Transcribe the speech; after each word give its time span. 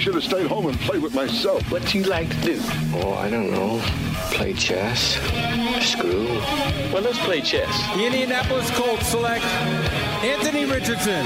should 0.00 0.14
have 0.14 0.24
stayed 0.24 0.46
home 0.46 0.66
and 0.66 0.80
played 0.80 1.02
with 1.02 1.14
myself. 1.14 1.70
What 1.70 1.84
do 1.84 1.98
you 1.98 2.04
like 2.04 2.30
to 2.30 2.40
do? 2.40 2.58
Oh, 2.94 3.12
I 3.20 3.28
don't 3.28 3.50
know. 3.50 3.82
Play 4.32 4.54
chess. 4.54 5.20
Screw. 5.84 6.24
Well, 6.88 7.02
let's 7.02 7.18
play 7.18 7.42
chess. 7.42 7.68
The 7.94 8.06
Indianapolis 8.06 8.70
Colts 8.70 9.08
select 9.08 9.44
Anthony 10.24 10.64
Richardson, 10.64 11.20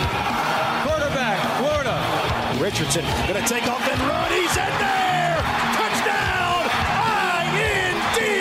quarterback, 0.83 1.39
Florida. 1.63 1.95
Richardson 2.59 3.05
going 3.31 3.41
to 3.41 3.47
take 3.49 3.63
off 3.71 3.87
and 3.87 4.01
run. 4.11 4.33
He's 4.35 4.51
in 4.59 4.75
there! 4.83 5.39
Touchdown! 5.79 6.67
I-N-D-Y! 7.55 8.35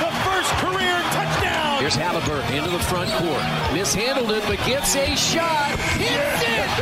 The 0.00 0.12
first 0.24 0.50
career 0.64 0.96
touchdown! 1.12 1.80
Here's 1.80 1.94
Halliburton 1.94 2.54
into 2.56 2.70
the 2.70 2.80
front 2.88 3.10
court. 3.20 3.44
Mishandled 3.74 4.30
it, 4.30 4.44
but 4.48 4.56
gets 4.64 4.96
a 4.96 5.14
shot. 5.14 5.76
Hits 6.00 6.40
it! 6.40 6.72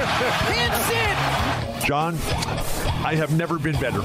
Hits 0.54 0.90
it! 0.94 1.27
John, 1.88 2.16
I 3.02 3.14
have 3.14 3.34
never 3.34 3.58
been 3.58 3.80
better 3.80 4.02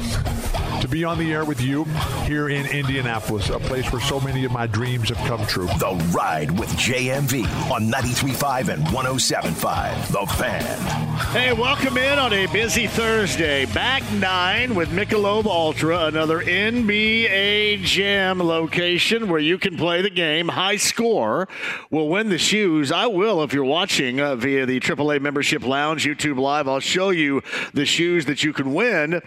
to 0.81 0.88
be 0.88 1.03
on 1.03 1.17
the 1.17 1.31
air 1.31 1.45
with 1.45 1.61
you 1.61 1.83
here 2.25 2.49
in 2.49 2.66
Indianapolis, 2.66 3.49
a 3.49 3.59
place 3.59 3.91
where 3.91 4.02
so 4.02 4.19
many 4.19 4.45
of 4.45 4.52
my 4.52 4.67
dreams 4.67 5.09
have 5.09 5.17
come 5.27 5.45
true. 5.45 5.67
The 5.67 6.11
Ride 6.13 6.52
with 6.59 6.69
JMV 6.71 7.45
on 7.71 7.91
93.5 7.91 8.69
and 8.69 8.83
107.5. 8.88 10.07
The 10.11 10.33
Fan. 10.33 11.03
Hey, 11.31 11.53
welcome 11.53 11.97
in 11.97 12.17
on 12.17 12.33
a 12.33 12.47
busy 12.47 12.88
Thursday. 12.88 13.66
Back 13.66 14.03
nine 14.13 14.75
with 14.75 14.89
Michelob 14.89 15.45
Ultra, 15.45 16.05
another 16.05 16.41
NBA 16.41 17.81
Jam 17.83 18.39
location 18.39 19.29
where 19.29 19.39
you 19.39 19.57
can 19.57 19.77
play 19.77 20.01
the 20.01 20.09
game. 20.09 20.49
High 20.49 20.77
score 20.77 21.47
will 21.91 22.09
win 22.09 22.29
the 22.29 22.38
shoes. 22.38 22.91
I 22.91 23.07
will 23.07 23.44
if 23.44 23.53
you're 23.53 23.63
watching 23.63 24.19
uh, 24.19 24.35
via 24.35 24.66
the 24.66 24.79
AAA 24.79 25.21
Membership 25.21 25.66
Lounge 25.66 26.05
YouTube 26.05 26.39
Live. 26.39 26.67
I'll 26.67 26.79
show 26.79 27.11
you 27.11 27.41
the 27.73 27.85
shoes 27.85 28.25
that 28.25 28.44
you 28.44 28.53
can 28.53 28.73
win 28.73 29.21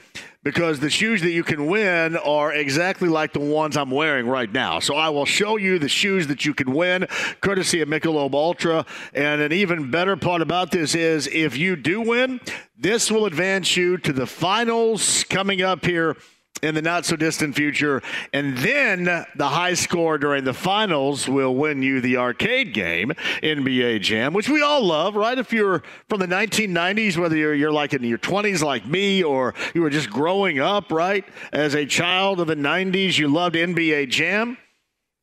because 0.47 0.79
the 0.79 0.89
shoes 0.89 1.23
that 1.23 1.33
you 1.33 1.43
can 1.43 1.67
win 1.67 2.17
are 2.19 2.53
exactly 2.53 3.09
like 3.09 3.33
the 3.33 3.41
ones 3.41 3.77
I'm 3.77 3.91
wearing 3.91 4.29
right 4.29 4.53
now. 4.53 4.79
So 4.79 4.95
I 4.95 5.09
will 5.09 5.27
show 5.27 5.57
you 5.57 5.81
the 5.81 5.89
shoes 5.89 6.29
that 6.29 6.45
you 6.45 6.55
can 6.55 6.73
win, 6.73 7.09
courtesy 7.41 7.81
of 7.81 7.89
Michelob 7.89 8.33
Ultra. 8.33 8.87
And 9.13 9.41
an 9.41 9.53
even 9.53 9.91
better 9.91 10.17
part 10.17 10.43
about 10.43 10.71
this 10.71 10.95
is 10.95 11.27
if 11.27 11.57
you 11.57 11.75
do 11.75 12.01
win, 12.01 12.39
this 12.79 13.11
will 13.11 13.27
advance 13.27 13.77
you 13.77 13.99
to 13.99 14.13
the 14.13 14.25
finals 14.25 15.25
coming 15.25 15.63
up 15.63 15.85
here 15.85 16.17
in 16.63 16.75
the 16.75 16.83
not 16.83 17.05
so 17.05 17.17
distant 17.17 17.55
future. 17.55 18.03
And 18.33 18.57
then 18.59 19.05
the 19.05 19.49
high 19.49 19.75
score 19.75 20.19
during 20.19 20.45
the 20.45 20.55
finals 20.55 21.29
will 21.29 21.55
win 21.55 21.83
you 21.83 22.01
the 22.01 22.17
arcade 22.17 22.73
game, 22.73 23.13
NBA 23.43 24.01
Jam, 24.01 24.33
which 24.33 24.49
we 24.49 24.63
all 24.63 24.85
love, 24.85 25.17
right? 25.17 25.39
If 25.39 25.53
you're 25.53 25.83
from 26.09 26.21
the 26.21 26.27
1990s, 26.27 27.17
whether 27.17 27.37
you're, 27.37 27.55
you're 27.55 27.73
like 27.73 27.93
in 27.93 28.03
your 28.05 28.19
20s 28.19 28.63
like 28.63 28.87
me 28.87 29.23
or 29.23 29.55
you 29.75 29.83
were 29.83 29.91
just 29.91 30.11
growing 30.11 30.59
up, 30.59 30.91
right? 30.91 31.25
As 31.53 31.75
a 31.75 31.87
child 31.87 32.41
of 32.41 32.47
the 32.47 32.57
90s, 32.57 33.19
you 33.19 33.29
loved 33.29 33.55
NBA 33.55 34.11
Jam. 34.11 34.59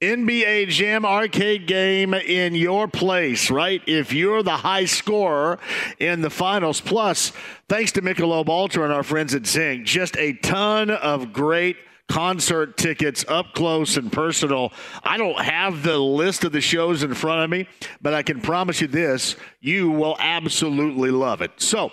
NBA 0.04 0.68
Jam 0.68 1.06
arcade 1.06 1.66
game 1.66 2.14
in 2.14 2.56
your 2.56 2.88
place, 2.88 3.50
right? 3.50 3.82
If 3.88 4.14
you're 4.14 4.44
the 4.44 4.58
high 4.58 4.86
scorer 4.86 5.60
in 6.00 6.22
the 6.22 6.30
finals. 6.30 6.82
Plus, 6.82 7.32
thanks 7.70 7.92
to 7.94 8.02
Michelob 8.02 8.50
Ultra 8.50 8.84
and 8.84 8.94
our 8.94 9.04
friends 9.04 9.34
at 9.34 9.46
Zinc, 9.46 9.86
just 9.86 10.18
a 10.18 10.34
ton 10.34 10.90
of 10.90 11.32
great 11.32 11.78
concert 12.10 12.78
tickets 12.78 13.24
up 13.28 13.54
close 13.54 13.98
and 13.98 14.12
personal. 14.12 14.74
I 15.04 15.18
don't 15.18 15.40
have 15.40 15.84
the 15.84 15.98
list 15.98 16.44
of 16.44 16.52
the 16.52 16.62
shows 16.62 17.02
in 17.02 17.14
front 17.14 17.44
of 17.44 17.50
me, 17.50 17.68
but 18.02 18.14
I 18.14 18.24
can 18.24 18.42
promise 18.42 18.82
you 18.82 18.88
this 18.88 19.36
you 19.62 19.90
will 19.90 20.18
absolutely 20.20 21.12
love 21.12 21.42
it. 21.42 21.52
So, 21.58 21.92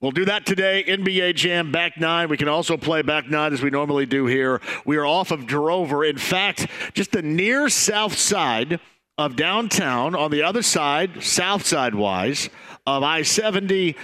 We'll 0.00 0.12
do 0.12 0.24
that 0.24 0.46
today. 0.46 0.82
NBA 0.86 1.34
Jam 1.34 1.70
back 1.70 2.00
nine. 2.00 2.30
We 2.30 2.38
can 2.38 2.48
also 2.48 2.78
play 2.78 3.02
back 3.02 3.28
nine 3.28 3.52
as 3.52 3.60
we 3.60 3.68
normally 3.68 4.06
do 4.06 4.24
here. 4.24 4.62
We 4.86 4.96
are 4.96 5.04
off 5.04 5.30
of 5.30 5.46
Drover. 5.46 6.04
In 6.04 6.16
fact, 6.16 6.68
just 6.94 7.12
the 7.12 7.20
near 7.20 7.68
south 7.68 8.16
side 8.16 8.80
of 9.18 9.36
downtown, 9.36 10.14
on 10.14 10.30
the 10.30 10.42
other 10.42 10.62
side, 10.62 11.22
south 11.22 11.66
side 11.66 11.94
wise, 11.94 12.48
of 12.86 13.02
I 13.02 13.22
70 13.22 13.94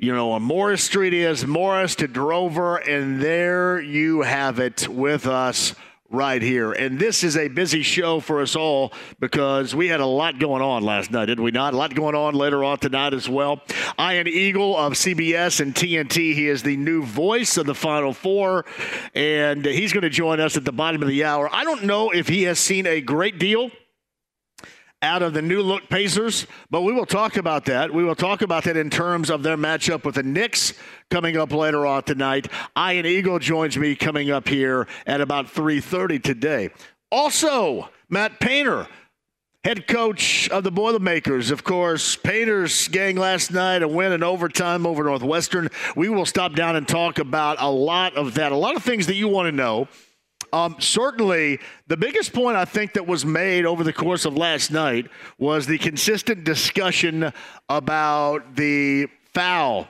you 0.00 0.12
know, 0.12 0.32
on 0.32 0.42
Morris 0.42 0.82
Street 0.82 1.14
is 1.14 1.46
Morris 1.46 1.94
to 1.96 2.08
Drover, 2.08 2.76
and 2.76 3.22
there 3.22 3.80
you 3.80 4.22
have 4.22 4.58
it 4.58 4.88
with 4.88 5.26
us 5.26 5.74
right 6.14 6.40
here. 6.40 6.72
And 6.72 6.98
this 6.98 7.24
is 7.24 7.36
a 7.36 7.48
busy 7.48 7.82
show 7.82 8.20
for 8.20 8.40
us 8.40 8.56
all 8.56 8.92
because 9.20 9.74
we 9.74 9.88
had 9.88 10.00
a 10.00 10.06
lot 10.06 10.38
going 10.38 10.62
on 10.62 10.82
last 10.82 11.10
night, 11.10 11.26
did 11.26 11.40
we 11.40 11.50
not? 11.50 11.74
A 11.74 11.76
lot 11.76 11.94
going 11.94 12.14
on 12.14 12.34
later 12.34 12.62
on 12.64 12.78
tonight 12.78 13.12
as 13.12 13.28
well. 13.28 13.60
Ian 13.98 14.28
Eagle 14.28 14.76
of 14.76 14.94
CBS 14.94 15.60
and 15.60 15.74
TNT. 15.74 16.34
He 16.34 16.48
is 16.48 16.62
the 16.62 16.76
new 16.76 17.02
voice 17.02 17.56
of 17.56 17.66
the 17.66 17.74
Final 17.74 18.12
Four, 18.12 18.64
and 19.14 19.64
he's 19.64 19.92
going 19.92 20.02
to 20.02 20.10
join 20.10 20.40
us 20.40 20.56
at 20.56 20.64
the 20.64 20.72
bottom 20.72 21.02
of 21.02 21.08
the 21.08 21.24
hour. 21.24 21.48
I 21.52 21.64
don't 21.64 21.84
know 21.84 22.10
if 22.10 22.28
he 22.28 22.44
has 22.44 22.58
seen 22.58 22.86
a 22.86 23.00
great 23.00 23.38
deal 23.38 23.70
out 25.04 25.22
of 25.22 25.34
the 25.34 25.42
new 25.42 25.60
look 25.60 25.88
Pacers, 25.88 26.46
but 26.70 26.80
we 26.80 26.92
will 26.92 27.06
talk 27.06 27.36
about 27.36 27.66
that. 27.66 27.92
We 27.92 28.02
will 28.02 28.14
talk 28.14 28.42
about 28.42 28.64
that 28.64 28.76
in 28.76 28.90
terms 28.90 29.30
of 29.30 29.42
their 29.42 29.56
matchup 29.56 30.04
with 30.04 30.16
the 30.16 30.22
Knicks 30.22 30.72
coming 31.10 31.36
up 31.36 31.52
later 31.52 31.86
on 31.86 32.02
tonight. 32.02 32.48
Ian 32.76 33.06
Eagle 33.06 33.38
joins 33.38 33.76
me 33.76 33.94
coming 33.94 34.30
up 34.30 34.48
here 34.48 34.88
at 35.06 35.20
about 35.20 35.46
3:30 35.46 36.18
today. 36.18 36.70
Also, 37.12 37.90
Matt 38.08 38.40
Painter, 38.40 38.88
head 39.62 39.86
coach 39.86 40.48
of 40.48 40.64
the 40.64 40.70
Boilermakers. 40.70 41.50
Of 41.50 41.64
course, 41.64 42.16
Painter's 42.16 42.88
gang 42.88 43.16
last 43.16 43.52
night, 43.52 43.82
a 43.82 43.88
win 43.88 44.12
in 44.12 44.22
overtime 44.22 44.86
over 44.86 45.04
Northwestern. 45.04 45.68
We 45.94 46.08
will 46.08 46.26
stop 46.26 46.54
down 46.54 46.76
and 46.76 46.88
talk 46.88 47.18
about 47.18 47.58
a 47.60 47.70
lot 47.70 48.16
of 48.16 48.34
that, 48.34 48.52
a 48.52 48.56
lot 48.56 48.74
of 48.74 48.82
things 48.82 49.06
that 49.06 49.14
you 49.14 49.28
want 49.28 49.48
to 49.48 49.52
know 49.52 49.86
um, 50.54 50.76
certainly, 50.78 51.58
the 51.88 51.96
biggest 51.96 52.32
point 52.32 52.56
I 52.56 52.64
think 52.64 52.92
that 52.92 53.08
was 53.08 53.24
made 53.24 53.66
over 53.66 53.82
the 53.82 53.92
course 53.92 54.24
of 54.24 54.36
last 54.36 54.70
night 54.70 55.08
was 55.36 55.66
the 55.66 55.78
consistent 55.78 56.44
discussion 56.44 57.32
about 57.68 58.54
the 58.54 59.08
foul 59.32 59.88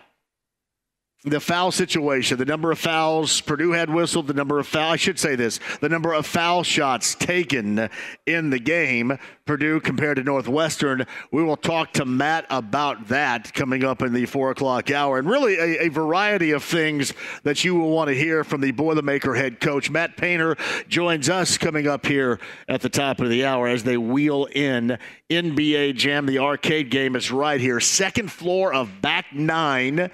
the 1.24 1.40
foul 1.40 1.72
situation, 1.72 2.36
the 2.36 2.44
number 2.44 2.70
of 2.70 2.78
fouls 2.78 3.40
Purdue 3.40 3.72
had 3.72 3.88
whistled, 3.88 4.26
the 4.26 4.34
number 4.34 4.58
of 4.58 4.66
foul 4.66 4.92
I 4.92 4.96
should 4.96 5.18
say 5.18 5.36
this, 5.36 5.58
the 5.80 5.88
number 5.88 6.12
of 6.12 6.26
foul 6.26 6.62
shots 6.62 7.14
taken 7.14 7.88
in 8.26 8.50
the 8.50 8.58
game, 8.58 9.18
Purdue 9.46 9.80
compared 9.80 10.16
to 10.18 10.22
Northwestern. 10.22 11.06
We 11.32 11.42
will 11.42 11.56
talk 11.56 11.92
to 11.94 12.04
Matt 12.04 12.44
about 12.50 13.08
that 13.08 13.54
coming 13.54 13.84
up 13.84 14.02
in 14.02 14.12
the 14.12 14.26
four 14.26 14.50
o'clock 14.50 14.90
hour, 14.90 15.18
and 15.18 15.28
really 15.28 15.56
a, 15.56 15.86
a 15.86 15.88
variety 15.88 16.50
of 16.50 16.62
things 16.62 17.14
that 17.42 17.64
you 17.64 17.74
will 17.74 17.90
want 17.90 18.08
to 18.08 18.14
hear 18.14 18.44
from 18.44 18.60
the 18.60 18.72
Boilermaker 18.72 19.34
head 19.34 19.60
coach. 19.60 19.90
Matt 19.90 20.18
Painter 20.18 20.56
joins 20.88 21.30
us 21.30 21.56
coming 21.56 21.86
up 21.86 22.04
here 22.04 22.38
at 22.68 22.82
the 22.82 22.90
top 22.90 23.20
of 23.20 23.30
the 23.30 23.46
hour 23.46 23.66
as 23.66 23.82
they 23.82 23.96
wheel 23.96 24.46
in 24.52 24.98
NBA 25.30 25.96
Jam. 25.96 26.26
The 26.26 26.38
arcade 26.38 26.90
game 26.90 27.16
is 27.16 27.30
right 27.30 27.60
here, 27.60 27.80
second 27.80 28.30
floor 28.30 28.74
of 28.74 29.00
back 29.00 29.32
nine 29.32 30.10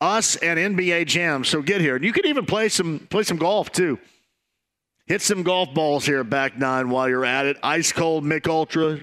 us 0.00 0.36
and 0.36 0.58
NBA 0.58 1.06
Jam. 1.06 1.44
So 1.44 1.62
get 1.62 1.80
here. 1.80 1.96
And 1.96 2.04
you 2.04 2.12
can 2.12 2.26
even 2.26 2.46
play 2.46 2.68
some 2.68 3.06
play 3.10 3.22
some 3.22 3.36
golf 3.36 3.72
too. 3.72 3.98
Hit 5.06 5.20
some 5.20 5.42
golf 5.42 5.74
balls 5.74 6.06
here 6.06 6.24
back 6.24 6.56
nine 6.56 6.88
while 6.88 7.08
you're 7.08 7.26
at 7.26 7.46
it. 7.46 7.58
Ice 7.62 7.92
cold 7.92 8.24
Mick 8.24 8.48
Ultra. 8.48 8.98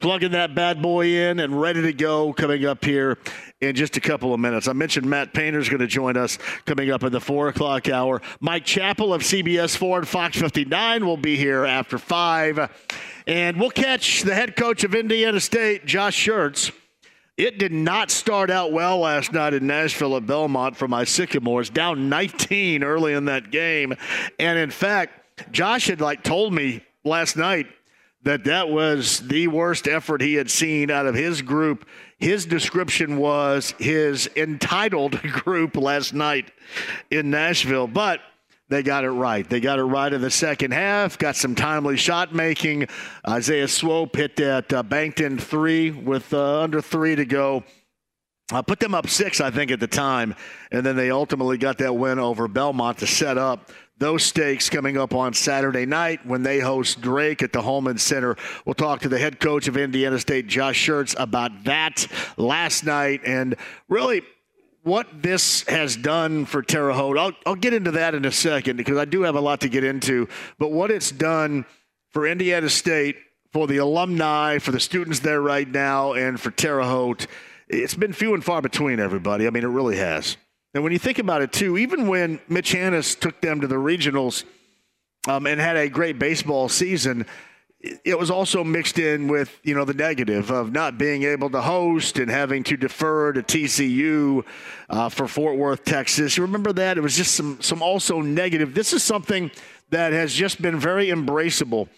Plugging 0.00 0.32
that 0.32 0.54
bad 0.54 0.82
boy 0.82 1.06
in 1.06 1.40
and 1.40 1.58
ready 1.58 1.80
to 1.80 1.92
go 1.92 2.32
coming 2.32 2.66
up 2.66 2.84
here 2.84 3.16
in 3.60 3.74
just 3.74 3.96
a 3.96 4.00
couple 4.00 4.34
of 4.34 4.40
minutes. 4.40 4.68
I 4.68 4.74
mentioned 4.74 5.06
Matt 5.06 5.32
Painter 5.32 5.58
is 5.58 5.68
going 5.68 5.80
to 5.80 5.86
join 5.86 6.16
us 6.16 6.36
coming 6.66 6.90
up 6.90 7.04
in 7.04 7.12
the 7.12 7.20
four 7.20 7.48
o'clock 7.48 7.88
hour. 7.88 8.20
Mike 8.40 8.64
Chappell 8.66 9.14
of 9.14 9.22
CBS 9.22 9.76
4 9.76 10.00
and 10.00 10.08
Fox 10.08 10.38
59 10.38 11.06
will 11.06 11.16
be 11.16 11.36
here 11.36 11.64
after 11.64 11.96
five. 11.96 12.70
And 13.26 13.58
we'll 13.58 13.70
catch 13.70 14.22
the 14.22 14.34
head 14.34 14.56
coach 14.56 14.84
of 14.84 14.94
Indiana 14.94 15.40
State, 15.40 15.86
Josh 15.86 16.26
Schertz 16.26 16.70
It 17.36 17.58
did 17.58 17.72
not 17.72 18.12
start 18.12 18.48
out 18.48 18.70
well 18.70 18.98
last 18.98 19.32
night 19.32 19.54
in 19.54 19.66
Nashville 19.66 20.16
at 20.16 20.24
Belmont 20.24 20.76
for 20.76 20.86
my 20.86 21.02
Sycamores, 21.02 21.68
down 21.68 22.08
19 22.08 22.84
early 22.84 23.12
in 23.12 23.24
that 23.24 23.50
game. 23.50 23.94
And 24.38 24.56
in 24.56 24.70
fact, 24.70 25.50
Josh 25.50 25.88
had 25.88 26.00
like 26.00 26.22
told 26.22 26.52
me 26.52 26.84
last 27.02 27.36
night 27.36 27.66
that 28.22 28.44
that 28.44 28.68
was 28.68 29.18
the 29.26 29.48
worst 29.48 29.88
effort 29.88 30.20
he 30.20 30.34
had 30.34 30.48
seen 30.48 30.92
out 30.92 31.06
of 31.06 31.16
his 31.16 31.42
group. 31.42 31.86
His 32.18 32.46
description 32.46 33.16
was 33.16 33.74
his 33.78 34.30
entitled 34.36 35.20
group 35.22 35.76
last 35.76 36.14
night 36.14 36.52
in 37.10 37.30
Nashville, 37.30 37.88
but 37.88 38.20
they 38.74 38.82
got 38.82 39.04
it 39.04 39.10
right. 39.10 39.48
They 39.48 39.60
got 39.60 39.78
it 39.78 39.84
right 39.84 40.12
in 40.12 40.20
the 40.20 40.30
second 40.30 40.72
half. 40.72 41.16
Got 41.16 41.36
some 41.36 41.54
timely 41.54 41.96
shot 41.96 42.34
making. 42.34 42.88
Isaiah 43.26 43.68
Swope 43.68 44.16
hit 44.16 44.34
that 44.36 44.72
uh, 44.72 44.82
banked 44.82 45.20
in 45.20 45.38
three 45.38 45.92
with 45.92 46.34
uh, 46.34 46.60
under 46.60 46.80
three 46.80 47.14
to 47.14 47.24
go. 47.24 47.62
I 48.52 48.62
put 48.62 48.80
them 48.80 48.94
up 48.94 49.08
six, 49.08 49.40
I 49.40 49.50
think, 49.50 49.70
at 49.70 49.80
the 49.80 49.86
time, 49.86 50.34
and 50.70 50.84
then 50.84 50.96
they 50.96 51.10
ultimately 51.10 51.56
got 51.56 51.78
that 51.78 51.94
win 51.94 52.18
over 52.18 52.46
Belmont 52.46 52.98
to 52.98 53.06
set 53.06 53.38
up 53.38 53.70
those 53.96 54.24
stakes 54.24 54.68
coming 54.68 54.98
up 54.98 55.14
on 55.14 55.32
Saturday 55.32 55.86
night 55.86 56.26
when 56.26 56.42
they 56.42 56.58
host 56.58 57.00
Drake 57.00 57.42
at 57.42 57.52
the 57.52 57.62
Hulman 57.62 57.96
Center. 57.96 58.36
We'll 58.66 58.74
talk 58.74 59.00
to 59.02 59.08
the 59.08 59.18
head 59.18 59.38
coach 59.38 59.68
of 59.68 59.76
Indiana 59.76 60.18
State, 60.18 60.48
Josh 60.48 60.84
Schertz, 60.84 61.14
about 61.16 61.64
that 61.64 62.06
last 62.36 62.84
night 62.84 63.20
and 63.24 63.54
really 63.88 64.22
what 64.84 65.22
this 65.22 65.62
has 65.62 65.96
done 65.96 66.44
for 66.44 66.62
Terre 66.62 66.92
Haute. 66.92 67.18
I'll, 67.18 67.32
I'll 67.46 67.54
get 67.56 67.72
into 67.72 67.90
that 67.92 68.14
in 68.14 68.24
a 68.24 68.30
second 68.30 68.76
because 68.76 68.98
I 68.98 69.06
do 69.06 69.22
have 69.22 69.34
a 69.34 69.40
lot 69.40 69.62
to 69.62 69.68
get 69.68 69.82
into, 69.82 70.28
but 70.58 70.70
what 70.70 70.90
it's 70.90 71.10
done 71.10 71.64
for 72.10 72.26
Indiana 72.26 72.68
State, 72.68 73.16
for 73.50 73.66
the 73.66 73.78
alumni, 73.78 74.58
for 74.58 74.72
the 74.72 74.80
students 74.80 75.20
there 75.20 75.40
right 75.40 75.68
now, 75.68 76.12
and 76.12 76.38
for 76.38 76.50
Terre 76.50 76.82
Haute, 76.82 77.26
it's 77.68 77.94
been 77.94 78.12
few 78.12 78.34
and 78.34 78.44
far 78.44 78.60
between, 78.60 79.00
everybody. 79.00 79.46
I 79.46 79.50
mean, 79.50 79.64
it 79.64 79.68
really 79.68 79.96
has. 79.96 80.36
And 80.74 80.82
when 80.82 80.92
you 80.92 80.98
think 80.98 81.18
about 81.18 81.40
it, 81.40 81.52
too, 81.52 81.78
even 81.78 82.06
when 82.06 82.40
Mitch 82.48 82.72
Hannahs 82.72 83.18
took 83.18 83.40
them 83.40 83.60
to 83.62 83.66
the 83.66 83.76
regionals 83.76 84.44
um, 85.26 85.46
and 85.46 85.60
had 85.60 85.76
a 85.76 85.88
great 85.88 86.18
baseball 86.18 86.68
season, 86.68 87.26
it 88.04 88.18
was 88.18 88.30
also 88.30 88.64
mixed 88.64 88.98
in 88.98 89.28
with 89.28 89.58
you 89.62 89.74
know 89.74 89.84
the 89.84 89.94
negative 89.94 90.50
of 90.50 90.72
not 90.72 90.96
being 90.96 91.24
able 91.24 91.50
to 91.50 91.60
host 91.60 92.18
and 92.18 92.30
having 92.30 92.64
to 92.64 92.76
defer 92.76 93.32
to 93.32 93.42
TCU 93.42 94.44
uh, 94.88 95.08
for 95.08 95.28
Fort 95.28 95.56
Worth, 95.56 95.84
Texas. 95.84 96.36
You 96.36 96.44
remember 96.44 96.72
that? 96.72 96.96
It 96.96 97.02
was 97.02 97.16
just 97.16 97.34
some 97.34 97.60
some 97.60 97.82
also 97.82 98.20
negative. 98.20 98.74
This 98.74 98.92
is 98.92 99.02
something 99.02 99.50
that 99.90 100.12
has 100.12 100.32
just 100.32 100.62
been 100.62 100.78
very 100.78 101.08
embraceable 101.08 101.88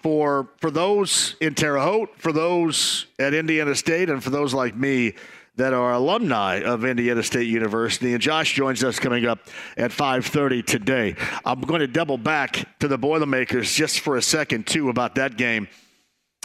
for 0.00 0.48
for 0.58 0.70
those 0.70 1.36
in 1.40 1.54
Terre 1.54 1.78
Haute, 1.78 2.10
for 2.18 2.32
those 2.32 3.06
at 3.18 3.32
Indiana 3.32 3.74
State, 3.74 4.10
and 4.10 4.22
for 4.22 4.30
those 4.30 4.52
like 4.52 4.76
me 4.76 5.14
that 5.58 5.74
are 5.74 5.92
alumni 5.92 6.62
of 6.62 6.84
Indiana 6.84 7.22
State 7.22 7.48
University. 7.48 8.12
And 8.12 8.22
Josh 8.22 8.54
joins 8.54 8.84
us 8.84 9.00
coming 9.00 9.26
up 9.26 9.40
at 9.76 9.90
5:30 9.90 10.64
today. 10.64 11.16
I'm 11.44 11.60
going 11.60 11.80
to 11.80 11.88
double 11.88 12.16
back 12.16 12.78
to 12.78 12.88
the 12.88 12.96
Boilermakers 12.96 13.74
just 13.74 14.00
for 14.00 14.16
a 14.16 14.22
second 14.22 14.68
too 14.68 14.88
about 14.88 15.16
that 15.16 15.36
game 15.36 15.68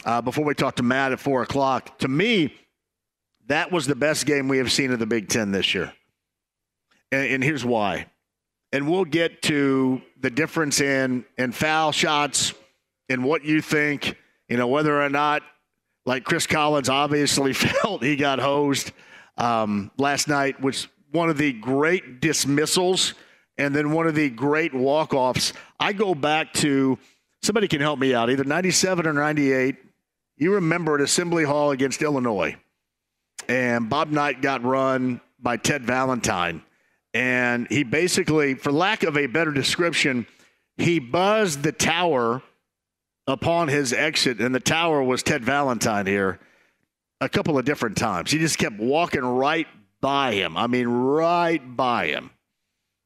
uh, 0.04 0.20
before 0.20 0.44
we 0.44 0.54
talk 0.54 0.76
to 0.76 0.82
Matt 0.82 1.12
at 1.12 1.20
four 1.20 1.42
o'clock. 1.42 1.98
To 2.00 2.08
me, 2.08 2.54
that 3.46 3.70
was 3.70 3.86
the 3.86 3.94
best 3.94 4.26
game 4.26 4.48
we 4.48 4.58
have 4.58 4.72
seen 4.72 4.90
in 4.90 4.98
the 4.98 5.06
Big 5.06 5.28
Ten 5.28 5.52
this 5.52 5.74
year, 5.74 5.92
and, 7.12 7.26
and 7.26 7.44
here's 7.44 7.64
why. 7.64 8.06
And 8.72 8.90
we'll 8.90 9.04
get 9.04 9.42
to 9.42 10.02
the 10.20 10.30
difference 10.30 10.80
in 10.80 11.24
in 11.38 11.52
foul 11.52 11.92
shots 11.92 12.52
and 13.08 13.22
what 13.22 13.44
you 13.44 13.60
think. 13.60 14.16
You 14.48 14.56
know 14.56 14.66
whether 14.66 15.00
or 15.00 15.08
not 15.08 15.44
like 16.06 16.24
Chris 16.24 16.46
Collins 16.46 16.88
obviously 16.88 17.52
felt 17.52 18.02
he 18.02 18.16
got 18.16 18.38
hosed 18.38 18.92
um, 19.36 19.90
last 19.98 20.28
night, 20.28 20.60
was 20.60 20.88
one 21.10 21.28
of 21.28 21.38
the 21.38 21.52
great 21.52 22.20
dismissals 22.20 23.14
and 23.56 23.74
then 23.74 23.92
one 23.92 24.06
of 24.06 24.14
the 24.14 24.30
great 24.30 24.74
walk-offs. 24.74 25.52
I 25.78 25.92
go 25.92 26.14
back 26.14 26.52
to 26.54 26.98
somebody 27.42 27.68
can 27.68 27.80
help 27.80 27.98
me 27.98 28.14
out, 28.14 28.30
either 28.30 28.44
97 28.44 29.06
or 29.06 29.12
98. 29.12 29.76
You 30.36 30.54
remember 30.54 30.96
at 30.96 31.00
Assembly 31.00 31.44
Hall 31.44 31.70
against 31.70 32.02
Illinois, 32.02 32.56
and 33.48 33.88
Bob 33.88 34.10
Knight 34.10 34.42
got 34.42 34.64
run 34.64 35.20
by 35.38 35.56
Ted 35.56 35.84
Valentine. 35.84 36.62
And 37.12 37.68
he 37.68 37.84
basically, 37.84 38.54
for 38.54 38.72
lack 38.72 39.04
of 39.04 39.16
a 39.16 39.26
better 39.26 39.52
description, 39.52 40.26
he 40.76 40.98
buzzed 40.98 41.62
the 41.62 41.72
tower– 41.72 42.42
upon 43.26 43.68
his 43.68 43.92
exit, 43.92 44.40
and 44.40 44.54
the 44.54 44.60
tower 44.60 45.02
was 45.02 45.22
Ted 45.22 45.44
Valentine 45.44 46.06
here 46.06 46.38
a 47.20 47.28
couple 47.28 47.58
of 47.58 47.64
different 47.64 47.96
times. 47.96 48.30
He 48.30 48.38
just 48.38 48.58
kept 48.58 48.78
walking 48.78 49.24
right 49.24 49.66
by 50.00 50.32
him. 50.34 50.56
I 50.56 50.66
mean, 50.66 50.88
right 50.88 51.76
by 51.76 52.08
him. 52.08 52.30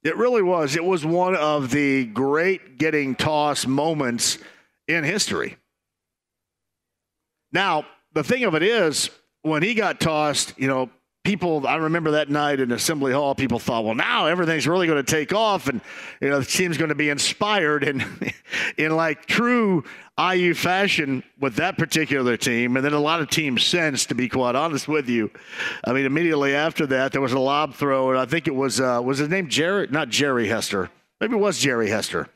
It 0.03 0.17
really 0.17 0.43
was. 0.43 0.77
It 0.77 0.85
was 0.85 1.05
one 1.05 1.37
of 1.37 1.71
the 1.71 2.07
great 2.07 2.79
getting 2.79 3.15
tossed 3.15 3.67
moments 3.67 4.39
in 4.87 5.05
history. 5.05 5.57
Now, 7.53 7.85
the 8.13 8.25
thing 8.25 8.45
of 8.45 8.55
it 8.55 8.63
is, 8.63 9.11
when 9.43 9.63
he 9.63 9.75
got 9.75 10.01
tossed, 10.01 10.55
you 10.59 10.67
know, 10.67 10.91
people, 11.25 11.67
I 11.67 11.77
remember 11.77 12.13
that 12.13 12.31
night 12.31 12.61
in 12.61 12.73
Assembly 12.73 13.13
Hall, 13.13 13.35
people 13.35 13.59
thought, 13.59 13.85
well, 13.85 13.95
now 13.95 14.27
everything's 14.27 14.67
really 14.67 14.87
going 14.87 15.05
to 15.05 15.11
take 15.11 15.33
off 15.33 15.69
and, 15.69 15.81
you 16.21 16.29
know, 16.29 16.41
the 16.41 16.47
team's 16.47 16.79
going 16.79 16.89
to 16.89 16.95
be 16.95 17.11
inspired. 17.11 17.85
And 17.85 18.05
in 18.79 18.97
like 18.97 19.27
true 19.27 19.85
IU 20.19 20.53
fashion 20.55 21.23
with 21.39 21.55
that 21.57 21.79
particular 21.79 22.37
team, 22.37 22.77
and 22.77 22.85
then 22.85 22.93
a 22.93 23.01
lot 23.01 23.21
of 23.21 23.31
teams 23.31 23.65
since, 23.65 24.07
to 24.07 24.15
be 24.15 24.29
quite 24.29 24.57
honest 24.57 24.89
with 24.89 25.09
you. 25.09 25.31
I 25.85 25.93
mean, 25.93 26.07
immediately 26.07 26.55
after 26.55 26.87
that, 26.87 27.13
there 27.13 27.21
was 27.21 27.33
a 27.33 27.39
lob 27.39 27.75
throw, 27.75 28.11
and 28.11 28.19
I 28.19 28.27
think 28.27 28.49
it 28.49 28.55
was, 28.55 28.81
uh, 28.81 29.01
was 29.03 29.19
his 29.19 29.29
name 29.29 29.49
Jerry? 29.49 29.87
Not 29.91 30.09
Jerry 30.09 30.49
Hester. 30.49 30.91
Maybe 31.21 31.35
it 31.35 31.41
was 31.41 31.59
Jerry 31.59 31.89
Hester. 31.89 32.29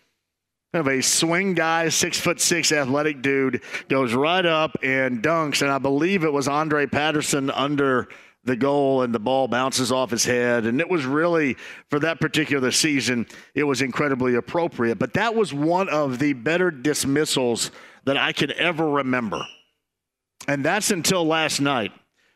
Kind 0.72 0.86
of 0.86 0.92
a 0.92 1.02
swing 1.02 1.54
guy, 1.54 1.88
six 1.90 2.18
foot 2.18 2.40
six 2.40 2.72
athletic 2.72 3.20
dude, 3.20 3.60
goes 3.88 4.14
right 4.14 4.46
up 4.46 4.76
and 4.82 5.22
dunks. 5.22 5.60
And 5.60 5.70
I 5.70 5.78
believe 5.78 6.24
it 6.24 6.32
was 6.32 6.48
Andrae 6.48 6.90
Patterson 6.90 7.50
under 7.50 8.08
the 8.44 8.56
goal 8.56 9.02
and 9.02 9.14
the 9.14 9.20
ball 9.20 9.48
bounces 9.48 9.92
off 9.92 10.10
his 10.10 10.24
head. 10.24 10.66
And 10.66 10.80
it 10.80 10.90
was 10.90 11.04
really, 11.04 11.56
for 11.90 11.98
that 12.00 12.20
particular 12.20 12.70
season, 12.70 13.26
it 13.54 13.64
was 13.64 13.82
incredibly 13.82 14.34
appropriate. 14.34 14.98
But 14.98 15.14
that 15.14 15.34
was 15.34 15.54
one 15.54 15.88
of 15.88 16.18
the 16.18 16.32
better 16.32 16.70
dismissals 16.70 17.70
that 18.04 18.16
I 18.16 18.32
can 18.32 18.52
ever 18.52 18.88
remember. 18.88 19.42
And 20.48 20.64
that's 20.64 20.90
until 20.90 21.24
last 21.24 21.60
night. 21.60 21.92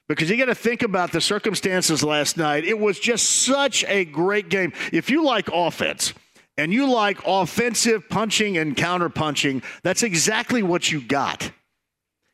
Because 0.09 0.31
you 0.31 0.37
got 0.37 0.45
to 0.45 0.55
think 0.55 0.83
about 0.83 1.11
the 1.11 1.21
circumstances 1.21 2.05
last 2.05 2.37
night. 2.37 2.65
It 2.65 2.79
was 2.79 3.01
just 3.01 3.43
such 3.43 3.85
a 3.87 4.05
great 4.05 4.49
game. 4.49 4.73
If 4.93 5.11
you 5.11 5.25
like 5.25 5.49
offense, 5.53 6.15
and 6.57 6.73
you 6.73 6.91
like 6.91 7.19
offensive 7.27 8.09
punching 8.09 8.57
and 8.57 8.77
counter 8.77 9.09
punching, 9.09 9.63
that's 9.83 10.03
exactly 10.03 10.63
what 10.63 10.91
you 10.91 11.01
got. 11.01 11.51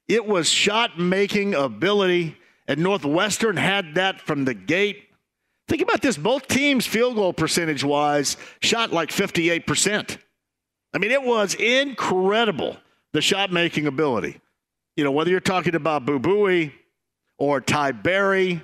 It 0.09 0.27
was 0.27 0.49
shot 0.49 0.99
making 0.99 1.55
ability 1.55 2.37
and 2.67 2.81
Northwestern 2.81 3.57
had 3.57 3.97
that 3.97 4.21
from 4.21 4.45
the 4.45 4.55
gate. 4.55 5.09
Think 5.69 5.83
about 5.83 6.03
this 6.03 6.17
both 6.17 6.49
teams, 6.49 6.87
field 6.87 7.15
goal 7.15 7.33
percentage 7.33 7.85
wise, 7.85 8.37
shot 8.61 8.93
like 8.93 9.11
58%. 9.11 10.19
I 10.95 10.99
mean, 10.99 11.11
it 11.11 11.23
was 11.23 11.55
incredible, 11.55 12.77
the 13.13 13.21
shot 13.23 13.51
making 13.51 13.87
ability. 13.87 14.41
You 14.97 15.05
know, 15.05 15.13
whether 15.13 15.31
you're 15.31 15.41
talking 15.41 15.75
about 15.75 16.05
Boo 16.05 16.19
Buie 16.19 16.73
or 17.39 17.61
Ty 17.61 17.93
Berry, 17.93 18.63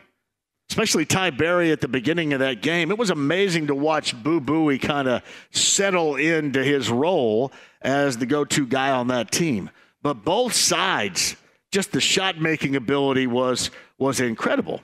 especially 0.71 1.07
Ty 1.07 1.31
Berry 1.31 1.73
at 1.73 1.81
the 1.81 1.89
beginning 1.89 2.35
of 2.35 2.41
that 2.41 2.61
game, 2.61 2.91
it 2.91 2.99
was 2.99 3.09
amazing 3.09 3.69
to 3.69 3.75
watch 3.75 4.15
Boo 4.23 4.41
Buie 4.41 4.81
kind 4.81 5.09
of 5.09 5.23
settle 5.51 6.17
into 6.17 6.63
his 6.63 6.91
role 6.91 7.51
as 7.81 8.19
the 8.19 8.27
go 8.27 8.45
to 8.45 8.67
guy 8.67 8.91
on 8.91 9.09
that 9.09 9.31
team. 9.31 9.71
But 10.03 10.25
both 10.25 10.53
sides, 10.53 11.37
just 11.73 11.93
the 11.93 12.01
shot 12.01 12.39
making 12.39 12.77
ability 12.77 13.27
was 13.27 13.71
was 13.99 14.21
incredible. 14.21 14.81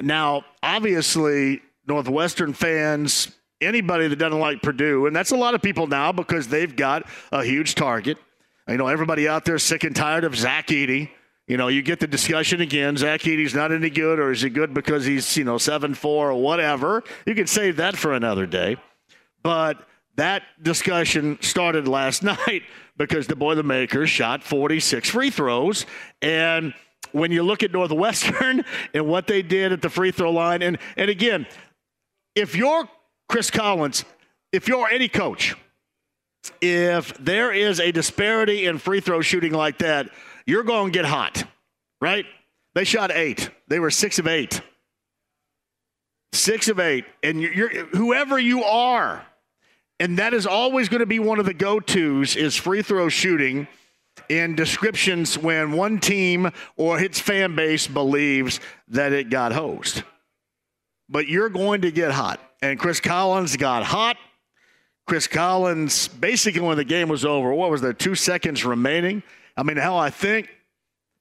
Now, 0.00 0.44
obviously, 0.62 1.62
Northwestern 1.86 2.52
fans, 2.52 3.30
anybody 3.60 4.08
that 4.08 4.16
doesn't 4.16 4.38
like 4.38 4.62
Purdue, 4.62 5.06
and 5.06 5.14
that's 5.14 5.30
a 5.30 5.36
lot 5.36 5.54
of 5.54 5.62
people 5.62 5.86
now 5.86 6.12
because 6.12 6.48
they've 6.48 6.74
got 6.74 7.06
a 7.32 7.44
huge 7.44 7.74
target. 7.74 8.18
You 8.68 8.76
know, 8.76 8.88
everybody 8.88 9.28
out 9.28 9.44
there 9.44 9.58
sick 9.58 9.84
and 9.84 9.94
tired 9.94 10.24
of 10.24 10.36
Zach 10.36 10.68
Edey. 10.68 11.10
You 11.46 11.56
know, 11.56 11.68
you 11.68 11.82
get 11.82 12.00
the 12.00 12.08
discussion 12.08 12.60
again. 12.60 12.96
Zach 12.96 13.20
Edey's 13.20 13.54
not 13.54 13.70
any 13.70 13.90
good, 13.90 14.18
or 14.18 14.32
is 14.32 14.42
he 14.42 14.50
good 14.50 14.74
because 14.74 15.04
he's, 15.04 15.36
you 15.36 15.44
know, 15.44 15.58
7 15.58 15.94
4 15.94 16.30
or 16.32 16.34
whatever? 16.34 17.04
You 17.24 17.36
can 17.36 17.46
save 17.46 17.76
that 17.76 17.96
for 17.96 18.12
another 18.12 18.46
day. 18.46 18.76
But 19.44 19.86
that 20.16 20.42
discussion 20.60 21.38
started 21.40 21.86
last 21.86 22.22
night 22.24 22.62
because 22.96 23.28
the 23.28 23.36
Boilermakers 23.36 24.10
shot 24.10 24.42
46 24.42 25.08
free 25.10 25.30
throws. 25.30 25.86
And 26.20 26.74
when 27.12 27.30
you 27.30 27.42
look 27.42 27.62
at 27.62 27.72
Northwestern 27.72 28.64
and 28.94 29.06
what 29.06 29.26
they 29.26 29.42
did 29.42 29.72
at 29.72 29.82
the 29.82 29.90
free 29.90 30.10
throw 30.10 30.30
line, 30.30 30.62
and, 30.62 30.78
and 30.96 31.10
again, 31.10 31.46
if 32.34 32.54
you're 32.54 32.88
Chris 33.28 33.50
Collins, 33.50 34.04
if 34.52 34.68
you're 34.68 34.88
any 34.88 35.08
coach, 35.08 35.56
if 36.60 37.16
there 37.18 37.52
is 37.52 37.80
a 37.80 37.90
disparity 37.90 38.66
in 38.66 38.78
free 38.78 39.00
throw 39.00 39.20
shooting 39.20 39.52
like 39.52 39.78
that, 39.78 40.10
you're 40.46 40.62
going 40.62 40.92
to 40.92 40.96
get 40.96 41.04
hot, 41.04 41.44
right? 42.00 42.24
They 42.74 42.84
shot 42.84 43.10
eight. 43.10 43.50
They 43.68 43.80
were 43.80 43.90
six 43.90 44.18
of 44.18 44.26
eight. 44.26 44.60
Six 46.32 46.68
of 46.68 46.78
eight. 46.78 47.04
And 47.22 47.40
you're, 47.40 47.72
you're 47.72 47.86
whoever 47.86 48.38
you 48.38 48.62
are, 48.62 49.26
and 49.98 50.18
that 50.18 50.34
is 50.34 50.46
always 50.46 50.88
going 50.88 51.00
to 51.00 51.06
be 51.06 51.18
one 51.18 51.40
of 51.40 51.46
the 51.46 51.54
go-tos 51.54 52.36
is 52.36 52.54
free 52.54 52.82
throw 52.82 53.08
shooting 53.08 53.66
in 54.28 54.54
descriptions 54.54 55.38
when 55.38 55.72
one 55.72 56.00
team 56.00 56.50
or 56.76 56.98
its 56.98 57.20
fan 57.20 57.54
base 57.54 57.86
believes 57.86 58.60
that 58.88 59.12
it 59.12 59.30
got 59.30 59.52
hosed. 59.52 60.02
But 61.08 61.28
you're 61.28 61.48
going 61.48 61.82
to 61.82 61.90
get 61.90 62.12
hot. 62.12 62.40
And 62.62 62.78
Chris 62.78 63.00
Collins 63.00 63.56
got 63.56 63.84
hot. 63.84 64.16
Chris 65.06 65.28
Collins, 65.28 66.08
basically, 66.08 66.62
when 66.62 66.76
the 66.76 66.84
game 66.84 67.08
was 67.08 67.24
over, 67.24 67.52
what 67.52 67.70
was 67.70 67.80
there, 67.80 67.92
two 67.92 68.16
seconds 68.16 68.64
remaining? 68.64 69.22
I 69.56 69.62
mean, 69.62 69.76
hell, 69.76 69.96
I 69.96 70.10
think 70.10 70.50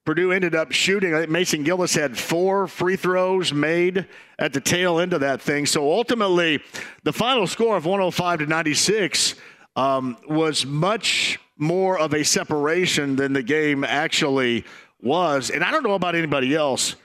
Purdue 0.05 0.31
ended 0.31 0.55
up 0.55 0.71
shooting. 0.71 1.13
I 1.13 1.19
think 1.19 1.31
Mason 1.31 1.63
Gillis 1.63 1.93
had 1.93 2.17
four 2.17 2.67
free 2.67 2.95
throws 2.95 3.53
made 3.53 4.07
at 4.39 4.53
the 4.53 4.61
tail 4.61 4.99
end 4.99 5.13
of 5.13 5.21
that 5.21 5.41
thing. 5.41 5.65
So 5.65 5.91
ultimately, 5.91 6.61
the 7.03 7.13
final 7.13 7.45
score 7.47 7.75
of 7.75 7.85
105 7.85 8.39
to 8.39 8.45
96 8.45 9.35
um, 9.75 10.17
was 10.27 10.65
much 10.65 11.39
more 11.57 11.97
of 11.97 12.13
a 12.13 12.23
separation 12.23 13.15
than 13.15 13.33
the 13.33 13.43
game 13.43 13.83
actually 13.83 14.65
was. 15.01 15.49
And 15.49 15.63
I 15.63 15.71
don't 15.71 15.83
know 15.83 15.93
about 15.93 16.15
anybody 16.15 16.55
else. 16.55 16.95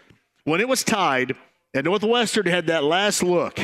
When 0.45 0.61
it 0.61 0.69
was 0.69 0.83
tied, 0.83 1.37
and 1.75 1.85
Northwestern 1.85 2.47
had 2.47 2.67
that 2.67 2.83
last 2.85 3.23
look 3.23 3.59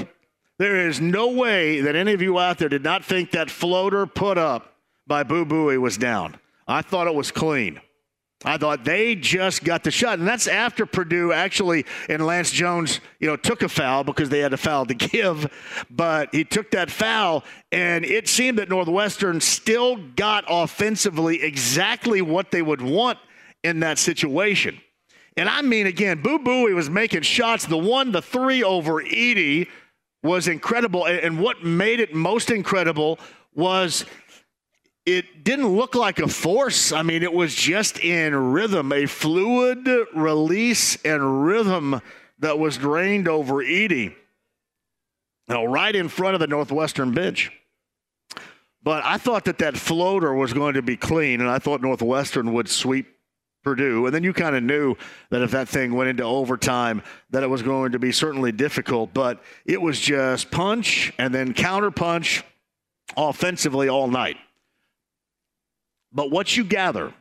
there 0.58 0.88
is 0.88 1.00
no 1.00 1.28
way 1.32 1.82
that 1.82 1.96
any 1.96 2.12
of 2.12 2.22
you 2.22 2.38
out 2.38 2.58
there 2.58 2.68
did 2.68 2.82
not 2.82 3.04
think 3.04 3.32
that 3.32 3.50
floater 3.50 4.06
put 4.06 4.38
up 4.38 4.74
by 5.06 5.22
Boo 5.22 5.44
Buie 5.44 5.78
was 5.78 5.98
down. 5.98 6.36
I 6.66 6.82
thought 6.82 7.06
it 7.06 7.14
was 7.14 7.30
clean. 7.30 7.80
I 8.46 8.58
thought 8.58 8.84
they 8.84 9.16
just 9.16 9.64
got 9.64 9.82
the 9.82 9.90
shot. 9.90 10.20
And 10.20 10.26
that's 10.26 10.46
after 10.46 10.86
Purdue 10.86 11.32
actually, 11.32 11.84
and 12.08 12.24
Lance 12.24 12.52
Jones, 12.52 13.00
you 13.18 13.26
know, 13.26 13.34
took 13.34 13.62
a 13.62 13.68
foul 13.68 14.04
because 14.04 14.28
they 14.28 14.38
had 14.38 14.52
a 14.52 14.56
foul 14.56 14.86
to 14.86 14.94
give. 14.94 15.52
But 15.90 16.32
he 16.32 16.44
took 16.44 16.70
that 16.70 16.88
foul, 16.88 17.42
and 17.72 18.04
it 18.04 18.28
seemed 18.28 18.58
that 18.58 18.68
Northwestern 18.68 19.40
still 19.40 19.96
got 19.96 20.44
offensively 20.48 21.42
exactly 21.42 22.22
what 22.22 22.52
they 22.52 22.62
would 22.62 22.80
want 22.80 23.18
in 23.64 23.80
that 23.80 23.98
situation. 23.98 24.80
And 25.36 25.48
I 25.48 25.60
mean, 25.62 25.86
again, 25.86 26.22
Boo 26.22 26.38
Buie 26.38 26.72
was 26.74 26.88
making 26.88 27.22
shots, 27.22 27.66
the 27.66 27.76
one, 27.76 28.12
the 28.12 28.22
three 28.22 28.62
over 28.62 29.02
Edey 29.02 29.68
was 30.22 30.48
incredible. 30.48 31.06
And 31.06 31.40
what 31.40 31.64
made 31.64 32.00
it 32.00 32.14
most 32.14 32.50
incredible 32.50 33.18
was 33.54 34.04
it 35.06 35.44
didn't 35.44 35.68
look 35.68 35.94
like 35.94 36.18
a 36.18 36.26
force. 36.26 36.90
I 36.90 37.02
mean, 37.02 37.22
it 37.22 37.32
was 37.32 37.54
just 37.54 38.00
in 38.00 38.34
rhythm, 38.34 38.92
a 38.92 39.06
fluid 39.06 39.88
release 40.12 40.96
and 41.04 41.44
rhythm 41.44 42.02
that 42.40 42.58
was 42.58 42.76
drained 42.76 43.28
over 43.28 43.54
Edey. 43.64 44.14
Know, 45.48 45.64
right 45.64 45.94
in 45.94 46.08
front 46.08 46.34
of 46.34 46.40
the 46.40 46.48
Northwestern 46.48 47.12
bench. 47.12 47.52
But 48.82 49.04
I 49.04 49.16
thought 49.16 49.44
that 49.44 49.58
that 49.58 49.76
floater 49.76 50.34
was 50.34 50.52
going 50.52 50.74
to 50.74 50.82
be 50.82 50.96
clean, 50.96 51.40
and 51.40 51.48
I 51.48 51.60
thought 51.60 51.82
Northwestern 51.82 52.52
would 52.52 52.68
sweep 52.68 53.06
Purdue. 53.62 54.06
And 54.06 54.14
then 54.14 54.24
you 54.24 54.32
kind 54.32 54.54
of 54.54 54.62
knew 54.62 54.96
that 55.30 55.42
if 55.42 55.52
that 55.52 55.68
thing 55.68 55.94
went 55.94 56.10
into 56.10 56.22
overtime, 56.22 57.02
that 57.30 57.42
it 57.44 57.50
was 57.50 57.62
going 57.62 57.92
to 57.92 57.98
be 57.98 58.12
certainly 58.12 58.52
difficult. 58.52 59.12
But 59.12 59.42
it 59.64 59.80
was 59.80 60.00
just 60.00 60.52
punch 60.52 61.12
and 61.18 61.34
then 61.34 61.52
counter 61.52 61.90
punch 61.90 62.44
offensively 63.16 63.88
all 63.88 64.08
night. 64.08 64.36
But 66.16 66.30
what 66.30 66.56
you 66.56 66.64
gather, 66.64 67.12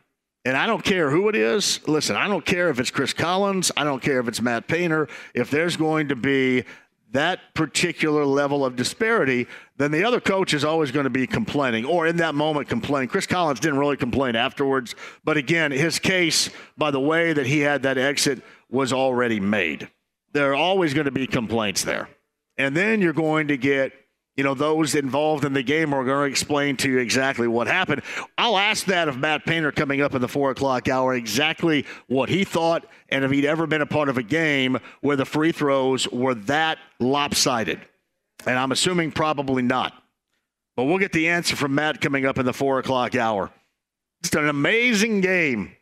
and 0.45 0.55
I 0.55 0.65
don't 0.65 0.83
care 0.83 1.09
who 1.11 1.27
it 1.27 1.35
is, 1.35 1.85
listen, 1.85 2.15
I 2.15 2.29
don't 2.29 2.45
care 2.45 2.69
if 2.69 2.79
it's 2.79 2.89
Chris 2.89 3.11
Collins, 3.11 3.69
I 3.75 3.83
don't 3.83 4.01
care 4.01 4.21
if 4.21 4.29
it's 4.29 4.41
Matt 4.41 4.69
Painter, 4.69 5.09
if 5.33 5.51
there's 5.51 5.75
going 5.75 6.07
to 6.07 6.15
be 6.15 6.63
that 7.11 7.53
particular 7.55 8.25
level 8.25 8.65
of 8.65 8.77
disparity, 8.77 9.47
then 9.75 9.91
the 9.91 10.05
other 10.05 10.21
coach 10.21 10.53
is 10.53 10.63
always 10.63 10.91
going 10.91 11.03
to 11.03 11.09
be 11.09 11.27
complaining 11.27 11.83
or 11.83 12.07
in 12.07 12.15
that 12.17 12.35
moment 12.35 12.69
complaining. 12.69 13.09
Chris 13.09 13.27
Collins 13.27 13.59
didn't 13.59 13.79
really 13.79 13.97
complain 13.97 14.37
afterwards, 14.37 14.95
but 15.25 15.35
again, 15.35 15.71
his 15.71 15.99
case 15.99 16.49
by 16.77 16.89
the 16.89 16.99
way 16.99 17.33
that 17.33 17.45
he 17.45 17.59
had 17.59 17.83
that 17.83 17.97
exit 17.97 18.41
was 18.69 18.93
already 18.93 19.41
made. 19.41 19.89
There 20.31 20.51
are 20.51 20.55
always 20.55 20.93
going 20.93 21.05
to 21.05 21.11
be 21.11 21.27
complaints 21.27 21.83
there. 21.83 22.07
And 22.57 22.77
then 22.77 23.01
you're 23.01 23.11
going 23.11 23.49
to 23.49 23.57
get 23.57 23.91
you 24.35 24.43
know, 24.43 24.53
those 24.53 24.95
involved 24.95 25.45
in 25.45 25.53
the 25.53 25.63
game 25.63 25.93
are 25.93 26.03
going 26.03 26.27
to 26.27 26.31
explain 26.31 26.75
to 26.77 26.89
you 26.89 26.99
exactly 26.99 27.47
what 27.47 27.67
happened. 27.67 28.01
I'll 28.37 28.57
ask 28.57 28.85
that 28.87 29.07
of 29.07 29.17
Matt 29.17 29.45
Painter 29.45 29.71
coming 29.71 30.01
up 30.01 30.13
in 30.13 30.21
the 30.21 30.27
four 30.27 30.51
o'clock 30.51 30.89
hour 30.89 31.15
exactly 31.15 31.85
what 32.07 32.27
he 32.27 32.43
thought 32.43 32.85
and 33.09 33.23
if 33.23 33.31
he'd 33.31 33.45
ever 33.45 33.65
been 33.65 33.81
a 33.81 33.85
part 33.85 34.09
of 34.09 34.17
a 34.17 34.23
game 34.23 34.77
where 35.01 35.15
the 35.15 35.25
free 35.25 35.53
throws 35.53 36.07
were 36.09 36.35
that 36.35 36.79
lopsided. 36.99 37.79
And 38.45 38.59
I'm 38.59 38.73
assuming 38.73 39.11
probably 39.11 39.63
not. 39.63 39.93
But 40.75 40.83
we'll 40.83 40.97
get 40.97 41.13
the 41.13 41.29
answer 41.29 41.55
from 41.55 41.73
Matt 41.75 42.01
coming 42.01 42.25
up 42.25 42.37
in 42.37 42.45
the 42.45 42.53
four 42.53 42.79
o'clock 42.79 43.15
hour. 43.15 43.51
It's 44.19 44.35
an 44.35 44.49
amazing 44.49 45.21
game. 45.21 45.75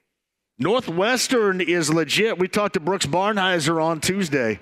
Northwestern 0.60 1.60
is 1.60 1.92
legit. 1.92 2.38
We 2.38 2.48
talked 2.48 2.76
to 2.76 2.80
Brooks 2.80 3.08
Barnhizer 3.08 3.84
on 3.84 4.00
Tuesday. 4.00 4.60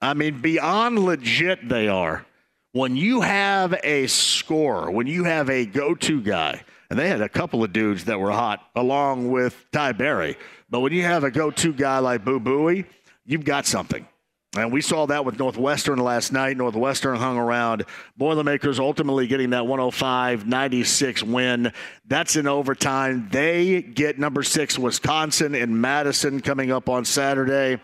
I 0.00 0.14
mean, 0.14 0.40
beyond 0.40 0.98
legit, 0.98 1.68
they 1.68 1.86
are 1.86 2.26
when 2.72 2.96
you 2.96 3.20
have 3.20 3.78
a 3.84 4.06
scorer, 4.06 4.90
when 4.90 5.06
you 5.06 5.24
have 5.24 5.50
a 5.50 5.66
go 5.66 5.94
to 5.94 6.20
guy, 6.20 6.62
and 6.90 6.98
they 6.98 7.08
had 7.08 7.20
a 7.20 7.28
couple 7.28 7.62
of 7.62 7.72
dudes 7.72 8.04
that 8.06 8.18
were 8.18 8.30
hot 8.30 8.60
along 8.74 9.30
with 9.30 9.66
Ty 9.72 9.92
Berry, 9.92 10.36
but 10.70 10.80
when 10.80 10.92
you 10.92 11.02
have 11.02 11.24
a 11.24 11.30
go 11.30 11.50
to 11.50 11.72
guy 11.72 11.98
like 11.98 12.24
Boo 12.24 12.40
Buie, 12.40 12.86
you've 13.24 13.44
got 13.44 13.66
something. 13.66 14.06
And 14.54 14.70
we 14.70 14.82
saw 14.82 15.06
that 15.06 15.24
with 15.24 15.38
Northwestern 15.38 15.98
last 15.98 16.30
night. 16.30 16.58
Northwestern 16.58 17.16
hung 17.16 17.38
around. 17.38 17.86
Boilermakers 18.18 18.78
ultimately 18.78 19.26
getting 19.26 19.50
that 19.50 19.66
105 19.66 20.46
96 20.46 21.22
win. 21.22 21.72
That's 22.06 22.36
in 22.36 22.46
overtime. 22.46 23.28
They 23.32 23.80
get 23.80 24.18
number 24.18 24.42
six, 24.42 24.78
Wisconsin 24.78 25.54
in 25.54 25.80
Madison 25.80 26.40
coming 26.40 26.70
up 26.70 26.90
on 26.90 27.06
Saturday 27.06 27.80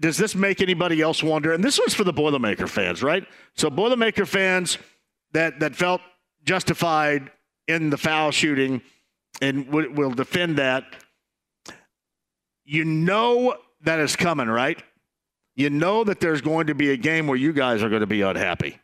does 0.00 0.16
this 0.16 0.34
make 0.34 0.60
anybody 0.60 1.00
else 1.00 1.22
wonder? 1.22 1.52
And 1.52 1.62
this 1.62 1.78
was 1.78 1.94
for 1.94 2.04
the 2.04 2.12
Boilermaker 2.12 2.68
fans, 2.68 3.02
right? 3.02 3.26
So 3.54 3.68
Boilermaker 3.70 4.26
fans 4.26 4.78
that 5.32 5.60
that 5.60 5.74
felt 5.74 6.00
justified 6.44 7.30
in 7.66 7.90
the 7.90 7.98
foul 7.98 8.30
shooting 8.30 8.80
and 9.40 9.66
w- 9.66 9.92
will 9.92 10.10
defend 10.10 10.56
that. 10.56 10.84
You 12.64 12.84
know 12.84 13.56
that 13.82 13.98
is 13.98 14.16
coming, 14.16 14.48
right? 14.48 14.82
You 15.54 15.70
know 15.70 16.04
that 16.04 16.20
there's 16.20 16.40
going 16.40 16.68
to 16.68 16.74
be 16.74 16.90
a 16.90 16.96
game 16.96 17.26
where 17.26 17.36
you 17.36 17.52
guys 17.52 17.82
are 17.82 17.88
going 17.88 18.00
to 18.00 18.06
be 18.06 18.22
unhappy. 18.22 18.78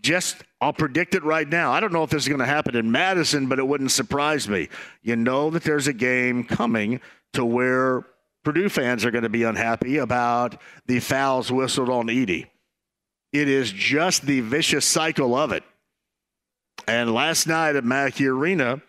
Just, 0.00 0.36
I'll 0.60 0.72
predict 0.72 1.14
it 1.14 1.24
right 1.24 1.48
now. 1.48 1.72
I 1.72 1.80
don't 1.80 1.92
know 1.92 2.02
if 2.02 2.10
this 2.10 2.22
is 2.22 2.28
going 2.28 2.40
to 2.40 2.46
happen 2.46 2.76
in 2.76 2.90
Madison, 2.90 3.48
but 3.48 3.58
it 3.58 3.66
wouldn't 3.66 3.90
surprise 3.90 4.48
me. 4.48 4.68
You 5.02 5.16
know 5.16 5.50
that 5.50 5.62
there's 5.62 5.86
a 5.86 5.92
game 5.92 6.44
coming 6.44 7.00
to 7.32 7.44
where 7.44 8.06
Purdue 8.44 8.68
fans 8.68 9.04
are 9.04 9.10
going 9.10 9.24
to 9.24 9.30
be 9.30 9.42
unhappy 9.42 9.96
about 9.96 10.60
the 10.86 11.00
fouls 11.00 11.50
whistled 11.50 11.88
on 11.88 12.06
Edey. 12.06 12.46
It 13.32 13.48
is 13.48 13.72
just 13.72 14.26
the 14.26 14.40
vicious 14.40 14.84
cycle 14.84 15.34
of 15.34 15.50
it. 15.50 15.64
And 16.86 17.12
last 17.12 17.46
night 17.46 17.74
at 17.74 17.84
Mackey 17.84 18.26
Arena, 18.26 18.82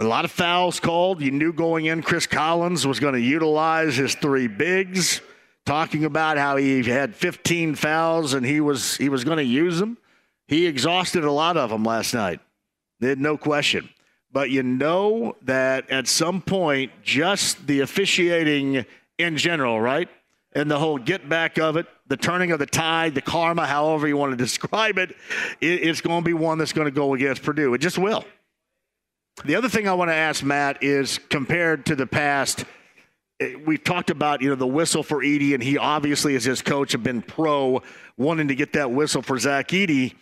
a 0.00 0.04
lot 0.04 0.24
of 0.24 0.30
fouls 0.30 0.80
called. 0.80 1.20
You 1.20 1.30
knew 1.30 1.52
going 1.52 1.86
in 1.86 2.02
Chris 2.02 2.26
Collins 2.26 2.86
was 2.86 2.98
going 2.98 3.14
to 3.14 3.20
utilize 3.20 3.96
his 3.96 4.14
three 4.14 4.46
bigs, 4.46 5.20
talking 5.66 6.04
about 6.04 6.38
how 6.38 6.56
he 6.56 6.82
had 6.82 7.14
15 7.14 7.74
fouls 7.74 8.34
and 8.34 8.44
he 8.44 8.60
was 8.60 8.96
he 8.96 9.08
was 9.08 9.24
going 9.24 9.38
to 9.38 9.44
use 9.44 9.78
them. 9.78 9.98
He 10.48 10.66
exhausted 10.66 11.24
a 11.24 11.30
lot 11.30 11.56
of 11.56 11.70
them 11.70 11.84
last 11.84 12.14
night. 12.14 12.40
No 13.00 13.36
question 13.36 13.88
but 14.36 14.50
you 14.50 14.62
know 14.62 15.34
that 15.40 15.88
at 15.88 16.06
some 16.06 16.42
point, 16.42 16.92
just 17.02 17.66
the 17.66 17.80
officiating 17.80 18.84
in 19.16 19.38
general, 19.38 19.80
right? 19.80 20.10
And 20.52 20.70
the 20.70 20.78
whole 20.78 20.98
get 20.98 21.26
back 21.26 21.56
of 21.56 21.78
it, 21.78 21.86
the 22.06 22.18
turning 22.18 22.52
of 22.52 22.58
the 22.58 22.66
tide, 22.66 23.14
the 23.14 23.22
karma, 23.22 23.64
however 23.64 24.06
you 24.06 24.18
want 24.18 24.32
to 24.32 24.36
describe 24.44 24.98
it, 24.98 25.16
it's 25.62 26.02
going 26.02 26.22
to 26.22 26.24
be 26.26 26.34
one 26.34 26.58
that's 26.58 26.74
going 26.74 26.84
to 26.84 26.90
go 26.90 27.14
against 27.14 27.44
Purdue. 27.44 27.72
It 27.72 27.78
just 27.78 27.96
will. 27.96 28.26
The 29.46 29.54
other 29.54 29.70
thing 29.70 29.88
I 29.88 29.94
want 29.94 30.10
to 30.10 30.14
ask 30.14 30.44
Matt 30.44 30.82
is 30.82 31.18
compared 31.30 31.86
to 31.86 31.96
the 31.96 32.06
past, 32.06 32.66
eh, 33.40 33.54
we've 33.64 33.84
talked 33.84 34.10
about 34.10 34.42
you 34.42 34.50
know 34.50 34.54
the 34.54 34.66
whistle 34.66 35.02
for 35.02 35.22
Edey, 35.22 35.54
and 35.54 35.62
he 35.62 35.78
obviously, 35.78 36.36
as 36.36 36.44
his 36.44 36.60
coach, 36.60 36.92
have 36.92 37.02
been 37.02 37.22
pro 37.22 37.80
wanting 38.18 38.48
to 38.48 38.54
get 38.54 38.74
that 38.74 38.90
whistle 38.90 39.22
for 39.22 39.38
Zach 39.38 39.68
Edey, 39.68 40.12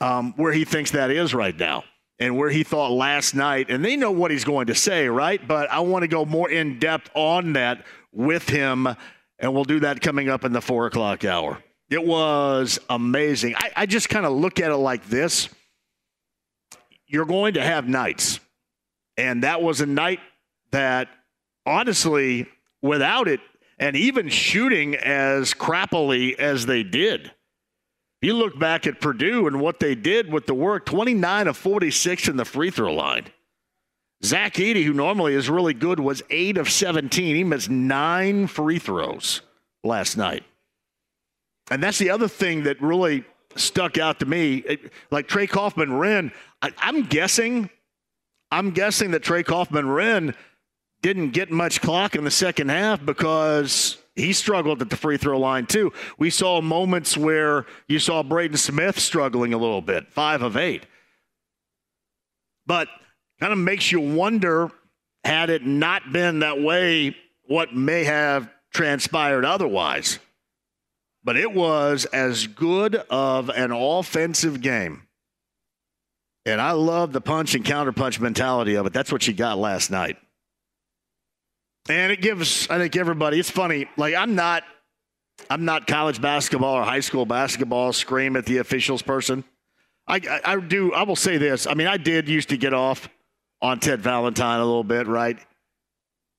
um, 0.00 0.32
where 0.32 0.52
he 0.52 0.64
thinks 0.64 0.90
that 0.90 1.12
is 1.12 1.32
right 1.32 1.56
now 1.56 1.84
and 2.18 2.36
where 2.36 2.50
he 2.50 2.62
thought 2.62 2.92
last 2.92 3.34
night. 3.34 3.70
And 3.70 3.84
they 3.84 3.96
know 3.96 4.10
what 4.10 4.30
he's 4.30 4.44
going 4.44 4.68
to 4.68 4.74
say, 4.74 5.08
right? 5.08 5.46
But 5.46 5.70
I 5.70 5.80
want 5.80 6.02
to 6.02 6.08
go 6.08 6.24
more 6.24 6.50
in 6.50 6.78
depth 6.78 7.10
on 7.14 7.54
that 7.54 7.84
with 8.12 8.48
him, 8.48 8.88
and 9.38 9.54
we'll 9.54 9.64
do 9.64 9.80
that 9.80 10.00
coming 10.00 10.28
up 10.28 10.44
in 10.44 10.52
the 10.52 10.62
four 10.62 10.86
o'clock 10.86 11.24
hour. 11.24 11.62
It 11.90 12.04
was 12.04 12.78
amazing. 12.88 13.54
I, 13.56 13.70
I 13.76 13.86
just 13.86 14.08
kind 14.08 14.26
of 14.26 14.32
look 14.32 14.58
at 14.60 14.70
it 14.70 14.76
like 14.76 15.06
this 15.06 15.48
you're 17.08 17.24
going 17.24 17.54
to 17.54 17.62
have 17.62 17.86
nights. 17.88 18.40
And 19.16 19.44
that 19.44 19.62
was 19.62 19.80
a 19.80 19.86
night 19.86 20.20
that 20.72 21.08
honestly, 21.64 22.46
without 22.82 23.28
it, 23.28 23.40
and 23.78 23.96
even 23.96 24.28
shooting 24.28 24.94
as 24.94 25.54
crappily 25.54 26.38
as 26.38 26.66
they 26.66 26.82
did. 26.82 27.32
You 28.22 28.34
look 28.34 28.58
back 28.58 28.86
at 28.86 29.00
Purdue 29.00 29.46
and 29.46 29.60
what 29.60 29.80
they 29.80 29.94
did 29.94 30.32
with 30.32 30.46
the 30.46 30.54
work 30.54 30.86
29 30.86 31.48
of 31.48 31.56
46 31.56 32.28
in 32.28 32.36
the 32.36 32.44
free 32.44 32.70
throw 32.70 32.94
line. 32.94 33.26
Zach 34.24 34.54
Edey, 34.54 34.84
who 34.84 34.94
normally 34.94 35.34
is 35.34 35.50
really 35.50 35.74
good, 35.74 36.00
was 36.00 36.22
8 36.30 36.56
of 36.56 36.70
17. 36.70 37.36
He 37.36 37.44
missed 37.44 37.68
nine 37.68 38.46
free 38.46 38.78
throws 38.78 39.42
last 39.84 40.16
night. 40.16 40.44
And 41.70 41.82
that's 41.82 41.98
the 41.98 42.10
other 42.10 42.28
thing 42.28 42.62
that 42.62 42.80
really 42.80 43.24
stuck 43.56 43.98
out 43.98 44.20
to 44.20 44.26
me. 44.26 44.64
Like 45.10 45.28
Trey 45.28 45.46
Kaufman 45.46 45.90
Renn, 45.90 46.32
I, 46.62 46.72
am 46.80 47.02
guessing, 47.02 47.70
I'm 48.50 48.70
guessing 48.70 49.10
that 49.10 49.22
Trey 49.22 49.42
Kaufman 49.42 49.86
Renn 49.86 50.34
didn't 51.02 51.30
get 51.30 51.50
much 51.50 51.80
clock 51.80 52.14
in 52.14 52.24
the 52.24 52.30
second 52.30 52.70
half 52.70 53.04
because 53.04 53.98
he 54.16 54.32
struggled 54.32 54.80
at 54.80 54.90
the 54.90 54.96
free 54.96 55.18
throw 55.18 55.38
line 55.38 55.66
too. 55.66 55.92
We 56.18 56.30
saw 56.30 56.60
moments 56.62 57.16
where 57.16 57.66
you 57.86 57.98
saw 57.98 58.22
Braden 58.22 58.56
Smith 58.56 58.98
struggling 58.98 59.52
a 59.52 59.58
little 59.58 59.82
bit, 59.82 60.10
five 60.10 60.42
of 60.42 60.56
eight. 60.56 60.86
But 62.66 62.88
kind 63.38 63.52
of 63.52 63.58
makes 63.58 63.92
you 63.92 64.00
wonder 64.00 64.72
had 65.22 65.50
it 65.50 65.64
not 65.64 66.12
been 66.12 66.40
that 66.40 66.60
way, 66.60 67.16
what 67.46 67.74
may 67.74 68.04
have 68.04 68.48
transpired 68.72 69.44
otherwise. 69.44 70.18
But 71.22 71.36
it 71.36 71.52
was 71.52 72.04
as 72.06 72.46
good 72.46 72.94
of 72.94 73.50
an 73.50 73.72
offensive 73.72 74.60
game. 74.60 75.02
And 76.44 76.60
I 76.60 76.72
love 76.72 77.12
the 77.12 77.20
punch 77.20 77.56
and 77.56 77.64
counterpunch 77.64 78.20
mentality 78.20 78.76
of 78.76 78.86
it. 78.86 78.92
That's 78.92 79.10
what 79.10 79.26
you 79.26 79.34
got 79.34 79.58
last 79.58 79.90
night. 79.90 80.16
And 81.88 82.10
it 82.12 82.20
gives, 82.20 82.68
I 82.68 82.78
think, 82.78 82.96
everybody, 82.96 83.38
it's 83.38 83.50
funny. 83.50 83.86
Like, 83.96 84.14
I'm 84.14 84.34
not. 84.34 84.64
I'm 85.50 85.66
not 85.66 85.86
college 85.86 86.20
basketball 86.20 86.74
or 86.74 86.82
high 86.82 87.00
school 87.00 87.26
basketball 87.26 87.92
scream 87.92 88.36
at 88.36 88.46
the 88.46 88.56
officials 88.56 89.02
person. 89.02 89.44
I, 90.08 90.16
I, 90.16 90.54
I 90.54 90.60
do. 90.60 90.94
I 90.94 91.02
will 91.02 91.14
say 91.14 91.36
this. 91.36 91.66
I 91.66 91.74
mean, 91.74 91.86
I 91.86 91.98
did 91.98 92.26
used 92.26 92.48
to 92.48 92.56
get 92.56 92.72
off 92.72 93.08
on 93.60 93.78
Ted 93.78 94.00
Valentine 94.00 94.60
a 94.60 94.64
little 94.64 94.82
bit, 94.82 95.06
right? 95.06 95.38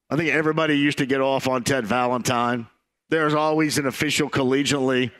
I 0.10 0.16
think 0.16 0.32
everybody 0.32 0.78
used 0.78 0.98
to 0.98 1.06
get 1.06 1.22
off 1.22 1.48
on 1.48 1.64
Ted 1.64 1.86
Valentine. 1.86 2.68
There's 3.10 3.36
always 3.36 3.78
an 3.78 3.86
official 3.86 4.30
collegiately, 4.30 5.12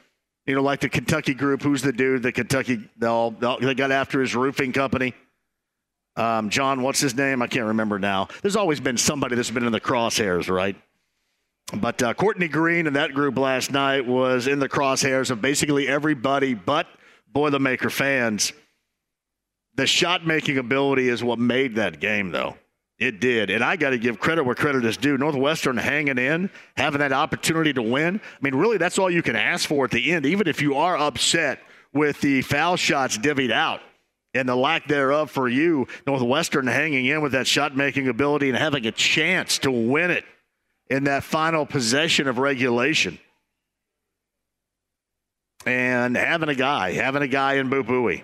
you 0.46 0.56
know, 0.56 0.64
like 0.64 0.80
the 0.80 0.90
Kentucky 0.90 1.36
group. 1.36 1.62
Who's 1.62 1.82
the 1.82 1.94
dude? 1.94 2.24
The 2.24 2.32
Kentucky, 2.32 2.90
they, 2.98 3.08
all, 3.08 3.32
they 3.32 3.76
got 3.76 3.92
after 3.92 4.22
his 4.22 4.36
roofing 4.36 4.74
company. 4.74 5.14
Um, 6.18 6.50
John, 6.50 6.82
what's 6.82 7.00
his 7.00 7.16
name? 7.16 7.42
I 7.42 7.48
can't 7.48 7.68
remember 7.68 8.00
now. 8.00 8.28
There's 8.42 8.56
always 8.56 8.80
been 8.80 8.98
somebody 8.98 9.36
that's 9.36 9.52
been 9.52 9.66
in 9.66 9.72
the 9.72 9.80
crosshairs, 9.80 10.50
right? 10.50 10.76
But 11.74 12.02
uh, 12.02 12.14
Courtney 12.16 12.48
Green 12.48 12.88
and 12.88 12.96
that 12.96 13.14
group 13.14 13.38
last 13.38 13.72
night 13.72 14.06
was 14.06 14.48
in 14.48 14.60
the 14.60 14.70
crosshairs 14.70 15.30
of 15.30 15.42
basically 15.42 15.88
everybody 15.88 16.54
but 16.54 16.88
Boilermaker 17.34 17.92
fans. 17.92 18.52
The 19.76 19.86
shot 19.86 20.26
making 20.26 20.58
ability 20.58 21.08
is 21.08 21.24
what 21.24 21.38
made 21.38 21.76
that 21.76 22.00
game, 22.00 22.32
though. 22.32 22.58
It 22.98 23.20
did. 23.20 23.52
And 23.52 23.64
I 23.64 23.76
got 23.76 23.92
to 23.92 24.00
give 24.00 24.20
credit 24.20 24.44
where 24.44 24.56
credit 24.56 24.84
is 24.86 24.98
due. 24.98 25.20
Northwestern 25.20 25.78
hanging 25.78 26.18
in, 26.18 26.50
having 26.76 27.00
that 27.00 27.14
opportunity 27.14 27.72
to 27.74 27.82
win. 27.84 28.20
I 28.20 28.38
mean, 28.42 28.56
really, 28.56 28.78
that's 28.78 28.98
all 28.98 29.12
you 29.12 29.22
can 29.22 29.36
ask 29.36 29.70
for 29.70 29.86
at 29.86 29.92
the 29.92 30.12
end, 30.14 30.26
even 30.26 30.48
if 30.48 30.64
you 30.64 30.76
are 30.78 30.98
upset 30.98 31.60
with 31.94 32.20
the 32.22 32.42
foul 32.42 32.76
shots 32.76 33.20
divvied 33.20 33.52
out 33.52 33.82
and 34.34 34.48
the 34.48 34.56
lack 34.56 34.88
thereof 34.88 35.32
for 35.32 35.48
you. 35.48 35.88
Northwestern 36.06 36.68
hanging 36.68 37.06
in 37.06 37.22
with 37.22 37.32
that 37.32 37.48
shot 37.48 37.76
making 37.76 38.08
ability 38.08 38.50
and 38.50 38.58
having 38.58 38.86
a 38.86 38.92
chance 38.92 39.60
to 39.60 39.72
win 39.72 40.12
it 40.12 40.26
in 40.90 41.06
that 41.06 41.24
final 41.24 41.66
possession 41.66 42.28
of 42.28 42.38
regulation. 42.38 43.20
And 45.66 46.16
having 46.16 46.50
a 46.50 46.56
guy, 46.56 46.94
having 46.94 47.22
a 47.22 47.28
guy 47.28 47.56
in 47.56 47.70
Boo 47.70 47.84
Buie. 47.84 48.24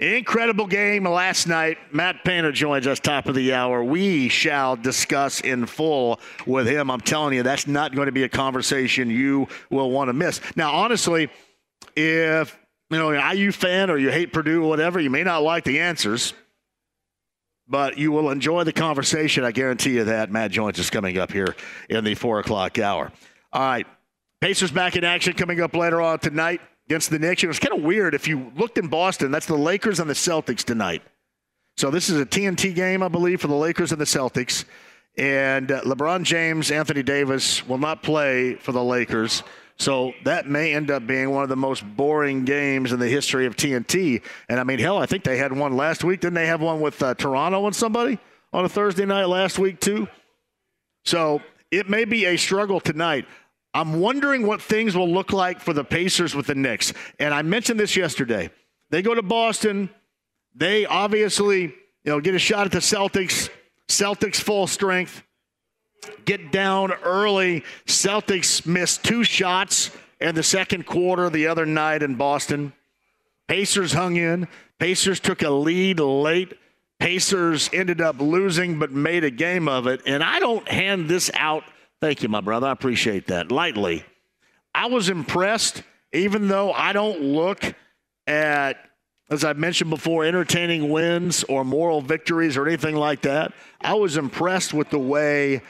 Incredible 0.00 0.66
game 0.66 1.04
last 1.04 1.46
night. 1.46 1.76
Matt 1.92 2.24
Painter 2.24 2.52
joins 2.52 2.86
us 2.86 2.98
top 3.00 3.26
of 3.26 3.34
the 3.34 3.52
hour. 3.52 3.84
We 3.84 4.30
shall 4.30 4.74
discuss 4.74 5.42
in 5.42 5.66
full 5.66 6.20
with 6.46 6.66
him. 6.66 6.90
I'm 6.90 7.02
telling 7.02 7.34
you, 7.34 7.42
that's 7.42 7.66
not 7.66 7.94
going 7.94 8.06
to 8.06 8.12
be 8.12 8.22
a 8.22 8.28
conversation 8.28 9.10
you 9.10 9.46
will 9.68 9.90
want 9.90 10.08
to 10.08 10.14
miss. 10.14 10.40
Now, 10.56 10.72
honestly, 10.72 11.28
if 11.96 12.58
you 12.90 12.98
know, 12.98 13.10
an 13.10 13.36
IU 13.36 13.52
fan 13.52 13.88
or 13.90 13.98
you 13.98 14.10
hate 14.10 14.32
Purdue 14.32 14.64
or 14.64 14.68
whatever, 14.68 15.00
you 15.00 15.10
may 15.10 15.22
not 15.22 15.42
like 15.42 15.64
the 15.64 15.80
answers, 15.80 16.34
but 17.68 17.98
you 17.98 18.10
will 18.10 18.30
enjoy 18.30 18.64
the 18.64 18.72
conversation. 18.72 19.44
I 19.44 19.52
guarantee 19.52 19.94
you 19.94 20.04
that. 20.04 20.30
Matt 20.30 20.50
Jones 20.50 20.78
is 20.78 20.90
coming 20.90 21.16
up 21.18 21.32
here 21.32 21.54
in 21.88 22.04
the 22.04 22.14
four 22.14 22.40
o'clock 22.40 22.78
hour. 22.78 23.12
All 23.52 23.62
right. 23.62 23.86
Pacers 24.40 24.72
back 24.72 24.96
in 24.96 25.04
action 25.04 25.34
coming 25.34 25.60
up 25.60 25.74
later 25.74 26.00
on 26.00 26.18
tonight 26.18 26.60
against 26.86 27.10
the 27.10 27.18
Knicks. 27.18 27.44
It 27.44 27.46
was 27.46 27.60
kind 27.60 27.78
of 27.78 27.84
weird 27.84 28.14
if 28.14 28.26
you 28.26 28.50
looked 28.56 28.76
in 28.76 28.88
Boston, 28.88 29.30
that's 29.30 29.46
the 29.46 29.56
Lakers 29.56 30.00
and 30.00 30.10
the 30.10 30.14
Celtics 30.14 30.64
tonight. 30.64 31.02
So 31.76 31.90
this 31.90 32.10
is 32.10 32.20
a 32.20 32.26
TNT 32.26 32.74
game, 32.74 33.02
I 33.02 33.08
believe, 33.08 33.40
for 33.40 33.46
the 33.46 33.54
Lakers 33.54 33.92
and 33.92 34.00
the 34.00 34.04
Celtics. 34.04 34.64
And 35.16 35.70
uh, 35.70 35.82
LeBron 35.82 36.24
James, 36.24 36.70
Anthony 36.70 37.02
Davis 37.02 37.66
will 37.66 37.78
not 37.78 38.02
play 38.02 38.54
for 38.54 38.72
the 38.72 38.82
Lakers. 38.82 39.42
So 39.80 40.12
that 40.24 40.46
may 40.46 40.74
end 40.74 40.90
up 40.90 41.06
being 41.06 41.30
one 41.30 41.42
of 41.42 41.48
the 41.48 41.56
most 41.56 41.82
boring 41.96 42.44
games 42.44 42.92
in 42.92 43.00
the 43.00 43.08
history 43.08 43.46
of 43.46 43.56
TNT. 43.56 44.22
And 44.50 44.60
I 44.60 44.64
mean, 44.64 44.78
hell, 44.78 44.98
I 44.98 45.06
think 45.06 45.24
they 45.24 45.38
had 45.38 45.54
one 45.54 45.74
last 45.74 46.04
week. 46.04 46.20
Didn't 46.20 46.34
they 46.34 46.48
have 46.48 46.60
one 46.60 46.82
with 46.82 47.02
uh, 47.02 47.14
Toronto 47.14 47.64
and 47.64 47.74
somebody 47.74 48.18
on 48.52 48.66
a 48.66 48.68
Thursday 48.68 49.06
night 49.06 49.24
last 49.24 49.58
week, 49.58 49.80
too? 49.80 50.06
So 51.06 51.40
it 51.70 51.88
may 51.88 52.04
be 52.04 52.26
a 52.26 52.36
struggle 52.36 52.78
tonight. 52.78 53.24
I'm 53.72 54.00
wondering 54.00 54.46
what 54.46 54.60
things 54.60 54.94
will 54.94 55.08
look 55.08 55.32
like 55.32 55.60
for 55.60 55.72
the 55.72 55.84
Pacers 55.84 56.34
with 56.34 56.46
the 56.46 56.54
Knicks. 56.54 56.92
And 57.18 57.32
I 57.32 57.40
mentioned 57.40 57.80
this 57.80 57.96
yesterday. 57.96 58.50
They 58.90 59.00
go 59.00 59.14
to 59.14 59.22
Boston. 59.22 59.88
They 60.54 60.84
obviously, 60.84 61.62
you 61.62 61.72
know, 62.04 62.20
get 62.20 62.34
a 62.34 62.38
shot 62.38 62.66
at 62.66 62.72
the 62.72 62.80
Celtics. 62.80 63.48
Celtics 63.88 64.36
full 64.36 64.66
strength 64.66 65.22
get 66.24 66.52
down 66.52 66.92
early. 66.92 67.64
Celtics 67.86 68.66
missed 68.66 69.04
two 69.04 69.24
shots 69.24 69.90
in 70.20 70.34
the 70.34 70.42
second 70.42 70.86
quarter 70.86 71.30
the 71.30 71.46
other 71.46 71.66
night 71.66 72.02
in 72.02 72.14
Boston. 72.16 72.72
Pacers 73.48 73.92
hung 73.92 74.16
in. 74.16 74.48
Pacers 74.78 75.20
took 75.20 75.42
a 75.42 75.50
lead 75.50 75.98
late. 76.00 76.56
Pacers 76.98 77.70
ended 77.72 78.00
up 78.00 78.20
losing 78.20 78.78
but 78.78 78.92
made 78.92 79.24
a 79.24 79.30
game 79.30 79.68
of 79.68 79.86
it. 79.86 80.02
And 80.06 80.22
I 80.22 80.38
don't 80.38 80.68
hand 80.68 81.08
this 81.08 81.30
out. 81.34 81.64
Thank 82.00 82.22
you, 82.22 82.28
my 82.28 82.40
brother. 82.40 82.66
I 82.66 82.72
appreciate 82.72 83.26
that. 83.28 83.50
Lightly. 83.50 84.04
I 84.74 84.86
was 84.86 85.08
impressed, 85.08 85.82
even 86.12 86.48
though 86.48 86.72
I 86.72 86.92
don't 86.92 87.20
look 87.20 87.74
at, 88.26 88.76
as 89.30 89.44
I 89.44 89.52
mentioned 89.54 89.90
before, 89.90 90.24
entertaining 90.24 90.90
wins 90.90 91.42
or 91.44 91.64
moral 91.64 92.00
victories 92.00 92.56
or 92.56 92.66
anything 92.66 92.94
like 92.94 93.22
that. 93.22 93.52
I 93.80 93.94
was 93.94 94.16
impressed 94.16 94.72
with 94.72 94.90
the 94.90 94.98
way 94.98 95.62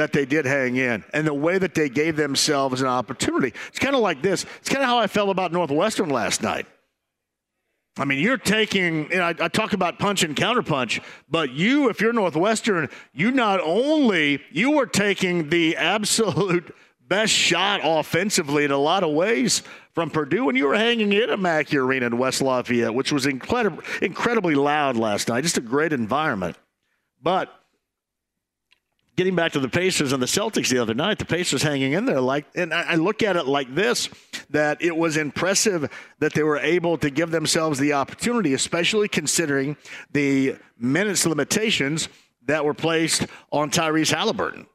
that 0.00 0.14
they 0.14 0.24
did 0.24 0.46
hang 0.46 0.76
in 0.76 1.04
and 1.12 1.26
the 1.26 1.34
way 1.34 1.58
that 1.58 1.74
they 1.74 1.90
gave 1.90 2.16
themselves 2.16 2.80
an 2.80 2.86
opportunity. 2.86 3.52
It's 3.68 3.78
kind 3.78 3.94
of 3.94 4.00
like 4.00 4.22
this. 4.22 4.46
It's 4.58 4.68
kind 4.70 4.82
of 4.82 4.88
how 4.88 4.98
I 4.98 5.06
felt 5.06 5.28
about 5.28 5.52
Northwestern 5.52 6.08
last 6.08 6.42
night. 6.42 6.66
I 7.98 8.06
mean, 8.06 8.18
you're 8.18 8.38
taking, 8.38 9.12
I, 9.12 9.34
I 9.38 9.48
talk 9.48 9.74
about 9.74 9.98
punch 9.98 10.22
and 10.22 10.34
counterpunch, 10.34 11.02
but 11.28 11.50
you, 11.52 11.90
if 11.90 12.00
you're 12.00 12.14
Northwestern, 12.14 12.88
you 13.12 13.30
not 13.30 13.60
only, 13.60 14.40
you 14.50 14.70
were 14.70 14.86
taking 14.86 15.50
the 15.50 15.76
absolute 15.76 16.74
best 17.06 17.32
shot 17.32 17.80
offensively 17.84 18.64
in 18.64 18.70
a 18.70 18.78
lot 18.78 19.04
of 19.04 19.10
ways 19.10 19.62
from 19.92 20.08
Purdue, 20.08 20.48
and 20.48 20.56
you 20.56 20.66
were 20.66 20.76
hanging 20.76 21.12
in 21.12 21.28
at 21.28 21.38
Mackey 21.38 21.76
Arena 21.76 22.06
in 22.06 22.16
West 22.16 22.40
Lafayette, 22.40 22.94
which 22.94 23.12
was 23.12 23.26
incredible, 23.26 23.82
incredibly 24.00 24.54
loud 24.54 24.96
last 24.96 25.28
night. 25.28 25.42
Just 25.42 25.58
a 25.58 25.60
great 25.60 25.92
environment. 25.92 26.56
But 27.20 27.52
getting 29.20 29.36
back 29.36 29.52
to 29.52 29.60
the 29.60 29.68
Pacers 29.68 30.12
and 30.14 30.22
the 30.22 30.26
Celtics 30.26 30.70
the 30.70 30.78
other 30.78 30.94
night, 30.94 31.18
the 31.18 31.26
Pacers 31.26 31.62
hanging 31.62 31.92
in 31.92 32.06
there 32.06 32.22
like, 32.22 32.46
and 32.54 32.72
I 32.72 32.94
look 32.94 33.22
at 33.22 33.36
it 33.36 33.46
like 33.46 33.74
this: 33.74 34.08
that 34.48 34.80
it 34.80 34.96
was 34.96 35.18
impressive 35.18 35.90
that 36.20 36.32
they 36.32 36.42
were 36.42 36.56
able 36.56 36.96
to 36.96 37.10
give 37.10 37.30
themselves 37.30 37.78
the 37.78 37.92
opportunity, 37.92 38.54
especially 38.54 39.08
considering 39.08 39.76
the 40.10 40.56
minutes 40.78 41.26
limitations 41.26 42.08
that 42.46 42.64
were 42.64 42.72
placed 42.72 43.26
on 43.52 43.70
Tyrese 43.70 44.10
Halliburton. 44.10 44.66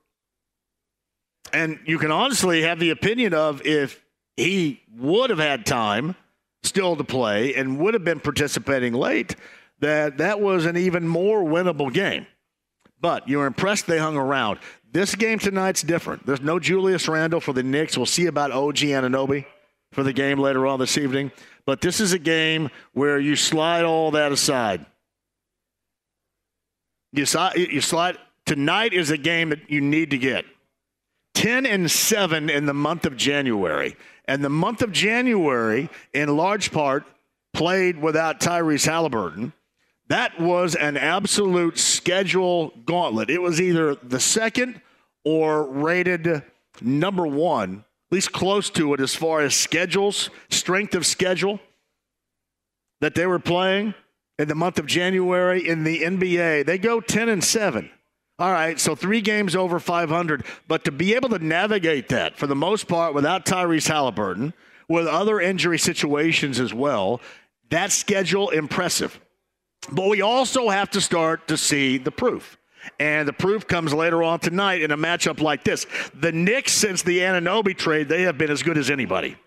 And 1.51 1.79
you 1.87 1.97
can 1.97 2.11
honestly 2.11 2.61
have 2.61 2.79
the 2.79 2.91
opinion 2.91 3.33
of 3.33 3.65
if 3.65 3.99
he 4.37 4.83
would 4.95 5.31
have 5.31 5.39
had 5.39 5.65
time 5.65 6.15
still 6.61 6.95
to 6.97 7.03
play 7.03 7.55
and 7.55 7.79
would 7.79 7.95
have 7.95 8.03
been 8.03 8.19
participating 8.19 8.93
late, 8.93 9.35
that 9.79 10.19
that 10.19 10.39
was 10.39 10.67
an 10.67 10.77
even 10.77 11.07
more 11.07 11.43
winnable 11.43 11.91
game. 11.91 12.27
But 13.05 13.29
you 13.29 13.37
were 13.37 13.45
impressed 13.45 13.85
they 13.85 13.99
hung 13.99 14.17
around. 14.17 14.57
This 14.91 15.13
game 15.13 15.37
tonight's 15.37 15.83
different. 15.83 16.25
There's 16.25 16.41
no 16.41 16.57
Julius 16.57 17.07
Randle 17.07 17.39
for 17.39 17.53
the 17.53 17.61
Knicks. 17.61 17.95
We'll 17.95 18.07
see 18.07 18.25
about 18.25 18.49
OG 18.49 18.77
Anunoby 18.77 19.45
for 19.91 20.01
the 20.01 20.11
game 20.11 20.39
later 20.39 20.65
on 20.65 20.79
this 20.79 20.97
evening. 20.97 21.31
But 21.67 21.81
this 21.81 21.99
is 21.99 22.13
a 22.13 22.17
game 22.17 22.71
where 22.93 23.19
you 23.19 23.35
slide 23.35 23.85
all 23.85 24.09
that 24.09 24.31
aside. 24.31 24.87
You, 27.11 27.27
you 27.55 27.79
slide 27.79 28.17
Tonight 28.47 28.91
is 28.91 29.11
a 29.11 29.17
game 29.19 29.49
that 29.49 29.69
you 29.69 29.81
need 29.81 30.09
to 30.09 30.17
get. 30.17 30.45
10 31.35 31.67
and 31.67 31.91
7 31.91 32.49
in 32.49 32.65
the 32.65 32.73
month 32.73 33.05
of 33.05 33.15
January. 33.15 33.95
And 34.27 34.43
the 34.43 34.49
month 34.49 34.81
of 34.81 34.91
January, 34.91 35.89
in 36.11 36.35
large 36.35 36.71
part, 36.71 37.03
played 37.53 38.01
without 38.01 38.39
Tyrese 38.39 38.87
Halliburton. 38.87 39.53
That 40.07 40.39
was 40.39 40.75
an 40.75 40.97
absolute 40.97 41.79
schedule 41.79 42.73
gauntlet. 42.85 43.29
It 43.29 43.41
was 43.41 43.59
either 43.59 43.95
the 43.95 44.19
second 44.19 44.81
or 45.23 45.63
rated 45.63 46.43
number 46.81 47.25
one, 47.25 47.85
at 48.11 48.15
least 48.15 48.31
close 48.31 48.69
to 48.71 48.93
it 48.93 49.01
as 49.01 49.15
far 49.15 49.41
as 49.41 49.55
schedules, 49.55 50.29
strength 50.49 50.93
of 50.93 51.05
schedule 51.05 51.59
that 53.01 53.15
they 53.15 53.25
were 53.25 53.39
playing 53.39 53.93
in 54.37 54.47
the 54.47 54.55
month 54.55 54.77
of 54.77 54.85
January 54.85 55.67
in 55.67 55.83
the 55.83 56.01
NBA. 56.01 56.65
They 56.65 56.77
go 56.77 56.99
10 56.99 57.29
and 57.29 57.43
7. 57.43 57.89
All 58.37 58.51
right, 58.51 58.79
so 58.79 58.95
three 58.95 59.21
games 59.21 59.55
over 59.55 59.79
500. 59.79 60.45
But 60.67 60.83
to 60.83 60.91
be 60.91 61.15
able 61.15 61.29
to 61.29 61.39
navigate 61.39 62.09
that 62.09 62.37
for 62.37 62.47
the 62.47 62.55
most 62.55 62.87
part 62.87 63.13
without 63.13 63.45
Tyrese 63.45 63.87
Halliburton, 63.87 64.53
with 64.87 65.07
other 65.07 65.39
injury 65.39 65.79
situations 65.79 66.59
as 66.59 66.73
well, 66.73 67.21
that 67.69 67.91
schedule 67.91 68.49
impressive. 68.49 69.19
But 69.91 70.09
we 70.09 70.21
also 70.21 70.69
have 70.69 70.89
to 70.91 71.01
start 71.01 71.47
to 71.47 71.57
see 71.57 71.97
the 71.97 72.11
proof. 72.11 72.57
And 72.99 73.27
the 73.27 73.33
proof 73.33 73.67
comes 73.67 73.93
later 73.93 74.23
on 74.23 74.39
tonight 74.39 74.81
in 74.81 74.91
a 74.91 74.97
matchup 74.97 75.41
like 75.41 75.63
this. 75.63 75.85
The 76.13 76.31
Knicks, 76.31 76.73
since 76.73 77.01
the 77.01 77.19
Anunoby 77.19 77.75
trade, 77.75 78.09
they 78.09 78.23
have 78.23 78.37
been 78.37 78.51
as 78.51 78.63
good 78.63 78.77
as 78.77 78.89
anybody. 78.89 79.37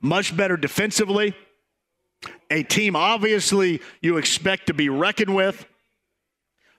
Much 0.00 0.36
better 0.36 0.56
defensively. 0.56 1.34
A 2.50 2.62
team, 2.62 2.94
obviously, 2.94 3.80
you 4.00 4.16
expect 4.16 4.66
to 4.66 4.74
be 4.74 4.88
reckoned 4.88 5.34
with. 5.34 5.66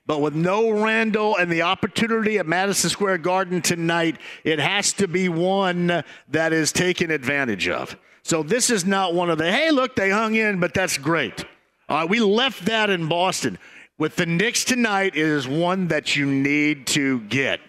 But 0.06 0.20
with 0.20 0.34
no 0.34 0.70
Randle 0.70 1.36
and 1.36 1.50
the 1.50 1.62
opportunity 1.62 2.38
at 2.38 2.46
Madison 2.46 2.90
Square 2.90 3.18
Garden 3.18 3.62
tonight, 3.62 4.18
it 4.44 4.58
has 4.58 4.92
to 4.94 5.08
be 5.08 5.28
one 5.28 6.04
that 6.28 6.52
is 6.52 6.72
taken 6.72 7.10
advantage 7.10 7.68
of. 7.68 7.96
So 8.22 8.42
this 8.42 8.68
is 8.70 8.84
not 8.84 9.14
one 9.14 9.30
of 9.30 9.38
the, 9.38 9.50
hey, 9.50 9.70
look, 9.70 9.96
they 9.96 10.10
hung 10.10 10.34
in, 10.34 10.60
but 10.60 10.74
that's 10.74 10.98
great. 10.98 11.44
Uh, 11.88 12.06
we 12.08 12.20
left 12.20 12.66
that 12.66 12.90
in 12.90 13.08
Boston. 13.08 13.58
With 13.98 14.16
the 14.16 14.26
Knicks 14.26 14.64
tonight, 14.64 15.14
is 15.14 15.46
one 15.46 15.88
that 15.88 16.16
you 16.16 16.26
need 16.26 16.86
to 16.88 17.20
get. 17.20 17.60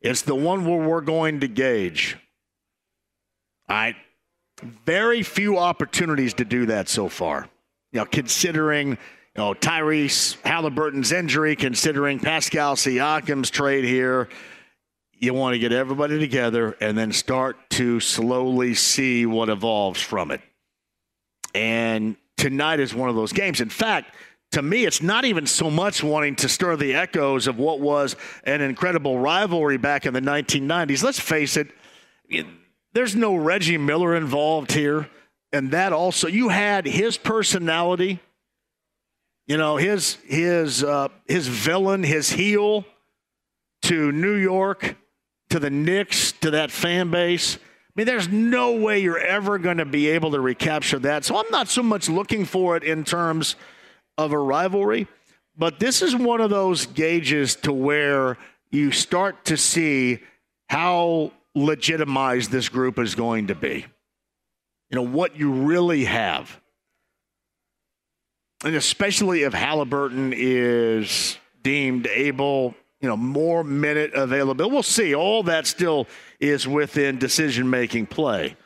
It's 0.00 0.22
the 0.22 0.34
one 0.34 0.64
where 0.64 0.78
we're 0.78 1.00
going 1.00 1.40
to 1.40 1.48
gauge. 1.48 2.16
All 3.68 3.76
right. 3.76 3.96
Very 4.84 5.22
few 5.22 5.58
opportunities 5.58 6.34
to 6.34 6.44
do 6.44 6.66
that 6.66 6.88
so 6.88 7.08
far. 7.08 7.48
You 7.92 8.00
know, 8.00 8.06
considering 8.06 8.90
you 8.90 8.96
know, 9.36 9.54
Tyrese 9.54 10.40
Halliburton's 10.42 11.12
injury, 11.12 11.54
considering 11.54 12.18
Pascal 12.18 12.74
Siakam's 12.74 13.50
trade 13.50 13.84
here, 13.84 14.28
you 15.12 15.34
want 15.34 15.54
to 15.54 15.58
get 15.58 15.72
everybody 15.72 16.18
together 16.18 16.76
and 16.80 16.98
then 16.98 17.12
start 17.12 17.56
to 17.70 18.00
slowly 18.00 18.74
see 18.74 19.26
what 19.26 19.48
evolves 19.48 20.00
from 20.00 20.30
it. 20.30 20.40
And 21.54 22.16
tonight 22.38 22.80
is 22.80 22.94
one 22.94 23.10
of 23.10 23.16
those 23.16 23.32
games. 23.32 23.60
In 23.60 23.68
fact, 23.68 24.14
to 24.52 24.62
me, 24.62 24.86
it's 24.86 25.02
not 25.02 25.26
even 25.26 25.46
so 25.46 25.70
much 25.70 26.02
wanting 26.02 26.36
to 26.36 26.48
stir 26.48 26.76
the 26.76 26.94
echoes 26.94 27.46
of 27.46 27.58
what 27.58 27.80
was 27.80 28.16
an 28.44 28.62
incredible 28.62 29.18
rivalry 29.18 29.76
back 29.76 30.06
in 30.06 30.14
the 30.14 30.20
1990s. 30.20 31.02
Let's 31.02 31.20
face 31.20 31.58
it, 31.58 31.68
there's 32.94 33.14
no 33.14 33.36
Reggie 33.36 33.76
Miller 33.76 34.16
involved 34.16 34.72
here. 34.72 35.10
And 35.52 35.70
that 35.72 35.92
also, 35.92 36.28
you 36.28 36.48
had 36.48 36.86
his 36.86 37.18
personality 37.18 38.20
you 39.48 39.56
know, 39.56 39.78
his 39.78 40.18
his 40.26 40.84
uh, 40.84 41.08
his 41.26 41.48
villain, 41.48 42.02
his 42.02 42.30
heel 42.30 42.84
to 43.82 44.12
New 44.12 44.34
York, 44.34 44.96
to 45.48 45.58
the 45.58 45.70
Knicks, 45.70 46.32
to 46.32 46.50
that 46.50 46.70
fan 46.70 47.10
base. 47.10 47.58
I 47.98 48.00
mean, 48.00 48.06
there's 48.06 48.28
no 48.28 48.76
way 48.76 49.00
you're 49.00 49.18
ever 49.18 49.58
going 49.58 49.78
to 49.78 49.84
be 49.84 50.10
able 50.10 50.30
to 50.30 50.38
recapture 50.38 51.00
that. 51.00 51.24
So 51.24 51.36
I'm 51.36 51.50
not 51.50 51.66
so 51.66 51.82
much 51.82 52.08
looking 52.08 52.44
for 52.44 52.76
it 52.76 52.84
in 52.84 53.02
terms 53.02 53.56
of 54.16 54.30
a 54.30 54.38
rivalry, 54.38 55.08
but 55.56 55.80
this 55.80 56.00
is 56.00 56.14
one 56.14 56.40
of 56.40 56.48
those 56.48 56.86
gauges 56.86 57.56
to 57.56 57.72
where 57.72 58.38
you 58.70 58.92
start 58.92 59.46
to 59.46 59.56
see 59.56 60.20
how 60.68 61.32
legitimized 61.56 62.52
this 62.52 62.68
group 62.68 63.00
is 63.00 63.16
going 63.16 63.48
to 63.48 63.56
be. 63.56 63.84
You 64.90 64.94
know, 64.94 65.02
what 65.02 65.36
you 65.36 65.50
really 65.50 66.04
have 66.04 66.60
and 68.64 68.76
especially 68.76 69.42
if 69.42 69.52
Halliburton 69.52 70.32
is 70.36 71.36
deemed 71.64 72.06
able, 72.06 72.76
you 73.00 73.08
know, 73.08 73.16
more 73.16 73.64
minute 73.64 74.14
availability. 74.14 74.72
We'll 74.72 74.84
see. 74.84 75.16
All 75.16 75.42
that 75.44 75.66
still 75.66 76.06
is 76.40 76.66
within 76.66 77.18
decision 77.18 77.68
making 77.68 78.06
play. 78.06 78.56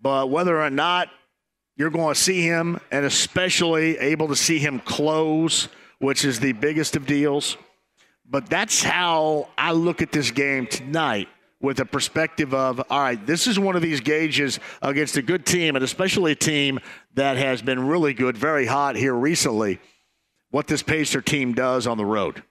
But 0.00 0.30
whether 0.30 0.60
or 0.60 0.70
not 0.70 1.10
you're 1.76 1.90
going 1.90 2.14
to 2.14 2.20
see 2.20 2.42
him, 2.42 2.80
and 2.90 3.04
especially 3.04 3.98
able 3.98 4.28
to 4.28 4.36
see 4.36 4.58
him 4.58 4.80
close, 4.80 5.68
which 5.98 6.24
is 6.24 6.40
the 6.40 6.52
biggest 6.52 6.96
of 6.96 7.06
deals. 7.06 7.56
But 8.28 8.50
that's 8.50 8.82
how 8.82 9.48
I 9.56 9.72
look 9.72 10.02
at 10.02 10.12
this 10.12 10.30
game 10.30 10.66
tonight 10.66 11.28
with 11.60 11.80
a 11.80 11.84
perspective 11.84 12.54
of, 12.54 12.80
all 12.90 13.00
right, 13.00 13.26
this 13.26 13.46
is 13.46 13.58
one 13.58 13.74
of 13.74 13.82
these 13.82 14.00
gauges 14.00 14.60
against 14.82 15.16
a 15.16 15.22
good 15.22 15.44
team, 15.46 15.76
and 15.76 15.84
especially 15.84 16.32
a 16.32 16.36
team 16.36 16.78
that 17.14 17.36
has 17.36 17.62
been 17.62 17.86
really 17.86 18.14
good, 18.14 18.36
very 18.36 18.66
hot 18.66 18.96
here 18.96 19.14
recently, 19.14 19.80
what 20.50 20.66
this 20.66 20.82
Pacer 20.82 21.20
team 21.20 21.54
does 21.54 21.86
on 21.86 21.96
the 21.96 22.04
road. 22.04 22.42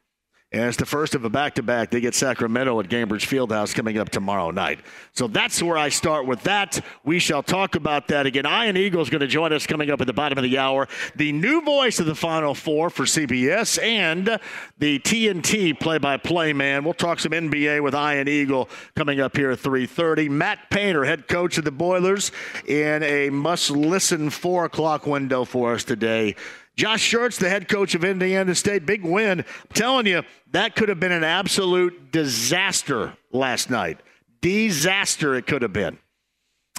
And 0.54 0.64
it's 0.64 0.78
the 0.78 0.86
first 0.86 1.14
of 1.14 1.26
a 1.26 1.30
back 1.30 1.56
to 1.56 1.64
back. 1.64 1.92
They 1.92 2.00
get 2.00 2.16
Sacramento 2.16 2.80
at 2.80 2.88
Gainbridge 2.88 3.28
Fieldhouse 3.28 3.76
coming 3.76 3.98
up 3.98 4.08
tomorrow 4.08 4.50
night. 4.50 4.80
So 5.12 5.28
that's 5.28 5.62
where 5.62 5.78
I 5.78 5.90
start 5.90 6.26
with 6.26 6.42
that. 6.44 6.80
We 7.04 7.20
shall 7.20 7.44
talk 7.44 7.76
about 7.76 8.08
that 8.08 8.26
again. 8.26 8.46
Ian 8.46 8.78
Eagle 8.78 9.02
is 9.02 9.10
going 9.10 9.20
to 9.20 9.28
join 9.28 9.52
us 9.52 9.68
coming 9.68 9.92
up 9.92 10.00
at 10.00 10.08
the 10.08 10.14
bottom 10.14 10.38
of 10.38 10.46
the 10.46 10.58
hour. 10.58 10.88
The 11.18 11.34
new 11.34 11.60
voice 11.60 12.00
of 12.00 12.06
the 12.06 12.16
Final 12.16 12.56
Four 12.56 12.90
for 12.90 13.04
CBS 13.04 13.82
and 13.84 14.40
the 14.78 15.00
TNT 15.00 15.78
play 15.78 15.98
by 15.98 16.16
play 16.16 16.54
man. 16.54 16.86
We'll 16.86 16.94
talk 16.94 17.20
some 17.20 17.34
NBA 17.34 17.84
with 17.84 17.94
Ian 17.94 18.30
Eagle 18.30 18.70
coming 18.96 19.20
up 19.20 19.36
here 19.36 19.52
at 19.52 19.60
3.30. 19.60 20.30
Matt 20.30 20.70
Painter, 20.70 21.04
head 21.04 21.28
coach 21.28 21.58
of 21.58 21.66
the 21.66 21.72
Boilers, 21.72 22.32
in 22.66 23.04
a 23.04 23.30
must 23.32 23.70
listen 23.70 24.30
4 24.30 24.64
o'clock 24.64 25.06
window 25.06 25.44
for 25.44 25.74
us 25.74 25.84
today. 25.84 26.36
Josh 26.78 27.12
Schertz, 27.12 27.40
the 27.40 27.50
head 27.50 27.68
coach 27.68 27.96
of 27.96 28.04
Indiana 28.04 28.54
State, 28.54 28.86
big 28.86 29.04
win. 29.04 29.40
I'm 29.40 29.46
telling 29.74 30.06
you, 30.06 30.24
that 30.52 30.76
could 30.76 30.90
have 30.90 31.00
been 31.00 31.12
an 31.12 31.24
absolute 31.24 32.12
disaster 32.12 33.18
last 33.32 33.70
night. 33.72 34.00
Disaster 34.42 35.36
it 35.36 35.48
could 35.48 35.64
have 35.64 35.74
been. 35.74 35.98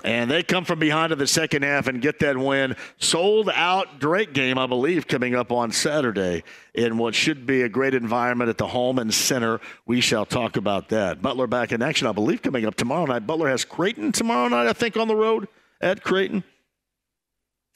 And 0.04 0.30
they 0.30 0.44
come 0.44 0.64
from 0.64 0.78
behind 0.78 1.11
in 1.12 1.18
the 1.18 1.26
second 1.26 1.64
half 1.64 1.88
and 1.88 2.00
get 2.00 2.20
that 2.20 2.37
win. 2.37 2.76
Sold 2.98 3.50
out 3.52 3.98
Drake 3.98 4.32
game, 4.32 4.56
I 4.56 4.68
believe, 4.68 5.08
coming 5.08 5.34
up 5.34 5.50
on 5.50 5.72
Saturday 5.72 6.44
in 6.72 6.98
what 6.98 7.16
should 7.16 7.46
be 7.46 7.62
a 7.62 7.68
great 7.68 7.94
environment 7.94 8.48
at 8.48 8.58
the 8.58 8.68
Hulman 8.68 9.11
Center. 9.11 9.61
We 9.87 10.00
shall 10.00 10.24
talk 10.24 10.56
about 10.56 10.90
that. 10.90 11.20
Butler 11.20 11.48
back 11.48 11.72
in 11.72 11.82
action, 11.82 12.06
I 12.06 12.12
believe, 12.12 12.42
coming 12.42 12.64
up 12.64 12.76
tomorrow 12.76 13.06
night. 13.06 13.26
Butler 13.26 13.48
has 13.48 13.64
Creighton 13.64 14.12
tomorrow 14.12 14.46
night, 14.46 14.68
I 14.68 14.72
think, 14.72 14.96
on 14.96 15.08
the 15.08 15.16
road 15.16 15.48
at 15.80 16.04
Creighton. 16.04 16.44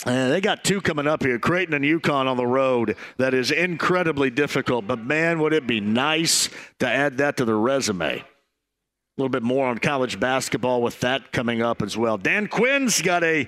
They 0.05 0.41
got 0.41 0.65
two 0.65 0.81
coming 0.81 1.07
up 1.07 1.23
here, 1.23 1.38
Creighton 1.38 1.75
and 1.75 1.85
UConn 1.85 2.27
on 2.27 2.37
the 2.37 2.47
road. 2.47 2.97
That 3.19 3.35
is 3.35 3.51
incredibly 3.51 4.31
difficult, 4.31 4.87
but 4.87 4.99
man, 4.99 5.41
would 5.41 5.53
it 5.53 5.67
be 5.67 5.81
nice 5.81 6.49
to 6.81 6.88
add 6.88 7.19
that 7.19 7.37
to 7.37 7.45
the 7.45 7.55
resume. 7.55 8.19
A 8.19 8.25
little 9.17 9.29
bit 9.29 9.43
more 9.43 9.69
on 9.69 9.79
college 9.79 10.19
basketball 10.19 10.83
with 10.83 10.99
that 11.01 11.33
coming 11.33 11.62
up 11.62 11.83
as 11.83 11.97
well. 11.97 12.19
Dan 12.19 12.49
Quinn's 12.49 13.01
got 13.03 13.23
a 13.23 13.47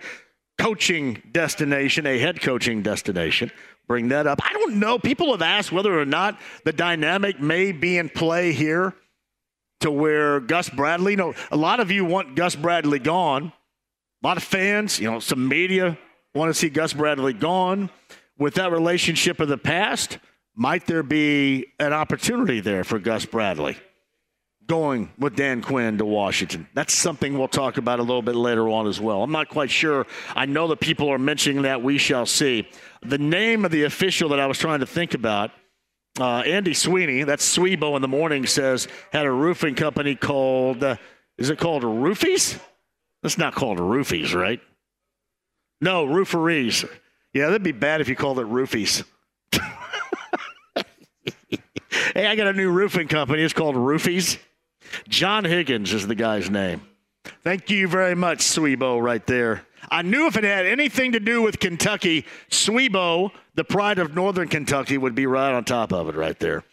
coaching 0.58 1.22
destination, 1.32 2.06
a 2.06 2.18
head 2.18 2.40
coaching 2.40 2.82
destination. 2.82 3.50
Bring 3.88 4.08
that 4.08 4.26
up. 4.26 4.40
I 4.44 4.52
don't 4.52 4.78
know. 4.78 4.98
People 4.98 5.32
have 5.32 5.42
asked 5.42 5.72
whether 5.72 5.98
or 5.98 6.06
not 6.06 6.38
the 6.64 6.72
dynamic 6.72 7.40
may 7.40 7.72
be 7.72 7.98
in 7.98 8.08
play 8.08 8.52
here 8.52 8.94
to 9.80 9.90
where 9.90 10.40
Gus 10.40 10.70
Bradley, 10.70 11.12
you 11.12 11.16
know, 11.16 11.34
a 11.50 11.56
lot 11.56 11.80
of 11.80 11.90
you 11.90 12.04
want 12.04 12.36
Gus 12.36 12.56
Bradley 12.56 12.98
gone. 12.98 13.52
A 14.22 14.26
lot 14.26 14.36
of 14.36 14.42
fans, 14.42 14.98
you 14.98 15.10
know, 15.10 15.18
some 15.18 15.48
media 15.48 15.98
want 16.34 16.50
to 16.50 16.54
see 16.54 16.68
Gus 16.68 16.92
Bradley 16.92 17.32
gone. 17.32 17.90
With 18.36 18.54
that 18.54 18.72
relationship 18.72 19.38
of 19.38 19.48
the 19.48 19.58
past, 19.58 20.18
might 20.56 20.86
there 20.86 21.04
be 21.04 21.66
an 21.78 21.92
opportunity 21.92 22.60
there 22.60 22.82
for 22.82 22.98
Gus 22.98 23.24
Bradley 23.24 23.76
going 24.66 25.12
with 25.18 25.36
Dan 25.36 25.62
Quinn 25.62 25.98
to 25.98 26.04
Washington? 26.04 26.66
That's 26.74 26.92
something 26.92 27.38
we'll 27.38 27.46
talk 27.46 27.76
about 27.76 28.00
a 28.00 28.02
little 28.02 28.22
bit 28.22 28.34
later 28.34 28.68
on 28.68 28.88
as 28.88 29.00
well. 29.00 29.22
I'm 29.22 29.30
not 29.30 29.48
quite 29.48 29.70
sure. 29.70 30.06
I 30.34 30.46
know 30.46 30.66
that 30.68 30.80
people 30.80 31.08
are 31.10 31.18
mentioning 31.18 31.62
that. 31.62 31.82
We 31.82 31.98
shall 31.98 32.26
see. 32.26 32.68
The 33.02 33.18
name 33.18 33.64
of 33.64 33.70
the 33.70 33.84
official 33.84 34.28
that 34.30 34.40
I 34.40 34.46
was 34.46 34.58
trying 34.58 34.80
to 34.80 34.86
think 34.86 35.14
about. 35.14 35.52
Uh, 36.18 36.40
Andy 36.40 36.74
Sweeney, 36.74 37.24
that's 37.24 37.56
Sweebo 37.56 37.96
in 37.96 38.02
the 38.02 38.08
morning, 38.08 38.46
says 38.46 38.86
had 39.12 39.26
a 39.26 39.32
roofing 39.32 39.74
company 39.74 40.14
called, 40.14 40.82
uh, 40.82 40.96
is 41.38 41.50
it 41.50 41.58
called 41.58 41.82
Roofies? 41.82 42.60
That's 43.22 43.36
not 43.36 43.54
called 43.54 43.78
Roofies, 43.78 44.32
right? 44.32 44.60
No, 45.84 46.06
rooferees. 46.06 46.88
Yeah, 47.34 47.48
that'd 47.48 47.62
be 47.62 47.72
bad 47.72 48.00
if 48.00 48.08
you 48.08 48.16
called 48.16 48.38
it 48.38 48.46
roofies. 48.46 49.04
hey, 52.14 52.26
I 52.26 52.34
got 52.36 52.46
a 52.46 52.54
new 52.54 52.70
roofing 52.70 53.06
company. 53.06 53.42
It's 53.42 53.52
called 53.52 53.76
Roofies. 53.76 54.38
John 55.10 55.44
Higgins 55.44 55.92
is 55.92 56.06
the 56.06 56.14
guy's 56.14 56.48
name. 56.48 56.80
Thank 57.42 57.68
you 57.68 57.86
very 57.86 58.14
much, 58.14 58.38
Sweebo, 58.38 59.02
right 59.02 59.26
there. 59.26 59.66
I 59.90 60.00
knew 60.00 60.26
if 60.26 60.38
it 60.38 60.44
had 60.44 60.64
anything 60.64 61.12
to 61.12 61.20
do 61.20 61.42
with 61.42 61.60
Kentucky, 61.60 62.24
Sweebo, 62.50 63.30
the 63.54 63.64
pride 63.64 63.98
of 63.98 64.14
Northern 64.14 64.48
Kentucky, 64.48 64.96
would 64.96 65.14
be 65.14 65.26
right 65.26 65.52
on 65.52 65.64
top 65.64 65.92
of 65.92 66.08
it 66.08 66.14
right 66.14 66.38
there. 66.38 66.64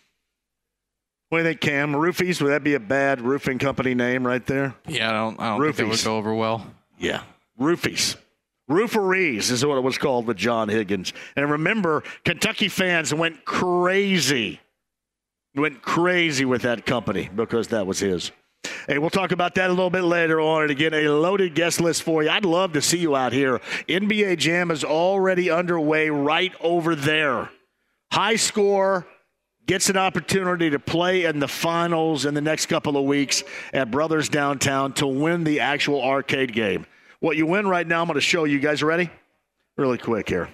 What 1.28 1.40
do 1.40 1.44
you 1.44 1.50
think, 1.50 1.60
Cam? 1.60 1.92
Roofies, 1.92 2.42
would 2.42 2.52
that 2.52 2.64
be 2.64 2.76
a 2.76 2.80
bad 2.80 3.20
roofing 3.20 3.60
company 3.60 3.94
name 3.94 4.26
right 4.26 4.46
there? 4.46 4.74
Yeah, 4.88 5.10
I 5.10 5.14
don't, 5.14 5.38
I 5.38 5.58
don't 5.58 5.62
think 5.66 5.76
that 5.76 5.88
would 5.90 6.04
go 6.06 6.16
over 6.16 6.34
well. 6.34 6.66
Yeah, 6.98 7.24
Roofies. 7.60 8.16
Rooferees 8.72 9.52
is 9.52 9.66
what 9.66 9.78
it 9.78 9.84
was 9.84 9.98
called 9.98 10.26
with 10.26 10.38
John 10.38 10.70
Higgins. 10.70 11.14
And 11.36 11.50
remember, 11.50 12.04
Kentucky 12.24 12.68
fans 12.68 13.14
went 13.14 13.46
crazy, 13.46 14.60
went 15.56 15.82
crazy 15.82 16.46
with 16.46 16.62
that 16.64 16.86
company 16.86 17.30
because 17.36 17.68
that 17.70 17.86
was 17.86 18.00
his. 18.00 18.32
Hey, 18.88 18.98
we'll 18.98 19.10
talk 19.10 19.32
about 19.32 19.56
that 19.56 19.70
a 19.70 19.74
little 19.74 19.90
bit 19.90 20.04
later 20.04 20.40
on. 20.42 20.64
And 20.64 20.72
again, 20.72 20.94
a 20.94 21.08
loaded 21.10 21.56
guest 21.56 21.82
list 21.82 22.04
for 22.04 22.24
you. 22.24 22.30
I'd 22.30 22.46
love 22.46 22.74
to 22.74 22.82
see 22.82 22.98
you 22.98 23.16
out 23.16 23.34
here. 23.34 23.60
NBA 23.88 24.38
Jam 24.38 24.72
is 24.72 24.84
already 24.84 25.50
underway 25.50 26.10
right 26.10 26.54
over 26.62 26.96
there. 26.96 27.50
High 28.12 28.36
score 28.36 29.06
gets 29.68 29.90
an 29.90 29.98
opportunity 29.98 30.70
to 30.70 30.80
play 30.80 31.26
in 31.26 31.40
the 31.40 31.48
finals 31.48 32.26
in 32.26 32.34
the 32.34 32.42
next 32.42 32.66
couple 32.66 32.98
of 32.98 33.06
weeks 33.06 33.44
at 33.74 33.92
Brothers 33.92 34.30
Downtown 34.30 34.94
to 34.94 35.08
win 35.08 35.44
the 35.44 35.60
actual 35.60 36.02
arcade 36.02 36.54
game. 36.54 36.86
What 37.22 37.38
you 37.38 37.46
win 37.46 37.68
right 37.68 37.86
now, 37.86 38.02
I'm 38.02 38.08
going 38.08 38.16
to 38.16 38.22
show 38.22 38.46
you. 38.46 38.58
guys 38.58 38.82
ready? 38.82 39.12
Really 39.78 40.00
quick 40.00 40.28
here. 40.28 40.50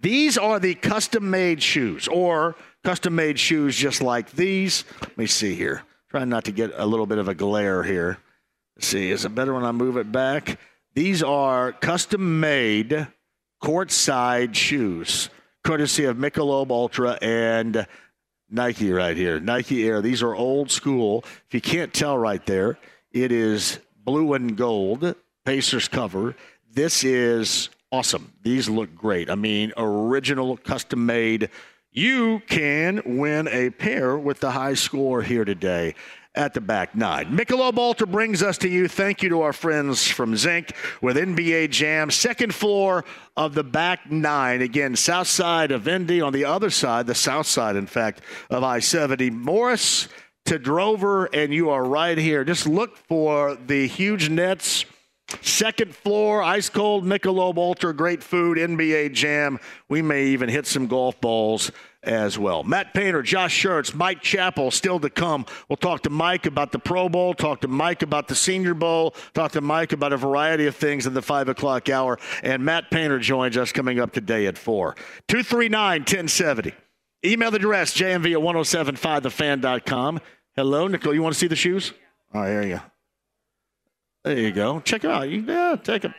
These 0.00 0.38
are 0.38 0.58
the 0.58 0.74
custom 0.74 1.28
made 1.28 1.62
shoes 1.62 2.08
or 2.08 2.56
custom 2.82 3.14
made 3.14 3.38
shoes 3.38 3.76
just 3.76 4.00
like 4.00 4.30
these. 4.30 4.84
Let 5.02 5.18
me 5.18 5.26
see 5.26 5.54
here. 5.54 5.82
Trying 6.08 6.30
not 6.30 6.46
to 6.46 6.52
get 6.52 6.72
a 6.74 6.86
little 6.86 7.04
bit 7.04 7.18
of 7.18 7.28
a 7.28 7.34
glare 7.34 7.82
here. 7.82 8.16
Let's 8.74 8.86
see, 8.86 9.10
is 9.10 9.26
it 9.26 9.34
better 9.34 9.52
when 9.52 9.66
I 9.66 9.72
move 9.72 9.98
it 9.98 10.10
back? 10.10 10.58
These 10.94 11.22
are 11.22 11.72
custom 11.72 12.40
made 12.40 13.06
courtside 13.62 14.54
shoes, 14.54 15.28
courtesy 15.62 16.04
of 16.04 16.16
Michelob 16.16 16.70
Ultra 16.70 17.18
and 17.20 17.86
Nike 18.48 18.92
right 18.92 19.16
here. 19.16 19.40
Nike 19.40 19.86
Air. 19.86 20.00
These 20.00 20.22
are 20.22 20.34
old 20.34 20.70
school. 20.70 21.22
If 21.48 21.52
you 21.52 21.60
can't 21.60 21.92
tell 21.92 22.16
right 22.16 22.44
there, 22.46 22.78
it 23.12 23.30
is 23.30 23.78
blue 24.04 24.32
and 24.32 24.56
gold, 24.56 25.14
Pacers 25.44 25.88
cover. 25.88 26.34
This 26.72 27.04
is 27.04 27.68
awesome. 27.92 28.32
These 28.42 28.68
look 28.68 28.94
great. 28.94 29.30
I 29.30 29.34
mean, 29.34 29.72
original, 29.76 30.56
custom 30.56 31.06
made 31.06 31.50
you 31.94 32.42
can 32.48 33.00
win 33.04 33.46
a 33.46 33.70
pair 33.70 34.18
with 34.18 34.40
the 34.40 34.50
high 34.50 34.74
score 34.74 35.22
here 35.22 35.44
today 35.44 35.94
at 36.34 36.52
the 36.52 36.60
back 36.60 36.96
nine. 36.96 37.26
Michelob 37.36 37.78
Ultra 37.78 38.08
brings 38.08 38.42
us 38.42 38.58
to 38.58 38.68
you. 38.68 38.88
Thank 38.88 39.22
you 39.22 39.28
to 39.28 39.42
our 39.42 39.52
friends 39.52 40.08
from 40.08 40.36
Zinc 40.36 40.74
with 41.00 41.16
NBA 41.16 41.70
Jam, 41.70 42.10
second 42.10 42.52
floor 42.52 43.04
of 43.36 43.54
the 43.54 43.62
back 43.62 44.10
nine. 44.10 44.60
Again, 44.60 44.96
south 44.96 45.28
side 45.28 45.70
of 45.70 45.86
Indy, 45.86 46.20
on 46.20 46.32
the 46.32 46.44
other 46.44 46.70
side, 46.70 47.06
the 47.06 47.14
south 47.14 47.46
side, 47.46 47.76
in 47.76 47.86
fact, 47.86 48.22
of 48.50 48.64
I 48.64 48.80
70. 48.80 49.30
Morris 49.30 50.08
to 50.46 50.58
Drover, 50.58 51.26
and 51.26 51.54
you 51.54 51.70
are 51.70 51.84
right 51.84 52.18
here. 52.18 52.42
Just 52.42 52.66
look 52.66 52.96
for 52.96 53.54
the 53.54 53.86
huge 53.86 54.28
nets 54.28 54.84
Second 55.40 55.94
floor, 55.94 56.42
ice 56.42 56.68
cold 56.68 57.04
Michelob 57.04 57.56
Ultra, 57.56 57.94
great 57.94 58.22
food, 58.22 58.58
NBA 58.58 59.12
Jam. 59.12 59.58
We 59.88 60.02
may 60.02 60.26
even 60.26 60.48
hit 60.48 60.66
some 60.66 60.86
golf 60.86 61.20
balls 61.20 61.70
as 62.02 62.38
well. 62.38 62.62
Matt 62.62 62.92
Painter, 62.94 63.22
Josh 63.22 63.62
Schertz, 63.62 63.94
Mike 63.94 64.20
Chappell 64.20 64.70
still 64.70 65.00
to 65.00 65.10
come. 65.10 65.46
We'll 65.68 65.76
talk 65.76 66.02
to 66.02 66.10
Mike 66.10 66.46
about 66.46 66.72
the 66.72 66.78
Pro 66.78 67.08
Bowl, 67.08 67.34
talk 67.34 67.62
to 67.62 67.68
Mike 67.68 68.02
about 68.02 68.28
the 68.28 68.34
Senior 68.34 68.74
Bowl, 68.74 69.14
talk 69.32 69.52
to 69.52 69.60
Mike 69.60 69.92
about 69.92 70.12
a 70.12 70.16
variety 70.16 70.66
of 70.66 70.76
things 70.76 71.06
in 71.06 71.14
the 71.14 71.22
5 71.22 71.48
o'clock 71.48 71.88
hour. 71.88 72.18
And 72.42 72.64
Matt 72.64 72.90
Painter 72.90 73.18
joins 73.18 73.56
us 73.56 73.72
coming 73.72 73.98
up 74.00 74.12
today 74.12 74.46
at 74.46 74.58
4. 74.58 74.94
239 75.28 76.00
1070. 76.00 76.74
Email 77.24 77.54
address, 77.54 77.94
jmv 77.94 78.32
at 78.32 78.38
1075thefan.com. 78.38 80.20
Hello, 80.54 80.86
Nicole. 80.86 81.14
You 81.14 81.22
want 81.22 81.34
to 81.34 81.38
see 81.38 81.46
the 81.46 81.56
shoes? 81.56 81.94
All 82.34 82.42
right, 82.42 82.50
here 82.50 82.62
you 82.62 82.74
go. 82.76 82.80
There 84.24 84.38
you 84.38 84.52
go. 84.52 84.80
Check 84.80 85.02
them 85.02 85.10
out. 85.10 85.28
You, 85.28 85.42
yeah, 85.42 85.76
take 85.82 86.02
them. 86.02 86.14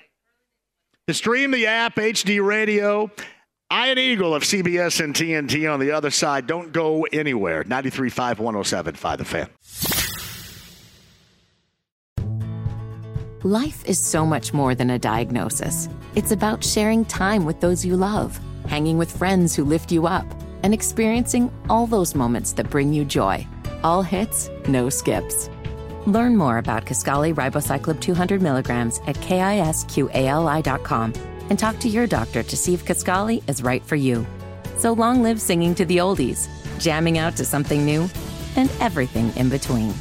To 1.07 1.13
stream 1.13 1.51
the 1.51 1.67
app, 1.67 1.95
HD 1.95 2.43
Radio, 2.43 3.11
Ian 3.71 3.97
Eagle 3.97 4.33
of 4.33 4.43
CBS 4.43 5.03
and 5.03 5.13
TNT 5.13 5.71
on 5.71 5.79
the 5.79 5.91
other 5.91 6.11
side. 6.11 6.47
Don't 6.47 6.71
go 6.71 7.03
anywhere. 7.11 7.63
93.5, 7.63 8.37
107.5 8.37 9.17
The 9.17 9.25
Fan. 9.25 9.49
Life 13.43 13.85
is 13.85 13.99
so 13.99 14.25
much 14.25 14.53
more 14.53 14.73
than 14.73 14.89
a 14.89 14.97
diagnosis. 14.97 15.87
It's 16.15 16.31
about 16.31 16.63
sharing 16.63 17.05
time 17.05 17.45
with 17.45 17.59
those 17.59 17.85
you 17.85 17.95
love, 17.95 18.39
hanging 18.67 18.97
with 18.97 19.15
friends 19.15 19.55
who 19.55 19.63
lift 19.63 19.91
you 19.91 20.07
up, 20.07 20.25
and 20.63 20.73
experiencing 20.73 21.51
all 21.69 21.85
those 21.85 22.15
moments 22.15 22.53
that 22.53 22.71
bring 22.71 22.91
you 22.91 23.05
joy. 23.05 23.45
All 23.83 24.01
hits, 24.01 24.49
no 24.67 24.89
skips. 24.89 25.49
Learn 26.05 26.37
more 26.37 26.59
about 26.59 26.85
Kisqali 26.85 27.33
ribociclib 27.33 27.99
200 27.99 28.41
milligrams 28.41 28.99
at 29.07 29.15
kisqali.com 29.15 31.13
and 31.49 31.59
talk 31.59 31.79
to 31.79 31.89
your 31.89 32.07
doctor 32.07 32.43
to 32.43 32.57
see 32.57 32.73
if 32.73 32.85
Kisqali 32.85 33.47
is 33.49 33.63
right 33.63 33.83
for 33.83 33.95
you. 33.95 34.25
So 34.77 34.93
long 34.93 35.23
live 35.23 35.41
singing 35.41 35.73
to 35.75 35.85
the 35.85 35.97
oldies, 35.97 36.47
jamming 36.79 37.17
out 37.17 37.35
to 37.37 37.45
something 37.45 37.85
new, 37.85 38.09
and 38.55 38.71
everything 38.79 39.35
in 39.35 39.49
between. 39.49 39.93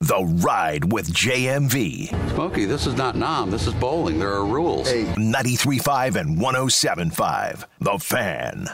The 0.00 0.24
Ride 0.44 0.92
with 0.92 1.12
JMV. 1.12 2.08
Smokey, 2.34 2.64
this 2.64 2.86
is 2.86 2.96
not 2.96 3.14
Nam. 3.14 3.50
This 3.50 3.68
is 3.68 3.74
bowling. 3.74 4.18
There 4.18 4.32
are 4.32 4.44
rules. 4.44 4.90
Hey. 4.90 5.04
93.5 5.04 6.16
and 6.16 6.38
107.5. 6.38 7.64
The 7.80 7.98
Fan. 7.98 8.66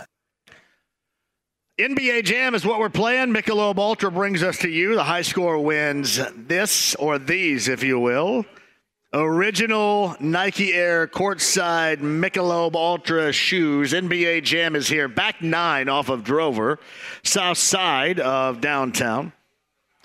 NBA 1.78 2.24
Jam 2.24 2.56
is 2.56 2.66
what 2.66 2.80
we're 2.80 2.88
playing. 2.88 3.28
Michelob 3.28 3.78
Ultra 3.78 4.10
brings 4.10 4.42
us 4.42 4.58
to 4.58 4.68
you. 4.68 4.96
The 4.96 5.04
high 5.04 5.22
score 5.22 5.60
wins 5.60 6.20
this 6.34 6.96
or 6.96 7.20
these, 7.20 7.68
if 7.68 7.84
you 7.84 8.00
will. 8.00 8.44
Original 9.12 10.16
Nike 10.18 10.74
Air 10.74 11.06
courtside 11.06 11.98
Michelob 11.98 12.74
Ultra 12.74 13.32
shoes. 13.32 13.92
NBA 13.92 14.42
Jam 14.42 14.74
is 14.74 14.88
here. 14.88 15.06
Back 15.06 15.40
nine 15.40 15.88
off 15.88 16.08
of 16.08 16.24
Drover, 16.24 16.80
south 17.22 17.58
side 17.58 18.18
of 18.18 18.60
downtown. 18.60 19.32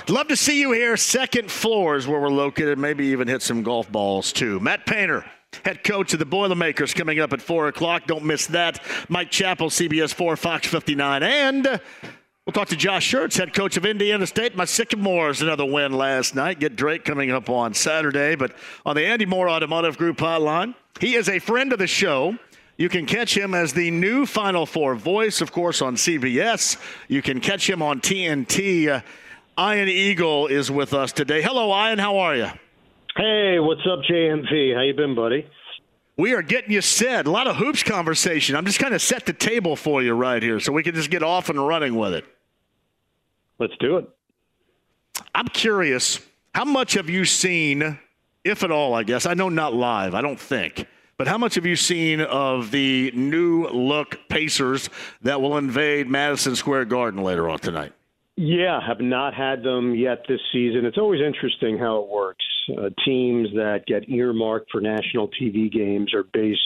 Love 0.08 0.28
to 0.28 0.36
see 0.36 0.60
you 0.60 0.74
here. 0.74 0.96
Second 0.96 1.50
floor 1.50 1.96
is 1.96 2.08
where 2.08 2.22
we're 2.22 2.30
located. 2.30 2.78
Maybe 2.78 3.08
even 3.08 3.28
hit 3.28 3.42
some 3.42 3.64
golf 3.64 3.92
balls 3.92 4.32
too. 4.32 4.60
Matt 4.60 4.86
Painter 4.86 5.26
head 5.66 5.84
coach 5.84 6.14
of 6.14 6.20
the 6.20 6.26
Boilermakers, 6.26 6.94
coming 6.94 7.20
up 7.20 7.34
at 7.34 7.42
4 7.42 7.68
o'clock. 7.68 8.08
Don't 8.08 8.24
miss 8.26 8.48
that. 8.48 8.82
Mike 9.10 9.32
Chappell, 9.32 9.70
CBS 9.70 10.14
4, 10.14 10.36
Fox 10.36 10.68
59. 10.68 11.24
And 11.24 11.66
we'll 12.46 12.54
talk 12.54 12.70
to 12.70 12.76
Josh 12.76 13.12
Schertz, 13.12 13.38
head 13.38 13.54
coach 13.54 13.78
of 13.78 13.86
Indiana 13.86 14.28
State. 14.28 14.56
My 14.56 14.66
Sycamores, 14.66 15.42
another 15.42 15.66
win 15.66 15.94
last 15.94 16.36
night. 16.36 16.60
Get 16.60 16.76
Drake 16.76 17.06
coming 17.06 17.32
up 17.32 17.50
on 17.50 17.74
Saturday. 17.74 18.36
But 18.36 18.54
on 18.86 18.96
the 18.96 19.06
Andy 19.06 19.26
Moore 19.26 19.50
Automotive 19.50 19.98
Group 19.98 20.18
hotline, 20.18 20.76
he 21.00 21.16
is 21.16 21.30
a 21.30 21.40
friend 21.40 21.74
of 21.74 21.80
the 21.80 21.88
show. 21.88 22.38
You 22.78 22.90
can 22.90 23.06
catch 23.06 23.38
him 23.38 23.54
as 23.54 23.74
the 23.74 23.92
new 23.92 24.26
Final 24.26 24.66
Four 24.66 24.96
voice, 24.96 25.42
of 25.42 25.52
course, 25.52 25.82
on 25.82 25.96
CBS. 25.96 26.78
You 27.08 27.22
can 27.22 27.40
catch 27.40 27.70
him 27.70 27.84
on 27.84 28.02
TNT. 28.02 28.88
Uh, 28.88 29.02
Ian 29.60 29.88
Eagle 29.88 30.48
is 30.48 30.72
with 30.72 30.94
us 30.94 31.12
today. 31.12 31.44
Hello, 31.44 31.70
Ian. 31.70 32.00
How 32.00 32.18
are 32.18 32.36
you? 32.36 32.50
Hey, 33.16 33.60
what's 33.60 33.82
up, 33.82 34.00
JMV? 34.10 34.74
How 34.74 34.82
you 34.82 34.96
been, 34.96 35.14
buddy? 35.14 35.48
We 36.18 36.34
are 36.34 36.42
getting 36.42 36.72
you 36.72 36.82
set. 36.82 37.28
A 37.28 37.32
lot 37.32 37.46
of 37.46 37.58
hoops 37.58 37.84
conversation. 37.84 38.56
I'm 38.56 38.66
just 38.66 38.80
kind 38.80 38.96
of 38.96 39.04
set 39.04 39.28
the 39.28 39.34
table 39.34 39.76
for 39.76 40.02
you 40.02 40.14
right 40.14 40.42
here, 40.42 40.60
so 40.60 40.72
we 40.72 40.82
can 40.82 40.96
just 40.96 41.12
get 41.12 41.22
off 41.22 41.50
and 41.50 41.68
running 41.68 41.96
with 41.96 42.14
it. 42.14 42.26
Let's 43.60 43.74
do 43.80 43.98
it. 43.98 44.10
I'm 45.36 45.48
curious, 45.48 46.20
how 46.56 46.66
much 46.66 46.94
have 46.94 47.08
you 47.08 47.24
seen, 47.24 48.00
if 48.44 48.64
at 48.64 48.72
all? 48.72 48.96
I 48.96 49.04
guess 49.04 49.28
I 49.28 49.36
know 49.36 49.50
not 49.50 49.76
live. 49.76 50.16
I 50.16 50.22
don't 50.22 50.40
think. 50.40 50.88
But 51.16 51.28
how 51.28 51.38
much 51.38 51.54
have 51.54 51.68
you 51.68 51.76
seen 51.76 52.20
of 52.20 52.72
the 52.72 53.12
new 53.14 53.68
look 53.68 54.28
Pacers 54.28 54.90
that 55.22 55.40
will 55.40 55.58
invade 55.58 56.10
Madison 56.10 56.56
Square 56.56 56.86
Garden 56.86 57.22
later 57.22 57.48
on 57.48 57.60
tonight? 57.60 57.94
Yeah, 58.36 58.80
have 58.86 59.00
not 59.00 59.36
had 59.36 59.62
them 59.62 59.94
yet 59.94 60.24
this 60.28 60.40
season. 60.52 60.86
It's 60.86 60.98
always 60.98 61.22
interesting 61.22 61.78
how 61.78 62.02
it 62.02 62.10
works. 62.10 62.46
Uh, 62.70 62.90
teams 63.06 63.50
that 63.54 63.82
get 63.86 64.10
earmarked 64.10 64.72
for 64.72 64.82
national 64.82 65.30
TV 65.40 65.72
games 65.72 66.14
are 66.14 66.24
based 66.34 66.62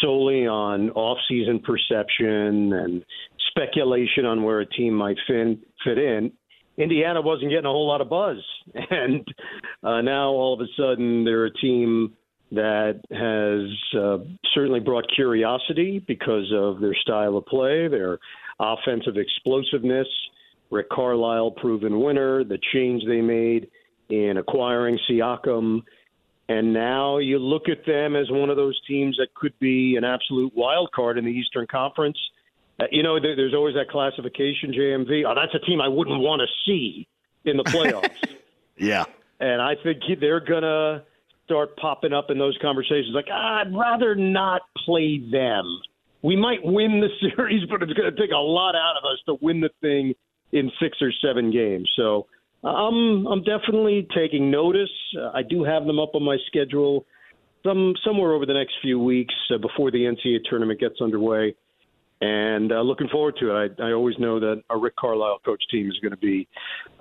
solely 0.00 0.46
on 0.46 0.90
off-season 0.90 1.60
perception 1.60 2.72
and 2.72 3.04
speculation 3.50 4.24
on 4.24 4.42
where 4.42 4.60
a 4.60 4.66
team 4.66 4.94
might 4.94 5.16
fit, 5.26 5.58
fit 5.84 5.98
in. 5.98 6.32
Indiana 6.76 7.20
wasn't 7.20 7.50
getting 7.50 7.66
a 7.66 7.70
whole 7.70 7.88
lot 7.88 8.00
of 8.00 8.08
buzz, 8.08 8.38
and 8.90 9.26
uh, 9.82 10.00
now 10.00 10.28
all 10.28 10.54
of 10.54 10.60
a 10.60 10.70
sudden 10.76 11.24
they're 11.24 11.46
a 11.46 11.54
team 11.54 12.14
that 12.52 13.00
has 13.10 14.00
uh, 14.00 14.18
certainly 14.54 14.80
brought 14.80 15.04
curiosity 15.14 16.02
because 16.06 16.50
of 16.54 16.80
their 16.80 16.94
style 16.94 17.36
of 17.36 17.44
play, 17.46 17.88
their 17.88 18.18
offensive 18.58 19.16
explosiveness. 19.16 20.08
Rick 20.70 20.90
Carlisle, 20.90 21.52
proven 21.52 22.00
winner, 22.00 22.44
the 22.44 22.58
change 22.72 23.04
they 23.06 23.20
made 23.20 23.68
in 24.08 24.36
acquiring 24.36 24.98
Siakam. 25.08 25.82
And 26.48 26.72
now 26.72 27.18
you 27.18 27.38
look 27.38 27.68
at 27.68 27.84
them 27.86 28.16
as 28.16 28.30
one 28.30 28.48
of 28.48 28.56
those 28.56 28.78
teams 28.86 29.16
that 29.18 29.34
could 29.34 29.58
be 29.58 29.96
an 29.96 30.04
absolute 30.04 30.52
wild 30.54 30.90
card 30.92 31.18
in 31.18 31.24
the 31.24 31.30
Eastern 31.30 31.66
Conference. 31.66 32.18
Uh, 32.80 32.84
you 32.90 33.02
know, 33.02 33.20
there, 33.20 33.36
there's 33.36 33.54
always 33.54 33.74
that 33.74 33.90
classification, 33.90 34.72
JMV. 34.72 35.24
Oh, 35.26 35.34
that's 35.34 35.54
a 35.54 35.66
team 35.66 35.80
I 35.80 35.88
wouldn't 35.88 36.20
want 36.20 36.40
to 36.40 36.48
see 36.64 37.06
in 37.44 37.56
the 37.56 37.64
playoffs. 37.64 38.08
yeah. 38.76 39.04
And 39.40 39.60
I 39.60 39.74
think 39.82 40.02
they're 40.20 40.40
going 40.40 40.62
to 40.62 41.02
start 41.44 41.76
popping 41.76 42.12
up 42.12 42.30
in 42.30 42.38
those 42.38 42.56
conversations 42.60 43.10
like, 43.14 43.28
ah, 43.30 43.60
I'd 43.60 43.74
rather 43.74 44.14
not 44.14 44.62
play 44.84 45.18
them. 45.18 45.64
We 46.22 46.36
might 46.36 46.64
win 46.64 47.00
the 47.00 47.08
series, 47.36 47.64
but 47.68 47.82
it's 47.82 47.92
going 47.92 48.14
to 48.14 48.20
take 48.20 48.32
a 48.32 48.38
lot 48.38 48.74
out 48.74 48.96
of 48.96 49.04
us 49.04 49.18
to 49.26 49.36
win 49.40 49.60
the 49.60 49.70
thing 49.80 50.14
in 50.52 50.70
six 50.80 50.98
or 51.00 51.12
seven 51.22 51.50
games. 51.50 51.90
So 51.96 52.26
I'm 52.64 53.26
I'm 53.26 53.42
definitely 53.42 54.06
taking 54.14 54.50
notice. 54.50 54.90
I 55.34 55.42
do 55.42 55.64
have 55.64 55.84
them 55.84 55.98
up 55.98 56.14
on 56.14 56.24
my 56.24 56.36
schedule, 56.46 57.06
some 57.64 57.94
somewhere 58.04 58.32
over 58.32 58.46
the 58.46 58.54
next 58.54 58.74
few 58.82 58.98
weeks 58.98 59.34
uh, 59.54 59.58
before 59.58 59.90
the 59.90 59.98
NCAA 59.98 60.40
tournament 60.48 60.80
gets 60.80 61.00
underway, 61.00 61.54
and 62.20 62.72
uh, 62.72 62.80
looking 62.80 63.08
forward 63.08 63.36
to 63.40 63.54
it. 63.54 63.74
I, 63.78 63.88
I 63.88 63.92
always 63.92 64.18
know 64.18 64.40
that 64.40 64.62
a 64.70 64.76
Rick 64.76 64.96
Carlisle 64.96 65.40
coach 65.44 65.62
team 65.70 65.88
is 65.88 65.98
going 66.00 66.12
to 66.12 66.18
be 66.18 66.48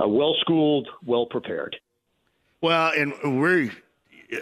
uh, 0.01 0.07
well 0.07 0.35
schooled, 0.41 0.87
well 1.05 1.25
prepared. 1.25 1.75
Well, 2.61 2.91
and 2.95 3.41
we 3.41 3.71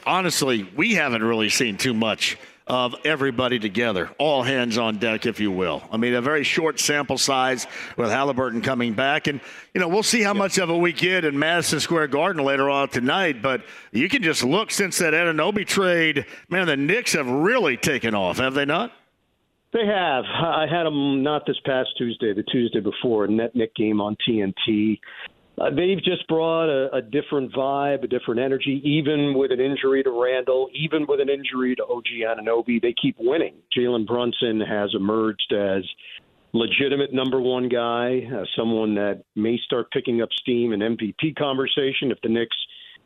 honestly 0.06 0.70
we 0.76 0.96
haven't 0.96 1.24
really 1.24 1.50
seen 1.50 1.78
too 1.78 1.94
much 1.94 2.38
of 2.68 2.96
everybody 3.06 3.60
together, 3.60 4.10
all 4.18 4.42
hands 4.42 4.78
on 4.78 4.98
deck, 4.98 5.26
if 5.26 5.40
you 5.40 5.52
will. 5.52 5.84
I 5.92 5.98
mean, 5.98 6.16
a 6.16 6.22
very 6.22 6.44
short 6.44 6.80
sample 6.80 7.18
size 7.18 7.68
with 7.96 8.10
Halliburton 8.10 8.62
coming 8.62 8.94
back. 8.94 9.28
And, 9.28 9.40
you 9.74 9.82
know, 9.82 9.88
we'll 9.88 10.04
see 10.04 10.24
how 10.24 10.34
much 10.34 10.58
of 10.58 10.70
it 10.70 10.78
we 10.78 10.92
get 10.92 11.26
in 11.26 11.38
Madison 11.38 11.80
Square 11.80 12.08
Garden 12.08 12.44
later 12.44 12.70
on 12.70 12.90
tonight. 12.90 13.42
But 13.42 13.62
you 13.92 14.10
can 14.10 14.24
just 14.24 14.44
look 14.44 14.72
since 14.72 14.98
that 14.98 15.14
Anunoby 15.14 15.66
trade, 15.66 16.26
man, 16.50 16.66
the 16.66 16.76
Knicks 16.76 17.14
have 17.14 17.28
really 17.28 17.78
taken 17.78 18.16
off, 18.16 18.38
have 18.38 18.56
they 18.56 18.66
not? 18.66 18.92
They 19.72 19.86
have. 19.86 20.24
I 20.26 20.66
had 20.70 20.86
them 20.86 21.22
not 21.22 21.46
this 21.46 21.60
past 21.66 21.90
Tuesday, 21.98 22.34
the 22.34 22.44
Tuesday 22.44 22.80
before, 22.80 23.26
a 23.26 23.28
net 23.28 23.56
Knick 23.56 23.76
game 23.76 24.00
on 24.00 24.16
TNT. 24.28 25.00
Uh, 25.58 25.70
they've 25.70 26.04
just 26.04 26.28
brought 26.28 26.68
a, 26.68 26.94
a 26.96 27.02
different 27.02 27.54
vibe, 27.54 28.04
a 28.04 28.08
different 28.08 28.42
energy, 28.42 28.82
even 28.84 29.34
with 29.38 29.52
an 29.52 29.60
injury 29.62 30.04
to 30.04 30.12
Randle, 30.12 30.70
even 30.74 31.06
with 31.08 31.22
an 31.22 31.30
injury 31.30 31.76
to 31.76 31.84
OG 31.84 32.06
Anunoby. 32.28 32.82
They 32.82 32.94
keep 33.02 33.16
winning. 33.20 33.56
Jalen 33.78 34.06
Brunson 34.06 34.60
has 34.60 34.90
emerged 34.94 35.54
as 35.54 35.84
legitimate 36.52 37.14
number 37.14 37.40
one 37.40 37.70
guy, 37.70 38.22
uh, 38.34 38.44
someone 38.58 38.96
that 38.96 39.24
may 39.36 39.58
start 39.66 39.92
picking 39.92 40.22
up 40.22 40.30
steam 40.42 40.74
in 40.74 40.82
MVP 40.82 41.36
conversation 41.38 42.12
if 42.12 42.20
the 42.22 42.30
Knicks 42.30 42.58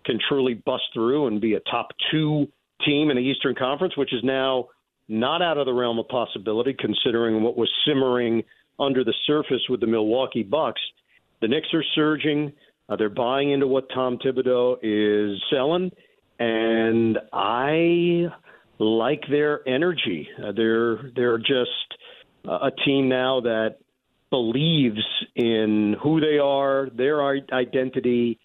can 0.06 0.20
truly 0.28 0.56
bust 0.56 0.84
through 0.94 1.28
and 1.28 1.42
be 1.42 1.54
a 1.54 1.60
top 1.72 1.90
two 2.12 2.48
team 2.84 3.12
in 3.12 3.18
the 3.18 3.24
Eastern 3.24 3.54
Conference, 3.54 3.96
which 3.96 4.14
is 4.14 4.24
now 4.24 4.70
not 5.08 5.42
out 5.42 5.58
of 5.58 5.66
the 5.66 5.74
realm 5.74 6.00
of 6.00 6.08
possibility 6.08 6.76
considering 6.78 7.44
what 7.44 7.58
was 7.58 7.70
simmering 7.86 8.44
under 8.80 9.04
the 9.04 9.14
surface 9.28 9.62
with 9.70 9.82
the 9.82 9.88
Milwaukee 9.88 10.42
Bucks– 10.42 10.82
the 11.42 11.48
Knicks 11.48 11.68
are 11.74 11.84
surging. 11.96 12.54
Uh, 12.88 12.96
they're 12.96 13.10
buying 13.10 13.52
into 13.52 13.68
what 13.68 13.86
Tom 13.94 14.18
Thibodeau 14.18 14.78
is 14.82 15.42
selling, 15.52 15.92
and 16.40 17.18
I 17.32 18.28
like 18.80 19.22
their 19.30 19.68
energy. 19.68 20.28
Uh, 20.38 20.52
they're 20.56 21.12
they're 21.16 21.38
just 21.38 21.70
a 22.46 22.72
team 22.86 23.10
now 23.10 23.42
that 23.42 23.78
believes 24.30 25.04
in 25.36 25.96
who 26.02 26.20
they 26.20 26.40
are, 26.40 26.90
their 26.94 27.22
identity. 27.22 28.40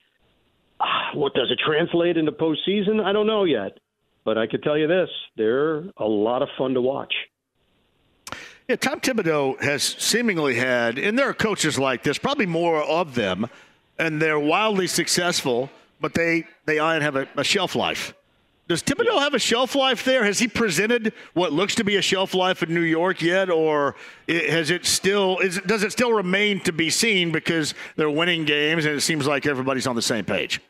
What 1.15 1.33
does 1.33 1.49
it 1.53 1.61
translate 1.65 2.17
into 2.17 2.33
postseason? 2.33 3.01
I 3.01 3.13
don't 3.13 3.29
know 3.29 3.45
yet, 3.45 3.79
but 4.25 4.37
I 4.37 4.49
can 4.49 4.61
tell 4.61 4.77
you 4.77 4.89
this: 4.89 5.09
they're 5.37 5.85
a 5.97 6.05
lot 6.05 6.43
of 6.43 6.49
fun 6.59 6.75
to 6.75 6.81
watch. 6.81 7.15
Yeah, 8.69 8.77
Tom 8.77 8.99
Thibodeau 8.99 9.61
has 9.61 9.83
seemingly 9.83 10.55
had, 10.55 10.99
and 10.99 11.19
there 11.19 11.29
are 11.29 11.35
coaches 11.35 11.79
like 11.79 12.03
this, 12.03 12.17
probably 12.17 12.47
more 12.47 12.83
of 12.83 13.15
them, 13.15 13.47
and 13.99 14.23
they're 14.23 14.41
wildly 14.41 14.87
successful, 14.87 15.69
but 16.01 16.15
they 16.15 16.47
they 16.65 16.77
have 16.77 17.15
a, 17.15 17.29
a 17.37 17.45
shelf 17.45 17.75
life. 17.75 18.15
Does 18.67 18.83
Thibodeau 18.83 19.21
have 19.21 19.35
a 19.35 19.39
shelf 19.39 19.75
life 19.75 20.07
there? 20.07 20.25
Has 20.25 20.39
he 20.39 20.49
presented 20.49 21.13
what 21.35 21.53
looks 21.53 21.75
to 21.75 21.85
be 21.85 21.97
a 21.97 22.03
shelf 22.03 22.33
life 22.33 22.63
in 22.63 22.73
New 22.73 22.81
York 22.81 23.21
yet, 23.21 23.51
or 23.51 23.95
has 24.27 24.71
it 24.71 24.87
still? 24.87 25.39
Is, 25.41 25.61
does 25.67 25.83
it 25.83 25.93
still 25.93 26.15
remain 26.15 26.61
to 26.61 26.73
be 26.73 26.89
seen 26.89 27.31
because 27.31 27.75
they're 27.97 28.09
winning 28.09 28.47
games 28.47 28.87
and 28.87 28.97
it 28.97 29.03
seems 29.03 29.27
like 29.27 29.45
everybody's 29.45 29.87
on 29.87 29.95
the 29.95 30.03
same 30.03 30.25
page? 30.25 30.63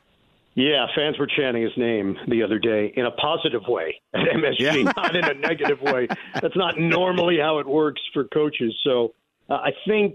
Yeah, 0.55 0.87
fans 0.95 1.19
were 1.19 1.27
chanting 1.27 1.63
his 1.63 1.77
name 1.77 2.17
the 2.29 2.43
other 2.43 2.61
day 2.61 2.93
in 2.97 3.07
a 3.07 3.11
positive 3.11 3.63
way 3.67 4.01
at 4.15 4.21
MSG, 4.21 4.61
yeah. 4.61 4.93
not 4.97 5.17
in 5.17 5.25
a 5.25 5.35
negative 5.35 5.81
way. 5.83 6.07
That's 6.41 6.57
not 6.57 6.79
normally 6.79 7.39
how 7.41 7.59
it 7.59 7.67
works 7.67 8.01
for 8.13 8.25
coaches. 8.25 8.73
So 8.85 9.15
uh, 9.51 9.55
I 9.55 9.71
think 9.87 10.15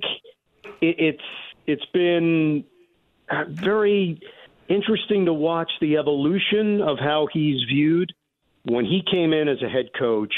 it, 0.82 0.95
it's 0.97 1.23
it's 1.67 1.86
been 1.93 2.63
uh, 3.30 3.43
very 3.49 4.21
interesting 4.69 5.25
to 5.25 5.34
watch 5.34 5.71
the 5.82 5.97
evolution 5.97 6.82
of 6.82 6.97
how 6.99 7.28
he's 7.34 7.62
viewed. 7.67 8.13
When 8.63 8.86
he 8.86 9.02
came 9.10 9.34
in 9.34 9.47
as 9.49 9.62
a 9.62 9.69
head 9.69 9.89
coach, 9.97 10.34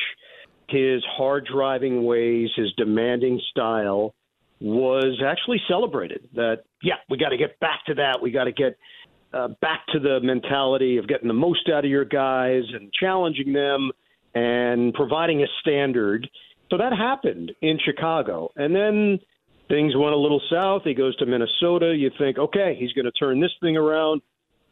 his 0.68 1.04
hard 1.06 1.48
driving 1.52 2.06
ways, 2.06 2.50
his 2.56 2.74
demanding 2.78 3.40
style 3.52 4.16
was 4.60 5.22
actually 5.26 5.62
celebrated. 5.68 6.30
That 6.34 6.64
yeah, 6.82 6.96
we 7.10 7.18
got 7.18 7.30
to 7.30 7.38
get 7.38 7.60
back 7.60 7.86
to 7.88 7.96
that. 7.96 8.22
We 8.22 8.32
got 8.32 8.46
to 8.46 8.52
get 8.52 8.78
uh, 9.34 9.50
back 9.62 9.86
to 9.94 10.00
the 10.00 10.20
mentality 10.22 10.98
of 10.98 11.08
getting 11.08 11.28
the 11.28 11.34
most 11.34 11.70
out 11.70 11.86
of 11.86 11.92
your 11.92 12.06
guys 12.06 12.64
and 12.74 12.92
challenging 12.94 13.54
them 13.54 13.92
and 14.34 14.94
providing 14.94 15.44
a 15.44 15.48
standard. 15.62 16.30
So 16.70 16.78
that 16.78 16.94
happened 16.94 17.52
in 17.62 17.80
Chicago. 17.84 18.52
And 18.56 18.76
then 18.76 19.20
things 19.68 19.94
went 19.96 20.14
a 20.14 20.18
little 20.18 20.42
south. 20.52 20.84
He 20.86 20.94
goes 20.94 21.16
to 21.18 21.26
Minnesota. 21.26 21.96
You 21.96 22.12
think, 22.18 22.38
okay, 22.38 22.76
he's 22.80 22.94
going 22.94 23.06
to 23.06 23.12
turn 23.12 23.40
this 23.40 23.52
thing 23.62 23.78
around. 23.78 24.22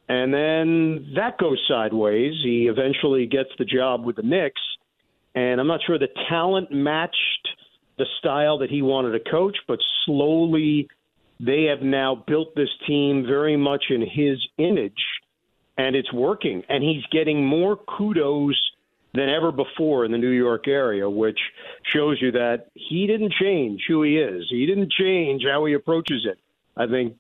And 0.08 0.34
then 0.34 1.14
that 1.16 1.38
goes 1.38 1.64
sideways. 1.68 2.34
He 2.44 2.68
eventually 2.68 3.28
gets 3.28 3.50
the 3.58 3.66
job 3.66 4.06
with 4.06 4.16
the 4.16 4.24
Knicks. 4.24 4.62
And 5.36 5.62
I'm 5.62 5.68
not 5.68 5.82
sure 5.86 6.00
the 6.00 6.08
talent 6.30 6.72
matched 6.72 7.48
the 7.98 8.06
style 8.20 8.58
that 8.60 8.70
he 8.70 8.82
wanted 8.82 9.12
to 9.12 9.30
coach, 9.30 9.58
but 9.68 9.80
slowly 10.06 10.90
they 11.40 11.64
have 11.66 11.82
now 11.82 12.24
built 12.28 12.56
this 12.56 12.70
team 12.88 13.26
very 13.26 13.56
much 13.56 13.86
in 13.90 14.02
his 14.02 14.46
image, 14.58 15.02
and 15.78 15.96
it's 15.96 16.12
working. 16.12 16.64
And 16.68 16.84
he's 16.84 17.06
getting 17.12 17.46
more 17.46 17.78
kudos 17.78 18.60
than 19.14 19.30
ever 19.30 19.52
before 19.52 20.06
in 20.06 20.12
the 20.12 20.18
New 20.18 20.30
York 20.30 20.68
area, 20.68 21.10
which 21.10 21.40
shows 21.94 22.22
you 22.22 22.32
that 22.34 22.68
he 22.76 23.08
didn't 23.08 23.34
change 23.34 23.82
who 23.88 24.04
he 24.04 24.18
is. 24.18 24.46
He 24.50 24.66
didn't 24.66 24.92
change 24.92 25.44
how 25.50 25.66
he 25.66 25.74
approaches 25.74 26.28
it. 26.30 26.38
I 26.78 26.88
think 26.88 27.16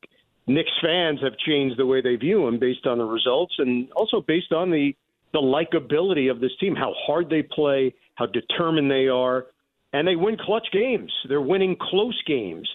Knicks 0.45 0.71
fans 0.81 1.19
have 1.21 1.37
changed 1.37 1.77
the 1.77 1.85
way 1.85 2.01
they 2.01 2.15
view 2.15 2.47
him 2.47 2.59
based 2.59 2.85
on 2.85 2.97
the 2.97 3.05
results 3.05 3.55
and 3.57 3.91
also 3.93 4.21
based 4.21 4.51
on 4.51 4.71
the 4.71 4.95
the 5.31 5.39
likability 5.39 6.31
of 6.31 6.39
this 6.39 6.51
team, 6.59 6.75
how 6.75 6.91
hard 7.05 7.29
they 7.29 7.43
play, 7.43 7.93
how 8.15 8.25
determined 8.25 8.89
they 8.89 9.07
are, 9.07 9.45
and 9.93 10.07
they 10.07 10.15
win 10.15 10.37
clutch 10.37 10.67
games. 10.71 11.13
They're 11.27 11.39
winning 11.39 11.77
close 11.79 12.19
games. 12.25 12.67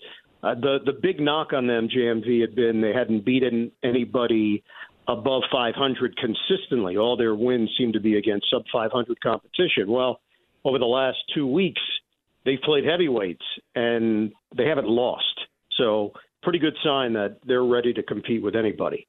Uh, 0.44 0.54
the 0.54 0.78
the 0.84 0.92
big 0.92 1.20
knock 1.20 1.52
on 1.54 1.66
them, 1.66 1.88
JMV, 1.88 2.42
had 2.42 2.54
been 2.54 2.82
they 2.82 2.92
hadn't 2.92 3.24
beaten 3.24 3.72
anybody 3.82 4.62
above 5.08 5.42
500 5.50 6.16
consistently. 6.16 6.96
All 6.96 7.16
their 7.16 7.34
wins 7.34 7.70
seemed 7.78 7.94
to 7.94 8.00
be 8.00 8.18
against 8.18 8.46
sub 8.50 8.62
500 8.72 9.20
competition. 9.22 9.90
Well, 9.90 10.20
over 10.64 10.78
the 10.78 10.86
last 10.86 11.18
two 11.34 11.46
weeks, 11.46 11.80
they've 12.44 12.60
played 12.62 12.84
heavyweights 12.84 13.44
and 13.74 14.32
they 14.56 14.66
haven't 14.66 14.88
lost. 14.88 15.24
So, 15.78 16.12
pretty 16.42 16.58
good 16.58 16.76
sign 16.84 17.14
that 17.14 17.38
they're 17.46 17.64
ready 17.64 17.92
to 17.94 18.02
compete 18.02 18.42
with 18.42 18.54
anybody. 18.54 19.06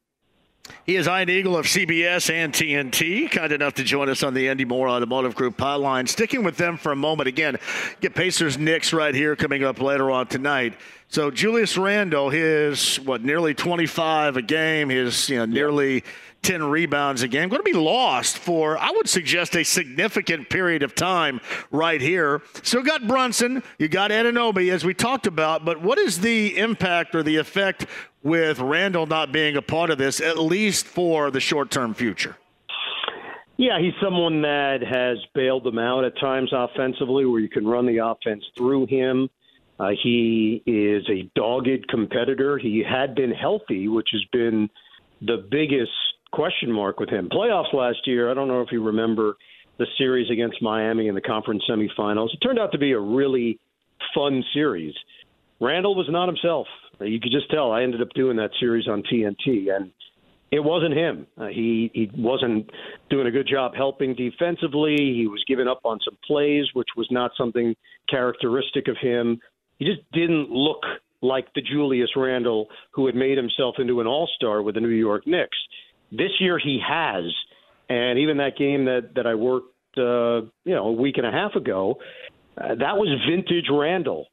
He 0.85 0.95
is 0.95 1.07
Ian 1.07 1.29
Eagle 1.29 1.57
of 1.57 1.65
CBS 1.65 2.31
and 2.31 2.53
TNT, 2.53 3.29
kind 3.31 3.51
enough 3.51 3.73
to 3.75 3.83
join 3.83 4.07
us 4.07 4.21
on 4.21 4.33
the 4.33 4.49
Andy 4.49 4.65
Moore 4.65 4.87
Automotive 4.87 5.33
Group 5.33 5.57
hotline. 5.57 6.07
Sticking 6.07 6.43
with 6.43 6.57
them 6.57 6.77
for 6.77 6.91
a 6.91 6.95
moment 6.95 7.27
again, 7.27 7.57
get 8.01 8.13
Pacers 8.13 8.57
Knicks 8.57 8.93
right 8.93 9.15
here 9.15 9.35
coming 9.35 9.63
up 9.63 9.81
later 9.81 10.11
on 10.11 10.27
tonight. 10.27 10.75
So 11.07 11.31
Julius 11.31 11.77
Randle, 11.77 12.29
his 12.29 12.97
what 12.97 13.23
nearly 13.23 13.53
25 13.53 14.37
a 14.37 14.41
game, 14.41 14.89
his 14.89 15.29
you 15.29 15.37
know 15.37 15.45
nearly 15.45 16.03
10 16.41 16.63
rebounds 16.63 17.23
a 17.23 17.27
game, 17.27 17.49
going 17.49 17.59
to 17.59 17.63
be 17.63 17.73
lost 17.73 18.37
for 18.37 18.77
I 18.77 18.91
would 18.91 19.09
suggest 19.09 19.55
a 19.55 19.63
significant 19.63 20.49
period 20.49 20.83
of 20.83 20.93
time 20.93 21.41
right 21.71 21.99
here. 21.99 22.43
Still 22.61 22.83
got 22.83 23.07
Brunson, 23.07 23.63
you 23.79 23.87
got 23.87 24.11
Anunoby 24.11 24.71
as 24.71 24.85
we 24.85 24.93
talked 24.93 25.25
about, 25.25 25.65
but 25.65 25.81
what 25.81 25.97
is 25.97 26.19
the 26.19 26.57
impact 26.57 27.15
or 27.15 27.23
the 27.23 27.37
effect 27.37 27.87
with 28.25 28.59
Randle 28.59 29.05
not 29.05 29.31
being 29.31 29.55
a 29.55 29.61
part 29.61 29.91
of 29.91 29.97
this, 29.99 30.19
at 30.19 30.39
least 30.39 30.85
for 30.85 31.31
the 31.31 31.39
short 31.39 31.71
term 31.71 31.93
future? 31.93 32.35
Yeah, 33.57 33.79
he's 33.79 33.93
someone 34.03 34.41
that 34.41 34.79
has 34.81 35.17
bailed 35.33 35.63
them 35.63 35.79
out 35.79 36.03
at 36.03 36.19
times 36.19 36.51
offensively, 36.51 37.25
where 37.25 37.39
you 37.39 37.47
can 37.47 37.65
run 37.65 37.85
the 37.85 37.99
offense 37.99 38.43
through 38.57 38.87
him. 38.87 39.29
Uh, 39.79 39.91
he 40.03 40.61
is 40.65 41.07
a 41.09 41.29
dogged 41.35 41.87
competitor. 41.87 42.57
He 42.57 42.83
had 42.83 43.15
been 43.15 43.31
healthy, 43.31 43.87
which 43.87 44.09
has 44.11 44.23
been 44.33 44.69
the 45.21 45.47
biggest 45.49 45.91
question 46.33 46.71
mark 46.71 46.99
with 46.99 47.09
him. 47.09 47.29
Playoffs 47.29 47.73
last 47.73 47.99
year, 48.05 48.29
I 48.29 48.33
don't 48.33 48.49
know 48.49 48.61
if 48.61 48.71
you 48.71 48.83
remember 48.83 49.37
the 49.77 49.85
series 49.97 50.29
against 50.31 50.61
Miami 50.61 51.07
in 51.07 51.15
the 51.15 51.21
conference 51.21 51.63
semifinals. 51.69 52.33
It 52.33 52.39
turned 52.41 52.59
out 52.59 52.71
to 52.71 52.77
be 52.77 52.91
a 52.91 52.99
really 52.99 53.59
fun 54.13 54.43
series. 54.53 54.93
Randle 55.61 55.95
was 55.95 56.07
not 56.09 56.27
himself. 56.27 56.67
You 57.01 57.19
could 57.19 57.31
just 57.31 57.49
tell. 57.51 57.71
I 57.71 57.83
ended 57.83 58.01
up 58.01 58.09
doing 58.15 58.37
that 58.37 58.51
series 58.59 58.87
on 58.87 59.03
TNT, 59.03 59.75
and 59.75 59.91
it 60.51 60.63
wasn't 60.63 60.95
him. 60.95 61.27
Uh, 61.37 61.47
he 61.47 61.91
he 61.93 62.09
wasn't 62.15 62.69
doing 63.09 63.27
a 63.27 63.31
good 63.31 63.47
job 63.47 63.73
helping 63.75 64.15
defensively. 64.15 64.95
He 64.95 65.27
was 65.27 65.43
giving 65.47 65.67
up 65.67 65.81
on 65.83 65.99
some 66.05 66.17
plays, 66.25 66.65
which 66.73 66.89
was 66.95 67.07
not 67.11 67.31
something 67.37 67.75
characteristic 68.09 68.87
of 68.87 68.97
him. 69.01 69.39
He 69.79 69.85
just 69.85 70.01
didn't 70.13 70.49
look 70.49 70.83
like 71.21 71.47
the 71.55 71.61
Julius 71.61 72.09
Randle 72.15 72.67
who 72.91 73.05
had 73.05 73.15
made 73.15 73.37
himself 73.37 73.75
into 73.79 73.99
an 73.99 74.07
all-star 74.07 74.61
with 74.61 74.75
the 74.75 74.81
New 74.81 74.89
York 74.89 75.25
Knicks. 75.25 75.57
This 76.11 76.31
year 76.39 76.59
he 76.59 76.79
has, 76.87 77.23
and 77.89 78.19
even 78.19 78.37
that 78.37 78.57
game 78.57 78.85
that 78.85 79.09
that 79.15 79.27
I 79.27 79.35
worked, 79.35 79.73
uh, 79.97 80.47
you 80.63 80.75
know, 80.75 80.87
a 80.87 80.91
week 80.91 81.17
and 81.17 81.25
a 81.25 81.31
half 81.31 81.55
ago, 81.55 81.95
uh, 82.57 82.75
that 82.75 82.95
was 82.95 83.09
vintage 83.29 83.65
Randle, 83.71 84.27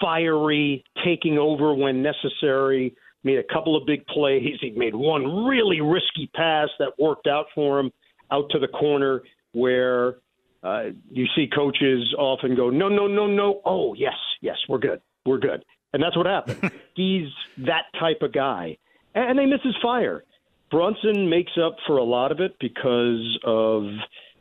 fiery, 0.00 0.84
taking 1.04 1.38
over 1.38 1.74
when 1.74 2.02
necessary. 2.02 2.94
Made 3.24 3.38
a 3.38 3.52
couple 3.52 3.76
of 3.76 3.86
big 3.86 4.06
plays. 4.06 4.56
He 4.60 4.70
made 4.70 4.94
one 4.94 5.46
really 5.46 5.80
risky 5.80 6.30
pass 6.34 6.68
that 6.78 6.92
worked 6.98 7.26
out 7.26 7.46
for 7.54 7.80
him 7.80 7.90
out 8.30 8.48
to 8.50 8.58
the 8.58 8.68
corner 8.68 9.22
where 9.52 10.16
uh, 10.62 10.90
you 11.10 11.26
see 11.34 11.48
coaches 11.52 12.14
often 12.18 12.54
go, 12.54 12.70
no, 12.70 12.88
no, 12.88 13.06
no, 13.06 13.26
no. 13.26 13.60
Oh, 13.64 13.94
yes, 13.94 14.14
yes, 14.40 14.56
we're 14.68 14.78
good. 14.78 15.00
We're 15.24 15.38
good. 15.38 15.64
And 15.92 16.02
that's 16.02 16.16
what 16.16 16.26
happened. 16.26 16.70
He's 16.94 17.28
that 17.58 17.84
type 17.98 18.18
of 18.22 18.32
guy. 18.32 18.76
And 19.14 19.38
they 19.38 19.46
miss 19.46 19.60
his 19.64 19.76
fire. 19.82 20.24
Brunson 20.70 21.30
makes 21.30 21.52
up 21.62 21.76
for 21.86 21.96
a 21.98 22.04
lot 22.04 22.32
of 22.32 22.40
it 22.40 22.56
because 22.60 23.38
of 23.44 23.84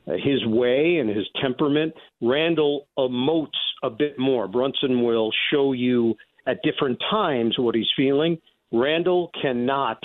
his 0.07 0.45
way 0.45 0.97
and 0.97 1.09
his 1.09 1.25
temperament. 1.41 1.93
Randle 2.21 2.87
emotes 2.97 3.49
a 3.85 3.89
bit 3.89 4.17
more. 4.17 4.47
Brunson 4.47 5.03
will 5.03 5.31
show 5.51 5.73
you 5.73 6.15
at 6.47 6.61
different 6.63 6.99
times 7.09 7.55
what 7.57 7.75
he's 7.75 7.87
feeling. 7.95 8.37
Randle 8.71 9.31
cannot 9.41 10.01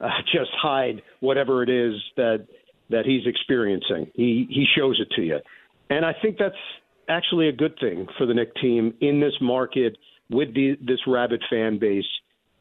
uh, 0.00 0.08
just 0.32 0.50
hide 0.60 1.02
whatever 1.20 1.62
it 1.62 1.68
is 1.68 1.94
that 2.16 2.46
that 2.88 3.04
he's 3.04 3.26
experiencing. 3.26 4.10
He 4.14 4.46
he 4.48 4.66
shows 4.76 5.00
it 5.00 5.08
to 5.16 5.22
you, 5.22 5.38
and 5.90 6.04
I 6.04 6.14
think 6.22 6.38
that's 6.38 6.54
actually 7.08 7.48
a 7.48 7.52
good 7.52 7.76
thing 7.80 8.06
for 8.16 8.26
the 8.26 8.34
Knick 8.34 8.54
team 8.56 8.94
in 9.00 9.20
this 9.20 9.34
market 9.40 9.96
with 10.30 10.54
the, 10.54 10.76
this 10.84 10.98
rabid 11.06 11.42
fan 11.48 11.78
base. 11.78 12.04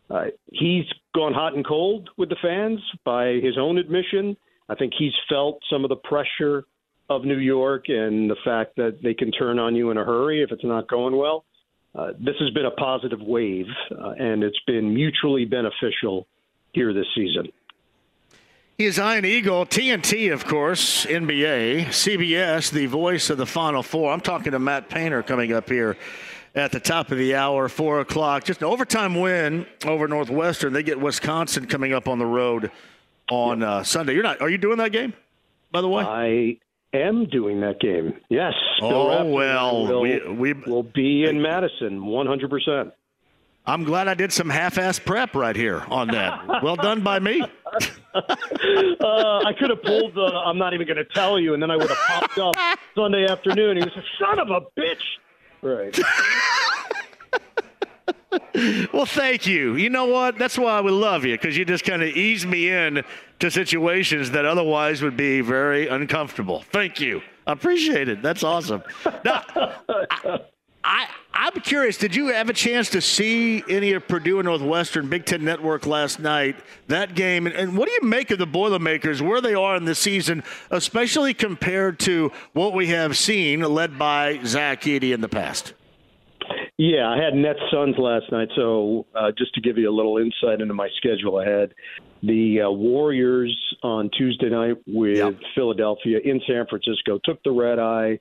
Uh, 0.09 0.25
he's 0.51 0.85
gone 1.15 1.33
hot 1.33 1.55
and 1.55 1.65
cold 1.65 2.09
with 2.17 2.29
the 2.29 2.35
fans 2.41 2.79
by 3.03 3.39
his 3.41 3.57
own 3.57 3.77
admission. 3.77 4.37
I 4.69 4.75
think 4.75 4.93
he's 4.97 5.13
felt 5.27 5.59
some 5.69 5.83
of 5.83 5.89
the 5.89 5.95
pressure 5.95 6.65
of 7.09 7.23
New 7.23 7.37
York 7.37 7.85
and 7.87 8.29
the 8.29 8.35
fact 8.43 8.75
that 8.77 9.01
they 9.03 9.13
can 9.13 9.31
turn 9.31 9.59
on 9.59 9.75
you 9.75 9.91
in 9.91 9.97
a 9.97 10.03
hurry 10.03 10.41
if 10.41 10.51
it's 10.51 10.63
not 10.63 10.87
going 10.87 11.15
well. 11.15 11.45
Uh, 11.93 12.11
this 12.19 12.35
has 12.39 12.49
been 12.49 12.65
a 12.65 12.71
positive 12.71 13.21
wave, 13.21 13.67
uh, 13.91 14.09
and 14.17 14.43
it's 14.43 14.59
been 14.67 14.93
mutually 14.93 15.45
beneficial 15.45 16.27
here 16.73 16.93
this 16.93 17.05
season. 17.15 17.47
He 18.77 18.85
is 18.85 18.99
Ian 18.99 19.23
Eagle, 19.23 19.65
TNT, 19.65 20.33
of 20.33 20.45
course, 20.45 21.05
NBA, 21.05 21.85
CBS, 21.85 22.71
the 22.71 22.87
voice 22.87 23.29
of 23.29 23.37
the 23.37 23.45
Final 23.45 23.81
Four. 23.81 24.11
I'm 24.11 24.19
talking 24.19 24.51
to 24.51 24.59
Matt 24.59 24.89
Painter 24.89 25.23
coming 25.23 25.53
up 25.53 25.69
here 25.69 25.95
at 26.55 26.73
the 26.73 26.81
top 26.81 27.11
of 27.11 27.17
the 27.17 27.35
hour, 27.35 27.69
4 27.69 28.01
o'clock. 28.01 28.43
Just 28.43 28.61
an 28.61 28.67
overtime 28.67 29.15
win 29.15 29.65
over 29.85 30.09
Northwestern. 30.09 30.73
They 30.73 30.83
get 30.83 30.99
Wisconsin 30.99 31.67
coming 31.67 31.93
up 31.93 32.09
on 32.09 32.19
the 32.19 32.25
road 32.25 32.69
on 33.29 33.63
uh, 33.63 33.83
Sunday. 33.83 34.13
You're 34.13 34.23
not? 34.23 34.41
Are 34.41 34.49
you 34.49 34.57
doing 34.57 34.79
that 34.79 34.91
game, 34.91 35.13
by 35.71 35.79
the 35.79 35.87
way? 35.87 36.03
I 36.03 36.57
am 36.93 37.25
doing 37.29 37.61
that 37.61 37.79
game. 37.79 38.13
Yes. 38.29 38.53
Oh 38.81 39.25
well, 39.25 39.85
will, 39.85 40.01
we 40.01 40.27
we 40.27 40.53
will 40.53 40.83
be 40.83 41.25
in 41.25 41.41
Madison, 41.41 42.05
100. 42.05 42.49
percent 42.49 42.93
I'm 43.67 43.83
glad 43.83 44.07
I 44.07 44.13
did 44.13 44.31
some 44.31 44.47
half-ass 44.49 44.99
prep 44.99 45.33
right 45.33 45.55
here 45.55 45.83
on 45.89 46.09
that. 46.09 46.61
well 46.61 46.75
done 46.75 47.01
by 47.01 47.17
me. 47.17 47.41
uh, 48.13 48.19
I 48.19 49.53
could 49.57 49.71
have 49.71 49.81
pulled 49.81 50.13
the 50.13 50.21
"I'm 50.21 50.57
not 50.57 50.73
even 50.73 50.85
going 50.85 50.97
to 50.97 51.05
tell 51.05 51.39
you," 51.39 51.53
and 51.53 51.63
then 51.63 51.71
I 51.71 51.75
would 51.75 51.89
have 51.89 51.97
popped 51.97 52.37
up 52.37 52.55
Sunday 52.95 53.25
afternoon. 53.25 53.77
He 53.77 53.83
was 53.83 53.93
a 53.97 54.03
son 54.19 54.39
of 54.39 54.49
a 54.49 54.61
bitch. 54.79 55.01
Right. 55.61 55.99
well, 58.93 59.07
thank 59.07 59.47
you. 59.47 59.75
You 59.75 59.89
know 59.89 60.05
what? 60.05 60.37
That's 60.37 60.57
why 60.59 60.81
we 60.81 60.91
love 60.91 61.25
you 61.25 61.33
because 61.33 61.57
you 61.57 61.65
just 61.65 61.85
kind 61.85 62.03
of 62.03 62.09
ease 62.09 62.45
me 62.45 62.69
in 62.69 63.03
to 63.39 63.51
situations 63.51 64.31
that 64.31 64.45
otherwise 64.45 65.01
would 65.01 65.17
be 65.17 65.41
very 65.41 65.87
uncomfortable. 65.87 66.63
Thank 66.71 66.99
you. 66.99 67.21
I 67.47 67.51
appreciate 67.51 68.09
it. 68.09 68.21
That's 68.21 68.43
awesome. 68.43 68.81
Now, 69.23 69.43
I, 69.89 70.39
I, 70.83 71.07
I'm 71.33 71.61
curious. 71.61 71.97
Did 71.97 72.15
you 72.15 72.27
have 72.27 72.49
a 72.49 72.53
chance 72.53 72.89
to 72.91 73.01
see 73.01 73.63
any 73.69 73.93
of 73.93 74.07
Purdue 74.07 74.39
and 74.39 74.45
Northwestern 74.45 75.09
Big 75.09 75.25
Ten 75.25 75.43
Network 75.43 75.85
last 75.85 76.19
night? 76.19 76.55
That 76.87 77.13
game, 77.13 77.45
and, 77.45 77.55
and 77.55 77.77
what 77.77 77.87
do 77.87 77.93
you 78.01 78.07
make 78.07 78.31
of 78.31 78.39
the 78.39 78.47
Boilermakers, 78.47 79.21
where 79.21 79.41
they 79.41 79.53
are 79.53 79.75
in 79.75 79.85
the 79.85 79.95
season, 79.95 80.43
especially 80.71 81.33
compared 81.33 81.99
to 81.99 82.31
what 82.53 82.73
we 82.73 82.87
have 82.87 83.17
seen, 83.17 83.61
led 83.61 83.99
by 83.99 84.39
Zach 84.45 84.83
Edey 84.83 85.13
in 85.13 85.21
the 85.21 85.29
past? 85.29 85.73
Yeah, 86.77 87.09
I 87.09 87.21
had 87.23 87.33
Nets 87.33 87.59
Suns 87.71 87.95
last 87.97 88.31
night, 88.31 88.49
so 88.55 89.05
uh, 89.15 89.31
just 89.37 89.53
to 89.55 89.61
give 89.61 89.77
you 89.77 89.89
a 89.89 89.95
little 89.95 90.17
insight 90.17 90.61
into 90.61 90.73
my 90.73 90.89
schedule 90.97 91.39
ahead, 91.39 91.73
the 92.23 92.61
uh, 92.61 92.69
Warriors 92.69 93.55
on 93.83 94.09
Tuesday 94.17 94.49
night 94.49 94.77
with 94.87 95.17
yep. 95.17 95.35
Philadelphia 95.53 96.19
in 96.23 96.41
San 96.47 96.65
Francisco 96.67 97.19
took 97.23 97.41
the 97.43 97.51
red 97.51 97.79
eye. 97.79 98.19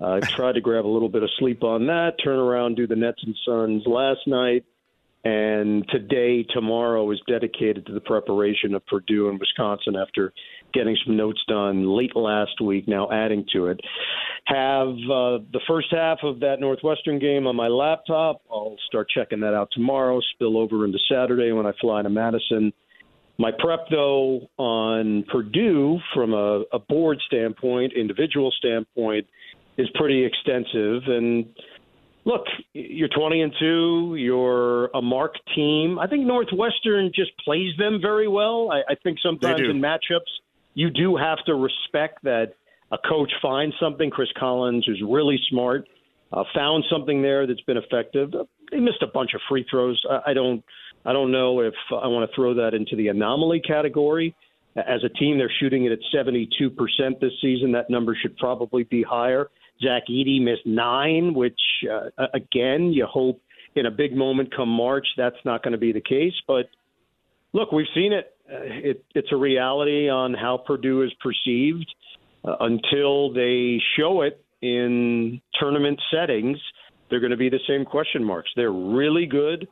Uh, 0.00 0.20
tried 0.22 0.52
to 0.52 0.60
grab 0.60 0.84
a 0.84 0.88
little 0.88 1.08
bit 1.08 1.22
of 1.22 1.30
sleep 1.38 1.62
on 1.62 1.86
that, 1.86 2.16
turn 2.22 2.38
around, 2.38 2.76
do 2.76 2.86
the 2.86 2.96
Nets 2.96 3.22
and 3.24 3.36
Suns 3.46 3.82
last 3.86 4.20
night. 4.26 4.64
And 5.24 5.88
today, 5.88 6.42
tomorrow 6.42 7.10
is 7.10 7.20
dedicated 7.26 7.86
to 7.86 7.94
the 7.94 8.00
preparation 8.00 8.74
of 8.74 8.84
Purdue 8.86 9.30
and 9.30 9.40
Wisconsin 9.40 9.96
after 9.96 10.34
getting 10.74 10.96
some 11.06 11.16
notes 11.16 11.42
done 11.48 11.88
late 11.88 12.14
last 12.14 12.60
week, 12.60 12.86
now 12.86 13.10
adding 13.10 13.46
to 13.54 13.68
it. 13.68 13.80
Have 14.44 14.88
uh, 14.88 15.40
the 15.50 15.60
first 15.66 15.88
half 15.92 16.18
of 16.22 16.40
that 16.40 16.60
Northwestern 16.60 17.18
game 17.18 17.46
on 17.46 17.56
my 17.56 17.68
laptop. 17.68 18.42
I'll 18.50 18.76
start 18.86 19.08
checking 19.08 19.40
that 19.40 19.54
out 19.54 19.70
tomorrow, 19.72 20.20
spill 20.34 20.58
over 20.58 20.84
into 20.84 20.98
Saturday 21.10 21.52
when 21.52 21.64
I 21.64 21.72
fly 21.80 22.02
to 22.02 22.10
Madison. 22.10 22.70
My 23.38 23.50
prep, 23.58 23.88
though, 23.90 24.48
on 24.58 25.24
Purdue 25.30 25.98
from 26.14 26.34
a, 26.34 26.62
a 26.72 26.78
board 26.78 27.18
standpoint, 27.26 27.92
individual 27.94 28.52
standpoint, 28.56 29.26
is 29.76 29.88
pretty 29.94 30.24
extensive. 30.24 31.02
And 31.08 31.46
look, 32.24 32.44
you're 32.72 33.08
20 33.08 33.40
and 33.40 33.52
two. 33.58 34.14
You're 34.16 34.86
a 34.94 35.02
mark 35.02 35.34
team. 35.54 35.98
I 35.98 36.06
think 36.06 36.26
Northwestern 36.26 37.10
just 37.14 37.32
plays 37.44 37.76
them 37.76 37.98
very 38.00 38.28
well. 38.28 38.70
I, 38.70 38.92
I 38.92 38.94
think 39.02 39.18
sometimes 39.20 39.60
in 39.60 39.80
matchups 39.80 40.30
you 40.74 40.90
do 40.90 41.16
have 41.16 41.38
to 41.46 41.54
respect 41.54 42.22
that 42.24 42.54
a 42.92 42.98
coach 42.98 43.32
finds 43.40 43.74
something. 43.80 44.10
Chris 44.10 44.28
Collins 44.38 44.86
is 44.88 44.98
really 45.06 45.38
smart. 45.50 45.88
Uh, 46.32 46.42
found 46.54 46.84
something 46.90 47.22
there 47.22 47.46
that's 47.46 47.60
been 47.62 47.76
effective. 47.76 48.32
They 48.70 48.80
missed 48.80 49.02
a 49.02 49.06
bunch 49.06 49.34
of 49.34 49.40
free 49.48 49.64
throws. 49.70 50.02
I, 50.10 50.30
I 50.30 50.34
don't. 50.34 50.64
I 51.04 51.12
don't 51.12 51.30
know 51.32 51.60
if 51.60 51.74
I 51.90 52.06
want 52.08 52.28
to 52.28 52.34
throw 52.34 52.54
that 52.54 52.74
into 52.74 52.96
the 52.96 53.08
anomaly 53.08 53.60
category. 53.60 54.34
As 54.76 55.04
a 55.04 55.08
team, 55.08 55.38
they're 55.38 55.52
shooting 55.60 55.84
it 55.84 55.92
at 55.92 55.98
72% 56.12 56.48
this 57.20 57.32
season. 57.40 57.72
That 57.72 57.90
number 57.90 58.16
should 58.20 58.36
probably 58.38 58.84
be 58.84 59.02
higher. 59.02 59.48
Zach 59.80 60.04
Edey 60.10 60.40
missed 60.42 60.66
nine, 60.66 61.34
which, 61.34 61.60
uh, 61.90 62.26
again, 62.32 62.92
you 62.92 63.06
hope 63.06 63.40
in 63.76 63.86
a 63.86 63.90
big 63.90 64.16
moment 64.16 64.54
come 64.54 64.68
March 64.68 65.06
that's 65.16 65.36
not 65.44 65.62
going 65.62 65.72
to 65.72 65.78
be 65.78 65.92
the 65.92 66.00
case. 66.00 66.34
But 66.46 66.66
look, 67.52 67.72
we've 67.72 67.86
seen 67.94 68.12
it. 68.12 68.34
Uh, 68.50 68.58
it 68.62 69.04
it's 69.14 69.28
a 69.32 69.36
reality 69.36 70.08
on 70.08 70.34
how 70.34 70.58
Purdue 70.58 71.02
is 71.02 71.12
perceived 71.22 71.86
uh, 72.44 72.56
until 72.60 73.32
they 73.32 73.80
show 73.96 74.22
it 74.22 74.44
in 74.60 75.40
tournament 75.58 76.00
settings. 76.10 76.58
They're 77.10 77.20
going 77.20 77.30
to 77.30 77.36
be 77.36 77.48
the 77.48 77.60
same 77.68 77.84
question 77.84 78.24
marks. 78.24 78.50
They're 78.56 78.72
really 78.72 79.26
good. 79.26 79.68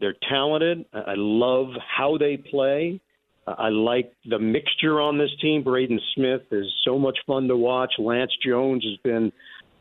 They're 0.00 0.16
talented. 0.28 0.86
I 0.92 1.14
love 1.16 1.68
how 1.96 2.16
they 2.18 2.36
play. 2.36 3.00
I 3.46 3.68
like 3.68 4.12
the 4.28 4.38
mixture 4.38 5.00
on 5.00 5.18
this 5.18 5.30
team. 5.40 5.62
Braden 5.62 6.00
Smith 6.14 6.42
is 6.52 6.66
so 6.84 6.98
much 6.98 7.18
fun 7.26 7.48
to 7.48 7.56
watch. 7.56 7.92
Lance 7.98 8.32
Jones 8.44 8.84
has 8.84 8.96
been 9.02 9.32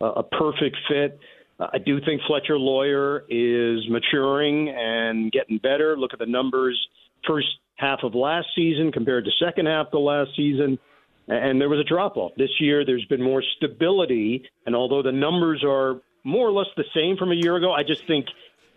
a 0.02 0.24
perfect 0.24 0.78
fit. 0.88 1.20
I 1.60 1.78
do 1.78 2.00
think 2.02 2.22
Fletcher 2.26 2.58
Loyer 2.58 3.26
is 3.30 3.88
maturing 3.90 4.70
and 4.70 5.32
getting 5.32 5.58
better. 5.58 5.98
Look 5.98 6.14
at 6.14 6.20
the 6.20 6.26
numbers 6.26 6.80
first 7.28 7.48
half 7.76 8.00
of 8.04 8.16
last 8.16 8.48
season 8.56 8.92
compared 8.92 9.26
to 9.26 9.32
second 9.44 9.68
half 9.68 9.88
of 9.94 10.02
last 10.02 10.32
season. 10.36 10.80
And 11.28 11.62
there 11.62 11.70
was 11.70 11.80
a 11.80 11.84
drop 11.84 12.18
off. 12.18 12.32
This 12.38 12.50
year, 12.60 12.86
there's 12.86 13.06
been 13.06 13.22
more 13.22 13.44
stability. 13.58 14.50
And 14.66 14.76
although 14.76 15.04
the 15.04 15.12
numbers 15.12 15.64
are 15.66 16.02
more 16.24 16.48
or 16.48 16.52
less 16.52 16.68
the 16.76 16.86
same 16.94 17.18
from 17.18 17.32
a 17.32 17.36
year 17.36 17.56
ago. 17.56 17.72
I 17.72 17.84
just 17.84 18.06
think 18.08 18.26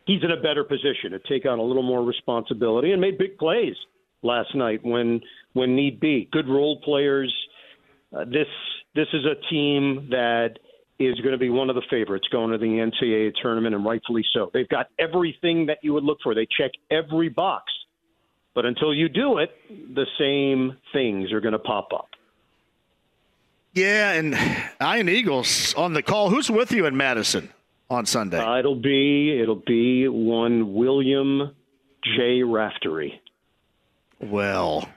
he's 0.06 0.22
in 0.22 0.30
a 0.30 0.40
better 0.40 0.64
position 0.64 1.10
to 1.12 1.18
take 1.28 1.46
on 1.46 1.58
a 1.58 1.62
little 1.62 1.82
more 1.82 2.04
responsibility 2.04 2.92
and 2.92 3.00
made 3.00 3.18
big 3.18 3.38
plays 3.38 3.74
last 4.22 4.54
night 4.54 4.84
when 4.84 5.20
when 5.52 5.76
need 5.76 6.00
be. 6.00 6.28
Good 6.32 6.48
role 6.48 6.80
players. 6.80 7.32
Uh, 8.14 8.24
this 8.24 8.48
this 8.94 9.08
is 9.12 9.24
a 9.24 9.34
team 9.50 10.08
that 10.10 10.58
is 10.98 11.18
going 11.20 11.32
to 11.32 11.38
be 11.38 11.50
one 11.50 11.68
of 11.68 11.76
the 11.76 11.82
favorites 11.90 12.26
going 12.30 12.52
to 12.52 12.58
the 12.58 12.66
NCAA 12.66 13.32
tournament, 13.42 13.74
and 13.74 13.84
rightfully 13.84 14.24
so. 14.32 14.50
They've 14.52 14.68
got 14.68 14.88
everything 14.98 15.66
that 15.66 15.78
you 15.82 15.92
would 15.94 16.04
look 16.04 16.18
for. 16.22 16.34
They 16.34 16.46
check 16.58 16.72
every 16.90 17.28
box. 17.28 17.64
But 18.54 18.66
until 18.66 18.92
you 18.92 19.08
do 19.08 19.38
it, 19.38 19.50
the 19.70 20.06
same 20.18 20.76
things 20.92 21.32
are 21.32 21.40
going 21.40 21.52
to 21.52 21.58
pop 21.58 21.88
up. 21.94 22.10
Yeah, 23.72 24.12
and 24.12 24.34
Ian 24.82 25.08
Eagle's 25.08 25.72
on 25.74 25.94
the 25.94 26.02
call. 26.02 26.28
Who's 26.28 26.50
with 26.50 26.70
you 26.70 26.86
in 26.86 26.96
Madison 26.96 27.50
on 27.92 28.06
Sunday? 28.06 28.38
Uh, 28.38 28.58
it'll 28.58 28.74
be 28.74 29.38
it'll 29.40 29.62
be 29.66 30.08
one 30.08 30.74
William 30.74 31.54
J. 32.16 32.42
Raftery. 32.42 33.20
Well, 34.20 34.88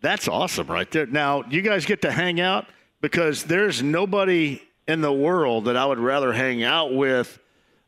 that's 0.00 0.28
awesome 0.28 0.66
right 0.66 0.90
there. 0.90 1.06
Now, 1.06 1.44
you 1.48 1.62
guys 1.62 1.84
get 1.84 2.02
to 2.02 2.10
hang 2.10 2.40
out 2.40 2.66
because 3.00 3.44
there's 3.44 3.82
nobody 3.82 4.62
in 4.88 5.00
the 5.00 5.12
world 5.12 5.66
that 5.66 5.76
I 5.76 5.84
would 5.86 5.98
rather 5.98 6.32
hang 6.32 6.62
out 6.62 6.92
with, 6.94 7.38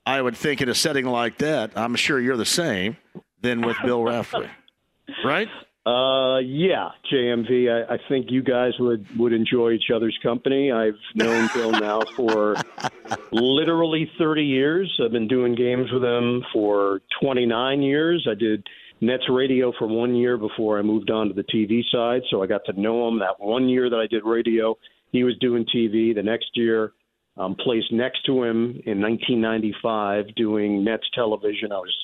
I 0.07 0.21
would 0.21 0.37
think, 0.37 0.61
in 0.61 0.69
a 0.69 0.75
setting 0.75 1.07
like 1.07 1.39
that. 1.39 1.73
I'm 1.77 1.95
sure 1.95 2.21
you're 2.21 2.37
the 2.37 2.45
same, 2.45 2.97
than 3.41 3.63
with 3.63 3.77
Bill 3.85 4.03
Raftery, 4.03 4.51
right? 5.25 5.49
Uh, 5.85 6.39
yeah, 6.39 6.91
JMV. 7.13 7.69
I, 7.69 7.95
I 7.95 7.99
think 8.09 8.27
you 8.31 8.43
guys 8.43 8.73
would 8.79 9.05
would 9.19 9.33
enjoy 9.33 9.73
each 9.73 9.91
other's 9.93 10.17
company. 10.23 10.71
I've 10.71 10.99
known 11.17 11.49
Bill 11.53 11.73
now 11.73 12.03
for 12.15 12.55
literally 13.33 14.09
30 14.17 14.45
years. 14.45 15.01
I've 15.05 15.11
been 15.11 15.27
doing 15.27 15.57
games 15.57 15.91
with 15.93 16.05
him 16.05 16.45
for 16.53 17.01
29 17.21 17.83
years. 17.83 18.29
I 18.31 18.35
did 18.35 18.65
Nets 19.01 19.25
radio 19.29 19.73
for 19.77 19.89
one 19.89 20.15
year 20.15 20.39
before 20.39 20.79
I 20.79 20.83
moved 20.83 21.11
on 21.11 21.27
to 21.27 21.35
the 21.35 21.43
TV 21.43 21.83
side, 21.91 22.23
so 22.31 22.45
I 22.45 22.47
got 22.47 22.65
to 22.67 22.81
know 22.81 23.09
him 23.09 23.19
that 23.19 23.41
one 23.41 23.69
year 23.69 23.91
that 23.91 23.97
I 23.97 24.07
did 24.07 24.23
radio. 24.25 24.79
He 25.11 25.25
was 25.25 25.37
doing 25.41 25.67
TV. 25.75 26.15
The 26.15 26.23
next 26.23 26.51
year, 26.55 26.93
um, 27.37 27.57
placed 27.57 27.93
next 27.93 28.25
to 28.27 28.45
him 28.45 28.81
in 28.87 29.01
1995 29.01 30.35
doing 30.37 30.85
Nets 30.85 31.11
television. 31.13 31.73
I 31.73 31.79
was 31.79 31.95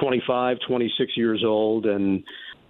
25, 0.00 0.56
26 0.66 1.12
years 1.16 1.42
old, 1.44 1.86
and 1.86 2.24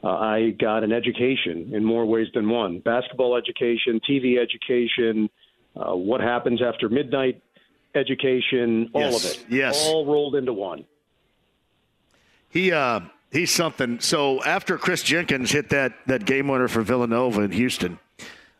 uh, 0.04 0.08
I 0.08 0.50
got 0.50 0.84
an 0.84 0.92
education 0.92 1.70
in 1.72 1.82
more 1.82 2.04
ways 2.04 2.28
than 2.34 2.48
one 2.48 2.80
basketball 2.80 3.36
education, 3.36 4.00
TV 4.08 4.38
education, 4.38 5.30
uh, 5.74 5.94
what 5.94 6.20
happens 6.20 6.60
after 6.60 6.88
midnight 6.90 7.42
education, 7.94 8.90
all 8.92 9.00
yes. 9.00 9.24
of 9.24 9.30
it. 9.30 9.46
Yes. 9.48 9.86
All 9.86 10.04
rolled 10.04 10.34
into 10.34 10.52
one. 10.52 10.84
He, 12.50 12.70
uh, 12.70 13.00
he's 13.32 13.50
something. 13.50 13.98
So 14.00 14.42
after 14.44 14.76
Chris 14.76 15.02
Jenkins 15.02 15.50
hit 15.50 15.70
that, 15.70 15.94
that 16.06 16.26
game 16.26 16.48
winner 16.48 16.68
for 16.68 16.82
Villanova 16.82 17.42
in 17.42 17.52
Houston, 17.52 17.98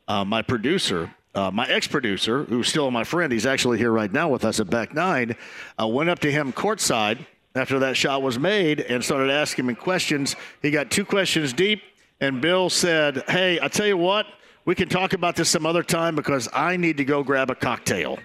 uh, 0.09 0.25
my 0.25 0.41
producer, 0.41 1.15
uh, 1.35 1.51
my 1.51 1.67
ex-producer, 1.69 2.45
who's 2.45 2.69
still 2.69 2.91
my 2.91 3.05
friend, 3.05 3.33
he's 3.33 3.47
actually 3.47 3.77
here 3.77 3.93
right 3.93 4.13
now 4.13 4.29
with 4.29 4.45
us 4.45 4.61
at 4.61 4.71
Back 4.71 4.95
Nine, 4.95 5.37
uh, 5.81 5.87
went 5.87 6.09
up 6.09 6.21
to 6.21 6.33
him 6.33 6.53
courtside 6.53 7.27
after 7.55 7.79
that 7.81 7.97
shot 7.97 8.23
was 8.23 8.39
made 8.39 8.81
and 8.81 9.05
started 9.05 9.31
asking 9.31 9.69
him 9.69 9.77
questions. 9.77 10.37
He 10.63 10.71
got 10.71 10.91
two 10.91 11.05
questions 11.05 11.53
deep, 11.53 11.83
and 12.21 12.41
Bill 12.41 12.69
said, 12.69 13.23
"Hey, 13.29 13.59
I 13.61 13.69
tell 13.69 13.87
you 13.87 13.97
what, 13.97 14.27
we 14.65 14.75
can 14.75 14.89
talk 14.89 15.13
about 15.13 15.37
this 15.37 15.49
some 15.51 15.67
other 15.67 15.83
time 15.83 16.17
because 16.17 16.49
I 16.53 16.77
need 16.77 16.97
to 16.97 17.05
go 17.05 17.23
grab 17.23 17.51
a 17.51 17.55
cocktail." 17.55 18.19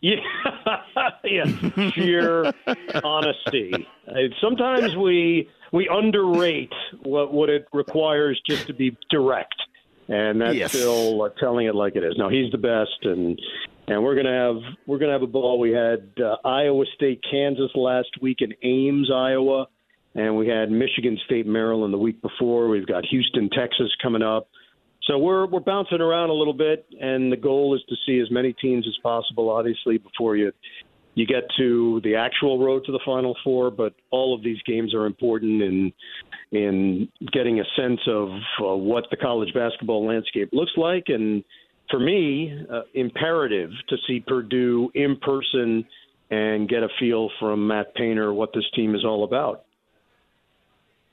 Yeah, 0.00 0.16
yeah, 1.24 1.44
sheer 1.90 2.52
honesty. 3.04 3.86
Sometimes 4.40 4.96
we 4.96 5.48
we 5.70 5.88
underrate 5.88 6.72
what 7.02 7.32
what 7.32 7.50
it 7.50 7.68
requires 7.72 8.40
just 8.46 8.66
to 8.66 8.72
be 8.72 8.96
direct, 9.10 9.54
and 10.08 10.40
that's 10.40 10.56
Yes. 10.56 10.72
Bill 10.72 11.22
uh, 11.22 11.28
telling 11.38 11.66
it 11.66 11.74
like 11.74 11.94
it 11.94 12.02
is. 12.04 12.14
No, 12.16 12.28
he's 12.28 12.50
the 12.50 12.58
best, 12.58 12.98
and 13.04 13.38
and 13.92 14.02
we're 14.02 14.14
gonna 14.14 14.32
have 14.32 14.74
we're 14.86 14.98
gonna 14.98 15.12
have 15.12 15.22
a 15.22 15.26
ball. 15.26 15.58
We 15.58 15.70
had 15.70 16.12
uh, 16.22 16.36
Iowa 16.46 16.84
State, 16.94 17.22
Kansas 17.30 17.70
last 17.74 18.10
week 18.20 18.38
in 18.40 18.54
Ames, 18.62 19.10
Iowa, 19.12 19.66
and 20.14 20.36
we 20.36 20.48
had 20.48 20.70
Michigan 20.70 21.18
State, 21.26 21.46
Maryland 21.46 21.92
the 21.92 21.98
week 21.98 22.22
before. 22.22 22.68
We've 22.68 22.86
got 22.86 23.04
Houston, 23.06 23.50
Texas 23.50 23.90
coming 24.02 24.22
up. 24.22 24.48
So 25.04 25.18
we're 25.18 25.46
we're 25.46 25.60
bouncing 25.60 26.00
around 26.00 26.30
a 26.30 26.34
little 26.34 26.54
bit, 26.54 26.86
and 27.00 27.30
the 27.30 27.36
goal 27.36 27.74
is 27.74 27.82
to 27.88 27.96
see 28.06 28.20
as 28.20 28.30
many 28.30 28.52
teams 28.54 28.86
as 28.86 28.96
possible. 29.02 29.50
Obviously, 29.50 29.98
before 29.98 30.36
you 30.36 30.52
you 31.14 31.26
get 31.26 31.44
to 31.58 32.00
the 32.02 32.14
actual 32.14 32.64
road 32.64 32.84
to 32.86 32.92
the 32.92 33.00
Final 33.04 33.36
Four, 33.44 33.70
but 33.70 33.94
all 34.10 34.34
of 34.34 34.42
these 34.42 34.62
games 34.64 34.94
are 34.94 35.06
important 35.06 35.60
in 35.60 35.92
in 36.52 37.08
getting 37.32 37.60
a 37.60 37.64
sense 37.76 38.00
of 38.06 38.28
uh, 38.60 38.76
what 38.76 39.04
the 39.10 39.16
college 39.16 39.52
basketball 39.52 40.06
landscape 40.06 40.50
looks 40.52 40.72
like, 40.76 41.04
and 41.08 41.44
for 41.92 42.00
me, 42.00 42.66
uh, 42.72 42.80
imperative 42.94 43.70
to 43.88 43.96
see 44.06 44.18
Purdue 44.18 44.90
in 44.94 45.16
person 45.18 45.84
and 46.30 46.66
get 46.68 46.82
a 46.82 46.88
feel 46.98 47.30
from 47.38 47.68
Matt 47.68 47.94
Painter 47.94 48.32
what 48.32 48.52
this 48.54 48.64
team 48.74 48.94
is 48.94 49.04
all 49.04 49.22
about. 49.22 49.66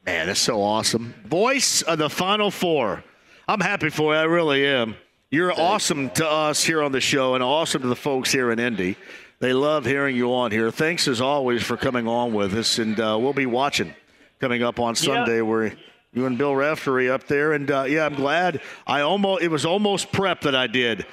Man, 0.06 0.28
that's 0.28 0.40
so 0.40 0.62
awesome. 0.62 1.14
Voice 1.26 1.82
of 1.82 2.00
the 2.00 2.10
Final 2.10 2.50
Four. 2.50 3.04
I'm 3.48 3.60
happy 3.60 3.90
for 3.90 4.14
you. 4.14 4.20
I 4.20 4.24
really 4.24 4.66
am. 4.66 4.96
You're 5.30 5.52
awesome 5.52 6.10
to 6.12 6.28
us 6.28 6.64
here 6.64 6.82
on 6.82 6.94
the 6.94 7.02
show 7.02 7.36
and 7.36 7.44
awesome 7.44 7.82
to 7.82 7.88
the 7.88 7.96
folks 7.96 8.32
here 8.32 8.50
in 8.50 8.58
Indy. 8.58 8.96
They 9.40 9.54
love 9.54 9.86
hearing 9.86 10.16
you 10.16 10.34
on 10.34 10.52
here. 10.52 10.72
Thanks 10.72 11.08
as 11.08 11.20
always 11.20 11.62
for 11.62 11.76
coming 11.76 12.08
on 12.08 12.34
with 12.34 12.54
us, 12.56 12.80
and 12.80 12.98
uh, 13.00 13.18
we'll 13.20 13.34
be 13.34 13.46
watching 13.46 13.94
coming 14.40 14.64
up 14.64 14.80
on 14.80 14.96
Sunday 14.96 15.42
where 15.42 15.74
you 16.14 16.26
and 16.26 16.38
Bill 16.38 16.56
Raftery 16.56 17.10
up 17.10 17.28
there. 17.28 17.54
And 17.54 17.70
uh, 17.70 17.84
yeah, 17.88 18.06
I'm 18.06 18.16
glad. 18.16 18.62
I 18.88 19.02
almost 19.02 19.44
it 19.44 19.50
was 19.50 19.66
almost 19.66 20.12
prep 20.12 20.42
that 20.42 20.56
I 20.56 20.68
did. 20.68 21.06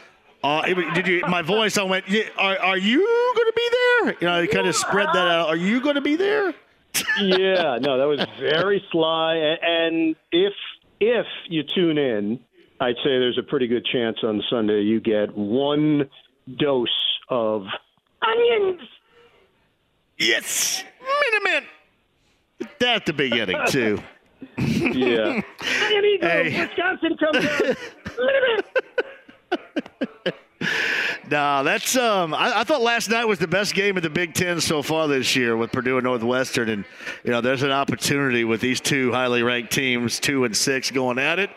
Uh, 0.42 0.62
it, 0.66 0.94
did 0.94 1.06
you? 1.06 1.22
My 1.28 1.42
voice. 1.42 1.76
I 1.78 1.82
went. 1.82 2.08
Yeah, 2.08 2.24
are, 2.38 2.58
are 2.58 2.78
you 2.78 2.98
going 2.98 3.46
to 3.46 3.52
be 3.56 3.68
there? 3.70 4.16
You 4.20 4.26
know, 4.26 4.42
I 4.42 4.46
kind 4.46 4.66
of 4.66 4.76
spread 4.76 5.08
that 5.08 5.28
out. 5.28 5.48
Are 5.48 5.56
you 5.56 5.80
going 5.80 5.96
to 5.96 6.00
be 6.00 6.16
there? 6.16 6.54
yeah, 7.20 7.78
no, 7.80 7.98
that 7.98 8.06
was 8.06 8.24
very 8.40 8.82
sly. 8.92 9.56
And 9.62 10.16
if 10.32 10.52
if 11.00 11.26
you 11.48 11.62
tune 11.74 11.98
in, 11.98 12.40
I'd 12.80 12.96
say 12.96 13.10
there's 13.10 13.38
a 13.38 13.42
pretty 13.42 13.66
good 13.66 13.84
chance 13.92 14.18
on 14.22 14.42
Sunday 14.48 14.82
you 14.82 15.00
get 15.00 15.36
one 15.36 16.08
dose 16.58 16.88
of 17.28 17.62
onions. 18.22 18.80
Yes, 20.18 20.84
minute 21.42 21.64
That 22.78 22.96
at 22.96 23.06
the 23.06 23.12
beginning 23.12 23.58
too. 23.68 23.98
Yeah. 24.58 25.40
Onion 25.84 26.04
Eagles, 26.04 26.30
Hey. 26.32 26.60
Wisconsin 26.66 27.16
comes 27.16 27.46
out. 27.46 27.76
No, 31.28 31.64
that's 31.64 31.96
um. 31.96 32.32
I, 32.34 32.60
I 32.60 32.64
thought 32.64 32.82
last 32.82 33.10
night 33.10 33.24
was 33.24 33.40
the 33.40 33.48
best 33.48 33.74
game 33.74 33.96
of 33.96 34.02
the 34.04 34.10
Big 34.10 34.32
Ten 34.32 34.60
so 34.60 34.80
far 34.80 35.08
this 35.08 35.34
year 35.34 35.56
with 35.56 35.72
Purdue 35.72 35.96
and 35.98 36.04
Northwestern, 36.04 36.68
and 36.68 36.84
you 37.24 37.32
know 37.32 37.40
there's 37.40 37.62
an 37.64 37.72
opportunity 37.72 38.44
with 38.44 38.60
these 38.60 38.80
two 38.80 39.10
highly 39.12 39.42
ranked 39.42 39.72
teams, 39.72 40.20
two 40.20 40.44
and 40.44 40.56
six, 40.56 40.90
going 40.92 41.18
at 41.18 41.40
it. 41.40 41.50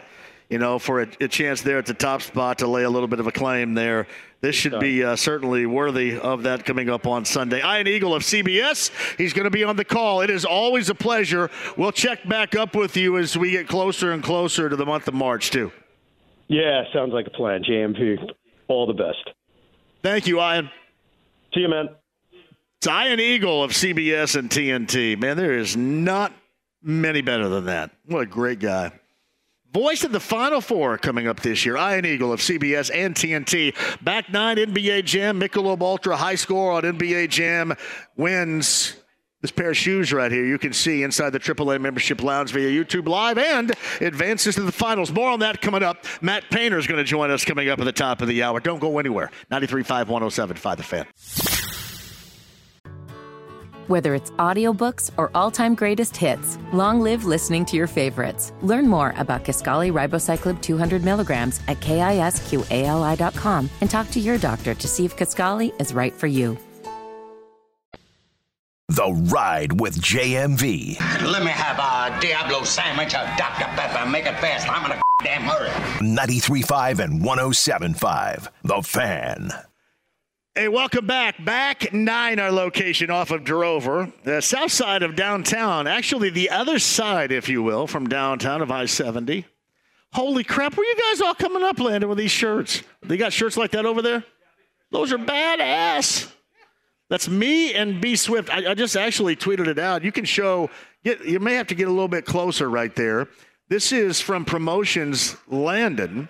You 0.50 0.58
know, 0.58 0.80
for 0.80 1.02
a, 1.02 1.08
a 1.22 1.28
chance 1.28 1.62
there 1.62 1.78
at 1.78 1.86
the 1.86 1.93
top 1.93 2.24
spot 2.24 2.58
to 2.60 2.68
lay 2.68 2.84
a 2.84 2.89
little 2.89 3.08
bit 3.08 3.20
of 3.20 3.28
a 3.28 3.32
claim 3.32 3.76
there. 3.76 4.08
This 4.41 4.56
should 4.56 4.80
be 4.80 5.04
uh, 5.04 5.16
certainly 5.16 5.66
worthy 5.66 6.18
of 6.18 6.43
that 6.43 6.66
coming 6.66 6.89
up 6.89 7.06
on 7.06 7.26
Sunday. 7.26 7.60
Ian 7.60 7.88
Eagle 7.88 8.16
of 8.16 8.24
CBS, 8.24 8.89
he's 9.18 9.34
going 9.34 9.43
to 9.43 9.52
be 9.52 9.64
on 9.64 9.76
the 9.76 9.86
call. 9.86 10.22
It 10.22 10.30
is 10.30 10.45
always 10.45 10.89
a 10.89 10.95
pleasure. 10.95 11.52
We'll 11.78 11.91
check 11.91 12.28
back 12.28 12.56
up 12.56 12.74
with 12.74 12.95
you 12.97 13.18
as 13.18 13.38
we 13.38 13.52
get 13.52 13.68
closer 13.68 14.12
and 14.12 14.24
closer 14.24 14.70
to 14.70 14.76
the 14.76 14.86
month 14.86 15.08
of 15.08 15.14
March, 15.14 15.52
too. 15.52 15.72
Yeah, 16.47 16.84
sounds 16.93 17.14
like 17.14 17.28
a 17.28 17.32
plan. 17.32 17.64
JMV, 17.64 18.18
all 18.70 18.88
the 18.88 18.93
best. 18.93 19.30
Thank 20.02 20.26
you, 20.26 20.39
Ian. 20.39 20.72
See 21.54 21.60
you, 21.60 21.70
man. 21.70 21.89
It's 22.78 22.88
Ian 22.88 23.20
Eagle 23.20 23.62
of 23.62 23.72
CBS 23.72 24.38
and 24.38 24.50
TNT. 24.50 25.20
Man, 25.20 25.36
there 25.36 25.58
is 25.58 25.76
not 25.76 26.32
many 26.82 27.22
better 27.22 27.50
than 27.50 27.66
that. 27.66 27.91
What 28.06 28.22
a 28.22 28.26
great 28.26 28.60
guy. 28.60 28.93
Voice 29.72 30.03
of 30.03 30.11
the 30.11 30.20
Final 30.20 30.61
Four 30.61 30.97
coming 30.97 31.28
up 31.28 31.41
this 31.41 31.65
year. 31.65 31.78
Ian 31.78 32.05
Eagle 32.05 32.34
of 32.34 32.39
CBS 32.39 32.89
and 32.93 33.13
TNT. 33.13 33.76
Back 34.03 34.32
nine 34.32 34.57
NBA 34.57 35.05
Jam. 35.05 35.39
Michelob 35.39 35.82
Ultra 35.82 36.17
high 36.17 36.36
score 36.36 36.72
on 36.72 36.84
NBA 36.84 37.30
Jam 37.30 37.76
wins 38.17 38.95
this 39.41 39.51
pair 39.51 39.70
of 39.70 39.78
shoes 39.78 40.11
right 40.11 40.32
here. 40.32 40.45
You 40.45 40.57
can 40.57 40.74
see 40.74 41.03
inside 41.03 41.30
the 41.30 41.39
AAA 41.39 41.80
membership 41.80 42.22
lounge 42.24 42.51
via 42.51 42.70
YouTube 42.70 43.07
Live 43.07 43.38
and 43.38 43.72
advances 44.01 44.55
to 44.55 44.61
the 44.61 44.72
finals. 44.72 45.11
More 45.11 45.30
on 45.30 45.39
that 45.41 45.61
coming 45.61 45.84
up. 45.84 46.03
Matt 46.22 46.49
Painter 46.49 46.78
is 46.78 46.88
going 46.88 46.97
to 46.97 47.05
join 47.05 47.32
us 47.32 47.45
coming 47.45 47.70
up 47.70 47.80
at 47.80 47.86
the 47.86 47.91
top 47.91 48.22
of 48.22 48.28
the 48.28 48.43
hour. 48.43 48.59
Don't 48.59 48.80
go 48.80 48.97
anywhere. 48.97 49.32
93.5, 49.51 50.07
107.5 50.07 50.78
The 50.78 50.84
Fan. 50.84 51.59
Whether 53.90 54.14
it's 54.14 54.30
audiobooks 54.38 55.10
or 55.18 55.32
all-time 55.34 55.74
greatest 55.74 56.16
hits, 56.16 56.60
long 56.72 57.02
live 57.02 57.26
listening 57.26 57.66
to 57.66 57.76
your 57.76 57.88
favorites. 57.88 58.54
Learn 58.62 58.88
more 58.88 59.16
about 59.18 59.44
Kisqali 59.44 59.92
Ribociclib 59.92 60.62
200 60.62 61.04
milligrams 61.04 61.60
at 61.68 61.80
kisqali.com 61.80 63.70
and 63.82 63.90
talk 63.90 64.12
to 64.12 64.20
your 64.20 64.38
doctor 64.38 64.76
to 64.76 64.88
see 64.88 65.06
if 65.06 65.18
Kisqali 65.18 65.74
is 65.82 65.92
right 65.92 66.14
for 66.14 66.28
you. 66.28 66.56
The 68.90 69.12
Ride 69.32 69.82
with 69.82 70.00
JMV. 70.00 71.00
Let 71.24 71.44
me 71.44 71.50
have 71.50 71.80
a 71.80 72.22
Diablo 72.22 72.62
sandwich, 72.66 73.16
a 73.16 73.34
Dr. 73.40 73.66
Pepper. 73.76 74.08
Make 74.08 74.28
it 74.28 74.38
fast. 74.38 74.70
I'm 74.70 74.86
in 74.86 75.00
a 75.00 75.02
damn 75.24 75.42
hurry. 75.42 75.70
93.5 76.00 77.00
and 77.00 77.22
107.5. 77.24 78.50
The 78.66 78.82
Fan. 78.84 79.50
Hey, 80.60 80.68
welcome 80.68 81.07
back. 81.07 81.41
Back 81.45 81.93
nine, 81.93 82.38
our 82.38 82.51
location 82.51 83.10
off 83.10 83.32
of 83.32 83.45
Drover, 83.45 84.12
the 84.26 84.41
south 84.41 84.74
side 84.74 85.03
of 85.03 85.16
downtown. 85.16 85.88
Actually, 85.88 86.32
the 86.32 86.49
other 86.49 86.80
side, 86.80 87.32
if 87.32 87.47
you 87.47 87.64
will, 87.64 87.88
from 87.88 88.10
downtown 88.10 88.62
of 88.62 88.70
I 88.70 88.86
70. 88.86 89.45
Holy 90.12 90.43
crap, 90.43 90.76
where 90.76 90.86
you 90.86 90.97
guys 90.97 91.22
all 91.22 91.34
coming 91.34 91.64
up, 91.64 91.80
Landon, 91.80 92.10
with 92.10 92.18
these 92.18 92.32
shirts? 92.32 92.84
They 93.01 93.16
got 93.16 93.32
shirts 93.32 93.55
like 93.55 93.72
that 93.72 93.86
over 93.86 94.01
there? 94.01 94.26
Those 94.91 95.14
are 95.14 95.18
badass. 95.18 96.30
That's 97.10 97.30
me 97.30 97.74
and 97.74 98.01
B 98.01 98.18
Swift. 98.18 98.53
I, 98.53 98.72
I, 98.72 98.74
just 98.74 98.97
actually 98.97 99.38
tweeted 99.38 99.68
it 99.68 99.80
out. 99.80 100.03
You 100.03 100.12
can 100.12 100.26
show. 100.26 100.70
Get, 101.05 101.24
you 101.24 101.39
may 101.39 101.53
have 101.53 101.68
to 101.68 101.76
get 101.76 101.88
a 101.88 101.91
little 101.91 102.10
bit 102.10 102.26
closer 102.26 102.70
right 102.70 102.93
there. 102.97 103.30
This 103.70 103.93
is 103.93 104.20
from 104.20 104.43
Promotions 104.43 105.38
Landon, 105.47 106.28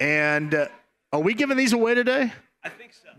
and 0.00 0.52
uh, 0.52 0.66
are 1.12 1.20
we 1.20 1.32
giving 1.34 1.56
these 1.56 1.72
away 1.72 1.94
today? 1.94 2.32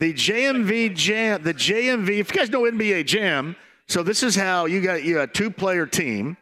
I 0.01 0.05
think 0.05 0.17
so. 0.17 0.33
The 0.33 0.33
JMV 0.33 0.95
Jam. 0.95 1.43
The 1.43 1.53
JMV. 1.53 2.19
If 2.19 2.33
you 2.33 2.39
guys 2.39 2.49
know 2.49 2.61
NBA 2.61 3.05
Jam, 3.05 3.55
so 3.87 4.03
this 4.03 4.23
is 4.23 4.35
how 4.35 4.65
you 4.65 4.81
got 4.81 5.03
you 5.03 5.21
a 5.21 5.27
two 5.27 5.51
player 5.51 5.85
team, 5.85 6.37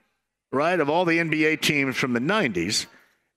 right? 0.52 0.80
Of 0.80 0.90
all 0.90 1.06
the 1.06 1.18
NBA 1.18 1.62
teams 1.62 1.98
from 1.98 2.14
the 2.14 2.20
'90s, 2.20 2.88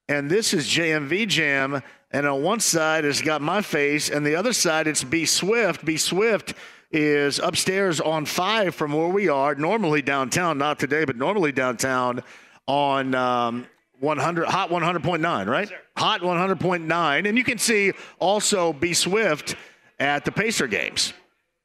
and 0.08 0.30
this 0.30 0.54
is 0.54 0.66
JMV 0.66 1.28
Jam 1.28 1.82
and 2.12 2.26
on 2.26 2.42
one 2.42 2.60
side, 2.60 3.04
it's 3.06 3.22
got 3.22 3.40
my 3.40 3.62
face, 3.62 4.10
and 4.10 4.24
the 4.24 4.36
other 4.36 4.52
side, 4.52 4.86
it's 4.86 5.02
B 5.02 5.24
Swift. 5.24 5.84
B 5.84 5.96
Swift 5.96 6.54
is 6.90 7.38
upstairs 7.38 8.00
on 8.00 8.26
five 8.26 8.74
from 8.74 8.92
where 8.92 9.08
we 9.08 9.30
are, 9.30 9.54
normally 9.54 10.02
downtown, 10.02 10.58
not 10.58 10.78
today, 10.78 11.06
but 11.06 11.16
normally 11.16 11.52
downtown 11.52 12.22
on 12.66 13.14
um, 13.14 13.66
100, 14.00 14.46
hot 14.46 14.68
100.9, 14.68 15.46
right? 15.46 15.70
Yes, 15.70 15.80
hot 15.96 16.20
100.9. 16.20 17.26
And 17.26 17.38
you 17.38 17.44
can 17.44 17.56
see 17.56 17.92
also 18.18 18.74
B 18.74 18.92
Swift 18.92 19.56
at 20.02 20.24
the 20.24 20.32
Pacer 20.32 20.66
games. 20.66 21.12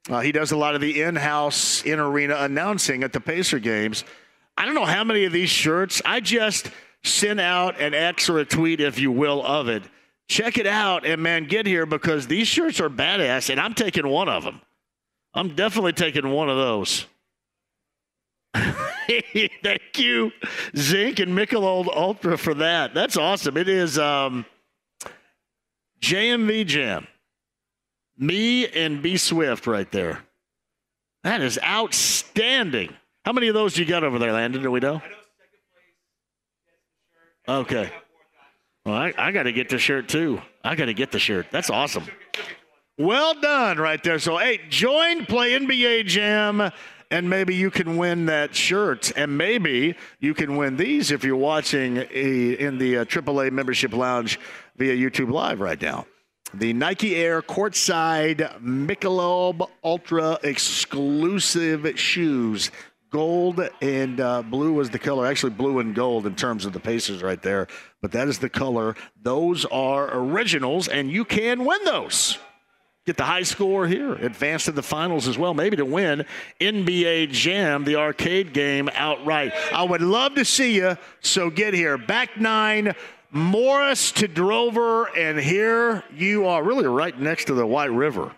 Uh, 0.09 0.21
he 0.21 0.31
does 0.31 0.51
a 0.51 0.57
lot 0.57 0.75
of 0.75 0.81
the 0.81 1.01
in 1.01 1.15
house, 1.15 1.83
in 1.83 1.99
arena 1.99 2.35
announcing 2.39 3.03
at 3.03 3.11
the 3.11 3.19
Pacer 3.19 3.59
games. 3.59 4.03
I 4.57 4.65
don't 4.65 4.75
know 4.75 4.85
how 4.85 5.03
many 5.03 5.25
of 5.25 5.33
these 5.33 5.49
shirts, 5.49 6.01
I 6.05 6.19
just 6.19 6.71
sent 7.03 7.39
out 7.39 7.79
an 7.79 7.93
X 7.93 8.29
or 8.29 8.39
a 8.39 8.45
tweet, 8.45 8.79
if 8.79 8.99
you 8.99 9.11
will, 9.11 9.45
of 9.45 9.67
it 9.67 9.83
check 10.27 10.57
it 10.57 10.67
out 10.67 11.05
and 11.05 11.21
man, 11.21 11.45
get 11.45 11.65
here 11.65 11.85
because 11.85 12.27
these 12.27 12.47
shirts 12.47 12.79
are 12.79 12.89
badass, 12.89 13.49
and 13.49 13.59
I'm 13.59 13.73
taking 13.73 14.07
one 14.07 14.29
of 14.29 14.43
them. 14.43 14.61
I'm 15.33 15.55
definitely 15.55 15.93
taking 15.93 16.29
one 16.29 16.49
of 16.49 16.57
those. 16.57 17.05
Thank 18.53 19.97
you, 19.97 20.31
Zinc 20.75 21.19
and 21.19 21.37
Michelob 21.37 21.87
Ultra 21.95 22.37
for 22.37 22.53
that. 22.55 22.93
That's 22.93 23.15
awesome. 23.15 23.55
It 23.55 23.69
is 23.69 23.97
um, 23.99 24.45
JMV 26.01 26.65
Jam. 26.65 27.07
Me 28.17 28.67
and 28.67 29.01
B 29.01 29.17
Swift 29.17 29.67
right 29.67 29.91
there. 29.91 30.23
That 31.23 31.41
is 31.41 31.59
outstanding. 31.63 32.93
How 33.25 33.33
many 33.33 33.47
of 33.47 33.53
those 33.53 33.77
you 33.77 33.85
got 33.85 34.03
over 34.03 34.17
there, 34.19 34.31
Landon? 34.31 34.63
Do 34.63 34.71
we 34.71 34.79
know? 34.79 35.01
Okay. 37.47 37.91
Well, 38.85 38.95
I, 38.95 39.13
I 39.17 39.31
got 39.31 39.43
to 39.43 39.51
get 39.51 39.69
the 39.69 39.77
shirt 39.77 40.07
too. 40.07 40.41
I 40.63 40.75
got 40.75 40.85
to 40.85 40.93
get 40.93 41.11
the 41.11 41.19
shirt. 41.19 41.47
That's 41.51 41.69
awesome. 41.69 42.05
Well 42.97 43.39
done 43.39 43.77
right 43.77 44.01
there. 44.01 44.17
So, 44.17 44.37
hey, 44.37 44.61
join 44.69 45.25
Play 45.25 45.51
NBA 45.59 46.05
Jam, 46.05 46.71
and 47.11 47.29
maybe 47.29 47.53
you 47.53 47.69
can 47.69 47.97
win 47.97 48.25
that 48.25 48.55
shirt. 48.55 49.11
And 49.15 49.37
maybe 49.37 49.95
you 50.19 50.33
can 50.33 50.57
win 50.57 50.77
these 50.77 51.11
if 51.11 51.23
you're 51.23 51.35
watching 51.35 51.97
a, 51.97 52.53
in 52.53 52.77
the 52.77 52.99
uh, 52.99 53.05
AAA 53.05 53.51
membership 53.51 53.93
lounge 53.93 54.39
via 54.77 54.95
YouTube 54.95 55.31
Live 55.31 55.59
right 55.59 55.81
now. 55.81 56.05
The 56.53 56.71
Nike 56.73 57.15
Air 57.15 57.41
courtside 57.41 58.61
Michelob 58.61 59.69
Ultra 59.83 60.39
exclusive 60.43 61.99
shoes 61.99 62.71
gold 63.09 63.67
and 63.81 64.19
uh, 64.19 64.41
blue 64.41 64.73
was 64.73 64.89
the 64.89 64.99
color. 64.99 65.25
Actually, 65.25 65.51
blue 65.51 65.79
and 65.79 65.95
gold 65.95 66.25
in 66.25 66.35
terms 66.35 66.65
of 66.65 66.73
the 66.73 66.79
Pacers 66.79 67.23
right 67.23 67.41
there. 67.41 67.67
But 68.01 68.11
that 68.11 68.27
is 68.27 68.39
the 68.39 68.49
color. 68.49 68.95
Those 69.21 69.65
are 69.65 70.15
originals, 70.17 70.87
and 70.87 71.11
you 71.11 71.25
can 71.25 71.65
win 71.65 71.83
those. 71.83 72.37
Get 73.05 73.15
the 73.15 73.23
high 73.23 73.43
score 73.43 73.87
here. 73.87 74.15
Advance 74.15 74.65
to 74.65 74.73
the 74.73 74.83
finals 74.83 75.29
as 75.29 75.37
well, 75.37 75.53
maybe 75.53 75.77
to 75.77 75.85
win 75.85 76.25
NBA 76.59 77.31
Jam, 77.31 77.85
the 77.85 77.95
arcade 77.95 78.51
game 78.51 78.89
outright. 78.93 79.53
I 79.73 79.83
would 79.83 80.01
love 80.01 80.35
to 80.35 80.43
see 80.43 80.75
you, 80.75 80.97
so 81.21 81.49
get 81.49 81.73
here. 81.73 81.97
Back 81.97 82.37
nine. 82.37 82.93
Morris 83.31 84.11
to 84.13 84.27
Drover, 84.27 85.05
and 85.17 85.37
here 85.37 86.03
you 86.15 86.45
are, 86.45 86.63
really 86.63 86.87
right 86.87 87.17
next 87.19 87.45
to 87.45 87.53
the 87.53 87.65
White 87.65 87.91
River, 87.91 88.31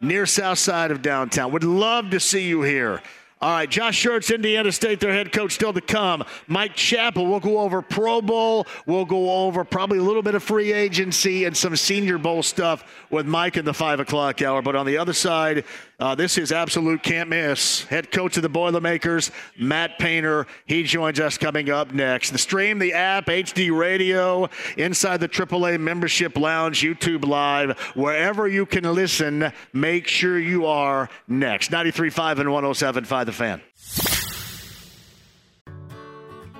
near 0.00 0.26
south 0.26 0.58
side 0.58 0.90
of 0.90 1.00
downtown. 1.00 1.52
Would 1.52 1.64
love 1.64 2.10
to 2.10 2.20
see 2.20 2.46
you 2.46 2.62
here. 2.62 3.00
All 3.40 3.50
right, 3.50 3.70
Josh 3.70 4.04
Schertz, 4.04 4.34
Indiana 4.34 4.72
State, 4.72 4.98
their 4.98 5.12
head 5.12 5.30
coach, 5.30 5.52
still 5.52 5.72
to 5.72 5.80
come. 5.80 6.24
Mike 6.48 6.74
Chappell, 6.74 7.24
we'll 7.28 7.38
go 7.38 7.60
over 7.60 7.80
Pro 7.82 8.20
Bowl. 8.20 8.66
We'll 8.84 9.04
go 9.04 9.46
over 9.46 9.62
probably 9.62 9.98
a 9.98 10.02
little 10.02 10.22
bit 10.22 10.34
of 10.34 10.42
free 10.42 10.72
agency 10.72 11.44
and 11.44 11.56
some 11.56 11.76
Senior 11.76 12.18
Bowl 12.18 12.42
stuff 12.42 12.82
with 13.10 13.26
Mike 13.26 13.56
in 13.56 13.64
the 13.64 13.72
5 13.72 14.00
o'clock 14.00 14.42
hour. 14.42 14.60
But 14.60 14.74
on 14.74 14.86
the 14.86 14.98
other 14.98 15.12
side, 15.12 15.64
uh, 16.00 16.14
this 16.14 16.38
is 16.38 16.52
absolute 16.52 17.02
can't 17.02 17.28
miss. 17.28 17.84
Head 17.84 18.12
coach 18.12 18.36
of 18.36 18.42
the 18.42 18.48
Boilermakers, 18.48 19.32
Matt 19.56 19.98
Painter. 19.98 20.46
He 20.66 20.84
joins 20.84 21.18
us 21.18 21.36
coming 21.36 21.70
up 21.70 21.92
next. 21.92 22.30
The 22.30 22.38
stream, 22.38 22.78
the 22.78 22.92
app, 22.92 23.26
HD 23.26 23.76
radio, 23.76 24.48
inside 24.76 25.18
the 25.18 25.28
AAA 25.28 25.80
membership 25.80 26.36
lounge, 26.36 26.82
YouTube 26.82 27.24
Live, 27.24 27.78
wherever 27.96 28.46
you 28.46 28.64
can 28.64 28.84
listen, 28.84 29.52
make 29.72 30.06
sure 30.06 30.38
you 30.38 30.66
are 30.66 31.08
next. 31.26 31.70
93.5 31.72 32.38
and 32.38 32.48
107.5 32.48 33.26
The 33.26 33.32
Fan. 33.32 33.60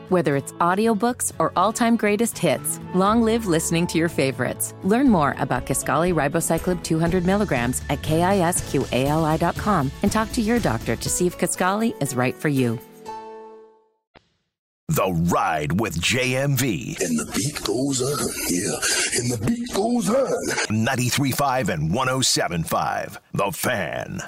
Whether 0.09 0.37
it's 0.37 0.53
audiobooks 0.53 1.33
or 1.39 1.53
all-time 1.55 1.97
greatest 1.97 2.39
hits, 2.39 2.81
long 2.95 3.23
live 3.23 3.47
listening 3.47 3.87
to 3.89 3.99
your 3.99 4.09
favorites. 4.09 4.75
Learn 4.83 5.11
more 5.11 5.37
about 5.39 5.67
Kisqali 5.67 6.15
Ribociclib 6.15 6.83
200 6.83 7.27
milligrams 7.27 7.83
at 7.91 8.01
kisqali.com 8.03 9.91
and 10.03 10.13
talk 10.13 10.33
to 10.33 10.41
your 10.41 10.59
doctor 10.61 10.97
to 10.97 11.09
see 11.09 11.27
if 11.27 11.37
Kisqali 11.37 11.95
is 12.03 12.15
right 12.15 12.35
for 12.35 12.49
you. 12.49 12.79
The 14.89 15.13
Ride 15.31 15.79
with 15.79 16.01
JMV. 16.01 16.99
And 17.03 17.19
the 17.19 17.31
beat 17.37 17.63
goes 17.63 18.01
on, 18.01 18.29
yeah. 18.49 19.21
And 19.21 19.31
the 19.31 19.47
beat 19.47 19.69
goes 19.75 20.09
on. 20.09 20.75
93.5 20.75 21.69
and 21.69 21.91
107.5. 21.91 23.19
The 23.35 23.53
Fan. 23.53 24.23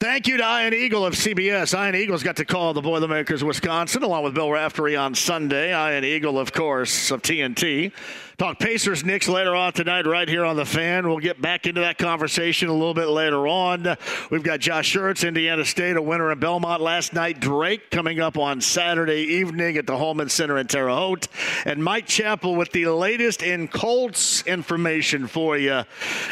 Thank 0.00 0.28
you 0.28 0.36
to 0.36 0.44
Ian 0.44 0.74
Eagle 0.74 1.04
of 1.04 1.14
CBS. 1.14 1.76
Ian 1.76 1.96
Eagle's 1.96 2.22
got 2.22 2.36
to 2.36 2.44
call 2.44 2.72
the 2.72 2.80
Boilermakers, 2.80 3.42
Wisconsin, 3.42 4.04
along 4.04 4.22
with 4.22 4.32
Bill 4.32 4.48
Raftery 4.48 4.96
on 4.96 5.12
Sunday. 5.16 5.70
Ian 5.70 6.04
Eagle, 6.04 6.38
of 6.38 6.52
course, 6.52 7.10
of 7.10 7.20
TNT. 7.20 7.90
Talk 8.38 8.60
Pacers 8.60 9.04
Knicks 9.04 9.28
later 9.28 9.52
on 9.56 9.72
tonight, 9.72 10.06
right 10.06 10.28
here 10.28 10.44
on 10.44 10.54
the 10.54 10.64
fan. 10.64 11.08
We'll 11.08 11.18
get 11.18 11.42
back 11.42 11.66
into 11.66 11.80
that 11.80 11.98
conversation 11.98 12.68
a 12.68 12.72
little 12.72 12.94
bit 12.94 13.08
later 13.08 13.48
on. 13.48 13.96
We've 14.30 14.44
got 14.44 14.60
Josh 14.60 14.94
Schertz, 14.94 15.26
Indiana 15.26 15.64
State, 15.64 15.96
a 15.96 16.02
winner 16.02 16.30
in 16.30 16.38
Belmont 16.38 16.80
last 16.80 17.12
night. 17.12 17.40
Drake 17.40 17.90
coming 17.90 18.20
up 18.20 18.38
on 18.38 18.60
Saturday 18.60 19.22
evening 19.22 19.76
at 19.76 19.88
the 19.88 19.98
Hulman 19.98 20.28
Center 20.28 20.56
in 20.56 20.68
Terre 20.68 20.88
Haute. 20.88 21.26
And 21.64 21.82
Mike 21.82 22.06
Chappell 22.06 22.54
with 22.54 22.70
the 22.70 22.86
latest 22.86 23.42
in 23.42 23.66
Colts 23.66 24.46
information 24.46 25.26
for 25.26 25.58
you. 25.58 25.82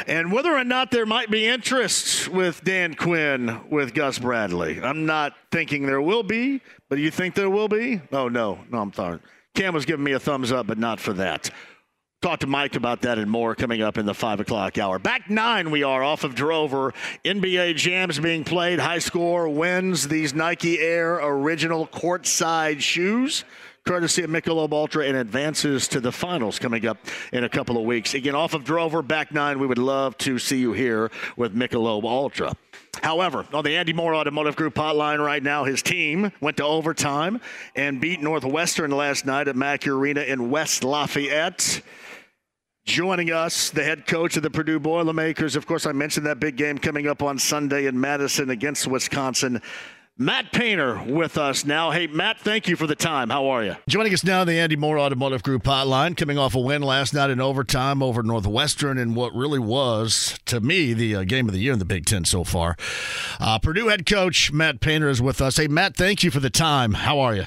And 0.07 0.30
whether 0.30 0.57
or 0.57 0.62
not 0.62 0.92
there 0.92 1.07
might 1.07 1.28
be 1.28 1.44
interest 1.44 2.28
with 2.28 2.62
Dan 2.62 2.94
Quinn 2.94 3.62
with 3.68 3.94
Gus 3.94 4.20
Bradley. 4.20 4.80
I'm 4.80 5.07
not 5.07 5.32
thinking 5.50 5.86
there 5.86 6.00
will 6.00 6.22
be, 6.22 6.61
but 6.88 7.00
you 7.00 7.11
think 7.11 7.34
there 7.34 7.50
will 7.50 7.66
be? 7.66 8.00
Oh, 8.12 8.28
no. 8.28 8.61
No, 8.70 8.78
I'm 8.78 8.92
sorry. 8.92 9.18
Cam 9.57 9.74
was 9.74 9.86
giving 9.86 10.04
me 10.04 10.12
a 10.12 10.20
thumbs 10.20 10.52
up, 10.52 10.68
but 10.68 10.78
not 10.78 11.00
for 11.00 11.14
that. 11.14 11.50
Talk 12.27 12.41
to 12.41 12.49
Mike 12.49 12.74
about 12.74 13.03
that 13.03 13.18
and 13.18 13.31
more 13.31 13.55
coming 13.55 13.83
up 13.83 13.99
in 13.99 14.05
the 14.05 14.12
5 14.12 14.41
o'clock 14.41 14.79
hour. 14.79 14.99
Back 14.99 15.31
nine, 15.31 15.70
we 15.70 15.85
are 15.85 16.03
off 16.03 16.24
of 16.24 16.35
Drover. 16.35 16.93
NBA 17.24 17.77
Jams 17.77 18.18
being 18.18 18.43
played. 18.43 18.81
High 18.81 18.99
score 18.99 19.49
wins 19.49 20.09
these 20.09 20.35
Nike 20.35 20.81
Air 20.81 21.20
original 21.22 21.87
courtside 21.87 22.81
shoes 22.81 23.45
courtesy 23.87 24.24
of 24.24 24.31
Michelob 24.31 24.72
Ultra, 24.72 25.07
and 25.07 25.16
advances 25.16 25.87
to 25.87 26.01
the 26.01 26.11
finals 26.11 26.59
coming 26.59 26.85
up 26.87 26.99
in 27.33 27.45
a 27.45 27.49
couple 27.49 27.79
of 27.79 27.85
weeks. 27.85 28.14
Again, 28.14 28.35
off 28.35 28.53
of 28.53 28.64
Drover, 28.64 29.01
back 29.01 29.31
nine, 29.31 29.61
we 29.61 29.66
would 29.68 29.79
love 29.79 30.18
to 30.18 30.41
see 30.41 30.59
you 30.59 30.72
here 30.72 31.12
with 31.37 31.55
Michelob 31.55 32.03
Ultra. 32.03 32.53
However, 33.01 33.47
on 33.53 33.62
the 33.62 33.77
Andy 33.77 33.93
Moore 33.93 34.16
Automotive 34.16 34.57
Group 34.57 34.74
hotline 34.74 35.24
right 35.24 35.41
now, 35.41 35.62
his 35.62 35.83
team 35.83 36.33
went 36.41 36.57
to 36.57 36.64
overtime 36.64 37.41
and 37.77 38.01
beat 38.01 38.20
Northwestern 38.20 38.91
last 38.91 39.24
night 39.24 39.47
at 39.47 39.55
Mackey 39.55 39.91
Arena 39.91 40.22
in 40.22 40.51
West 40.51 40.83
Lafayette. 40.83 41.83
Joining 42.87 43.32
us, 43.32 43.70
the 43.70 43.82
head 43.82 44.07
coach 44.07 44.37
of 44.37 44.45
the 44.45 44.51
Purdue 44.51 44.78
Boilermakers. 44.78 45.57
Of 45.57 45.66
course, 45.66 45.87
I 45.87 45.93
mentioned 45.93 46.24
that 46.26 46.39
big 46.39 46.57
game 46.57 46.78
coming 46.78 47.09
up 47.09 47.20
on 47.20 47.37
Sunday 47.37 47.87
in 47.87 48.01
Madison 48.01 48.49
against 48.49 48.87
Wisconsin. 48.87 49.61
Matt 50.16 50.53
Painter 50.53 51.03
with 51.05 51.37
us 51.37 51.64
now. 51.64 51.91
Hey, 51.91 52.07
Matt, 52.07 52.39
thank 52.39 52.68
you 52.68 52.76
for 52.76 52.87
the 52.87 52.95
time. 52.95 53.28
How 53.28 53.49
are 53.49 53.64
you? 53.64 53.74
Joining 53.89 54.14
us 54.14 54.22
now, 54.22 54.45
the 54.45 54.55
Andy 54.55 54.76
Moore 54.76 55.01
Automotive 55.01 55.43
Group 55.43 55.64
hotline, 55.64 56.16
coming 56.16 56.39
off 56.39 56.55
a 56.55 56.61
win 56.61 56.80
last 56.80 57.12
night 57.12 57.28
in 57.28 57.41
overtime 57.41 58.05
over 58.05 58.22
Northwestern 58.22 58.99
in 58.99 59.16
what 59.16 59.34
really 59.34 59.59
was, 59.59 60.39
to 60.47 60.61
me, 60.61 60.95
the 60.95 61.16
uh, 61.16 61.24
game 61.24 61.49
of 61.49 61.55
the 61.55 61.61
year 61.61 61.72
in 61.72 61.80
the 61.80 61.84
Big 61.84 62.07
Ten 62.07 62.24
so 62.24 62.45
far. 62.45 62.76
Uh, 63.41 63.59
Purdue 63.59 63.89
head 63.89 64.07
coach 64.07 64.53
Matt 64.53 64.78
Painter 64.78 65.09
is 65.09 65.20
with 65.20 65.43
us. 65.43 65.57
Hey, 65.57 65.66
Matt, 65.66 65.97
thank 65.97 66.22
you 66.22 66.30
for 66.30 66.41
the 66.41 66.51
time. 66.51 66.95
How 66.95 67.18
are 67.18 67.34
you? 67.34 67.47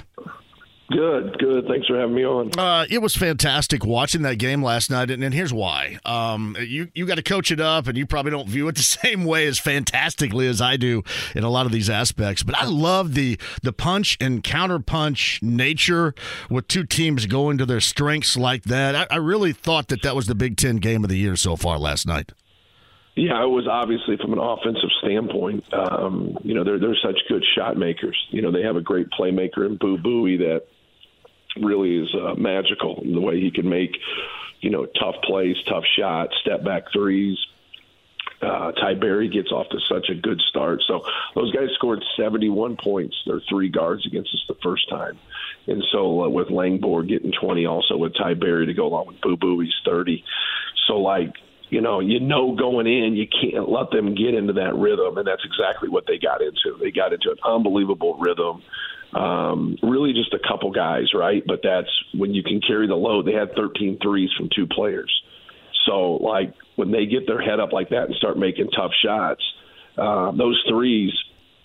Good, 0.92 1.38
good. 1.38 1.68
Thanks 1.68 1.86
for 1.86 2.00
having 2.00 2.16
me 2.16 2.26
on. 2.26 2.50
Uh, 2.58 2.86
it 2.90 3.00
was 3.00 3.16
fantastic 3.16 3.86
watching 3.86 4.24
that 4.24 4.40
game 4.40 4.64
last 4.64 4.90
night, 4.90 5.12
and, 5.12 5.24
and 5.24 5.36
here's 5.36 5.54
why. 5.54 6.00
Um, 6.04 6.58
you 6.60 6.90
you 6.96 7.06
got 7.06 7.16
to 7.16 7.24
coach 7.24 7.52
it 7.52 7.60
up, 7.60 7.88
and 7.88 7.96
you 7.96 8.08
probably 8.08 8.32
don't 8.32 8.50
view 8.50 8.68
it 8.70 8.76
the 8.76 8.82
same 9.04 9.24
way 9.24 9.46
as 9.46 9.60
fantastically 9.60 10.48
as 10.48 10.62
I 10.62 10.78
do 10.78 11.04
in 11.36 11.44
a 11.44 11.50
lot 11.50 11.68
of 11.68 11.72
these 11.72 11.92
aspects. 11.92 12.42
But 12.42 12.58
I 12.58 12.66
love 12.66 13.14
the 13.14 13.38
the 13.62 13.72
punch 13.72 14.18
and 14.20 14.44
counter 14.44 14.80
punch 14.80 15.40
nature 15.44 16.16
with 16.50 16.68
two 16.68 16.86
teams 16.86 17.28
going 17.28 17.60
to 17.60 17.68
their 17.68 17.82
strengths 17.82 18.36
like 18.36 18.64
that. 18.64 18.96
I, 18.96 19.08
I 19.12 19.18
really 19.18 19.54
thought 19.54 19.90
that 19.90 20.02
that 20.02 20.16
was 20.16 20.26
the 20.26 20.36
Big 20.36 20.58
Ten 20.58 20.78
game 20.78 21.04
of 21.04 21.10
the 21.10 21.18
year 21.18 21.36
so 21.36 21.56
far 21.56 21.78
last 21.78 22.08
night. 22.08 22.32
Yeah, 23.16 23.44
it 23.44 23.50
was 23.50 23.68
obviously 23.70 24.18
from 24.18 24.34
an 24.34 24.40
offensive 24.40 24.90
standpoint. 25.04 25.64
Um, 25.72 26.36
you 26.42 26.56
know, 26.56 26.64
they're 26.64 26.80
they're 26.80 26.98
such 27.04 27.20
good 27.28 27.46
shot 27.56 27.78
makers. 27.78 28.18
You 28.32 28.42
know, 28.42 28.52
they 28.52 28.64
have 28.64 28.76
a 28.76 28.82
great 28.82 29.08
playmaker 29.12 29.68
in 29.68 29.78
Boo 29.78 30.00
Buie 30.00 30.38
that 30.40 30.64
really 31.58 31.98
is 31.98 32.14
uh, 32.16 32.36
magical 32.36 33.02
the 33.04 33.22
way 33.22 33.40
he 33.40 33.52
can 33.52 33.70
make, 33.70 33.98
you 34.62 34.70
know, 34.70 34.86
tough 34.86 35.16
plays, 35.24 35.56
tough 35.68 35.84
shots, 35.98 36.34
step 36.42 36.64
back 36.64 36.92
threes. 36.94 37.38
Uh, 38.42 38.72
Ty 38.72 38.94
Berry 38.94 39.28
gets 39.28 39.52
off 39.52 39.68
to 39.70 39.80
such 39.90 40.10
a 40.10 40.16
good 40.16 40.40
start. 40.50 40.82
So 40.88 41.02
those 41.36 41.52
guys 41.52 41.68
scored 41.76 42.04
71 42.18 42.78
points. 42.82 43.16
They're 43.26 43.42
three 43.50 43.70
guards 43.70 44.06
against 44.06 44.34
us 44.34 44.46
the 44.48 44.56
first 44.64 44.90
time. 44.90 45.20
And 45.68 45.84
so 45.92 46.24
uh, 46.24 46.30
with 46.30 46.48
Langborg 46.48 47.10
getting 47.10 47.34
20, 47.34 47.66
also 47.66 47.98
with 47.98 48.14
Ty 48.16 48.36
Berry 48.36 48.66
to 48.68 48.74
go 48.74 48.88
along 48.88 49.08
with 49.08 49.22
Boo 49.22 49.36
Buie, 49.36 49.66
he's 49.66 49.74
30. 49.86 50.24
So, 50.88 51.00
like, 51.00 51.34
you 51.70 51.82
know, 51.82 52.00
you 52.00 52.20
know 52.20 52.56
going 52.56 52.88
in, 52.88 53.16
you 53.16 53.28
can't 53.28 53.70
let 53.70 53.92
them 53.92 54.16
get 54.16 54.34
into 54.34 54.54
that 54.54 54.74
rhythm. 54.76 55.18
And 55.18 55.28
that's 55.28 55.44
exactly 55.44 55.90
what 55.90 56.06
they 56.08 56.18
got 56.18 56.42
into. 56.42 56.78
They 56.80 56.92
got 56.92 57.12
into 57.12 57.32
an 57.32 57.38
unbelievable 57.44 58.18
rhythm 58.18 58.64
um, 59.14 59.78
really 59.82 60.14
just 60.14 60.34
a 60.34 60.40
couple 60.40 60.72
guys, 60.72 61.14
right? 61.14 61.44
But 61.46 61.62
that's 61.64 61.90
when 62.14 62.34
you 62.34 62.44
can 62.44 62.62
carry 62.62 62.88
the 62.88 62.96
load. 62.96 63.26
They 63.26 63.34
had 63.34 63.56
13 63.56 64.00
threes 64.02 64.30
from 64.38 64.50
two 64.56 64.68
players. 64.68 65.12
So, 65.86 66.16
like, 66.16 66.54
when 66.76 66.92
they 66.92 67.06
get 67.06 67.26
their 67.26 67.42
head 67.42 67.60
up 67.60 67.72
like 67.72 67.90
that 67.90 68.06
and 68.06 68.16
start 68.16 68.38
making 68.38 68.70
tough 68.72 68.92
shots, 69.04 69.42
uh, 69.98 70.32
those 70.32 70.62
threes, 70.70 71.12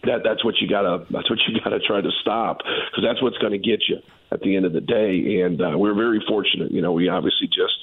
that 0.04 0.20
that's 0.24 0.44
what 0.44 0.54
you 0.60 0.68
gotta 0.68 1.04
that's 1.10 1.28
what 1.30 1.38
you 1.46 1.58
gotta 1.62 1.80
try 1.80 2.00
to 2.00 2.10
stop 2.20 2.58
because 2.58 3.04
that's 3.04 3.22
what's 3.22 3.38
going 3.38 3.52
to 3.52 3.58
get 3.58 3.80
you 3.88 3.98
at 4.32 4.40
the 4.40 4.56
end 4.56 4.66
of 4.66 4.72
the 4.72 4.80
day. 4.80 5.40
And 5.42 5.60
uh, 5.60 5.76
we're 5.76 5.94
very 5.94 6.22
fortunate. 6.26 6.72
You 6.72 6.82
know, 6.82 6.92
we 6.92 7.08
obviously 7.08 7.46
just 7.48 7.74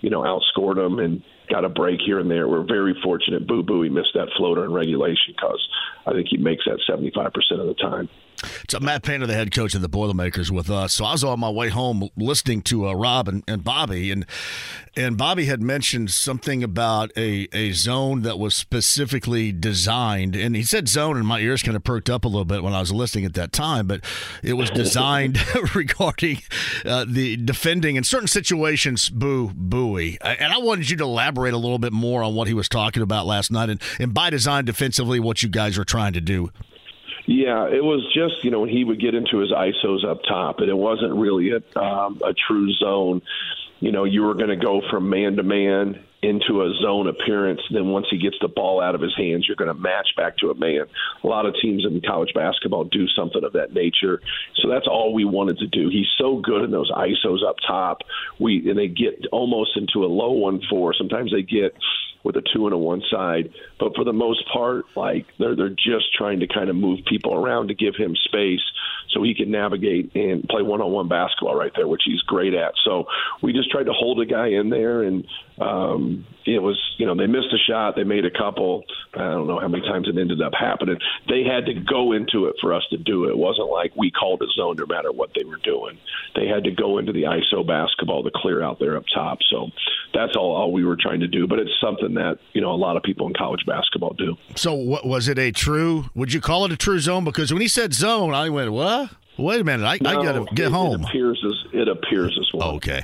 you 0.00 0.10
know 0.10 0.22
outscored 0.22 0.76
them 0.76 0.98
and 0.98 1.22
got 1.50 1.64
a 1.64 1.68
break 1.68 2.00
here 2.04 2.18
and 2.18 2.30
there. 2.30 2.48
We're 2.48 2.66
very 2.66 2.94
fortunate. 3.02 3.46
Boo 3.46 3.62
Buie, 3.62 3.84
he 3.84 3.90
missed 3.90 4.14
that 4.14 4.28
floater 4.36 4.64
in 4.64 4.72
regulation 4.72 5.34
because 5.34 5.60
I 6.06 6.12
think 6.12 6.28
he 6.30 6.36
makes 6.36 6.64
that 6.64 6.78
75% 6.88 7.26
of 7.60 7.66
the 7.66 7.74
time. 7.74 8.08
So 8.68 8.80
Matt 8.80 9.02
Painter, 9.02 9.26
the 9.26 9.34
head 9.34 9.52
coach 9.52 9.74
of 9.74 9.82
the 9.82 9.88
Boilermakers, 9.88 10.50
with 10.50 10.70
us. 10.70 10.94
So 10.94 11.04
I 11.04 11.12
was 11.12 11.24
on 11.24 11.40
my 11.40 11.50
way 11.50 11.68
home 11.68 12.08
listening 12.16 12.62
to 12.62 12.88
uh, 12.88 12.92
Rob 12.92 13.28
and, 13.28 13.42
and 13.46 13.64
Bobby, 13.64 14.10
and 14.10 14.26
and 14.96 15.16
Bobby 15.16 15.44
had 15.44 15.62
mentioned 15.62 16.10
something 16.10 16.64
about 16.64 17.12
a, 17.16 17.48
a 17.52 17.72
zone 17.72 18.22
that 18.22 18.38
was 18.38 18.54
specifically 18.54 19.52
designed, 19.52 20.34
and 20.34 20.56
he 20.56 20.62
said 20.62 20.88
zone, 20.88 21.16
and 21.16 21.26
my 21.26 21.38
ears 21.38 21.62
kind 21.62 21.76
of 21.76 21.84
perked 21.84 22.10
up 22.10 22.24
a 22.24 22.28
little 22.28 22.44
bit 22.44 22.62
when 22.62 22.72
I 22.72 22.80
was 22.80 22.92
listening 22.92 23.24
at 23.24 23.34
that 23.34 23.52
time. 23.52 23.86
But 23.86 24.02
it 24.42 24.54
was 24.54 24.70
designed 24.70 25.38
regarding 25.74 26.38
uh, 26.84 27.04
the 27.08 27.36
defending 27.36 27.96
in 27.96 28.04
certain 28.04 28.28
situations. 28.28 29.10
Boo 29.10 29.50
Buie, 29.50 30.18
and 30.22 30.52
I 30.52 30.58
wanted 30.58 30.90
you 30.90 30.96
to 30.96 31.04
elaborate 31.04 31.54
a 31.54 31.58
little 31.58 31.78
bit 31.78 31.92
more 31.92 32.22
on 32.22 32.34
what 32.34 32.48
he 32.48 32.54
was 32.54 32.68
talking 32.68 33.02
about 33.02 33.26
last 33.26 33.50
night, 33.50 33.70
and 33.70 33.80
and 33.98 34.12
by 34.12 34.30
design 34.30 34.64
defensively, 34.64 35.20
what 35.20 35.42
you 35.42 35.48
guys 35.48 35.78
are 35.78 35.84
trying 35.84 36.12
to 36.14 36.20
do. 36.20 36.50
Yeah, 37.26 37.68
it 37.68 37.84
was 37.84 38.04
just 38.14 38.44
you 38.44 38.50
know 38.50 38.60
when 38.60 38.70
he 38.70 38.84
would 38.84 39.00
get 39.00 39.14
into 39.14 39.38
his 39.38 39.50
ISOs 39.52 40.04
up 40.04 40.22
top, 40.28 40.60
and 40.60 40.68
it 40.68 40.76
wasn't 40.76 41.14
really 41.14 41.50
a, 41.50 41.78
um, 41.78 42.20
a 42.24 42.34
true 42.34 42.72
zone. 42.74 43.22
You 43.80 43.92
know, 43.92 44.04
you 44.04 44.22
were 44.22 44.34
going 44.34 44.50
to 44.50 44.56
go 44.56 44.82
from 44.90 45.08
man 45.08 45.36
to 45.36 45.42
man 45.42 46.04
into 46.22 46.62
a 46.62 46.74
zone 46.82 47.08
appearance. 47.08 47.60
Then 47.70 47.88
once 47.88 48.06
he 48.10 48.18
gets 48.18 48.36
the 48.40 48.48
ball 48.48 48.80
out 48.80 48.94
of 48.94 49.00
his 49.00 49.14
hands, 49.16 49.46
you're 49.48 49.56
going 49.56 49.74
to 49.74 49.80
match 49.80 50.08
back 50.16 50.36
to 50.38 50.50
a 50.50 50.54
man. 50.54 50.84
A 51.24 51.26
lot 51.26 51.46
of 51.46 51.54
teams 51.62 51.86
in 51.86 52.00
college 52.02 52.32
basketball 52.34 52.84
do 52.84 53.08
something 53.08 53.42
of 53.42 53.54
that 53.54 53.72
nature. 53.72 54.20
So 54.56 54.68
that's 54.68 54.86
all 54.86 55.14
we 55.14 55.24
wanted 55.24 55.58
to 55.58 55.66
do. 55.66 55.88
He's 55.88 56.08
so 56.18 56.36
good 56.36 56.62
in 56.62 56.70
those 56.70 56.90
ISOs 56.90 57.46
up 57.46 57.56
top. 57.66 58.02
We 58.38 58.68
and 58.68 58.78
they 58.78 58.88
get 58.88 59.26
almost 59.32 59.76
into 59.76 60.04
a 60.04 60.08
low 60.08 60.32
one 60.32 60.60
four. 60.68 60.92
Sometimes 60.94 61.32
they 61.32 61.42
get 61.42 61.74
with 62.22 62.36
a 62.36 62.42
two 62.54 62.66
and 62.66 62.74
a 62.74 62.78
one 62.78 63.02
side. 63.10 63.50
But 63.78 63.94
for 63.94 64.04
the 64.04 64.12
most 64.12 64.44
part, 64.52 64.84
like 64.96 65.26
they're 65.38 65.56
they're 65.56 65.70
just 65.70 66.14
trying 66.16 66.40
to 66.40 66.46
kind 66.46 66.70
of 66.70 66.76
move 66.76 67.00
people 67.08 67.34
around 67.34 67.68
to 67.68 67.74
give 67.74 67.94
him 67.96 68.14
space 68.24 68.60
so 69.10 69.22
he 69.22 69.34
can 69.34 69.50
navigate 69.50 70.14
and 70.14 70.44
play 70.44 70.62
one 70.62 70.80
on 70.80 70.92
one 70.92 71.08
basketball 71.08 71.54
right 71.54 71.72
there, 71.74 71.88
which 71.88 72.02
he's 72.04 72.20
great 72.22 72.54
at. 72.54 72.72
So 72.84 73.06
we 73.42 73.52
just 73.52 73.70
tried 73.70 73.84
to 73.84 73.92
hold 73.92 74.20
a 74.20 74.26
guy 74.26 74.48
in 74.48 74.70
there 74.70 75.02
and 75.02 75.24
um, 75.60 76.26
it 76.46 76.62
was, 76.62 76.78
you 76.96 77.04
know, 77.04 77.14
they 77.14 77.26
missed 77.26 77.52
a 77.52 77.58
shot, 77.70 77.94
they 77.94 78.04
made 78.04 78.24
a 78.24 78.30
couple. 78.30 78.82
I 79.14 79.18
don't 79.18 79.46
know 79.46 79.60
how 79.60 79.68
many 79.68 79.82
times 79.86 80.08
it 80.08 80.18
ended 80.18 80.40
up 80.40 80.52
happening. 80.58 80.96
They 81.28 81.44
had 81.44 81.66
to 81.66 81.74
go 81.74 82.12
into 82.12 82.46
it 82.46 82.56
for 82.60 82.72
us 82.72 82.82
to 82.90 82.96
do 82.96 83.24
it. 83.24 83.30
It 83.30 83.38
wasn't 83.38 83.68
like 83.68 83.92
we 83.94 84.10
called 84.10 84.42
a 84.42 84.46
zone 84.56 84.76
no 84.78 84.86
matter 84.86 85.12
what 85.12 85.30
they 85.36 85.44
were 85.44 85.60
doing. 85.62 85.98
They 86.34 86.46
had 86.46 86.64
to 86.64 86.70
go 86.70 86.98
into 86.98 87.12
the 87.12 87.24
ISO 87.24 87.66
basketball 87.66 88.24
to 88.24 88.30
clear 88.34 88.62
out 88.62 88.78
there 88.78 88.96
up 88.96 89.04
top. 89.14 89.38
So 89.50 89.68
that's 90.14 90.34
all, 90.34 90.56
all 90.56 90.72
we 90.72 90.84
were 90.84 90.96
trying 90.98 91.20
to 91.20 91.28
do. 91.28 91.46
But 91.46 91.58
it's 91.58 91.70
something 91.82 92.09
that, 92.14 92.38
you 92.52 92.60
know, 92.60 92.72
a 92.72 92.76
lot 92.76 92.96
of 92.96 93.02
people 93.02 93.26
in 93.26 93.34
college 93.34 93.64
basketball 93.66 94.14
do. 94.14 94.36
So 94.56 94.74
what 94.74 95.06
was 95.06 95.28
it 95.28 95.38
a 95.38 95.52
true, 95.52 96.06
would 96.14 96.32
you 96.32 96.40
call 96.40 96.64
it 96.64 96.72
a 96.72 96.76
true 96.76 96.98
zone? 96.98 97.24
Because 97.24 97.52
when 97.52 97.62
he 97.62 97.68
said 97.68 97.94
zone, 97.94 98.34
I 98.34 98.48
went, 98.48 98.72
what? 98.72 99.10
Wait 99.38 99.60
a 99.60 99.64
minute, 99.64 99.86
I, 99.86 99.96
no, 100.02 100.10
I 100.10 100.22
got 100.22 100.32
to 100.32 100.54
get 100.54 100.66
it, 100.66 100.72
home. 100.72 101.00
It 101.00 101.08
appears 101.08 101.42
as 101.46 101.72
it 101.72 101.88
appears 101.88 102.36
as 102.38 102.52
well. 102.52 102.72
Okay, 102.72 103.02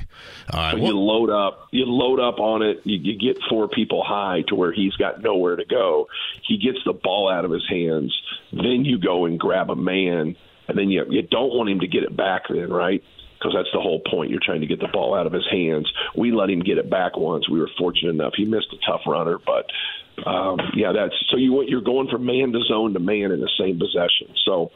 all 0.53 0.59
right. 0.59 0.71
So 0.73 0.77
well, 0.77 0.87
you 0.91 0.99
load 0.99 1.29
up, 1.31 1.67
you 1.71 1.85
load 1.85 2.19
up 2.19 2.39
on 2.39 2.61
it. 2.61 2.81
You, 2.83 2.97
you 2.97 3.17
get 3.17 3.41
four 3.49 3.67
people 3.67 4.03
high 4.03 4.43
to 4.49 4.55
where 4.55 4.71
he's 4.71 4.93
got 4.97 5.23
nowhere 5.23 5.55
to 5.55 5.65
go. 5.65 6.07
He 6.43 6.57
gets 6.59 6.77
the 6.85 6.93
ball 6.93 7.31
out 7.31 7.43
of 7.43 7.49
his 7.49 7.65
hands. 7.67 8.15
Then 8.51 8.85
you 8.85 8.99
go 8.99 9.25
and 9.25 9.39
grab 9.39 9.71
a 9.71 9.75
man, 9.75 10.35
and 10.67 10.77
then 10.77 10.91
you 10.91 11.05
you 11.09 11.23
don't 11.23 11.55
want 11.55 11.69
him 11.69 11.79
to 11.79 11.87
get 11.87 12.03
it 12.03 12.15
back. 12.15 12.43
Then 12.49 12.69
right 12.69 13.03
because 13.37 13.53
that's 13.55 13.69
the 13.73 13.79
whole 13.79 14.01
point. 14.09 14.31
You're 14.31 14.41
trying 14.43 14.61
to 14.61 14.67
get 14.67 14.79
the 14.79 14.87
ball 14.87 15.15
out 15.15 15.27
of 15.27 15.33
his 15.33 15.47
hands. 15.49 15.91
We 16.15 16.31
let 16.31 16.49
him 16.49 16.59
get 16.59 16.77
it 16.77 16.89
back 16.89 17.17
once. 17.17 17.49
We 17.49 17.59
were 17.59 17.69
fortunate 17.77 18.11
enough. 18.11 18.33
He 18.35 18.45
missed 18.45 18.73
a 18.73 18.77
tough 18.85 19.01
runner, 19.05 19.39
but 19.45 19.69
um, 20.25 20.59
yeah, 20.75 20.91
that's 20.91 21.13
so 21.29 21.37
you 21.37 21.63
you're 21.63 21.81
going 21.81 22.07
from 22.07 22.25
man 22.25 22.51
to 22.51 22.61
zone 22.63 22.93
to 22.93 22.99
man 22.99 23.31
in 23.31 23.39
the 23.39 23.51
same 23.59 23.79
possession. 23.79 24.33
So 24.45 24.71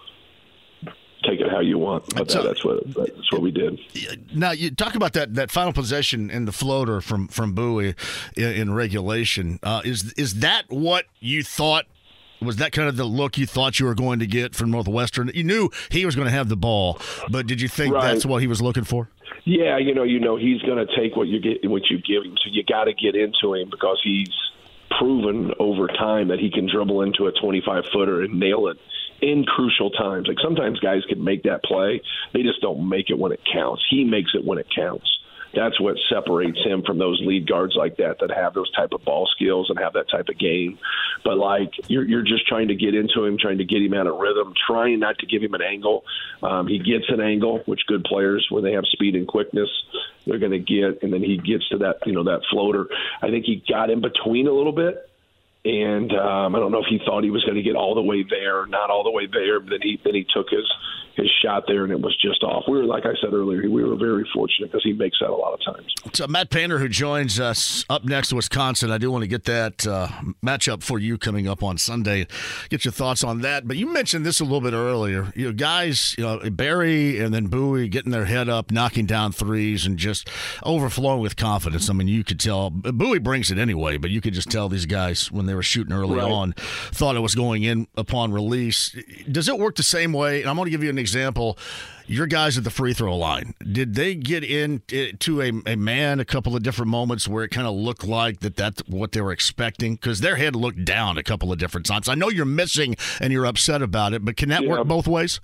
take 1.23 1.39
it 1.39 1.49
how 1.49 1.59
you 1.59 1.77
want. 1.77 2.13
But 2.15 2.31
so, 2.31 2.43
that's 2.43 2.63
what 2.63 2.83
that's 2.93 3.31
what 3.31 3.41
we 3.41 3.51
did. 3.51 3.79
Now 4.35 4.51
you 4.51 4.71
talk 4.71 4.95
about 4.95 5.13
that 5.13 5.35
that 5.35 5.51
final 5.51 5.73
possession 5.73 6.29
in 6.29 6.45
the 6.45 6.51
floater 6.51 7.01
from 7.01 7.27
from 7.27 7.55
Buie 7.55 7.95
in, 8.35 8.43
in 8.43 8.73
regulation. 8.73 9.59
Uh, 9.63 9.81
is 9.83 10.13
is 10.13 10.35
that 10.35 10.65
what 10.69 11.05
you 11.19 11.43
thought? 11.43 11.85
Was 12.41 12.55
that 12.55 12.71
kind 12.71 12.89
of 12.89 12.97
the 12.97 13.05
look 13.05 13.37
you 13.37 13.45
thought 13.45 13.79
you 13.79 13.85
were 13.85 13.93
going 13.93 14.19
to 14.19 14.27
get 14.27 14.55
from 14.55 14.71
Northwestern? 14.71 15.29
You 15.33 15.43
knew 15.43 15.69
he 15.89 16.05
was 16.05 16.15
going 16.15 16.25
to 16.25 16.31
have 16.31 16.49
the 16.49 16.57
ball, 16.57 16.99
but 17.29 17.45
did 17.45 17.61
you 17.61 17.67
think 17.67 17.93
right. 17.93 18.01
that's 18.01 18.25
what 18.25 18.41
he 18.41 18.47
was 18.47 18.61
looking 18.61 18.83
for? 18.83 19.09
Yeah, 19.45 19.77
you 19.77 19.93
know, 19.93 20.03
you 20.03 20.19
know, 20.19 20.37
he's 20.37 20.61
going 20.61 20.85
to 20.85 20.95
take 20.95 21.15
what 21.15 21.27
you 21.27 21.39
get, 21.39 21.69
what 21.69 21.83
you 21.89 21.97
give 21.97 22.23
him. 22.23 22.35
So 22.43 22.49
you 22.51 22.63
got 22.63 22.85
to 22.85 22.93
get 22.93 23.15
into 23.15 23.53
him 23.53 23.69
because 23.69 23.99
he's 24.03 24.29
proven 24.97 25.51
over 25.59 25.87
time 25.87 26.27
that 26.29 26.39
he 26.39 26.51
can 26.51 26.67
dribble 26.69 27.01
into 27.01 27.27
a 27.27 27.31
25 27.31 27.83
footer 27.93 28.21
and 28.21 28.39
nail 28.39 28.67
it 28.67 28.77
in 29.21 29.43
crucial 29.43 29.89
times. 29.91 30.27
Like 30.27 30.37
sometimes 30.43 30.79
guys 30.79 31.01
can 31.07 31.23
make 31.23 31.43
that 31.43 31.63
play, 31.63 32.01
they 32.33 32.41
just 32.41 32.61
don't 32.61 32.87
make 32.87 33.09
it 33.09 33.17
when 33.17 33.31
it 33.31 33.41
counts. 33.51 33.83
He 33.89 34.03
makes 34.03 34.31
it 34.33 34.43
when 34.43 34.57
it 34.57 34.67
counts. 34.75 35.07
That's 35.53 35.79
what 35.79 35.97
separates 36.09 36.59
him 36.63 36.83
from 36.83 36.97
those 36.97 37.21
lead 37.23 37.47
guards 37.47 37.75
like 37.75 37.97
that 37.97 38.19
that 38.19 38.31
have 38.31 38.53
those 38.53 38.71
type 38.71 38.93
of 38.93 39.03
ball 39.03 39.27
skills 39.35 39.69
and 39.69 39.77
have 39.79 39.93
that 39.93 40.09
type 40.09 40.29
of 40.29 40.37
game. 40.37 40.79
But 41.23 41.37
like 41.37 41.71
you're 41.87 42.03
you're 42.03 42.23
just 42.23 42.47
trying 42.47 42.69
to 42.69 42.75
get 42.75 42.95
into 42.95 43.25
him, 43.25 43.37
trying 43.37 43.57
to 43.57 43.65
get 43.65 43.81
him 43.81 43.93
out 43.93 44.07
of 44.07 44.17
rhythm, 44.17 44.53
trying 44.67 44.99
not 44.99 45.19
to 45.19 45.25
give 45.25 45.43
him 45.43 45.53
an 45.53 45.61
angle. 45.61 46.05
Um, 46.41 46.67
he 46.67 46.79
gets 46.79 47.05
an 47.09 47.19
angle, 47.19 47.61
which 47.65 47.81
good 47.87 48.03
players 48.03 48.47
when 48.49 48.63
they 48.63 48.73
have 48.73 48.85
speed 48.85 49.15
and 49.15 49.27
quickness, 49.27 49.69
they're 50.25 50.39
going 50.39 50.51
to 50.51 50.59
get, 50.59 51.03
and 51.03 51.11
then 51.11 51.21
he 51.21 51.37
gets 51.37 51.67
to 51.69 51.79
that 51.79 51.97
you 52.05 52.13
know 52.13 52.23
that 52.23 52.41
floater. 52.49 52.87
I 53.21 53.29
think 53.29 53.45
he 53.45 53.63
got 53.67 53.89
in 53.89 54.01
between 54.01 54.47
a 54.47 54.53
little 54.53 54.73
bit 54.73 55.10
and 55.63 56.11
um, 56.13 56.55
I 56.55 56.59
don't 56.59 56.71
know 56.71 56.79
if 56.79 56.89
he 56.89 56.99
thought 57.05 57.23
he 57.23 57.29
was 57.29 57.43
going 57.43 57.55
to 57.55 57.61
get 57.61 57.75
all 57.75 57.93
the 57.93 58.01
way 58.01 58.25
there, 58.27 58.65
not 58.65 58.89
all 58.89 59.03
the 59.03 59.11
way 59.11 59.27
there. 59.27 59.59
But 59.59 59.71
then 59.71 59.79
he 59.81 59.99
then 60.03 60.15
he 60.15 60.25
took 60.33 60.49
his 60.49 60.65
his 61.15 61.29
shot 61.43 61.63
there, 61.67 61.83
and 61.83 61.91
it 61.91 61.99
was 61.99 62.15
just 62.21 62.43
off. 62.43 62.63
We 62.67 62.77
were, 62.77 62.85
like 62.85 63.05
I 63.05 63.13
said 63.21 63.33
earlier, 63.33 63.69
we 63.69 63.83
were 63.83 63.95
very 63.95 64.27
fortunate 64.33 64.71
because 64.71 64.83
he 64.83 64.93
makes 64.93 65.17
that 65.19 65.29
a 65.29 65.35
lot 65.35 65.53
of 65.53 65.59
times. 65.63 65.93
So 66.13 66.27
Matt 66.27 66.49
Painter, 66.49 66.79
who 66.79 66.87
joins 66.87 67.39
us 67.39 67.85
up 67.89 68.05
next, 68.05 68.33
Wisconsin. 68.33 68.91
I 68.91 68.97
do 68.97 69.11
want 69.11 69.23
to 69.23 69.27
get 69.27 69.43
that 69.45 69.85
uh, 69.85 70.07
matchup 70.43 70.83
for 70.83 70.99
you 70.99 71.17
coming 71.17 71.47
up 71.47 71.63
on 71.63 71.77
Sunday. 71.77 72.27
Get 72.69 72.85
your 72.85 72.91
thoughts 72.91 73.23
on 73.23 73.41
that. 73.41 73.67
But 73.67 73.77
you 73.77 73.91
mentioned 73.91 74.25
this 74.25 74.39
a 74.39 74.43
little 74.43 74.61
bit 74.61 74.73
earlier. 74.73 75.31
You 75.35 75.47
know, 75.47 75.53
guys, 75.53 76.15
you 76.17 76.23
know, 76.23 76.49
Berry 76.49 77.19
and 77.19 77.33
then 77.33 77.49
Buie 77.49 77.89
getting 77.89 78.11
their 78.11 78.25
head 78.25 78.49
up, 78.49 78.71
knocking 78.71 79.05
down 79.05 79.31
threes, 79.31 79.85
and 79.85 79.97
just 79.97 80.29
overflowing 80.63 81.21
with 81.21 81.35
confidence. 81.35 81.89
I 81.89 81.93
mean, 81.93 82.07
you 82.07 82.23
could 82.23 82.39
tell 82.39 82.71
Buie 82.71 83.21
brings 83.21 83.51
it 83.51 83.57
anyway, 83.57 83.97
but 83.97 84.11
you 84.11 84.21
could 84.21 84.33
just 84.33 84.49
tell 84.49 84.69
these 84.69 84.85
guys 84.85 85.31
when 85.31 85.45
they 85.45 85.50
were 85.53 85.63
shooting 85.63 85.93
early 85.93 86.17
right. 86.17 86.31
on 86.31 86.53
thought 86.91 87.15
it 87.15 87.21
was 87.21 87.35
going 87.35 87.63
in 87.63 87.87
upon 87.95 88.31
release. 88.31 88.95
Does 89.29 89.47
it 89.47 89.57
work 89.57 89.75
the 89.75 89.83
same 89.83 90.13
way? 90.13 90.41
And 90.41 90.49
I'm 90.49 90.55
going 90.55 90.65
to 90.65 90.71
give 90.71 90.83
you 90.83 90.89
an 90.89 90.97
example. 90.97 91.57
Your 92.07 92.27
guys 92.27 92.57
at 92.57 92.65
the 92.65 92.69
free 92.69 92.93
throw 92.93 93.15
line, 93.15 93.53
did 93.71 93.95
they 93.95 94.15
get 94.15 94.43
into 94.43 95.41
eh, 95.41 95.51
a, 95.65 95.73
a 95.73 95.75
man 95.77 96.19
a 96.19 96.25
couple 96.25 96.55
of 96.55 96.63
different 96.63 96.91
moments 96.91 97.27
where 97.27 97.43
it 97.43 97.49
kind 97.49 97.67
of 97.67 97.73
looked 97.73 98.05
like 98.05 98.41
that 98.41 98.57
that's 98.57 98.81
what 98.87 99.13
they 99.13 99.21
were 99.21 99.31
expecting? 99.31 99.95
Because 99.95 100.19
their 100.19 100.35
head 100.35 100.55
looked 100.55 100.83
down 100.83 101.17
a 101.17 101.23
couple 101.23 101.53
of 101.53 101.57
different 101.57 101.85
times. 101.85 102.09
I 102.09 102.15
know 102.15 102.29
you're 102.29 102.45
missing 102.45 102.97
and 103.21 103.31
you're 103.31 103.45
upset 103.45 103.81
about 103.81 104.13
it, 104.13 104.25
but 104.25 104.35
can 104.35 104.49
that 104.49 104.63
yeah. 104.63 104.69
work 104.69 104.87
both 104.87 105.07
ways? 105.07 105.39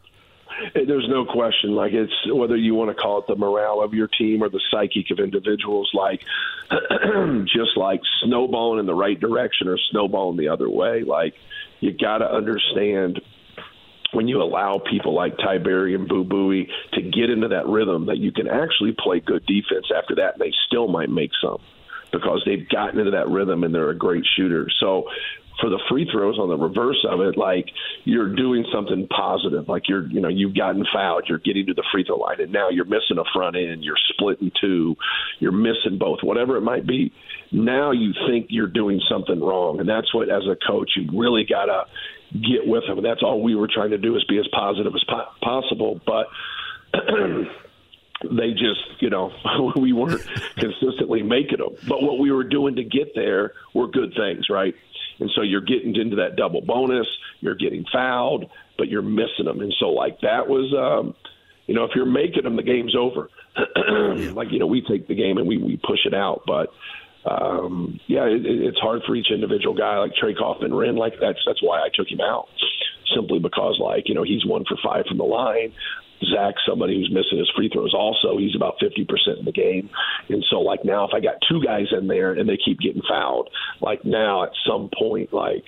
There's 0.74 1.08
no 1.08 1.26
question. 1.26 1.72
Like 1.72 1.94
it's 1.94 2.14
whether 2.32 2.56
you 2.56 2.76
want 2.76 2.90
to 2.90 3.02
call 3.02 3.20
it 3.20 3.28
the 3.28 3.36
morale 3.36 3.82
of 3.82 3.94
your 3.94 4.08
team 4.08 4.44
or 4.44 4.50
the 4.50 4.62
psychic 4.72 5.12
of 5.12 5.20
individuals, 5.20 5.90
like 5.94 6.22
just 7.46 7.78
like 7.78 8.02
snowballing 8.24 8.80
in 8.80 8.86
the 8.86 8.96
right 8.96 9.20
direction 9.20 9.68
or 9.68 9.78
snowballing 9.92 10.38
the 10.38 10.50
other 10.50 10.70
way. 10.70 11.04
Like 11.04 11.36
you 11.80 11.92
got 11.92 12.20
to 12.20 12.32
understand 12.32 13.22
when 14.14 14.28
you 14.28 14.42
allow 14.42 14.80
people 14.80 15.14
like 15.14 15.38
Ty 15.38 15.60
Berry 15.60 15.94
and 15.94 16.08
Boo 16.08 16.24
Buie 16.24 16.70
to 16.94 17.02
get 17.02 17.30
into 17.30 17.50
that 17.50 17.68
rhythm 17.68 18.08
that 18.08 18.18
you 18.18 18.32
can 18.32 18.48
actually 18.48 18.96
play 18.98 19.20
good 19.20 19.46
defense 19.46 19.92
after 19.96 20.16
that 20.16 20.34
and 20.34 20.42
they 20.42 20.54
still 20.66 20.88
might 20.88 21.10
make 21.10 21.32
some 21.42 21.60
because 22.12 22.42
they've 22.46 22.68
gotten 22.70 23.00
into 23.00 23.12
that 23.12 23.28
rhythm 23.28 23.64
and 23.64 23.76
they're 23.76 23.90
a 23.90 23.98
great 23.98 24.24
shooter. 24.38 24.68
So 24.80 25.10
for 25.60 25.70
the 25.70 25.80
free 25.90 26.08
throws 26.12 26.38
on 26.38 26.50
the 26.50 26.58
reverse 26.58 27.04
of 27.10 27.20
it, 27.22 27.38
like 27.38 27.66
you're 28.04 28.36
doing 28.36 28.66
something 28.74 29.08
positive. 29.08 29.68
Like 29.68 29.90
you're, 29.90 30.08
you 30.08 30.22
know, 30.22 30.30
you've 30.30 30.56
gotten 30.56 30.86
fouled, 30.94 31.26
you're 31.28 31.40
getting 31.40 31.66
to 31.68 31.74
the 31.74 31.84
free 31.92 32.04
throw 32.04 32.18
line, 32.18 32.42
and 32.42 32.52
now 32.52 32.70
you're 32.70 32.86
missing 32.86 33.18
a 33.18 33.24
front 33.34 33.56
end, 33.56 33.84
you're 33.84 33.98
splitting 34.14 34.52
two, 34.62 34.96
you're 35.40 35.52
missing 35.52 35.98
both, 36.00 36.20
whatever 36.22 36.58
it 36.58 36.62
might 36.62 36.86
be. 36.86 37.12
Now 37.52 37.92
you 37.92 38.14
think 38.28 38.48
you're 38.50 38.68
doing 38.68 39.02
something 39.10 39.40
wrong, 39.40 39.80
and 39.80 39.90
that's 39.90 40.14
what, 40.14 40.30
as 40.30 40.44
a 40.44 40.56
coach, 40.68 40.92
you 40.96 41.10
really 41.18 41.46
gotta 41.50 41.86
get 42.34 42.68
with 42.68 42.84
them. 42.88 42.98
And 42.98 43.06
That's 43.06 43.24
all 43.24 43.42
we 43.42 43.56
were 43.56 43.70
trying 43.74 43.92
to 43.92 43.98
do 43.98 44.16
is 44.16 44.24
be 44.26 44.38
as 44.38 44.48
positive 44.52 44.94
as 44.94 45.04
po- 45.10 45.32
possible, 45.42 46.00
but. 46.06 46.28
they 48.24 48.52
just, 48.52 49.00
you 49.00 49.10
know, 49.10 49.32
we 49.76 49.94
weren't 49.94 50.26
consistently 50.56 51.22
making 51.22 51.60
them. 51.60 51.76
But 51.88 52.02
what 52.02 52.20
we 52.20 52.32
were 52.32 52.44
doing 52.44 52.76
to 52.76 52.84
get 52.84 53.14
there 53.16 53.54
were 53.74 53.88
good 53.88 54.14
things, 54.16 54.46
right? 54.50 54.74
And 55.20 55.32
so 55.36 55.42
you're 55.42 55.62
getting 55.62 55.96
into 55.96 56.18
that 56.18 56.36
double 56.36 56.62
bonus, 56.62 57.08
you're 57.40 57.56
getting 57.56 57.86
fouled, 57.92 58.46
but 58.78 58.88
you're 58.88 59.02
missing 59.02 59.46
them. 59.46 59.62
And 59.62 59.74
so, 59.80 59.88
like, 59.90 60.22
that 60.22 60.48
was, 60.48 60.74
um, 60.78 61.16
you 61.66 61.76
know, 61.76 61.84
if 61.84 61.92
you're 61.96 62.06
making 62.06 62.44
them, 62.44 62.56
the 62.56 62.64
game's 62.64 62.96
over. 62.96 63.30
like, 64.34 64.52
you 64.52 64.60
know, 64.60 64.68
we 64.68 64.82
take 64.82 65.08
the 65.08 65.16
game 65.16 65.38
and 65.38 65.48
we, 65.48 65.58
we 65.58 65.78
push 65.78 66.06
it 66.06 66.14
out. 66.14 66.44
But, 66.46 66.70
um, 67.30 68.00
yeah, 68.08 68.26
it, 68.26 68.46
it's 68.46 68.80
hard 68.80 69.02
for 69.06 69.16
each 69.16 69.32
individual 69.32 69.76
guy 69.76 69.98
like 69.98 70.14
Trey 70.16 70.34
Kaufman-Renn. 70.36 70.98
Like, 70.98 71.14
that's, 71.20 71.40
that's 71.46 71.62
why 71.62 71.80
I 71.80 71.90
took 71.94 72.08
him 72.10 72.22
out 72.22 72.48
simply 73.16 73.40
because, 73.40 73.80
like, 73.80 74.08
you 74.08 74.16
know, 74.16 74.24
he's 74.24 74.46
one 74.46 74.66
for 74.66 74.78
five 74.84 75.06
from 75.08 75.18
the 75.18 75.24
line. 75.24 75.74
Zach, 76.26 76.56
somebody 76.68 76.96
who's 76.96 77.12
missing 77.12 77.38
his 77.38 77.52
free 77.56 77.70
throws, 77.70 77.94
also 77.94 78.38
he's 78.38 78.56
about 78.56 78.76
fifty 78.80 79.06
percent 79.06 79.40
in 79.40 79.46
the 79.46 79.52
game, 79.52 79.90
and 80.30 80.44
so 80.50 80.62
like 80.62 80.84
now, 80.84 81.06
if 81.06 81.14
I 81.14 81.20
got 81.20 81.36
two 81.48 81.62
guys 81.64 81.88
in 81.92 82.08
there 82.08 82.34
and 82.34 82.50
they 82.50 82.58
keep 82.58 82.80
getting 82.80 83.04
fouled, 83.08 83.50
like 83.82 84.04
now 84.04 84.44
at 84.44 84.52
some 84.66 84.90
point, 84.98 85.32
like 85.32 85.64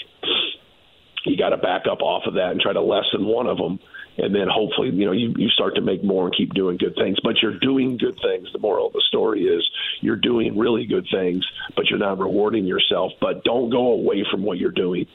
you 1.26 1.38
got 1.38 1.50
to 1.50 1.58
back 1.58 1.84
up 1.90 2.02
off 2.02 2.24
of 2.26 2.36
that 2.36 2.52
and 2.52 2.62
try 2.62 2.74
to 2.74 2.82
lessen 2.82 3.26
one 3.26 3.48
of 3.48 3.58
them, 3.58 3.80
and 4.18 4.34
then 4.34 4.48
hopefully, 4.52 4.90
you 4.90 5.06
know, 5.06 5.12
you 5.12 5.34
you 5.38 5.50
start 5.50 5.76
to 5.76 5.82
make 5.82 6.04
more 6.04 6.26
and 6.26 6.36
keep 6.36 6.54
doing 6.54 6.78
good 6.78 6.96
things. 6.96 7.18
But 7.24 7.36
you're 7.42 7.60
doing 7.60 7.98
good 7.98 8.18
things. 8.22 8.48
The 8.52 8.60
moral 8.60 8.88
of 8.88 8.94
the 8.94 9.04
story 9.08 9.44
is 9.44 9.68
you're 10.02 10.16
doing 10.16 10.58
really 10.58 10.86
good 10.86 11.08
things, 11.12 11.46
but 11.76 11.86
you're 11.90 12.00
not 12.00 12.20
rewarding 12.20 12.66
yourself. 12.66 13.12
But 13.22 13.44
don't 13.44 13.70
go 13.70 13.94
away 13.94 14.26
from 14.32 14.44
what 14.44 14.58
you're 14.58 14.72
doing 14.72 15.06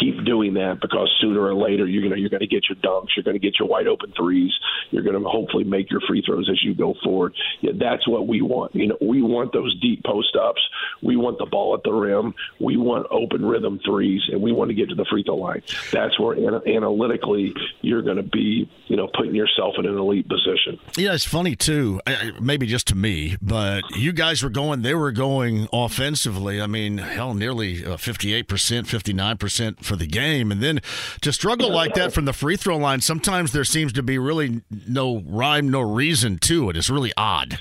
keep 0.00 0.24
doing 0.24 0.54
that 0.54 0.80
because 0.80 1.10
sooner 1.20 1.40
or 1.40 1.54
later 1.54 1.86
you're 1.86 2.02
gonna 2.02 2.20
you're 2.20 2.30
gonna 2.30 2.46
get 2.46 2.64
your 2.68 2.76
dunks, 2.76 3.08
you're 3.16 3.24
gonna 3.24 3.38
get 3.38 3.58
your 3.58 3.68
wide 3.68 3.86
open 3.86 4.12
threes, 4.16 4.52
you're 4.90 5.02
gonna 5.02 5.20
hopefully 5.28 5.64
make 5.64 5.90
your 5.90 6.00
free 6.08 6.22
throws 6.24 6.48
as 6.50 6.62
you 6.64 6.74
go 6.74 6.94
forward. 7.04 7.34
Yeah, 7.60 7.72
that's 7.78 8.06
what 8.08 8.26
we 8.26 8.42
want. 8.42 8.74
You 8.74 8.88
know, 8.88 8.98
we 9.00 9.22
want 9.22 9.52
those 9.52 9.78
deep 9.80 10.02
post 10.04 10.36
ups, 10.36 10.60
we 11.02 11.16
want 11.16 11.38
the 11.38 11.46
ball 11.46 11.74
at 11.74 11.82
the 11.84 11.92
rim, 11.92 12.34
we 12.60 12.76
want 12.76 13.06
open 13.10 13.44
rhythm 13.44 13.80
threes, 13.84 14.22
and 14.30 14.40
we 14.42 14.52
want 14.52 14.70
to 14.70 14.74
get 14.74 14.88
to 14.88 14.94
the 14.94 15.06
free 15.10 15.22
throw 15.22 15.36
line. 15.36 15.62
That's 15.92 16.18
where 16.18 16.36
analytically 16.66 17.54
you're 17.80 18.02
going 18.02 18.16
to 18.16 18.22
be, 18.22 18.68
you 18.86 18.96
know, 18.96 19.08
putting 19.14 19.34
yourself 19.34 19.74
in 19.78 19.86
an 19.86 19.96
elite 19.96 20.28
position. 20.28 20.78
Yeah, 20.96 21.14
it's 21.14 21.24
funny 21.24 21.54
too. 21.54 22.00
Maybe 22.40 22.66
just 22.66 22.88
to 22.88 22.94
me, 22.94 23.36
but 23.40 23.82
you 23.96 24.12
guys 24.12 24.42
were 24.42 24.50
going. 24.50 24.82
They 24.82 24.94
were 24.94 25.12
going 25.12 25.68
offensively. 25.72 26.60
I 26.60 26.66
mean, 26.66 26.98
hell, 26.98 27.34
nearly 27.34 27.84
uh, 27.84 27.96
fifty-eight 27.96 28.48
percent, 28.48 28.86
fifty-nine 28.86 29.36
percent 29.36 29.61
for 29.80 29.96
the 29.96 30.06
game. 30.06 30.50
And 30.52 30.62
then 30.62 30.80
to 31.20 31.32
struggle 31.32 31.72
like 31.72 31.94
that 31.94 32.12
from 32.12 32.24
the 32.24 32.32
free 32.32 32.56
throw 32.56 32.76
line, 32.76 33.00
sometimes 33.00 33.52
there 33.52 33.64
seems 33.64 33.92
to 33.94 34.02
be 34.02 34.18
really 34.18 34.62
no 34.88 35.22
rhyme, 35.26 35.68
no 35.68 35.80
reason 35.80 36.38
to 36.40 36.70
it. 36.70 36.76
It's 36.76 36.90
really 36.90 37.12
odd. 37.16 37.58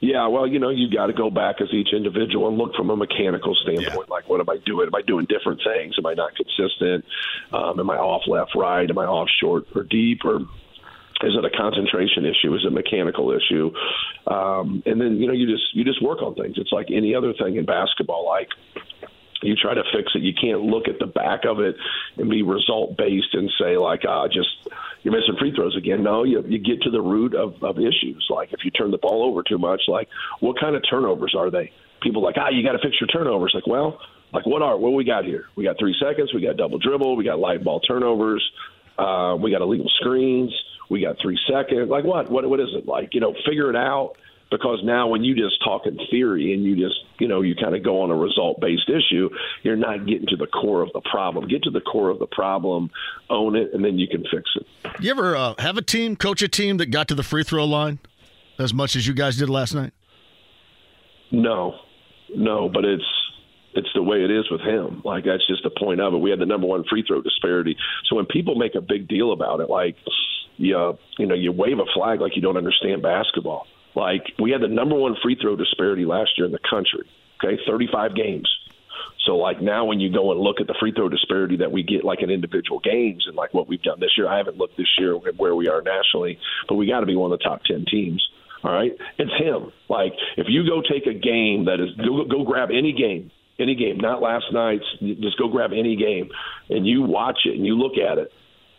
Yeah, 0.00 0.28
well, 0.28 0.46
you 0.46 0.58
know, 0.58 0.70
you 0.70 0.90
got 0.90 1.06
to 1.06 1.12
go 1.12 1.28
back 1.28 1.60
as 1.60 1.68
each 1.72 1.92
individual 1.92 2.48
and 2.48 2.56
look 2.56 2.74
from 2.74 2.88
a 2.88 2.96
mechanical 2.96 3.54
standpoint. 3.54 4.08
Yeah. 4.08 4.14
Like, 4.14 4.28
what 4.30 4.40
am 4.40 4.48
I 4.48 4.56
doing? 4.64 4.86
Am 4.86 4.94
I 4.94 5.02
doing 5.02 5.26
different 5.26 5.60
things? 5.62 5.94
Am 5.98 6.06
I 6.06 6.14
not 6.14 6.32
consistent? 6.34 7.04
Um, 7.52 7.78
am 7.78 7.90
I 7.90 7.96
off 7.96 8.22
left, 8.26 8.52
right? 8.56 8.88
Am 8.88 8.96
I 8.96 9.04
off 9.04 9.28
short 9.40 9.64
or 9.74 9.82
deep? 9.82 10.24
Or 10.24 10.36
is 11.22 11.36
it 11.36 11.44
a 11.44 11.50
concentration 11.50 12.24
issue? 12.24 12.54
Is 12.54 12.62
it 12.64 12.68
a 12.68 12.70
mechanical 12.70 13.30
issue? 13.30 13.72
Um, 14.26 14.82
and 14.86 14.98
then 14.98 15.16
you 15.18 15.26
know, 15.26 15.34
you 15.34 15.46
just 15.46 15.74
you 15.74 15.84
just 15.84 16.02
work 16.02 16.22
on 16.22 16.34
things. 16.34 16.54
It's 16.56 16.72
like 16.72 16.86
any 16.90 17.14
other 17.14 17.34
thing 17.34 17.56
in 17.56 17.66
basketball. 17.66 18.24
Like 18.24 18.48
you 19.42 19.54
try 19.56 19.74
to 19.74 19.82
fix 19.94 20.12
it. 20.14 20.22
You 20.22 20.32
can't 20.38 20.62
look 20.62 20.88
at 20.88 20.98
the 20.98 21.06
back 21.06 21.44
of 21.48 21.60
it 21.60 21.76
and 22.16 22.28
be 22.28 22.42
result 22.42 22.96
based 22.96 23.32
and 23.32 23.50
say 23.60 23.76
like, 23.76 24.02
ah, 24.06 24.26
just 24.26 24.48
you're 25.02 25.12
missing 25.14 25.36
free 25.38 25.52
throws 25.54 25.76
again. 25.76 26.02
No, 26.02 26.24
you 26.24 26.42
you 26.46 26.58
get 26.58 26.82
to 26.82 26.90
the 26.90 27.00
root 27.00 27.34
of, 27.34 27.62
of 27.62 27.78
issues. 27.78 28.26
Like 28.28 28.52
if 28.52 28.60
you 28.64 28.70
turn 28.70 28.90
the 28.90 28.98
ball 28.98 29.24
over 29.24 29.42
too 29.42 29.58
much, 29.58 29.82
like 29.88 30.08
what 30.40 30.60
kind 30.60 30.76
of 30.76 30.82
turnovers 30.88 31.34
are 31.36 31.50
they? 31.50 31.72
People 32.02 32.22
like, 32.22 32.36
ah, 32.38 32.48
you 32.50 32.62
got 32.62 32.72
to 32.72 32.78
fix 32.78 32.96
your 33.00 33.08
turnovers. 33.08 33.52
Like, 33.54 33.66
well, 33.66 33.98
like 34.32 34.46
what 34.46 34.62
are 34.62 34.76
what 34.76 34.92
we 34.92 35.04
got 35.04 35.24
here? 35.24 35.44
We 35.56 35.64
got 35.64 35.76
three 35.78 35.96
seconds. 36.00 36.32
We 36.34 36.42
got 36.42 36.56
double 36.56 36.78
dribble. 36.78 37.16
We 37.16 37.24
got 37.24 37.38
light 37.38 37.64
ball 37.64 37.80
turnovers. 37.80 38.44
Uh, 38.98 39.36
we 39.40 39.50
got 39.50 39.62
illegal 39.62 39.90
screens. 40.00 40.52
We 40.90 41.00
got 41.00 41.16
three 41.22 41.38
seconds. 41.50 41.88
Like 41.88 42.04
what? 42.04 42.30
What? 42.30 42.48
What 42.48 42.60
is 42.60 42.68
it? 42.74 42.86
Like 42.86 43.10
you 43.12 43.20
know, 43.20 43.34
figure 43.46 43.70
it 43.70 43.76
out 43.76 44.16
because 44.50 44.80
now 44.84 45.08
when 45.08 45.22
you 45.22 45.34
just 45.34 45.62
talk 45.62 45.86
in 45.86 45.98
theory 46.10 46.52
and 46.52 46.64
you 46.64 46.76
just 46.76 46.96
you 47.18 47.28
know 47.28 47.40
you 47.40 47.54
kind 47.54 47.74
of 47.74 47.82
go 47.82 48.02
on 48.02 48.10
a 48.10 48.16
result 48.16 48.60
based 48.60 48.88
issue 48.88 49.28
you're 49.62 49.76
not 49.76 50.06
getting 50.06 50.26
to 50.26 50.36
the 50.36 50.46
core 50.46 50.82
of 50.82 50.90
the 50.92 51.00
problem 51.10 51.46
get 51.48 51.62
to 51.62 51.70
the 51.70 51.80
core 51.80 52.10
of 52.10 52.18
the 52.18 52.26
problem 52.26 52.90
own 53.28 53.56
it 53.56 53.72
and 53.72 53.84
then 53.84 53.98
you 53.98 54.08
can 54.08 54.22
fix 54.30 54.50
it 54.56 54.66
you 55.00 55.10
ever 55.10 55.36
uh, 55.36 55.54
have 55.58 55.76
a 55.76 55.82
team 55.82 56.16
coach 56.16 56.42
a 56.42 56.48
team 56.48 56.76
that 56.76 56.86
got 56.86 57.08
to 57.08 57.14
the 57.14 57.22
free 57.22 57.44
throw 57.44 57.64
line 57.64 57.98
as 58.58 58.74
much 58.74 58.96
as 58.96 59.06
you 59.06 59.14
guys 59.14 59.36
did 59.36 59.48
last 59.48 59.74
night 59.74 59.92
no 61.30 61.74
no 62.34 62.68
but 62.68 62.84
it's 62.84 63.04
it's 63.72 63.88
the 63.94 64.02
way 64.02 64.24
it 64.24 64.30
is 64.30 64.50
with 64.50 64.60
him. 64.62 65.02
Like 65.04 65.24
that's 65.24 65.46
just 65.46 65.62
the 65.62 65.70
point 65.70 66.00
of 66.00 66.12
it. 66.14 66.18
We 66.18 66.30
had 66.30 66.40
the 66.40 66.46
number 66.46 66.66
one 66.66 66.84
free 66.90 67.04
throw 67.06 67.22
disparity. 67.22 67.76
So 68.08 68.16
when 68.16 68.26
people 68.26 68.56
make 68.56 68.74
a 68.74 68.80
big 68.80 69.06
deal 69.08 69.32
about 69.32 69.60
it, 69.60 69.70
like 69.70 69.96
you, 70.56 70.98
you 71.18 71.26
know, 71.26 71.34
you 71.34 71.52
wave 71.52 71.78
a 71.78 71.86
flag 71.94 72.20
like 72.20 72.34
you 72.34 72.42
don't 72.42 72.56
understand 72.56 73.02
basketball. 73.02 73.66
Like 73.94 74.32
we 74.38 74.50
had 74.50 74.60
the 74.60 74.68
number 74.68 74.96
one 74.96 75.16
free 75.22 75.36
throw 75.40 75.56
disparity 75.56 76.04
last 76.04 76.30
year 76.36 76.46
in 76.46 76.52
the 76.52 76.60
country. 76.68 77.08
Okay, 77.42 77.58
35 77.66 78.14
games. 78.14 78.48
So 79.26 79.36
like 79.36 79.60
now 79.60 79.84
when 79.84 80.00
you 80.00 80.12
go 80.12 80.30
and 80.32 80.40
look 80.40 80.60
at 80.60 80.66
the 80.66 80.74
free 80.80 80.92
throw 80.92 81.08
disparity 81.08 81.58
that 81.58 81.72
we 81.72 81.82
get 81.82 82.04
like 82.04 82.22
in 82.22 82.30
individual 82.30 82.80
games 82.80 83.24
and 83.26 83.36
like 83.36 83.52
what 83.52 83.68
we've 83.68 83.82
done 83.82 84.00
this 84.00 84.16
year, 84.16 84.28
I 84.28 84.38
haven't 84.38 84.56
looked 84.56 84.76
this 84.76 84.88
year 84.98 85.14
where 85.14 85.54
we 85.54 85.68
are 85.68 85.82
nationally, 85.82 86.38
but 86.68 86.76
we 86.76 86.86
got 86.86 87.00
to 87.00 87.06
be 87.06 87.16
one 87.16 87.32
of 87.32 87.38
the 87.38 87.44
top 87.44 87.64
10 87.64 87.84
teams. 87.90 88.26
All 88.62 88.72
right, 88.72 88.92
it's 89.18 89.32
him. 89.38 89.72
Like 89.88 90.12
if 90.36 90.46
you 90.48 90.66
go 90.66 90.82
take 90.82 91.06
a 91.06 91.18
game 91.18 91.64
that 91.66 91.80
is 91.80 91.94
go, 91.96 92.24
go 92.24 92.44
grab 92.44 92.70
any 92.70 92.92
game, 92.92 93.30
any 93.58 93.74
game, 93.74 93.98
not 93.98 94.20
last 94.20 94.46
night's, 94.52 94.84
just 95.00 95.38
go 95.38 95.48
grab 95.48 95.72
any 95.72 95.96
game, 95.96 96.30
and 96.68 96.86
you 96.86 97.02
watch 97.02 97.40
it 97.44 97.56
and 97.56 97.64
you 97.64 97.76
look 97.76 97.96
at 97.96 98.18
it, 98.18 98.32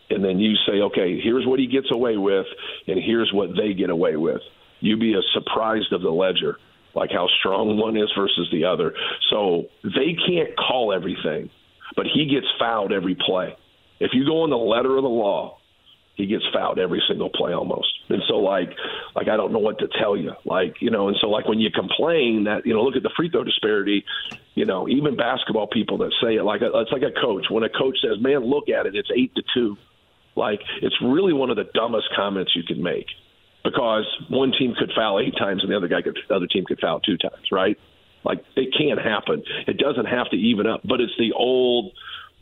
and 0.10 0.24
then 0.24 0.40
you 0.40 0.56
say, 0.68 0.82
okay, 0.82 1.20
here's 1.20 1.46
what 1.48 1.60
he 1.60 1.68
gets 1.68 1.88
away 1.92 2.18
with, 2.18 2.46
and 2.88 3.00
here's 3.04 3.32
what 3.34 3.56
they 3.56 3.74
get 3.74 3.90
away 3.90 4.16
with 4.16 4.42
you 4.82 4.98
be 4.98 5.14
as 5.16 5.24
surprised 5.34 5.94
of 5.94 6.02
the 6.02 6.10
ledger 6.12 6.58
like 6.96 7.12
how 7.12 7.28
strong 7.40 7.78
one 7.78 7.98
is 7.98 8.10
versus 8.18 8.50
the 8.52 8.66
other. 8.66 8.94
So 9.30 9.66
they 9.84 10.16
can't 10.28 10.56
call 10.58 10.94
everything, 10.94 11.50
but 11.96 12.06
he 12.06 12.26
gets 12.26 12.48
fouled 12.60 12.92
every 12.92 13.16
play. 13.16 13.56
If 14.00 14.12
you 14.14 14.26
go 14.26 14.44
on 14.44 14.50
the 14.50 14.58
letter 14.58 14.98
of 14.98 15.04
the 15.04 15.10
law, 15.10 15.58
he 16.16 16.26
gets 16.26 16.44
fouled 16.54 16.80
every 16.80 17.02
single 17.08 17.30
play 17.30 17.54
almost. 17.54 17.88
And 18.10 18.22
so 18.28 18.36
like 18.36 18.70
like 19.16 19.28
I 19.28 19.38
don't 19.38 19.54
know 19.54 19.60
what 19.60 19.80
to 19.80 19.88
tell 20.00 20.18
you. 20.18 20.34
Like, 20.46 20.76
you 20.82 20.92
know, 20.92 21.08
and 21.08 21.18
so 21.22 21.28
like 21.28 21.48
when 21.48 21.60
you 21.60 21.70
complain 21.72 22.46
that, 22.46 22.66
you 22.66 22.74
know, 22.74 22.82
look 22.84 22.96
at 22.96 23.04
the 23.04 23.12
free 23.16 23.30
throw 23.30 23.44
disparity, 23.44 24.04
you 24.56 24.66
know, 24.66 24.88
even 24.90 25.16
basketball 25.16 25.68
people 25.68 25.98
that 26.00 26.12
say 26.22 26.36
it 26.36 26.44
like 26.44 26.62
it's 26.62 26.92
like 26.92 27.04
a 27.04 27.22
coach. 27.22 27.46
When 27.50 27.64
a 27.64 27.70
coach 27.70 27.98
says, 28.02 28.20
"Man, 28.20 28.44
look 28.44 28.70
at 28.70 28.86
it, 28.86 28.96
it's 28.96 29.10
8 29.16 29.34
to 29.36 29.44
2." 29.54 29.78
Like 30.36 30.60
it's 30.82 30.96
really 31.02 31.34
one 31.34 31.50
of 31.50 31.56
the 31.56 31.66
dumbest 31.74 32.10
comments 32.16 32.52
you 32.56 32.64
can 32.64 32.84
make 32.84 33.08
because 33.64 34.06
one 34.30 34.52
team 34.58 34.74
could 34.78 34.92
foul 34.96 35.20
8 35.20 35.34
times 35.38 35.64
and 35.64 35.72
the 35.72 35.78
other 35.78 35.88
guy 35.88 36.02
could 36.02 36.18
the 36.28 36.36
other 36.36 36.48
team 36.48 36.66
could 36.66 36.80
foul 36.80 37.00
2 37.00 37.18
times, 37.18 37.52
right? 37.52 37.78
Like 38.24 38.44
it 38.56 38.74
can't 38.78 39.00
happen. 39.00 39.44
It 39.68 39.78
doesn't 39.78 40.06
have 40.06 40.30
to 40.30 40.38
even 40.38 40.68
up, 40.68 40.82
but 40.84 41.02
it's 41.02 41.14
the 41.18 41.34
old 41.34 41.92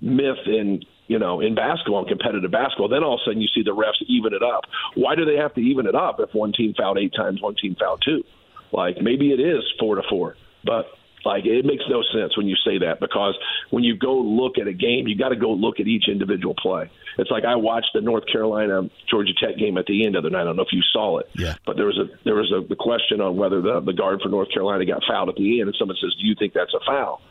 myth 0.02 0.46
in 0.46 0.82
you 1.10 1.18
know, 1.18 1.42
in 1.42 1.56
basketball, 1.56 2.04
in 2.04 2.08
competitive 2.08 2.52
basketball, 2.52 2.88
then 2.88 3.04
all 3.04 3.16
of 3.16 3.22
a 3.22 3.26
sudden 3.26 3.42
you 3.42 3.48
see 3.48 3.64
the 3.64 3.76
refs 3.76 4.00
even 4.08 4.32
it 4.32 4.44
up. 4.44 4.66
Why 4.94 5.16
do 5.16 5.26
they 5.26 5.38
have 5.38 5.56
to 5.56 5.60
even 5.60 5.88
it 5.88 5.96
up 5.96 6.20
if 6.20 6.30
one 6.34 6.54
team 6.54 6.76
fouled 6.78 7.00
eight 7.00 7.14
times, 7.18 7.42
one 7.42 7.56
team 7.60 7.76
fouled 7.80 8.04
two? 8.06 8.24
Like 8.72 9.02
maybe 9.02 9.34
it 9.34 9.40
is 9.40 9.64
four 9.80 9.96
to 9.96 10.04
four, 10.08 10.38
but 10.64 10.86
like 11.26 11.46
it 11.46 11.66
makes 11.66 11.84
no 11.90 12.02
sense 12.14 12.36
when 12.38 12.48
you 12.48 12.56
say 12.66 12.80
that 12.80 13.00
because 13.00 13.38
when 13.70 13.84
you 13.84 13.98
go 13.98 14.16
look 14.16 14.58
at 14.58 14.68
a 14.68 14.74
game, 14.74 15.08
you 15.08 15.18
got 15.18 15.30
to 15.30 15.36
go 15.36 15.52
look 15.52 15.80
at 15.80 15.88
each 15.88 16.08
individual 16.08 16.56
play. 16.56 16.90
It's 17.18 17.32
like 17.32 17.44
I 17.44 17.56
watched 17.56 17.92
the 17.94 18.02
North 18.02 18.24
Carolina 18.32 18.90
Georgia 19.10 19.34
Tech 19.42 19.58
game 19.58 19.78
at 19.78 19.86
the 19.86 20.06
end 20.06 20.16
of 20.16 20.24
the 20.24 20.30
night. 20.30 20.42
I 20.42 20.46
don't 20.46 20.56
know 20.56 20.64
if 20.64 20.74
you 20.74 20.84
saw 20.94 21.20
it, 21.20 21.30
yeah. 21.36 21.56
But 21.66 21.76
there 21.76 21.86
was 21.86 21.98
a 21.98 22.08
there 22.24 22.36
was 22.36 22.52
a 22.52 22.66
the 22.68 22.76
question 22.76 23.22
on 23.22 23.38
whether 23.38 23.62
the 23.62 23.82
the 23.82 23.94
guard 23.94 24.22
for 24.22 24.30
North 24.30 24.52
Carolina 24.52 24.86
got 24.86 25.04
fouled 25.08 25.30
at 25.30 25.36
the 25.36 25.60
end, 25.60 25.70
and 25.70 25.76
someone 25.78 25.98
says, 26.02 26.16
"Do 26.20 26.26
you 26.26 26.36
think 26.38 26.54
that's 26.54 26.74
a 26.74 26.80
foul?" 26.86 27.22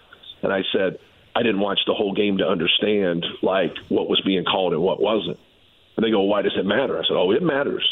And 0.43 0.53
I 0.53 0.63
said, 0.73 0.99
I 1.35 1.43
didn't 1.43 1.61
watch 1.61 1.79
the 1.87 1.95
whole 1.95 2.15
game 2.15 2.39
to 2.39 2.45
understand 2.45 3.25
like 3.43 3.73
what 3.89 4.09
was 4.09 4.21
being 4.25 4.45
called 4.45 4.73
and 4.73 4.83
what 4.83 5.01
wasn't. 5.01 5.39
And 5.97 6.05
they 6.05 6.11
go, 6.11 6.23
why 6.23 6.43
does 6.43 6.55
it 6.57 6.67
matter? 6.67 6.99
I 6.99 7.03
said, 7.03 7.17
oh, 7.17 7.31
it 7.33 7.43
matters. 7.43 7.85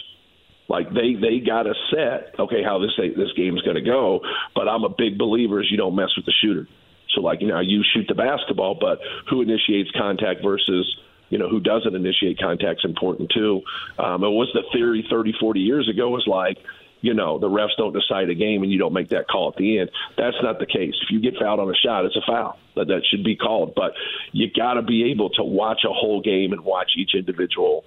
Like 0.69 0.89
they 0.91 1.15
they 1.15 1.39
got 1.45 1.67
a 1.67 1.75
set, 1.91 2.35
okay, 2.39 2.63
how 2.65 2.79
this 2.79 2.93
this 2.99 3.33
game's 3.37 3.63
going 3.63 3.77
to 3.77 3.83
go. 3.83 4.21
But 4.55 4.69
I'm 4.69 4.85
a 4.85 4.89
big 4.89 5.19
believer 5.19 5.61
is 5.61 5.71
you 5.71 5.77
don't 5.77 5.95
mess 5.95 6.11
with 6.17 6.27
the 6.27 6.35
shooter. 6.43 6.67
So 7.15 7.21
like 7.21 7.41
you 7.41 7.49
know 7.49 7.61
you 7.61 7.83
shoot 7.95 8.07
the 8.09 8.15
basketball, 8.15 8.77
but 8.81 8.99
who 9.31 9.43
initiates 9.43 9.91
contact 9.93 10.43
versus 10.43 10.99
you 11.31 11.39
know 11.39 11.49
who 11.49 11.61
doesn't 11.61 11.95
initiate 11.95 12.39
contact 12.39 12.81
is 12.81 12.91
important 12.91 13.31
too. 13.31 13.63
Um, 13.99 14.25
it 14.25 14.29
was 14.29 14.51
the 14.55 14.65
theory 14.73 15.07
30, 15.09 15.35
40 15.39 15.61
years 15.61 15.89
ago 15.89 16.11
was 16.11 16.27
like 16.27 16.59
you 17.03 17.15
know, 17.15 17.39
the 17.39 17.49
refs 17.49 17.77
don't 17.77 17.93
decide 17.93 18.31
a 18.31 18.35
game 18.35 18.63
and 18.63 18.73
you 18.73 18.79
don't 18.79 18.93
make 18.93 19.11
that 19.11 19.29
call 19.29 19.51
at 19.51 19.57
the 19.57 19.79
end. 19.79 19.91
That's 20.17 20.37
not 20.43 20.59
the 20.59 20.67
case. 20.67 20.95
If 21.03 21.11
you 21.11 21.21
get 21.21 21.35
fouled 21.39 21.61
on 21.61 21.71
a 21.71 21.75
shot, 21.75 22.05
it's 22.05 22.17
a 22.17 22.23
foul. 22.27 22.59
That 22.75 22.89
that 22.89 23.03
should 23.09 23.23
be 23.23 23.37
called. 23.37 23.75
But 23.77 23.93
you 24.33 24.49
got 24.51 24.75
to 24.75 24.83
be 24.83 25.11
able 25.11 25.31
to 25.31 25.45
watch 25.45 25.83
a 25.85 25.93
whole 25.93 26.21
game 26.21 26.53
and 26.53 26.65
watch 26.65 26.93
each 26.97 27.15
individual 27.15 27.85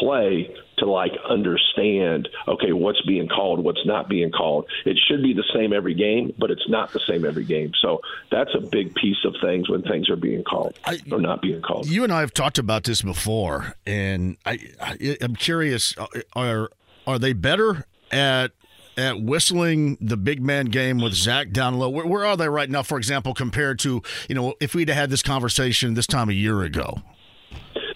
play 0.00 0.54
to 0.78 0.86
like 0.86 1.12
understand 1.28 2.28
okay 2.48 2.72
what's 2.72 3.00
being 3.02 3.28
called 3.28 3.62
what's 3.62 3.84
not 3.86 4.08
being 4.08 4.30
called 4.30 4.66
it 4.84 4.98
should 5.08 5.22
be 5.22 5.32
the 5.32 5.44
same 5.54 5.72
every 5.72 5.94
game 5.94 6.32
but 6.38 6.50
it's 6.50 6.68
not 6.68 6.92
the 6.92 7.00
same 7.08 7.24
every 7.24 7.44
game 7.44 7.70
so 7.80 8.00
that's 8.30 8.50
a 8.54 8.60
big 8.60 8.94
piece 8.94 9.24
of 9.24 9.34
things 9.42 9.68
when 9.68 9.82
things 9.82 10.08
are 10.08 10.16
being 10.16 10.42
called 10.42 10.78
I, 10.84 10.98
or 11.10 11.20
not 11.20 11.42
being 11.42 11.62
called 11.62 11.86
you 11.86 12.04
and 12.04 12.12
i 12.12 12.20
have 12.20 12.34
talked 12.34 12.58
about 12.58 12.84
this 12.84 13.02
before 13.02 13.74
and 13.86 14.36
i, 14.44 14.58
I 14.80 15.16
i'm 15.20 15.36
curious 15.36 15.96
uh, 15.98 16.06
are 16.34 16.70
are 17.06 17.18
they 17.18 17.32
better 17.32 17.86
at 18.10 18.52
at 18.96 19.22
whistling 19.22 19.96
the 20.00 20.16
big 20.16 20.42
man 20.42 20.66
game 20.66 20.98
with 20.98 21.14
Zach 21.14 21.50
down 21.50 21.78
low? 21.78 21.88
Where, 21.88 22.06
where, 22.06 22.26
are 22.26 22.36
they 22.36 22.48
right 22.48 22.68
now, 22.68 22.82
for 22.82 22.98
example, 22.98 23.32
compared 23.32 23.78
to, 23.80 24.02
you 24.28 24.34
know, 24.34 24.54
if 24.60 24.74
we'd 24.74 24.90
had 24.90 25.08
this 25.08 25.22
conversation 25.22 25.94
this 25.94 26.06
time 26.06 26.28
a 26.28 26.34
year 26.34 26.62
ago? 26.62 27.00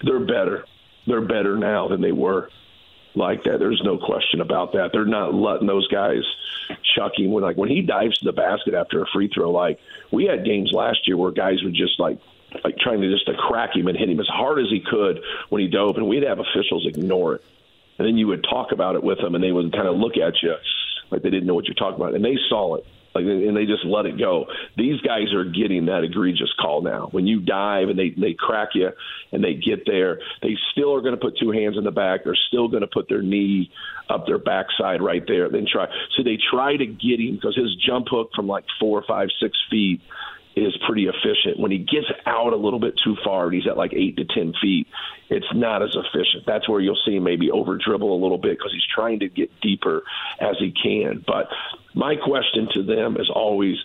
They're 0.03 0.21
better. 0.21 0.65
They're 1.07 1.21
better 1.21 1.57
now 1.57 1.89
than 1.89 2.01
they 2.01 2.13
were 2.13 2.51
like 3.15 3.45
that. 3.45 3.59
There's 3.59 3.81
no 3.85 3.99
question 3.99 4.41
about 4.41 4.73
that. 4.73 4.91
They're 4.93 5.05
not 5.05 5.35
letting 5.35 5.67
those 5.67 5.89
guys 5.89 6.23
chuck 6.95 7.13
him 7.17 7.31
when 7.31 7.43
like 7.43 7.57
when 7.57 7.69
he 7.69 7.83
dives 7.83 8.19
to 8.19 8.25
the 8.25 8.33
basket 8.33 8.75
after 8.75 9.03
a 9.03 9.07
free 9.13 9.31
throw. 9.33 9.51
Like 9.51 9.81
we 10.11 10.27
had 10.27 10.45
games 10.45 10.71
last 10.73 11.07
year 11.07 11.17
where 11.17 11.31
guys 11.31 11.63
would 11.63 11.75
just 11.75 11.99
like 11.99 12.19
like 12.65 12.77
trying 12.79 13.01
to 13.01 13.11
just 13.11 13.27
to 13.27 13.35
crack 13.35 13.75
him 13.75 13.89
and 13.89 13.97
hit 13.97 14.09
him 14.09 14.21
as 14.21 14.29
hard 14.29 14.59
as 14.59 14.67
he 14.71 14.81
could 14.81 15.21
when 15.49 15.63
he 15.63 15.69
dove, 15.69 15.97
and 15.97 16.07
we'd 16.09 16.23
have 16.23 16.39
officials 16.39 16.87
ignore 16.87 17.37
it. 17.37 17.45
And 17.99 18.07
then 18.07 18.17
you 18.19 18.27
would 18.29 18.45
talk 18.45 18.73
about 18.73 18.95
it 18.95 19.03
with 19.03 19.19
them, 19.19 19.35
and 19.35 19.43
they 19.43 19.53
would 19.53 19.73
kind 19.73 19.89
of 19.89 19.97
look 19.97 20.17
at 20.17 20.35
you 20.43 20.55
like 21.11 21.23
they 21.23 21.31
didn't 21.31 21.47
know 21.47 21.55
what 21.55 21.67
you're 21.67 21.75
talking 21.75 21.97
about, 21.97 22.15
and 22.15 22.25
they 22.25 22.37
saw 22.49 22.77
it. 22.77 22.87
Like, 23.17 23.25
and 23.25 23.57
they 23.57 23.65
just 23.65 23.87
let 23.87 24.05
it 24.05 24.19
go. 24.19 24.45
These 24.77 25.01
guys 25.01 25.33
are 25.33 25.45
getting 25.45 25.87
that 25.87 26.05
egregious 26.05 26.53
call 26.61 26.83
now. 26.83 27.09
When 27.13 27.27
you 27.27 27.41
dive 27.41 27.89
and 27.89 27.99
they 27.99 28.11
they 28.11 28.37
crack 28.39 28.71
you 28.75 28.91
and 29.33 29.43
they 29.43 29.55
get 29.55 29.87
there, 29.87 30.21
they 30.43 30.55
still 30.73 30.95
are 30.95 31.01
going 31.01 31.15
to 31.15 31.21
put 31.21 31.39
two 31.41 31.51
hands 31.51 31.79
in 31.79 31.85
the 31.85 31.91
back. 31.91 32.25
They're 32.25 32.37
still 32.49 32.69
going 32.69 32.83
to 32.83 32.87
put 32.93 33.09
their 33.09 33.23
knee 33.23 33.71
up 34.11 34.27
their 34.27 34.39
backside 34.39 35.01
right 35.01 35.23
there. 35.27 35.49
Then 35.49 35.67
try. 35.71 35.87
So 36.17 36.23
they 36.23 36.37
try 36.51 36.77
to 36.77 36.85
get 36.85 37.19
him 37.19 37.37
because 37.37 37.57
his 37.57 37.75
jump 37.87 38.09
hook 38.11 38.31
from 38.37 38.47
like 38.47 38.65
four, 38.79 39.03
five, 39.09 39.29
six 39.41 39.57
feet 39.71 40.03
is 40.57 40.75
pretty 40.87 41.07
efficient. 41.07 41.61
When 41.61 41.71
he 41.71 41.79
gets 41.79 42.07
out 42.25 42.55
a 42.55 42.57
little 42.57 42.81
bit 42.81 42.95
too 43.05 43.15
far 43.23 43.45
and 43.45 43.55
he's 43.55 43.67
at 43.67 43.77
like 43.77 43.93
eight 43.93 44.17
to 44.17 44.25
ten 44.25 44.55
feet, 44.61 44.89
it's 45.29 45.47
not 45.55 45.83
as 45.83 45.95
efficient. 45.95 46.45
That's 46.47 46.67
where 46.67 46.81
you'll 46.81 46.99
see 47.05 47.17
him 47.17 47.25
maybe 47.25 47.51
over 47.51 47.77
dribble 47.77 48.13
a 48.13 48.21
little 48.21 48.39
bit 48.39 48.57
because 48.57 48.73
he's 48.73 48.87
trying 48.95 49.21
to 49.21 49.29
get 49.29 49.61
deeper 49.61 50.03
as 50.41 50.57
he 50.59 50.73
can. 50.73 51.23
But 51.27 51.49
my 51.95 52.17
question 52.17 52.69
to 52.73 52.83
them 52.83 53.19
is 53.19 53.29
always, 53.33 53.77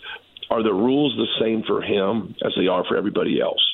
are 0.49 0.63
the 0.63 0.73
rules 0.73 1.15
the 1.17 1.43
same 1.43 1.63
for 1.63 1.81
him 1.81 2.35
as 2.43 2.53
they 2.55 2.67
are 2.67 2.85
for 2.85 2.95
everybody 2.95 3.41
else? 3.41 3.65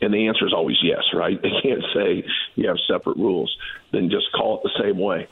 And 0.00 0.14
the 0.14 0.28
answer 0.28 0.46
is 0.46 0.52
always 0.52 0.78
yes, 0.82 1.02
right? 1.12 1.38
They 1.42 1.50
can't 1.60 1.84
say 1.92 2.24
you 2.54 2.68
have 2.68 2.78
separate 2.88 3.16
rules. 3.16 3.56
Then 3.90 4.10
just 4.10 4.30
call 4.32 4.58
it 4.58 4.62
the 4.62 4.82
same 4.82 4.98
way 4.98 5.26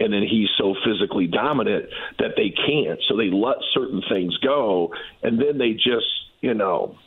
and 0.00 0.12
then 0.12 0.22
he's 0.22 0.48
so 0.58 0.74
physically 0.84 1.28
dominant 1.28 1.86
that 2.18 2.32
they 2.36 2.50
can't. 2.50 3.00
So 3.08 3.16
they 3.16 3.30
let 3.30 3.58
certain 3.72 4.02
things 4.08 4.36
go, 4.38 4.92
and 5.22 5.40
then 5.40 5.56
they 5.56 5.74
just 5.74 6.23
you 6.44 6.52
know, 6.52 6.98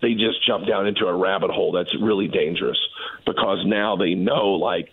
they 0.00 0.14
just 0.14 0.44
jump 0.46 0.66
down 0.66 0.86
into 0.86 1.04
a 1.06 1.14
rabbit 1.14 1.50
hole 1.50 1.72
that's 1.72 1.94
really 2.00 2.28
dangerous 2.28 2.78
because 3.26 3.58
now 3.66 3.96
they 3.96 4.14
know, 4.14 4.52
like, 4.52 4.88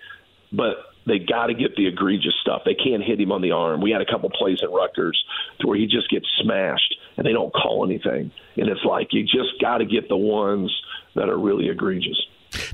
but 0.51 0.75
they 1.05 1.19
got 1.19 1.47
to 1.47 1.53
get 1.53 1.75
the 1.75 1.87
egregious 1.87 2.33
stuff. 2.41 2.63
They 2.65 2.75
can't 2.75 3.01
hit 3.01 3.19
him 3.19 3.31
on 3.31 3.41
the 3.41 3.51
arm. 3.51 3.81
We 3.81 3.91
had 3.91 4.01
a 4.01 4.05
couple 4.05 4.29
plays 4.29 4.59
at 4.61 4.71
Rutgers 4.71 5.21
where 5.63 5.77
he 5.77 5.85
just 5.87 6.09
gets 6.09 6.25
smashed 6.41 6.95
and 7.17 7.25
they 7.25 7.31
don't 7.31 7.53
call 7.53 7.85
anything. 7.85 8.31
And 8.57 8.69
it's 8.69 8.83
like 8.83 9.07
you 9.11 9.23
just 9.23 9.59
got 9.61 9.77
to 9.77 9.85
get 9.85 10.09
the 10.09 10.17
ones 10.17 10.73
that 11.15 11.29
are 11.29 11.37
really 11.37 11.69
egregious. 11.69 12.21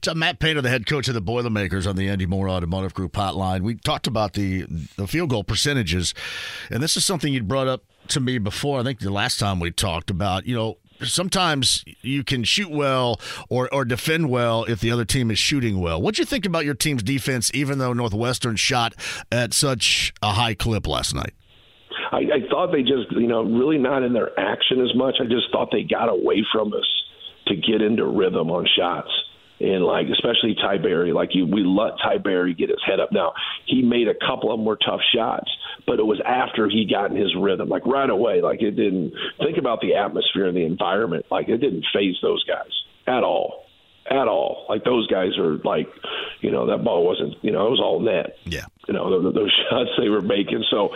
So 0.04 0.14
Matt 0.14 0.40
Painter, 0.40 0.62
the 0.62 0.70
head 0.70 0.86
coach 0.86 1.08
of 1.08 1.14
the 1.14 1.22
Boilermakers 1.22 1.88
on 1.88 1.96
the 1.96 2.10
Andy 2.10 2.26
Moore 2.26 2.50
Automotive 2.50 2.94
Group 2.94 3.14
hotline. 3.14 3.62
We 3.62 3.76
talked 3.76 4.08
about 4.08 4.34
the 4.34 4.64
the 4.98 5.08
field 5.08 5.30
goal 5.30 5.46
percentages, 5.46 6.14
and 6.70 6.84
this 6.84 6.98
is 6.98 7.06
something 7.06 7.34
you 7.34 7.44
brought 7.44 7.68
up 7.68 7.84
to 8.10 8.20
me 8.20 8.40
before. 8.40 8.82
I 8.82 8.84
think 8.84 9.00
the 9.00 9.10
last 9.10 9.40
time 9.40 9.60
we 9.60 9.72
talked 9.72 10.10
about, 10.10 10.46
you 10.46 10.56
know, 10.56 10.78
sometimes 11.04 11.84
you 12.02 12.24
can 12.24 12.44
shoot 12.44 12.70
well 12.70 13.20
or, 13.50 13.74
or 13.74 13.86
defend 13.86 14.30
well 14.30 14.64
if 14.66 14.80
the 14.80 14.92
other 14.92 15.06
team 15.06 15.32
is 15.32 15.40
shooting 15.40 15.80
well. 15.80 16.02
What 16.02 16.16
do 16.16 16.22
you 16.22 16.26
think 16.26 16.46
about 16.46 16.66
your 16.66 16.74
team's 16.74 17.04
defense, 17.04 17.52
even 17.54 17.78
though 17.78 17.94
Northwestern 17.94 18.56
shot 18.56 18.94
at 19.32 19.54
such 19.54 20.14
a 20.22 20.34
high 20.34 20.54
clip 20.54 20.88
last 20.88 21.14
night? 21.14 21.34
I, 22.12 22.18
I 22.18 22.50
thought 22.50 22.72
they 22.72 22.82
just, 22.82 23.12
you 23.12 23.28
know, 23.28 23.44
really 23.44 23.78
not 23.78 24.04
in 24.04 24.14
their 24.14 24.38
action 24.40 24.82
as 24.82 24.96
much. 24.96 25.16
I 25.20 25.26
just 25.26 25.52
thought 25.52 25.70
they 25.72 25.84
got 25.84 26.10
away 26.10 26.44
from 26.52 26.74
us 26.74 26.88
to 27.48 27.56
get 27.56 27.82
into 27.82 28.06
rhythm 28.06 28.50
on 28.50 28.68
shots 28.78 29.12
and 29.60 29.84
like 29.84 30.08
especially 30.12 30.56
Ty 30.56 30.78
Berry, 30.78 31.14
like 31.14 31.30
you, 31.34 31.46
we 31.46 31.64
let 31.64 31.94
Ty 32.02 32.20
Berry 32.20 32.54
get 32.54 32.70
his 32.70 32.82
head 32.86 33.00
up. 33.00 33.12
Now 33.12 33.34
he 33.66 33.82
made 33.82 34.08
a 34.08 34.16
couple 34.16 34.54
of 34.54 34.60
were 34.60 34.78
tough 34.78 35.02
shots, 35.16 35.50
but 35.86 36.00
it 36.00 36.06
was 36.06 36.22
after 36.26 36.68
he 36.70 36.88
got 36.90 37.12
in 37.12 37.18
his 37.18 37.36
rhythm, 37.36 37.70
like 37.70 37.86
right 37.86 38.10
away. 38.10 38.42
Like 38.42 38.62
it 38.62 38.72
didn't 38.72 39.14
think 39.40 39.58
about 39.58 39.82
the 39.82 39.96
atmosphere 39.96 40.48
and 40.48 40.56
the 40.56 40.66
environment. 40.66 41.26
Like 41.32 41.50
it 41.50 41.58
didn't 41.58 41.86
phase 41.94 42.16
those 42.22 42.44
guys 42.46 42.72
at 43.08 43.24
all 43.24 43.69
at 44.10 44.28
all. 44.28 44.66
Like 44.68 44.84
those 44.84 45.08
guys 45.08 45.38
are 45.38 45.58
like, 45.58 45.88
you 46.42 46.52
know, 46.52 46.68
that 46.68 46.84
ball 46.84 47.06
wasn't, 47.06 47.36
you 47.44 47.52
know, 47.52 47.68
it 47.68 47.72
was 47.72 47.80
all 47.80 48.00
net. 48.00 48.38
Yeah. 48.44 48.66
You 48.88 48.94
know, 48.94 49.22
those, 49.22 49.34
those 49.34 49.64
shots 49.70 49.90
they 50.00 50.10
were 50.10 50.22
making. 50.22 50.64
So 50.72 50.90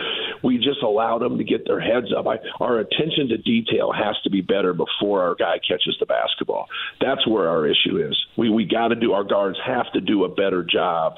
we 0.44 0.58
just 0.58 0.82
allowed 0.82 1.20
them 1.20 1.38
to 1.38 1.44
get 1.44 1.66
their 1.66 1.80
heads 1.80 2.08
up. 2.18 2.26
I, 2.28 2.38
our 2.60 2.80
attention 2.80 3.30
to 3.30 3.38
detail 3.38 3.92
has 3.92 4.16
to 4.24 4.30
be 4.30 4.42
better 4.42 4.74
before 4.74 5.22
our 5.22 5.36
guy 5.36 5.60
catches 5.60 5.96
the 6.00 6.06
basketball. 6.06 6.68
That's 7.00 7.28
where 7.28 7.48
our 7.50 7.68
issue 7.68 7.98
is. 7.98 8.18
We 8.36 8.50
we 8.50 8.66
got 8.66 8.88
to 8.90 8.96
do. 8.96 9.14
Our 9.14 9.24
guards 9.24 9.60
have 9.66 9.92
to 9.94 10.02
do 10.02 10.24
a 10.24 10.30
better 10.30 10.64
job 10.64 11.18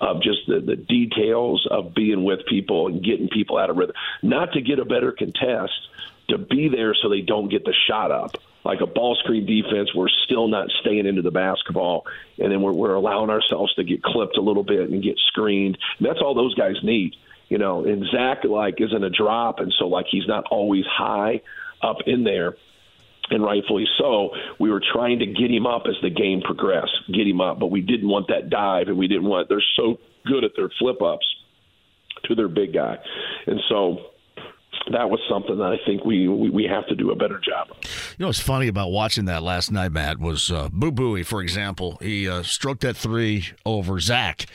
of 0.00 0.22
just 0.22 0.40
the, 0.46 0.60
the 0.60 0.76
details 0.76 1.66
of 1.70 1.94
being 1.94 2.24
with 2.24 2.40
people 2.46 2.86
and 2.86 3.04
getting 3.04 3.28
people 3.28 3.58
out 3.58 3.70
of 3.70 3.76
rhythm. 3.76 3.94
Not 4.22 4.52
to 4.52 4.60
get 4.60 4.78
a 4.78 4.84
better 4.84 5.12
contest, 5.12 5.72
to 6.28 6.38
be 6.38 6.68
there 6.68 6.94
so 6.94 7.08
they 7.08 7.20
don't 7.20 7.48
get 7.48 7.64
the 7.64 7.74
shot 7.88 8.10
up 8.10 8.36
like 8.68 8.82
a 8.82 8.86
ball 8.86 9.16
screen 9.16 9.46
defense, 9.46 9.94
we're 9.94 10.10
still 10.26 10.46
not 10.46 10.68
staying 10.82 11.06
into 11.06 11.22
the 11.22 11.30
basketball, 11.30 12.04
and 12.38 12.52
then 12.52 12.60
we're, 12.60 12.72
we're 12.72 12.94
allowing 12.94 13.30
ourselves 13.30 13.74
to 13.74 13.82
get 13.82 14.02
clipped 14.02 14.36
a 14.36 14.42
little 14.42 14.62
bit 14.62 14.90
and 14.90 15.02
get 15.02 15.16
screened. 15.26 15.78
And 15.98 16.06
that's 16.06 16.20
all 16.20 16.34
those 16.34 16.54
guys 16.54 16.76
need. 16.82 17.16
You 17.48 17.56
know, 17.56 17.86
and 17.86 18.04
Zach 18.12 18.44
like 18.44 18.78
isn't 18.78 19.02
a 19.02 19.08
drop, 19.08 19.60
and 19.60 19.72
so 19.78 19.88
like 19.88 20.04
he's 20.10 20.28
not 20.28 20.44
always 20.50 20.84
high 20.84 21.40
up 21.80 21.96
in 22.06 22.24
there 22.24 22.56
and 23.30 23.42
rightfully 23.42 23.86
so. 23.96 24.30
We 24.58 24.70
were 24.70 24.82
trying 24.92 25.20
to 25.20 25.26
get 25.26 25.50
him 25.50 25.66
up 25.66 25.84
as 25.88 25.96
the 26.02 26.10
game 26.10 26.42
progressed, 26.42 26.92
get 27.10 27.26
him 27.26 27.40
up, 27.40 27.58
but 27.58 27.70
we 27.70 27.80
didn't 27.80 28.08
want 28.08 28.28
that 28.28 28.50
dive, 28.50 28.88
and 28.88 28.98
we 28.98 29.08
didn't 29.08 29.24
want. 29.24 29.48
They're 29.48 29.64
so 29.76 29.98
good 30.26 30.44
at 30.44 30.50
their 30.56 30.68
flip 30.78 31.00
ups 31.00 31.26
to 32.24 32.34
their 32.34 32.48
big 32.48 32.74
guy, 32.74 32.98
and 33.46 33.60
so 33.70 34.10
that 34.90 35.10
was 35.10 35.20
something 35.28 35.58
that 35.58 35.72
I 35.72 35.78
think 35.86 36.04
we, 36.04 36.28
we, 36.28 36.50
we 36.50 36.64
have 36.64 36.86
to 36.88 36.94
do 36.94 37.10
a 37.10 37.16
better 37.16 37.38
job. 37.38 37.68
You 37.82 37.88
know 38.18 38.26
what's 38.28 38.40
funny 38.40 38.68
about 38.68 38.90
watching 38.90 39.26
that 39.26 39.42
last 39.42 39.70
night, 39.70 39.92
Matt, 39.92 40.18
was 40.18 40.50
uh, 40.50 40.68
Boo 40.72 40.92
Buie, 40.92 41.24
for 41.24 41.42
example. 41.42 41.98
He 42.00 42.28
uh, 42.28 42.42
stroked 42.42 42.80
that 42.82 42.96
three 42.96 43.46
over 43.64 44.00
Zach, 44.00 44.46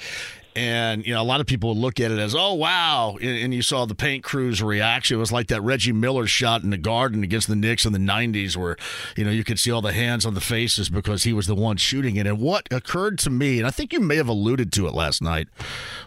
and, 0.55 1.05
you 1.05 1.13
know, 1.13 1.21
a 1.21 1.23
lot 1.23 1.41
of 1.41 1.47
people 1.47 1.69
would 1.69 1.77
look 1.77 1.99
at 1.99 2.11
it 2.11 2.19
as, 2.19 2.35
oh, 2.35 2.53
wow. 2.53 3.17
And, 3.21 3.53
you 3.53 3.61
saw 3.61 3.85
the 3.85 3.95
paint 3.95 4.23
crew's 4.23 4.63
reaction. 4.63 5.17
It 5.17 5.19
was 5.19 5.31
like 5.31 5.47
that 5.47 5.61
Reggie 5.61 5.91
Miller 5.91 6.25
shot 6.25 6.63
in 6.63 6.71
the 6.71 6.77
garden 6.77 7.23
against 7.23 7.47
the 7.47 7.55
Knicks 7.55 7.85
in 7.85 7.93
the 7.93 7.99
90s 7.99 8.57
where, 8.57 8.77
you 9.15 9.23
know, 9.23 9.31
you 9.31 9.43
could 9.43 9.59
see 9.59 9.71
all 9.71 9.81
the 9.81 9.93
hands 9.93 10.25
on 10.25 10.33
the 10.33 10.41
faces 10.41 10.89
because 10.89 11.23
he 11.23 11.33
was 11.33 11.45
the 11.45 11.55
one 11.55 11.77
shooting 11.77 12.15
it. 12.15 12.25
And 12.25 12.39
what 12.39 12.67
occurred 12.71 13.19
to 13.19 13.29
me, 13.29 13.59
and 13.59 13.67
I 13.67 13.71
think 13.71 13.93
you 13.93 13.99
may 13.99 14.15
have 14.15 14.27
alluded 14.27 14.71
to 14.73 14.87
it 14.87 14.93
last 14.93 15.21
night, 15.21 15.47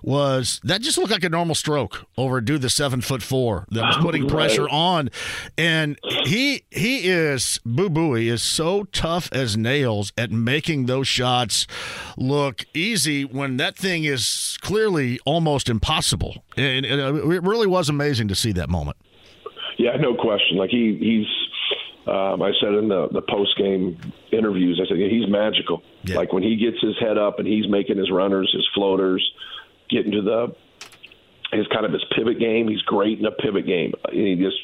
was 0.03 0.61
that 0.65 0.81
just 0.81 0.99
looked 0.99 1.13
like 1.13 1.25
a 1.25 1.29
normal 1.29 1.55
stroke 1.55 2.07
over 2.19 2.39
a 2.39 2.45
dude 2.45 2.63
the 2.63 2.71
seven 2.71 3.01
foot 3.01 3.23
four 3.23 3.67
that 3.71 3.83
was 3.83 3.97
putting 4.01 4.29
pressure 4.29 4.69
on. 4.69 5.11
And 5.57 5.99
he, 6.25 6.65
he 6.71 7.09
is, 7.09 7.61
Boo 7.65 7.89
Buie 7.89 8.29
is 8.29 8.43
so 8.43 8.85
tough 8.85 9.29
as 9.33 9.57
nails 9.57 10.13
at 10.19 10.31
making 10.31 10.87
those 10.87 11.07
shots 11.07 11.67
look 12.17 12.65
easy 12.75 13.25
when 13.25 13.57
that 13.59 13.77
thing 13.77 14.05
is 14.05 14.27
clearly 14.61 15.19
almost 15.25 15.69
impossible. 15.69 16.45
And, 16.57 16.85
and 16.87 17.01
uh, 17.01 17.31
it 17.31 17.43
really 17.43 17.67
was 17.67 17.89
amazing 17.89 18.29
to 18.29 18.35
see 18.35 18.53
that 18.53 18.69
moment. 18.69 18.97
Yeah, 19.79 19.97
no 19.97 20.15
question. 20.15 20.57
Like 20.57 20.71
he, 20.71 20.97
he's. 20.99 21.27
Um, 22.07 22.41
I 22.41 22.53
said 22.61 22.73
in 22.75 22.87
the 22.87 23.09
the 23.09 23.21
post 23.21 23.59
game 23.59 23.99
interviews, 24.31 24.81
I 24.81 24.89
said 24.89 24.99
yeah, 24.99 25.09
he's 25.09 25.29
magical. 25.29 25.83
Yeah. 26.05 26.17
Like 26.17 26.33
when 26.33 26.45
he 26.45 26.57
gets 26.57 26.81
his 26.81 26.95
head 27.01 27.19
up 27.19 27.41
and 27.41 27.49
he's 27.49 27.69
making 27.69 27.99
his 27.99 28.13
runners, 28.13 28.49
his 28.55 28.67
floaters, 28.75 29.29
getting 29.91 30.13
to 30.13 30.23
the 30.23 30.55
his 31.53 31.67
kind 31.69 31.85
of 31.85 31.93
his 31.93 32.05
pivot 32.17 32.39
game. 32.39 32.69
He's 32.69 32.83
great 32.83 33.19
in 33.19 33.27
a 33.27 33.33
pivot 33.33 33.67
game. 33.67 33.93
He 34.13 34.37
just 34.37 34.57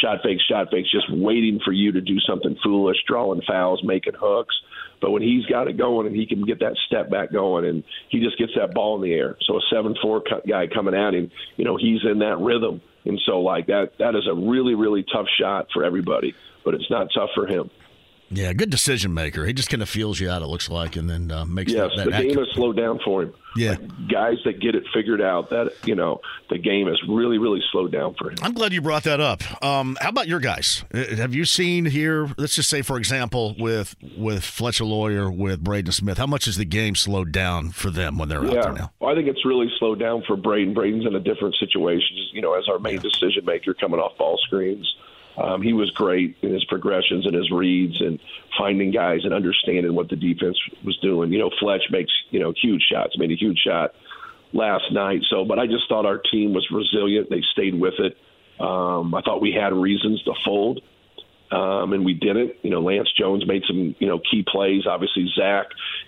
shot 0.00 0.18
fakes, 0.24 0.42
shot 0.44 0.70
fakes, 0.70 0.90
just 0.90 1.10
waiting 1.10 1.60
for 1.64 1.72
you 1.72 1.92
to 1.92 2.00
do 2.00 2.18
something 2.20 2.56
foolish, 2.62 2.96
drawing 3.06 3.42
fouls, 3.42 3.82
making 3.84 4.14
hooks. 4.18 4.54
But 5.00 5.10
when 5.12 5.22
he's 5.22 5.46
got 5.46 5.68
it 5.68 5.76
going 5.76 6.06
and 6.06 6.16
he 6.16 6.26
can 6.26 6.44
get 6.44 6.60
that 6.60 6.76
step 6.86 7.10
back 7.10 7.32
going 7.32 7.64
and 7.64 7.84
he 8.08 8.20
just 8.20 8.38
gets 8.38 8.52
that 8.56 8.74
ball 8.74 8.96
in 8.96 9.02
the 9.02 9.14
air. 9.14 9.36
So 9.46 9.56
a 9.56 9.60
seven 9.72 9.94
four 10.00 10.22
guy 10.48 10.66
coming 10.66 10.94
at 10.94 11.14
him, 11.14 11.30
you 11.56 11.64
know, 11.64 11.76
he's 11.76 12.00
in 12.04 12.18
that 12.20 12.38
rhythm. 12.38 12.80
And 13.04 13.20
so 13.24 13.40
like 13.40 13.66
that 13.66 13.92
that 13.98 14.14
is 14.14 14.26
a 14.28 14.34
really, 14.34 14.74
really 14.74 15.04
tough 15.04 15.26
shot 15.40 15.68
for 15.72 15.84
everybody. 15.84 16.34
But 16.64 16.74
it's 16.74 16.90
not 16.90 17.08
tough 17.14 17.30
for 17.34 17.46
him. 17.46 17.70
Yeah, 18.30 18.52
good 18.52 18.70
decision 18.70 19.14
maker. 19.14 19.46
He 19.46 19.54
just 19.54 19.70
kind 19.70 19.82
of 19.82 19.88
feels 19.88 20.20
you 20.20 20.28
out. 20.28 20.42
It 20.42 20.46
looks 20.46 20.68
like, 20.68 20.96
and 20.96 21.08
then 21.08 21.30
uh, 21.30 21.46
makes 21.46 21.72
yes. 21.72 21.90
That, 21.96 22.10
that 22.10 22.22
the 22.22 22.28
game 22.28 22.38
has 22.38 22.48
slowed 22.54 22.76
down 22.76 23.00
for 23.02 23.22
him. 23.22 23.34
Yeah, 23.56 23.70
like 23.70 24.08
guys 24.08 24.36
that 24.44 24.60
get 24.60 24.74
it 24.74 24.84
figured 24.92 25.22
out. 25.22 25.48
That 25.50 25.72
you 25.84 25.94
know, 25.94 26.20
the 26.50 26.58
game 26.58 26.88
has 26.88 27.00
really, 27.08 27.38
really 27.38 27.62
slowed 27.72 27.90
down 27.90 28.14
for 28.14 28.30
him. 28.30 28.36
I'm 28.42 28.52
glad 28.52 28.74
you 28.74 28.82
brought 28.82 29.04
that 29.04 29.20
up. 29.20 29.42
Um, 29.64 29.96
how 30.00 30.10
about 30.10 30.28
your 30.28 30.40
guys? 30.40 30.84
Uh, 30.92 31.16
have 31.16 31.34
you 31.34 31.46
seen 31.46 31.86
here? 31.86 32.30
Let's 32.36 32.54
just 32.54 32.68
say, 32.68 32.82
for 32.82 32.98
example, 32.98 33.56
with 33.58 33.96
with 34.18 34.44
Fletcher 34.44 34.84
Loyer, 34.84 35.30
with 35.30 35.64
Braden 35.64 35.92
Smith, 35.92 36.18
how 36.18 36.26
much 36.26 36.44
has 36.44 36.58
the 36.58 36.66
game 36.66 36.96
slowed 36.96 37.32
down 37.32 37.70
for 37.70 37.88
them 37.88 38.18
when 38.18 38.28
they're 38.28 38.44
yeah. 38.44 38.58
out 38.58 38.62
there 38.62 38.72
now? 38.74 38.92
Well, 39.00 39.10
I 39.10 39.14
think 39.14 39.28
it's 39.28 39.44
really 39.46 39.68
slowed 39.78 39.98
down 39.98 40.22
for 40.26 40.36
Braden. 40.36 40.74
Braden's 40.74 41.06
in 41.06 41.14
a 41.14 41.20
different 41.20 41.56
situation, 41.58 42.16
you 42.32 42.42
know, 42.42 42.52
as 42.54 42.68
our 42.68 42.78
main 42.78 42.96
yeah. 42.96 43.00
decision 43.00 43.46
maker 43.46 43.72
coming 43.72 44.00
off 44.00 44.18
ball 44.18 44.38
screens. 44.44 44.86
Um, 45.38 45.62
he 45.62 45.72
was 45.72 45.90
great 45.90 46.36
in 46.42 46.52
his 46.52 46.64
progressions 46.64 47.24
and 47.24 47.34
his 47.34 47.50
reads 47.50 48.00
and 48.00 48.18
finding 48.58 48.90
guys 48.90 49.20
and 49.24 49.32
understanding 49.32 49.94
what 49.94 50.08
the 50.08 50.16
defense 50.16 50.58
was 50.84 50.98
doing. 50.98 51.32
You 51.32 51.38
know, 51.38 51.50
Fletch 51.60 51.84
makes 51.90 52.12
you 52.30 52.40
know 52.40 52.52
huge 52.60 52.82
shots, 52.90 53.16
made 53.18 53.30
a 53.30 53.36
huge 53.36 53.58
shot 53.58 53.94
last 54.52 54.90
night. 54.92 55.20
So, 55.30 55.44
but 55.44 55.58
I 55.58 55.66
just 55.66 55.88
thought 55.88 56.06
our 56.06 56.18
team 56.18 56.54
was 56.54 56.66
resilient. 56.72 57.30
They 57.30 57.42
stayed 57.52 57.78
with 57.78 57.94
it. 57.98 58.16
Um, 58.60 59.14
I 59.14 59.22
thought 59.22 59.40
we 59.40 59.52
had 59.52 59.72
reasons 59.72 60.20
to 60.24 60.32
fold, 60.44 60.80
um, 61.52 61.92
and 61.92 62.04
we 62.04 62.14
didn't. 62.14 62.54
You 62.62 62.70
know, 62.70 62.80
Lance 62.80 63.08
Jones 63.16 63.46
made 63.46 63.62
some 63.68 63.94
you 63.98 64.08
know 64.08 64.18
key 64.18 64.44
plays. 64.46 64.86
Obviously, 64.86 65.30
Zach 65.36 65.66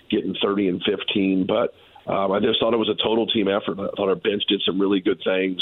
getting 0.09 0.35
30 0.41 0.67
and 0.67 0.83
15, 0.83 1.47
but 1.47 1.73
um, 2.11 2.33
I 2.33 2.39
just 2.39 2.59
thought 2.59 2.73
it 2.73 2.77
was 2.77 2.89
a 2.89 3.01
total 3.01 3.27
team 3.27 3.47
effort. 3.47 3.79
I 3.79 3.87
thought 3.95 4.09
our 4.09 4.15
bench 4.15 4.43
did 4.49 4.61
some 4.65 4.79
really 4.79 4.99
good 4.99 5.21
things. 5.23 5.61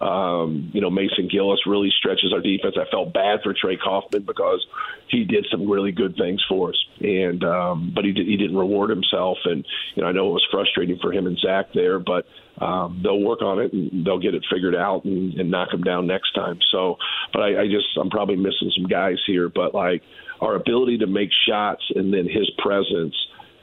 Um, 0.00 0.70
you 0.74 0.80
know, 0.82 0.90
Mason 0.90 1.28
Gillis 1.30 1.60
really 1.66 1.90
stretches 1.98 2.32
our 2.32 2.40
defense. 2.40 2.76
I 2.78 2.88
felt 2.90 3.14
bad 3.14 3.40
for 3.42 3.54
Trey 3.54 3.78
Kaufman 3.78 4.24
because 4.24 4.64
he 5.08 5.24
did 5.24 5.46
some 5.50 5.70
really 5.70 5.92
good 5.92 6.16
things 6.16 6.44
for 6.48 6.70
us, 6.70 6.86
and 7.00 7.42
um, 7.44 7.92
but 7.94 8.04
he 8.04 8.12
did, 8.12 8.26
he 8.26 8.36
didn't 8.36 8.56
reward 8.56 8.90
himself. 8.90 9.38
And 9.44 9.64
you 9.94 10.02
know, 10.02 10.08
I 10.08 10.12
know 10.12 10.28
it 10.28 10.32
was 10.32 10.46
frustrating 10.50 10.98
for 11.00 11.12
him 11.12 11.26
and 11.26 11.38
Zach 11.38 11.72
there, 11.72 11.98
but 11.98 12.26
um, 12.58 13.00
they'll 13.02 13.20
work 13.20 13.40
on 13.40 13.58
it 13.58 13.72
and 13.72 14.06
they'll 14.06 14.18
get 14.18 14.34
it 14.34 14.44
figured 14.52 14.74
out 14.74 15.04
and, 15.04 15.32
and 15.34 15.50
knock 15.50 15.72
him 15.72 15.82
down 15.82 16.06
next 16.06 16.34
time. 16.34 16.58
So, 16.70 16.96
but 17.32 17.40
I, 17.42 17.62
I 17.62 17.66
just 17.66 17.86
I'm 17.98 18.10
probably 18.10 18.36
missing 18.36 18.70
some 18.76 18.86
guys 18.86 19.16
here, 19.26 19.48
but 19.48 19.74
like 19.74 20.02
our 20.42 20.56
ability 20.56 20.98
to 20.98 21.06
make 21.06 21.30
shots 21.48 21.82
and 21.94 22.12
then 22.12 22.26
his 22.26 22.50
presence 22.58 23.14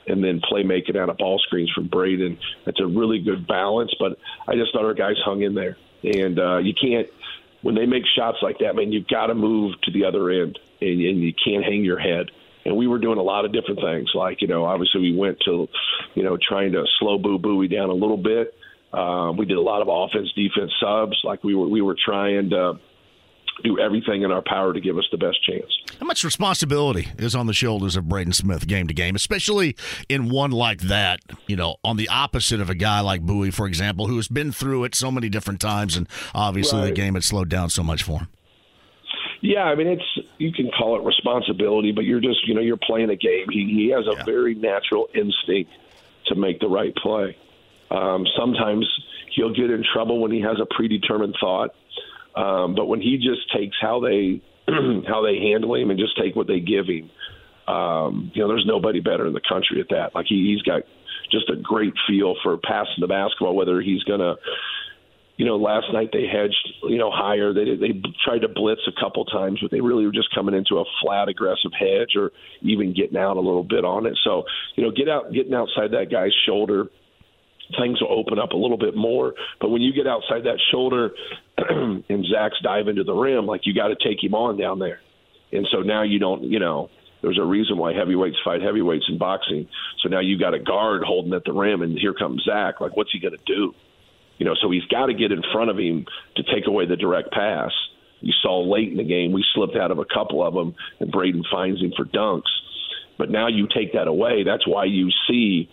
and 0.07 0.23
then 0.23 0.41
play 0.41 0.63
making 0.63 0.97
out 0.97 1.09
of 1.09 1.17
ball 1.17 1.39
screens 1.45 1.71
from 1.73 1.87
Braden. 1.87 2.39
That's 2.65 2.79
a 2.81 2.87
really 2.87 3.21
good 3.21 3.47
balance. 3.47 3.93
But 3.99 4.17
I 4.47 4.55
just 4.55 4.73
thought 4.73 4.83
our 4.83 4.95
guys 4.95 5.15
hung 5.23 5.43
in 5.43 5.53
there 5.53 5.77
and 6.03 6.39
uh, 6.39 6.57
you 6.57 6.73
can't 6.79 7.07
when 7.61 7.75
they 7.75 7.85
make 7.85 8.03
shots 8.15 8.37
like 8.41 8.57
that, 8.59 8.75
man. 8.75 8.91
You've 8.91 9.07
got 9.07 9.27
to 9.27 9.35
move 9.35 9.73
to 9.83 9.91
the 9.91 10.05
other 10.05 10.29
end, 10.29 10.59
and, 10.81 11.01
and 11.01 11.21
you 11.21 11.33
can't 11.33 11.63
hang 11.63 11.83
your 11.83 11.99
head. 11.99 12.27
And 12.65 12.77
we 12.77 12.87
were 12.87 12.99
doing 12.99 13.17
a 13.17 13.23
lot 13.23 13.43
of 13.43 13.51
different 13.51 13.81
things, 13.81 14.09
like 14.15 14.41
you 14.41 14.47
know, 14.47 14.65
obviously 14.65 15.01
we 15.01 15.15
went 15.15 15.37
to, 15.45 15.67
you 16.15 16.23
know, 16.23 16.37
trying 16.37 16.71
to 16.73 16.85
slow 16.99 17.17
Boo 17.17 17.37
Buie 17.37 17.67
down 17.69 17.89
a 17.89 17.93
little 17.93 18.17
bit. 18.17 18.53
Uh, 18.93 19.33
we 19.37 19.45
did 19.45 19.57
a 19.57 19.61
lot 19.61 19.81
of 19.81 19.87
offense 19.89 20.31
defense 20.33 20.71
subs, 20.79 21.19
like 21.23 21.43
we 21.43 21.55
were 21.55 21.67
we 21.67 21.81
were 21.81 21.95
trying 22.05 22.49
to 22.51 22.79
do 23.63 23.79
everything 23.79 24.23
in 24.23 24.31
our 24.31 24.41
power 24.45 24.73
to 24.73 24.79
give 24.79 24.97
us 24.97 25.05
the 25.11 25.17
best 25.17 25.43
chance. 25.43 25.71
How 25.99 26.05
much 26.05 26.23
responsibility 26.23 27.09
is 27.17 27.35
on 27.35 27.47
the 27.47 27.53
shoulders 27.53 27.95
of 27.95 28.07
Braden 28.09 28.33
Smith 28.33 28.67
game 28.67 28.87
to 28.87 28.93
game, 28.93 29.15
especially 29.15 29.75
in 30.09 30.29
one 30.29 30.51
like 30.51 30.81
that, 30.81 31.19
you 31.47 31.55
know, 31.55 31.77
on 31.83 31.97
the 31.97 32.09
opposite 32.09 32.59
of 32.59 32.69
a 32.69 32.75
guy 32.75 32.99
like 33.01 33.21
Buie, 33.21 33.53
for 33.53 33.67
example, 33.67 34.07
who 34.07 34.15
has 34.17 34.27
been 34.27 34.51
through 34.51 34.83
it 34.85 34.95
so 34.95 35.11
many 35.11 35.29
different 35.29 35.61
times 35.61 35.95
and 35.95 36.07
obviously 36.33 36.79
right. 36.79 36.85
the 36.87 36.91
game 36.91 37.13
had 37.13 37.23
slowed 37.23 37.49
down 37.49 37.69
so 37.69 37.83
much 37.83 38.03
for 38.03 38.19
him? 38.19 38.27
Yeah, 39.41 39.63
I 39.63 39.75
mean 39.75 39.87
it's 39.87 40.27
you 40.37 40.53
can 40.53 40.71
call 40.71 40.97
it 40.97 41.03
responsibility, 41.03 41.91
but 41.91 42.05
you're 42.05 42.21
just 42.21 42.47
you 42.47 42.53
know 42.53 42.61
you're 42.61 42.77
playing 42.77 43.09
a 43.09 43.15
game. 43.17 43.47
He 43.49 43.65
he 43.65 43.89
has 43.89 44.07
a 44.07 44.17
yeah. 44.17 44.23
very 44.23 44.55
natural 44.55 45.09
instinct 45.13 45.69
to 46.27 46.35
make 46.35 46.61
the 46.61 46.67
right 46.69 46.95
play. 46.95 47.37
Um, 47.91 48.25
sometimes 48.39 48.87
he'll 49.35 49.53
get 49.53 49.69
in 49.69 49.83
trouble 49.93 50.21
when 50.21 50.31
he 50.31 50.39
has 50.39 50.57
a 50.61 50.65
predetermined 50.73 51.35
thought 51.41 51.71
um, 52.35 52.75
but 52.75 52.85
when 52.85 53.01
he 53.01 53.17
just 53.17 53.51
takes 53.55 53.77
how 53.81 53.99
they 53.99 54.41
how 55.07 55.21
they 55.21 55.37
handle 55.51 55.75
him 55.75 55.89
and 55.89 55.99
just 55.99 56.17
take 56.17 56.35
what 56.35 56.47
they 56.47 56.59
give 56.59 56.87
him, 56.87 57.09
um, 57.67 58.31
you 58.33 58.41
know, 58.41 58.47
there's 58.47 58.65
nobody 58.65 58.99
better 58.99 59.27
in 59.27 59.33
the 59.33 59.41
country 59.47 59.79
at 59.79 59.89
that. 59.89 60.15
Like 60.15 60.25
he, 60.27 60.53
he's 60.53 60.61
got 60.63 60.83
just 61.31 61.49
a 61.49 61.55
great 61.55 61.93
feel 62.07 62.35
for 62.43 62.57
passing 62.57 63.01
the 63.01 63.07
basketball, 63.07 63.55
whether 63.55 63.81
he's 63.81 64.03
gonna. 64.03 64.35
You 65.35 65.47
know, 65.47 65.55
last 65.55 65.87
night 65.91 66.11
they 66.13 66.27
hedged, 66.27 66.73
you 66.83 66.99
know, 66.99 67.09
higher. 67.11 67.53
They 67.53 67.75
they 67.75 67.99
tried 68.23 68.41
to 68.41 68.47
blitz 68.47 68.81
a 68.87 69.01
couple 69.01 69.25
times, 69.25 69.57
but 69.63 69.71
they 69.71 69.81
really 69.81 70.05
were 70.05 70.11
just 70.11 70.33
coming 70.33 70.53
into 70.53 70.77
a 70.77 70.85
flat, 71.01 71.27
aggressive 71.27 71.71
hedge, 71.77 72.15
or 72.15 72.31
even 72.61 72.93
getting 72.93 73.17
out 73.17 73.35
a 73.35 73.41
little 73.41 73.63
bit 73.63 73.83
on 73.83 74.05
it. 74.05 74.15
So, 74.23 74.43
you 74.75 74.83
know, 74.83 74.91
get 74.91 75.09
out, 75.09 75.33
getting 75.33 75.55
outside 75.55 75.89
that 75.93 76.11
guy's 76.11 76.33
shoulder, 76.45 76.85
things 77.79 78.01
will 78.01 78.17
open 78.17 78.39
up 78.39 78.51
a 78.51 78.57
little 78.57 78.77
bit 78.77 78.95
more. 78.95 79.33
But 79.59 79.69
when 79.69 79.81
you 79.81 79.93
get 79.93 80.07
outside 80.07 80.43
that 80.43 80.59
shoulder 80.71 81.11
and 81.57 82.25
Zach's 82.31 82.59
dive 82.63 82.87
into 82.87 83.03
the 83.03 83.13
rim, 83.13 83.45
like 83.45 83.61
you 83.65 83.73
got 83.73 83.87
to 83.87 83.95
take 83.95 84.23
him 84.23 84.35
on 84.35 84.57
down 84.57 84.79
there. 84.79 84.99
And 85.51 85.67
so 85.71 85.79
now 85.79 86.03
you 86.03 86.19
don't, 86.19 86.43
you 86.43 86.59
know, 86.59 86.89
there's 87.21 87.39
a 87.39 87.45
reason 87.45 87.77
why 87.77 87.93
heavyweights 87.93 88.37
fight 88.43 88.61
heavyweights 88.61 89.05
in 89.07 89.17
boxing. 89.17 89.67
So 90.01 90.09
now 90.09 90.19
you 90.19 90.37
got 90.37 90.53
a 90.53 90.59
guard 90.59 91.03
holding 91.05 91.33
at 91.33 91.45
the 91.45 91.53
rim, 91.53 91.81
and 91.81 91.97
here 91.97 92.13
comes 92.13 92.43
Zach. 92.43 92.81
Like, 92.81 92.97
what's 92.97 93.11
he 93.13 93.19
going 93.19 93.37
to 93.37 93.45
do? 93.45 93.73
You 94.39 94.45
know, 94.45 94.55
so 94.61 94.69
he's 94.69 94.83
got 94.85 95.05
to 95.05 95.13
get 95.13 95.31
in 95.31 95.41
front 95.53 95.69
of 95.69 95.77
him 95.77 96.05
to 96.35 96.43
take 96.43 96.67
away 96.67 96.85
the 96.85 96.97
direct 96.97 97.31
pass. 97.31 97.71
You 98.19 98.33
saw 98.41 98.61
late 98.69 98.89
in 98.89 98.97
the 98.97 99.03
game, 99.03 99.31
we 99.31 99.43
slipped 99.53 99.75
out 99.75 99.91
of 99.91 99.99
a 99.99 100.05
couple 100.05 100.45
of 100.45 100.53
them, 100.53 100.75
and 100.99 101.11
Braden 101.11 101.43
finds 101.51 101.81
him 101.81 101.93
for 101.95 102.05
dunks. 102.05 102.51
But 103.17 103.29
now 103.29 103.47
you 103.47 103.67
take 103.73 103.93
that 103.93 104.07
away. 104.07 104.43
That's 104.43 104.67
why 104.67 104.85
you 104.85 105.09
see 105.29 105.69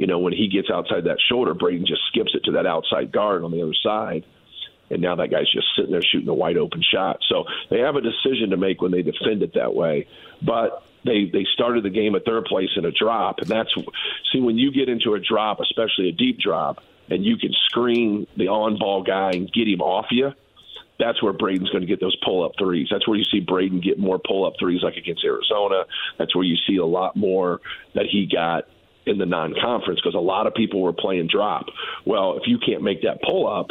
you 0.00 0.06
know, 0.06 0.18
when 0.18 0.32
he 0.32 0.48
gets 0.48 0.70
outside 0.70 1.04
that 1.04 1.18
shoulder, 1.28 1.52
Braden 1.52 1.84
just 1.86 2.00
skips 2.08 2.34
it 2.34 2.44
to 2.44 2.52
that 2.52 2.64
outside 2.64 3.12
guard 3.12 3.44
on 3.44 3.50
the 3.50 3.60
other 3.60 3.74
side. 3.74 4.24
And 4.88 5.02
now 5.02 5.14
that 5.16 5.30
guy's 5.30 5.52
just 5.52 5.66
sitting 5.76 5.90
there 5.90 6.00
shooting 6.00 6.26
a 6.30 6.32
wide 6.32 6.56
open 6.56 6.82
shot. 6.82 7.18
So 7.28 7.44
they 7.68 7.80
have 7.80 7.96
a 7.96 8.00
decision 8.00 8.48
to 8.48 8.56
make 8.56 8.80
when 8.80 8.92
they 8.92 9.02
defend 9.02 9.42
it 9.42 9.52
that 9.56 9.74
way. 9.74 10.08
But 10.40 10.82
they 11.04 11.28
they 11.30 11.46
started 11.52 11.84
the 11.84 11.90
game 11.90 12.14
at 12.14 12.24
their 12.24 12.40
place 12.40 12.70
in 12.76 12.86
a 12.86 12.90
drop, 12.90 13.40
and 13.40 13.48
that's 13.48 13.74
see 14.32 14.40
when 14.40 14.56
you 14.56 14.72
get 14.72 14.88
into 14.88 15.12
a 15.12 15.20
drop, 15.20 15.60
especially 15.60 16.08
a 16.08 16.12
deep 16.12 16.38
drop, 16.38 16.82
and 17.10 17.22
you 17.22 17.36
can 17.36 17.52
screen 17.66 18.26
the 18.38 18.48
on 18.48 18.78
ball 18.78 19.02
guy 19.02 19.32
and 19.32 19.52
get 19.52 19.68
him 19.68 19.82
off 19.82 20.06
you, 20.10 20.32
that's 20.98 21.22
where 21.22 21.34
Braden's 21.34 21.68
going 21.68 21.82
to 21.82 21.86
get 21.86 22.00
those 22.00 22.16
pull 22.24 22.42
up 22.42 22.52
threes. 22.58 22.88
That's 22.90 23.06
where 23.06 23.18
you 23.18 23.24
see 23.24 23.40
Braden 23.40 23.82
get 23.82 23.98
more 23.98 24.18
pull 24.18 24.46
up 24.46 24.54
threes, 24.58 24.82
like 24.82 24.96
against 24.96 25.24
Arizona. 25.26 25.84
That's 26.18 26.34
where 26.34 26.44
you 26.44 26.56
see 26.66 26.76
a 26.76 26.86
lot 26.86 27.16
more 27.16 27.60
that 27.94 28.06
he 28.10 28.26
got 28.26 28.64
in 29.06 29.18
the 29.18 29.26
non 29.26 29.54
conference 29.60 30.00
because 30.00 30.14
a 30.14 30.20
lot 30.20 30.46
of 30.46 30.54
people 30.54 30.82
were 30.82 30.92
playing 30.92 31.28
drop. 31.30 31.66
Well, 32.06 32.36
if 32.36 32.42
you 32.46 32.58
can't 32.64 32.82
make 32.82 33.02
that 33.02 33.22
pull 33.22 33.48
up, 33.48 33.70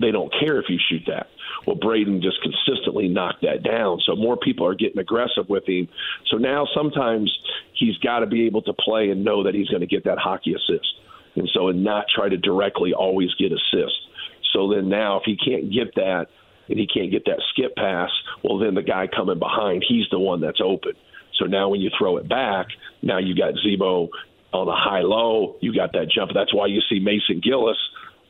they 0.00 0.10
don't 0.10 0.32
care 0.40 0.58
if 0.58 0.66
you 0.68 0.78
shoot 0.88 1.02
that. 1.06 1.28
Well, 1.66 1.76
Braden 1.76 2.20
just 2.20 2.38
consistently 2.42 3.08
knocked 3.08 3.42
that 3.42 3.62
down. 3.62 4.00
So 4.04 4.16
more 4.16 4.36
people 4.36 4.66
are 4.66 4.74
getting 4.74 4.98
aggressive 4.98 5.48
with 5.48 5.64
him. 5.66 5.88
So 6.30 6.36
now 6.36 6.66
sometimes 6.74 7.32
he's 7.78 7.96
got 7.98 8.20
to 8.20 8.26
be 8.26 8.46
able 8.46 8.62
to 8.62 8.72
play 8.72 9.10
and 9.10 9.24
know 9.24 9.44
that 9.44 9.54
he's 9.54 9.68
going 9.68 9.80
to 9.80 9.86
get 9.86 10.04
that 10.04 10.18
hockey 10.18 10.54
assist. 10.54 10.88
And 11.36 11.48
so 11.52 11.68
and 11.68 11.84
not 11.84 12.06
try 12.14 12.28
to 12.28 12.36
directly 12.36 12.92
always 12.92 13.34
get 13.38 13.52
assists. 13.52 13.98
So 14.52 14.72
then 14.72 14.88
now 14.88 15.18
if 15.18 15.22
he 15.24 15.36
can't 15.36 15.72
get 15.72 15.94
that 15.96 16.26
and 16.68 16.78
he 16.78 16.86
can't 16.86 17.10
get 17.10 17.24
that 17.26 17.42
skip 17.50 17.74
pass, 17.76 18.10
well 18.42 18.58
then 18.58 18.74
the 18.74 18.82
guy 18.82 19.06
coming 19.06 19.38
behind, 19.38 19.84
he's 19.86 20.06
the 20.10 20.18
one 20.18 20.40
that's 20.40 20.60
open. 20.64 20.92
So 21.38 21.46
now 21.46 21.68
when 21.68 21.80
you 21.80 21.90
throw 21.98 22.16
it 22.18 22.28
back, 22.28 22.66
now 23.02 23.18
you 23.18 23.34
got 23.34 23.54
Z-Bo 23.54 24.10
on 24.54 24.68
a 24.68 24.76
high 24.76 25.02
low, 25.02 25.56
you 25.60 25.74
got 25.74 25.92
that 25.92 26.08
jump. 26.14 26.30
That's 26.32 26.54
why 26.54 26.66
you 26.66 26.80
see 26.88 27.00
Mason 27.00 27.40
Gillis 27.42 27.76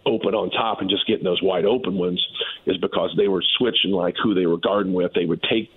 open 0.06 0.34
on 0.34 0.50
top 0.50 0.80
and 0.80 0.90
just 0.90 1.06
getting 1.06 1.24
those 1.24 1.42
wide 1.42 1.64
open 1.64 1.96
ones 1.96 2.26
is 2.66 2.76
because 2.78 3.14
they 3.16 3.28
were 3.28 3.42
switching 3.58 3.90
like 3.90 4.14
who 4.22 4.34
they 4.34 4.46
were 4.46 4.58
guarding 4.58 4.92
with. 4.92 5.12
They 5.14 5.24
would 5.24 5.42
take 5.42 5.70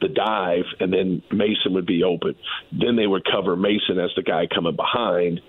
the 0.00 0.08
dive 0.08 0.64
and 0.80 0.92
then 0.92 1.22
Mason 1.30 1.74
would 1.74 1.86
be 1.86 2.02
open. 2.02 2.34
Then 2.72 2.96
they 2.96 3.06
would 3.06 3.24
cover 3.24 3.56
Mason 3.56 3.98
as 3.98 4.10
the 4.16 4.22
guy 4.22 4.46
coming 4.52 4.76
behind 4.76 5.40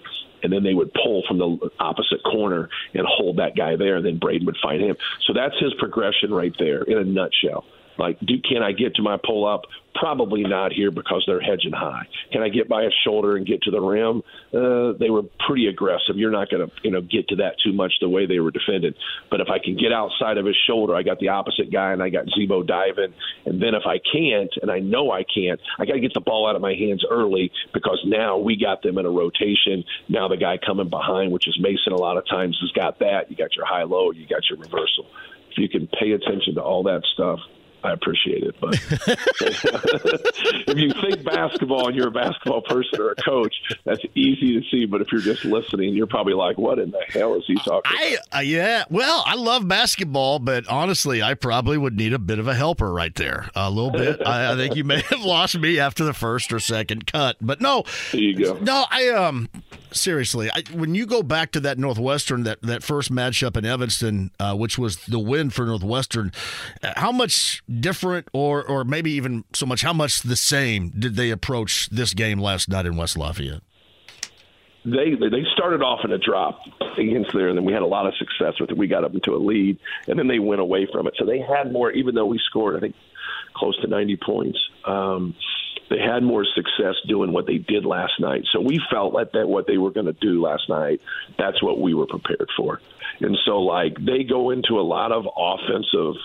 and 0.44 0.52
then 0.52 0.64
they 0.64 0.74
would 0.74 0.94
pull 0.94 1.24
from 1.28 1.38
the 1.38 1.70
opposite 1.80 2.24
corner 2.24 2.70
and 2.94 3.06
hold 3.08 3.38
that 3.38 3.56
guy 3.56 3.76
there 3.78 3.96
and 3.96 4.06
then 4.06 4.20
Braden 4.20 4.46
would 4.46 4.58
find 4.62 4.82
him. 4.82 4.96
So 5.26 5.34
that's 5.34 5.58
his 5.60 5.74
progression 5.80 6.34
right 6.34 6.54
there 6.60 6.84
in 6.84 6.98
a 6.98 7.04
nutshell. 7.04 7.66
Like, 7.98 8.20
do 8.20 8.36
can 8.40 8.64
I 8.64 8.72
get 8.72 8.96
to 8.96 9.02
my 9.02 9.18
pull 9.24 9.46
up? 9.48 9.64
Probably 9.96 10.42
not 10.42 10.74
here 10.74 10.90
because 10.90 11.24
they're 11.28 11.40
hedging 11.40 11.72
high. 11.72 12.08
Can 12.32 12.42
I 12.42 12.50
get 12.50 12.68
by 12.68 12.84
his 12.84 12.94
shoulder 13.04 13.38
and 13.38 13.46
get 13.46 13.62
to 13.64 13.72
the 13.72 13.80
rim? 13.80 14.24
Uh, 14.52 14.98
they 14.98 15.12
were 15.12 15.22
pretty 15.46 15.68
aggressive. 15.68 16.18
You're 16.18 16.32
not 16.32 16.50
going 16.50 16.68
to 16.68 16.74
you 16.84 16.90
know 16.90 17.02
get 17.02 17.28
to 17.30 17.36
that 17.38 17.56
too 17.64 17.74
much 17.74 17.94
the 18.02 18.10
way 18.10 18.26
they 18.26 18.40
were 18.40 18.50
defended. 18.50 18.96
But 19.30 19.42
if 19.42 19.50
I 19.50 19.60
can 19.60 19.78
get 19.78 19.94
outside 19.94 20.38
of 20.38 20.46
his 20.46 20.56
shoulder, 20.68 20.96
I 20.96 21.04
got 21.04 21.20
the 21.20 21.30
opposite 21.30 21.72
guy 21.72 21.92
and 21.92 22.02
I 22.02 22.10
got 22.10 22.26
Z-Bo 22.26 22.64
diving. 22.64 23.14
And 23.46 23.62
then 23.62 23.76
if 23.76 23.84
I 23.86 24.00
can't, 24.00 24.52
and 24.62 24.72
I 24.72 24.80
know 24.80 25.12
I 25.12 25.24
can't, 25.24 25.60
I 25.78 25.86
got 25.86 25.94
to 25.94 26.00
get 26.00 26.14
the 26.14 26.22
ball 26.22 26.48
out 26.50 26.56
of 26.56 26.62
my 26.62 26.74
hands 26.74 27.06
early 27.10 27.52
because 27.74 28.02
now 28.06 28.38
we 28.38 28.58
got 28.58 28.82
them 28.82 28.98
in 28.98 29.06
a 29.06 29.12
rotation. 29.12 29.84
Now 30.10 30.28
the 30.28 30.38
guy 30.38 30.58
coming 30.58 30.90
behind, 30.90 31.32
which 31.32 31.48
is 31.48 31.58
Mason, 31.60 31.94
a 31.94 31.98
lot 31.98 32.18
of 32.18 32.28
times 32.28 32.58
has 32.62 32.72
got 32.72 33.00
that. 33.00 33.30
You 33.30 33.38
got 33.38 33.56
your 33.56 33.66
high 33.66 33.84
low, 33.84 34.12
you 34.12 34.28
got 34.28 34.50
your 34.50 34.58
reversal. 34.58 35.06
If 35.52 35.60
you 35.60 35.70
can 35.70 35.88
pay 35.88 36.12
attention 36.12 36.56
to 36.56 36.64
all 36.64 36.84
that 36.84 37.04
stuff, 37.14 37.40
I 37.84 37.92
appreciate 37.92 38.44
it. 38.44 38.56
But 38.60 38.74
if 40.68 40.78
you 40.78 40.92
think 41.02 41.24
basketball 41.24 41.88
and 41.88 41.96
you're 41.96 42.08
a 42.08 42.12
basketball 42.12 42.62
person 42.62 43.02
or 43.02 43.12
a 43.12 43.16
coach, 43.16 43.54
that's 43.86 44.02
easy 44.16 44.60
to 44.60 44.68
see. 44.70 44.86
But 44.86 45.02
if 45.02 45.12
you're 45.12 45.22
just 45.22 45.46
listening, 45.46 45.94
you're 45.94 46.08
probably 46.08 46.34
like, 46.34 46.58
"What 46.58 46.80
in 46.80 46.92
the 46.92 47.04
hell 47.10 47.36
is 47.36 47.44
he 47.46 47.56
talking?" 47.56 47.82
I 47.86 48.18
uh, 48.32 48.40
yeah. 48.40 48.86
Well, 48.90 49.24
I 49.26 49.36
love 49.36 49.68
basketball, 49.68 50.40
but 50.40 50.68
honestly, 50.68 51.22
I 51.22 51.34
probably 51.34 51.78
would 51.78 51.96
need 51.96 52.14
a 52.14 52.20
bit 52.20 52.40
of 52.40 52.48
a 52.48 52.56
helper 52.56 52.92
right 52.92 53.14
there, 53.16 53.50
a 53.56 53.70
little 53.70 53.92
bit. 53.92 54.26
I, 54.26 54.54
I 54.54 54.56
think 54.56 54.76
you 54.76 54.84
may 54.84 55.02
have 55.10 55.22
lost 55.22 55.58
me 55.60 55.80
after 55.80 56.04
the 56.04 56.14
first 56.14 56.54
or 56.54 56.60
second 56.60 57.08
cut, 57.08 57.38
but 57.42 57.62
no. 57.62 57.84
There 58.12 58.22
you 58.22 58.46
go. 58.46 58.58
No, 58.60 58.86
I 58.90 59.10
um 59.10 59.50
seriously, 59.92 60.50
I, 60.52 60.64
when 60.74 60.96
you 60.96 61.06
go 61.06 61.24
back 61.24 61.52
to 61.52 61.60
that 61.62 61.78
Northwestern 61.78 62.44
that 62.44 62.62
that 62.62 62.84
first 62.84 63.12
matchup 63.12 63.58
in 63.58 63.66
Evanston, 63.66 64.32
uh, 64.40 64.56
which 64.56 64.78
was 64.78 64.98
the 65.06 65.20
win 65.20 65.50
for 65.50 65.66
Northwestern, 65.66 66.32
uh, 66.82 66.94
how 66.96 67.12
much 67.12 67.64
different, 67.80 68.28
or 68.34 68.64
or 68.64 68.84
maybe 68.84 69.12
even 69.12 69.44
so 69.54 69.66
much, 69.66 69.82
how 69.82 69.94
much 69.94 70.22
the 70.22 70.36
same 70.36 70.90
did 70.90 71.16
they 71.16 71.30
approach 71.30 71.90
this 71.90 72.14
game 72.14 72.40
last 72.40 72.70
night 72.70 72.86
in 72.86 72.98
West 72.98 73.18
Lafayette? 73.18 73.62
They 74.86 75.16
they 75.16 75.44
started 75.54 75.82
off 75.82 76.02
in 76.04 76.12
a 76.12 76.18
drop 76.18 76.60
against 76.98 77.34
there, 77.34 77.48
and 77.48 77.58
then 77.58 77.66
we 77.66 77.74
had 77.74 77.82
a 77.82 77.88
lot 77.88 78.06
of 78.06 78.14
success 78.16 78.60
with 78.60 78.70
it. 78.70 78.78
We 78.78 78.88
got 78.88 79.04
up 79.04 79.14
into 79.14 79.34
a 79.34 79.38
lead, 79.38 79.80
and 80.08 80.20
then 80.20 80.28
they 80.28 80.40
went 80.40 80.62
away 80.62 80.88
from 80.92 81.08
it. 81.08 81.14
So 81.18 81.26
they 81.26 81.40
had 81.40 81.72
more, 81.72 81.92
even 81.92 82.16
though 82.16 82.26
we 82.26 82.40
scored, 82.50 82.76
I 82.76 82.80
think, 82.80 82.96
close 83.56 83.80
to 83.82 83.88
90 83.88 84.18
points. 84.18 84.60
Um, 84.84 85.36
they 85.90 86.00
had 86.00 86.24
more 86.24 86.46
success 86.56 86.96
doing 87.08 87.32
what 87.32 87.46
they 87.46 87.58
did 87.58 87.86
last 87.86 88.14
night. 88.20 88.44
So 88.52 88.60
we 88.60 88.82
felt 88.92 89.14
like 89.14 89.32
that 89.34 89.48
what 89.48 89.68
they 89.68 89.78
were 89.78 89.92
going 89.92 90.06
to 90.06 90.14
do 90.14 90.42
last 90.42 90.68
night, 90.70 91.02
that's 91.38 91.62
what 91.62 91.80
we 91.80 91.94
were 91.94 92.08
prepared 92.08 92.50
for. 92.58 92.82
And 93.20 93.38
so 93.46 93.60
like 93.60 93.94
they 94.04 94.24
go 94.24 94.50
into 94.50 94.80
a 94.80 94.82
lot 94.82 95.12
of 95.12 95.26
offensive 95.38 96.16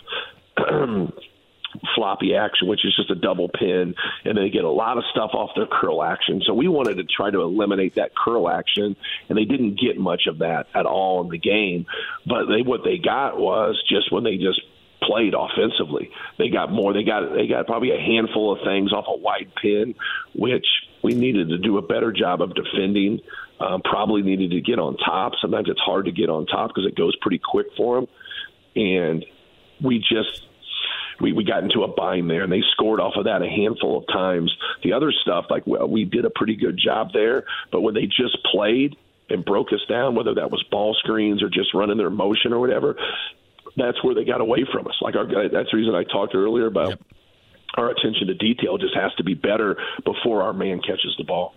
floppy 1.95 2.35
action, 2.35 2.69
which 2.69 2.85
is 2.85 2.95
just 2.97 3.11
a 3.11 3.15
double 3.15 3.49
pin, 3.49 3.95
and 4.25 4.39
they 4.39 4.51
get 4.51 4.65
a 4.65 4.71
lot 4.71 4.99
of 4.99 5.05
stuff 5.11 5.31
off 5.35 5.51
their 5.55 5.67
curl 5.67 6.03
action. 6.03 6.43
So 6.47 6.55
we 6.55 6.69
wanted 6.69 6.97
to 6.97 7.05
try 7.05 7.31
to 7.31 7.41
eliminate 7.41 7.97
that 7.97 8.13
curl 8.17 8.49
action, 8.49 8.97
and 9.29 9.39
they 9.39 9.45
didn't 9.45 9.81
get 9.81 9.99
much 9.99 10.27
of 10.27 10.39
that 10.39 10.67
at 10.75 10.87
all 10.87 11.23
in 11.23 11.29
the 11.29 11.39
game. 11.39 11.87
But 12.27 12.47
they 12.47 12.63
what 12.63 12.85
they 12.85 12.99
got 12.99 13.39
was 13.39 13.83
just 13.89 14.13
when 14.13 14.25
they 14.25 14.37
just 14.37 14.61
played 15.03 15.35
offensively. 15.35 16.11
They 16.39 16.49
got 16.49 16.73
more. 16.73 16.93
They 16.93 17.05
got 17.05 17.33
they 17.35 17.47
got 17.47 17.67
probably 17.67 17.91
a 17.93 18.01
handful 18.01 18.53
of 18.53 18.59
things 18.65 18.93
off 18.93 19.05
a 19.09 19.17
wide 19.17 19.53
pin, 19.61 19.95
which 20.35 20.67
we 21.03 21.15
needed 21.15 21.49
to 21.51 21.59
do 21.59 21.79
a 21.79 21.83
better 21.83 22.13
job 22.13 22.43
of 22.43 22.55
defending. 22.55 23.21
Um, 23.61 23.83
probably 23.83 24.23
needed 24.23 24.53
to 24.53 24.61
get 24.61 24.79
on 24.79 24.97
top. 24.99 25.33
Sometimes 25.41 25.69
it's 25.69 25.81
hard 25.81 26.05
to 26.05 26.13
get 26.13 26.31
on 26.31 26.47
top 26.47 26.71
because 26.71 26.87
it 26.87 26.95
goes 26.95 27.17
pretty 27.17 27.41
quick 27.45 27.67
for 27.77 27.97
them, 27.97 28.09
and 28.77 29.25
we 29.83 29.99
just 29.99 30.48
we, 31.21 31.33
we 31.33 31.45
got 31.45 31.63
into 31.63 31.83
a 31.83 31.89
bind 31.89 32.31
there, 32.31 32.43
and 32.43 32.53
they 32.53 32.63
scored 32.73 33.01
off 33.01 33.15
of 33.17 33.25
that 33.25 33.43
a 33.43 33.49
handful 33.49 33.99
of 33.99 34.07
times. 34.09 34.55
The 34.83 34.93
other 34.93 35.13
stuff, 35.13 35.47
like 35.51 35.67
well, 35.67 35.89
we 35.89 36.05
did 36.05 36.25
a 36.25 36.31
pretty 36.31 36.57
good 36.57 36.79
job 36.83 37.09
there, 37.13 37.45
but 37.73 37.81
when 37.81 37.95
they 37.95 38.07
just 38.07 38.39
played 38.51 38.97
and 39.29 39.45
broke 39.45 39.73
us 39.73 39.81
down, 39.89 40.15
whether 40.15 40.35
that 40.35 40.51
was 40.51 40.63
ball 40.71 40.95
screens 40.95 41.43
or 41.43 41.49
just 41.49 41.75
running 41.75 41.99
their 41.99 42.11
motion 42.11 42.53
or 42.53 42.61
whatever, 42.61 42.97
that's 43.77 44.03
where 44.03 44.15
they 44.15 44.25
got 44.25 44.41
away 44.41 44.67
from 44.73 44.87
us. 44.87 44.95
Like 45.01 45.17
our 45.17 45.27
that's 45.27 45.71
the 45.71 45.77
reason 45.77 45.95
I 45.95 46.05
talked 46.05 46.35
earlier 46.35 46.67
about 46.67 46.91
yep. 46.91 47.01
our 47.77 47.91
attention 47.91 48.29
to 48.29 48.35
detail 48.35 48.79
just 48.79 48.95
has 48.95 49.13
to 49.17 49.25
be 49.25 49.35
better 49.35 49.77
before 50.05 50.43
our 50.43 50.53
man 50.53 50.81
catches 50.81 51.15
the 51.19 51.25
ball. 51.25 51.55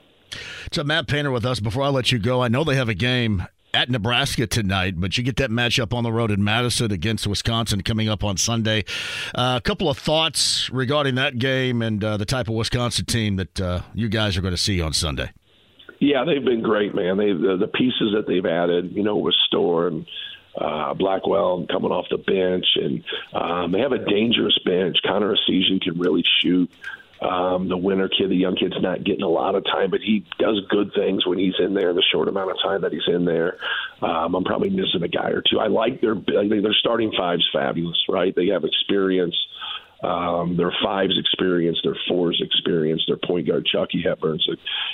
So 0.72 0.84
Matt 0.84 1.08
Painter 1.08 1.32
with 1.32 1.46
us. 1.46 1.60
Before 1.60 1.84
I 1.84 1.90
let 1.90 2.12
you 2.12 2.20
go, 2.20 2.42
I 2.42 2.48
know 2.48 2.64
they 2.64 2.76
have 2.76 2.90
a 2.90 2.94
game 2.94 3.46
at 3.74 3.90
Nebraska 3.90 4.48
tonight, 4.48 4.96
but 4.98 5.18
you 5.18 5.24
get 5.24 5.38
that 5.38 5.50
matchup 5.50 5.94
on 5.94 6.04
the 6.04 6.12
road 6.12 6.32
in 6.32 6.44
Madison 6.44 6.92
against 6.92 7.28
Wisconsin 7.28 7.82
coming 7.82 8.10
up 8.10 8.24
on 8.24 8.38
Sunday. 8.38 8.84
Uh, 9.34 9.56
a 9.58 9.62
couple 9.62 9.90
of 9.90 9.98
thoughts 9.98 10.70
regarding 10.72 11.16
that 11.16 11.38
game 11.40 11.82
and 11.82 12.04
uh, 12.04 12.18
the 12.18 12.26
type 12.26 12.48
of 12.48 12.56
Wisconsin 12.56 13.06
team 13.06 13.38
that 13.38 13.62
uh, 13.62 13.82
you 13.94 14.10
guys 14.10 14.38
are 14.38 14.42
going 14.42 14.54
to 14.54 14.62
see 14.62 14.82
on 14.82 14.94
Sunday. 14.94 15.32
Yeah, 16.00 16.24
they've 16.26 16.44
been 16.44 16.64
great, 16.64 16.96
man. 16.96 17.18
They 17.18 17.32
the, 17.32 17.58
the 17.60 17.68
pieces 17.68 18.14
that 18.16 18.26
they've 18.28 18.46
added, 18.46 18.92
you 18.96 19.04
know, 19.04 19.18
with 19.18 19.36
Storr 19.46 19.88
and 19.88 20.08
uh, 20.60 20.94
Blackwell 20.96 21.66
coming 21.72 21.92
off 21.92 22.08
the 22.10 22.18
bench, 22.18 22.66
and 22.76 23.04
um, 23.34 23.72
they 23.72 23.80
have 23.80 23.92
a 23.92 24.04
dangerous 24.04 24.58
bench. 24.66 24.98
Connor 25.06 25.36
Essegian 25.36 25.80
can 25.80 26.00
really 26.00 26.24
shoot. 26.42 26.72
Um, 27.22 27.70
the 27.70 27.78
Winter 27.78 28.10
kid, 28.10 28.32
the 28.32 28.36
young 28.36 28.56
kid's 28.56 28.82
not 28.82 29.04
getting 29.04 29.22
a 29.22 29.30
lot 29.30 29.54
of 29.54 29.64
time, 29.64 29.92
but 29.92 30.00
he 30.02 30.26
does 30.40 30.60
good 30.70 30.92
things 30.96 31.26
when 31.26 31.38
he's 31.38 31.54
in 31.60 31.76
there. 31.76 31.94
The 31.94 32.04
short 32.12 32.28
amount 32.28 32.50
of 32.50 32.58
time 32.64 32.82
that 32.82 32.92
he's 32.92 33.08
in 33.08 33.26
there, 33.26 33.58
um, 34.02 34.34
I'm 34.34 34.44
probably 34.44 34.72
missing 34.72 35.04
a 35.04 35.08
guy 35.08 35.30
or 35.30 35.44
two. 35.48 35.60
I 35.60 35.68
like 35.68 36.02
their 36.02 36.16
their 36.16 36.74
starting 36.80 37.12
five's 37.16 37.48
fabulous, 37.54 38.04
right? 38.10 38.36
They 38.36 38.48
have 38.48 38.64
experience. 38.64 39.36
Um, 40.04 40.58
their 40.58 40.74
fives 40.84 41.18
experience, 41.20 41.80
their 41.84 41.98
fours 42.08 42.42
experience, 42.44 43.04
their 43.08 43.18
point 43.18 43.48
guard 43.48 43.66
Chucky 43.66 44.02
Hepburn's 44.02 44.48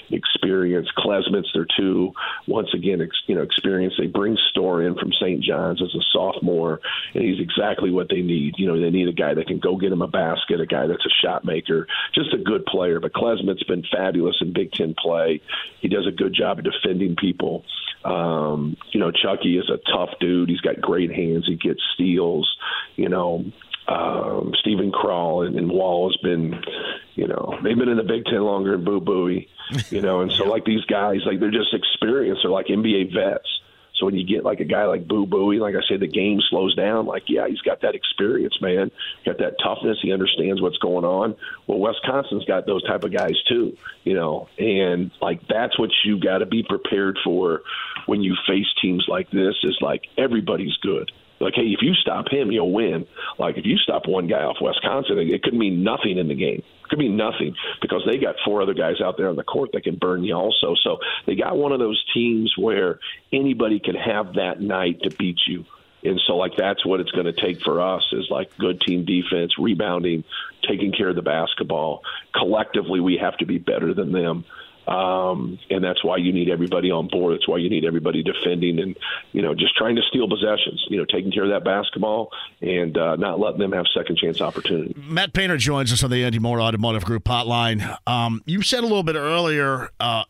experience, 0.10 0.88
Klesmit's 0.98 1.50
their 1.54 1.68
two. 1.78 2.12
Once 2.46 2.70
again, 2.74 3.02
ex, 3.02 3.16
you 3.28 3.36
know, 3.36 3.42
experience. 3.42 3.94
They 3.98 4.08
bring 4.08 4.38
Storr 4.50 4.84
in 4.84 4.96
from 4.96 5.14
St. 5.14 5.42
John's 5.42 5.82
as 5.82 5.96
a 5.96 6.04
sophomore, 6.12 6.82
and 7.14 7.24
he's 7.24 7.40
exactly 7.40 7.90
what 7.90 8.10
they 8.10 8.22
need. 8.22 8.56
You 8.58 8.68
know, 8.68 8.80
they 8.80 8.90
need 8.90 9.08
a 9.08 9.14
guy 9.14 9.34
that 9.34 9.48
can 9.48 9.60
go 9.60 9.78
get 9.78 9.94
him 9.94 10.02
a 10.02 10.08
basket, 10.08 10.60
a 10.60 10.66
guy 10.66 10.88
that's 10.88 11.06
a 11.06 11.26
shot 11.26 11.46
maker, 11.46 11.88
just 12.14 12.34
a 12.34 12.38
good 12.38 12.66
player. 12.66 13.00
But 13.00 13.14
Klesmit's 13.14 13.64
been 13.64 13.84
fabulous 13.90 14.36
in 14.42 14.52
Big 14.52 14.74
Ten 14.74 14.94
play. 14.98 15.42
He 15.80 15.88
does 15.88 16.06
a 16.06 16.12
good 16.12 16.34
job 16.34 16.60
of 16.60 16.66
defending 16.66 17.16
people. 17.16 17.64
Um, 18.04 18.78
you 18.92 19.00
know, 19.00 19.12
Chucky 19.12 19.58
is 19.58 19.70
a 19.70 19.78
tough 19.92 20.10
dude. 20.20 20.50
He's 20.50 20.62
got 20.62 20.82
great 20.82 21.12
hands. 21.12 21.46
He 21.48 21.56
gets 21.56 21.82
steals. 21.94 22.50
You 22.96 23.10
know, 23.10 23.46
um, 23.88 24.54
Steven 24.60 24.92
Crowl 24.92 25.44
and, 25.44 25.56
and 25.56 25.70
Wahl 25.70 26.10
has 26.10 26.18
been, 26.22 26.62
you 27.16 27.28
know, 27.28 27.58
they've 27.64 27.78
been 27.78 27.90
in 27.90 27.98
the 27.98 28.04
Big 28.04 28.26
Ten 28.26 28.42
longer 28.42 28.72
than 28.72 28.84
Boo 28.84 29.00
Buie, 29.00 29.48
you 29.90 30.02
know, 30.02 30.22
and 30.22 30.32
so 30.32 30.46
like 30.46 30.66
these 30.66 30.84
guys, 30.86 31.20
like 31.26 31.40
they're 31.40 31.52
just 31.52 31.74
experienced. 31.74 32.42
They're 32.44 32.52
like 32.52 32.68
NBA 32.68 33.14
vets. 33.14 33.48
So 33.96 34.06
when 34.06 34.16
you 34.16 34.28
get 34.28 34.44
like 34.44 34.60
a 34.60 34.66
guy 34.66 34.86
like 34.86 35.08
Boo 35.08 35.26
Buie, 35.26 35.60
like 35.60 35.74
I 35.74 35.80
say, 35.90 35.98
the 35.98 36.08
game 36.08 36.40
slows 36.50 36.76
down. 36.76 37.08
Like, 37.08 37.24
yeah, 37.28 37.48
he's 37.48 37.62
got 37.62 37.82
that 37.82 37.96
experience, 37.96 38.56
man. 38.62 38.92
Got 39.26 39.40
that 39.40 39.56
toughness. 39.64 39.98
He 40.02 40.12
understands 40.12 40.62
what's 40.62 40.78
going 40.78 41.04
on. 41.04 41.36
Well, 41.66 41.80
Wisconsin's 41.80 42.46
got 42.46 42.68
those 42.68 42.84
type 42.84 43.04
of 43.04 43.12
guys 43.12 43.42
too, 43.50 43.76
you 44.04 44.14
know, 44.14 44.50
and 44.60 45.10
like 45.20 45.48
that's 45.48 45.80
what 45.80 45.90
you 46.06 46.20
got 46.20 46.40
to 46.40 46.46
be 46.46 46.64
prepared 46.68 47.18
for 47.24 47.62
when 48.06 48.22
you 48.22 48.36
face 48.48 48.68
teams 48.82 49.06
like 49.08 49.32
this. 49.32 49.56
Is 49.64 49.78
like 49.82 50.04
everybody's 50.18 50.76
good 50.82 51.12
like, 51.40 51.54
hey, 51.56 51.68
if 51.68 51.82
you 51.82 51.94
stop 51.94 52.26
him, 52.30 52.52
you'll 52.52 52.72
win. 52.72 53.06
Like, 53.38 53.58
if 53.58 53.66
you 53.66 53.78
stop 53.78 54.08
one 54.08 54.28
guy 54.28 54.42
off 54.42 54.58
Wisconsin, 54.62 55.18
it 55.20 55.44
could 55.44 55.54
mean 55.54 55.84
nothing 55.84 56.18
in 56.18 56.28
the 56.28 56.36
game. 56.36 56.64
It 56.84 56.90
could 56.90 57.00
mean 57.00 57.18
nothing 57.18 57.56
because 57.82 58.04
they 58.06 58.18
got 58.18 58.36
four 58.46 58.62
other 58.62 58.74
guys 58.74 59.02
out 59.04 59.18
there 59.18 59.30
on 59.30 59.36
the 59.36 59.44
court 59.44 59.72
that 59.74 59.84
can 59.84 59.96
burn 59.96 60.24
you 60.24 60.36
also. 60.36 60.76
So 60.84 60.98
they 61.26 61.36
got 61.36 61.58
one 61.58 61.72
of 61.72 61.80
those 61.80 62.04
teams 62.14 62.54
where 62.58 63.00
anybody 63.32 63.80
can 63.80 63.96
have 63.96 64.34
that 64.34 64.62
night 64.62 65.02
to 65.04 65.12
beat 65.12 65.40
you. 65.48 65.66
And 66.04 66.22
so, 66.28 66.38
like, 66.38 66.56
that's 66.56 66.86
what 66.86 67.00
it's 67.00 67.12
going 67.12 67.26
to 67.26 67.34
take 67.34 67.62
for 67.62 67.82
us 67.82 68.04
is 68.12 68.28
like 68.30 68.56
good 68.58 68.80
team 68.82 69.04
defense, 69.06 69.54
rebounding, 69.58 70.24
taking 70.68 70.92
care 70.92 71.10
of 71.10 71.16
the 71.16 71.22
basketball. 71.22 72.02
Collectively, 72.34 73.00
we 73.00 73.18
have 73.22 73.38
to 73.38 73.46
be 73.46 73.58
better 73.58 73.94
than 73.94 74.12
them. 74.12 74.46
Um, 74.88 75.60
and 75.70 75.84
that's 75.84 76.02
why 76.04 76.16
you 76.16 76.32
need 76.32 76.50
everybody 76.50 76.92
on 76.92 77.10
board. 77.10 77.34
That's 77.34 77.48
why 77.48 77.58
you 77.58 77.70
need 77.70 77.84
everybody 77.84 78.24
defending 78.24 78.80
and, 78.80 78.98
you 79.34 79.42
know, 79.42 79.54
just 79.54 79.76
trying 79.76 79.98
to 79.98 80.02
steal 80.04 80.30
possessions, 80.30 80.86
you 80.90 80.98
know, 80.98 81.06
taking 81.06 81.32
care 81.32 81.44
of 81.44 81.50
that 81.50 81.66
basketball 81.66 82.30
and 82.62 82.98
uh, 82.98 83.18
not 83.18 83.38
letting 83.38 83.60
them 83.60 83.74
have 83.74 83.86
second 83.94 84.18
chance 84.18 84.40
opportunity. 84.40 84.96
Matt 84.98 85.34
Painter 85.34 85.58
joins 85.58 85.92
us 85.92 86.04
on 86.04 86.10
the 86.10 86.24
Andy 86.24 86.40
Moore 86.40 86.62
Automotive 86.62 87.04
Group 87.04 87.26
hotline. 87.26 87.98
Um, 88.08 88.42
you 88.46 88.62
said 88.62 88.80
a 88.80 88.88
little 88.88 89.04
bit 89.04 89.18
earlier, 89.18 89.90
uh, 90.00 90.24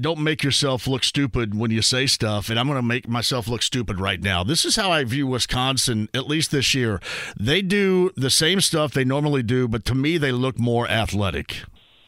don't 0.00 0.20
make 0.20 0.42
yourself 0.42 0.86
look 0.86 1.04
stupid 1.04 1.54
when 1.54 1.70
you 1.70 1.82
say 1.82 2.06
stuff, 2.06 2.48
and 2.48 2.58
I'm 2.58 2.66
going 2.66 2.78
to 2.78 2.82
make 2.82 3.06
myself 3.06 3.46
look 3.46 3.62
stupid 3.62 4.00
right 4.00 4.22
now. 4.22 4.42
This 4.42 4.64
is 4.64 4.76
how 4.76 4.90
I 4.90 5.04
view 5.04 5.26
Wisconsin, 5.26 6.08
at 6.14 6.26
least 6.26 6.50
this 6.50 6.74
year. 6.74 6.98
They 7.38 7.60
do 7.60 8.10
the 8.16 8.30
same 8.30 8.62
stuff 8.62 8.92
they 8.94 9.04
normally 9.04 9.42
do, 9.42 9.68
but 9.68 9.84
to 9.84 9.94
me, 9.94 10.16
they 10.16 10.32
look 10.32 10.58
more 10.58 10.88
athletic. 10.88 11.62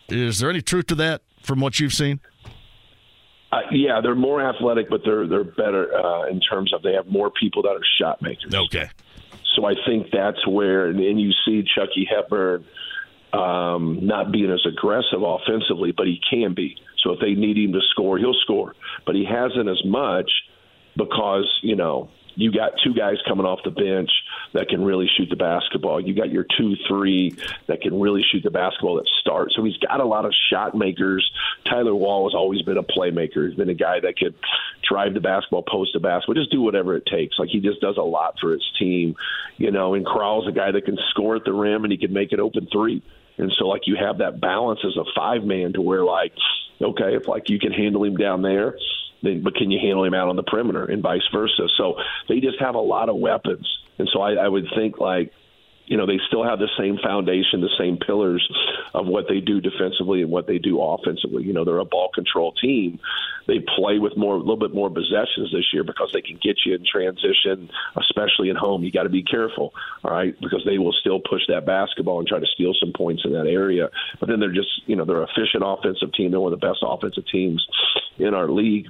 Is 0.08 0.38
there 0.38 0.48
any 0.48 0.62
truth 0.62 0.86
to 0.86 0.94
that? 0.96 1.20
From 1.44 1.60
what 1.60 1.78
you've 1.78 1.92
seen? 1.92 2.20
Uh, 3.52 3.60
yeah, 3.70 4.00
they're 4.02 4.16
more 4.16 4.42
athletic, 4.42 4.90
but 4.90 5.02
they're 5.04 5.28
they're 5.28 5.44
better 5.44 5.94
uh, 5.94 6.26
in 6.26 6.40
terms 6.40 6.72
of 6.72 6.82
they 6.82 6.92
have 6.92 7.06
more 7.06 7.30
people 7.30 7.62
that 7.62 7.70
are 7.70 7.86
shot 8.00 8.20
makers. 8.20 8.52
Okay. 8.52 8.90
So 9.54 9.64
I 9.64 9.74
think 9.86 10.08
that's 10.12 10.44
where, 10.48 10.86
and, 10.86 10.98
and 10.98 11.20
you 11.20 11.30
see 11.46 11.62
Chucky 11.76 12.08
Hepburn 12.10 12.64
um, 13.32 14.00
not 14.02 14.32
being 14.32 14.50
as 14.50 14.66
aggressive 14.66 15.22
offensively, 15.22 15.92
but 15.96 16.06
he 16.06 16.20
can 16.28 16.54
be. 16.54 16.76
So 17.04 17.12
if 17.12 17.20
they 17.20 17.34
need 17.34 17.56
him 17.56 17.72
to 17.72 17.80
score, 17.90 18.18
he'll 18.18 18.34
score. 18.42 18.74
But 19.06 19.14
he 19.14 19.24
hasn't 19.24 19.68
as 19.68 19.80
much 19.84 20.30
because 20.96 21.46
you 21.62 21.76
know 21.76 22.10
you 22.36 22.52
got 22.52 22.72
two 22.82 22.94
guys 22.94 23.16
coming 23.26 23.46
off 23.46 23.60
the 23.64 23.70
bench 23.70 24.10
that 24.52 24.68
can 24.68 24.84
really 24.84 25.08
shoot 25.16 25.28
the 25.30 25.36
basketball. 25.36 26.00
You 26.00 26.14
got 26.14 26.30
your 26.30 26.44
two, 26.56 26.74
three 26.88 27.36
that 27.66 27.80
can 27.80 27.98
really 27.98 28.22
shoot 28.30 28.42
the 28.42 28.50
basketball 28.50 28.96
that 28.96 29.08
start. 29.20 29.52
So 29.54 29.64
he's 29.64 29.76
got 29.76 30.00
a 30.00 30.04
lot 30.04 30.24
of 30.24 30.32
shot 30.50 30.76
makers. 30.76 31.28
Tyler 31.64 31.94
Wahl 31.94 32.28
has 32.28 32.34
always 32.34 32.62
been 32.62 32.78
a 32.78 32.82
playmaker. 32.82 33.48
He's 33.48 33.56
been 33.56 33.68
a 33.68 33.74
guy 33.74 34.00
that 34.00 34.18
could 34.18 34.34
drive 34.88 35.14
the 35.14 35.20
basketball, 35.20 35.62
post 35.62 35.92
the 35.94 36.00
basketball, 36.00 36.34
just 36.34 36.50
do 36.50 36.60
whatever 36.60 36.96
it 36.96 37.06
takes. 37.06 37.38
Like 37.38 37.48
he 37.48 37.60
just 37.60 37.80
does 37.80 37.96
a 37.96 38.02
lot 38.02 38.38
for 38.40 38.52
his 38.52 38.64
team, 38.78 39.16
you 39.56 39.70
know. 39.70 39.94
And 39.94 40.04
Crowl's 40.04 40.48
a 40.48 40.52
guy 40.52 40.72
that 40.72 40.84
can 40.84 40.98
score 41.10 41.36
at 41.36 41.44
the 41.44 41.52
rim 41.52 41.84
and 41.84 41.92
he 41.92 41.98
can 41.98 42.12
make 42.12 42.32
it 42.32 42.40
open 42.40 42.68
three. 42.70 43.02
And 43.38 43.52
so 43.58 43.66
like 43.66 43.82
you 43.86 43.96
have 43.96 44.18
that 44.18 44.40
balance 44.40 44.80
as 44.84 44.96
a 44.96 45.04
five 45.16 45.44
man 45.44 45.72
to 45.72 45.80
where 45.80 46.04
like, 46.04 46.32
okay, 46.80 47.16
if 47.16 47.28
like 47.28 47.48
you 47.48 47.58
can 47.58 47.72
handle 47.72 48.04
him 48.04 48.16
down 48.16 48.42
there 48.42 48.76
but 49.42 49.54
can 49.54 49.70
you 49.70 49.78
handle 49.80 50.04
him 50.04 50.14
out 50.14 50.28
on 50.28 50.36
the 50.36 50.42
perimeter 50.42 50.84
and 50.84 51.02
vice 51.02 51.26
versa? 51.32 51.68
So 51.76 51.94
they 52.28 52.40
just 52.40 52.60
have 52.60 52.74
a 52.74 52.80
lot 52.80 53.08
of 53.08 53.16
weapons, 53.16 53.66
and 53.98 54.08
so 54.12 54.20
I, 54.20 54.34
I 54.34 54.48
would 54.48 54.66
think 54.76 54.98
like 54.98 55.32
you 55.86 55.96
know 55.96 56.06
they 56.06 56.18
still 56.28 56.44
have 56.44 56.58
the 56.58 56.70
same 56.78 56.98
foundation, 57.02 57.60
the 57.60 57.74
same 57.78 57.98
pillars 57.98 58.46
of 58.94 59.06
what 59.06 59.26
they 59.28 59.40
do 59.40 59.60
defensively 59.60 60.22
and 60.22 60.30
what 60.30 60.46
they 60.46 60.58
do 60.58 60.80
offensively. 60.80 61.42
You 61.42 61.52
know, 61.52 61.64
they're 61.64 61.78
a 61.78 61.84
ball 61.84 62.10
control 62.14 62.52
team. 62.52 63.00
They 63.46 63.58
play 63.76 63.98
with 63.98 64.16
more, 64.16 64.36
a 64.36 64.38
little 64.38 64.56
bit 64.56 64.72
more 64.72 64.88
possessions 64.88 65.52
this 65.52 65.66
year 65.72 65.84
because 65.84 66.10
they 66.14 66.22
can 66.22 66.38
get 66.42 66.56
you 66.64 66.74
in 66.74 66.84
transition, 66.90 67.68
especially 67.96 68.50
at 68.50 68.56
home. 68.56 68.82
You 68.82 68.92
got 68.92 69.02
to 69.02 69.10
be 69.10 69.22
careful, 69.22 69.74
all 70.02 70.10
right, 70.10 70.34
because 70.40 70.62
they 70.64 70.78
will 70.78 70.94
still 71.00 71.20
push 71.20 71.42
that 71.48 71.66
basketball 71.66 72.20
and 72.20 72.28
try 72.28 72.38
to 72.38 72.46
steal 72.54 72.72
some 72.80 72.92
points 72.96 73.22
in 73.24 73.32
that 73.32 73.46
area. 73.46 73.90
But 74.18 74.28
then 74.28 74.40
they're 74.40 74.54
just, 74.54 74.70
you 74.86 74.96
know, 74.96 75.04
they're 75.04 75.22
an 75.22 75.28
efficient 75.28 75.62
offensive 75.66 76.14
team. 76.14 76.30
They're 76.30 76.40
one 76.40 76.52
of 76.52 76.60
the 76.60 76.66
best 76.66 76.78
offensive 76.82 77.24
teams 77.30 77.66
in 78.18 78.32
our 78.32 78.48
league. 78.48 78.86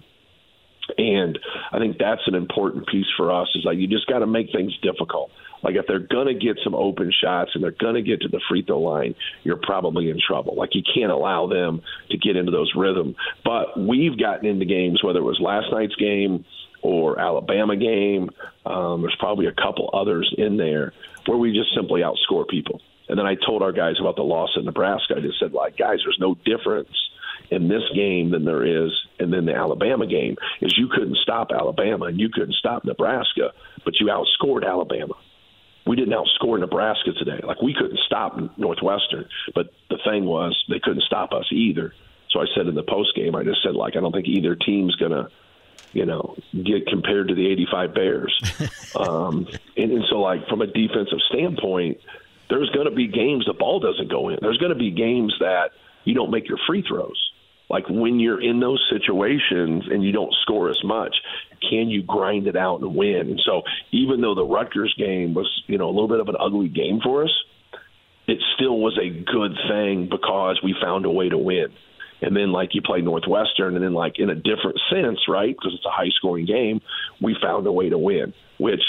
And 0.98 1.38
I 1.72 1.78
think 1.78 1.98
that's 1.98 2.22
an 2.26 2.34
important 2.34 2.86
piece 2.86 3.06
for 3.16 3.32
us 3.32 3.48
is 3.54 3.64
like 3.64 3.78
you 3.78 3.86
just 3.86 4.06
got 4.06 4.20
to 4.20 4.26
make 4.26 4.52
things 4.52 4.76
difficult. 4.82 5.30
Like 5.62 5.76
if 5.76 5.86
they're 5.86 5.98
going 5.98 6.26
to 6.26 6.34
get 6.34 6.58
some 6.62 6.74
open 6.74 7.10
shots 7.10 7.52
and 7.54 7.64
they're 7.64 7.70
going 7.70 7.94
to 7.94 8.02
get 8.02 8.20
to 8.20 8.28
the 8.28 8.40
free 8.48 8.62
throw 8.62 8.80
line, 8.80 9.14
you're 9.44 9.56
probably 9.56 10.10
in 10.10 10.20
trouble. 10.20 10.54
Like 10.56 10.74
you 10.74 10.82
can't 10.94 11.10
allow 11.10 11.46
them 11.46 11.82
to 12.10 12.18
get 12.18 12.36
into 12.36 12.52
those 12.52 12.72
rhythm. 12.76 13.16
But 13.44 13.78
we've 13.78 14.18
gotten 14.18 14.46
into 14.46 14.66
games, 14.66 15.02
whether 15.02 15.20
it 15.20 15.24
was 15.24 15.40
last 15.40 15.72
night's 15.72 15.96
game 15.96 16.44
or 16.82 17.18
Alabama 17.18 17.76
game. 17.76 18.30
Um, 18.66 19.00
there's 19.00 19.16
probably 19.18 19.46
a 19.46 19.52
couple 19.52 19.88
others 19.94 20.32
in 20.36 20.58
there 20.58 20.92
where 21.26 21.38
we 21.38 21.52
just 21.52 21.74
simply 21.74 22.02
outscore 22.02 22.46
people. 22.46 22.82
And 23.08 23.18
then 23.18 23.26
I 23.26 23.34
told 23.34 23.62
our 23.62 23.72
guys 23.72 23.96
about 24.00 24.16
the 24.16 24.22
loss 24.22 24.50
in 24.56 24.66
Nebraska. 24.66 25.14
I 25.16 25.20
just 25.20 25.38
said, 25.38 25.52
like, 25.52 25.76
guys, 25.76 25.98
there's 26.04 26.18
no 26.20 26.34
difference 26.44 26.88
in 27.50 27.68
this 27.68 27.82
game 27.94 28.30
than 28.30 28.44
there 28.44 28.64
is 28.64 28.90
and 29.18 29.32
then 29.32 29.46
the 29.46 29.54
Alabama 29.54 30.06
game 30.06 30.36
is 30.60 30.76
you 30.76 30.88
couldn't 30.88 31.16
stop 31.18 31.50
Alabama 31.52 32.06
and 32.06 32.18
you 32.18 32.28
couldn't 32.28 32.54
stop 32.54 32.84
Nebraska, 32.84 33.52
but 33.84 33.94
you 34.00 34.06
outscored 34.06 34.66
Alabama. 34.66 35.14
We 35.86 35.96
didn't 35.96 36.14
outscore 36.14 36.58
Nebraska 36.58 37.12
today. 37.12 37.40
Like 37.42 37.60
we 37.62 37.74
couldn't 37.74 37.98
stop 38.06 38.38
Northwestern, 38.56 39.28
but 39.54 39.72
the 39.90 39.98
thing 40.04 40.24
was 40.24 40.62
they 40.68 40.80
couldn't 40.80 41.02
stop 41.02 41.32
us 41.32 41.46
either. 41.52 41.94
So 42.30 42.40
I 42.40 42.46
said 42.56 42.66
in 42.66 42.74
the 42.74 42.82
post 42.82 43.14
game, 43.14 43.36
I 43.36 43.44
just 43.44 43.62
said 43.62 43.74
like 43.74 43.96
I 43.96 44.00
don't 44.00 44.12
think 44.12 44.26
either 44.26 44.56
team's 44.56 44.96
gonna, 44.96 45.28
you 45.92 46.06
know, 46.06 46.36
get 46.52 46.86
compared 46.86 47.28
to 47.28 47.34
the 47.34 47.46
'85 47.46 47.94
Bears. 47.94 48.54
um, 48.96 49.46
and, 49.76 49.92
and 49.92 50.04
so 50.08 50.20
like 50.20 50.48
from 50.48 50.62
a 50.62 50.66
defensive 50.66 51.20
standpoint, 51.28 52.00
there's 52.48 52.70
going 52.70 52.86
to 52.86 52.94
be 52.94 53.06
games 53.06 53.44
the 53.46 53.52
ball 53.52 53.78
doesn't 53.78 54.10
go 54.10 54.30
in. 54.30 54.38
There's 54.40 54.58
going 54.58 54.72
to 54.72 54.78
be 54.78 54.90
games 54.90 55.34
that 55.40 55.72
you 56.04 56.14
don't 56.14 56.30
make 56.30 56.48
your 56.48 56.58
free 56.66 56.82
throws 56.82 57.33
like 57.70 57.88
when 57.88 58.20
you're 58.20 58.40
in 58.40 58.60
those 58.60 58.84
situations 58.92 59.84
and 59.90 60.02
you 60.02 60.12
don't 60.12 60.34
score 60.42 60.68
as 60.68 60.82
much, 60.84 61.16
can 61.68 61.88
you 61.88 62.02
grind 62.02 62.46
it 62.46 62.56
out 62.56 62.80
and 62.80 62.94
win? 62.94 63.30
And 63.30 63.40
so 63.44 63.62
even 63.90 64.20
though 64.20 64.34
the 64.34 64.44
Rutgers 64.44 64.94
game 64.98 65.34
was, 65.34 65.50
you 65.66 65.78
know, 65.78 65.86
a 65.86 65.92
little 65.92 66.08
bit 66.08 66.20
of 66.20 66.28
an 66.28 66.36
ugly 66.38 66.68
game 66.68 67.00
for 67.02 67.24
us, 67.24 67.44
it 68.26 68.38
still 68.54 68.78
was 68.78 68.98
a 68.98 69.08
good 69.08 69.56
thing 69.68 70.08
because 70.10 70.60
we 70.62 70.74
found 70.80 71.04
a 71.04 71.10
way 71.10 71.28
to 71.28 71.38
win. 71.38 71.72
And 72.22 72.36
then 72.36 72.52
like 72.52 72.74
you 72.74 72.82
play 72.82 73.00
Northwestern 73.00 73.74
and 73.74 73.84
then 73.84 73.92
like 73.92 74.18
in 74.18 74.30
a 74.30 74.34
different 74.34 74.80
sense, 74.90 75.20
right? 75.28 75.54
Because 75.54 75.74
it's 75.74 75.84
a 75.84 75.90
high 75.90 76.10
scoring 76.16 76.46
game, 76.46 76.80
we 77.20 77.36
found 77.40 77.66
a 77.66 77.72
way 77.72 77.88
to 77.90 77.98
win, 77.98 78.32
which 78.58 78.82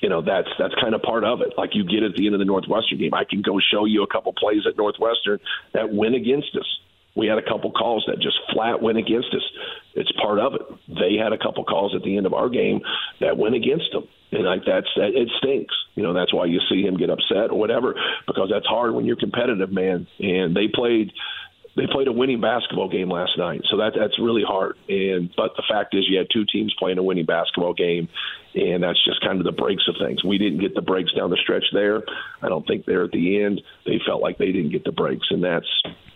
you 0.00 0.08
know 0.08 0.20
that's 0.20 0.48
that's 0.58 0.74
kind 0.80 0.94
of 0.94 1.02
part 1.02 1.22
of 1.22 1.42
it. 1.42 1.52
Like 1.56 1.74
you 1.74 1.84
get 1.84 2.02
at 2.02 2.14
the 2.16 2.26
end 2.26 2.34
of 2.34 2.40
the 2.40 2.44
Northwestern 2.44 2.98
game, 2.98 3.14
I 3.14 3.24
can 3.24 3.40
go 3.40 3.60
show 3.60 3.84
you 3.84 4.02
a 4.02 4.08
couple 4.08 4.32
plays 4.32 4.62
at 4.66 4.76
Northwestern 4.76 5.38
that 5.74 5.92
win 5.92 6.14
against 6.14 6.56
us 6.56 6.66
we 7.14 7.26
had 7.26 7.38
a 7.38 7.42
couple 7.42 7.70
calls 7.72 8.04
that 8.06 8.16
just 8.16 8.36
flat 8.52 8.80
went 8.80 8.98
against 8.98 9.28
us. 9.34 9.42
It's 9.94 10.12
part 10.12 10.38
of 10.38 10.54
it. 10.54 10.62
They 10.88 11.16
had 11.22 11.32
a 11.32 11.38
couple 11.38 11.64
calls 11.64 11.94
at 11.94 12.02
the 12.02 12.16
end 12.16 12.26
of 12.26 12.32
our 12.32 12.48
game 12.48 12.80
that 13.20 13.36
went 13.36 13.54
against 13.54 13.92
them, 13.92 14.08
and 14.32 14.44
like 14.44 14.62
that's 14.66 14.88
that, 14.96 15.12
it 15.14 15.28
stinks. 15.38 15.74
You 15.94 16.02
know 16.02 16.14
that's 16.14 16.32
why 16.32 16.46
you 16.46 16.60
see 16.70 16.82
him 16.82 16.96
get 16.96 17.10
upset 17.10 17.50
or 17.50 17.58
whatever 17.58 17.94
because 18.26 18.48
that's 18.50 18.66
hard 18.66 18.94
when 18.94 19.04
you're 19.04 19.16
competitive, 19.16 19.70
man. 19.70 20.06
And 20.18 20.56
they 20.56 20.68
played 20.72 21.12
they 21.76 21.86
played 21.90 22.06
a 22.06 22.12
winning 22.12 22.40
basketball 22.40 22.88
game 22.88 23.10
last 23.10 23.32
night, 23.38 23.62
so 23.70 23.78
that 23.78 23.92
that's 23.98 24.18
really 24.18 24.42
hard. 24.46 24.76
And 24.88 25.32
but 25.36 25.52
the 25.56 25.62
fact 25.68 25.94
is, 25.94 26.04
you 26.08 26.18
had 26.18 26.26
two 26.32 26.44
teams 26.52 26.74
playing 26.78 26.98
a 26.98 27.02
winning 27.02 27.24
basketball 27.24 27.72
game, 27.72 28.08
and 28.54 28.82
that's 28.82 29.02
just 29.04 29.22
kind 29.22 29.38
of 29.38 29.44
the 29.44 29.52
breaks 29.52 29.84
of 29.88 29.94
things. 29.98 30.22
We 30.22 30.36
didn't 30.36 30.60
get 30.60 30.74
the 30.74 30.82
breaks 30.82 31.12
down 31.14 31.30
the 31.30 31.38
stretch 31.42 31.64
there. 31.72 32.02
I 32.42 32.48
don't 32.48 32.66
think 32.66 32.84
there 32.84 33.04
at 33.04 33.12
the 33.12 33.42
end 33.42 33.62
they 33.86 33.98
felt 34.06 34.20
like 34.20 34.36
they 34.36 34.52
didn't 34.52 34.72
get 34.72 34.84
the 34.84 34.92
breaks, 34.92 35.26
and 35.30 35.42
that's 35.42 35.66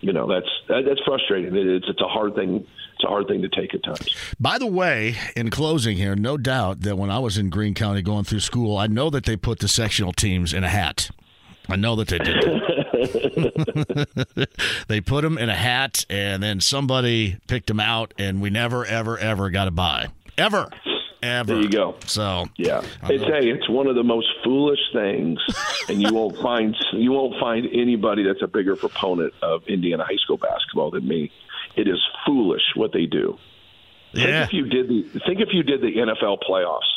you 0.01 0.13
know 0.13 0.27
that's 0.27 0.49
that, 0.67 0.83
that's 0.87 1.01
frustrating. 1.05 1.55
It's 1.55 1.87
it's 1.87 2.01
a 2.01 2.07
hard 2.07 2.35
thing. 2.35 2.65
It's 2.95 3.03
a 3.03 3.07
hard 3.07 3.27
thing 3.27 3.41
to 3.41 3.49
take 3.49 3.73
at 3.73 3.83
times. 3.83 4.15
By 4.39 4.59
the 4.59 4.67
way, 4.67 5.15
in 5.35 5.49
closing 5.49 5.97
here, 5.97 6.15
no 6.15 6.37
doubt 6.37 6.81
that 6.81 6.97
when 6.97 7.09
I 7.09 7.19
was 7.19 7.37
in 7.37 7.49
Greene 7.49 7.73
County 7.73 8.01
going 8.03 8.25
through 8.25 8.39
school, 8.41 8.77
I 8.77 8.87
know 8.87 9.09
that 9.09 9.25
they 9.25 9.37
put 9.37 9.59
the 9.59 9.67
sectional 9.67 10.13
teams 10.13 10.53
in 10.53 10.63
a 10.63 10.69
hat. 10.69 11.09
I 11.69 11.75
know 11.75 11.95
that 11.95 12.07
they 12.07 12.19
did. 12.19 12.43
they 14.87 15.01
put 15.01 15.21
them 15.21 15.37
in 15.37 15.49
a 15.49 15.55
hat, 15.55 16.05
and 16.09 16.41
then 16.41 16.61
somebody 16.61 17.37
picked 17.47 17.67
them 17.67 17.79
out, 17.79 18.13
and 18.17 18.41
we 18.41 18.49
never, 18.49 18.85
ever, 18.85 19.17
ever 19.17 19.49
got 19.49 19.67
a 19.67 19.71
buy. 19.71 20.07
Ever. 20.37 20.69
Ever. 21.21 21.53
There 21.53 21.63
you 21.63 21.69
go. 21.69 21.95
So 22.05 22.45
yeah, 22.57 22.83
it's 23.03 23.23
hey, 23.23 23.49
it's 23.49 23.67
one 23.67 23.87
of 23.87 23.95
the 23.95 24.03
most 24.03 24.27
foolish 24.43 24.79
things, 24.93 25.39
and 25.89 25.99
you 25.99 26.13
won't 26.13 26.37
find 26.37 26.75
you 26.93 27.11
won't 27.11 27.39
find 27.39 27.67
anybody 27.73 28.23
that's 28.23 28.43
a 28.43 28.47
bigger 28.47 28.75
proponent 28.75 29.33
of 29.41 29.63
Indiana 29.67 30.03
high 30.03 30.17
school 30.17 30.37
basketball 30.37 30.91
than 30.91 31.07
me. 31.07 31.31
It 31.75 31.87
is 31.87 31.99
foolish 32.23 32.61
what 32.75 32.93
they 32.93 33.07
do. 33.07 33.37
Yeah. 34.13 34.45
Think 34.45 34.47
if 34.47 34.53
you 34.53 34.65
did 34.67 34.89
the 34.89 35.19
think 35.25 35.39
if 35.39 35.49
you 35.53 35.63
did 35.63 35.81
the 35.81 35.87
NFL 35.87 36.37
playoffs 36.47 36.96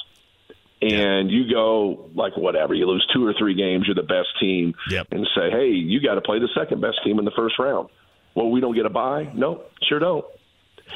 and 0.82 1.30
you 1.30 1.52
go 1.52 2.08
like 2.14 2.36
whatever, 2.36 2.74
you 2.74 2.86
lose 2.86 3.06
two 3.12 3.26
or 3.26 3.34
three 3.38 3.54
games, 3.54 3.86
you're 3.86 3.94
the 3.94 4.02
best 4.02 4.28
team, 4.40 4.74
Yep. 4.90 5.08
and 5.12 5.26
say, 5.34 5.50
hey, 5.50 5.68
you 5.68 6.00
got 6.00 6.14
to 6.14 6.20
play 6.20 6.38
the 6.38 6.48
second 6.54 6.80
best 6.80 6.98
team 7.04 7.18
in 7.18 7.24
the 7.24 7.30
first 7.32 7.58
round. 7.58 7.88
Well, 8.34 8.50
we 8.50 8.60
don't 8.60 8.74
get 8.74 8.86
a 8.86 8.90
bye. 8.90 9.30
No, 9.34 9.62
sure 9.88 9.98
don't. 9.98 10.24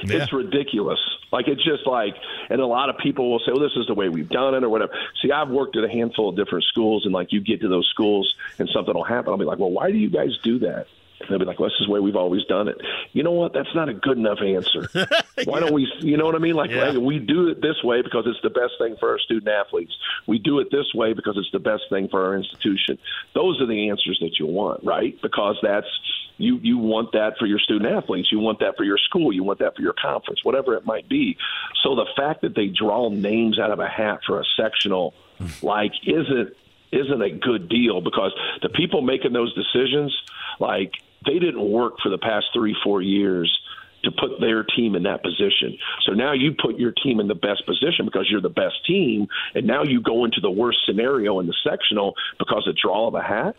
Yeah. 0.05 0.23
It's 0.23 0.33
ridiculous. 0.33 0.99
Like 1.31 1.47
it's 1.49 1.63
just 1.65 1.87
like, 1.87 2.15
and 2.51 2.61
a 2.61 2.67
lot 2.67 2.89
of 2.91 2.99
people 2.99 3.31
will 3.31 3.39
say, 3.41 3.53
"Well, 3.53 3.61
this 3.63 3.77
is 3.77 3.87
the 3.87 3.95
way 3.95 4.09
we've 4.09 4.29
done 4.29 4.55
it," 4.55 4.65
or 4.65 4.69
whatever. 4.69 4.93
See, 5.23 5.31
I've 5.31 5.51
worked 5.51 5.77
at 5.77 5.85
a 5.85 5.89
handful 5.89 6.29
of 6.29 6.37
different 6.37 6.65
schools, 6.65 7.05
and 7.05 7.15
like 7.15 7.33
you 7.33 7.41
get 7.41 7.61
to 7.61 7.69
those 7.69 7.87
schools, 7.91 8.35
and 8.59 8.69
something 8.71 8.93
will 8.95 9.05
happen. 9.05 9.31
I'll 9.31 9.37
be 9.39 9.45
like, 9.45 9.59
"Well, 9.59 9.71
why 9.71 9.91
do 9.93 9.99
you 9.99 10.11
guys 10.11 10.31
do 10.43 10.59
that?" 10.61 10.87
They'll 11.29 11.39
be 11.39 11.45
like, 11.45 11.59
"Well, 11.59 11.69
this 11.69 11.81
is 11.81 11.87
the 11.87 11.93
way 11.93 12.01
we've 12.01 12.17
always 12.17 12.45
done 12.45 12.69
it." 12.69 12.81
You 13.13 13.23
know 13.23 13.33
what? 13.33 13.53
That's 13.53 13.75
not 13.75 13.89
a 13.89 13.95
good 13.95 14.19
enough 14.19 14.39
answer. 14.41 14.89
Why 15.45 15.61
don't 15.61 15.73
we? 15.73 15.91
You 16.01 16.17
know 16.17 16.27
what 16.27 16.35
I 16.35 16.39
mean? 16.39 16.55
Like, 16.55 16.71
Yeah. 16.71 16.91
like, 16.91 16.99
we 16.99 17.19
do 17.19 17.49
it 17.49 17.61
this 17.61 17.83
way 17.83 18.03
because 18.03 18.25
it's 18.27 18.41
the 18.43 18.51
best 18.51 18.75
thing 18.79 18.97
for 18.99 19.11
our 19.11 19.19
student 19.19 19.49
athletes. 19.49 19.93
We 20.27 20.39
do 20.39 20.59
it 20.61 20.71
this 20.71 20.93
way 20.95 21.13
because 21.13 21.37
it's 21.37 21.51
the 21.53 21.59
best 21.59 21.85
thing 21.91 22.09
for 22.09 22.25
our 22.25 22.37
institution. 22.37 22.99
Those 23.35 23.61
are 23.61 23.67
the 23.67 23.89
answers 23.91 24.19
that 24.21 24.39
you 24.39 24.47
want, 24.47 24.85
right? 24.85 25.21
Because 25.23 25.57
that's 25.63 25.89
you 26.37 26.59
you 26.63 26.79
want 26.79 27.13
that 27.13 27.39
for 27.39 27.47
your 27.47 27.59
student 27.59 27.91
athletes 27.93 28.33
you 28.33 28.41
want 28.41 28.59
that 28.59 28.77
for 28.77 28.85
your 28.85 28.99
school 28.99 29.33
you 29.33 29.45
want 29.45 29.61
that 29.61 29.77
for 29.77 29.83
your 29.83 29.93
conference 29.93 30.41
whatever 30.45 30.75
it 30.75 30.85
might 30.85 31.09
be 31.09 31.37
so 31.83 31.95
the 31.95 32.07
fact 32.17 32.43
that 32.43 32.55
they 32.55 32.67
draw 32.67 33.09
names 33.09 33.59
out 33.59 33.71
of 33.71 33.79
a 33.79 33.87
hat 33.87 34.19
for 34.27 34.41
a 34.41 34.45
sectional 34.57 35.15
hmm. 35.39 35.47
like 35.63 35.93
isn't 36.07 36.57
isn't 36.93 37.23
a 37.23 37.31
good 37.31 37.69
deal 37.69 38.01
because 38.01 38.33
the 38.63 38.69
people 38.69 39.03
making 39.03 39.33
those 39.33 39.53
decisions 39.55 40.15
like 40.61 40.93
they 41.27 41.39
didn't 41.39 41.69
work 41.71 41.95
for 42.03 42.09
the 42.09 42.19
past 42.19 42.47
3 42.55 42.77
4 42.83 43.03
years 43.03 43.61
to 44.05 44.11
put 44.11 44.41
their 44.41 44.63
team 44.63 44.95
in 44.95 45.05
that 45.05 45.23
position. 45.23 45.79
So 46.07 46.13
now 46.13 46.33
you 46.33 46.53
put 46.53 46.79
your 46.79 46.93
team 46.93 47.21
in 47.21 47.29
the 47.29 47.35
best 47.35 47.67
position 47.67 48.05
because 48.05 48.29
you're 48.31 48.41
the 48.41 48.49
best 48.49 48.85
team, 48.87 49.27
and 49.55 49.67
now 49.67 49.83
you 49.83 50.01
go 50.01 50.25
into 50.25 50.41
the 50.41 50.51
worst 50.51 50.79
scenario 50.87 51.41
in 51.41 51.47
the 51.47 51.55
sectional 51.67 52.15
because 52.39 52.67
of 52.69 52.77
draw 52.77 53.09
of 53.09 53.15
a 53.15 53.23
hat. 53.23 53.57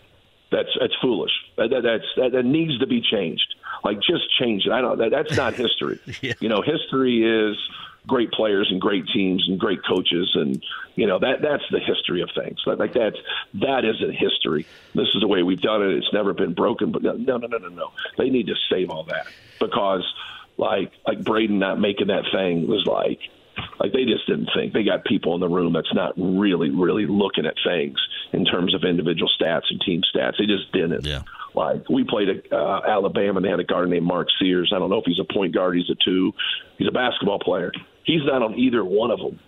That's 0.51 0.69
that's 0.79 0.93
foolish. 1.01 1.31
That, 1.57 1.71
that, 1.71 1.81
that's 1.81 2.05
that, 2.17 2.31
that 2.33 2.45
needs 2.45 2.77
to 2.79 2.87
be 2.87 3.01
changed. 3.01 3.55
Like 3.83 3.97
just 3.97 4.23
change 4.39 4.65
it. 4.65 4.71
I 4.71 4.81
don't. 4.81 4.97
That, 4.99 5.11
that's 5.11 5.35
not 5.35 5.55
history. 5.55 5.99
You 6.39 6.49
know, 6.49 6.61
history 6.61 7.23
is 7.23 7.57
great 8.07 8.31
players 8.31 8.67
and 8.71 8.79
great 8.79 9.05
teams 9.13 9.45
and 9.47 9.59
great 9.59 9.79
coaches, 9.87 10.31
and 10.35 10.63
you 10.95 11.07
know 11.07 11.19
that 11.19 11.41
that's 11.41 11.63
the 11.71 11.79
history 11.79 12.21
of 12.21 12.29
things. 12.35 12.59
Like, 12.65 12.79
like 12.79 12.93
that's 12.93 13.17
that 13.55 13.85
isn't 13.85 14.11
history. 14.11 14.65
This 14.93 15.07
is 15.13 15.21
the 15.21 15.27
way 15.27 15.43
we've 15.43 15.61
done 15.61 15.81
it. 15.81 15.95
It's 15.95 16.13
never 16.13 16.33
been 16.33 16.53
broken. 16.53 16.91
But 16.91 17.03
no, 17.03 17.13
no, 17.13 17.37
no, 17.37 17.57
no, 17.57 17.69
no. 17.69 17.91
They 18.17 18.29
need 18.29 18.47
to 18.47 18.55
save 18.69 18.89
all 18.89 19.03
that 19.05 19.27
because 19.59 20.03
like 20.57 20.91
like 21.07 21.23
Braden 21.23 21.59
not 21.59 21.79
making 21.79 22.07
that 22.07 22.23
thing 22.31 22.67
was 22.67 22.85
like 22.85 23.19
like 23.79 23.91
they 23.93 24.05
just 24.05 24.27
didn't 24.27 24.49
think 24.55 24.73
they 24.73 24.83
got 24.83 25.03
people 25.05 25.33
in 25.35 25.41
the 25.41 25.49
room 25.49 25.73
that's 25.73 25.93
not 25.93 26.13
really 26.17 26.69
really 26.69 27.05
looking 27.05 27.45
at 27.45 27.55
things 27.65 27.97
in 28.33 28.45
terms 28.45 28.73
of 28.73 28.83
individual 28.83 29.29
stats 29.39 29.63
and 29.69 29.81
team 29.81 30.01
stats 30.13 30.33
they 30.37 30.45
just 30.45 30.71
didn't 30.71 31.05
yeah 31.05 31.21
like 31.53 31.87
we 31.89 32.03
played 32.03 32.27
at 32.29 32.51
uh, 32.51 32.81
Alabama 32.85 33.37
and 33.37 33.45
they 33.45 33.49
had 33.49 33.59
a 33.59 33.63
guard 33.63 33.89
named 33.89 34.05
Mark 34.05 34.27
Sears 34.39 34.71
I 34.75 34.79
don't 34.79 34.89
know 34.89 34.99
if 34.99 35.05
he's 35.05 35.19
a 35.19 35.33
point 35.33 35.53
guard 35.53 35.75
he's 35.75 35.89
a 35.89 35.95
two 36.03 36.33
he's 36.77 36.87
a 36.87 36.91
basketball 36.91 37.39
player 37.39 37.71
he's 38.05 38.23
not 38.23 38.41
on 38.41 38.55
either 38.55 38.83
one 38.83 39.11
of 39.11 39.19
them 39.19 39.39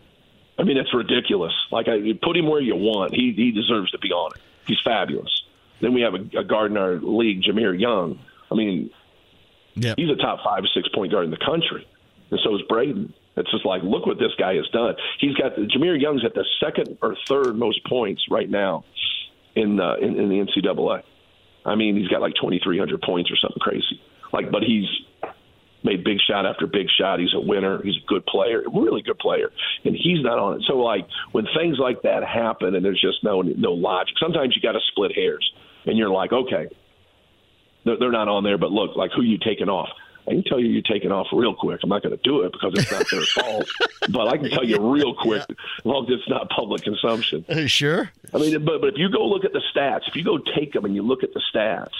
I 0.59 0.63
mean 0.63 0.77
it's 0.77 0.93
ridiculous 0.93 1.53
like 1.71 1.87
I 1.87 1.95
you 1.95 2.15
put 2.15 2.35
him 2.37 2.49
where 2.49 2.61
you 2.61 2.75
want 2.75 3.13
he 3.13 3.33
he 3.33 3.51
deserves 3.51 3.91
to 3.91 3.99
be 3.99 4.09
on 4.09 4.31
it 4.35 4.41
he's 4.65 4.79
fabulous 4.83 5.43
then 5.79 5.93
we 5.93 6.01
have 6.01 6.13
a, 6.15 6.39
a 6.39 6.43
guard 6.43 6.71
in 6.71 6.77
our 6.77 6.95
league 6.95 7.43
Jahmir 7.43 7.79
Young 7.79 8.19
I 8.51 8.55
mean 8.55 8.89
he's 9.97 10.09
a 10.09 10.15
top 10.15 10.39
five 10.43 10.63
or 10.63 10.67
six 10.73 10.87
point 10.89 11.11
guard 11.11 11.25
in 11.25 11.31
the 11.31 11.37
country, 11.37 11.87
and 12.31 12.39
so 12.43 12.55
is 12.55 12.61
Braden. 12.67 13.13
It's 13.35 13.51
just 13.51 13.65
like, 13.65 13.83
look 13.83 14.07
what 14.07 14.17
this 14.17 14.31
guy 14.39 14.55
has 14.55 14.67
done. 14.69 14.95
He's 15.19 15.35
got 15.35 15.55
Jahmir 15.55 15.99
Young's 15.99 16.25
at 16.25 16.33
the 16.33 16.45
second 16.59 16.97
or 17.01 17.15
third 17.27 17.55
most 17.55 17.85
points 17.85 18.25
right 18.31 18.49
now 18.49 18.83
in 19.55 19.79
uh, 19.79 19.95
in, 20.01 20.19
in 20.19 20.29
the 20.29 20.45
NCAA. 20.45 21.03
I 21.65 21.75
mean, 21.75 21.95
he's 21.97 22.07
got 22.07 22.21
like 22.21 22.33
twenty 22.41 22.59
three 22.63 22.79
hundred 22.79 23.01
points 23.01 23.31
or 23.31 23.35
something 23.35 23.59
crazy. 23.59 24.01
Like, 24.33 24.51
but 24.51 24.63
he's 24.63 24.87
made 25.83 26.03
big 26.03 26.17
shot 26.27 26.45
after 26.45 26.67
big 26.67 26.87
shot. 26.99 27.19
He's 27.19 27.33
a 27.33 27.39
winner. 27.39 27.81
He's 27.83 27.97
a 27.97 28.05
good 28.07 28.25
player, 28.25 28.63
really 28.73 29.01
good 29.01 29.19
player, 29.19 29.51
and 29.85 29.95
he's 29.95 30.21
not 30.23 30.39
on 30.39 30.57
it. 30.57 30.63
So, 30.67 30.77
like, 30.77 31.07
when 31.31 31.45
things 31.57 31.77
like 31.79 32.01
that 32.03 32.23
happen 32.23 32.75
and 32.75 32.83
there's 32.83 33.01
just 33.01 33.23
no 33.23 33.41
no 33.41 33.73
logic, 33.73 34.15
sometimes 34.19 34.55
you 34.55 34.61
got 34.61 34.73
to 34.73 34.81
split 34.91 35.13
hairs, 35.15 35.51
and 35.85 35.97
you're 35.97 36.09
like, 36.09 36.33
okay, 36.33 36.67
they're, 37.85 37.97
they're 37.97 38.11
not 38.11 38.27
on 38.27 38.43
there, 38.43 38.57
but 38.57 38.71
look, 38.71 38.95
like 38.95 39.11
who 39.15 39.21
you 39.23 39.37
taking 39.37 39.69
off? 39.69 39.89
I 40.27 40.31
can 40.31 40.43
tell 40.43 40.59
you 40.59 40.67
you're 40.67 40.81
taking 40.81 41.11
off 41.11 41.27
real 41.31 41.55
quick. 41.55 41.79
I'm 41.83 41.89
not 41.89 42.03
going 42.03 42.15
to 42.15 42.21
do 42.21 42.41
it 42.41 42.51
because 42.51 42.73
it's 42.75 42.91
not 42.91 43.09
their 43.09 43.21
fault, 43.43 43.69
but 44.09 44.27
I 44.27 44.37
can 44.37 44.49
tell 44.49 44.65
you 44.65 44.91
real 44.91 45.15
quick, 45.15 45.43
as 45.49 45.85
long 45.85 46.05
as 46.05 46.19
it's 46.19 46.29
not 46.29 46.49
public 46.49 46.83
consumption. 46.83 47.45
sure. 47.67 48.11
I 48.33 48.37
mean, 48.37 48.65
but 48.65 48.81
but 48.81 48.87
if 48.87 48.95
you 48.97 49.09
go 49.09 49.25
look 49.25 49.45
at 49.45 49.53
the 49.53 49.61
stats, 49.73 50.01
if 50.07 50.17
you 50.17 50.25
go 50.25 50.37
take 50.37 50.73
them 50.73 50.83
and 50.83 50.93
you 50.93 51.01
look 51.01 51.23
at 51.23 51.33
the 51.33 51.41
stats, 51.53 51.95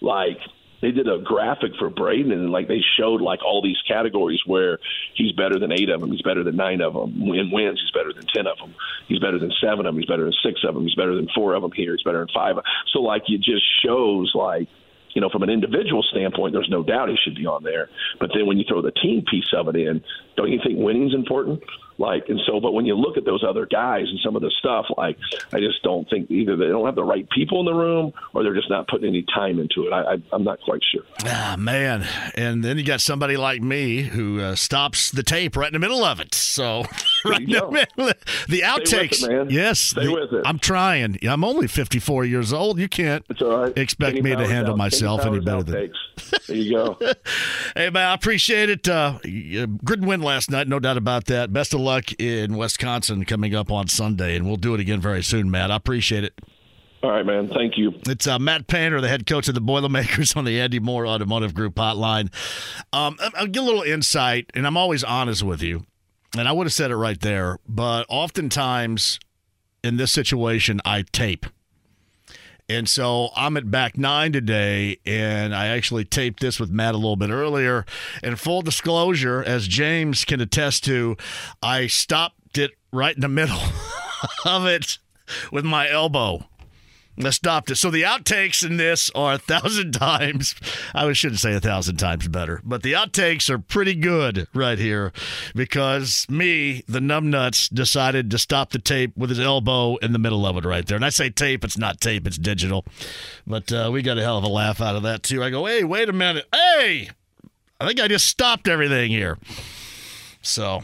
like 0.00 0.38
they 0.80 0.90
did 0.90 1.08
a 1.08 1.18
graphic 1.18 1.72
for 1.78 1.90
Braden 1.90 2.32
and 2.32 2.50
like 2.50 2.68
they 2.68 2.80
showed 2.98 3.20
like 3.20 3.44
all 3.44 3.62
these 3.62 3.80
categories 3.86 4.40
where 4.46 4.78
he's 5.14 5.32
better 5.32 5.58
than 5.58 5.72
eight 5.72 5.90
of 5.90 6.00
them, 6.00 6.10
he's 6.10 6.22
better 6.22 6.42
than 6.42 6.56
nine 6.56 6.80
of 6.80 6.94
them. 6.94 7.20
In 7.20 7.50
wins, 7.50 7.80
he's 7.80 7.90
better 7.92 8.12
than 8.12 8.26
ten 8.34 8.46
of 8.46 8.58
them. 8.58 8.74
He's 9.08 9.18
better 9.18 9.38
than 9.38 9.52
seven 9.60 9.86
of 9.86 9.94
them. 9.94 9.98
He's 9.98 10.08
better 10.08 10.24
than 10.24 10.34
six 10.44 10.60
of 10.66 10.74
them. 10.74 10.84
He's 10.84 10.94
better 10.94 11.14
than 11.14 11.28
four 11.34 11.54
of 11.54 11.62
them 11.62 11.72
here. 11.72 11.92
He's 11.92 12.02
better 12.02 12.18
than 12.18 12.28
five. 12.34 12.56
So 12.92 13.00
like 13.00 13.22
it 13.28 13.42
just 13.42 13.64
shows 13.84 14.32
like 14.34 14.68
you 15.14 15.20
know, 15.20 15.28
from 15.28 15.42
an 15.42 15.50
individual 15.50 16.02
standpoint, 16.02 16.52
there's 16.52 16.68
no 16.70 16.82
doubt 16.82 17.08
he 17.08 17.16
should 17.22 17.34
be 17.34 17.46
on 17.46 17.64
there. 17.64 17.88
But 18.18 18.30
then 18.34 18.46
when 18.46 18.58
you 18.58 18.64
throw 18.68 18.80
the 18.80 18.92
team 18.92 19.24
piece 19.28 19.52
of 19.56 19.68
it 19.68 19.76
in, 19.76 20.02
don't 20.36 20.50
you 20.50 20.60
think 20.64 20.78
winning's 20.78 21.14
important? 21.14 21.62
Like, 22.00 22.30
and 22.30 22.40
so, 22.46 22.60
but 22.60 22.72
when 22.72 22.86
you 22.86 22.94
look 22.94 23.18
at 23.18 23.26
those 23.26 23.44
other 23.46 23.66
guys 23.66 24.06
and 24.08 24.18
some 24.24 24.34
of 24.34 24.40
the 24.40 24.50
stuff, 24.58 24.86
like, 24.96 25.18
I 25.52 25.60
just 25.60 25.82
don't 25.82 26.08
think 26.08 26.30
either 26.30 26.56
they 26.56 26.66
don't 26.68 26.86
have 26.86 26.94
the 26.94 27.04
right 27.04 27.28
people 27.28 27.60
in 27.60 27.66
the 27.66 27.74
room 27.74 28.12
or 28.32 28.42
they're 28.42 28.54
just 28.54 28.70
not 28.70 28.88
putting 28.88 29.06
any 29.08 29.22
time 29.34 29.58
into 29.60 29.86
it. 29.86 29.92
I, 29.92 30.14
I, 30.14 30.16
I'm 30.32 30.42
not 30.42 30.60
quite 30.62 30.80
sure. 30.90 31.02
Ah, 31.26 31.56
man. 31.58 32.06
And 32.36 32.64
then 32.64 32.78
you 32.78 32.84
got 32.84 33.02
somebody 33.02 33.36
like 33.36 33.60
me 33.60 34.00
who 34.02 34.40
uh, 34.40 34.54
stops 34.54 35.10
the 35.10 35.22
tape 35.22 35.56
right 35.56 35.66
in 35.66 35.74
the 35.74 35.78
middle 35.78 36.02
of 36.02 36.20
it. 36.20 36.34
So, 36.34 36.84
right 37.26 37.42
in 37.42 37.50
the 37.50 37.70
middle. 37.70 38.14
The 38.48 38.62
outtakes. 38.62 39.22
It, 39.22 39.30
man. 39.30 39.50
Yes. 39.50 39.78
Stay 39.78 40.06
the- 40.06 40.12
with 40.12 40.32
it. 40.32 40.42
I'm 40.46 40.58
trying. 40.58 41.18
I'm 41.22 41.44
only 41.44 41.68
54 41.68 42.24
ye're 42.24 42.42
old. 42.54 42.78
You 42.78 42.88
can't 42.88 43.26
expect 43.76 44.16
Kenny 44.16 44.22
me 44.22 44.36
to 44.36 44.46
handle 44.48 44.72
out- 44.72 44.78
myself 44.78 45.20
Kenny 45.20 45.36
any 45.36 45.44
better 45.44 45.64
Powers 45.64 45.66
than. 45.66 45.74
outtakes. 46.30 46.46
There 46.46 46.56
you 46.56 46.72
go. 46.76 46.98
Hey, 47.76 47.88
man, 47.90 48.08
I 48.08 48.14
appreciate 48.14 48.68
it. 48.68 48.88
Uh, 48.88 49.18
good 49.84 50.04
win 50.04 50.22
last 50.22 50.50
night, 50.50 50.66
no 50.66 50.80
doubt 50.80 50.96
about 50.96 51.26
that. 51.26 51.52
Best 51.52 51.72
of 51.72 51.80
luck 51.80 51.89
in 52.18 52.56
Wisconsin 52.56 53.24
coming 53.24 53.54
up 53.54 53.70
on 53.70 53.88
Sunday, 53.88 54.36
and 54.36 54.46
we'll 54.46 54.56
do 54.56 54.74
it 54.74 54.80
again 54.80 55.00
very 55.00 55.22
soon, 55.22 55.50
Matt. 55.50 55.70
I 55.70 55.76
appreciate 55.76 56.24
it. 56.24 56.40
All 57.02 57.10
right, 57.10 57.24
man. 57.24 57.48
Thank 57.48 57.78
you. 57.78 57.94
It's 58.06 58.26
uh, 58.26 58.38
Matt 58.38 58.66
Painter, 58.66 59.00
the 59.00 59.08
head 59.08 59.26
coach 59.26 59.48
of 59.48 59.54
the 59.54 59.60
Boilermakers 59.60 60.32
on 60.36 60.44
the 60.44 60.60
Andy 60.60 60.78
Moore 60.78 61.06
Automotive 61.06 61.54
Group 61.54 61.74
hotline. 61.74 62.32
Um, 62.92 63.16
I'll 63.34 63.46
get 63.46 63.62
a 63.62 63.66
little 63.66 63.82
insight, 63.82 64.50
and 64.54 64.66
I'm 64.66 64.76
always 64.76 65.02
honest 65.02 65.42
with 65.42 65.62
you. 65.62 65.86
And 66.36 66.46
I 66.46 66.52
would 66.52 66.66
have 66.66 66.72
said 66.72 66.90
it 66.90 66.96
right 66.96 67.20
there, 67.20 67.58
but 67.66 68.06
oftentimes 68.08 69.18
in 69.82 69.96
this 69.96 70.12
situation, 70.12 70.80
I 70.84 71.04
tape. 71.10 71.46
And 72.70 72.88
so 72.88 73.30
I'm 73.34 73.56
at 73.56 73.68
back 73.68 73.98
nine 73.98 74.32
today, 74.32 74.98
and 75.04 75.52
I 75.52 75.66
actually 75.66 76.04
taped 76.04 76.38
this 76.38 76.60
with 76.60 76.70
Matt 76.70 76.94
a 76.94 76.98
little 76.98 77.16
bit 77.16 77.30
earlier. 77.30 77.84
And 78.22 78.38
full 78.38 78.62
disclosure, 78.62 79.42
as 79.42 79.66
James 79.66 80.24
can 80.24 80.40
attest 80.40 80.84
to, 80.84 81.16
I 81.60 81.88
stopped 81.88 82.58
it 82.58 82.70
right 82.92 83.16
in 83.16 83.22
the 83.22 83.28
middle 83.40 83.60
of 84.44 84.66
it 84.66 84.98
with 85.50 85.64
my 85.64 85.90
elbow. 85.90 86.46
I 87.18 87.30
stopped 87.30 87.70
it. 87.70 87.76
So 87.76 87.90
the 87.90 88.02
outtakes 88.02 88.64
in 88.64 88.76
this 88.76 89.10
are 89.14 89.34
a 89.34 89.38
thousand 89.38 89.92
times. 89.92 90.54
I 90.94 91.12
shouldn't 91.12 91.40
say 91.40 91.54
a 91.54 91.60
thousand 91.60 91.96
times 91.96 92.28
better, 92.28 92.60
but 92.64 92.82
the 92.82 92.94
outtakes 92.94 93.50
are 93.50 93.58
pretty 93.58 93.94
good 93.94 94.46
right 94.54 94.78
here 94.78 95.12
because 95.54 96.26
me, 96.28 96.82
the 96.88 97.00
numbnuts, 97.00 97.72
decided 97.72 98.30
to 98.30 98.38
stop 98.38 98.70
the 98.70 98.78
tape 98.78 99.16
with 99.16 99.30
his 99.30 99.40
elbow 99.40 99.96
in 99.96 100.12
the 100.12 100.18
middle 100.18 100.46
of 100.46 100.56
it 100.56 100.64
right 100.64 100.86
there. 100.86 100.96
And 100.96 101.04
I 101.04 101.10
say 101.10 101.30
tape, 101.30 101.64
it's 101.64 101.78
not 101.78 102.00
tape, 102.00 102.26
it's 102.26 102.38
digital. 102.38 102.84
But 103.46 103.72
uh, 103.72 103.90
we 103.92 104.02
got 104.02 104.18
a 104.18 104.22
hell 104.22 104.38
of 104.38 104.44
a 104.44 104.48
laugh 104.48 104.80
out 104.80 104.96
of 104.96 105.02
that 105.02 105.22
too. 105.22 105.42
I 105.42 105.50
go, 105.50 105.66
hey, 105.66 105.84
wait 105.84 106.08
a 106.08 106.12
minute, 106.12 106.46
hey, 106.52 107.10
I 107.80 107.86
think 107.86 108.00
I 108.00 108.08
just 108.08 108.26
stopped 108.26 108.68
everything 108.68 109.10
here. 109.10 109.38
So 110.42 110.82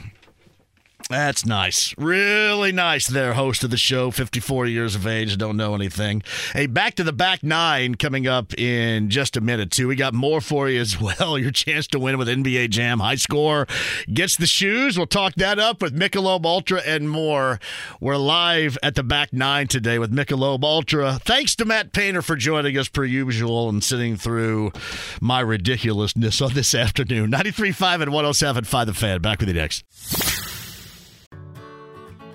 That's 1.08 1.46
nice. 1.46 1.94
Really 1.96 2.72
nice 2.72 3.06
there, 3.06 3.34
host 3.34 3.62
of 3.62 3.70
the 3.70 3.76
show, 3.76 4.10
54 4.10 4.66
years 4.66 4.96
of 4.96 5.06
age, 5.06 5.38
don't 5.38 5.56
know 5.56 5.76
anything. 5.76 6.24
Hey, 6.52 6.66
back 6.66 6.96
to 6.96 7.04
the 7.04 7.12
back 7.12 7.44
nine 7.44 7.94
coming 7.94 8.26
up 8.26 8.52
in 8.58 9.08
just 9.08 9.36
a 9.36 9.40
minute, 9.40 9.70
too. 9.70 9.86
We 9.86 9.94
got 9.94 10.14
more 10.14 10.40
for 10.40 10.68
you 10.68 10.80
as 10.80 11.00
well. 11.20 11.38
Your 11.38 11.52
chance 11.52 11.86
to 11.88 12.00
win 12.00 12.18
with 12.18 12.26
NBA 12.26 12.70
Jam. 12.70 12.98
High 12.98 13.14
score 13.14 13.68
gets 14.12 14.36
the 14.36 14.48
shoes. 14.48 14.96
We'll 14.96 15.06
talk 15.06 15.34
that 15.36 15.60
up 15.60 15.80
with 15.80 15.96
Michelob 15.96 16.44
Ultra 16.44 16.80
and 16.84 17.08
more. 17.08 17.60
We're 18.00 18.16
live 18.16 18.76
at 18.82 18.96
the 18.96 19.04
back 19.04 19.32
nine 19.32 19.68
today 19.68 20.00
with 20.00 20.12
Michelob 20.12 20.64
Ultra. 20.64 21.20
Thanks 21.22 21.54
to 21.56 21.64
Matt 21.64 21.92
Painter 21.92 22.20
for 22.20 22.34
joining 22.34 22.76
us 22.76 22.88
per 22.88 23.04
usual 23.04 23.68
and 23.68 23.84
sitting 23.84 24.16
through 24.16 24.72
my 25.20 25.38
ridiculousness 25.38 26.40
on 26.42 26.54
this 26.54 26.74
afternoon. 26.74 27.30
93.5 27.30 28.02
and 28.02 28.10
107.5 28.10 28.86
The 28.86 28.94
Fan. 28.94 29.22
Back 29.22 29.38
with 29.38 29.48
you 29.50 29.54
next. 29.54 30.55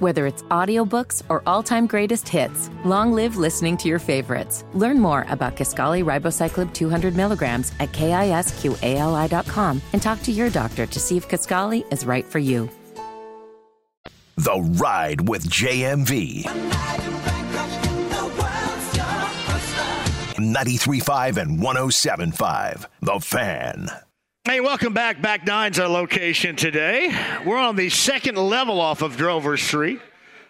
Whether 0.01 0.25
it's 0.25 0.41
audiobooks 0.49 1.21
or 1.29 1.43
all-time 1.45 1.85
greatest 1.85 2.27
hits, 2.27 2.71
long 2.83 3.13
live 3.13 3.37
listening 3.37 3.77
to 3.77 3.87
your 3.87 3.99
favorites. 3.99 4.65
Learn 4.73 4.99
more 4.99 5.27
about 5.29 5.55
Kisqali 5.55 6.03
Ribociclib 6.03 6.73
200 6.73 7.15
milligrams 7.15 7.71
at 7.79 7.91
kisqali.com 7.91 9.79
and 9.93 10.01
talk 10.01 10.23
to 10.23 10.31
your 10.31 10.49
doctor 10.49 10.87
to 10.87 10.99
see 10.99 11.17
if 11.17 11.29
Kisqali 11.29 11.85
is 11.93 12.03
right 12.03 12.25
for 12.25 12.39
you. 12.39 12.67
The 14.37 14.59
Ride 14.81 15.29
with 15.29 15.47
JMV. 15.47 16.45
93.5 20.35 21.37
and 21.37 21.59
107.5. 21.59 22.85
The 23.01 23.19
Fan. 23.19 23.87
Hey, 24.43 24.59
welcome 24.59 24.91
back. 24.91 25.21
Back 25.21 25.45
Nine's 25.45 25.77
our 25.77 25.87
location 25.87 26.55
today. 26.55 27.15
We're 27.45 27.59
on 27.59 27.75
the 27.75 27.91
second 27.91 28.37
level 28.37 28.81
off 28.81 29.03
of 29.03 29.15
Drover 29.15 29.55
Street. 29.55 30.01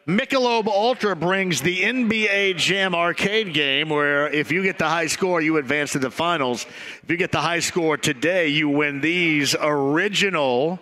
Michelob 0.08 0.68
Ultra 0.68 1.14
brings 1.14 1.62
the 1.62 1.82
NBA 1.82 2.56
Jam 2.56 2.96
arcade 2.96 3.54
game 3.54 3.90
where 3.90 4.30
if 4.30 4.50
you 4.50 4.64
get 4.64 4.78
the 4.78 4.88
high 4.88 5.08
score, 5.08 5.42
you 5.42 5.58
advance 5.58 5.92
to 5.92 6.00
the 6.00 6.10
finals. 6.10 6.66
If 7.04 7.12
you 7.12 7.18
get 7.18 7.34
the 7.34 7.42
high 7.42 7.60
score 7.60 7.98
today, 7.98 8.48
you 8.48 8.70
win 8.70 9.02
these 9.02 9.58
original 9.60 10.80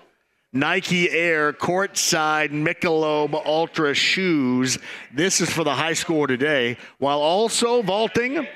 Nike 0.54 1.10
Air 1.10 1.52
courtside 1.52 2.52
Michelob 2.52 3.34
Ultra 3.44 3.96
shoes. 3.96 4.78
This 5.12 5.42
is 5.42 5.50
for 5.50 5.64
the 5.64 5.74
high 5.74 5.94
score 5.94 6.28
today, 6.28 6.78
while 7.00 7.22
also 7.22 7.82
vaulting 7.82 8.48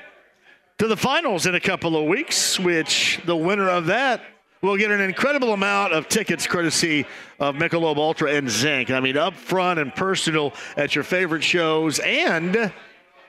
to 0.78 0.86
the 0.86 0.96
finals 0.96 1.44
in 1.44 1.56
a 1.56 1.60
couple 1.60 1.96
of 1.96 2.06
weeks, 2.06 2.60
which 2.60 3.20
the 3.26 3.36
winner 3.36 3.68
of 3.68 3.86
that 3.86 4.22
will 4.64 4.78
get 4.78 4.90
an 4.90 5.00
incredible 5.00 5.52
amount 5.52 5.92
of 5.92 6.08
tickets 6.08 6.46
courtesy 6.46 7.06
of 7.38 7.54
Michelob 7.54 7.98
Ultra 7.98 8.32
and 8.32 8.48
Zinc. 8.48 8.90
I 8.90 8.98
mean, 9.00 9.16
up 9.16 9.34
front 9.34 9.78
and 9.78 9.94
personal 9.94 10.54
at 10.76 10.94
your 10.94 11.04
favorite 11.04 11.42
shows 11.42 11.98
and 11.98 12.72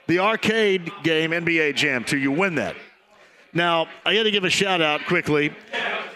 the 0.07 0.20
arcade 0.20 0.90
game 1.03 1.32
NBA 1.32 1.76
Jam 1.76 2.06
too. 2.06 2.18
You 2.18 2.32
win 2.32 2.56
that. 2.56 2.76
Now, 3.53 3.88
I 4.06 4.16
got 4.16 4.24
to 4.24 4.32
give 4.32 4.45
a 4.45 4.49
shout 4.49 4.82
out 4.82 5.06
quickly. 5.07 5.53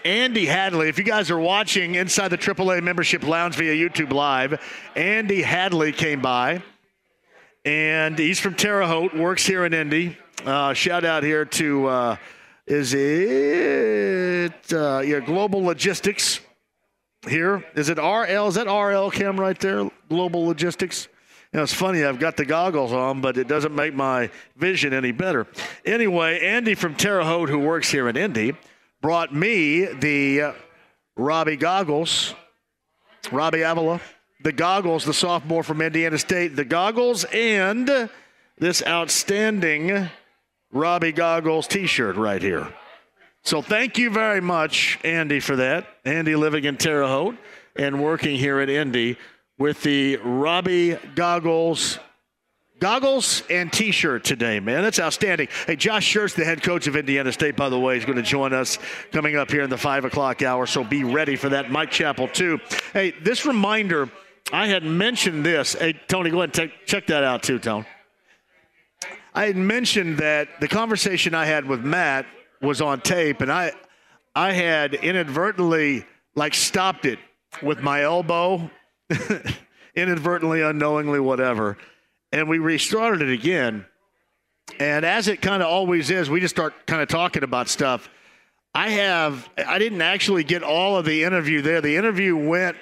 Andy 0.04 0.46
Hadley, 0.46 0.88
if 0.88 0.96
you 0.96 1.04
guys 1.04 1.30
are 1.30 1.38
watching 1.38 1.96
inside 1.96 2.28
the 2.28 2.38
AAA 2.38 2.82
membership 2.82 3.22
lounge 3.22 3.56
via 3.56 3.74
YouTube 3.74 4.12
Live, 4.12 4.58
Andy 4.96 5.42
Hadley 5.42 5.92
came 5.92 6.22
by, 6.22 6.62
and 7.66 8.18
he's 8.18 8.40
from 8.40 8.54
Terre 8.54 8.86
Haute, 8.86 9.14
works 9.14 9.44
here 9.44 9.66
in 9.66 9.74
Indy. 9.74 10.16
Uh, 10.46 10.72
shout 10.72 11.04
out 11.04 11.22
here 11.22 11.44
to 11.44 11.86
uh, 11.86 12.16
is 12.70 12.94
it 12.94 14.72
uh, 14.72 15.00
yeah 15.04 15.18
Global 15.18 15.60
Logistics 15.64 16.40
here? 17.28 17.64
Is 17.74 17.88
it 17.88 17.98
RL? 17.98 18.46
Is 18.46 18.54
that 18.54 18.68
RL 18.68 19.10
Cam 19.10 19.38
right 19.38 19.58
there? 19.58 19.90
Global 20.08 20.46
Logistics. 20.46 21.08
You 21.52 21.56
know, 21.56 21.64
it's 21.64 21.74
funny. 21.74 22.04
I've 22.04 22.20
got 22.20 22.36
the 22.36 22.44
goggles 22.44 22.92
on, 22.92 23.20
but 23.20 23.36
it 23.36 23.48
doesn't 23.48 23.74
make 23.74 23.92
my 23.92 24.30
vision 24.56 24.92
any 24.94 25.10
better. 25.10 25.48
Anyway, 25.84 26.38
Andy 26.38 26.76
from 26.76 26.94
Terre 26.94 27.24
Haute, 27.24 27.48
who 27.48 27.58
works 27.58 27.90
here 27.90 28.08
in 28.08 28.16
Indy, 28.16 28.54
brought 29.00 29.34
me 29.34 29.86
the 29.86 30.40
uh, 30.40 30.52
Robbie 31.16 31.56
goggles. 31.56 32.36
Robbie 33.32 33.62
Avila, 33.62 34.00
the 34.44 34.52
goggles, 34.52 35.04
the 35.04 35.12
sophomore 35.12 35.64
from 35.64 35.82
Indiana 35.82 36.18
State, 36.18 36.54
the 36.54 36.64
goggles, 36.64 37.24
and 37.24 38.08
this 38.58 38.82
outstanding 38.86 40.08
Robbie 40.72 41.12
Goggles 41.12 41.66
t 41.66 41.86
shirt 41.86 42.16
right 42.16 42.42
here. 42.42 42.72
So 43.42 43.62
thank 43.62 43.96
you 43.98 44.10
very 44.10 44.40
much, 44.40 44.98
Andy, 45.02 45.40
for 45.40 45.56
that. 45.56 45.86
Andy 46.04 46.36
living 46.36 46.64
in 46.64 46.76
Terre 46.76 47.06
Haute 47.06 47.36
and 47.76 48.02
working 48.02 48.36
here 48.36 48.60
at 48.60 48.68
Indy 48.68 49.16
with 49.58 49.82
the 49.82 50.16
Robbie 50.16 50.96
Goggles 51.14 51.98
goggles 52.80 53.42
and 53.50 53.72
t-shirt 53.72 54.24
today, 54.24 54.58
man. 54.58 54.82
That's 54.82 54.98
outstanding. 54.98 55.48
Hey, 55.66 55.76
Josh 55.76 56.12
Schertz, 56.12 56.34
the 56.34 56.44
head 56.44 56.62
coach 56.62 56.86
of 56.86 56.96
Indiana 56.96 57.30
State, 57.30 57.54
by 57.54 57.68
the 57.68 57.78
way, 57.78 57.96
is 57.96 58.04
going 58.04 58.16
to 58.16 58.22
join 58.22 58.52
us 58.52 58.78
coming 59.12 59.36
up 59.36 59.50
here 59.50 59.62
in 59.62 59.70
the 59.70 59.78
5 59.78 60.06
o'clock 60.06 60.42
hour, 60.42 60.66
so 60.66 60.82
be 60.82 61.04
ready 61.04 61.36
for 61.36 61.50
that. 61.50 61.70
Mike 61.70 61.90
Chappell, 61.90 62.26
too. 62.26 62.58
Hey, 62.92 63.12
this 63.22 63.46
reminder, 63.46 64.10
I 64.52 64.66
had 64.66 64.82
mentioned 64.82 65.44
this. 65.44 65.74
Hey, 65.74 65.92
Tony, 66.08 66.30
go 66.30 66.42
ahead 66.42 66.58
and 66.58 66.72
check 66.86 67.06
that 67.08 67.22
out, 67.22 67.42
too, 67.42 67.58
Tony. 67.58 67.86
I 69.34 69.46
had 69.46 69.56
mentioned 69.56 70.18
that 70.18 70.60
the 70.60 70.68
conversation 70.68 71.34
I 71.34 71.46
had 71.46 71.64
with 71.64 71.80
Matt 71.84 72.26
was 72.60 72.80
on 72.80 73.00
tape, 73.00 73.40
and 73.40 73.50
I, 73.50 73.72
I 74.34 74.52
had 74.52 74.94
inadvertently 74.94 76.04
like 76.34 76.54
stopped 76.54 77.04
it 77.04 77.18
with 77.62 77.80
my 77.80 78.02
elbow, 78.02 78.70
inadvertently, 79.94 80.62
unknowingly, 80.62 81.20
whatever, 81.20 81.78
and 82.32 82.48
we 82.48 82.58
restarted 82.58 83.22
it 83.22 83.32
again. 83.32 83.86
And 84.78 85.04
as 85.04 85.28
it 85.28 85.42
kind 85.42 85.62
of 85.62 85.68
always 85.68 86.10
is, 86.10 86.30
we 86.30 86.40
just 86.40 86.54
start 86.54 86.86
kind 86.86 87.02
of 87.02 87.08
talking 87.08 87.42
about 87.42 87.68
stuff. 87.68 88.08
I 88.74 88.90
have, 88.90 89.48
I 89.58 89.78
didn't 89.78 90.02
actually 90.02 90.44
get 90.44 90.62
all 90.62 90.96
of 90.96 91.04
the 91.04 91.24
interview 91.24 91.60
there. 91.60 91.80
The 91.80 91.96
interview 91.96 92.36
went 92.36 92.76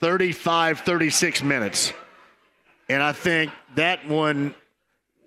35, 0.00 0.80
36 0.80 1.42
minutes. 1.42 1.92
And 2.88 3.02
I 3.02 3.12
think 3.12 3.50
that 3.74 4.06
one 4.06 4.54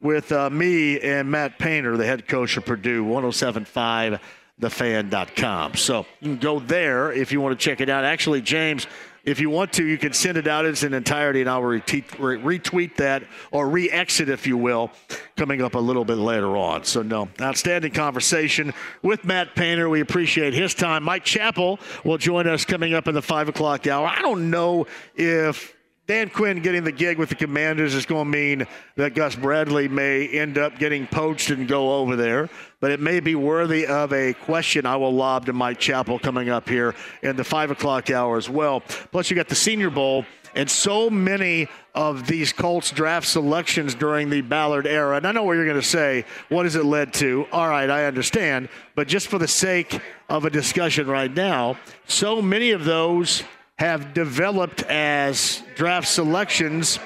with 0.00 0.32
uh, 0.32 0.48
me 0.50 0.98
and 1.00 1.30
Matt 1.30 1.58
Painter, 1.58 1.98
the 1.98 2.06
head 2.06 2.26
coach 2.26 2.56
of 2.56 2.64
Purdue, 2.64 3.04
1075thefan.com. 3.04 5.74
So 5.74 6.06
you 6.20 6.30
can 6.30 6.38
go 6.38 6.58
there 6.58 7.12
if 7.12 7.30
you 7.30 7.42
want 7.42 7.58
to 7.58 7.62
check 7.62 7.82
it 7.82 7.90
out. 7.90 8.04
Actually, 8.04 8.40
James 8.40 8.86
if 9.24 9.38
you 9.38 9.50
want 9.50 9.72
to, 9.74 9.84
you 9.86 9.98
can 9.98 10.12
send 10.12 10.36
it 10.36 10.46
out 10.48 10.66
as 10.66 10.82
an 10.82 10.94
entirety, 10.94 11.40
and 11.40 11.48
I'll 11.48 11.62
retweet 11.62 12.96
that 12.96 13.22
or 13.50 13.68
re 13.68 13.90
exit, 13.90 14.28
if 14.28 14.46
you 14.46 14.56
will, 14.56 14.90
coming 15.36 15.62
up 15.62 15.74
a 15.74 15.78
little 15.78 16.04
bit 16.04 16.16
later 16.16 16.56
on. 16.56 16.84
So, 16.84 17.02
no, 17.02 17.28
outstanding 17.40 17.92
conversation 17.92 18.72
with 19.02 19.24
Matt 19.24 19.54
Painter. 19.54 19.88
We 19.88 20.00
appreciate 20.00 20.54
his 20.54 20.74
time. 20.74 21.04
Mike 21.04 21.24
Chappell 21.24 21.78
will 22.04 22.18
join 22.18 22.46
us 22.46 22.64
coming 22.64 22.94
up 22.94 23.06
in 23.06 23.14
the 23.14 23.22
5 23.22 23.48
o'clock 23.48 23.86
hour. 23.86 24.06
I 24.06 24.20
don't 24.22 24.50
know 24.50 24.86
if 25.14 25.74
Dan 26.08 26.30
Quinn 26.30 26.62
getting 26.62 26.82
the 26.82 26.92
gig 26.92 27.16
with 27.16 27.28
the 27.28 27.36
Commanders 27.36 27.94
is 27.94 28.06
going 28.06 28.24
to 28.24 28.38
mean 28.38 28.66
that 28.96 29.14
Gus 29.14 29.36
Bradley 29.36 29.86
may 29.86 30.26
end 30.26 30.58
up 30.58 30.76
getting 30.76 31.06
poached 31.06 31.50
and 31.50 31.68
go 31.68 31.94
over 31.94 32.16
there. 32.16 32.50
But 32.80 32.90
it 32.90 32.98
may 32.98 33.20
be 33.20 33.36
worthy 33.36 33.86
of 33.86 34.12
a 34.12 34.32
question 34.32 34.84
I 34.84 34.96
will 34.96 35.14
lob 35.14 35.46
to 35.46 35.52
Mike 35.52 35.78
Chappell 35.78 36.18
coming 36.18 36.48
up 36.48 36.68
here 36.68 36.96
in 37.22 37.36
the 37.36 37.44
5 37.44 37.70
o'clock 37.70 38.10
hour 38.10 38.36
as 38.36 38.50
well. 38.50 38.80
Plus, 38.80 39.30
you 39.30 39.36
got 39.36 39.48
the 39.48 39.54
Senior 39.54 39.90
Bowl 39.90 40.26
and 40.56 40.68
so 40.68 41.08
many 41.08 41.68
of 41.94 42.26
these 42.26 42.52
Colts 42.52 42.90
draft 42.90 43.28
selections 43.28 43.94
during 43.94 44.28
the 44.28 44.40
Ballard 44.40 44.88
era. 44.88 45.16
And 45.16 45.26
I 45.26 45.32
know 45.32 45.44
what 45.44 45.52
you're 45.52 45.64
going 45.64 45.80
to 45.80 45.86
say. 45.86 46.24
What 46.48 46.66
has 46.66 46.74
it 46.74 46.84
led 46.84 47.14
to? 47.14 47.46
All 47.52 47.68
right, 47.68 47.88
I 47.88 48.06
understand. 48.06 48.68
But 48.96 49.06
just 49.06 49.28
for 49.28 49.38
the 49.38 49.48
sake 49.48 50.00
of 50.28 50.44
a 50.44 50.50
discussion 50.50 51.06
right 51.06 51.32
now, 51.32 51.76
so 52.06 52.42
many 52.42 52.72
of 52.72 52.84
those 52.84 53.44
have 53.78 54.14
developed 54.14 54.82
as 54.84 55.62
draft 55.74 56.08
selections 56.08 56.98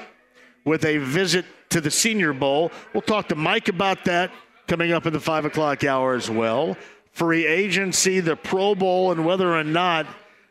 with 0.65 0.85
a 0.85 0.97
visit 0.97 1.45
to 1.69 1.81
the 1.81 1.91
Senior 1.91 2.33
Bowl. 2.33 2.71
We'll 2.93 3.01
talk 3.01 3.29
to 3.29 3.35
Mike 3.35 3.67
about 3.67 4.05
that 4.05 4.31
coming 4.67 4.91
up 4.91 5.05
in 5.05 5.13
the 5.13 5.19
5 5.19 5.45
o'clock 5.45 5.83
hour 5.83 6.13
as 6.13 6.29
well. 6.29 6.77
Free 7.11 7.47
agency, 7.47 8.19
the 8.19 8.35
Pro 8.35 8.75
Bowl, 8.75 9.11
and 9.11 9.25
whether 9.25 9.55
or 9.55 9.63
not 9.63 10.05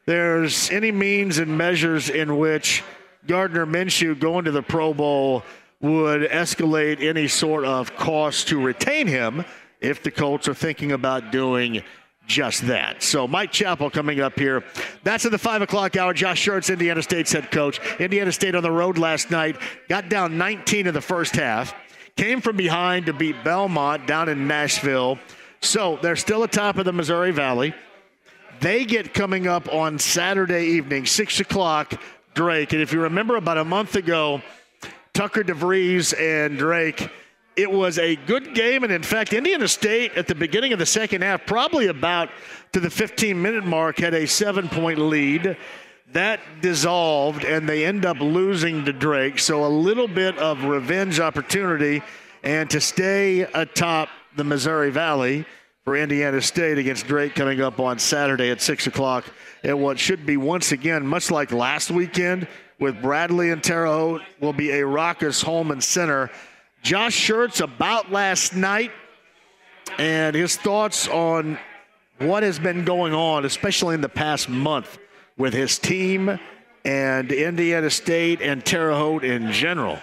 there's 0.06 0.70
any 0.70 0.90
means 0.90 1.38
and 1.38 1.56
measures 1.56 2.08
in 2.08 2.38
which 2.38 2.82
Gardner 3.26 3.66
Minshew 3.66 4.18
going 4.18 4.44
to 4.46 4.50
the 4.50 4.62
Pro 4.62 4.94
Bowl 4.94 5.42
would 5.80 6.22
escalate 6.22 7.02
any 7.02 7.28
sort 7.28 7.64
of 7.64 7.94
cost 7.96 8.48
to 8.48 8.60
retain 8.60 9.06
him 9.06 9.44
if 9.80 10.02
the 10.02 10.10
Colts 10.10 10.48
are 10.48 10.54
thinking 10.54 10.92
about 10.92 11.30
doing 11.30 11.82
just 12.26 12.66
that. 12.66 13.02
So 13.02 13.26
Mike 13.26 13.52
Chappell 13.52 13.90
coming 13.90 14.20
up 14.20 14.38
here. 14.38 14.64
That's 15.02 15.24
in 15.24 15.32
the 15.32 15.38
five 15.38 15.62
o'clock 15.62 15.96
hour. 15.96 16.12
Josh 16.12 16.44
Schertz, 16.44 16.72
Indiana 16.72 17.02
State's 17.02 17.32
head 17.32 17.50
coach. 17.50 17.80
Indiana 18.00 18.32
State 18.32 18.54
on 18.54 18.62
the 18.62 18.70
road 18.70 18.98
last 18.98 19.30
night, 19.30 19.56
got 19.88 20.08
down 20.08 20.36
19 20.38 20.86
in 20.86 20.94
the 20.94 21.00
first 21.00 21.36
half, 21.36 21.74
came 22.16 22.40
from 22.40 22.56
behind 22.56 23.06
to 23.06 23.12
beat 23.12 23.42
Belmont 23.44 24.06
down 24.06 24.28
in 24.28 24.46
Nashville. 24.46 25.18
So 25.60 25.98
they're 26.02 26.16
still 26.16 26.42
atop 26.42 26.78
of 26.78 26.84
the 26.84 26.92
Missouri 26.92 27.32
Valley. 27.32 27.74
They 28.60 28.84
get 28.84 29.12
coming 29.12 29.46
up 29.46 29.72
on 29.72 29.98
Saturday 29.98 30.66
evening, 30.66 31.06
six 31.06 31.40
o'clock. 31.40 32.00
Drake, 32.34 32.74
and 32.74 32.82
if 32.82 32.92
you 32.92 33.00
remember 33.00 33.36
about 33.36 33.56
a 33.56 33.64
month 33.64 33.96
ago, 33.96 34.42
Tucker 35.14 35.42
DeVries 35.42 36.12
and 36.20 36.58
Drake 36.58 37.08
it 37.56 37.70
was 37.70 37.98
a 37.98 38.16
good 38.16 38.54
game. 38.54 38.84
And 38.84 38.92
in 38.92 39.02
fact, 39.02 39.32
Indiana 39.32 39.66
State 39.66 40.12
at 40.14 40.28
the 40.28 40.34
beginning 40.34 40.72
of 40.72 40.78
the 40.78 40.86
second 40.86 41.22
half, 41.22 41.46
probably 41.46 41.86
about 41.86 42.28
to 42.72 42.80
the 42.80 42.90
15 42.90 43.40
minute 43.40 43.64
mark, 43.64 43.98
had 43.98 44.14
a 44.14 44.26
seven 44.26 44.68
point 44.68 44.98
lead. 44.98 45.56
That 46.12 46.40
dissolved, 46.60 47.44
and 47.44 47.68
they 47.68 47.84
end 47.84 48.06
up 48.06 48.20
losing 48.20 48.84
to 48.84 48.92
Drake. 48.92 49.38
So 49.40 49.64
a 49.64 49.68
little 49.68 50.06
bit 50.06 50.38
of 50.38 50.64
revenge 50.64 51.18
opportunity, 51.18 52.00
and 52.44 52.70
to 52.70 52.80
stay 52.80 53.40
atop 53.40 54.08
the 54.36 54.44
Missouri 54.44 54.90
Valley 54.90 55.44
for 55.84 55.96
Indiana 55.96 56.40
State 56.40 56.78
against 56.78 57.06
Drake 57.06 57.34
coming 57.34 57.60
up 57.60 57.80
on 57.80 57.98
Saturday 57.98 58.50
at 58.50 58.60
6 58.60 58.86
o'clock 58.86 59.24
at 59.64 59.76
what 59.76 59.98
should 59.98 60.24
be 60.24 60.36
once 60.36 60.72
again, 60.72 61.06
much 61.06 61.30
like 61.30 61.50
last 61.50 61.90
weekend 61.90 62.46
with 62.78 63.00
Bradley 63.02 63.50
and 63.50 63.62
Terre 63.62 63.86
Haute, 63.86 64.22
will 64.40 64.52
be 64.52 64.72
a 64.72 64.86
raucous 64.86 65.42
Hulman 65.42 65.80
Center 65.80 66.30
Josh 66.82 67.16
Schertz 67.16 67.60
about 67.60 68.12
last 68.12 68.54
night 68.54 68.92
and 69.98 70.34
his 70.36 70.56
thoughts 70.56 71.08
on 71.08 71.58
what 72.18 72.42
has 72.42 72.58
been 72.58 72.84
going 72.84 73.12
on, 73.12 73.44
especially 73.44 73.94
in 73.94 74.00
the 74.00 74.08
past 74.08 74.48
month 74.48 74.98
with 75.36 75.52
his 75.52 75.78
team 75.78 76.38
and 76.84 77.32
Indiana 77.32 77.90
State 77.90 78.40
and 78.40 78.64
Terre 78.64 78.94
Haute 78.94 79.24
in 79.24 79.52
general. 79.52 79.98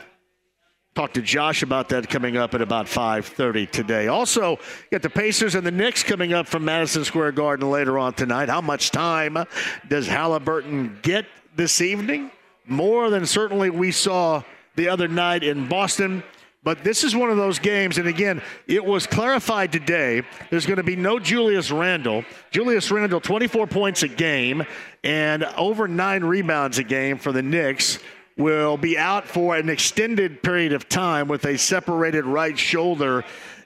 Talk 0.95 1.13
to 1.13 1.23
Josh 1.23 1.63
about 1.63 1.89
that 1.89 2.07
coming 2.07 2.37
up 2.37 2.53
at 2.53 2.61
about 2.61 2.87
5:30 2.87 3.65
today. 3.65 4.07
Also, 4.09 4.59
get 4.91 5.01
the 5.01 5.09
Pacers 5.09 5.55
and 5.55 5.65
the 5.65 5.71
Knicks 5.71 6.03
coming 6.03 6.33
up 6.33 6.47
from 6.47 6.65
Madison 6.65 7.03
Square 7.03 7.31
Garden 7.31 7.71
later 7.71 7.97
on 7.97 8.13
tonight. 8.13 8.47
How 8.47 8.61
much 8.61 8.91
time 8.91 9.43
does 9.87 10.05
Halliburton 10.05 10.99
get 11.01 11.25
this 11.55 11.81
evening? 11.81 12.29
More 12.67 13.09
than 13.09 13.25
certainly 13.25 13.71
we 13.71 13.91
saw 13.91 14.43
the 14.75 14.87
other 14.87 15.07
night 15.07 15.43
in 15.43 15.67
Boston. 15.67 16.21
But 16.64 16.84
this 16.84 17.03
is 17.03 17.14
one 17.14 17.30
of 17.30 17.35
those 17.35 17.60
games, 17.60 17.98
and 17.98 18.07
again, 18.07 18.41
it 18.68 18.84
was 18.84 19.06
clarified 19.06 19.73
today. 19.73 20.23
There's 20.49 20.65
going 20.65 20.77
to 20.77 20.84
be 20.84 20.95
no 20.95 21.19
Julius 21.19 21.72
Randle. 21.72 22.23
Julius 22.52 22.90
Randle, 22.90 23.19
24 23.19 23.68
points 23.68 24.03
a 24.03 24.07
game 24.07 24.64
and 25.03 25.44
over 25.57 25.90
nine 25.90 26.23
rebounds 26.23 26.77
a 26.77 26.84
game 26.84 27.18
for 27.18 27.34
the 27.34 27.41
Knicks, 27.41 27.99
will 28.38 28.77
be 28.77 28.98
out 28.98 29.27
for 29.27 29.57
an 29.57 29.69
extended 29.69 30.41
period 30.41 30.72
of 30.72 30.88
time 30.88 31.27
with 31.27 31.45
a 31.45 31.57
separated 31.57 32.26
right 32.26 32.57
shoulder. 32.57 33.26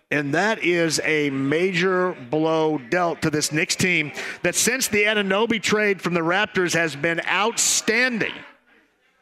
And 0.10 0.34
that 0.34 0.64
is 0.64 1.00
a 1.04 1.30
major 1.30 2.14
blow 2.32 2.78
dealt 2.78 3.22
to 3.22 3.30
this 3.30 3.52
Knicks 3.52 3.76
team 3.76 4.12
that 4.42 4.56
since 4.56 4.88
the 4.88 5.04
Anunoby 5.04 5.62
trade 5.62 6.02
from 6.02 6.16
the 6.16 6.22
Raptors 6.22 6.74
has 6.74 6.96
been 6.96 7.22
outstanding. 7.28 8.34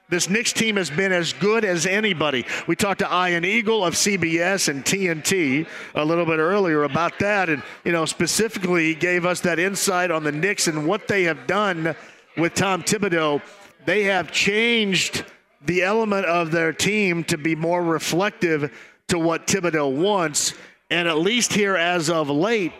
This 0.07 0.29
Knicks 0.29 0.53
team 0.53 0.75
has 0.75 0.91
been 0.91 1.11
as 1.11 1.33
good 1.33 1.65
as 1.65 1.87
anybody. 1.87 2.45
We 2.67 2.75
talked 2.75 2.99
to 2.99 3.07
Ian 3.07 3.43
Eagle 3.43 3.83
of 3.83 3.95
CBS 3.95 4.69
and 4.69 4.85
TNT 4.85 5.67
a 5.95 6.05
little 6.05 6.25
bit 6.25 6.37
earlier 6.37 6.83
about 6.83 7.17
that, 7.19 7.49
and 7.49 7.63
you 7.83 7.91
know 7.91 8.05
specifically 8.05 8.93
gave 8.93 9.25
us 9.25 9.39
that 9.41 9.57
insight 9.57 10.11
on 10.11 10.23
the 10.23 10.31
Knicks 10.31 10.67
and 10.67 10.85
what 10.85 11.07
they 11.07 11.23
have 11.23 11.47
done 11.47 11.95
with 12.37 12.53
Tom 12.53 12.83
Thibodeau. 12.83 13.41
They 13.85 14.03
have 14.03 14.31
changed 14.31 15.25
the 15.65 15.81
element 15.81 16.27
of 16.27 16.51
their 16.51 16.71
team 16.71 17.23
to 17.25 17.37
be 17.39 17.55
more 17.55 17.83
reflective 17.83 18.71
to 19.07 19.17
what 19.17 19.47
Thibodeau 19.47 19.91
wants, 19.91 20.53
and 20.91 21.07
at 21.07 21.17
least 21.17 21.51
here 21.51 21.75
as 21.75 22.11
of 22.11 22.29
late, 22.29 22.73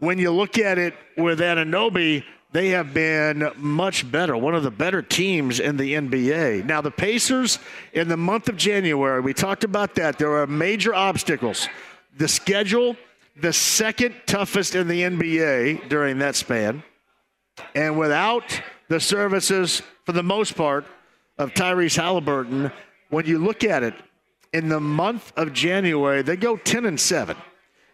when 0.00 0.18
you 0.18 0.32
look 0.32 0.58
at 0.58 0.78
it 0.78 0.94
with 1.16 1.38
Anunoby– 1.38 2.24
they 2.56 2.70
have 2.70 2.94
been 2.94 3.50
much 3.58 4.10
better, 4.10 4.34
one 4.34 4.54
of 4.54 4.62
the 4.62 4.70
better 4.70 5.02
teams 5.02 5.60
in 5.60 5.76
the 5.76 5.92
NBA. 5.92 6.64
Now, 6.64 6.80
the 6.80 6.90
Pacers 6.90 7.58
in 7.92 8.08
the 8.08 8.16
month 8.16 8.48
of 8.48 8.56
January, 8.56 9.20
we 9.20 9.34
talked 9.34 9.62
about 9.62 9.94
that. 9.96 10.18
There 10.18 10.38
are 10.38 10.46
major 10.46 10.94
obstacles. 10.94 11.68
The 12.16 12.26
schedule, 12.26 12.96
the 13.38 13.52
second 13.52 14.14
toughest 14.24 14.74
in 14.74 14.88
the 14.88 15.02
NBA 15.02 15.90
during 15.90 16.18
that 16.20 16.34
span. 16.34 16.82
And 17.74 17.98
without 17.98 18.58
the 18.88 19.00
services, 19.00 19.82
for 20.06 20.12
the 20.12 20.22
most 20.22 20.56
part, 20.56 20.86
of 21.36 21.52
Tyrese 21.52 21.96
Halliburton, 21.96 22.72
when 23.10 23.26
you 23.26 23.38
look 23.38 23.64
at 23.64 23.82
it, 23.82 23.92
in 24.54 24.70
the 24.70 24.80
month 24.80 25.30
of 25.36 25.52
January, 25.52 26.22
they 26.22 26.36
go 26.36 26.56
10 26.56 26.86
and 26.86 26.98
7 26.98 27.36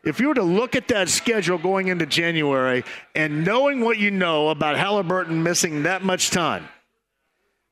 if 0.04 0.18
you 0.18 0.28
were 0.28 0.34
to 0.34 0.42
look 0.42 0.74
at 0.74 0.88
that 0.88 1.08
schedule 1.08 1.58
going 1.58 1.88
into 1.88 2.06
January 2.06 2.84
and 3.14 3.44
knowing 3.44 3.80
what 3.80 3.98
you 3.98 4.10
know 4.10 4.48
about 4.48 4.76
Halliburton 4.76 5.42
missing 5.42 5.84
that 5.84 6.02
much 6.02 6.30
time, 6.30 6.68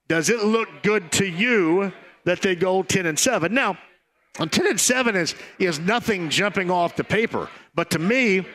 does 0.09 0.29
it 0.31 0.45
look 0.45 0.69
good 0.83 1.11
to 1.13 1.27
you 1.27 1.93
that 2.25 2.41
they 2.41 2.55
go 2.55 2.83
10 2.83 3.07
and 3.07 3.19
7? 3.19 3.53
Now, 3.53 3.79
10 4.35 4.67
and 4.67 4.81
7 4.81 5.17
is, 5.17 5.35
is 5.59 5.81
nothing 5.81 6.31
jumping 6.31 6.71
off 6.71 6.97
the 6.97 7.05
paper, 7.05 7.49
but 7.75 7.91
to 7.91 7.99
me, 7.99 8.47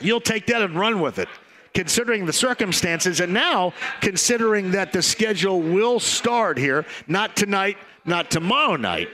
you'll 0.00 0.20
take 0.20 0.46
that 0.46 0.62
and 0.62 0.76
run 0.76 1.00
with 1.00 1.18
it. 1.18 1.28
Considering 1.74 2.26
the 2.26 2.32
circumstances, 2.32 3.20
and 3.20 3.32
now 3.32 3.72
considering 4.00 4.72
that 4.72 4.92
the 4.92 5.02
schedule 5.02 5.60
will 5.60 6.00
start 6.00 6.58
here, 6.58 6.84
not 7.06 7.36
tonight, 7.36 7.76
not 8.04 8.30
tomorrow 8.30 8.74
night, 8.74 9.08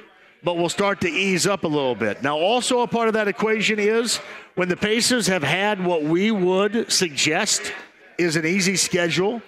but 0.47 0.57
will 0.57 0.69
start 0.69 1.01
to 1.01 1.09
ease 1.09 1.45
up 1.45 1.65
a 1.65 1.67
little 1.67 1.97
bit. 1.97 2.23
Now, 2.23 2.39
also 2.39 2.83
a 2.83 2.87
part 2.87 3.09
of 3.09 3.15
that 3.15 3.27
equation 3.27 3.81
is 3.81 4.19
when 4.55 4.69
the 4.69 4.77
Pacers 4.77 5.27
have 5.27 5.43
had 5.43 5.85
what 5.85 6.05
we 6.05 6.31
would 6.31 6.93
suggest 6.93 7.73
is 8.17 8.37
an 8.37 8.47
easy 8.47 8.77
schedule, 8.77 9.43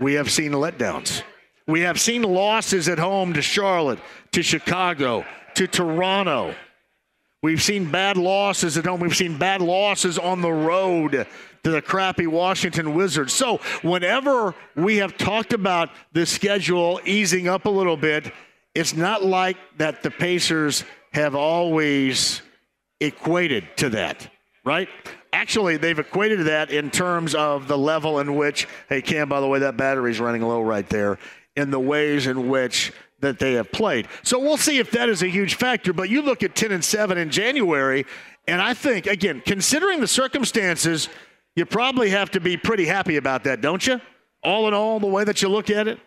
we 0.00 0.14
have 0.14 0.30
seen 0.30 0.52
letdowns. 0.52 1.22
We 1.66 1.82
have 1.82 2.00
seen 2.00 2.22
losses 2.22 2.88
at 2.88 2.98
home 2.98 3.34
to 3.34 3.42
Charlotte, 3.42 3.98
to 4.32 4.42
Chicago, 4.42 5.26
to 5.56 5.66
Toronto. 5.66 6.54
We've 7.42 7.62
seen 7.62 7.90
bad 7.90 8.16
losses 8.16 8.78
at 8.78 8.86
home. 8.86 9.00
We've 9.00 9.14
seen 9.14 9.36
bad 9.36 9.60
losses 9.60 10.18
on 10.18 10.40
the 10.40 10.50
road 10.50 11.26
to 11.62 11.70
the 11.70 11.82
crappy 11.82 12.26
Washington 12.26 12.94
Wizards. 12.94 13.34
So, 13.34 13.58
whenever 13.82 14.54
we 14.74 14.96
have 14.96 15.18
talked 15.18 15.52
about 15.52 15.90
the 16.14 16.24
schedule 16.24 17.02
easing 17.04 17.48
up 17.48 17.66
a 17.66 17.70
little 17.70 17.98
bit, 17.98 18.32
it's 18.78 18.94
not 18.94 19.24
like 19.24 19.56
that 19.78 20.04
the 20.04 20.10
Pacers 20.10 20.84
have 21.12 21.34
always 21.34 22.42
equated 23.00 23.64
to 23.78 23.90
that, 23.90 24.30
right? 24.64 24.88
Actually, 25.32 25.76
they've 25.78 25.98
equated 25.98 26.38
to 26.38 26.44
that 26.44 26.70
in 26.70 26.88
terms 26.90 27.34
of 27.34 27.66
the 27.66 27.76
level 27.76 28.20
in 28.20 28.36
which, 28.36 28.68
hey, 28.88 29.02
Cam, 29.02 29.28
by 29.28 29.40
the 29.40 29.48
way, 29.48 29.58
that 29.58 29.76
battery's 29.76 30.20
running 30.20 30.42
low 30.42 30.62
right 30.62 30.88
there, 30.88 31.18
in 31.56 31.72
the 31.72 31.80
ways 31.80 32.28
in 32.28 32.48
which 32.48 32.92
that 33.18 33.40
they 33.40 33.54
have 33.54 33.72
played. 33.72 34.06
So 34.22 34.38
we'll 34.38 34.56
see 34.56 34.78
if 34.78 34.92
that 34.92 35.08
is 35.08 35.22
a 35.24 35.28
huge 35.28 35.56
factor. 35.56 35.92
But 35.92 36.08
you 36.08 36.22
look 36.22 36.44
at 36.44 36.54
10 36.54 36.70
and 36.70 36.84
7 36.84 37.18
in 37.18 37.30
January, 37.30 38.06
and 38.46 38.62
I 38.62 38.74
think, 38.74 39.08
again, 39.08 39.42
considering 39.44 40.00
the 40.00 40.06
circumstances, 40.06 41.08
you 41.56 41.66
probably 41.66 42.10
have 42.10 42.30
to 42.30 42.40
be 42.40 42.56
pretty 42.56 42.86
happy 42.86 43.16
about 43.16 43.42
that, 43.42 43.60
don't 43.60 43.84
you? 43.84 44.00
All 44.44 44.68
in 44.68 44.74
all, 44.74 45.00
the 45.00 45.08
way 45.08 45.24
that 45.24 45.42
you 45.42 45.48
look 45.48 45.68
at 45.68 45.88
it. 45.88 45.98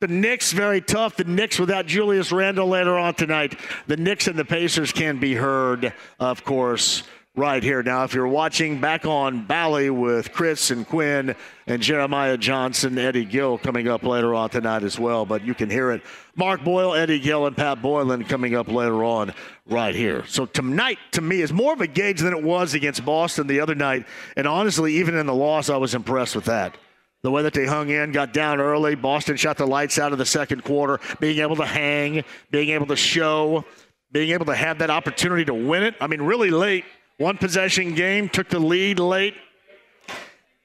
The 0.00 0.08
Knicks 0.08 0.52
very 0.52 0.80
tough. 0.80 1.16
The 1.16 1.24
Knicks 1.24 1.58
without 1.58 1.86
Julius 1.86 2.32
Randle 2.32 2.68
later 2.68 2.98
on 2.98 3.14
tonight. 3.14 3.58
The 3.86 3.96
Knicks 3.96 4.26
and 4.26 4.38
the 4.38 4.44
Pacers 4.44 4.92
can 4.92 5.18
be 5.18 5.34
heard, 5.34 5.94
of 6.18 6.44
course, 6.44 7.04
right 7.36 7.62
here. 7.62 7.82
Now, 7.82 8.04
if 8.04 8.12
you're 8.12 8.28
watching 8.28 8.80
back 8.80 9.06
on 9.06 9.46
Bally 9.46 9.90
with 9.90 10.32
Chris 10.32 10.70
and 10.70 10.86
Quinn 10.86 11.34
and 11.66 11.80
Jeremiah 11.80 12.36
Johnson, 12.36 12.98
Eddie 12.98 13.24
Gill 13.24 13.56
coming 13.56 13.88
up 13.88 14.02
later 14.02 14.34
on 14.34 14.50
tonight 14.50 14.82
as 14.82 14.98
well, 14.98 15.24
but 15.24 15.44
you 15.44 15.54
can 15.54 15.70
hear 15.70 15.90
it. 15.92 16.02
Mark 16.36 16.64
Boyle, 16.64 16.94
Eddie 16.94 17.20
Gill, 17.20 17.46
and 17.46 17.56
Pat 17.56 17.80
Boylan 17.80 18.24
coming 18.24 18.54
up 18.54 18.68
later 18.68 19.04
on 19.04 19.32
right 19.66 19.94
here. 19.94 20.26
So 20.26 20.44
tonight, 20.44 20.98
to 21.12 21.20
me, 21.20 21.40
is 21.40 21.52
more 21.52 21.72
of 21.72 21.80
a 21.80 21.86
gauge 21.86 22.20
than 22.20 22.34
it 22.34 22.42
was 22.42 22.74
against 22.74 23.04
Boston 23.04 23.46
the 23.46 23.60
other 23.60 23.76
night. 23.76 24.06
And 24.36 24.46
honestly, 24.46 24.96
even 24.96 25.16
in 25.16 25.26
the 25.26 25.34
loss, 25.34 25.70
I 25.70 25.76
was 25.76 25.94
impressed 25.94 26.34
with 26.34 26.44
that 26.46 26.76
the 27.24 27.30
way 27.30 27.40
that 27.40 27.54
they 27.54 27.64
hung 27.64 27.88
in, 27.88 28.12
got 28.12 28.34
down 28.34 28.60
early. 28.60 28.94
Boston 28.94 29.38
shot 29.38 29.56
the 29.56 29.66
lights 29.66 29.98
out 29.98 30.12
of 30.12 30.18
the 30.18 30.26
second 30.26 30.62
quarter, 30.62 31.00
being 31.20 31.38
able 31.38 31.56
to 31.56 31.64
hang, 31.64 32.22
being 32.50 32.68
able 32.68 32.86
to 32.86 32.96
show, 32.96 33.64
being 34.12 34.32
able 34.32 34.44
to 34.44 34.54
have 34.54 34.78
that 34.80 34.90
opportunity 34.90 35.42
to 35.46 35.54
win 35.54 35.84
it. 35.84 35.94
I 36.02 36.06
mean, 36.06 36.20
really 36.20 36.50
late. 36.50 36.84
One 37.16 37.38
possession 37.38 37.94
game, 37.94 38.28
took 38.28 38.50
the 38.50 38.58
lead 38.58 38.98
late. 38.98 39.34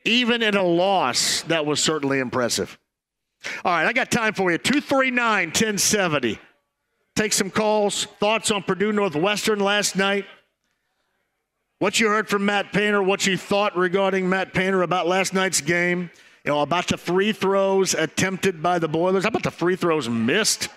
Even 0.04 0.44
in 0.44 0.58
a 0.58 0.64
loss, 0.64 1.44
that 1.44 1.66
was 1.66 1.82
certainly 1.82 2.20
impressive. 2.20 2.78
All 3.64 3.72
right, 3.72 3.86
I 3.86 3.94
got 3.94 4.12
time 4.12 4.34
for 4.34 4.52
you. 4.52 4.58
239 4.58 5.48
1070. 5.48 6.40
Take 7.16 7.32
some 7.32 7.50
calls. 7.50 8.04
Thoughts 8.20 8.52
on 8.52 8.64
Purdue 8.64 8.92
Northwestern 8.92 9.62
last 9.62 9.96
night? 9.96 10.26
What 11.78 12.02
you 12.02 12.10
heard 12.10 12.28
from 12.28 12.44
Matt 12.44 12.74
Painter, 12.74 13.02
what 13.02 13.26
you 13.26 13.38
thought 13.38 13.78
regarding 13.78 14.28
Matt 14.28 14.54
Painter 14.54 14.82
about 14.82 15.08
last 15.08 15.34
night's 15.34 15.62
game, 15.62 16.12
you 16.50 16.56
know, 16.56 16.62
about 16.62 16.88
the 16.88 16.98
free 16.98 17.32
throws 17.32 17.94
attempted 17.94 18.64
by 18.64 18.80
the 18.80 18.88
Boilers, 18.88 19.22
how 19.22 19.28
about 19.28 19.44
the 19.44 19.52
free 19.52 19.76
throws 19.76 20.10
missed 20.10 20.68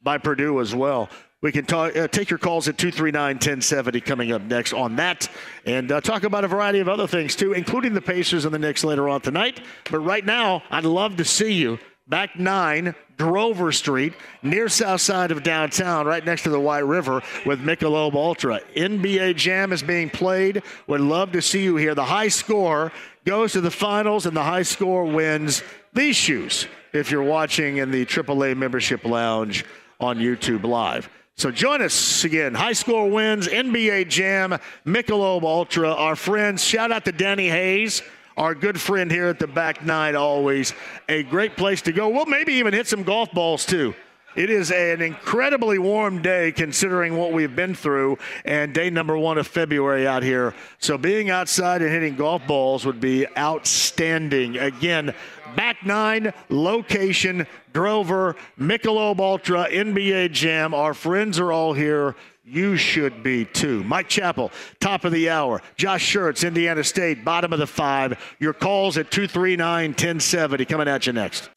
by 0.00 0.16
Purdue 0.16 0.60
as 0.60 0.76
well? 0.76 1.10
We 1.40 1.50
can 1.50 1.64
talk, 1.64 1.96
uh, 1.96 2.06
take 2.06 2.30
your 2.30 2.38
calls 2.38 2.68
at 2.68 2.78
239 2.78 3.34
1070 3.34 4.00
coming 4.00 4.30
up 4.30 4.42
next 4.42 4.72
on 4.72 4.94
that 4.94 5.28
and 5.66 5.90
uh, 5.90 6.00
talk 6.00 6.22
about 6.22 6.44
a 6.44 6.46
variety 6.46 6.78
of 6.78 6.88
other 6.88 7.08
things 7.08 7.34
too, 7.34 7.52
including 7.52 7.94
the 7.94 8.00
Pacers 8.00 8.44
and 8.44 8.54
the 8.54 8.60
Knicks 8.60 8.84
later 8.84 9.08
on 9.08 9.20
tonight. 9.20 9.60
But 9.90 9.98
right 9.98 10.24
now, 10.24 10.62
I'd 10.70 10.84
love 10.84 11.16
to 11.16 11.24
see 11.24 11.52
you 11.52 11.80
back 12.06 12.38
nine, 12.38 12.94
Drover 13.22 13.70
Street, 13.70 14.14
near 14.42 14.68
south 14.68 15.00
side 15.00 15.30
of 15.30 15.44
downtown, 15.44 16.06
right 16.06 16.24
next 16.24 16.42
to 16.42 16.48
the 16.48 16.58
White 16.58 16.84
River 16.84 17.22
with 17.46 17.60
Michelob 17.60 18.14
Ultra. 18.14 18.58
NBA 18.74 19.36
Jam 19.36 19.72
is 19.72 19.80
being 19.80 20.10
played. 20.10 20.60
Would 20.88 21.00
love 21.00 21.30
to 21.30 21.40
see 21.40 21.62
you 21.62 21.76
here. 21.76 21.94
The 21.94 22.04
high 22.04 22.26
score 22.26 22.90
goes 23.24 23.52
to 23.52 23.60
the 23.60 23.70
finals, 23.70 24.26
and 24.26 24.36
the 24.36 24.42
high 24.42 24.64
score 24.64 25.04
wins 25.04 25.62
these 25.92 26.16
shoes 26.16 26.66
if 26.92 27.12
you're 27.12 27.22
watching 27.22 27.76
in 27.76 27.92
the 27.92 28.04
AAA 28.04 28.56
membership 28.56 29.04
lounge 29.04 29.64
on 30.00 30.18
YouTube 30.18 30.64
Live. 30.64 31.08
So 31.36 31.52
join 31.52 31.80
us 31.80 32.24
again. 32.24 32.54
High 32.54 32.72
score 32.72 33.08
wins, 33.08 33.46
NBA 33.46 34.08
Jam, 34.08 34.58
Michelob 34.84 35.44
Ultra. 35.44 35.92
Our 35.92 36.16
friends, 36.16 36.64
shout 36.64 36.90
out 36.90 37.04
to 37.04 37.12
Danny 37.12 37.48
Hayes 37.48 38.02
our 38.36 38.54
good 38.54 38.80
friend 38.80 39.10
here 39.10 39.28
at 39.28 39.38
the 39.38 39.46
back 39.46 39.84
nine 39.84 40.16
always 40.16 40.74
a 41.08 41.22
great 41.22 41.56
place 41.56 41.82
to 41.82 41.92
go. 41.92 42.08
We'll 42.08 42.26
maybe 42.26 42.54
even 42.54 42.72
hit 42.72 42.86
some 42.86 43.02
golf 43.02 43.30
balls 43.32 43.66
too. 43.66 43.94
It 44.34 44.48
is 44.48 44.70
an 44.70 45.02
incredibly 45.02 45.78
warm 45.78 46.22
day 46.22 46.52
considering 46.52 47.18
what 47.18 47.32
we've 47.32 47.54
been 47.54 47.74
through 47.74 48.16
and 48.46 48.72
day 48.72 48.88
number 48.88 49.18
one 49.18 49.36
of 49.36 49.46
February 49.46 50.06
out 50.06 50.22
here. 50.22 50.54
So 50.78 50.96
being 50.96 51.28
outside 51.28 51.82
and 51.82 51.90
hitting 51.90 52.16
golf 52.16 52.46
balls 52.46 52.86
would 52.86 52.98
be 52.98 53.26
outstanding. 53.36 54.56
Again, 54.56 55.14
back 55.54 55.84
nine, 55.84 56.32
location, 56.48 57.46
Drover, 57.74 58.36
Michelob 58.58 59.20
Ultra, 59.20 59.68
NBA 59.70 60.32
Jam. 60.32 60.72
Our 60.72 60.94
friends 60.94 61.38
are 61.38 61.52
all 61.52 61.74
here 61.74 62.16
you 62.44 62.76
should 62.76 63.22
be 63.22 63.44
too. 63.44 63.84
Mike 63.84 64.08
Chappell, 64.08 64.50
top 64.80 65.04
of 65.04 65.12
the 65.12 65.30
hour. 65.30 65.62
Josh 65.76 66.12
Schertz, 66.12 66.46
Indiana 66.46 66.82
State, 66.82 67.24
bottom 67.24 67.52
of 67.52 67.58
the 67.58 67.66
five. 67.66 68.18
Your 68.40 68.52
calls 68.52 68.98
at 68.98 69.10
239 69.10 69.90
1070. 69.90 70.64
Coming 70.64 70.88
at 70.88 71.06
you 71.06 71.12
next. 71.12 71.48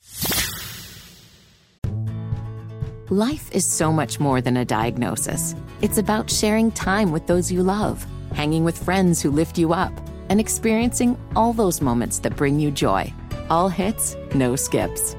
Life 3.10 3.52
is 3.52 3.66
so 3.66 3.91
much 3.91 4.20
more 4.20 4.41
than 4.41 4.57
a 4.57 4.66
diagnosis. 4.66 5.56
It's 5.82 5.99
about 5.99 6.30
sharing 6.30 6.72
time 6.72 7.12
with 7.12 7.28
those 7.28 7.52
you 7.52 7.62
love, 7.62 8.06
hanging 8.34 8.64
with 8.64 8.84
friends 8.84 9.22
who 9.22 9.30
lift 9.30 9.57
you 9.57 9.74
up, 9.74 9.94
and 10.30 10.40
experiencing 10.40 11.18
all 11.36 11.53
those 11.53 11.82
moments 11.82 12.18
that 12.20 12.36
bring 12.36 12.60
you 12.60 12.72
joy. 12.72 13.14
All 13.49 13.70
hits, 13.70 14.16
no 14.34 14.56
skips. 14.56 15.16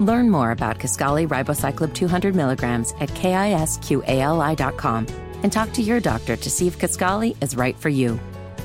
Learn 0.00 0.30
more 0.30 0.50
about 0.50 0.78
Kisqali 0.78 1.28
Ribociclib 1.28 1.94
200 1.94 2.34
milligrams 2.34 2.92
at 3.00 3.08
kisqali.com 3.10 5.06
and 5.42 5.52
talk 5.52 5.72
to 5.72 5.82
your 5.82 6.00
doctor 6.00 6.36
to 6.36 6.50
see 6.50 6.66
if 6.66 6.78
Kisqali 6.78 7.36
is 7.42 7.56
right 7.56 7.76
for 7.76 7.88
you. 7.88 8.18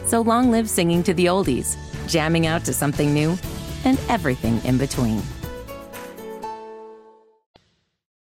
So 0.05 0.21
long 0.21 0.51
live 0.51 0.69
singing 0.69 1.03
to 1.03 1.13
the 1.13 1.25
oldies, 1.25 1.75
jamming 2.07 2.47
out 2.47 2.63
to 2.65 2.73
something 2.73 3.13
new, 3.13 3.37
and 3.83 3.99
everything 4.09 4.63
in 4.63 4.77
between. 4.77 5.21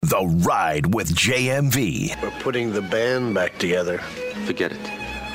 The 0.03 0.27
Ride 0.47 0.95
with 0.95 1.15
JMV. 1.15 2.23
We're 2.23 2.31
putting 2.43 2.73
the 2.73 2.83
band 2.83 3.35
back 3.35 3.59
together. 3.59 3.99
Forget 4.45 4.73
it. 4.73 4.79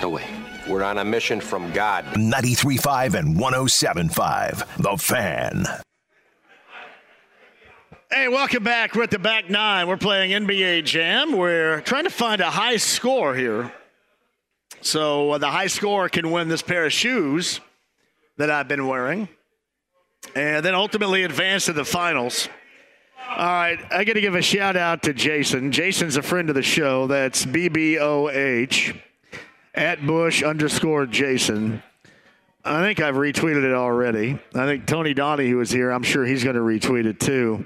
No 0.02 0.10
way. 0.10 0.26
We're 0.70 0.84
on 0.84 1.00
a 1.00 1.04
mission 1.04 1.42
from 1.42 1.74
God. 1.74 2.06
93.5 2.06 3.16
and 3.16 3.36
107.5. 3.36 4.78
The 4.78 4.98
Fan. 4.98 5.66
Hey, 8.12 8.28
welcome 8.28 8.64
back. 8.64 8.96
We're 8.96 9.04
at 9.04 9.12
the 9.12 9.20
back 9.20 9.52
nine. 9.52 9.88
We're 9.88 9.96
playing 9.96 10.32
NBA 10.32 10.84
Jam. 10.84 11.38
We're 11.38 11.82
trying 11.82 12.06
to 12.06 12.10
find 12.10 12.42
a 12.42 12.50
high 12.50 12.78
score 12.78 13.36
here. 13.36 13.72
So 14.82 15.34
uh, 15.34 15.38
the 15.38 15.52
high 15.52 15.68
score 15.68 16.10
can 16.10 16.32
win 16.32 16.48
this 16.48 16.64
pair 16.64 16.88
of 16.88 16.92
shoes 16.92 17.60
that 18.38 18.50
I've 18.50 18.68
been 18.68 18.88
wearing 18.88 19.30
and 20.36 20.66
then 20.66 20.74
ultimately 20.74 21.22
advance 21.22 21.66
to 21.66 21.74
the 21.74 21.86
finals. 21.86 22.50
All 23.30 23.46
right, 23.46 23.80
I 23.92 24.04
got 24.06 24.14
to 24.14 24.22
give 24.22 24.34
a 24.34 24.42
shout 24.42 24.76
out 24.76 25.04
to 25.04 25.14
Jason. 25.14 25.72
Jason's 25.72 26.18
a 26.18 26.24
friend 26.24 26.50
of 26.50 26.56
the 26.56 26.64
show. 26.64 27.06
That's 27.06 27.46
BBOH 27.46 29.00
at 29.76 30.04
Bush 30.04 30.42
underscore 30.42 31.06
Jason. 31.06 31.84
I 32.64 32.82
think 32.82 33.00
I've 33.00 33.16
retweeted 33.16 33.64
it 33.64 33.74
already. 33.74 34.38
I 34.54 34.66
think 34.66 34.86
Tony 34.86 35.14
who 35.14 35.58
was 35.58 35.72
here, 35.72 35.92
I'm 35.92 36.04
sure 36.04 36.26
he's 36.26 36.44
going 36.44 36.56
to 36.56 36.62
retweet 36.62 37.06
it 37.06 37.20
too. 37.20 37.66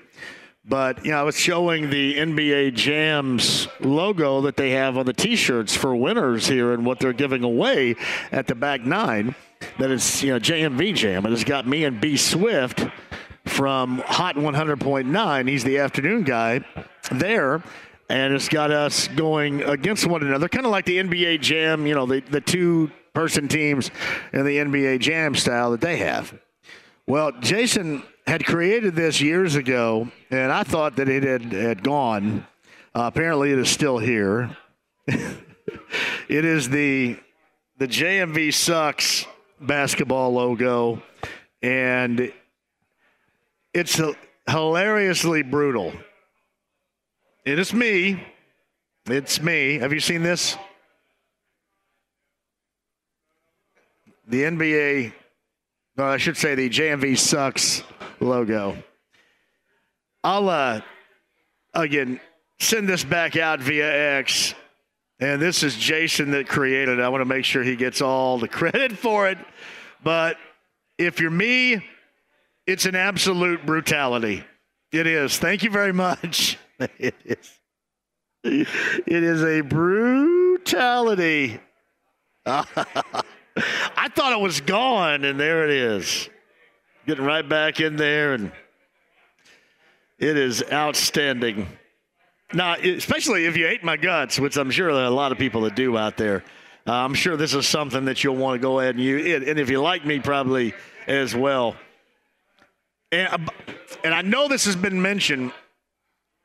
But 0.65 1.03
you 1.03 1.11
know, 1.11 1.19
I 1.19 1.23
was 1.23 1.37
showing 1.37 1.89
the 1.89 2.15
NBA 2.15 2.75
Jams 2.75 3.67
logo 3.81 4.41
that 4.41 4.55
they 4.55 4.71
have 4.71 4.97
on 4.97 5.05
the 5.05 5.13
T-shirts 5.13 5.75
for 5.75 5.93
winners 5.93 6.47
here, 6.47 6.73
and 6.73 6.85
what 6.85 6.99
they're 6.99 7.11
giving 7.11 7.43
away 7.43 7.95
at 8.31 8.47
the 8.47 8.55
back 8.55 8.81
nine. 8.85 9.35
That 9.79 9.91
is, 9.91 10.23
you 10.23 10.31
know, 10.31 10.39
JMV 10.39 10.95
Jam, 10.95 11.25
and 11.25 11.33
it's 11.33 11.43
got 11.43 11.67
me 11.67 11.83
and 11.83 11.99
B 11.99 12.15
Swift 12.15 12.85
from 13.45 13.99
Hot 14.05 14.35
100.9. 14.35 15.49
He's 15.49 15.63
the 15.65 15.79
afternoon 15.79 16.23
guy 16.23 16.61
there, 17.11 17.61
and 18.07 18.33
it's 18.33 18.47
got 18.47 18.71
us 18.71 19.09
going 19.09 19.63
against 19.63 20.05
one 20.05 20.21
another, 20.21 20.47
kind 20.47 20.65
of 20.65 20.71
like 20.71 20.85
the 20.85 20.97
NBA 20.97 21.41
Jam. 21.41 21.85
You 21.85 21.95
know, 21.95 22.05
the 22.05 22.21
the 22.21 22.41
two 22.41 22.89
person 23.13 23.47
teams 23.47 23.91
in 24.31 24.45
the 24.45 24.57
NBA 24.57 24.99
Jam 24.99 25.35
style 25.35 25.71
that 25.71 25.81
they 25.81 25.97
have. 25.97 26.37
Well, 27.05 27.31
Jason 27.41 28.03
had 28.25 28.45
created 28.45 28.95
this 28.95 29.21
years 29.21 29.55
ago, 29.55 30.09
and 30.31 30.51
I 30.51 30.63
thought 30.63 30.95
that 30.95 31.09
it 31.09 31.23
had, 31.23 31.51
had 31.51 31.83
gone. 31.83 32.47
Uh, 32.95 33.03
apparently, 33.13 33.51
it 33.51 33.59
is 33.59 33.69
still 33.69 33.97
here. 33.97 34.55
it 35.07 35.35
is 36.29 36.69
the 36.69 37.17
the 37.77 37.87
JMV 37.87 38.53
sucks 38.53 39.25
basketball 39.59 40.31
logo, 40.31 41.01
and 41.61 42.31
it's 43.73 43.99
hilariously 44.47 45.41
brutal. 45.41 45.91
It 47.45 47.59
is 47.59 47.73
me. 47.73 48.23
It's 49.07 49.41
me. 49.41 49.79
Have 49.79 49.91
you 49.91 49.99
seen 49.99 50.23
this? 50.23 50.55
The 54.27 54.43
NBA, 54.43 55.13
I 55.97 56.17
should 56.17 56.37
say 56.37 56.55
the 56.55 56.69
JMV 56.69 57.17
sucks 57.17 57.83
logo. 58.19 58.77
I'll 60.23 60.47
uh, 60.47 60.81
again 61.73 62.19
send 62.59 62.87
this 62.87 63.03
back 63.03 63.35
out 63.35 63.59
via 63.59 64.17
X. 64.17 64.55
And 65.19 65.41
this 65.41 65.63
is 65.63 65.75
Jason 65.75 66.31
that 66.31 66.47
created 66.47 66.99
it. 66.99 67.01
I 67.01 67.09
want 67.09 67.21
to 67.21 67.25
make 67.25 67.45
sure 67.45 67.63
he 67.63 67.75
gets 67.75 68.01
all 68.01 68.37
the 68.37 68.47
credit 68.47 68.93
for 68.93 69.29
it. 69.29 69.37
But 70.03 70.37
if 70.97 71.19
you're 71.19 71.31
me, 71.31 71.85
it's 72.65 72.85
an 72.85 72.95
absolute 72.95 73.65
brutality. 73.65 74.43
It 74.91 75.07
is. 75.07 75.37
Thank 75.37 75.63
you 75.63 75.69
very 75.69 75.93
much. 75.93 76.57
It 76.99 77.15
is. 77.23 77.59
It 78.43 79.23
is 79.23 79.41
a 79.41 79.61
brutality. 79.61 81.61
I 83.55 84.09
thought 84.09 84.33
it 84.33 84.39
was 84.39 84.61
gone, 84.61 85.23
and 85.25 85.39
there 85.39 85.65
it 85.65 85.71
is 85.71 86.29
getting 87.05 87.25
right 87.25 87.47
back 87.47 87.79
in 87.79 87.95
there, 87.95 88.33
and 88.33 88.51
it 90.19 90.37
is 90.37 90.63
outstanding. 90.71 91.67
Now, 92.53 92.75
especially 92.75 93.45
if 93.45 93.57
you 93.57 93.65
hate 93.65 93.83
my 93.83 93.97
guts, 93.97 94.39
which 94.39 94.57
I'm 94.57 94.71
sure 94.71 94.93
there 94.93 95.03
are 95.03 95.07
a 95.07 95.09
lot 95.09 95.31
of 95.31 95.37
people 95.37 95.61
that 95.61 95.75
do 95.75 95.97
out 95.97 96.17
there. 96.17 96.43
Uh, 96.85 96.93
I'm 96.93 97.13
sure 97.13 97.37
this 97.37 97.53
is 97.53 97.67
something 97.67 98.05
that 98.05 98.23
you'll 98.23 98.35
want 98.35 98.55
to 98.55 98.59
go 98.59 98.79
ahead 98.79 98.95
and 98.95 99.03
use. 99.03 99.47
And 99.47 99.59
if 99.59 99.69
you 99.69 99.81
like 99.81 100.05
me, 100.05 100.19
probably 100.19 100.73
as 101.07 101.35
well. 101.35 101.75
And, 103.11 103.27
uh, 103.27 103.37
and 104.03 104.13
I 104.13 104.21
know 104.21 104.47
this 104.47 104.65
has 104.65 104.75
been 104.75 105.01
mentioned. 105.01 105.51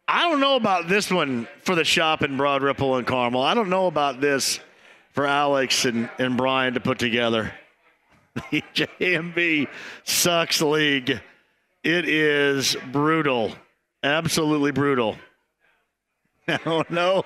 I 0.06 0.28
don't 0.28 0.40
know 0.40 0.56
about 0.56 0.88
this 0.88 1.10
one 1.10 1.46
for 1.62 1.74
the 1.74 1.84
shop 1.84 2.22
in 2.22 2.36
Broad 2.36 2.62
Ripple 2.62 2.96
and 2.96 3.06
Carmel. 3.06 3.42
I 3.42 3.54
don't 3.54 3.68
know 3.68 3.86
about 3.86 4.20
this 4.20 4.60
for 5.18 5.26
Alex 5.26 5.84
and, 5.84 6.08
and 6.20 6.36
Brian 6.36 6.74
to 6.74 6.80
put 6.80 7.00
together. 7.00 7.52
the 8.52 8.62
JMV 8.72 9.66
Sucks 10.04 10.62
League. 10.62 11.20
It 11.82 12.08
is 12.08 12.76
brutal. 12.92 13.52
Absolutely 14.04 14.70
brutal. 14.70 15.16
I 16.48 16.58
don't 16.58 16.88
know. 16.92 17.24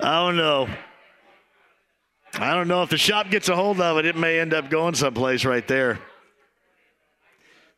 I 0.00 0.24
don't 0.24 0.38
know. 0.38 0.66
I 2.38 2.54
don't 2.54 2.68
know 2.68 2.82
if 2.82 2.88
the 2.88 2.96
shop 2.96 3.28
gets 3.28 3.50
a 3.50 3.54
hold 3.54 3.78
of 3.82 3.98
it, 3.98 4.06
it 4.06 4.16
may 4.16 4.40
end 4.40 4.54
up 4.54 4.70
going 4.70 4.94
someplace 4.94 5.44
right 5.44 5.68
there. 5.68 5.98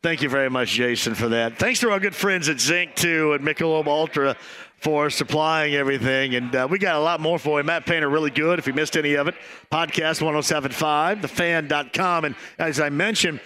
Thank 0.01 0.21
you 0.21 0.29
very 0.29 0.49
much, 0.49 0.69
Jason, 0.69 1.15
for 1.15 1.27
that. 1.27 1.59
Thanks 1.59 1.81
to 1.81 1.91
our 1.91 1.99
good 1.99 2.15
friends 2.15 2.47
at 2.47 2.61
Zink, 2.61 2.95
too, 2.95 3.33
and 3.33 3.43
Michelob 3.43 3.87
Ultra 3.87 4.37
for 4.77 5.09
supplying 5.09 5.73
everything. 5.73 6.35
And 6.35 6.55
uh, 6.55 6.67
we 6.69 6.77
got 6.79 6.95
a 6.95 6.99
lot 6.99 7.19
more 7.19 7.39
for 7.39 7.59
you. 7.59 7.63
Matt 7.63 7.85
Painter, 7.85 8.09
really 8.09 8.31
good. 8.31 8.59
If 8.59 8.67
you 8.67 8.73
missed 8.73 8.95
any 8.95 9.15
of 9.15 9.27
it, 9.27 9.35
podcast 9.71 10.21
1075, 10.21 11.19
thefan.com. 11.19 12.25
And 12.25 12.35
as 12.59 12.79
I 12.79 12.89
mentioned, 12.89 13.39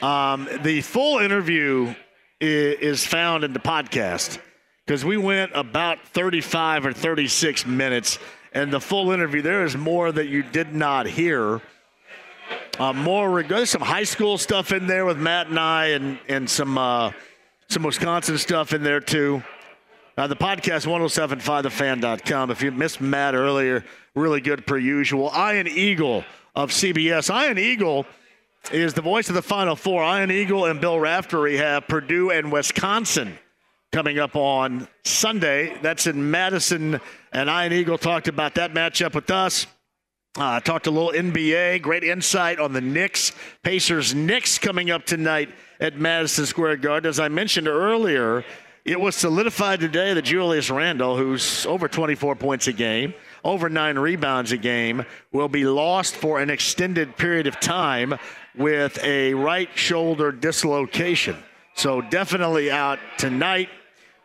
um, 0.00 0.48
the 0.62 0.80
full 0.80 1.18
interview 1.18 1.94
is, 2.40 3.06
found 3.06 3.44
in 3.44 3.52
the 3.52 3.60
podcast 3.60 4.38
because 4.84 5.04
we 5.04 5.16
went 5.16 5.52
about 5.54 6.04
35 6.08 6.86
or 6.86 6.92
36 6.92 7.66
minutes. 7.66 8.18
And 8.52 8.72
the 8.72 8.80
full 8.80 9.12
interview, 9.12 9.40
there 9.40 9.64
is 9.64 9.76
more 9.76 10.10
that 10.10 10.26
you 10.26 10.42
did 10.42 10.74
not 10.74 11.06
hear. 11.06 11.62
Uh, 12.78 12.92
more 12.92 13.42
there's 13.42 13.70
some 13.70 13.80
high 13.80 14.02
school 14.04 14.36
stuff 14.36 14.72
in 14.72 14.86
there 14.86 15.06
with 15.06 15.18
Matt 15.18 15.46
and 15.46 15.58
I, 15.58 15.86
and 15.88 16.18
and 16.28 16.50
some 16.50 16.76
uh, 16.76 17.12
some 17.68 17.82
Wisconsin 17.82 18.36
stuff 18.36 18.74
in 18.74 18.82
there 18.82 19.00
too. 19.00 19.42
Uh, 20.16 20.26
the 20.26 20.36
podcast 20.36 20.86
1075thefan.com. 20.86 22.50
If 22.50 22.62
you 22.62 22.70
missed 22.70 23.00
Matt 23.00 23.34
earlier, 23.34 23.82
really 24.14 24.42
good 24.42 24.66
per 24.66 24.76
usual. 24.76 25.32
Ian 25.34 25.66
Eagle 25.66 26.24
of 26.54 26.70
CBS. 26.70 27.34
Ian 27.34 27.58
Eagle 27.58 28.04
is 28.70 28.92
the 28.92 29.00
voice 29.00 29.30
of 29.30 29.34
the 29.34 29.42
Final 29.42 29.74
Four. 29.74 30.02
Ian 30.04 30.30
Eagle 30.30 30.66
and 30.66 30.80
Bill 30.82 31.00
Raftery 31.00 31.56
have 31.56 31.88
Purdue 31.88 32.30
and 32.30 32.52
Wisconsin 32.52 33.38
coming 33.90 34.18
up 34.18 34.36
on 34.36 34.86
Sunday. 35.04 35.76
That's 35.80 36.06
in 36.06 36.30
Madison, 36.30 37.00
and 37.32 37.48
Ian 37.48 37.72
Eagle 37.72 37.96
talked 37.96 38.28
about 38.28 38.54
that 38.56 38.74
matchup 38.74 39.14
with 39.14 39.30
us. 39.30 39.66
Uh, 40.36 40.60
talked 40.60 40.86
a 40.86 40.90
little 40.90 41.12
NBA, 41.12 41.82
great 41.82 42.04
insight 42.04 42.58
on 42.58 42.72
the 42.72 42.80
Knicks. 42.80 43.32
Pacers 43.62 44.14
Knicks 44.14 44.58
coming 44.58 44.90
up 44.90 45.04
tonight 45.04 45.50
at 45.78 45.98
Madison 45.98 46.46
Square 46.46 46.78
Garden. 46.78 47.08
As 47.08 47.20
I 47.20 47.28
mentioned 47.28 47.68
earlier, 47.68 48.42
it 48.84 49.00
was 49.00 49.14
solidified 49.14 49.80
today 49.80 50.12
that 50.14 50.22
Julius 50.22 50.70
Randle, 50.70 51.16
who's 51.16 51.66
over 51.66 51.88
24 51.88 52.36
points 52.36 52.66
a 52.66 52.72
game, 52.72 53.14
over 53.44 53.68
nine 53.68 53.98
rebounds 53.98 54.52
a 54.52 54.56
game, 54.56 55.04
will 55.30 55.48
be 55.48 55.64
lost 55.64 56.16
for 56.16 56.40
an 56.40 56.50
extended 56.50 57.16
period 57.16 57.46
of 57.46 57.60
time 57.60 58.14
with 58.56 58.98
a 59.02 59.34
right 59.34 59.68
shoulder 59.76 60.32
dislocation. 60.32 61.36
So 61.74 62.00
definitely 62.00 62.70
out 62.70 62.98
tonight. 63.18 63.68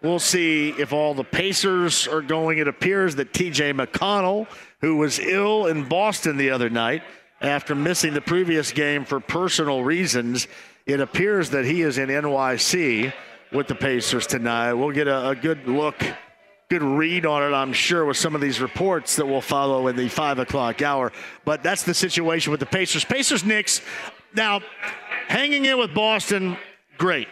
We'll 0.01 0.19
see 0.19 0.69
if 0.69 0.93
all 0.93 1.13
the 1.13 1.23
Pacers 1.23 2.07
are 2.07 2.21
going. 2.21 2.57
It 2.57 2.67
appears 2.67 3.15
that 3.15 3.33
TJ 3.33 3.73
McConnell 3.73 4.47
who 4.81 4.97
was 4.97 5.19
ill 5.19 5.67
in 5.67 5.87
Boston 5.87 6.37
the 6.37 6.51
other 6.51 6.69
night 6.69 7.03
after 7.41 7.75
missing 7.75 8.13
the 8.13 8.21
previous 8.21 8.71
game 8.71 9.05
for 9.05 9.19
personal 9.19 9.83
reasons. 9.83 10.47
It 10.85 10.99
appears 10.99 11.51
that 11.51 11.65
he 11.65 11.81
is 11.81 11.97
in 11.97 12.09
NYC 12.09 13.13
with 13.51 13.67
the 13.67 13.75
Pacers 13.75 14.27
tonight. 14.27 14.73
We'll 14.73 14.91
get 14.91 15.07
a, 15.07 15.29
a 15.29 15.35
good 15.35 15.67
look, 15.67 16.03
good 16.69 16.83
read 16.83 17.25
on 17.25 17.43
it, 17.43 17.55
I'm 17.55 17.73
sure, 17.73 18.05
with 18.05 18.17
some 18.17 18.35
of 18.35 18.41
these 18.41 18.59
reports 18.59 19.15
that 19.15 19.25
will 19.25 19.41
follow 19.41 19.87
in 19.87 19.95
the 19.95 20.09
5 20.09 20.39
o'clock 20.39 20.81
hour. 20.81 21.11
But 21.45 21.63
that's 21.63 21.83
the 21.83 21.93
situation 21.93 22.51
with 22.51 22.59
the 22.59 22.65
Pacers. 22.65 23.05
Pacers 23.05 23.43
Knicks. 23.43 23.81
Now, 24.35 24.61
hanging 25.27 25.65
in 25.65 25.77
with 25.79 25.93
Boston, 25.93 26.57
great. 26.97 27.27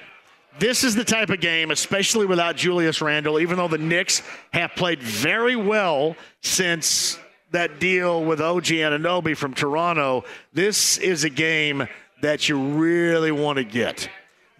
This 0.57 0.85
is 0.85 0.95
the 0.95 1.03
type 1.03 1.29
of 1.29 1.41
game, 1.41 1.69
especially 1.69 2.25
without 2.25 2.55
Julius 2.55 3.01
Randle, 3.01 3.39
even 3.39 3.57
though 3.57 3.67
the 3.67 3.77
Knicks 3.77 4.21
have 4.53 4.71
played 4.75 5.03
very 5.03 5.57
well 5.57 6.15
since 6.41 7.19
that 7.51 7.79
deal 7.79 8.23
with 8.23 8.39
OG 8.39 8.65
Anunoby 8.65 9.35
from 9.35 9.53
Toronto, 9.53 10.23
this 10.53 10.97
is 10.97 11.25
a 11.25 11.29
game 11.29 11.87
that 12.21 12.47
you 12.47 12.57
really 12.57 13.31
want 13.31 13.57
to 13.57 13.63
get. 13.65 14.09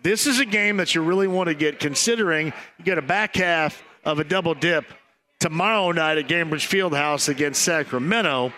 This 0.06 0.28
is 0.28 0.40
a 0.40 0.46
game 0.46 0.78
that 0.78 0.94
you 0.94 1.02
really 1.02 1.28
want 1.28 1.48
to 1.48 1.56
get, 1.56 1.80
considering 1.80 2.54
you 2.78 2.86
get 2.86 3.00
a 3.00 3.02
back 3.02 3.36
half 3.38 3.82
of 4.04 4.20
a 4.20 4.24
double 4.24 4.54
dip 4.54 4.86
tomorrow 5.40 5.92
night 5.94 6.20
at 6.20 6.28
Gainbridge 6.28 6.68
Fieldhouse 6.68 7.28
against 7.28 7.64
Sacramento. 7.64 8.54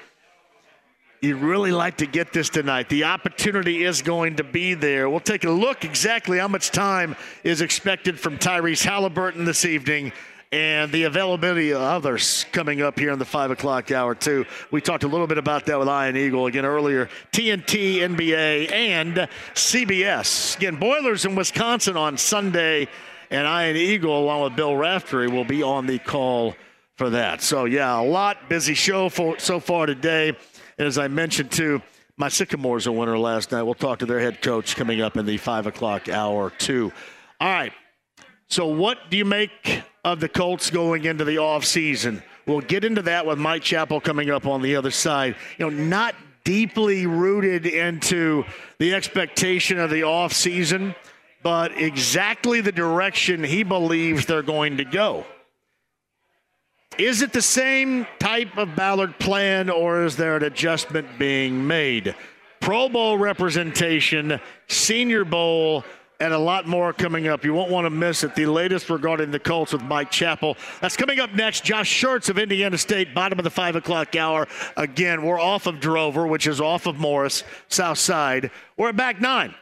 You'd 1.21 1.37
really 1.37 1.71
like 1.71 1.95
to 1.99 2.05
get 2.05 2.33
this 2.33 2.49
tonight. 2.49 2.89
The 2.89 3.05
opportunity 3.05 3.85
is 3.85 4.01
going 4.01 4.35
to 4.35 4.43
be 4.43 4.73
there. 4.73 5.09
We'll 5.09 5.21
take 5.21 5.45
a 5.45 5.49
look 5.49 5.85
exactly 5.85 6.37
how 6.37 6.49
much 6.49 6.71
time 6.71 7.15
is 7.45 7.61
expected 7.61 8.19
from 8.19 8.37
Tyrese 8.37 8.83
Halliburton 8.83 9.45
this 9.45 9.63
evening 9.63 10.11
and 10.51 10.91
the 10.91 11.03
availability 11.03 11.71
of 11.71 11.81
others 11.81 12.45
coming 12.51 12.81
up 12.81 12.97
here 12.97 13.11
in 13.11 13.19
the 13.19 13.25
five 13.25 13.51
o'clock 13.51 13.91
hour 13.91 14.15
too. 14.15 14.45
We 14.71 14.81
talked 14.81 15.03
a 15.03 15.07
little 15.07 15.27
bit 15.27 15.37
about 15.37 15.65
that 15.65 15.77
with 15.77 15.87
Ian 15.87 16.15
Eagle 16.15 16.45
again 16.45 16.65
earlier. 16.65 17.09
TNT, 17.31 17.97
NBA, 17.97 18.71
and 18.71 19.27
CBS. 19.53 20.55
Again, 20.57 20.77
Boilers 20.77 21.25
in 21.25 21.35
Wisconsin 21.35 21.97
on 21.97 22.17
Sunday, 22.17 22.87
and 23.29 23.45
Ian 23.45 23.75
Eagle 23.75 24.17
along 24.17 24.43
with 24.43 24.55
Bill 24.55 24.75
Raftery 24.75 25.27
will 25.27 25.45
be 25.45 25.63
on 25.63 25.85
the 25.85 25.99
call 25.99 26.55
for 26.95 27.09
that. 27.09 27.41
So 27.41 27.65
yeah, 27.65 27.99
a 27.99 28.01
lot 28.01 28.49
busy 28.49 28.73
show 28.73 29.09
for 29.09 29.37
so 29.39 29.59
far 29.59 29.85
today. 29.85 30.29
And 30.29 30.87
as 30.87 30.97
I 30.97 31.07
mentioned 31.07 31.51
too. 31.51 31.81
My 32.19 32.29
Sycamores 32.29 32.87
a 32.87 32.91
winner 32.91 33.15
last 33.15 33.51
night. 33.51 33.61
We'll 33.61 33.75
talk 33.75 33.99
to 33.99 34.07
their 34.07 34.19
head 34.19 34.41
coach 34.41 34.75
coming 34.75 35.01
up 35.01 35.17
in 35.17 35.27
the 35.27 35.37
five 35.37 35.67
o'clock 35.67 36.09
hour 36.09 36.49
too. 36.49 36.91
All 37.39 37.47
right. 37.47 37.71
So, 38.49 38.67
what 38.67 39.09
do 39.09 39.17
you 39.17 39.25
make 39.25 39.83
of 40.05 40.19
the 40.19 40.29
Colts 40.29 40.69
going 40.69 41.05
into 41.05 41.25
the 41.25 41.35
offseason? 41.35 42.23
We'll 42.45 42.61
get 42.61 42.85
into 42.85 43.01
that 43.03 43.25
with 43.25 43.37
Mike 43.37 43.61
Chappell 43.61 43.99
coming 43.99 44.29
up 44.29 44.45
on 44.45 44.61
the 44.61 44.77
other 44.77 44.91
side. 44.91 45.35
You 45.57 45.69
know, 45.69 45.83
not 45.83 46.15
deeply 46.45 47.05
rooted 47.05 47.65
into 47.65 48.45
the 48.79 48.93
expectation 48.93 49.79
of 49.79 49.89
the 49.89 50.01
offseason, 50.01 50.95
but 51.43 51.77
exactly 51.77 52.61
the 52.61 52.71
direction 52.71 53.43
he 53.43 53.63
believes 53.63 54.25
they're 54.25 54.41
going 54.41 54.77
to 54.77 54.85
go. 54.85 55.25
Is 56.97 57.21
it 57.21 57.33
the 57.33 57.41
same 57.41 58.07
type 58.17 58.57
of 58.57 58.75
Ballard 58.77 59.19
plan, 59.19 59.69
or 59.69 60.05
is 60.05 60.15
there 60.15 60.37
an 60.37 60.43
adjustment 60.43 61.19
being 61.19 61.67
made? 61.67 62.15
Pro 62.59 62.89
Bowl 62.89 63.17
representation, 63.17 64.39
Senior 64.67 65.25
Bowl, 65.25 65.83
and 66.19 66.33
a 66.33 66.37
lot 66.37 66.67
more 66.67 66.93
coming 66.93 67.27
up. 67.27 67.43
You 67.43 67.53
won't 67.53 67.71
want 67.71 67.85
to 67.85 67.89
miss 67.89 68.23
it. 68.23 68.35
The 68.35 68.45
latest 68.45 68.89
regarding 68.89 69.31
the 69.31 69.39
Colts 69.39 69.73
with 69.73 69.83
Mike 69.83 70.11
Chappell. 70.11 70.57
That's 70.81 70.97
coming 70.97 71.19
up 71.19 71.33
next. 71.33 71.63
Josh 71.63 71.91
Schertz 72.01 72.29
of 72.29 72.37
Indiana 72.37 72.77
State, 72.77 73.13
bottom 73.13 73.39
of 73.39 73.43
the 73.43 73.51
five 73.51 73.75
o'clock 73.75 74.15
hour. 74.15 74.47
Again, 74.75 75.23
we're 75.23 75.39
off 75.39 75.67
of 75.67 75.75
Drover, 75.75 76.27
which 76.27 76.47
is 76.47 76.59
off 76.59 76.85
of 76.87 76.97
Morris, 76.97 77.43
South 77.69 77.97
Side. 77.97 78.51
We're 78.77 78.89
at 78.89 78.95
back 78.95 79.21
nine. 79.21 79.53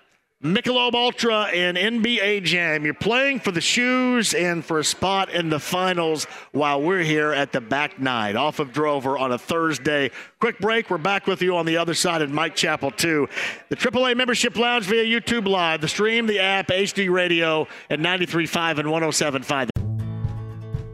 Michelob 0.45 0.93
Ultra 0.93 1.45
and 1.45 1.75
NBA 1.75 2.43
Jam. 2.43 2.85
You're 2.85 2.93
playing 2.93 3.39
for 3.39 3.51
the 3.51 3.61
shoes 3.61 4.35
and 4.35 4.63
for 4.63 4.77
a 4.77 4.83
spot 4.83 5.33
in 5.33 5.49
the 5.49 5.59
finals 5.59 6.25
while 6.51 6.79
we're 6.79 7.01
here 7.01 7.33
at 7.33 7.51
the 7.51 7.59
back 7.59 7.99
nine 7.99 8.37
off 8.37 8.59
of 8.59 8.71
Drover 8.71 9.17
on 9.17 9.31
a 9.31 9.39
Thursday. 9.39 10.11
Quick 10.39 10.59
break. 10.59 10.91
We're 10.91 10.99
back 10.99 11.25
with 11.25 11.41
you 11.41 11.57
on 11.57 11.65
the 11.65 11.77
other 11.77 11.95
side 11.95 12.21
at 12.21 12.29
Mike 12.29 12.55
Chappell, 12.55 12.91
2. 12.91 13.27
The 13.69 13.75
AAA 13.75 14.15
Membership 14.15 14.55
Lounge 14.55 14.85
via 14.85 15.03
YouTube 15.03 15.47
Live, 15.47 15.81
the 15.81 15.87
stream, 15.87 16.27
the 16.27 16.39
app, 16.39 16.67
HD 16.67 17.09
Radio 17.09 17.67
at 17.89 17.97
93.5 17.97 18.77
and 18.77 18.87
107.5. 18.87 19.69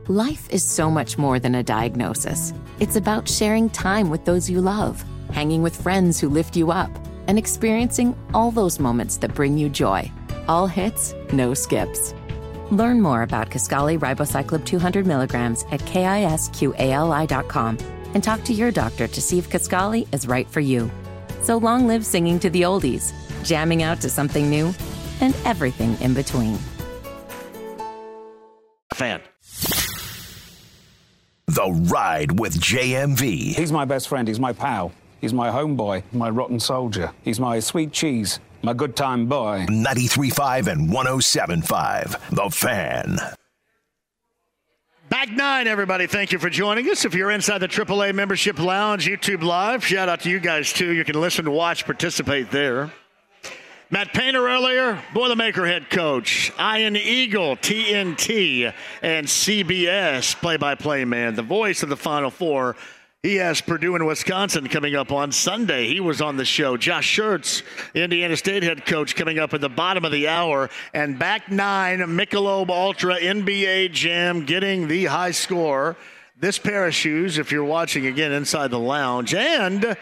Life 0.07 0.49
is 0.49 0.63
so 0.63 0.89
much 0.89 1.17
more 1.17 1.39
than 1.39 1.55
a 1.55 1.63
diagnosis. 1.63 2.53
It's 2.79 2.95
about 2.95 3.27
sharing 3.27 3.69
time 3.69 4.09
with 4.09 4.23
those 4.23 4.49
you 4.49 4.61
love, 4.61 5.03
hanging 5.33 5.61
with 5.61 5.75
friends 5.75 6.21
who 6.21 6.29
lift 6.29 6.55
you 6.55 6.71
up 6.71 6.89
and 7.27 7.37
experiencing 7.37 8.15
all 8.33 8.51
those 8.51 8.79
moments 8.79 9.17
that 9.17 9.33
bring 9.33 9.57
you 9.57 9.69
joy. 9.69 10.11
All 10.47 10.67
hits, 10.67 11.13
no 11.33 11.53
skips. 11.53 12.13
Learn 12.71 13.01
more 13.01 13.21
about 13.23 13.49
Kisqali 13.49 13.99
Ribociclib 13.99 14.65
200 14.65 15.05
milligrams 15.05 15.63
at 15.71 15.81
kisqali.com 15.81 17.77
and 18.13 18.23
talk 18.23 18.43
to 18.43 18.53
your 18.53 18.71
doctor 18.71 19.07
to 19.07 19.21
see 19.21 19.37
if 19.37 19.49
Kisqali 19.49 20.07
is 20.13 20.27
right 20.27 20.49
for 20.49 20.59
you. 20.59 20.89
So 21.41 21.57
long 21.57 21.87
live 21.87 22.05
singing 22.05 22.39
to 22.39 22.49
the 22.49 22.63
oldies, 22.63 23.13
jamming 23.43 23.83
out 23.83 24.01
to 24.01 24.09
something 24.09 24.49
new, 24.49 24.73
and 25.19 25.35
everything 25.45 25.99
in 26.01 26.13
between. 26.13 26.57
Fan. 28.93 29.21
The 31.47 31.69
Ride 31.91 32.39
with 32.39 32.57
JMV. 32.59 33.55
He's 33.55 33.71
my 33.71 33.83
best 33.83 34.07
friend. 34.07 34.27
He's 34.27 34.39
my 34.39 34.53
pal. 34.53 34.93
He's 35.21 35.33
my 35.33 35.49
homeboy, 35.49 36.03
my 36.11 36.29
rotten 36.29 36.59
soldier. 36.59 37.11
He's 37.23 37.39
my 37.39 37.59
sweet 37.59 37.91
cheese, 37.91 38.39
my 38.63 38.73
good 38.73 38.95
time 38.95 39.27
boy. 39.27 39.65
93.5 39.69 40.67
and 40.67 40.89
107.5. 40.89 42.35
The 42.35 42.49
Fan. 42.49 43.17
Back 45.09 45.29
nine, 45.29 45.67
everybody. 45.67 46.07
Thank 46.07 46.31
you 46.31 46.39
for 46.39 46.49
joining 46.49 46.89
us. 46.89 47.05
If 47.05 47.13
you're 47.13 47.31
inside 47.31 47.59
the 47.59 47.67
AAA 47.67 48.15
Membership 48.15 48.57
Lounge, 48.57 49.05
YouTube 49.05 49.43
Live, 49.43 49.85
shout 49.85 50.09
out 50.09 50.21
to 50.21 50.29
you 50.29 50.39
guys 50.39 50.73
too. 50.73 50.91
You 50.93 51.03
can 51.03 51.19
listen, 51.19 51.51
watch, 51.51 51.85
participate 51.85 52.49
there. 52.49 52.91
Matt 53.91 54.13
Painter 54.13 54.47
earlier, 54.47 55.03
Boilermaker 55.13 55.67
head 55.67 55.89
coach, 55.89 56.53
Ian 56.57 56.95
Eagle, 56.95 57.57
TNT, 57.57 58.73
and 59.01 59.27
CBS 59.27 60.33
play 60.39 60.55
by 60.55 60.75
play 60.75 61.03
man, 61.03 61.35
the 61.35 61.43
voice 61.43 61.83
of 61.83 61.89
the 61.89 61.97
Final 61.97 62.31
Four. 62.31 62.77
He 63.23 63.35
has 63.35 63.61
Purdue 63.61 63.93
and 63.93 64.07
Wisconsin 64.07 64.67
coming 64.67 64.95
up 64.95 65.11
on 65.11 65.31
Sunday. 65.31 65.85
He 65.85 65.99
was 65.99 66.21
on 66.21 66.37
the 66.37 66.45
show. 66.45 66.75
Josh 66.75 67.15
Schertz, 67.15 67.61
Indiana 67.93 68.35
State 68.35 68.63
head 68.63 68.83
coach, 68.87 69.15
coming 69.15 69.37
up 69.37 69.53
at 69.53 69.61
the 69.61 69.69
bottom 69.69 70.03
of 70.03 70.11
the 70.11 70.27
hour. 70.27 70.71
And 70.91 71.19
back 71.19 71.51
nine, 71.51 71.99
Michelob 71.99 72.71
Ultra 72.71 73.19
NBA 73.19 73.91
Jam 73.91 74.43
getting 74.45 74.87
the 74.87 75.05
high 75.05 75.29
score. 75.29 75.97
This 76.35 76.57
pair 76.57 76.87
of 76.87 76.95
shoes, 76.95 77.37
if 77.37 77.51
you're 77.51 77.63
watching 77.63 78.07
again 78.07 78.31
inside 78.31 78.71
the 78.71 78.79
lounge, 78.79 79.35
and 79.35 79.95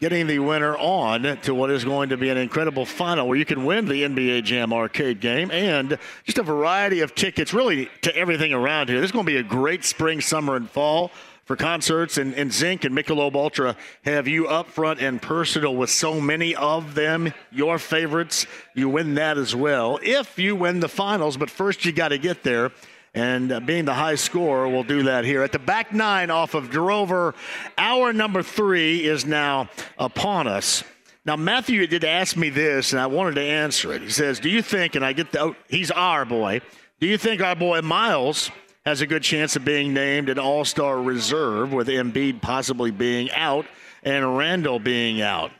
getting 0.00 0.26
the 0.26 0.40
winner 0.40 0.76
on 0.76 1.38
to 1.42 1.54
what 1.54 1.70
is 1.70 1.84
going 1.84 2.08
to 2.08 2.16
be 2.16 2.28
an 2.28 2.38
incredible 2.38 2.84
final 2.84 3.28
where 3.28 3.38
you 3.38 3.44
can 3.44 3.64
win 3.64 3.86
the 3.86 4.02
NBA 4.02 4.42
Jam 4.42 4.72
arcade 4.72 5.20
game 5.20 5.52
and 5.52 5.96
just 6.24 6.38
a 6.38 6.42
variety 6.42 7.02
of 7.02 7.14
tickets, 7.14 7.54
really, 7.54 7.88
to 8.00 8.12
everything 8.16 8.52
around 8.52 8.88
here. 8.88 9.00
This 9.00 9.10
is 9.10 9.12
going 9.12 9.26
to 9.26 9.30
be 9.30 9.38
a 9.38 9.44
great 9.44 9.84
spring, 9.84 10.20
summer, 10.20 10.56
and 10.56 10.68
fall 10.68 11.12
for 11.44 11.56
concerts, 11.56 12.18
and, 12.18 12.34
and 12.34 12.52
Zink 12.52 12.84
and 12.84 12.96
Michelob 12.96 13.34
Ultra 13.34 13.76
have 14.04 14.28
you 14.28 14.46
up 14.46 14.68
front 14.68 15.00
and 15.00 15.20
personal 15.20 15.74
with 15.74 15.90
so 15.90 16.20
many 16.20 16.54
of 16.54 16.94
them. 16.94 17.32
Your 17.50 17.78
favorites, 17.78 18.46
you 18.74 18.88
win 18.88 19.14
that 19.16 19.38
as 19.38 19.54
well 19.54 19.98
if 20.02 20.38
you 20.38 20.54
win 20.54 20.80
the 20.80 20.88
finals. 20.88 21.36
But 21.36 21.50
first, 21.50 21.84
you 21.84 21.92
got 21.92 22.08
to 22.08 22.18
get 22.18 22.42
there. 22.42 22.70
And 23.14 23.52
uh, 23.52 23.60
being 23.60 23.84
the 23.84 23.92
high 23.92 24.14
scorer, 24.14 24.68
we'll 24.68 24.84
do 24.84 25.02
that 25.02 25.24
here. 25.24 25.42
At 25.42 25.52
the 25.52 25.58
back 25.58 25.92
nine 25.92 26.30
off 26.30 26.54
of 26.54 26.70
Drover, 26.70 27.34
hour 27.76 28.12
number 28.12 28.42
three 28.42 29.04
is 29.04 29.26
now 29.26 29.68
upon 29.98 30.46
us. 30.46 30.82
Now, 31.24 31.36
Matthew 31.36 31.86
did 31.86 32.04
ask 32.04 32.36
me 32.36 32.48
this, 32.48 32.92
and 32.92 33.00
I 33.00 33.06
wanted 33.06 33.34
to 33.34 33.42
answer 33.42 33.92
it. 33.92 34.02
He 34.02 34.10
says, 34.10 34.40
Do 34.40 34.48
you 34.48 34.62
think, 34.62 34.96
and 34.96 35.04
I 35.04 35.12
get 35.12 35.30
the, 35.30 35.40
oh, 35.40 35.56
he's 35.68 35.90
our 35.90 36.24
boy, 36.24 36.62
do 37.00 37.06
you 37.06 37.18
think 37.18 37.42
our 37.42 37.54
boy 37.54 37.82
Miles 37.82 38.50
has 38.84 39.00
a 39.00 39.06
good 39.06 39.22
chance 39.22 39.56
of 39.56 39.64
being 39.64 39.94
named 39.94 40.28
an 40.28 40.38
all 40.38 40.64
star 40.64 41.00
reserve, 41.00 41.72
with 41.72 41.88
Embiid 41.88 42.42
possibly 42.42 42.90
being 42.90 43.30
out 43.32 43.66
and 44.02 44.36
Randle 44.36 44.78
being 44.78 45.20
out. 45.20 45.52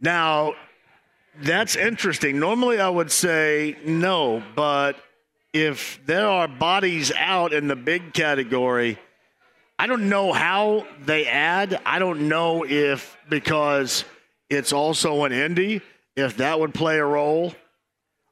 Now, 0.00 0.54
that's 1.42 1.76
interesting. 1.76 2.38
Normally, 2.38 2.80
I 2.80 2.88
would 2.88 3.10
say 3.10 3.76
no, 3.84 4.42
but 4.54 4.96
if 5.52 6.00
there 6.06 6.28
are 6.28 6.48
bodies 6.48 7.12
out 7.16 7.52
in 7.52 7.68
the 7.68 7.76
big 7.76 8.14
category, 8.14 8.98
I 9.78 9.86
don't 9.86 10.08
know 10.08 10.32
how 10.32 10.86
they 11.04 11.26
add. 11.26 11.80
I 11.84 11.98
don't 11.98 12.28
know 12.28 12.64
if 12.64 13.16
because 13.28 14.04
it's 14.48 14.72
also 14.72 15.24
an 15.24 15.32
Indy, 15.32 15.82
if 16.14 16.38
that 16.38 16.58
would 16.58 16.72
play 16.72 16.98
a 16.98 17.04
role. 17.04 17.54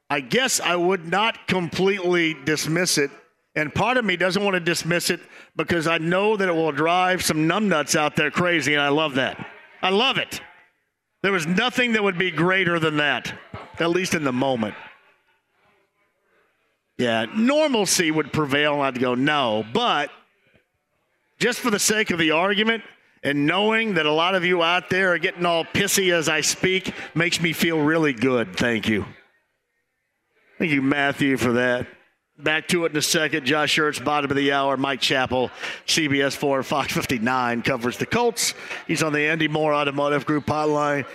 I 0.09 0.19
guess 0.21 0.59
I 0.59 0.75
would 0.75 1.07
not 1.07 1.47
completely 1.47 2.35
dismiss 2.45 2.97
it 2.97 3.11
and 3.55 3.73
part 3.73 3.97
of 3.97 4.05
me 4.05 4.17
doesn't 4.17 4.43
want 4.43 4.55
to 4.55 4.59
dismiss 4.59 5.09
it 5.09 5.21
because 5.55 5.87
I 5.87 5.97
know 5.97 6.35
that 6.35 6.49
it 6.49 6.51
will 6.51 6.71
drive 6.71 7.23
some 7.23 7.47
numbnuts 7.47 7.95
out 7.95 8.15
there 8.15 8.31
crazy, 8.31 8.73
and 8.73 8.81
I 8.81 8.89
love 8.89 9.15
that. 9.15 9.45
I 9.81 9.89
love 9.89 10.17
it. 10.17 10.41
There 11.23 11.31
was 11.31 11.47
nothing 11.47 11.93
that 11.93 12.03
would 12.03 12.17
be 12.17 12.31
greater 12.31 12.79
than 12.79 12.97
that, 12.97 13.33
at 13.79 13.89
least 13.89 14.13
in 14.13 14.23
the 14.23 14.33
moment. 14.33 14.75
Yeah, 16.97 17.25
normalcy 17.35 18.11
would 18.11 18.31
prevail, 18.31 18.75
and 18.75 18.83
I'd 18.83 18.99
go, 18.99 19.15
no. 19.15 19.65
But 19.73 20.11
just 21.39 21.59
for 21.59 21.69
the 21.69 21.79
sake 21.79 22.11
of 22.11 22.19
the 22.19 22.31
argument, 22.31 22.83
and 23.23 23.47
knowing 23.47 23.95
that 23.95 24.05
a 24.05 24.11
lot 24.11 24.35
of 24.35 24.45
you 24.45 24.61
out 24.61 24.89
there 24.89 25.13
are 25.13 25.17
getting 25.17 25.45
all 25.45 25.65
pissy 25.65 26.13
as 26.13 26.29
I 26.29 26.41
speak 26.41 26.93
makes 27.15 27.41
me 27.41 27.53
feel 27.53 27.79
really 27.81 28.13
good. 28.13 28.55
Thank 28.55 28.87
you. 28.87 29.05
Thank 30.59 30.71
you, 30.71 30.81
Matthew, 30.81 31.35
for 31.37 31.53
that. 31.53 31.87
Back 32.37 32.67
to 32.69 32.83
it 32.83 32.91
in 32.91 32.97
a 32.97 33.01
second. 33.01 33.45
Josh 33.45 33.77
Schertz, 33.77 34.03
bottom 34.03 34.29
of 34.29 34.35
the 34.35 34.51
hour. 34.51 34.75
Mike 34.75 34.99
Chappell, 34.99 35.49
CBS 35.87 36.35
4, 36.35 36.63
Fox 36.63 36.91
59, 36.91 37.61
covers 37.61 37.97
the 37.97 38.05
Colts. 38.05 38.53
He's 38.87 39.01
on 39.01 39.13
the 39.13 39.21
Andy 39.21 39.47
Moore 39.47 39.73
Automotive 39.73 40.25
Group 40.25 40.45
hotline. 40.45 41.05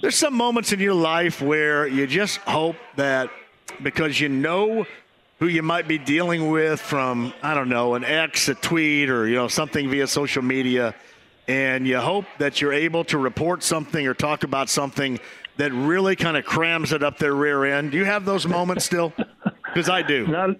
There's 0.00 0.14
some 0.14 0.32
moments 0.32 0.72
in 0.72 0.78
your 0.78 0.94
life 0.94 1.42
where 1.42 1.88
you 1.88 2.06
just 2.06 2.36
hope 2.38 2.76
that 2.94 3.30
because 3.82 4.20
you 4.20 4.28
know 4.28 4.86
who 5.40 5.48
you 5.48 5.62
might 5.62 5.88
be 5.88 5.98
dealing 5.98 6.50
with 6.50 6.80
from, 6.80 7.32
I 7.42 7.54
don't 7.54 7.68
know, 7.68 7.94
an 7.94 8.04
ex, 8.04 8.48
a 8.48 8.54
tweet, 8.54 9.10
or, 9.10 9.26
you 9.26 9.34
know, 9.34 9.48
something 9.48 9.90
via 9.90 10.06
social 10.06 10.42
media, 10.42 10.94
and 11.48 11.84
you 11.84 11.98
hope 11.98 12.26
that 12.38 12.60
you're 12.60 12.72
able 12.72 13.02
to 13.06 13.18
report 13.18 13.64
something 13.64 14.06
or 14.06 14.14
talk 14.14 14.44
about 14.44 14.68
something 14.68 15.18
that 15.56 15.72
really 15.72 16.14
kind 16.14 16.36
of 16.36 16.44
crams 16.44 16.92
it 16.92 17.02
up 17.02 17.18
their 17.18 17.34
rear 17.34 17.64
end. 17.64 17.90
Do 17.90 17.98
you 17.98 18.04
have 18.04 18.24
those 18.24 18.46
moments 18.46 18.84
still? 18.84 19.12
Because 19.72 19.88
I 19.88 20.02
do. 20.02 20.26
Not 20.26 20.50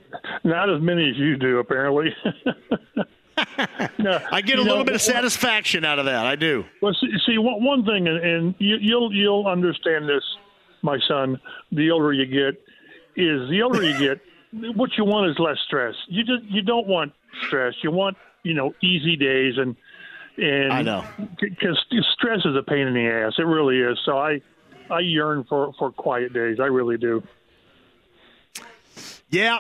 not 0.45 0.70
as 0.70 0.81
many 0.81 1.11
as 1.11 1.16
you 1.16 1.37
do, 1.37 1.59
apparently. 1.59 2.15
no, 3.99 4.20
I 4.31 4.41
get 4.41 4.59
a 4.59 4.62
little 4.62 4.78
know, 4.78 4.85
bit 4.85 4.95
of 4.95 5.03
satisfaction 5.03 5.85
out 5.85 5.99
of 5.99 6.05
that. 6.07 6.27
I 6.27 6.37
do. 6.37 6.65
Well, 6.82 6.95
see, 7.01 7.11
see 7.27 7.39
one, 7.39 7.65
one 7.65 7.85
thing, 7.85 8.07
and, 8.09 8.19
and 8.19 8.55
you, 8.59 8.77
you'll 8.81 9.12
you'll 9.15 9.47
understand 9.47 10.09
this, 10.09 10.23
my 10.82 10.99
son. 11.09 11.41
The 11.73 11.91
older 11.91 12.12
you 12.12 12.27
get, 12.27 12.61
is 13.16 13.49
the 13.51 13.62
older 13.62 13.82
you 13.82 13.99
get, 13.99 14.20
what 14.77 14.91
you 14.97 15.05
want 15.05 15.31
is 15.31 15.39
less 15.39 15.59
stress. 15.66 15.95
You 16.09 16.24
just 16.24 16.45
you 16.45 16.62
don't 16.62 16.87
want 16.87 17.12
stress. 17.47 17.74
You 17.82 17.91
want 17.91 18.16
you 18.43 18.55
know 18.55 18.74
easy 18.82 19.16
days 19.16 19.55
and 19.57 19.77
and 20.37 20.73
I 20.73 20.82
know 20.82 21.05
because 21.41 21.78
stress 22.15 22.41
is 22.45 22.57
a 22.57 22.62
pain 22.62 22.87
in 22.87 22.95
the 22.95 23.07
ass. 23.07 23.35
It 23.39 23.43
really 23.43 23.78
is. 23.81 23.99
So 24.05 24.19
I 24.19 24.41
I 24.91 25.01
yearn 25.01 25.45
for 25.49 25.73
for 25.78 25.91
quiet 25.91 26.32
days. 26.32 26.59
I 26.61 26.66
really 26.66 26.97
do. 26.97 27.23
Yeah, 29.31 29.59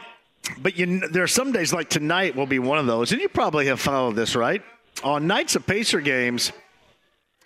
but 0.58 0.76
you, 0.76 1.08
there 1.08 1.22
are 1.22 1.28
some 1.28 1.52
days 1.52 1.72
like 1.72 1.88
tonight 1.88 2.34
will 2.34 2.46
be 2.46 2.58
one 2.58 2.78
of 2.78 2.86
those, 2.86 3.12
and 3.12 3.20
you 3.20 3.28
probably 3.28 3.66
have 3.66 3.80
followed 3.80 4.16
this, 4.16 4.34
right? 4.34 4.62
On 5.04 5.26
nights 5.26 5.54
of 5.54 5.66
Pacer 5.66 6.00
games, 6.00 6.52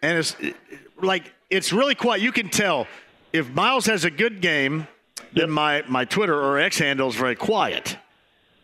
and 0.03 0.19
it's 0.19 0.35
like 1.01 1.33
it's 1.51 1.73
really 1.73 1.95
quiet. 1.95 2.23
You 2.23 2.33
can 2.33 2.49
tell 2.49 2.87
if 3.33 3.51
Miles 3.51 3.87
has 3.87 4.05
a 4.05 4.11
good 4.11 4.41
game, 4.41 4.89
then 5.35 5.51
my 5.51 5.85
my 5.87 6.07
Twitter 6.07 6.35
or 6.35 6.59
X 6.59 6.79
handle 6.79 7.09
is 7.09 7.15
very 7.15 7.37
quiet. 7.37 7.99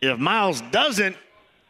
If 0.00 0.18
Miles 0.18 0.62
doesn't, 0.70 1.16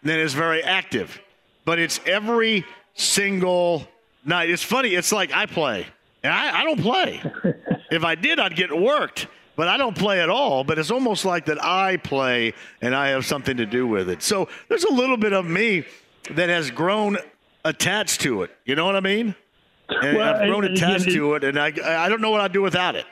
then 0.04 0.20
it's 0.20 0.34
very 0.34 0.62
active. 0.62 1.20
But 1.64 1.80
it's 1.80 2.00
every 2.06 2.64
single 2.94 3.86
night. 4.24 4.48
It's 4.48 4.62
funny. 4.62 4.90
It's 4.90 5.12
like 5.12 5.32
I 5.32 5.46
play, 5.46 5.86
and 6.22 6.32
I, 6.32 6.60
I 6.60 6.64
don't 6.64 6.80
play. 6.80 7.20
if 7.90 8.04
I 8.04 8.14
did, 8.14 8.38
I'd 8.38 8.54
get 8.54 8.76
worked 8.76 9.26
but 9.56 9.68
I 9.68 9.76
don't 9.76 9.96
play 9.96 10.20
at 10.20 10.28
all. 10.28 10.64
But 10.64 10.78
it's 10.78 10.90
almost 10.90 11.24
like 11.24 11.46
that 11.46 11.62
I 11.62 11.96
play 11.98 12.54
and 12.80 12.94
I 12.94 13.08
have 13.08 13.26
something 13.26 13.56
to 13.56 13.66
do 13.66 13.86
with 13.86 14.08
it. 14.08 14.22
So 14.22 14.48
there's 14.68 14.84
a 14.84 14.92
little 14.92 15.16
bit 15.16 15.32
of 15.32 15.46
me 15.46 15.84
that 16.32 16.48
has 16.48 16.70
grown 16.70 17.18
attached 17.64 18.20
to 18.22 18.42
it. 18.42 18.50
You 18.64 18.74
know 18.74 18.86
what 18.86 18.96
I 18.96 19.00
mean? 19.00 19.34
And 19.88 20.16
well, 20.16 20.34
I've 20.34 20.48
grown 20.48 20.64
and, 20.64 20.76
attached 20.76 21.04
again, 21.04 21.16
to 21.16 21.34
it, 21.34 21.44
and 21.44 21.58
I 21.58 21.72
I 22.04 22.08
don't 22.08 22.20
know 22.20 22.30
what 22.30 22.40
I'd 22.40 22.52
do 22.52 22.62
without 22.62 22.94
it. 22.94 23.06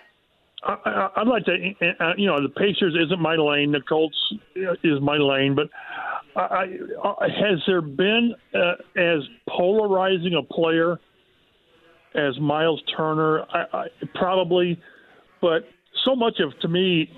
I, 0.63 1.11
would 1.19 1.29
like 1.29 1.45
to, 1.45 1.53
uh, 2.01 2.15
you 2.17 2.27
know, 2.27 2.43
the 2.43 2.49
Pacers 2.49 2.97
isn't 3.05 3.21
my 3.21 3.37
lane. 3.37 3.73
The 3.73 3.81
Colts 3.81 4.17
is 4.83 5.01
my 5.01 5.17
lane, 5.17 5.55
but 5.55 5.69
I, 6.37 6.79
I, 7.05 7.29
has 7.29 7.61
there 7.67 7.81
been 7.81 8.35
uh, 8.55 8.73
as 8.97 9.21
polarizing 9.49 10.35
a 10.35 10.43
player 10.43 10.99
as 12.15 12.39
Miles 12.41 12.83
Turner? 12.97 13.45
I, 13.53 13.87
probably, 14.15 14.81
but 15.41 15.69
so 16.05 16.15
much 16.17 16.41
of 16.41 16.59
to 16.61 16.69
me 16.69 17.11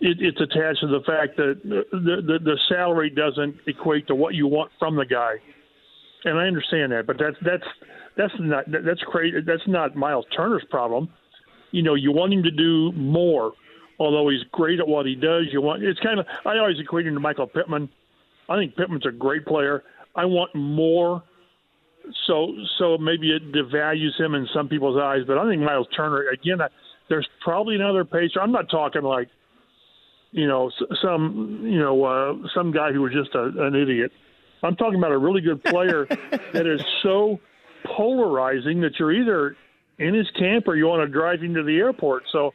it, 0.00 0.18
it's 0.20 0.40
attached 0.40 0.80
to 0.80 0.86
the 0.86 1.00
fact 1.06 1.36
that 1.36 1.60
the, 1.64 1.82
the 1.92 2.38
the 2.42 2.58
salary 2.68 3.10
doesn't 3.10 3.56
equate 3.66 4.06
to 4.08 4.14
what 4.14 4.34
you 4.34 4.46
want 4.46 4.70
from 4.78 4.96
the 4.96 5.04
guy, 5.04 5.34
and 6.24 6.38
I 6.38 6.46
understand 6.46 6.92
that, 6.92 7.06
but 7.06 7.16
that's 7.18 7.36
that's 7.44 7.64
that's 8.16 8.34
not 8.38 8.64
that's 8.68 9.00
crazy. 9.06 9.38
That's 9.44 9.66
not 9.66 9.96
Miles 9.96 10.26
Turner's 10.36 10.64
problem. 10.70 11.08
You 11.70 11.82
know, 11.82 11.94
you 11.94 12.12
want 12.12 12.32
him 12.32 12.42
to 12.44 12.50
do 12.50 12.92
more, 12.92 13.52
although 13.98 14.28
he's 14.28 14.42
great 14.52 14.78
at 14.80 14.88
what 14.88 15.06
he 15.06 15.14
does. 15.14 15.46
You 15.52 15.60
want 15.60 15.82
it's 15.82 16.00
kind 16.00 16.20
of 16.20 16.26
I 16.44 16.58
always 16.58 16.78
equate 16.78 17.06
him 17.06 17.14
to 17.14 17.20
Michael 17.20 17.46
Pittman. 17.46 17.88
I 18.48 18.56
think 18.56 18.76
Pittman's 18.76 19.06
a 19.06 19.12
great 19.12 19.44
player. 19.46 19.82
I 20.14 20.24
want 20.24 20.54
more. 20.54 21.22
So 22.26 22.54
so 22.78 22.98
maybe 22.98 23.32
it 23.32 23.52
devalues 23.52 24.18
him 24.18 24.34
in 24.34 24.46
some 24.54 24.68
people's 24.68 24.98
eyes, 25.00 25.20
but 25.26 25.38
I 25.38 25.48
think 25.48 25.62
Miles 25.62 25.88
Turner 25.96 26.28
again. 26.28 26.60
I, 26.60 26.68
there's 27.08 27.28
probably 27.42 27.74
another 27.74 28.04
pacer. 28.04 28.40
I'm 28.40 28.52
not 28.52 28.68
talking 28.70 29.02
like, 29.02 29.28
you 30.30 30.46
know, 30.46 30.70
some 31.02 31.60
you 31.64 31.78
know 31.78 32.04
uh, 32.04 32.34
some 32.54 32.70
guy 32.72 32.92
who 32.92 33.02
was 33.02 33.12
just 33.12 33.34
a, 33.34 33.44
an 33.66 33.74
idiot. 33.74 34.12
I'm 34.62 34.76
talking 34.76 34.98
about 34.98 35.12
a 35.12 35.18
really 35.18 35.40
good 35.40 35.62
player 35.64 36.06
that 36.52 36.66
is 36.66 36.82
so 37.02 37.38
polarizing 37.84 38.80
that 38.80 38.98
you're 38.98 39.12
either 39.12 39.56
in 39.98 40.14
his 40.14 40.28
camp 40.32 40.66
or 40.68 40.76
you 40.76 40.86
want 40.86 41.02
to 41.02 41.08
drive 41.08 41.40
him 41.40 41.54
to 41.54 41.62
the 41.62 41.76
airport. 41.78 42.24
So 42.32 42.52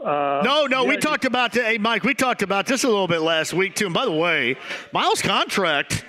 Uh, 0.00 0.42
no, 0.44 0.66
no, 0.66 0.82
yeah, 0.82 0.88
we 0.88 0.96
talked 0.96 1.24
about 1.24 1.52
that. 1.52 1.64
Hey, 1.64 1.78
Mike, 1.78 2.02
we 2.04 2.14
talked 2.14 2.42
about 2.42 2.66
this 2.66 2.84
a 2.84 2.88
little 2.88 3.08
bit 3.08 3.20
last 3.20 3.52
week 3.54 3.74
too. 3.74 3.86
And 3.86 3.94
by 3.94 4.04
the 4.04 4.12
way, 4.12 4.56
Miles' 4.92 5.22
contract, 5.22 6.04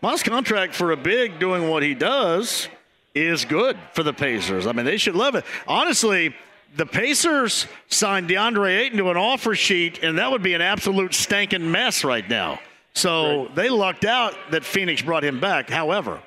Miles' 0.00 0.22
contract 0.22 0.74
for 0.74 0.92
a 0.92 0.96
big 0.96 1.38
doing 1.38 1.68
what 1.68 1.82
he 1.82 1.94
does 1.94 2.68
is 3.14 3.44
good 3.44 3.76
for 3.92 4.02
the 4.02 4.12
Pacers. 4.12 4.66
I 4.66 4.72
mean, 4.72 4.86
they 4.86 4.96
should 4.96 5.16
love 5.16 5.34
it. 5.34 5.44
Honestly, 5.66 6.34
the 6.76 6.86
Pacers 6.86 7.66
signed 7.88 8.28
DeAndre 8.28 8.78
Ayton 8.78 8.98
to 8.98 9.10
an 9.10 9.16
offer 9.16 9.54
sheet, 9.54 10.02
and 10.02 10.18
that 10.18 10.30
would 10.30 10.42
be 10.42 10.54
an 10.54 10.62
absolute 10.62 11.14
stinking 11.14 11.70
mess 11.70 12.04
right 12.04 12.28
now. 12.28 12.60
So 12.94 13.44
right. 13.44 13.54
they 13.54 13.70
lucked 13.70 14.04
out 14.04 14.34
that 14.50 14.64
Phoenix 14.64 15.02
brought 15.02 15.24
him 15.24 15.40
back. 15.40 15.68
However, 15.70 16.20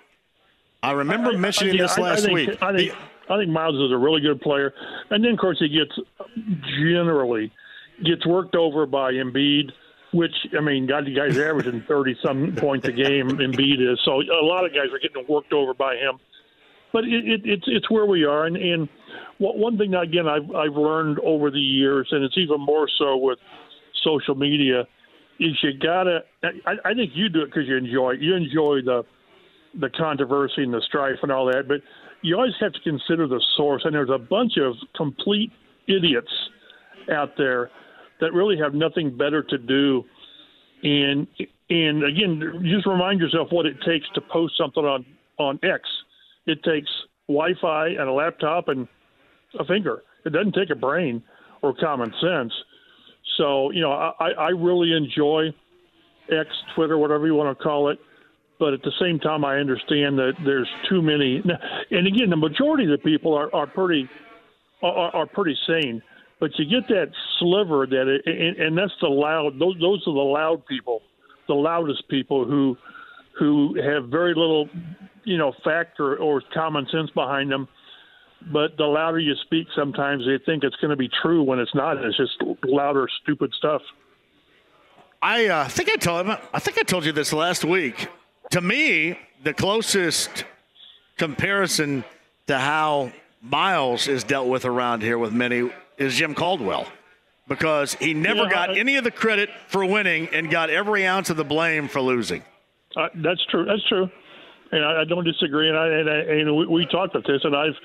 I 0.81 0.91
remember 0.91 1.31
I, 1.31 1.37
mentioning 1.37 1.75
I, 1.75 1.83
this 1.83 1.97
last 1.97 2.25
think, 2.25 2.33
week. 2.33 2.61
I 2.61 2.75
think, 2.75 2.93
I 3.29 3.37
think 3.37 3.49
Miles 3.49 3.75
is 3.75 3.91
a 3.91 3.97
really 3.97 4.21
good 4.21 4.41
player, 4.41 4.73
and 5.09 5.23
then 5.23 5.31
of 5.31 5.39
course 5.39 5.57
he 5.59 5.69
gets 5.69 5.97
generally 6.79 7.51
gets 8.03 8.25
worked 8.25 8.55
over 8.55 8.85
by 8.85 9.13
Embiid, 9.13 9.71
which 10.13 10.35
I 10.57 10.61
mean, 10.61 10.85
God, 10.85 11.05
the 11.05 11.15
guy's 11.15 11.37
averaging 11.37 11.81
thirty 11.87 12.15
some 12.23 12.55
points 12.55 12.87
a 12.87 12.91
game. 12.91 13.29
Embiid 13.29 13.93
is 13.93 13.99
so 14.05 14.21
a 14.21 14.45
lot 14.45 14.65
of 14.65 14.73
guys 14.73 14.87
are 14.91 14.99
getting 14.99 15.25
worked 15.27 15.53
over 15.53 15.73
by 15.73 15.95
him. 15.95 16.19
But 16.93 17.03
it, 17.03 17.27
it, 17.27 17.41
it's 17.43 17.65
it's 17.67 17.89
where 17.89 18.05
we 18.05 18.23
are, 18.23 18.45
and, 18.45 18.55
and 18.55 18.87
one 19.39 19.77
thing 19.77 19.93
again 19.93 20.27
I've 20.27 20.49
I've 20.55 20.75
learned 20.75 21.19
over 21.19 21.51
the 21.51 21.59
years, 21.59 22.07
and 22.11 22.23
it's 22.23 22.37
even 22.37 22.61
more 22.61 22.87
so 22.97 23.17
with 23.17 23.39
social 24.03 24.35
media, 24.35 24.81
is 25.39 25.57
you 25.61 25.71
gotta. 25.77 26.19
I, 26.43 26.73
I 26.85 26.93
think 26.93 27.11
you 27.13 27.29
do 27.29 27.41
it 27.41 27.47
because 27.47 27.67
you 27.67 27.75
enjoy. 27.75 28.13
You 28.13 28.35
enjoy 28.35 28.81
the 28.83 29.03
the 29.79 29.89
controversy 29.89 30.63
and 30.63 30.73
the 30.73 30.81
strife 30.87 31.17
and 31.21 31.31
all 31.31 31.45
that, 31.47 31.67
but 31.67 31.81
you 32.21 32.35
always 32.35 32.53
have 32.59 32.71
to 32.73 32.79
consider 32.79 33.27
the 33.27 33.43
source. 33.57 33.83
And 33.83 33.93
there's 33.93 34.09
a 34.09 34.17
bunch 34.17 34.53
of 34.57 34.75
complete 34.95 35.51
idiots 35.87 36.31
out 37.11 37.33
there 37.37 37.69
that 38.21 38.33
really 38.33 38.57
have 38.57 38.73
nothing 38.73 39.15
better 39.15 39.43
to 39.43 39.57
do. 39.57 40.03
And 40.83 41.27
and 41.69 42.03
again, 42.03 42.63
just 42.63 42.87
remind 42.87 43.19
yourself 43.19 43.49
what 43.51 43.65
it 43.65 43.77
takes 43.85 44.07
to 44.15 44.21
post 44.21 44.53
something 44.57 44.83
on 44.83 45.05
on 45.37 45.59
X. 45.63 45.81
It 46.45 46.63
takes 46.63 46.89
Wi-Fi 47.27 47.87
and 47.87 48.07
a 48.07 48.13
laptop 48.13 48.67
and 48.67 48.87
a 49.59 49.65
finger. 49.65 50.03
It 50.25 50.31
doesn't 50.31 50.53
take 50.53 50.69
a 50.69 50.75
brain 50.75 51.23
or 51.61 51.73
common 51.73 52.13
sense. 52.21 52.53
So 53.37 53.71
you 53.71 53.81
know, 53.81 53.91
I, 53.91 54.31
I 54.31 54.49
really 54.49 54.93
enjoy 54.93 55.53
X, 56.31 56.49
Twitter, 56.75 56.97
whatever 56.97 57.27
you 57.27 57.35
want 57.35 57.57
to 57.57 57.63
call 57.63 57.89
it 57.89 57.99
but 58.59 58.73
at 58.73 58.81
the 58.83 58.91
same 58.99 59.19
time, 59.19 59.43
I 59.43 59.57
understand 59.57 60.17
that 60.17 60.33
there's 60.45 60.69
too 60.89 61.01
many. 61.01 61.41
And 61.91 62.07
again, 62.07 62.29
the 62.29 62.37
majority 62.37 62.85
of 62.85 62.91
the 62.91 62.97
people 62.97 63.33
are, 63.33 63.53
are 63.53 63.67
pretty 63.67 64.09
are, 64.81 65.15
are 65.15 65.25
pretty 65.25 65.57
sane, 65.67 66.01
but 66.39 66.51
you 66.57 66.65
get 66.65 66.87
that 66.89 67.11
sliver 67.39 67.85
that, 67.87 68.07
it, 68.07 68.21
and, 68.25 68.57
and 68.57 68.77
that's 68.77 68.93
the 69.01 69.07
loud. 69.07 69.59
Those 69.59 69.75
those 69.79 70.01
are 70.07 70.13
the 70.13 70.19
loud 70.19 70.65
people, 70.67 71.01
the 71.47 71.53
loudest 71.53 72.07
people 72.09 72.45
who 72.45 72.77
who 73.37 73.75
have 73.81 74.09
very 74.09 74.33
little, 74.33 74.69
you 75.25 75.37
know, 75.37 75.53
factor 75.63 76.15
or 76.17 76.41
common 76.53 76.87
sense 76.91 77.09
behind 77.11 77.51
them. 77.51 77.67
But 78.51 78.77
the 78.77 78.85
louder 78.85 79.19
you 79.19 79.33
speak, 79.45 79.67
sometimes 79.75 80.23
they 80.25 80.37
think 80.45 80.63
it's 80.63 80.75
going 80.77 80.91
to 80.91 80.95
be 80.95 81.09
true 81.21 81.41
when 81.41 81.59
it's 81.59 81.73
not. 81.73 81.97
It's 81.97 82.17
just 82.17 82.33
louder, 82.63 83.07
stupid 83.23 83.51
stuff. 83.57 83.81
I 85.21 85.47
uh, 85.47 85.67
think 85.67 85.89
I 85.89 85.95
told 85.95 86.29
I 86.29 86.59
think 86.59 86.77
I 86.77 86.83
told 86.83 87.05
you 87.05 87.11
this 87.11 87.33
last 87.33 87.65
week 87.65 88.07
to 88.51 88.61
me, 88.61 89.19
the 89.43 89.53
closest 89.53 90.45
comparison 91.17 92.03
to 92.47 92.57
how 92.57 93.11
Miles 93.41 94.07
is 94.07 94.23
dealt 94.23 94.47
with 94.47 94.65
around 94.65 95.01
here 95.01 95.17
with 95.17 95.33
many 95.33 95.69
is 95.97 96.15
Jim 96.15 96.35
Caldwell 96.35 96.87
because 97.47 97.93
he 97.95 98.13
never 98.13 98.43
yeah, 98.43 98.49
got 98.49 98.77
any 98.77 98.95
of 98.97 99.03
the 99.03 99.11
credit 99.11 99.49
for 99.67 99.85
winning 99.85 100.27
and 100.31 100.49
got 100.49 100.69
every 100.69 101.05
ounce 101.05 101.29
of 101.29 101.37
the 101.37 101.43
blame 101.43 101.87
for 101.87 102.01
losing. 102.01 102.43
Uh, 102.95 103.07
that's 103.15 103.43
true. 103.47 103.65
That's 103.65 103.85
true, 103.87 104.09
and 104.71 104.85
I, 104.85 105.01
I 105.01 105.03
don't 105.03 105.25
disagree. 105.25 105.67
And 105.69 105.77
I 105.77 105.87
and, 105.87 106.09
I, 106.09 106.15
and 106.15 106.55
we, 106.57 106.67
we, 106.67 106.85
talked 106.85 107.15
about 107.15 107.27
this, 107.27 107.41
and 107.43 107.55
I've 107.55 107.75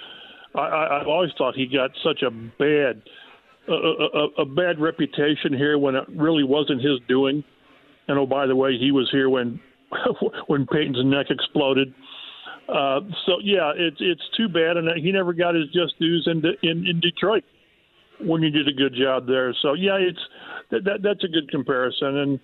I, 0.54 0.98
have 0.98 1.06
always 1.06 1.30
thought 1.38 1.54
he 1.54 1.66
got 1.66 1.90
such 2.02 2.22
a 2.22 2.30
bad 2.30 3.02
a, 3.68 3.72
a, 3.72 4.42
a 4.42 4.44
bad 4.44 4.80
reputation 4.80 5.52
here 5.52 5.78
when 5.78 5.94
it 5.94 6.04
really 6.08 6.44
wasn't 6.44 6.82
his 6.82 6.98
doing. 7.08 7.44
And 8.08 8.18
oh, 8.18 8.26
by 8.26 8.46
the 8.46 8.56
way, 8.56 8.76
he 8.78 8.90
was 8.90 9.08
here 9.12 9.28
when 9.28 9.60
when 10.46 10.66
Peyton's 10.66 11.04
neck 11.04 11.26
exploded. 11.30 11.94
Uh, 12.68 13.00
so 13.26 13.34
yeah, 13.42 13.72
it's 13.76 13.98
it's 14.00 14.22
too 14.36 14.48
bad, 14.48 14.76
and 14.76 14.88
he 15.00 15.12
never 15.12 15.32
got 15.32 15.54
his 15.54 15.66
just 15.66 15.98
dues 15.98 16.28
in 16.30 16.42
in, 16.62 16.86
in 16.86 17.00
Detroit 17.00 17.44
when 18.20 18.42
you 18.42 18.50
did 18.50 18.68
a 18.68 18.72
good 18.72 18.94
job 18.94 19.26
there. 19.26 19.54
So 19.62 19.74
yeah, 19.74 19.96
it's 19.96 20.20
that, 20.70 20.84
that 20.84 21.02
that's 21.02 21.24
a 21.24 21.28
good 21.28 21.50
comparison, 21.50 22.16
and 22.16 22.40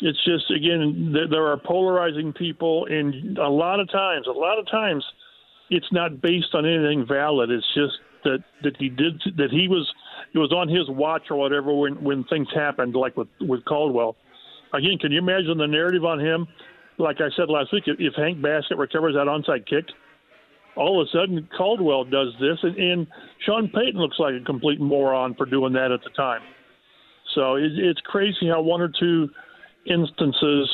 it's 0.00 0.22
just 0.24 0.50
again 0.50 1.10
there, 1.12 1.28
there 1.28 1.46
are 1.46 1.56
polarizing 1.56 2.32
people, 2.32 2.86
and 2.86 3.38
a 3.38 3.48
lot 3.48 3.80
of 3.80 3.90
times, 3.90 4.26
a 4.26 4.32
lot 4.32 4.58
of 4.58 4.68
times, 4.70 5.04
it's 5.70 5.90
not 5.92 6.20
based 6.20 6.54
on 6.54 6.66
anything 6.66 7.06
valid. 7.06 7.50
It's 7.50 7.66
just 7.74 7.94
that 8.24 8.44
that 8.62 8.76
he 8.78 8.88
did 8.88 9.22
that 9.36 9.50
he 9.50 9.68
was 9.68 9.90
it 10.34 10.38
was 10.38 10.52
on 10.52 10.68
his 10.68 10.88
watch 10.88 11.24
or 11.30 11.36
whatever 11.36 11.74
when 11.74 12.02
when 12.02 12.24
things 12.24 12.48
happened, 12.54 12.94
like 12.94 13.16
with 13.16 13.28
with 13.40 13.64
Caldwell. 13.64 14.16
Again, 14.74 14.98
can 14.98 15.12
you 15.12 15.18
imagine 15.18 15.58
the 15.58 15.66
narrative 15.66 16.04
on 16.04 16.18
him? 16.18 16.48
like 16.98 17.20
I 17.20 17.28
said 17.36 17.48
last 17.48 17.72
week, 17.72 17.84
if 17.86 18.14
Hank 18.14 18.40
Baskett 18.40 18.78
recovers 18.78 19.14
that 19.14 19.26
onside 19.26 19.66
kick, 19.66 19.84
all 20.76 21.00
of 21.00 21.06
a 21.06 21.10
sudden 21.10 21.48
Caldwell 21.56 22.04
does 22.04 22.28
this, 22.40 22.58
and, 22.62 22.76
and 22.76 23.06
Sean 23.44 23.68
Payton 23.68 24.00
looks 24.00 24.18
like 24.18 24.34
a 24.34 24.44
complete 24.44 24.80
moron 24.80 25.34
for 25.34 25.46
doing 25.46 25.72
that 25.74 25.90
at 25.90 26.00
the 26.04 26.10
time. 26.10 26.42
So 27.34 27.56
it, 27.56 27.72
it's 27.76 28.00
crazy 28.00 28.48
how 28.48 28.62
one 28.62 28.80
or 28.80 28.88
two 28.88 29.28
instances 29.86 30.68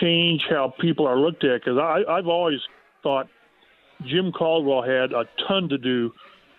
change 0.00 0.42
how 0.48 0.74
people 0.80 1.06
are 1.06 1.18
looked 1.18 1.44
at. 1.44 1.60
Because 1.64 1.78
I've 1.78 2.26
always 2.26 2.60
thought 3.02 3.28
Jim 4.06 4.32
Caldwell 4.32 4.82
had 4.82 5.12
a 5.12 5.24
ton 5.48 5.68
to 5.68 5.78
do 5.78 6.12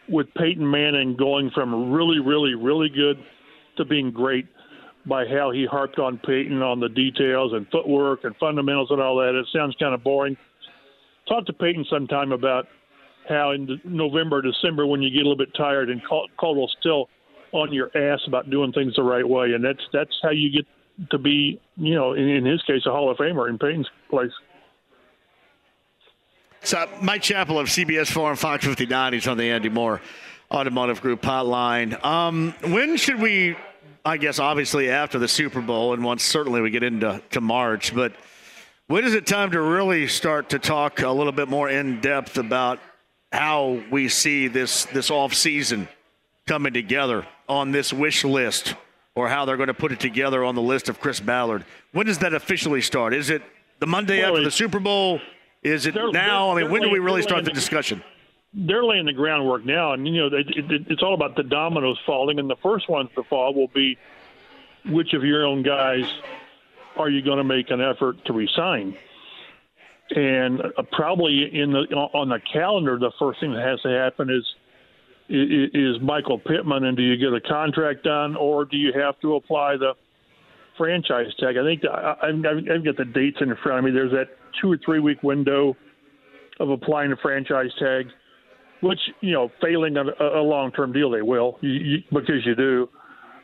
with 0.10 0.28
Peyton 0.36 0.70
Manning 0.70 1.16
going 1.16 1.52
from 1.54 1.92
really, 1.92 2.20
really, 2.20 2.54
really 2.54 2.90
good 2.90 3.18
to 3.78 3.86
being 3.86 4.12
great 4.12 4.48
by 5.06 5.26
how 5.26 5.52
he 5.52 5.66
harped 5.66 6.00
on 6.00 6.18
Peyton 6.26 6.62
on 6.62 6.80
the 6.80 6.90
details 6.90 7.54
and 7.54 7.68
footwork 7.72 8.24
and 8.24 8.36
fundamentals 8.38 8.90
and 8.92 9.02
all 9.02 9.18
that. 9.18 9.38
It 9.38 9.46
sounds 9.54 9.76
kind 9.80 9.94
of 9.94 10.04
boring. 10.04 10.36
Talk 11.28 11.46
to 11.48 11.54
Peyton 11.54 11.86
sometime 11.90 12.32
about 12.32 12.68
how 13.28 13.52
in 13.52 13.80
November, 13.84 14.42
December, 14.42 14.86
when 14.86 15.02
you 15.02 15.10
get 15.10 15.26
a 15.26 15.30
little 15.30 15.38
bit 15.38 15.54
tired 15.56 15.90
and 15.90 16.02
Caldwell's 16.38 16.76
still 16.80 17.10
on 17.52 17.74
your 17.74 17.96
ass 17.98 18.20
about 18.28 18.50
doing 18.50 18.72
things 18.72 18.94
the 18.96 19.04
right 19.04 19.28
way, 19.28 19.54
and 19.54 19.64
that's 19.64 19.82
that's 19.94 20.12
how 20.22 20.30
you 20.30 20.52
get 20.52 20.66
to 21.10 21.18
be, 21.18 21.60
you 21.78 21.96
know, 21.96 22.14
in, 22.14 22.28
in 22.28 22.46
his 22.46 22.62
case, 22.64 22.82
a 22.86 22.92
Hall 22.92 23.10
of 23.10 23.18
Famer 23.18 23.50
in 23.50 23.58
Peyton's 23.58 23.90
place. 24.10 24.32
So 26.66 26.90
Mike 27.00 27.22
Chappell 27.22 27.60
of 27.60 27.68
CBS 27.68 28.08
4 28.08 28.32
and 28.32 28.40
Fox 28.40 28.66
59. 28.66 29.14
He's 29.14 29.28
on 29.28 29.38
the 29.38 29.52
Andy 29.52 29.70
Moore 29.70 30.02
Automotive 30.52 31.00
Group 31.00 31.22
hotline. 31.22 32.04
Um, 32.04 32.56
when 32.64 32.98
should 32.98 33.22
we 33.22 33.56
I 34.04 34.18
guess 34.18 34.40
obviously 34.40 34.90
after 34.90 35.20
the 35.20 35.28
Super 35.28 35.62
Bowl, 35.62 35.94
and 35.94 36.04
once 36.04 36.24
certainly 36.24 36.62
we 36.62 36.72
get 36.72 36.82
into 36.82 37.22
to 37.32 37.42
March. 37.42 37.94
But 37.94 38.14
when 38.88 39.04
is 39.04 39.14
it 39.14 39.28
time 39.28 39.52
to 39.52 39.62
really 39.62 40.08
start 40.08 40.50
to 40.50 40.60
talk 40.60 41.02
a 41.02 41.10
little 41.10 41.32
bit 41.32 41.50
more 41.50 41.70
in 41.70 42.02
depth 42.02 42.40
about 42.40 42.80
how 43.32 43.84
we 43.92 44.10
see 44.10 44.48
this 44.48 44.86
this 44.86 45.12
off 45.12 45.36
season 45.36 45.88
coming 46.48 46.74
together 46.74 47.28
on 47.48 47.74
this 47.74 47.94
wish 47.94 48.24
list, 48.24 48.74
or 49.14 49.30
how 49.30 49.46
they're 49.46 49.58
going 49.58 49.68
to 49.68 49.76
put 49.76 49.92
it 49.92 50.00
together 50.00 50.44
on 50.44 50.56
the 50.56 50.64
list 50.64 50.90
of 50.90 51.00
Chris 51.00 51.20
Ballard? 51.20 51.64
When 51.92 52.08
does 52.08 52.18
that 52.20 52.34
officially 52.34 52.82
start? 52.82 53.14
Is 53.14 53.30
it 53.30 53.44
the 53.78 53.86
Monday 53.86 54.24
well, 54.24 54.32
after 54.32 54.44
the 54.44 54.50
Super 54.50 54.80
Bowl? 54.80 55.22
Is 55.66 55.86
it 55.86 55.96
now? 55.96 56.52
I 56.52 56.62
mean, 56.62 56.72
when 56.72 56.82
do 56.82 56.90
we 56.90 57.00
really 57.00 57.22
start 57.22 57.44
the 57.46 57.52
discussion? 57.52 58.04
they're 58.56 58.86
laying 58.86 59.06
the 59.06 59.14
groundwork 59.14 59.66
now, 59.66 59.94
and 59.94 60.08
you 60.08 60.14
know 60.18 60.28
it, 60.28 60.48
it, 60.50 60.88
it's 60.88 61.04
all 61.04 61.14
about 61.14 61.36
the 61.36 61.44
dominoes 61.44 62.00
falling, 62.06 62.40
and 62.40 62.50
the 62.50 62.56
first 62.64 62.90
ones 62.90 63.10
to 63.16 63.24
fall 63.24 63.54
will 63.54 63.68
be 63.68 63.98
which 64.86 65.14
of 65.14 65.24
your 65.24 65.46
own 65.46 65.62
guys 65.62 66.06
are 66.98 67.10
you 67.10 67.22
going 67.22 67.38
to 67.38 67.44
make 67.44 67.70
an 67.70 67.82
effort 67.82 68.24
to 68.26 68.34
resign? 68.34 68.96
And 70.16 70.62
uh, 70.62 70.84
probably 70.92 71.50
in 71.54 71.72
the 71.72 71.80
on 71.96 72.30
the 72.30 72.40
calendar, 72.54 72.98
the 72.98 73.12
first 73.20 73.40
thing 73.40 73.54
that 73.54 73.66
has 73.66 73.82
to 73.82 73.90
happen 73.90 74.30
is 74.30 74.46
is 75.28 76.00
Michael 76.02 76.40
Pittman, 76.40 76.86
and 76.86 76.96
do 76.96 77.04
you 77.04 77.18
get 77.18 77.34
a 77.34 77.42
contract 77.42 78.04
done, 78.04 78.36
or 78.36 78.64
do 78.64 78.78
you 78.78 78.94
have 78.94 79.20
to 79.22 79.36
apply 79.36 79.76
the 79.76 79.96
franchise 80.78 81.34
tag? 81.40 81.58
I 81.58 81.64
think 81.64 81.82
the, 81.82 81.90
I, 81.90 82.30
I've 82.30 82.86
got 82.86 82.96
the 82.96 83.06
dates 83.06 83.38
in 83.42 83.54
front 83.62 83.80
of 83.80 83.86
me. 83.86 83.92
There's 83.92 84.12
that 84.12 84.30
two 84.62 84.72
or 84.72 84.78
three 84.84 85.00
week 85.00 85.22
window 85.24 85.76
of 86.60 86.70
applying 86.70 87.10
the 87.10 87.18
franchise 87.18 87.72
tag 87.80 88.08
which 88.86 89.00
you 89.22 89.32
know, 89.32 89.52
failing 89.62 89.98
a, 89.98 90.04
a 90.24 90.42
long-term 90.42 90.94
deal, 90.94 91.10
they 91.10 91.22
will 91.22 91.58
you, 91.62 91.72
you, 91.72 91.98
because 92.12 92.46
you 92.46 92.56
do. 92.56 92.90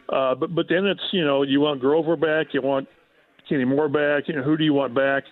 Uh, 0.10 0.36
but 0.36 0.54
but 0.54 0.66
then 0.70 0.86
it's 0.86 1.02
you 1.12 1.26
know 1.26 1.44
you 1.44 1.60
want 1.60 1.80
Grover 1.80 2.16
back, 2.16 2.54
you 2.54 2.62
want 2.62 2.88
Kenny 3.48 3.66
Moore 3.66 3.90
back. 3.90 4.28
You 4.28 4.36
know 4.36 4.44
who 4.44 4.58
do 4.58 4.64
you 4.64 4.74
want 4.74 4.94
back? 4.94 5.24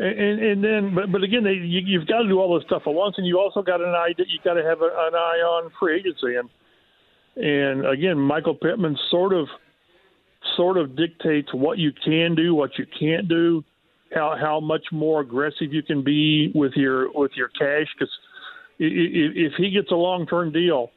And, 0.00 0.40
and, 0.40 0.64
then 0.64 0.94
but 0.94 1.10
but 1.10 1.22
again, 1.22 1.44
they, 1.44 1.52
you, 1.52 1.80
you've 1.84 2.06
got 2.06 2.22
to 2.22 2.28
do 2.28 2.38
all 2.38 2.54
this 2.56 2.66
stuff 2.66 2.82
at 2.86 2.92
once, 2.92 3.14
and 3.18 3.26
you 3.26 3.38
also 3.38 3.62
got 3.62 3.80
an 3.80 3.88
eye 3.88 4.12
that 4.18 4.28
you 4.28 4.38
got 4.44 4.54
to 4.54 4.62
have 4.62 4.80
a, 4.80 4.84
an 4.84 5.14
eye 5.14 5.42
on 5.44 5.70
free 5.78 5.98
agency 5.98 6.36
and. 6.36 6.48
And 7.40 7.86
again, 7.86 8.18
Michael 8.18 8.56
Pittman 8.56 8.98
sort 9.12 9.32
of 9.32 9.46
sort 10.56 10.76
of 10.76 10.96
dictates 10.96 11.48
what 11.54 11.78
you 11.78 11.92
can 12.04 12.34
do, 12.34 12.52
what 12.52 12.70
you 12.76 12.84
can't 12.98 13.28
do, 13.28 13.62
how 14.14 14.36
how 14.40 14.60
much 14.60 14.84
more 14.92 15.20
aggressive 15.20 15.72
you 15.72 15.82
can 15.82 16.02
be 16.02 16.50
with 16.54 16.72
your 16.74 17.12
with 17.12 17.32
your 17.36 17.48
cash. 17.48 17.86
Because 17.98 18.12
if 18.78 19.52
he 19.56 19.70
gets 19.70 19.90
a 19.90 19.96
long 19.96 20.26
term 20.26 20.52
deal, 20.52 20.90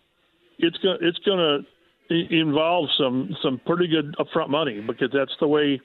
it's 0.60 0.78
gonna 0.78 0.98
it's 1.02 1.20
to 1.26 1.62
involve 2.10 2.90
some 2.98 3.36
some 3.42 3.60
pretty 3.66 3.88
good 3.88 4.16
upfront 4.18 4.50
money 4.50 4.82
because 4.86 5.10
that's 5.14 5.36
the 5.40 5.48
way 5.48 5.80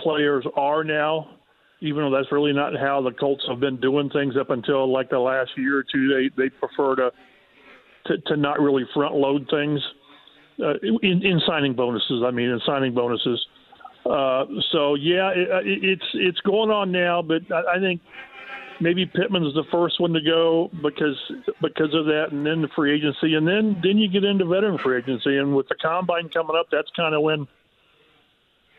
players 0.00 0.44
are 0.56 0.84
now. 0.84 1.28
Even 1.80 2.02
though 2.04 2.16
that's 2.16 2.32
really 2.32 2.52
not 2.52 2.72
how 2.78 3.02
the 3.02 3.10
Colts 3.10 3.44
have 3.48 3.60
been 3.60 3.78
doing 3.78 4.08
things 4.10 4.34
up 4.40 4.50
until 4.50 4.90
like 4.90 5.10
the 5.10 5.18
last 5.18 5.50
year 5.56 5.78
or 5.78 5.84
two, 5.92 6.08
they 6.08 6.42
they 6.44 6.48
prefer 6.48 6.96
to 6.96 7.10
to, 8.06 8.18
to 8.26 8.36
not 8.36 8.60
really 8.60 8.84
front 8.94 9.14
load 9.14 9.46
things 9.50 9.80
uh, 10.62 10.74
in, 11.02 11.24
in 11.24 11.40
signing 11.46 11.74
bonuses. 11.74 12.22
I 12.24 12.30
mean, 12.30 12.48
in 12.48 12.60
signing 12.64 12.94
bonuses. 12.94 13.44
Uh, 14.04 14.44
so 14.70 14.94
yeah, 14.94 15.30
it, 15.30 15.48
it's 15.64 16.08
it's 16.14 16.40
going 16.40 16.70
on 16.70 16.92
now, 16.92 17.22
but 17.22 17.40
I, 17.50 17.76
I 17.76 17.80
think 17.80 18.00
maybe 18.80 19.06
Pittman's 19.06 19.54
the 19.54 19.64
first 19.70 20.00
one 20.00 20.12
to 20.12 20.20
go 20.20 20.70
because 20.82 21.16
because 21.62 21.94
of 21.94 22.04
that, 22.06 22.26
and 22.32 22.44
then 22.44 22.62
the 22.62 22.68
free 22.76 22.94
agency, 22.94 23.34
and 23.34 23.46
then 23.46 23.80
then 23.82 23.98
you 23.98 24.08
get 24.10 24.24
into 24.24 24.44
veteran 24.44 24.78
free 24.82 24.98
agency, 24.98 25.38
and 25.38 25.54
with 25.54 25.68
the 25.68 25.76
combine 25.80 26.28
coming 26.28 26.56
up, 26.58 26.66
that's 26.70 26.90
kind 26.96 27.14
of 27.14 27.22
when 27.22 27.46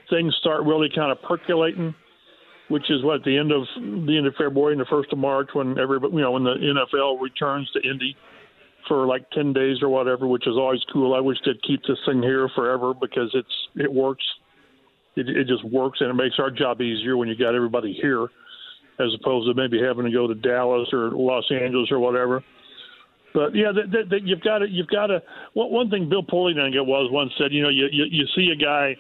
things 0.10 0.36
start 0.40 0.64
really 0.64 0.90
kind 0.94 1.12
of 1.12 1.22
percolating, 1.24 1.96
which 2.70 2.90
is 2.92 3.04
what 3.04 3.24
the 3.24 3.38
end 3.38 3.52
of 3.52 3.64
the 4.06 4.18
end 4.18 4.28
of 4.28 4.36
February 4.36 4.74
and 4.74 4.82
the 4.82 4.86
first 4.90 5.12
of 5.12 5.18
March 5.18 5.50
when 5.54 5.80
everybody 5.80 6.14
you 6.14 6.22
know 6.22 6.32
when 6.32 6.44
the 6.44 6.56
NFL 6.56 7.20
returns 7.22 7.70
to 7.72 7.82
Indy 7.82 8.16
for 8.88 9.08
like 9.08 9.30
10 9.32 9.54
days 9.54 9.78
or 9.82 9.90
whatever, 9.90 10.28
which 10.28 10.46
is 10.46 10.54
always 10.56 10.82
cool. 10.94 11.16
I 11.16 11.20
wish 11.20 11.38
they'd 11.44 11.62
keep 11.64 11.82
this 11.88 11.98
thing 12.06 12.22
here 12.22 12.48
forever 12.56 12.94
because 12.94 13.32
it's 13.34 13.48
it 13.76 13.92
works. 13.92 14.24
It, 15.16 15.30
it 15.30 15.48
just 15.48 15.64
works 15.64 16.00
and 16.02 16.10
it 16.10 16.14
makes 16.14 16.36
our 16.40 16.52
job 16.52 16.82
easier 16.82 17.18
when 17.18 17.28
you 17.28 17.36
got 17.38 17.56
everybody 17.56 17.98
here, 18.02 18.28
as 19.00 19.08
opposed 19.20 19.48
to 19.48 19.54
maybe 19.54 19.82
having 19.82 20.06
to 20.06 20.12
go 20.12 20.28
to 20.28 20.36
Dallas 20.36 20.90
or 20.92 21.12
Los 21.12 21.46
Angeles 21.52 21.92
or 21.92 22.00
whatever. 22.00 22.44
But 23.34 23.54
yeah, 23.54 23.72
that, 23.76 23.92
that, 23.92 24.10
that 24.12 24.24
you've 24.24 24.42
got 24.42 24.60
to 24.60 24.70
you've 24.70 24.88
got 24.88 25.08
to. 25.08 25.22
One, 25.54 25.72
one 25.72 25.90
thing 25.90 26.08
Bill 26.08 26.24
Polian 26.24 26.72
was 26.88 27.12
once 27.12 27.32
said, 27.38 27.52
you 27.52 27.62
know, 27.62 27.70
you, 27.70 27.88
you 27.92 28.06
you 28.10 28.26
see 28.34 28.50
a 28.52 28.56
guy, 28.56 28.96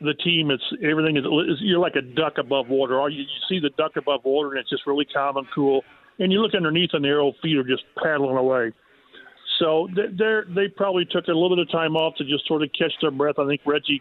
the 0.00 0.14
team, 0.14 0.52
it's 0.52 0.62
everything 0.84 1.16
is 1.16 1.24
you're 1.60 1.80
like 1.80 1.96
a 1.96 2.02
duck 2.02 2.34
above 2.38 2.68
water. 2.68 2.94
Or 3.00 3.10
you, 3.10 3.22
you 3.22 3.40
see 3.48 3.58
the 3.58 3.70
duck 3.76 3.96
above 3.96 4.20
water 4.24 4.50
and 4.50 4.60
it's 4.60 4.70
just 4.70 4.86
really 4.86 5.04
calm 5.04 5.36
and 5.36 5.46
cool. 5.52 5.82
And 6.20 6.32
you 6.32 6.40
look 6.40 6.54
underneath 6.54 6.90
and 6.92 7.04
their 7.04 7.18
old 7.18 7.34
feet 7.42 7.56
are 7.56 7.64
just 7.64 7.82
paddling 8.00 8.36
away. 8.36 8.72
So 9.58 9.88
they 9.96 10.40
they 10.54 10.68
probably 10.68 11.04
took 11.04 11.26
a 11.26 11.32
little 11.32 11.56
bit 11.56 11.66
of 11.66 11.70
time 11.72 11.96
off 11.96 12.14
to 12.16 12.24
just 12.24 12.46
sort 12.46 12.62
of 12.62 12.70
catch 12.78 12.92
their 13.00 13.10
breath. 13.10 13.38
I 13.38 13.46
think 13.48 13.62
Reggie 13.66 14.00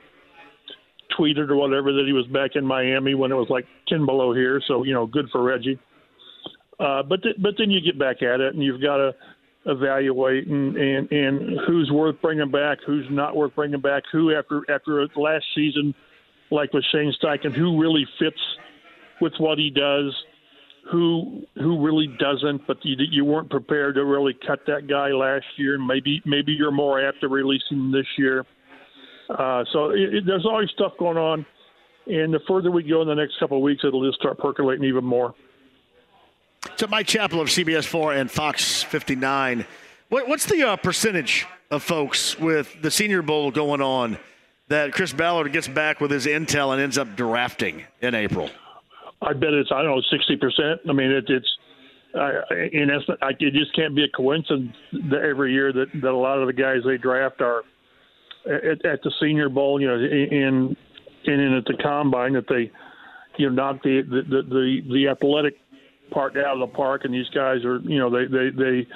tweeted 1.17 1.49
or 1.49 1.55
whatever 1.55 1.91
that 1.93 2.03
he 2.05 2.13
was 2.13 2.25
back 2.27 2.51
in 2.55 2.65
Miami 2.65 3.15
when 3.15 3.31
it 3.31 3.35
was 3.35 3.47
like 3.49 3.65
10 3.87 4.05
below 4.05 4.33
here. 4.33 4.61
So, 4.67 4.83
you 4.83 4.93
know, 4.93 5.05
good 5.05 5.29
for 5.31 5.43
Reggie. 5.43 5.79
Uh, 6.79 7.03
but 7.03 7.23
th- 7.23 7.37
but 7.41 7.55
then 7.57 7.71
you 7.71 7.79
get 7.79 7.97
back 7.97 8.21
at 8.21 8.41
it 8.41 8.53
and 8.53 8.61
you've 8.61 8.81
got 8.81 8.97
to 8.97 9.15
evaluate 9.67 10.47
and, 10.47 10.75
and 10.75 11.11
and 11.11 11.59
who's 11.65 11.89
worth 11.89 12.21
bringing 12.21 12.51
back, 12.51 12.79
who's 12.85 13.05
not 13.09 13.35
worth 13.35 13.55
bringing 13.55 13.79
back, 13.79 14.03
who 14.11 14.35
after 14.35 14.61
after 14.69 15.07
last 15.15 15.45
season, 15.55 15.95
like 16.51 16.73
with 16.73 16.83
Shane 16.91 17.13
Steichen, 17.21 17.55
who 17.55 17.79
really 17.79 18.05
fits 18.19 18.39
with 19.21 19.33
what 19.39 19.57
he 19.57 19.69
does 19.69 20.13
who 20.91 21.43
who 21.55 21.83
really 21.83 22.07
doesn't, 22.19 22.65
but 22.67 22.77
you, 22.83 22.95
you 23.09 23.25
weren't 23.25 23.49
prepared 23.49 23.95
to 23.95 24.05
really 24.05 24.35
cut 24.45 24.59
that 24.67 24.87
guy 24.87 25.09
last 25.09 25.45
year. 25.57 25.79
Maybe 25.79 26.21
maybe 26.25 26.51
you're 26.51 26.71
more 26.71 27.05
apt 27.05 27.21
to 27.21 27.27
releasing 27.27 27.77
him 27.77 27.91
this 27.91 28.05
year. 28.17 28.45
Uh, 29.29 29.63
so 29.71 29.89
it, 29.89 30.15
it, 30.15 30.25
there's 30.25 30.45
always 30.45 30.69
stuff 30.71 30.93
going 30.97 31.17
on, 31.17 31.45
and 32.07 32.33
the 32.33 32.39
further 32.47 32.71
we 32.71 32.83
go 32.83 33.01
in 33.01 33.07
the 33.07 33.15
next 33.15 33.39
couple 33.39 33.57
of 33.57 33.63
weeks, 33.63 33.83
it'll 33.83 34.05
just 34.05 34.19
start 34.19 34.37
percolating 34.37 34.85
even 34.85 35.03
more. 35.03 35.33
So 36.77 36.87
Mike 36.87 37.07
Chappell 37.07 37.41
of 37.41 37.47
CBS 37.47 37.85
4 37.85 38.13
and 38.13 38.29
Fox 38.29 38.83
59. 38.83 39.65
What, 40.09 40.27
what's 40.27 40.45
the 40.45 40.67
uh, 40.67 40.75
percentage 40.75 41.45
of 41.71 41.83
folks 41.83 42.37
with 42.39 42.81
the 42.81 42.91
Senior 42.91 43.21
Bowl 43.21 43.51
going 43.51 43.81
on 43.81 44.17
that 44.67 44.93
Chris 44.93 45.13
Ballard 45.13 45.51
gets 45.53 45.67
back 45.67 46.01
with 46.01 46.11
his 46.11 46.25
intel 46.25 46.73
and 46.73 46.81
ends 46.81 46.97
up 46.97 47.15
drafting 47.15 47.83
in 48.01 48.15
April? 48.15 48.49
I 49.21 49.33
bet 49.33 49.53
it's 49.53 49.71
I 49.71 49.81
don't 49.81 49.95
know 49.95 50.01
sixty 50.11 50.35
percent. 50.35 50.81
I 50.87 50.93
mean, 50.93 51.09
it, 51.09 51.25
it's 51.29 51.57
uh, 52.13 52.19
I, 52.19 53.31
it 53.39 53.53
just 53.53 53.73
can't 53.75 53.95
be 53.95 54.03
a 54.03 54.09
coincidence 54.09 54.75
that 54.91 55.21
every 55.21 55.53
year 55.53 55.71
that 55.73 55.87
that 55.93 56.11
a 56.11 56.15
lot 56.15 56.39
of 56.39 56.47
the 56.47 56.53
guys 56.53 56.79
they 56.85 56.97
draft 56.97 57.41
are 57.41 57.63
at, 58.45 58.85
at 58.85 59.03
the 59.03 59.11
Senior 59.19 59.49
Bowl, 59.49 59.79
you 59.81 59.87
know, 59.87 59.95
in 59.95 60.75
in, 61.25 61.39
in 61.39 61.53
at 61.53 61.65
the 61.65 61.77
combine 61.81 62.33
that 62.33 62.47
they 62.47 62.71
you 63.37 63.49
know 63.49 63.55
knock 63.55 63.83
the 63.83 64.01
the 64.01 64.41
the, 64.41 64.81
the 64.91 65.07
athletic 65.07 65.55
part 66.11 66.37
out 66.37 66.53
of 66.53 66.59
the 66.59 66.75
park, 66.75 67.01
and 67.05 67.13
these 67.13 67.29
guys 67.33 67.63
are 67.65 67.79
you 67.79 67.99
know 67.99 68.09
they 68.09 68.25
they 68.25 68.49
they 68.49 68.87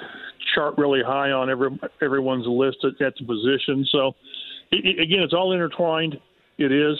chart 0.54 0.76
really 0.78 1.02
high 1.04 1.30
on 1.30 1.50
every 1.50 1.70
everyone's 2.02 2.46
list 2.46 2.78
at, 2.84 3.04
at 3.04 3.14
the 3.18 3.24
position. 3.24 3.86
So 3.90 4.12
it, 4.70 5.00
again, 5.00 5.20
it's 5.20 5.34
all 5.34 5.52
intertwined. 5.52 6.16
It 6.58 6.72
is. 6.72 6.96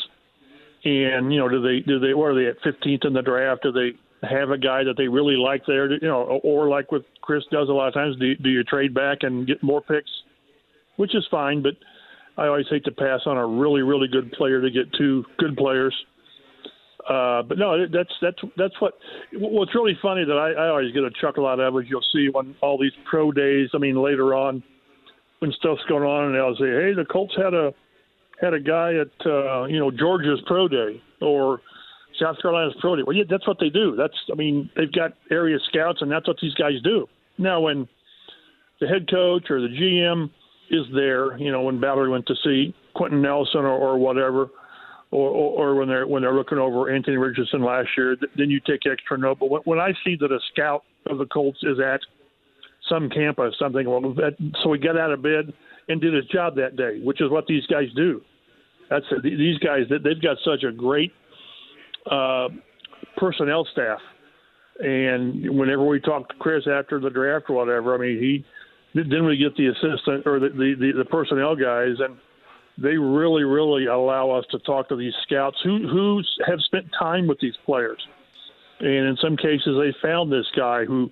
And 0.85 1.33
you 1.33 1.39
know, 1.39 1.49
do 1.49 1.61
they 1.61 1.81
do 1.81 1.99
they 1.99 2.15
what 2.15 2.27
are 2.27 2.35
they 2.35 2.49
at 2.49 2.61
15th 2.63 3.07
in 3.07 3.13
the 3.13 3.23
draft? 3.23 3.63
Do 3.63 3.73
they 3.73 3.93
have 4.27 4.51
a 4.51 4.59
guy 4.59 4.83
that 4.85 4.95
they 4.97 5.09
really 5.09 5.37
like 5.37 5.63
there? 5.67 5.93
You 5.93 6.09
know, 6.09 6.41
or 6.43 6.69
like 6.69 6.91
with 6.91 7.03
Chris 7.21 7.45
does 7.51 7.69
a 7.69 7.73
lot 7.73 7.89
of 7.89 7.95
times, 7.95 8.17
do 8.19 8.35
do 8.37 8.49
you 8.49 8.65
trade 8.65 8.95
back 8.95 9.19
and 9.23 9.47
get 9.47 9.63
more 9.63 9.83
picks, 9.83 10.11
which 10.97 11.15
is 11.15 11.27
fine. 11.31 11.63
But 11.63 11.75
I 12.37 12.47
always 12.47 12.67
hate 12.71 12.85
to 12.85 12.93
pass 12.93 13.21
on 13.27 13.37
a 13.37 13.47
really 13.47 13.83
really 13.83 14.09
good 14.09 14.33
player 14.33 14.61
to 14.61 14.71
get 14.71 14.93
two 14.95 15.25
good 15.39 15.57
players. 15.57 15.95
Uh, 17.09 17.43
but 17.43 17.59
no, 17.59 17.87
that's 17.87 18.13
that's 18.21 18.39
that's 18.57 18.75
what. 18.81 18.95
What's 19.33 19.75
really 19.75 19.99
funny 20.03 20.25
that 20.25 20.37
I, 20.37 20.53
I 20.53 20.69
always 20.69 20.93
get 20.93 21.03
a 21.03 21.11
chuckle 21.21 21.47
out 21.47 21.59
of 21.59 21.75
is 21.79 21.87
you'll 21.89 22.05
see 22.13 22.29
when 22.31 22.55
all 22.61 22.79
these 22.79 22.93
pro 23.09 23.33
days. 23.33 23.71
I 23.75 23.79
mean, 23.79 23.97
later 23.97 24.35
on, 24.35 24.63
when 25.39 25.51
stuff's 25.53 25.83
going 25.89 26.05
on, 26.05 26.27
and 26.27 26.35
they'll 26.35 26.55
say, 26.57 26.71
"Hey, 26.71 26.93
the 26.95 27.07
Colts 27.11 27.35
had 27.37 27.55
a 27.55 27.73
had 28.41 28.55
a 28.55 28.61
guy 28.61 28.95
at 28.95 29.27
uh, 29.27 29.65
you 29.65 29.79
know 29.79 29.91
Georgia's 29.91 30.41
pro 30.47 30.69
day 30.69 31.03
or 31.21 31.61
South 32.21 32.37
Carolina's 32.41 32.75
pro 32.81 32.97
day. 32.97 33.03
Well, 33.07 33.17
yeah, 33.17 33.25
that's 33.29 33.47
what 33.47 33.59
they 33.59 33.71
do. 33.71 33.97
That's 33.97 34.17
I 34.31 34.37
mean 34.37 34.71
they've 34.77 34.93
got 34.93 35.13
area 35.31 35.59
scouts, 35.69 36.03
and 36.03 36.11
that's 36.11 36.29
what 36.29 36.37
these 36.41 36.55
guys 36.55 36.75
do. 36.85 37.07
Now, 37.39 37.61
when 37.61 37.89
the 38.81 38.87
head 38.87 39.11
coach 39.11 39.51
or 39.51 39.61
the 39.61 39.69
GM 39.69 40.31
is 40.71 40.87
there, 40.95 41.37
you 41.37 41.51
know, 41.51 41.63
when 41.63 41.81
Ballard 41.81 42.11
went 42.11 42.27
to 42.27 42.35
see 42.45 42.75
Quenton 42.95 43.21
Nelson 43.21 43.61
or, 43.61 43.77
or 43.77 43.99
whatever, 43.99 44.51
or, 45.11 45.29
or, 45.29 45.71
or 45.71 45.75
when 45.75 45.89
they're 45.89 46.07
when 46.07 46.23
they're 46.23 46.35
looking 46.35 46.59
over 46.59 46.95
Anthony 46.95 47.17
Richardson 47.17 47.63
last 47.63 47.89
year, 47.97 48.17
then 48.37 48.51
you 48.51 48.61
take 48.61 48.87
extra 48.91 49.19
note. 49.19 49.39
But 49.41 49.51
when, 49.51 49.63
when 49.63 49.79
I 49.81 49.93
see 50.05 50.17
that 50.21 50.31
a 50.31 50.39
scout 50.53 50.85
of 51.07 51.19
the 51.19 51.27
Colts 51.27 51.59
is 51.63 51.79
at 51.81 52.01
some 52.89 53.11
camp 53.11 53.39
or 53.39 53.51
something, 53.59 53.89
well, 53.89 54.01
that, 54.15 54.37
so 54.63 54.73
he 54.73 54.79
got 54.79 54.97
out 54.97 55.11
of 55.11 55.23
bed 55.23 55.53
and 55.89 56.01
did 56.01 56.15
his 56.15 56.27
job 56.27 56.55
that 56.57 56.77
day, 56.77 57.01
which 57.03 57.21
is 57.21 57.31
what 57.31 57.47
these 57.47 57.67
guys 57.67 57.89
do. 57.97 58.23
That's 58.89 59.05
a, 59.11 59.21
these 59.21 59.59
guys. 59.59 59.83
They've 59.91 60.23
got 60.23 60.37
such 60.45 60.63
a 60.63 60.73
great 60.73 61.13
uh, 62.09 62.49
personnel 63.17 63.67
staff, 63.73 63.99
and 64.79 65.59
whenever 65.59 65.85
we 65.85 65.99
talk 66.01 66.29
to 66.29 66.35
Chris 66.37 66.65
after 66.71 67.01
the 67.01 67.11
draft 67.11 67.47
or 67.51 67.57
whatever, 67.57 67.95
I 67.95 67.99
mean, 67.99 68.19
he 68.21 68.45
then 68.95 69.25
we 69.25 69.37
get 69.37 69.57
the 69.57 69.69
assistant 69.69 70.27
or 70.27 70.41
the, 70.41 70.49
the, 70.49 70.75
the, 70.79 70.93
the 70.99 71.05
personnel 71.05 71.55
guys, 71.55 71.95
and 71.99 72.17
they 72.79 72.97
really, 72.97 73.45
really 73.45 73.87
allow 73.87 74.31
us 74.31 74.45
to 74.51 74.59
talk 74.61 74.89
to 74.89 74.97
these 74.97 75.13
scouts 75.23 75.59
who 75.63 75.89
who 75.89 76.23
have 76.47 76.61
spent 76.63 76.87
time 76.99 77.27
with 77.27 77.39
these 77.41 77.57
players, 77.65 78.01
and 78.81 78.89
in 79.09 79.17
some 79.23 79.37
cases 79.37 79.77
they 79.79 79.95
found 80.03 80.33
this 80.33 80.47
guy 80.57 80.85
who 80.85 81.11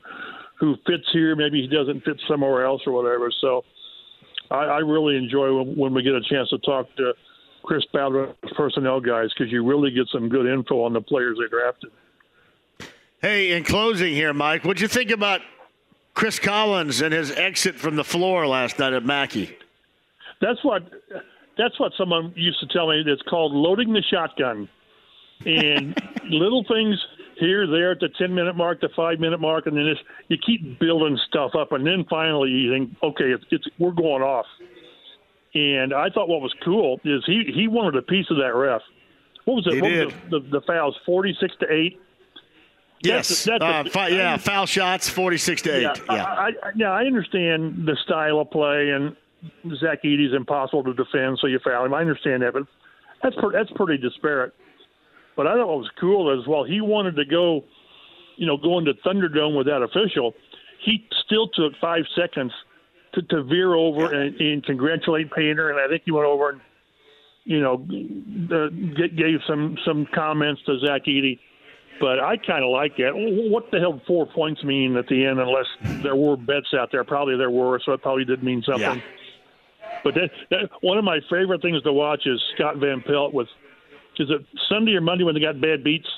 who 0.58 0.76
fits 0.86 1.04
here. 1.12 1.36
Maybe 1.36 1.60
he 1.60 1.68
doesn't 1.68 2.04
fit 2.04 2.20
somewhere 2.28 2.64
else 2.64 2.82
or 2.86 2.92
whatever. 2.92 3.30
So 3.40 3.64
I, 4.50 4.64
I 4.64 4.78
really 4.78 5.16
enjoy 5.16 5.54
when, 5.56 5.76
when 5.76 5.94
we 5.94 6.02
get 6.02 6.14
a 6.14 6.22
chance 6.22 6.48
to 6.50 6.58
talk 6.58 6.86
to 6.96 7.12
Chris 7.62 7.84
Ballard 7.92 8.34
personnel 8.56 9.00
guys 9.00 9.28
because 9.36 9.52
you 9.52 9.64
really 9.64 9.90
get 9.90 10.06
some 10.12 10.28
good 10.28 10.46
info 10.46 10.82
on 10.82 10.92
the 10.92 11.00
players 11.00 11.38
they 11.40 11.48
drafted. 11.48 11.90
Hey, 13.20 13.52
in 13.52 13.64
closing 13.64 14.14
here, 14.14 14.32
Mike, 14.32 14.64
what'd 14.64 14.80
you 14.80 14.88
think 14.88 15.10
about 15.10 15.40
Chris 16.18 16.40
Collins 16.40 17.00
and 17.00 17.14
his 17.14 17.30
exit 17.30 17.76
from 17.76 17.94
the 17.94 18.02
floor 18.02 18.44
last 18.44 18.80
night 18.80 18.92
at 18.92 19.04
Mackey? 19.04 19.56
That's 20.40 20.58
what 20.64 20.82
that's 21.56 21.78
what 21.78 21.92
someone 21.96 22.32
used 22.34 22.58
to 22.58 22.66
tell 22.66 22.88
me. 22.88 23.04
It's 23.06 23.22
called 23.22 23.52
loading 23.52 23.92
the 23.92 24.02
shotgun, 24.02 24.68
and 25.46 25.96
little 26.24 26.64
things 26.64 26.98
here, 27.38 27.68
there 27.68 27.92
at 27.92 28.00
the 28.00 28.08
ten 28.18 28.34
minute 28.34 28.56
mark, 28.56 28.80
the 28.80 28.88
five 28.96 29.20
minute 29.20 29.38
mark, 29.38 29.68
and 29.68 29.76
then 29.76 29.94
you 30.26 30.36
keep 30.44 30.80
building 30.80 31.16
stuff 31.28 31.52
up, 31.54 31.70
and 31.70 31.86
then 31.86 32.04
finally 32.10 32.50
you 32.50 32.72
think, 32.72 32.96
okay, 33.00 33.30
it's, 33.30 33.44
it's 33.52 33.68
we're 33.78 33.92
going 33.92 34.24
off. 34.24 34.46
And 35.54 35.94
I 35.94 36.10
thought 36.10 36.28
what 36.28 36.40
was 36.40 36.52
cool 36.64 37.00
is 37.04 37.22
he 37.26 37.44
he 37.54 37.68
wanted 37.68 37.94
a 37.94 38.02
piece 38.02 38.26
of 38.28 38.38
that 38.38 38.56
ref. 38.56 38.82
What 39.44 39.54
was 39.54 39.66
it? 39.68 39.74
He 39.74 39.80
what 39.80 39.88
did. 39.88 40.06
was 40.06 40.14
the, 40.30 40.40
the, 40.40 40.48
the 40.58 40.66
fouls? 40.66 40.96
Forty 41.06 41.36
six 41.40 41.54
to 41.60 41.72
eight. 41.72 42.00
Yes. 43.02 43.44
That's, 43.44 43.60
that's 43.60 43.96
uh, 43.96 44.00
a, 44.00 44.10
yeah, 44.10 44.36
foul 44.36 44.66
shots, 44.66 45.08
46 45.08 45.62
to 45.62 45.76
8. 45.76 45.82
Yeah, 45.82 45.94
Yeah. 46.10 46.24
I, 46.24 46.46
I, 46.46 46.52
yeah, 46.74 46.90
I 46.90 47.04
understand 47.04 47.86
the 47.86 47.96
style 48.04 48.40
of 48.40 48.50
play, 48.50 48.90
and 48.90 49.16
Zach 49.80 50.02
Edey's 50.02 50.34
impossible 50.34 50.84
to 50.84 50.94
defend, 50.94 51.38
so 51.40 51.46
you 51.46 51.60
foul 51.62 51.84
him. 51.84 51.94
I 51.94 52.00
understand 52.00 52.42
that, 52.42 52.52
but 52.52 52.64
that's 53.22 53.36
per, 53.36 53.52
that's 53.52 53.70
pretty 53.76 54.02
disparate. 54.02 54.52
But 55.36 55.46
I 55.46 55.54
thought 55.54 55.68
what 55.68 55.78
was 55.78 55.90
cool 56.00 56.36
is 56.38 56.46
while 56.48 56.64
he 56.64 56.80
wanted 56.80 57.14
to 57.16 57.24
go, 57.24 57.64
you 58.36 58.46
know, 58.46 58.56
go 58.56 58.78
into 58.78 58.94
Thunderdome 59.06 59.56
with 59.56 59.66
that 59.66 59.82
official, 59.82 60.34
he 60.84 61.06
still 61.24 61.48
took 61.48 61.74
five 61.80 62.02
seconds 62.16 62.52
to, 63.14 63.22
to 63.22 63.42
veer 63.44 63.74
over 63.74 64.12
and, 64.12 64.34
and 64.40 64.64
congratulate 64.64 65.30
Painter, 65.32 65.70
and 65.70 65.78
I 65.78 65.88
think 65.88 66.02
he 66.04 66.10
went 66.10 66.26
over 66.26 66.50
and 66.50 66.60
you 67.44 67.60
know 67.60 67.74
uh, 68.54 68.68
gave 69.16 69.40
some 69.46 69.78
some 69.84 70.06
comments 70.14 70.60
to 70.66 70.78
Zach 70.80 71.04
Edey. 71.06 71.38
But 72.00 72.20
I 72.20 72.36
kind 72.36 72.64
of 72.64 72.70
like 72.70 72.96
that. 72.98 73.10
What 73.14 73.70
the 73.70 73.80
hell 73.80 74.00
four 74.06 74.26
points 74.26 74.62
mean 74.62 74.96
at 74.96 75.08
the 75.08 75.26
end? 75.26 75.40
Unless 75.40 76.02
there 76.02 76.16
were 76.16 76.36
bets 76.36 76.68
out 76.78 76.90
there, 76.92 77.02
probably 77.04 77.36
there 77.36 77.50
were, 77.50 77.80
so 77.84 77.92
it 77.92 78.02
probably 78.02 78.24
did 78.24 78.42
mean 78.42 78.62
something. 78.62 78.98
Yeah. 78.98 79.00
But 80.04 80.14
that, 80.14 80.30
that 80.50 80.70
one 80.80 80.96
of 80.98 81.04
my 81.04 81.18
favorite 81.28 81.60
things 81.60 81.82
to 81.82 81.92
watch 81.92 82.22
is 82.26 82.40
Scott 82.54 82.76
Van 82.76 83.02
Pelt 83.02 83.34
with 83.34 83.48
is 84.18 84.30
it 84.30 84.44
Sunday 84.68 84.92
or 84.92 85.00
Monday 85.00 85.24
when 85.24 85.34
they 85.34 85.40
got 85.40 85.60
bad 85.60 85.84
beats? 85.84 86.08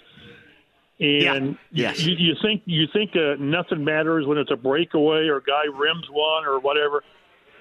And 1.01 1.57
yeah. 1.71 1.91
yes. 1.91 2.03
you, 2.03 2.15
you 2.19 2.35
think 2.43 2.63
you 2.67 2.87
think 2.93 3.13
uh, 3.17 3.37
nothing 3.39 3.85
matters 3.85 4.27
when 4.27 4.39
it's 4.39 4.51
a 4.51 4.57
breakaway 4.57 5.29
or 5.29 5.39
a 5.39 5.43
guy 5.43 5.65
rims 5.65 6.07
one 6.11 6.45
or 6.45 6.61
whatever, 6.61 7.03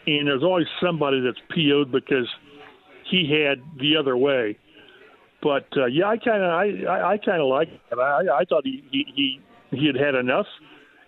and 0.07 0.27
there's 0.27 0.43
always 0.43 0.67
somebody 0.81 1.21
that's 1.21 1.39
PO'd 1.49 1.91
because 1.91 2.27
he 3.09 3.29
had 3.31 3.61
the 3.79 3.95
other 3.95 4.17
way. 4.17 4.57
But 5.41 5.67
uh, 5.77 5.85
yeah, 5.85 6.07
I 6.07 6.17
kind 6.17 6.43
of 6.43 6.51
I, 6.51 7.13
I, 7.13 7.17
kind 7.17 7.41
of 7.41 7.47
like 7.47 7.69
it. 7.69 7.97
I, 7.97 8.39
I 8.39 8.43
thought 8.45 8.63
he, 8.65 8.83
he 8.91 9.05
he 9.15 9.41
he 9.77 9.87
had 9.87 9.95
had 9.95 10.15
enough. 10.15 10.47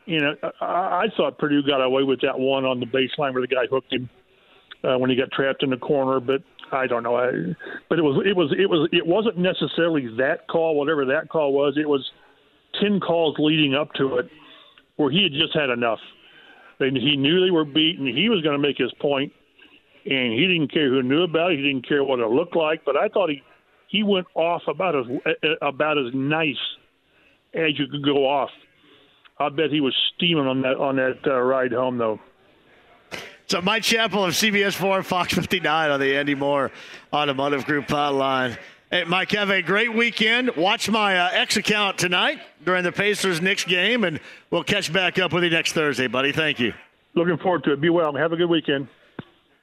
You 0.05 0.19
know, 0.19 0.35
I, 0.61 0.65
I 0.65 1.05
thought 1.17 1.37
Purdue 1.37 1.63
got 1.63 1.81
away 1.81 2.03
with 2.03 2.21
that 2.21 2.39
one 2.39 2.65
on 2.65 2.79
the 2.79 2.85
baseline 2.85 3.33
where 3.33 3.41
the 3.41 3.47
guy 3.47 3.65
hooked 3.69 3.91
him 3.91 4.09
uh, 4.83 4.97
when 4.97 5.09
he 5.09 5.15
got 5.15 5.31
trapped 5.31 5.63
in 5.63 5.69
the 5.69 5.77
corner. 5.77 6.19
But 6.19 6.43
I 6.71 6.87
don't 6.87 7.03
know. 7.03 7.17
I, 7.17 7.31
but 7.89 7.99
it 7.99 8.03
was 8.03 8.23
it 8.25 8.35
was 8.35 8.53
it 8.57 8.69
was 8.69 8.89
it 8.93 9.05
wasn't 9.05 9.37
necessarily 9.37 10.07
that 10.17 10.47
call, 10.47 10.75
whatever 10.75 11.05
that 11.05 11.29
call 11.29 11.51
was. 11.51 11.77
It 11.77 11.87
was 11.87 12.09
ten 12.79 12.99
calls 12.99 13.35
leading 13.37 13.75
up 13.75 13.91
to 13.93 14.17
it 14.17 14.29
where 14.95 15.11
he 15.11 15.23
had 15.23 15.33
just 15.33 15.53
had 15.53 15.69
enough. 15.69 15.99
And 16.79 16.95
he 16.97 17.15
knew 17.15 17.43
they 17.43 17.51
were 17.51 17.65
beaten. 17.65 18.07
He 18.07 18.29
was 18.29 18.41
going 18.41 18.59
to 18.59 18.61
make 18.61 18.77
his 18.77 18.91
point, 18.99 19.31
and 20.05 20.33
he 20.33 20.47
didn't 20.47 20.71
care 20.71 20.89
who 20.89 21.03
knew 21.03 21.23
about 21.23 21.51
it. 21.51 21.57
He 21.57 21.63
didn't 21.63 21.87
care 21.87 22.03
what 22.03 22.19
it 22.19 22.27
looked 22.27 22.55
like. 22.55 22.83
But 22.85 22.97
I 22.97 23.07
thought 23.07 23.29
he 23.29 23.43
he 23.91 24.03
went 24.03 24.25
off 24.35 24.63
about 24.67 24.95
as 24.95 25.05
about 25.61 25.97
as 25.97 26.13
nice 26.13 26.55
as 27.53 27.77
you 27.77 27.87
could 27.87 28.03
go 28.03 28.25
off. 28.25 28.49
I 29.37 29.49
bet 29.49 29.69
he 29.69 29.81
was 29.81 29.93
steaming 30.15 30.47
on 30.47 30.61
that 30.61 30.77
on 30.77 30.95
that 30.95 31.19
uh, 31.27 31.39
ride 31.39 31.73
home 31.73 31.97
though. 31.97 32.19
So 33.47 33.61
Mike 33.61 33.83
Chappell 33.83 34.23
of 34.23 34.33
CBS 34.33 34.73
4 34.73 35.03
Fox 35.03 35.33
59 35.33 35.91
on 35.91 35.99
the 35.99 36.15
Andy 36.15 36.35
Moore 36.35 36.71
Automotive 37.11 37.65
Group 37.65 37.87
hotline. 37.87 38.57
Hey, 38.89 39.03
Mike, 39.03 39.31
have 39.31 39.49
a 39.49 39.61
great 39.61 39.93
weekend. 39.93 40.55
Watch 40.55 40.89
my 40.89 41.17
uh, 41.17 41.29
X 41.33 41.57
account 41.57 41.97
tonight 41.97 42.39
during 42.63 42.83
the 42.83 42.93
Pacers 42.93 43.41
Knicks 43.41 43.65
game, 43.65 44.05
and 44.05 44.21
we'll 44.51 44.63
catch 44.63 44.91
back 44.91 45.19
up 45.19 45.33
with 45.33 45.43
you 45.43 45.49
next 45.49 45.73
Thursday, 45.73 46.07
buddy. 46.07 46.31
Thank 46.31 46.59
you. 46.61 46.73
Looking 47.13 47.37
forward 47.37 47.65
to 47.65 47.73
it. 47.73 47.81
Be 47.81 47.89
well. 47.89 48.15
Have 48.15 48.31
a 48.31 48.37
good 48.37 48.49
weekend. 48.49 48.87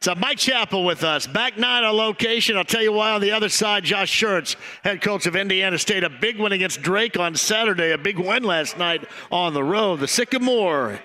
So 0.01 0.15
Mike 0.15 0.39
Chappell 0.39 0.85
with 0.85 1.03
us. 1.03 1.27
Back 1.27 1.59
nine 1.59 1.83
on 1.83 1.97
location. 1.97 2.57
I'll 2.57 2.65
tell 2.65 2.83
you 2.83 2.93
why 2.93 3.11
on 3.11 3.21
the 3.21 3.33
other 3.33 3.49
side, 3.49 3.85
Josh 3.85 4.13
Schertz, 4.13 4.55
head 4.85 5.03
coach 5.03 5.27
of 5.27 5.35
Indiana 5.35 5.77
State. 5.77 6.05
A 6.05 6.11
big 6.11 6.39
win 6.39 6.53
against 6.53 6.83
Drake 6.83 7.19
on 7.19 7.35
Saturday. 7.35 7.91
A 7.91 7.99
big 7.99 8.19
win 8.19 8.45
last 8.45 8.79
night 8.79 9.09
on 9.33 9.55
the 9.55 9.65
road. 9.65 10.01
The 10.01 10.09
Sycamore 10.09 11.01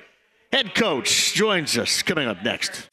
head 0.52 0.76
coach 0.76 1.34
joins 1.34 1.78
us 1.78 2.04
coming 2.04 2.28
up 2.28 2.44
next. 2.44 2.90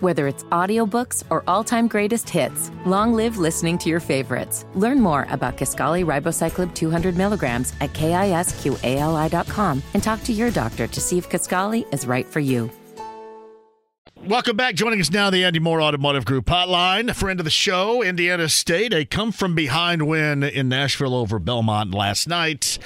Whether 0.00 0.26
it's 0.26 0.42
audiobooks 0.44 1.22
or 1.30 1.44
all-time 1.46 1.86
greatest 1.86 2.28
hits, 2.28 2.70
long 2.84 3.14
live 3.14 3.38
listening 3.38 3.78
to 3.78 3.88
your 3.88 4.00
favorites. 4.00 4.66
Learn 4.74 5.00
more 5.00 5.26
about 5.30 5.56
Kisqali 5.56 6.04
Ribociclib 6.04 6.74
200 6.74 7.16
milligrams 7.16 7.72
at 7.80 7.92
kisqali.com 7.94 9.82
and 9.94 10.02
talk 10.02 10.22
to 10.24 10.32
your 10.32 10.50
doctor 10.50 10.86
to 10.88 11.00
see 11.00 11.16
if 11.16 11.30
Kisqali 11.30 11.86
is 11.94 12.06
right 12.06 12.26
for 12.26 12.40
you. 12.40 12.70
Welcome 14.26 14.56
back. 14.56 14.74
Joining 14.74 15.02
us 15.02 15.10
now, 15.10 15.28
the 15.28 15.44
Andy 15.44 15.58
Moore 15.58 15.82
Automotive 15.82 16.24
Group 16.24 16.46
hotline. 16.46 17.10
A 17.10 17.14
friend 17.14 17.38
of 17.40 17.44
the 17.44 17.50
show, 17.50 18.00
Indiana 18.00 18.48
State, 18.48 18.94
a 18.94 19.04
come 19.04 19.32
from 19.32 19.54
behind 19.54 20.08
win 20.08 20.42
in 20.42 20.66
Nashville 20.66 21.14
over 21.14 21.38
Belmont 21.38 21.92
last 21.92 22.26
night. 22.26 22.78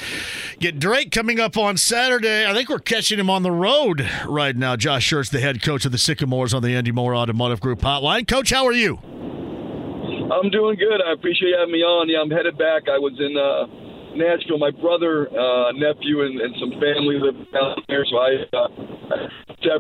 Get 0.59 0.81
Drake 0.81 1.12
coming 1.12 1.39
up 1.39 1.56
on 1.56 1.77
Saturday. 1.77 2.44
I 2.44 2.52
think 2.55 2.69
we're 2.69 2.81
catching 2.81 3.20
him 3.20 3.31
on 3.31 3.44
the 3.44 3.52
road 3.52 4.10
right 4.27 4.56
now. 4.56 4.74
Josh 4.74 5.09
Schertz, 5.09 5.31
the 5.31 5.39
head 5.39 5.62
coach 5.62 5.85
of 5.85 5.93
the 5.93 5.98
Sycamores 5.98 6.52
on 6.52 6.62
the 6.65 6.74
Andy 6.74 6.90
Moore 6.90 7.15
Automotive 7.15 7.60
Group 7.60 7.82
hotline. 7.82 8.27
Coach, 8.27 8.51
how 8.51 8.66
are 8.66 8.73
you? 8.73 8.98
I'm 8.98 10.51
doing 10.51 10.77
good. 10.77 11.01
I 11.06 11.12
appreciate 11.12 11.51
you 11.51 11.56
having 11.56 11.73
me 11.73 11.85
on. 11.85 12.09
Yeah, 12.09 12.19
I'm 12.20 12.31
headed 12.31 12.59
back. 12.59 12.89
I 12.89 12.98
was 12.98 13.15
in 13.15 13.36
uh, 13.39 14.16
Nashville. 14.16 14.59
My 14.59 14.73
brother, 14.73 15.28
uh, 15.31 15.70
nephew, 15.70 16.23
and, 16.23 16.40
and, 16.40 16.55
some 16.59 16.73
family 16.81 17.20
live 17.20 17.36
down 17.52 17.77
there, 17.86 18.05
so 18.10 18.16
I, 18.19 18.43
uh, 18.52 19.78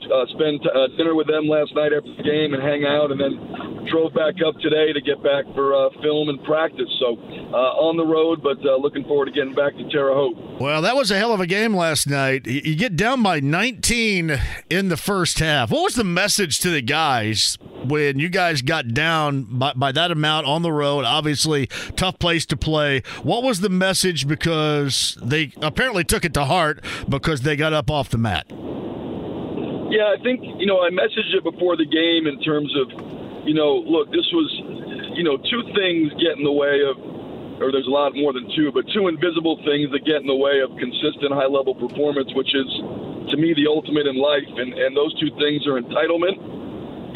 uh, 0.00 0.26
spend 0.30 0.60
uh, 0.62 0.86
dinner 0.96 1.14
with 1.14 1.26
them 1.26 1.48
last 1.48 1.74
night 1.74 1.92
after 1.92 2.14
the 2.14 2.22
game 2.22 2.54
and 2.54 2.62
hang 2.62 2.84
out, 2.84 3.10
and 3.10 3.20
then 3.20 3.86
drove 3.90 4.14
back 4.14 4.34
up 4.46 4.54
today 4.60 4.92
to 4.92 5.00
get 5.00 5.22
back 5.22 5.44
for 5.54 5.74
uh, 5.74 5.90
film 6.02 6.28
and 6.28 6.42
practice. 6.44 6.88
So 7.00 7.16
uh, 7.16 7.82
on 7.82 7.96
the 7.96 8.06
road, 8.06 8.42
but 8.42 8.58
uh, 8.64 8.76
looking 8.76 9.02
forward 9.04 9.26
to 9.26 9.32
getting 9.32 9.54
back 9.54 9.76
to 9.76 9.88
Terre 9.90 10.14
Haute. 10.14 10.60
Well, 10.60 10.82
that 10.82 10.94
was 10.94 11.10
a 11.10 11.18
hell 11.18 11.32
of 11.32 11.40
a 11.40 11.46
game 11.46 11.74
last 11.74 12.06
night. 12.06 12.46
You 12.46 12.76
get 12.76 12.96
down 12.96 13.22
by 13.22 13.40
19 13.40 14.38
in 14.70 14.88
the 14.88 14.96
first 14.96 15.40
half. 15.40 15.70
What 15.70 15.82
was 15.82 15.94
the 15.94 16.04
message 16.04 16.60
to 16.60 16.70
the 16.70 16.82
guys 16.82 17.58
when 17.84 18.18
you 18.20 18.28
guys 18.28 18.62
got 18.62 18.94
down 18.94 19.46
by, 19.58 19.72
by 19.74 19.90
that 19.92 20.12
amount 20.12 20.46
on 20.46 20.62
the 20.62 20.72
road? 20.72 21.04
Obviously, 21.04 21.66
tough 21.96 22.18
place 22.20 22.46
to 22.46 22.56
play. 22.56 23.02
What 23.22 23.42
was 23.42 23.60
the 23.60 23.68
message 23.68 24.28
because 24.28 25.18
they 25.20 25.52
apparently 25.60 26.04
took 26.04 26.24
it 26.24 26.34
to 26.34 26.44
heart 26.44 26.84
because 27.08 27.40
they 27.40 27.56
got 27.56 27.72
up 27.72 27.90
off 27.90 28.10
the 28.10 28.18
mat? 28.18 28.46
Yeah, 29.88 30.12
I 30.12 30.20
think 30.20 30.44
you 30.44 30.68
know 30.68 30.84
I 30.84 30.92
messaged 30.92 31.32
it 31.32 31.40
before 31.40 31.72
the 31.80 31.88
game 31.88 32.28
in 32.28 32.36
terms 32.44 32.68
of, 32.76 32.92
you 33.48 33.56
know, 33.56 33.80
look, 33.88 34.12
this 34.12 34.28
was, 34.36 34.48
you 35.16 35.24
know, 35.24 35.40
two 35.40 35.64
things 35.72 36.12
get 36.20 36.36
in 36.36 36.44
the 36.44 36.52
way 36.52 36.84
of, 36.84 37.00
or 37.56 37.72
there's 37.72 37.88
a 37.88 37.96
lot 37.96 38.12
more 38.12 38.36
than 38.36 38.52
two, 38.52 38.68
but 38.68 38.84
two 38.92 39.08
invisible 39.08 39.56
things 39.64 39.88
that 39.96 40.04
get 40.04 40.20
in 40.20 40.28
the 40.28 40.36
way 40.36 40.60
of 40.60 40.76
consistent 40.76 41.32
high 41.32 41.48
level 41.48 41.72
performance, 41.72 42.28
which 42.36 42.52
is, 42.52 42.68
to 43.32 43.40
me, 43.40 43.56
the 43.56 43.64
ultimate 43.64 44.04
in 44.04 44.20
life, 44.20 44.44
and 44.60 44.76
and 44.76 44.92
those 44.92 45.16
two 45.16 45.32
things 45.40 45.64
are 45.64 45.80
entitlement. 45.80 46.36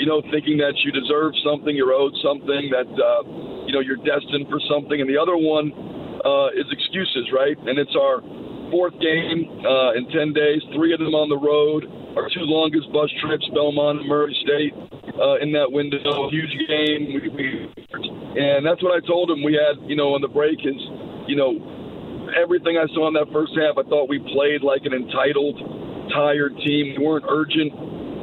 You 0.00 0.08
know, 0.08 0.24
thinking 0.32 0.56
that 0.64 0.72
you 0.80 0.96
deserve 0.96 1.36
something, 1.44 1.76
you're 1.76 1.92
owed 1.92 2.16
something, 2.24 2.72
that 2.72 2.88
uh, 2.88 3.22
you 3.68 3.76
know 3.76 3.84
you're 3.84 4.00
destined 4.00 4.48
for 4.48 4.64
something, 4.64 4.96
and 4.96 5.04
the 5.04 5.20
other 5.20 5.36
one 5.36 5.76
uh, 6.24 6.56
is 6.56 6.64
excuses, 6.72 7.28
right? 7.36 7.60
And 7.68 7.76
it's 7.76 7.92
our 7.92 8.24
fourth 8.72 8.96
game 8.96 9.60
uh, 9.60 9.92
in 9.92 10.08
ten 10.08 10.32
days, 10.32 10.64
three 10.72 10.96
of 10.96 11.04
them 11.04 11.12
on 11.12 11.28
the 11.28 11.36
road 11.36 12.01
our 12.16 12.28
two 12.28 12.44
longest 12.44 12.92
bus 12.92 13.10
trips, 13.20 13.46
Belmont 13.54 14.00
and 14.00 14.08
Murray 14.08 14.36
State, 14.44 14.74
uh, 15.16 15.40
in 15.40 15.52
that 15.52 15.70
window. 15.70 16.28
Huge 16.30 16.54
game. 16.68 17.02
We, 17.14 17.28
we, 17.28 17.46
and 18.36 18.64
that's 18.64 18.82
what 18.82 18.96
I 18.96 19.00
told 19.06 19.30
him. 19.30 19.42
We 19.42 19.54
had, 19.54 19.80
you 19.88 19.96
know, 19.96 20.14
on 20.14 20.20
the 20.20 20.28
break 20.28 20.60
is, 20.64 20.80
you 21.28 21.36
know, 21.36 21.56
everything 22.32 22.76
I 22.76 22.86
saw 22.94 23.08
in 23.08 23.14
that 23.14 23.28
first 23.32 23.52
half, 23.56 23.76
I 23.76 23.84
thought 23.88 24.08
we 24.08 24.18
played 24.32 24.62
like 24.62 24.84
an 24.84 24.92
entitled, 24.92 25.56
tired 26.12 26.56
team. 26.64 26.96
We 26.96 27.04
weren't 27.04 27.28
urgent 27.28 27.72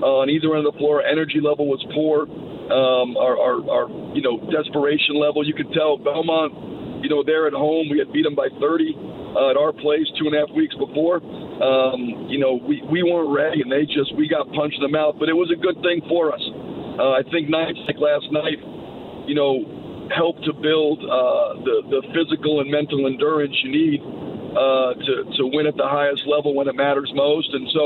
uh, 0.02 0.24
on 0.26 0.30
either 0.30 0.56
end 0.56 0.66
of 0.66 0.74
the 0.74 0.80
floor. 0.80 1.02
Energy 1.04 1.42
level 1.42 1.68
was 1.68 1.82
poor. 1.94 2.26
Um, 2.70 3.18
our, 3.18 3.34
our, 3.34 3.58
our, 3.66 3.86
you 4.14 4.22
know, 4.22 4.38
desperation 4.54 5.18
level. 5.18 5.42
You 5.42 5.58
could 5.58 5.74
tell 5.74 5.98
Belmont, 5.98 7.02
you 7.02 7.10
know, 7.10 7.24
they're 7.26 7.48
at 7.48 7.54
home. 7.54 7.90
We 7.90 7.98
had 7.98 8.14
beat 8.14 8.24
them 8.24 8.36
by 8.36 8.50
30 8.62 8.94
uh, 9.36 9.52
at 9.52 9.58
our 9.58 9.74
place 9.74 10.08
two 10.18 10.26
and 10.26 10.36
a 10.36 10.40
half 10.40 10.52
weeks 10.56 10.76
before. 10.76 11.18
Um, 11.20 12.28
you 12.30 12.40
know, 12.40 12.56
we, 12.56 12.82
we 12.90 13.04
weren't 13.04 13.30
ready, 13.30 13.62
and 13.62 13.72
they 13.72 13.86
just 13.86 14.16
we 14.16 14.28
got 14.28 14.50
punched 14.54 14.78
in 14.78 14.84
the 14.84 14.94
mouth. 14.94 15.16
But 15.20 15.30
it 15.30 15.38
was 15.38 15.52
a 15.52 15.60
good 15.60 15.82
thing 15.84 16.02
for 16.08 16.34
us. 16.34 16.42
Uh, 17.00 17.16
I 17.16 17.24
think 17.32 17.50
nights 17.50 17.80
like 17.88 17.98
last 18.00 18.28
night, 18.32 18.60
you 19.28 19.36
know, 19.36 20.10
helped 20.16 20.44
to 20.46 20.54
build 20.54 21.00
uh, 21.04 21.62
the 21.62 21.76
the 21.90 22.02
physical 22.14 22.62
and 22.62 22.72
mental 22.72 23.06
endurance 23.06 23.56
you 23.64 23.72
need 23.72 24.02
uh, 24.02 24.94
to 24.98 25.14
to 25.38 25.44
win 25.54 25.68
at 25.68 25.78
the 25.78 25.88
highest 25.88 26.26
level 26.26 26.54
when 26.56 26.68
it 26.68 26.76
matters 26.76 27.12
most. 27.14 27.54
And 27.54 27.70
so, 27.70 27.84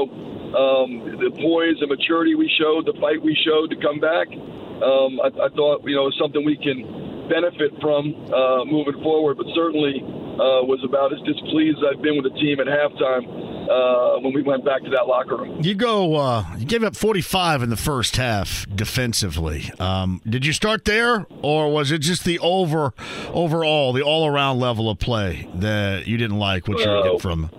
um, 0.56 0.90
the 1.20 1.32
poise 1.36 1.82
and 1.82 1.90
maturity 1.90 2.36
we 2.36 2.50
showed, 2.58 2.86
the 2.86 2.98
fight 3.00 3.22
we 3.22 3.36
showed 3.36 3.70
to 3.72 3.78
come 3.78 4.00
back, 4.00 4.28
um, 4.32 5.20
I, 5.20 5.30
I 5.46 5.50
thought 5.52 5.84
you 5.84 5.96
know 5.96 6.08
was 6.08 6.18
something 6.20 6.46
we 6.46 6.58
can 6.58 7.28
benefit 7.28 7.74
from 7.82 8.16
uh, 8.32 8.64
moving 8.66 9.02
forward. 9.04 9.38
But 9.38 9.48
certainly 9.54 10.00
uh, 10.34 10.66
was 10.66 10.82
about 10.84 11.14
as 11.14 11.20
displeased 11.22 11.78
as 11.78 11.84
I've 11.94 12.02
been 12.02 12.16
with 12.22 12.32
the 12.32 12.40
team 12.40 12.60
at 12.60 12.68
halftime 12.68 13.26
uh, 13.70 14.20
when 14.20 14.34
we 14.34 14.42
went 14.42 14.66
back 14.66 14.82
to 14.84 14.90
that 14.90 15.08
locker 15.08 15.38
room. 15.38 15.62
You 15.62 15.76
go. 15.76 16.16
Uh, 16.16 16.46
you 16.58 16.66
gave 16.66 16.84
up 16.84 16.96
45 16.96 17.64
in 17.64 17.70
the 17.70 17.78
first 17.78 18.18
half 18.18 18.66
defensively. 18.74 19.72
Um, 19.80 20.22
did 20.28 20.46
you 20.46 20.54
start 20.54 20.86
there, 20.86 21.26
or 21.42 21.72
was 21.72 21.92
it 21.92 22.00
just 22.00 22.24
the 22.26 22.40
over 22.40 22.94
overall, 23.30 23.94
the 23.94 24.02
all 24.02 24.28
around 24.28 24.60
level 24.60 24.90
of 24.90 25.00
play 25.00 25.48
that 25.56 26.08
you 26.08 26.18
didn't 26.18 26.40
like 26.40 26.68
what 26.68 26.80
you 26.80 26.90
were 26.90 27.04
getting 27.04 27.20
from? 27.20 27.50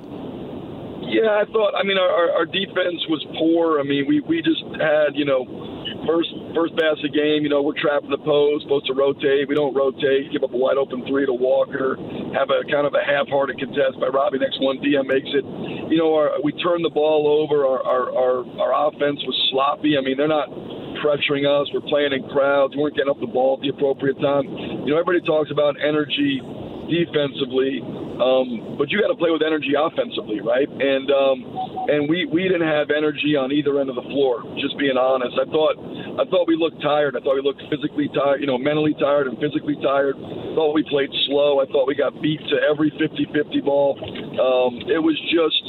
Yeah, 1.07 1.41
I 1.41 1.45
thought. 1.53 1.75
I 1.79 1.85
mean, 1.85 1.99
our, 1.99 2.11
our, 2.11 2.31
our 2.39 2.47
defense 2.47 3.07
was 3.09 3.25
poor. 3.39 3.79
I 3.79 3.85
mean, 3.85 4.07
we 4.09 4.21
we 4.21 4.43
just 4.43 4.65
had 4.81 5.15
you 5.15 5.25
know 5.25 5.45
first 6.06 6.31
first 6.55 6.72
pass 6.76 6.97
of 7.01 7.09
the 7.09 7.14
game. 7.14 7.43
You 7.44 7.51
know, 7.51 7.62
we're 7.62 7.78
trapping 7.78 8.10
the 8.10 8.20
post, 8.22 8.64
supposed 8.64 8.86
to 8.86 8.94
rotate. 8.94 9.48
We 9.48 9.55
don't 9.55 9.74
rotate. 9.74 10.32
Give 10.32 10.44
up 10.44 10.52
a 10.52 10.56
wide 10.56 10.76
open 10.76 11.05
three 11.06 11.26
to 11.26 11.35
Walker. 11.35 11.97
Have 12.36 12.51
a 12.51 12.64
kind 12.70 12.86
of 12.86 12.94
a 12.94 13.02
half-hearted 13.05 13.59
contest 13.59 14.01
by 14.01 14.09
Robbie. 14.09 14.39
Next 14.39 14.60
one, 14.60 14.78
DM 14.78 15.06
makes 15.06 15.31
it. 15.32 15.44
You 15.90 15.98
know, 15.98 16.14
our, 16.14 16.40
we 16.43 16.52
turned 16.60 16.85
the 16.85 16.94
ball 16.94 17.28
over. 17.28 17.66
Our, 17.66 17.81
our 17.82 18.05
our 18.12 18.36
our 18.60 18.72
offense 18.89 19.20
was 19.26 19.36
sloppy. 19.51 19.97
I 19.98 20.02
mean, 20.02 20.16
they're 20.16 20.31
not 20.31 20.48
pressuring 21.05 21.44
us. 21.44 21.68
We're 21.72 21.85
playing 21.85 22.12
in 22.12 22.24
crowds. 22.31 22.76
We 22.76 22.82
weren't 22.82 22.97
getting 22.97 23.10
up 23.10 23.20
the 23.20 23.28
ball 23.31 23.59
at 23.59 23.62
the 23.62 23.70
appropriate 23.70 24.20
time. 24.20 24.47
You 24.86 24.94
know, 24.94 24.98
everybody 25.01 25.20
talks 25.26 25.51
about 25.51 25.76
energy 25.81 26.40
defensively, 26.89 27.81
um, 28.20 28.77
but 28.78 28.90
you 28.90 29.01
got 29.01 29.09
to 29.09 29.19
play 29.19 29.31
with 29.31 29.43
energy 29.43 29.74
offensively, 29.77 30.40
right? 30.40 30.69
And 30.69 31.06
um, 31.11 31.39
and 31.89 32.09
we 32.09 32.27
we 32.27 32.44
didn't 32.44 32.66
have 32.66 32.90
energy 32.90 33.36
on 33.36 33.52
either 33.52 33.81
end 33.81 33.89
of 33.90 33.97
the 33.97 34.06
floor. 34.12 34.44
Just 34.61 34.77
being 34.78 34.97
honest, 34.97 35.35
I 35.36 35.47
thought 35.51 35.77
I 36.20 36.24
thought 36.28 36.47
we 36.47 36.56
looked 36.56 36.81
tired. 36.81 37.16
I 37.16 37.20
thought 37.20 37.35
we 37.35 37.44
looked 37.44 37.62
physically 37.69 38.09
tired, 38.15 38.40
you 38.40 38.47
know, 38.47 38.59
mentally 38.59 38.94
tired 38.98 39.27
and 39.27 39.36
physically 39.40 39.77
tired. 39.82 40.16
I 40.16 40.55
thought 40.55 40.73
we 40.73 40.85
played 40.86 41.11
slow. 41.27 41.61
I 41.61 41.66
thought 41.69 41.89
we 41.89 41.94
got 41.94 42.15
beat 42.23 42.40
to 42.52 42.56
every 42.62 42.90
50-50 42.94 43.65
ball. 43.65 43.98
Um, 43.98 44.86
it 44.86 45.02
was 45.02 45.19
just, 45.28 45.65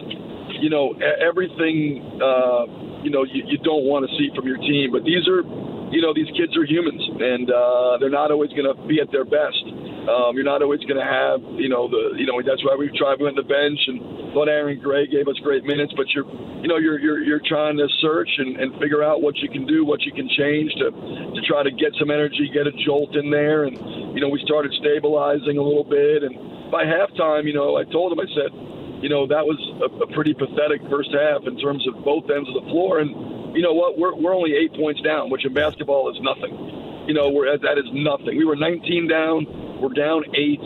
you 0.61 0.69
know, 0.69 0.93
everything. 1.19 2.03
Uh, 2.21 2.85
you 3.05 3.13
know, 3.13 3.21
you, 3.21 3.45
you 3.45 3.61
don't 3.61 3.85
want 3.85 4.01
to 4.01 4.11
see 4.17 4.33
from 4.33 4.49
your 4.49 4.57
team. 4.57 4.89
But 4.89 5.05
these 5.05 5.29
are, 5.29 5.45
you 5.93 6.01
know, 6.01 6.09
these 6.09 6.29
kids 6.33 6.57
are 6.57 6.65
humans, 6.65 6.97
and 7.21 7.45
uh, 7.53 8.01
they're 8.01 8.09
not 8.09 8.33
always 8.33 8.49
going 8.57 8.65
to 8.65 8.73
be 8.89 8.97
at 8.97 9.13
their 9.13 9.23
best. 9.23 9.61
Um, 10.05 10.35
you're 10.37 10.45
not 10.45 10.61
always 10.61 10.81
going 10.85 11.01
to 11.01 11.05
have, 11.05 11.41
you 11.57 11.69
know, 11.69 11.89
the, 11.89 12.13
you 12.17 12.25
know, 12.29 12.37
that's 12.45 12.63
why 12.63 12.75
we've 12.77 12.93
tried. 12.93 13.17
To 13.17 13.31
the 13.31 13.47
bench 13.47 13.79
and 13.87 14.33
thought 14.35 14.49
Aaron 14.49 14.77
Gray 14.77 15.07
gave 15.07 15.27
us 15.27 15.39
great 15.41 15.63
minutes, 15.63 15.93
but 15.95 16.05
you're, 16.13 16.27
you 16.61 16.67
know, 16.67 16.75
you're 16.77 16.99
you're 16.99 17.23
you're 17.23 17.41
trying 17.47 17.77
to 17.77 17.87
search 18.01 18.29
and, 18.37 18.59
and 18.59 18.75
figure 18.79 19.01
out 19.01 19.21
what 19.21 19.37
you 19.37 19.47
can 19.47 19.65
do, 19.65 19.85
what 19.85 20.03
you 20.03 20.11
can 20.11 20.27
change 20.35 20.69
to 20.83 20.91
to 20.91 21.41
try 21.47 21.63
to 21.63 21.71
get 21.71 21.95
some 21.97 22.11
energy, 22.11 22.51
get 22.53 22.67
a 22.67 22.75
jolt 22.85 23.15
in 23.15 23.31
there, 23.31 23.63
and 23.63 23.79
you 24.13 24.19
know, 24.19 24.27
we 24.27 24.41
started 24.43 24.73
stabilizing 24.83 25.57
a 25.57 25.63
little 25.63 25.87
bit, 25.87 26.23
and 26.23 26.35
by 26.71 26.83
halftime, 26.83 27.45
you 27.45 27.53
know, 27.53 27.77
I 27.77 27.85
told 27.85 28.11
him, 28.11 28.19
I 28.19 28.27
said, 28.35 28.51
you 29.01 29.09
know, 29.09 29.27
that 29.27 29.45
was 29.45 29.59
a, 29.79 29.89
a 30.03 30.07
pretty 30.13 30.33
pathetic 30.33 30.81
first 30.89 31.09
half 31.13 31.45
in 31.47 31.57
terms 31.59 31.85
of 31.87 32.03
both 32.03 32.25
ends 32.29 32.49
of 32.49 32.55
the 32.63 32.67
floor. 32.71 32.99
And 32.99 33.55
you 33.55 33.61
know 33.61 33.73
what? 33.73 33.97
We're, 33.97 34.15
we're 34.15 34.33
only 34.33 34.55
eight 34.55 34.73
points 34.73 35.01
down, 35.01 35.29
which 35.29 35.45
in 35.45 35.53
basketball 35.53 36.09
is 36.09 36.17
nothing. 36.21 36.51
You 37.07 37.13
know, 37.13 37.29
we're, 37.29 37.45
that 37.57 37.77
is 37.77 37.85
nothing. 37.93 38.37
We 38.37 38.45
were 38.45 38.55
19 38.55 39.07
down. 39.07 39.45
We're 39.81 39.93
down 39.93 40.23
eight. 40.33 40.63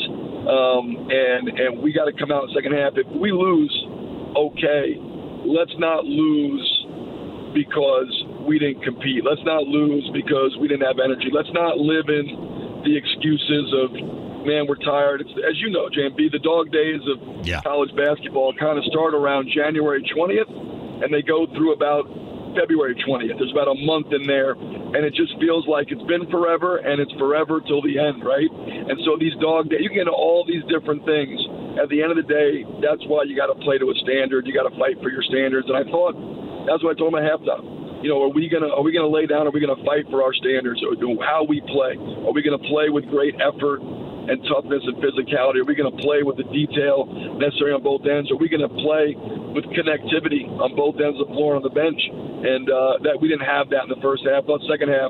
Um, 0.49 1.11
and, 1.11 1.49
and 1.49 1.83
we 1.83 1.93
got 1.93 2.05
to 2.05 2.15
come 2.15 2.31
out 2.31 2.47
in 2.47 2.49
the 2.49 2.55
second 2.55 2.73
half. 2.73 2.93
If 2.95 3.07
we 3.11 3.31
lose, 3.31 3.73
okay. 4.35 4.97
Let's 5.45 5.73
not 5.77 6.05
lose 6.05 6.63
because 7.53 8.11
we 8.47 8.59
didn't 8.59 8.83
compete. 8.83 9.23
Let's 9.25 9.43
not 9.43 9.67
lose 9.67 10.09
because 10.13 10.55
we 10.59 10.67
didn't 10.67 10.85
have 10.85 10.99
energy. 11.03 11.29
Let's 11.31 11.51
not 11.53 11.77
live 11.77 12.07
in 12.07 12.81
the 12.85 12.95
excuses 12.95 13.67
of 13.75 13.91
man, 14.45 14.67
we're 14.67 14.79
tired. 14.79 15.21
It's, 15.21 15.31
as 15.43 15.59
you 15.59 15.69
know, 15.69 15.89
JMV, 15.91 16.31
the 16.31 16.39
dog 16.39 16.71
days 16.71 17.01
of 17.07 17.45
yeah. 17.45 17.61
college 17.61 17.91
basketball 17.95 18.53
kind 18.55 18.77
of 18.77 18.83
start 18.85 19.13
around 19.13 19.51
January 19.53 20.03
20th, 20.03 21.03
and 21.03 21.13
they 21.13 21.21
go 21.21 21.45
through 21.55 21.73
about 21.73 22.07
February 22.55 22.95
20th. 23.01 23.37
There's 23.37 23.51
about 23.51 23.69
a 23.69 23.77
month 23.85 24.13
in 24.13 24.25
there, 24.25 24.53
and 24.53 25.01
it 25.05 25.13
just 25.13 25.33
feels 25.39 25.67
like 25.67 25.91
it's 25.91 26.03
been 26.09 26.29
forever, 26.29 26.77
and 26.77 27.01
it's 27.01 27.13
forever 27.19 27.61
till 27.61 27.81
the 27.81 27.97
end, 27.97 28.23
right? 28.23 28.49
And 28.49 28.97
so 29.05 29.17
these 29.19 29.35
dog 29.41 29.69
days, 29.69 29.81
you 29.83 29.89
can 29.89 30.05
get 30.05 30.11
all 30.11 30.45
these 30.45 30.63
different 30.67 31.05
things. 31.05 31.37
At 31.81 31.89
the 31.89 32.01
end 32.01 32.11
of 32.11 32.19
the 32.19 32.27
day, 32.27 32.65
that's 32.81 33.03
why 33.07 33.23
you 33.23 33.35
got 33.35 33.51
to 33.53 33.57
play 33.63 33.77
to 33.77 33.87
a 33.89 33.95
standard. 34.03 34.47
You 34.47 34.53
got 34.53 34.67
to 34.67 34.75
fight 34.77 34.97
for 35.01 35.09
your 35.09 35.23
standards. 35.23 35.69
And 35.69 35.77
I 35.77 35.85
thought 35.87 36.17
that's 36.67 36.83
what 36.83 36.93
I 36.93 36.97
told 36.99 37.15
at 37.15 37.23
halftime 37.23 37.79
you 38.01 38.07
know, 38.09 38.23
are 38.23 38.31
we 38.31 38.47
gonna 38.47 38.71
are 38.71 38.81
we 38.81 38.93
gonna 38.93 39.11
lay 39.11 39.25
down? 39.25 39.47
Are 39.47 39.51
we 39.51 39.59
gonna 39.59 39.83
fight 39.83 40.07
for 40.09 40.23
our 40.23 40.33
standards? 40.33 40.79
Or 40.83 40.95
how 41.19 41.43
we 41.43 41.59
play? 41.67 41.99
Are 42.23 42.31
we 42.31 42.41
gonna 42.41 42.63
play 42.71 42.89
with 42.89 43.05
great 43.11 43.35
effort? 43.35 43.81
And 44.29 44.45
toughness 44.45 44.85
and 44.85 45.01
physicality? 45.01 45.57
Are 45.57 45.65
we 45.65 45.73
going 45.73 45.89
to 45.89 45.99
play 46.01 46.21
with 46.21 46.37
the 46.37 46.45
detail 46.53 47.09
necessary 47.41 47.73
on 47.73 47.81
both 47.81 48.05
ends? 48.05 48.29
Are 48.29 48.37
we 48.37 48.47
going 48.47 48.61
to 48.61 48.69
play 48.69 49.17
with 49.51 49.65
connectivity 49.73 50.45
on 50.45 50.77
both 50.77 51.01
ends 51.01 51.19
of 51.19 51.27
the 51.27 51.33
floor 51.33 51.57
on 51.57 51.65
the 51.65 51.73
bench? 51.73 51.97
And 52.09 52.69
uh, 52.69 53.01
that 53.09 53.17
we 53.17 53.27
didn't 53.27 53.49
have 53.49 53.73
that 53.73 53.83
in 53.83 53.89
the 53.89 54.01
first 54.05 54.23
half. 54.29 54.45
But 54.45 54.61
second 54.69 54.93
half, 54.93 55.09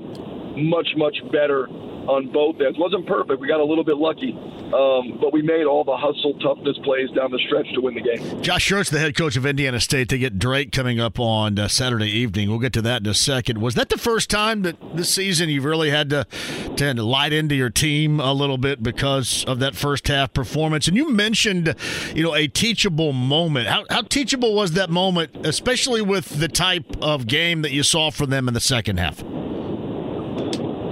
much 0.55 0.95
much 0.95 1.19
better 1.31 1.67
on 2.09 2.31
both 2.31 2.57
ends. 2.63 2.79
Wasn't 2.79 3.05
perfect. 3.05 3.39
We 3.39 3.47
got 3.47 3.59
a 3.59 3.67
little 3.67 3.83
bit 3.83 3.97
lucky, 3.97 4.33
um, 4.73 5.17
but 5.19 5.33
we 5.33 5.41
made 5.41 5.65
all 5.65 5.83
the 5.83 5.97
hustle 5.97 6.33
toughness 6.39 6.77
plays 6.83 7.09
down 7.11 7.31
the 7.31 7.39
stretch 7.45 7.67
to 7.73 7.81
win 7.81 7.95
the 7.95 8.01
game. 8.01 8.41
Josh 8.41 8.69
Schertz, 8.69 8.89
the 8.89 8.99
head 8.99 9.15
coach 9.15 9.35
of 9.35 9.45
Indiana 9.45 9.79
State, 9.79 10.09
they 10.09 10.17
get 10.17 10.37
Drake 10.37 10.71
coming 10.71 10.99
up 10.99 11.19
on 11.19 11.57
uh, 11.57 11.67
Saturday 11.67 12.09
evening. 12.09 12.49
We'll 12.49 12.59
get 12.59 12.73
to 12.73 12.81
that 12.83 13.01
in 13.01 13.07
a 13.07 13.13
second. 13.13 13.61
Was 13.61 13.75
that 13.75 13.89
the 13.89 13.97
first 13.97 14.29
time 14.29 14.61
that 14.63 14.77
this 14.95 15.13
season 15.13 15.49
you've 15.49 15.65
really 15.65 15.89
had 15.89 16.09
to 16.11 16.25
tend 16.75 16.97
to 16.97 17.03
light 17.03 17.33
into 17.33 17.55
your 17.55 17.69
team 17.69 18.19
a 18.19 18.33
little 18.33 18.57
bit 18.57 18.83
because 18.83 19.43
of 19.45 19.59
that 19.59 19.75
first 19.75 20.07
half 20.07 20.33
performance? 20.33 20.87
And 20.87 20.95
you 20.95 21.09
mentioned, 21.09 21.75
you 22.13 22.23
know, 22.23 22.35
a 22.35 22.47
teachable 22.47 23.13
moment. 23.13 23.67
How, 23.67 23.85
how 23.89 24.03
teachable 24.03 24.55
was 24.55 24.73
that 24.73 24.89
moment, 24.89 25.45
especially 25.45 26.01
with 26.01 26.39
the 26.39 26.47
type 26.47 26.85
of 27.01 27.27
game 27.27 27.63
that 27.63 27.71
you 27.71 27.83
saw 27.83 28.11
from 28.11 28.29
them 28.29 28.47
in 28.47 28.53
the 28.53 28.59
second 28.59 28.99
half? 28.99 29.23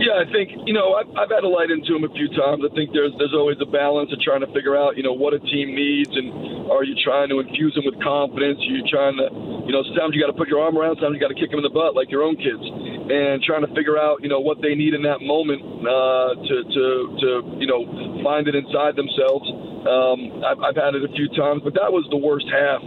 Yeah, 0.08 0.24
I 0.24 0.28
think 0.32 0.56
you 0.64 0.72
know 0.72 0.96
I've, 0.96 1.12
I've 1.20 1.28
had 1.28 1.44
to 1.44 1.52
light 1.52 1.68
into 1.68 1.92
him 1.92 2.08
a 2.08 2.14
few 2.16 2.32
times. 2.32 2.64
I 2.64 2.72
think 2.72 2.96
there's 2.96 3.12
there's 3.20 3.36
always 3.36 3.60
a 3.60 3.68
balance 3.68 4.08
of 4.16 4.24
trying 4.24 4.40
to 4.40 4.48
figure 4.56 4.80
out 4.80 4.96
you 4.96 5.04
know 5.04 5.12
what 5.12 5.36
a 5.36 5.40
team 5.44 5.76
needs, 5.76 6.16
and 6.16 6.72
are 6.72 6.88
you 6.88 6.96
trying 7.04 7.28
to 7.28 7.44
infuse 7.44 7.76
them 7.76 7.84
with 7.84 8.00
confidence? 8.00 8.56
Are 8.56 8.72
you 8.72 8.88
trying 8.88 9.20
to 9.20 9.28
you 9.68 9.76
know 9.76 9.84
sometimes 9.84 10.16
you 10.16 10.24
got 10.24 10.32
to 10.32 10.40
put 10.40 10.48
your 10.48 10.64
arm 10.64 10.80
around, 10.80 10.96
sometimes 11.04 11.20
you 11.20 11.20
got 11.20 11.36
to 11.36 11.36
kick 11.36 11.52
them 11.52 11.60
in 11.60 11.68
the 11.68 11.76
butt 11.76 11.92
like 11.92 12.08
your 12.08 12.24
own 12.24 12.40
kids, 12.40 12.64
and 12.64 13.44
trying 13.44 13.68
to 13.68 13.72
figure 13.76 14.00
out 14.00 14.24
you 14.24 14.32
know 14.32 14.40
what 14.40 14.64
they 14.64 14.80
need 14.80 14.96
in 14.96 15.04
that 15.04 15.20
moment 15.20 15.60
uh, 15.84 16.40
to 16.40 16.56
to 16.64 16.84
to 17.20 17.30
you 17.60 17.68
know 17.68 17.84
find 18.24 18.48
it 18.48 18.56
inside 18.56 18.96
themselves. 18.96 19.44
Um, 19.92 20.40
I've, 20.40 20.72
I've 20.72 20.80
had 20.80 20.96
it 20.96 21.04
a 21.04 21.12
few 21.20 21.28
times, 21.36 21.68
but 21.68 21.76
that 21.76 21.92
was 21.92 22.08
the 22.16 22.22
worst 22.24 22.48
half 22.48 22.80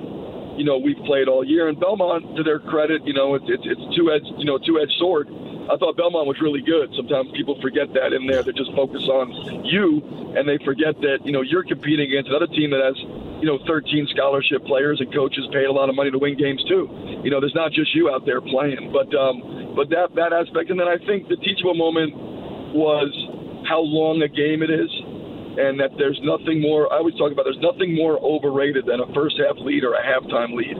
you 0.61 0.65
know 0.69 0.77
we've 0.77 1.01
played 1.09 1.27
all 1.27 1.43
year. 1.43 1.69
And 1.69 1.81
Belmont, 1.81 2.37
to 2.37 2.43
their 2.45 2.61
credit, 2.61 3.01
you 3.09 3.15
know 3.15 3.35
it's 3.35 3.49
it's, 3.49 3.65
it's 3.65 3.97
two 3.97 4.13
edged 4.13 4.29
you 4.37 4.45
know 4.45 4.59
two 4.59 4.79
edged 4.79 4.93
sword 5.01 5.33
I 5.71 5.77
thought 5.77 5.97
Belmont 5.97 6.27
was 6.27 6.41
really 6.41 6.63
good. 6.63 6.91
Sometimes 6.97 7.31
people 7.31 7.55
forget 7.63 7.95
that 7.95 8.13
in 8.13 8.27
there. 8.27 8.43
They 8.43 8.51
just 8.51 8.75
focus 8.75 9.07
on 9.07 9.65
you, 9.65 10.03
and 10.35 10.43
they 10.49 10.59
forget 10.65 10.99
that 11.07 11.23
you 11.23 11.31
know 11.31 11.43
you're 11.43 11.63
competing 11.63 12.11
against 12.11 12.29
another 12.29 12.49
team 12.49 12.71
that 12.75 12.83
has 12.83 12.99
you 13.39 13.47
know 13.47 13.63
13 13.71 14.09
scholarship 14.11 14.67
players 14.67 15.01
and 15.01 15.15
coaches 15.15 15.47
paid 15.53 15.67
a 15.67 15.73
lot 15.73 15.89
of 15.89 15.95
money 15.95 16.11
to 16.11 16.19
win 16.19 16.37
games 16.37 16.65
too. 16.65 16.91
You 17.23 17.31
know, 17.31 17.39
there's 17.39 17.55
not 17.55 17.71
just 17.71 17.95
you 17.95 18.11
out 18.11 18.27
there 18.27 18.41
playing, 18.41 18.91
but 18.91 19.15
um, 19.15 19.77
but 19.77 19.91
that 19.91 20.11
that 20.17 20.33
aspect, 20.33 20.71
and 20.71 20.81
then 20.81 20.89
I 20.89 20.99
think 20.99 21.29
the 21.29 21.37
teachable 21.37 21.79
moment 21.79 22.19
was 22.75 23.15
how 23.69 23.79
long 23.79 24.23
a 24.23 24.29
game 24.29 24.65
it 24.67 24.71
is 24.71 24.91
and 25.59 25.81
that 25.81 25.91
there's 25.99 26.21
nothing 26.23 26.61
more. 26.61 26.93
I 26.93 26.99
always 26.99 27.15
talk 27.17 27.33
about 27.33 27.45
there's 27.45 27.63
nothing 27.63 27.95
more 27.95 28.19
overrated 28.23 28.87
than 28.87 29.01
a 29.01 29.09
first 29.15 29.39
half 29.39 29.57
lead 29.59 29.85
or 29.85 29.95
a 29.95 30.03
halftime 30.03 30.55
lead 30.55 30.77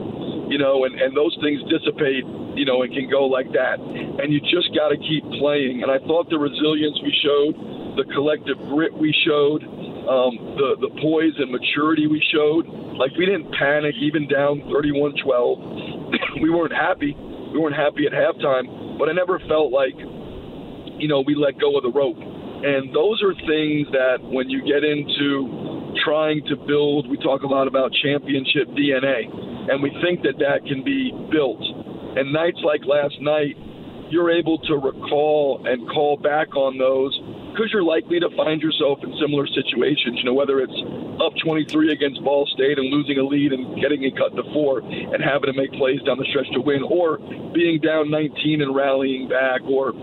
you 0.51 0.59
know, 0.59 0.83
and, 0.83 0.99
and 0.99 1.15
those 1.15 1.31
things 1.39 1.63
dissipate, 1.71 2.27
you 2.59 2.67
know, 2.67 2.83
and 2.83 2.91
can 2.91 3.07
go 3.09 3.23
like 3.23 3.47
that. 3.55 3.79
And 3.79 4.35
you 4.35 4.43
just 4.43 4.67
got 4.75 4.91
to 4.91 4.99
keep 4.99 5.23
playing. 5.39 5.79
And 5.79 5.87
I 5.87 5.97
thought 6.03 6.27
the 6.27 6.35
resilience 6.35 6.99
we 6.99 7.15
showed, 7.23 7.55
the 7.95 8.03
collective 8.11 8.59
grit 8.67 8.91
we 8.91 9.15
showed, 9.23 9.63
um, 10.11 10.35
the, 10.59 10.75
the 10.83 10.91
poise 10.99 11.39
and 11.39 11.55
maturity 11.55 12.11
we 12.11 12.19
showed, 12.35 12.67
like 12.99 13.15
we 13.15 13.25
didn't 13.25 13.47
panic 13.55 13.95
even 14.03 14.27
down 14.27 14.59
31 14.67 15.15
12. 15.23 16.43
we 16.43 16.51
weren't 16.51 16.75
happy. 16.75 17.15
We 17.15 17.55
weren't 17.55 17.79
happy 17.79 18.03
at 18.03 18.11
halftime, 18.11 18.99
but 18.99 19.07
I 19.07 19.15
never 19.15 19.39
felt 19.47 19.71
like, 19.71 19.95
you 19.95 21.07
know, 21.07 21.23
we 21.23 21.31
let 21.31 21.55
go 21.63 21.79
of 21.79 21.83
the 21.87 21.95
rope. 21.95 22.19
And 22.63 22.93
those 22.93 23.21
are 23.23 23.33
things 23.47 23.87
that 23.91 24.17
when 24.21 24.49
you 24.49 24.61
get 24.61 24.83
into 24.83 25.95
trying 26.05 26.45
to 26.47 26.55
build, 26.55 27.09
we 27.09 27.17
talk 27.17 27.41
a 27.43 27.47
lot 27.47 27.67
about 27.67 27.91
championship 28.03 28.67
DNA 28.77 29.25
and 29.69 29.81
we 29.81 29.89
think 30.01 30.21
that 30.23 30.37
that 30.39 30.65
can 30.65 30.83
be 30.83 31.11
built. 31.31 31.61
And 32.17 32.33
nights 32.33 32.59
like 32.63 32.81
last 32.85 33.15
night, 33.21 33.55
you're 34.09 34.31
able 34.31 34.57
to 34.59 34.75
recall 34.75 35.63
and 35.65 35.89
call 35.89 36.17
back 36.17 36.55
on 36.55 36.77
those 36.77 37.15
because 37.51 37.69
you're 37.71 37.83
likely 37.83 38.19
to 38.19 38.29
find 38.35 38.61
yourself 38.61 38.99
in 39.03 39.13
similar 39.19 39.47
situations. 39.47 40.19
You 40.19 40.25
know, 40.25 40.33
whether 40.33 40.59
it's 40.59 40.79
up 41.19 41.33
23 41.43 41.91
against 41.91 42.23
Ball 42.23 42.47
State 42.55 42.79
and 42.79 42.87
losing 42.89 43.17
a 43.19 43.23
lead 43.23 43.53
and 43.53 43.79
getting 43.79 44.03
it 44.03 44.15
cut 44.17 44.35
to 44.35 44.43
four 44.53 44.79
and 44.79 45.19
having 45.23 45.51
to 45.51 45.55
make 45.55 45.71
plays 45.73 46.01
down 46.03 46.17
the 46.17 46.27
stretch 46.31 46.49
to 46.53 46.61
win, 46.61 46.83
or 46.83 47.19
being 47.53 47.79
down 47.79 48.09
19 48.09 48.61
and 48.61 48.75
rallying 48.75 49.27
back, 49.27 49.61
or 49.67 49.93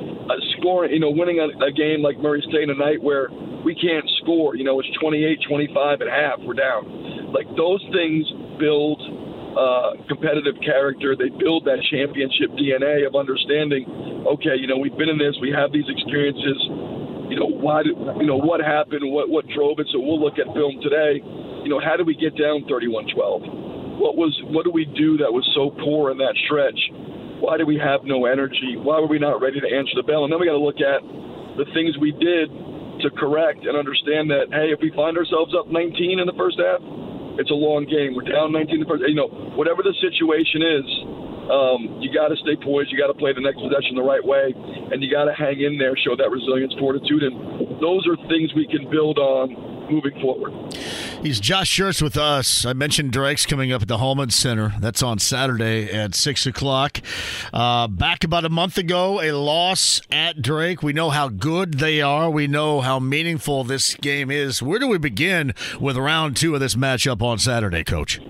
scoring, 0.59 0.93
you 0.93 1.01
know, 1.01 1.11
winning 1.11 1.41
a, 1.41 1.49
a 1.65 1.73
game 1.73 2.03
like 2.03 2.19
Murray 2.19 2.45
State 2.49 2.67
tonight 2.67 3.03
where 3.03 3.29
we 3.65 3.75
can't 3.75 4.07
score. 4.23 4.55
You 4.57 4.65
know, 4.65 4.79
it's 4.81 4.89
28 5.01 5.41
25 5.49 6.03
at 6.03 6.09
half, 6.09 6.39
we're 6.45 6.55
down. 6.55 7.33
Like 7.33 7.49
those 7.57 7.83
things 7.93 8.25
build 8.59 9.01
uh, 9.59 9.99
competitive 10.07 10.55
character. 10.63 11.17
They 11.17 11.31
build 11.35 11.65
that 11.67 11.83
championship 11.91 12.55
DNA 12.55 13.07
of 13.07 13.17
understanding. 13.17 13.85
Okay, 14.39 14.55
you 14.55 14.67
know, 14.67 14.79
we've 14.79 14.97
been 14.97 15.09
in 15.09 15.19
this. 15.19 15.35
We 15.41 15.51
have 15.51 15.73
these 15.73 15.89
experiences. 15.89 16.59
You 17.29 17.37
know, 17.37 17.49
why? 17.49 17.83
You 17.85 18.27
know, 18.27 18.41
what 18.41 18.61
happened? 18.61 19.05
What 19.05 19.29
what 19.29 19.45
drove 19.49 19.79
it? 19.79 19.89
So 19.93 20.01
we'll 20.01 20.21
look 20.21 20.39
at 20.39 20.47
film 20.55 20.81
today. 20.83 21.21
You 21.65 21.69
know, 21.69 21.81
how 21.81 21.97
did 21.97 22.07
we 22.07 22.15
get 22.15 22.37
down 22.39 22.65
31-12? 22.65 23.69
what 23.99 24.15
was 24.15 24.31
what 24.55 24.63
do 24.63 24.71
we 24.71 24.87
do 24.87 25.19
that 25.19 25.35
was 25.35 25.43
so 25.53 25.75
poor 25.83 26.15
in 26.15 26.19
that 26.23 26.39
stretch? 26.47 26.79
Why 27.43 27.59
did 27.59 27.67
we 27.67 27.79
have 27.79 28.07
no 28.07 28.27
energy? 28.27 28.79
Why 28.79 28.99
were 29.03 29.11
we 29.11 29.19
not 29.19 29.43
ready 29.43 29.61
to 29.61 29.67
answer 29.67 29.95
the 29.99 30.07
bell? 30.07 30.25
And 30.25 30.31
then 30.33 30.39
we 30.39 30.47
got 30.47 30.59
to 30.59 30.63
look 30.63 30.79
at 30.79 31.03
the 31.59 31.67
things 31.75 31.99
we 31.99 32.15
did 32.15 32.51
to 33.03 33.11
correct 33.15 33.67
and 33.67 33.75
understand 33.75 34.31
that 34.31 34.51
hey, 34.55 34.71
if 34.71 34.79
we 34.79 34.95
find 34.95 35.19
ourselves 35.19 35.55
up 35.55 35.67
19 35.71 36.19
in 36.19 36.27
the 36.27 36.39
first 36.39 36.59
half, 36.59 36.79
it's 37.39 37.51
a 37.51 37.59
long 37.59 37.87
game. 37.87 38.15
We're 38.15 38.27
down 38.27 38.55
19 38.55 38.75
in 38.75 38.83
the 38.87 38.91
first. 38.91 39.03
You 39.07 39.19
know, 39.19 39.31
whatever 39.59 39.83
the 39.83 39.95
situation 39.99 40.63
is, 40.63 40.87
um, 41.51 42.01
you 42.01 42.13
got 42.13 42.29
to 42.29 42.37
stay 42.37 42.57
poised. 42.57 42.93
You 42.93 42.99
got 42.99 43.09
to 43.09 43.19
play 43.19 43.33
the 43.33 43.41
next 43.41 43.61
possession 43.61 43.97
the 43.97 44.03
right 44.03 44.25
way, 44.25 44.53
and 44.93 45.03
you 45.03 45.11
got 45.11 45.25
to 45.25 45.35
hang 45.35 45.61
in 45.61 45.79
there, 45.79 45.97
show 45.97 46.17
that 46.17 46.31
resilience, 46.31 46.75
fortitude, 46.79 47.23
and 47.23 47.81
those 47.81 48.07
are 48.07 48.17
things 48.29 48.53
we 48.55 48.67
can 48.67 48.91
build 48.91 49.19
on 49.19 49.79
moving 49.91 50.21
forward. 50.21 50.53
He's 51.23 51.41
Josh 51.41 51.75
Schertz 51.77 52.03
with 52.03 52.17
us. 52.17 52.65
I 52.65 52.73
mentioned 52.73 53.13
Drake's 53.13 53.47
coming 53.47 53.73
up 53.73 53.83
at 53.83 53.89
the 53.89 53.99
Hulman 53.99 54.31
Center. 54.31 54.75
That's 54.79 55.03
on 55.03 55.19
Saturday 55.19 55.91
at 55.91 56.15
6 56.15 56.47
o'clock. 56.47 57.01
Uh, 57.53 57.89
back 57.89 58.25
about 58.25 58.45
a 58.45 58.49
month 58.49 58.79
ago, 58.79 59.21
a 59.21 59.33
loss 59.33 60.01
at 60.11 60.43
Drake. 60.43 60.83
We 60.83 60.93
know 60.93 61.11
how 61.11 61.29
good 61.29 61.75
they 61.75 62.01
are. 62.01 62.31
We 62.31 62.47
know 62.47 62.81
how 62.81 62.99
meaningful 62.99 63.65
this 63.65 63.95
game 63.95 64.31
is. 64.31 64.63
Where 64.63 64.79
do 64.79 64.87
we 64.87 64.99
begin 64.99 65.55
with 65.81 65.97
round 65.97 66.37
two 66.37 66.55
of 66.55 66.61
this 66.61 66.75
matchup 66.75 67.23
on 67.23 67.39
Saturday, 67.39 67.85
Coach? 67.85 68.21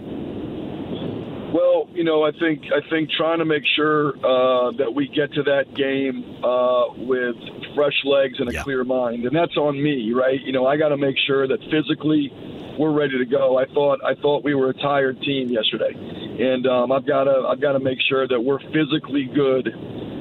Well, 1.89 1.97
you 1.97 2.05
know, 2.05 2.24
I 2.24 2.32
think 2.32 2.65
I 2.73 2.89
think 2.89 3.10
trying 3.10 3.39
to 3.39 3.44
make 3.44 3.65
sure 3.77 4.15
uh, 4.19 4.73
that 4.73 4.94
we 4.94 5.09
get 5.09 5.32
to 5.35 5.43
that 5.44 5.74
game 5.74 6.44
uh, 6.44 6.86
with 6.97 7.36
fresh 7.74 8.05
legs 8.05 8.39
and 8.39 8.48
a 8.48 8.52
yeah. 8.52 8.62
clear 8.62 8.85
mind, 8.85 9.24
and 9.24 9.35
that's 9.35 9.56
on 9.56 9.82
me, 9.82 10.12
right? 10.12 10.40
You 10.40 10.52
know, 10.52 10.66
I 10.66 10.77
got 10.77 10.89
to 10.90 10.97
make 10.97 11.16
sure 11.27 11.47
that 11.47 11.59
physically 11.70 12.32
we're 12.78 12.93
ready 12.93 13.19
to 13.19 13.24
go. 13.24 13.59
I 13.59 13.66
thought 13.66 14.01
I 14.05 14.15
thought 14.15 14.44
we 14.44 14.55
were 14.55 14.70
a 14.70 14.74
tired 14.74 15.20
team 15.23 15.48
yesterday, 15.48 15.93
and 15.94 16.66
um, 16.66 16.93
I've 16.93 17.06
got 17.06 17.24
to 17.24 17.47
I've 17.48 17.60
got 17.60 17.73
to 17.73 17.81
make 17.81 17.98
sure 18.09 18.27
that 18.27 18.40
we're 18.40 18.60
physically 18.60 19.31
good 19.35 19.69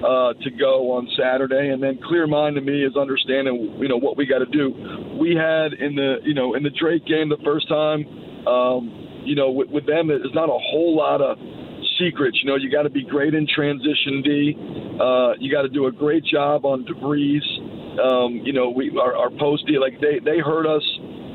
uh, 0.03 0.34
to 0.34 0.49
go 0.52 0.91
on 0.94 1.07
Saturday, 1.18 1.69
and 1.69 1.81
then 1.81 1.99
clear 2.07 2.27
mind 2.27 2.56
to 2.56 2.61
me 2.61 2.84
is 2.84 2.95
understanding 2.95 3.77
you 3.80 3.88
know 3.88 3.98
what 3.98 4.18
we 4.18 4.26
got 4.26 4.39
to 4.39 4.45
do. 4.45 4.69
We 5.19 5.35
had 5.35 5.73
in 5.73 5.95
the 5.95 6.18
you 6.23 6.34
know 6.34 6.56
in 6.56 6.64
the 6.64 6.72
Drake 6.72 7.06
game 7.06 7.30
the 7.30 7.41
first 7.44 7.68
time. 7.68 8.07
Um, 8.48 9.06
you 9.27 9.35
know, 9.35 9.51
with, 9.51 9.69
with 9.69 9.85
them, 9.85 10.07
there's 10.07 10.33
not 10.33 10.47
a 10.47 10.57
whole 10.71 10.95
lot 10.95 11.19
of 11.21 11.37
secrets. 11.99 12.39
You 12.41 12.49
know, 12.49 12.55
you 12.55 12.71
got 12.71 12.83
to 12.83 12.89
be 12.89 13.03
great 13.03 13.33
in 13.33 13.45
transition 13.45 14.23
D. 14.23 14.55
Uh, 14.95 15.33
you 15.39 15.51
got 15.51 15.63
to 15.63 15.69
do 15.69 15.87
a 15.87 15.91
great 15.91 16.23
job 16.23 16.65
on 16.65 16.85
DeVries. 16.87 17.43
Um, 17.99 18.41
you 18.45 18.53
know, 18.53 18.69
we 18.69 18.95
our, 18.95 19.15
our 19.15 19.29
post 19.37 19.67
D, 19.67 19.77
like 19.77 19.99
they 19.99 20.19
they 20.23 20.39
hurt 20.39 20.65
us 20.65 20.85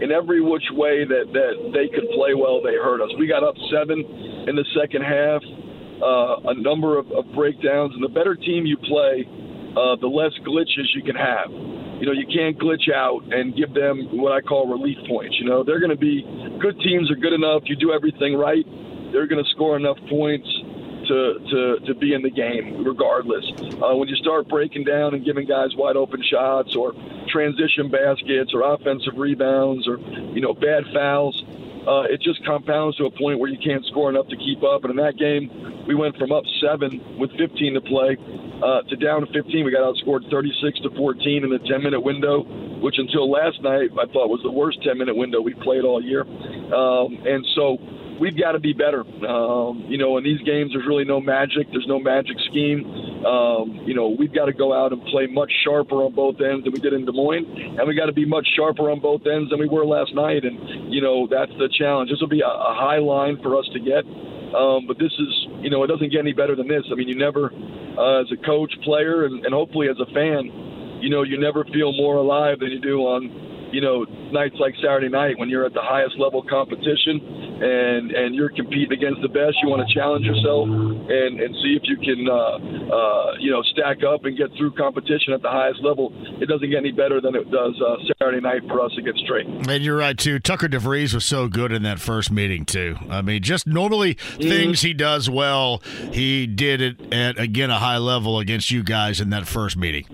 in 0.00 0.10
every 0.10 0.40
which 0.40 0.64
way 0.72 1.04
that 1.04 1.26
that 1.32 1.54
they 1.74 1.92
could 1.92 2.08
play 2.16 2.34
well. 2.34 2.62
They 2.62 2.74
hurt 2.80 3.02
us. 3.02 3.10
We 3.18 3.26
got 3.28 3.44
up 3.44 3.54
seven 3.70 4.00
in 4.48 4.56
the 4.56 4.64
second 4.80 5.02
half. 5.02 5.42
Uh, 6.02 6.50
a 6.50 6.54
number 6.58 6.98
of, 6.98 7.06
of 7.12 7.24
breakdowns, 7.32 7.94
and 7.94 8.02
the 8.02 8.10
better 8.10 8.34
team 8.34 8.66
you 8.66 8.76
play, 8.76 9.22
uh, 9.76 9.96
the 9.96 10.08
less 10.08 10.32
glitches 10.44 10.94
you 10.94 11.02
can 11.02 11.16
have 11.16 11.50
you 12.02 12.06
know, 12.06 12.12
you 12.18 12.26
can't 12.26 12.58
glitch 12.58 12.92
out 12.92 13.22
and 13.32 13.54
give 13.54 13.72
them 13.74 14.08
what 14.18 14.32
I 14.32 14.40
call 14.40 14.66
relief 14.66 14.98
points. 15.06 15.38
You 15.38 15.46
know, 15.48 15.62
they're 15.62 15.78
going 15.78 15.94
to 15.94 15.96
be 15.96 16.26
good 16.58 16.76
teams 16.80 17.08
are 17.12 17.14
good 17.14 17.32
enough. 17.32 17.62
You 17.66 17.76
do 17.76 17.92
everything 17.92 18.34
right, 18.34 18.66
they're 19.12 19.28
going 19.28 19.42
to 19.42 19.48
score 19.50 19.76
enough 19.76 19.98
points 20.10 20.48
to, 21.06 21.38
to, 21.38 21.86
to 21.86 21.94
be 21.94 22.12
in 22.12 22.22
the 22.22 22.30
game 22.30 22.82
regardless. 22.84 23.44
Uh, 23.78 23.94
when 23.94 24.08
you 24.08 24.16
start 24.16 24.48
breaking 24.48 24.82
down 24.82 25.14
and 25.14 25.24
giving 25.24 25.46
guys 25.46 25.76
wide 25.76 25.94
open 25.94 26.20
shots 26.28 26.74
or 26.74 26.92
transition 27.28 27.88
baskets 27.88 28.52
or 28.52 28.74
offensive 28.74 29.14
rebounds 29.16 29.86
or, 29.86 29.98
you 30.34 30.40
know, 30.40 30.54
bad 30.54 30.82
fouls, 30.92 31.44
uh, 31.86 32.06
it 32.06 32.22
just 32.22 32.44
compounds 32.46 32.96
to 32.96 33.06
a 33.06 33.10
point 33.10 33.38
where 33.38 33.50
you 33.50 33.58
can't 33.58 33.84
score 33.86 34.10
enough 34.10 34.28
to 34.28 34.36
keep 34.36 34.62
up. 34.62 34.84
And 34.84 34.90
in 34.90 34.96
that 34.96 35.16
game, 35.18 35.50
we 35.86 35.94
went 35.94 36.16
from 36.16 36.30
up 36.30 36.44
seven 36.60 37.18
with 37.18 37.30
15 37.38 37.74
to 37.74 37.80
play 37.80 38.16
uh, 38.62 38.82
to 38.88 38.96
down 38.96 39.26
15. 39.26 39.64
We 39.64 39.72
got 39.72 39.82
outscored 39.82 40.30
36 40.30 40.80
to 40.80 40.90
14 40.96 41.44
in 41.44 41.50
the 41.50 41.58
10 41.58 41.82
minute 41.82 42.00
window, 42.00 42.42
which 42.80 42.96
until 42.98 43.30
last 43.30 43.60
night 43.62 43.90
I 43.98 44.06
thought 44.12 44.30
was 44.30 44.40
the 44.42 44.52
worst 44.52 44.82
10 44.82 44.96
minute 44.96 45.16
window 45.16 45.40
we 45.40 45.54
played 45.54 45.82
all 45.84 46.02
year. 46.02 46.22
Um, 46.22 47.18
and 47.26 47.44
so 47.54 47.78
we've 48.20 48.38
got 48.38 48.52
to 48.52 48.60
be 48.60 48.72
better. 48.72 49.02
Um, 49.26 49.84
you 49.88 49.98
know, 49.98 50.16
in 50.18 50.24
these 50.24 50.40
games, 50.42 50.70
there's 50.72 50.86
really 50.86 51.04
no 51.04 51.20
magic. 51.20 51.66
There's 51.72 51.88
no 51.88 51.98
magic 51.98 52.36
scheme. 52.50 52.86
Um, 53.22 53.86
you 53.86 53.94
know, 53.94 54.14
we've 54.18 54.34
got 54.34 54.46
to 54.46 54.52
go 54.52 54.74
out 54.74 54.92
and 54.92 55.02
play 55.06 55.26
much 55.26 55.52
sharper 55.64 56.02
on 56.02 56.14
both 56.14 56.40
ends 56.40 56.64
than 56.64 56.72
we 56.72 56.80
did 56.80 56.92
in 56.92 57.04
Des 57.04 57.12
Moines, 57.12 57.46
and 57.78 57.86
we 57.86 57.94
got 57.94 58.06
to 58.06 58.12
be 58.12 58.26
much 58.26 58.46
sharper 58.56 58.90
on 58.90 59.00
both 59.00 59.22
ends 59.26 59.50
than 59.50 59.60
we 59.60 59.68
were 59.68 59.86
last 59.86 60.14
night. 60.14 60.44
And 60.44 60.92
you 60.92 61.00
know, 61.00 61.28
that's 61.30 61.52
the 61.58 61.70
challenge. 61.70 62.10
This 62.10 62.20
will 62.20 62.32
be 62.32 62.42
a, 62.42 62.50
a 62.50 62.74
high 62.74 62.98
line 62.98 63.38
for 63.42 63.58
us 63.58 63.66
to 63.72 63.80
get. 63.80 64.02
Um, 64.52 64.84
but 64.86 64.98
this 64.98 65.12
is, 65.12 65.32
you 65.62 65.70
know, 65.70 65.82
it 65.82 65.86
doesn't 65.86 66.10
get 66.10 66.20
any 66.20 66.34
better 66.34 66.54
than 66.54 66.68
this. 66.68 66.84
I 66.90 66.94
mean, 66.94 67.08
you 67.08 67.16
never, 67.16 67.48
uh, 67.48 68.20
as 68.20 68.28
a 68.32 68.36
coach, 68.44 68.74
player, 68.84 69.24
and, 69.24 69.46
and 69.46 69.54
hopefully 69.54 69.88
as 69.88 69.96
a 69.96 70.06
fan, 70.12 71.00
you 71.00 71.08
know, 71.08 71.22
you 71.22 71.40
never 71.40 71.64
feel 71.72 71.92
more 71.96 72.16
alive 72.16 72.60
than 72.60 72.68
you 72.68 72.80
do 72.80 73.00
on 73.00 73.52
you 73.72 73.80
know, 73.80 74.04
nights 74.30 74.56
like 74.60 74.74
Saturday 74.84 75.08
night 75.08 75.38
when 75.38 75.48
you're 75.48 75.64
at 75.64 75.72
the 75.72 75.80
highest 75.80 76.18
level 76.18 76.44
competition 76.44 77.51
and 77.62 78.10
and 78.10 78.34
you're 78.34 78.50
competing 78.50 78.92
against 78.92 79.22
the 79.22 79.28
best. 79.28 79.54
You 79.62 79.68
want 79.68 79.86
to 79.86 79.94
challenge 79.94 80.26
yourself 80.26 80.66
and 80.66 81.40
and 81.40 81.54
see 81.62 81.78
if 81.78 81.82
you 81.86 81.96
can, 81.96 82.26
uh, 82.26 82.58
uh, 82.90 83.34
you 83.38 83.50
know, 83.50 83.62
stack 83.70 84.02
up 84.02 84.24
and 84.24 84.36
get 84.36 84.50
through 84.58 84.72
competition 84.72 85.32
at 85.32 85.42
the 85.42 85.48
highest 85.48 85.80
level. 85.82 86.12
It 86.42 86.46
doesn't 86.46 86.68
get 86.68 86.78
any 86.78 86.90
better 86.90 87.20
than 87.20 87.36
it 87.36 87.50
does 87.50 87.80
uh, 87.80 87.96
Saturday 88.18 88.40
night 88.40 88.62
for 88.66 88.80
us 88.80 88.90
against 88.98 89.24
Drake. 89.26 89.46
And 89.46 89.84
you're 89.84 89.96
right 89.96 90.18
too. 90.18 90.40
Tucker 90.40 90.68
DeVries 90.68 91.14
was 91.14 91.24
so 91.24 91.46
good 91.46 91.70
in 91.70 91.82
that 91.84 92.00
first 92.00 92.32
meeting 92.32 92.64
too. 92.64 92.96
I 93.08 93.22
mean, 93.22 93.42
just 93.42 93.66
normally 93.66 94.16
mm-hmm. 94.16 94.42
things 94.42 94.82
he 94.82 94.92
does 94.92 95.30
well, 95.30 95.82
he 96.12 96.46
did 96.46 96.80
it 96.80 97.12
at 97.14 97.38
again 97.38 97.70
a 97.70 97.78
high 97.78 97.98
level 97.98 98.40
against 98.40 98.70
you 98.70 98.82
guys 98.82 99.20
in 99.20 99.30
that 99.30 99.46
first 99.46 99.76
meeting. 99.76 100.06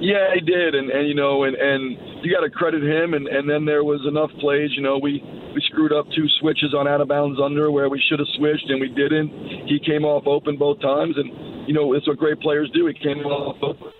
Yeah, 0.00 0.32
he 0.32 0.40
did, 0.40 0.74
and 0.74 0.90
and 0.90 1.08
you 1.08 1.14
know, 1.14 1.42
and 1.42 1.56
and 1.56 1.98
you 2.22 2.34
got 2.34 2.42
to 2.42 2.50
credit 2.50 2.82
him. 2.82 3.14
And, 3.14 3.26
and 3.28 3.48
then 3.48 3.64
there 3.64 3.84
was 3.84 4.00
enough 4.06 4.30
plays. 4.40 4.70
You 4.74 4.82
know, 4.82 4.98
we 4.98 5.22
we 5.54 5.60
screwed 5.70 5.92
up 5.92 6.06
two 6.14 6.26
switches 6.40 6.74
on 6.74 6.86
out 6.86 7.00
of 7.00 7.08
bounds 7.08 7.38
under 7.42 7.70
where 7.70 7.88
we 7.88 8.02
should 8.08 8.18
have 8.18 8.28
switched 8.36 8.68
and 8.68 8.80
we 8.80 8.88
didn't. 8.88 9.30
He 9.66 9.78
came 9.84 10.04
off 10.04 10.26
open 10.26 10.56
both 10.56 10.80
times, 10.80 11.16
and 11.16 11.68
you 11.68 11.74
know, 11.74 11.94
it's 11.94 12.06
what 12.06 12.18
great 12.18 12.40
players 12.40 12.70
do. 12.74 12.86
He 12.86 12.94
came 12.94 13.24
off 13.26 13.56
open. 13.62 13.92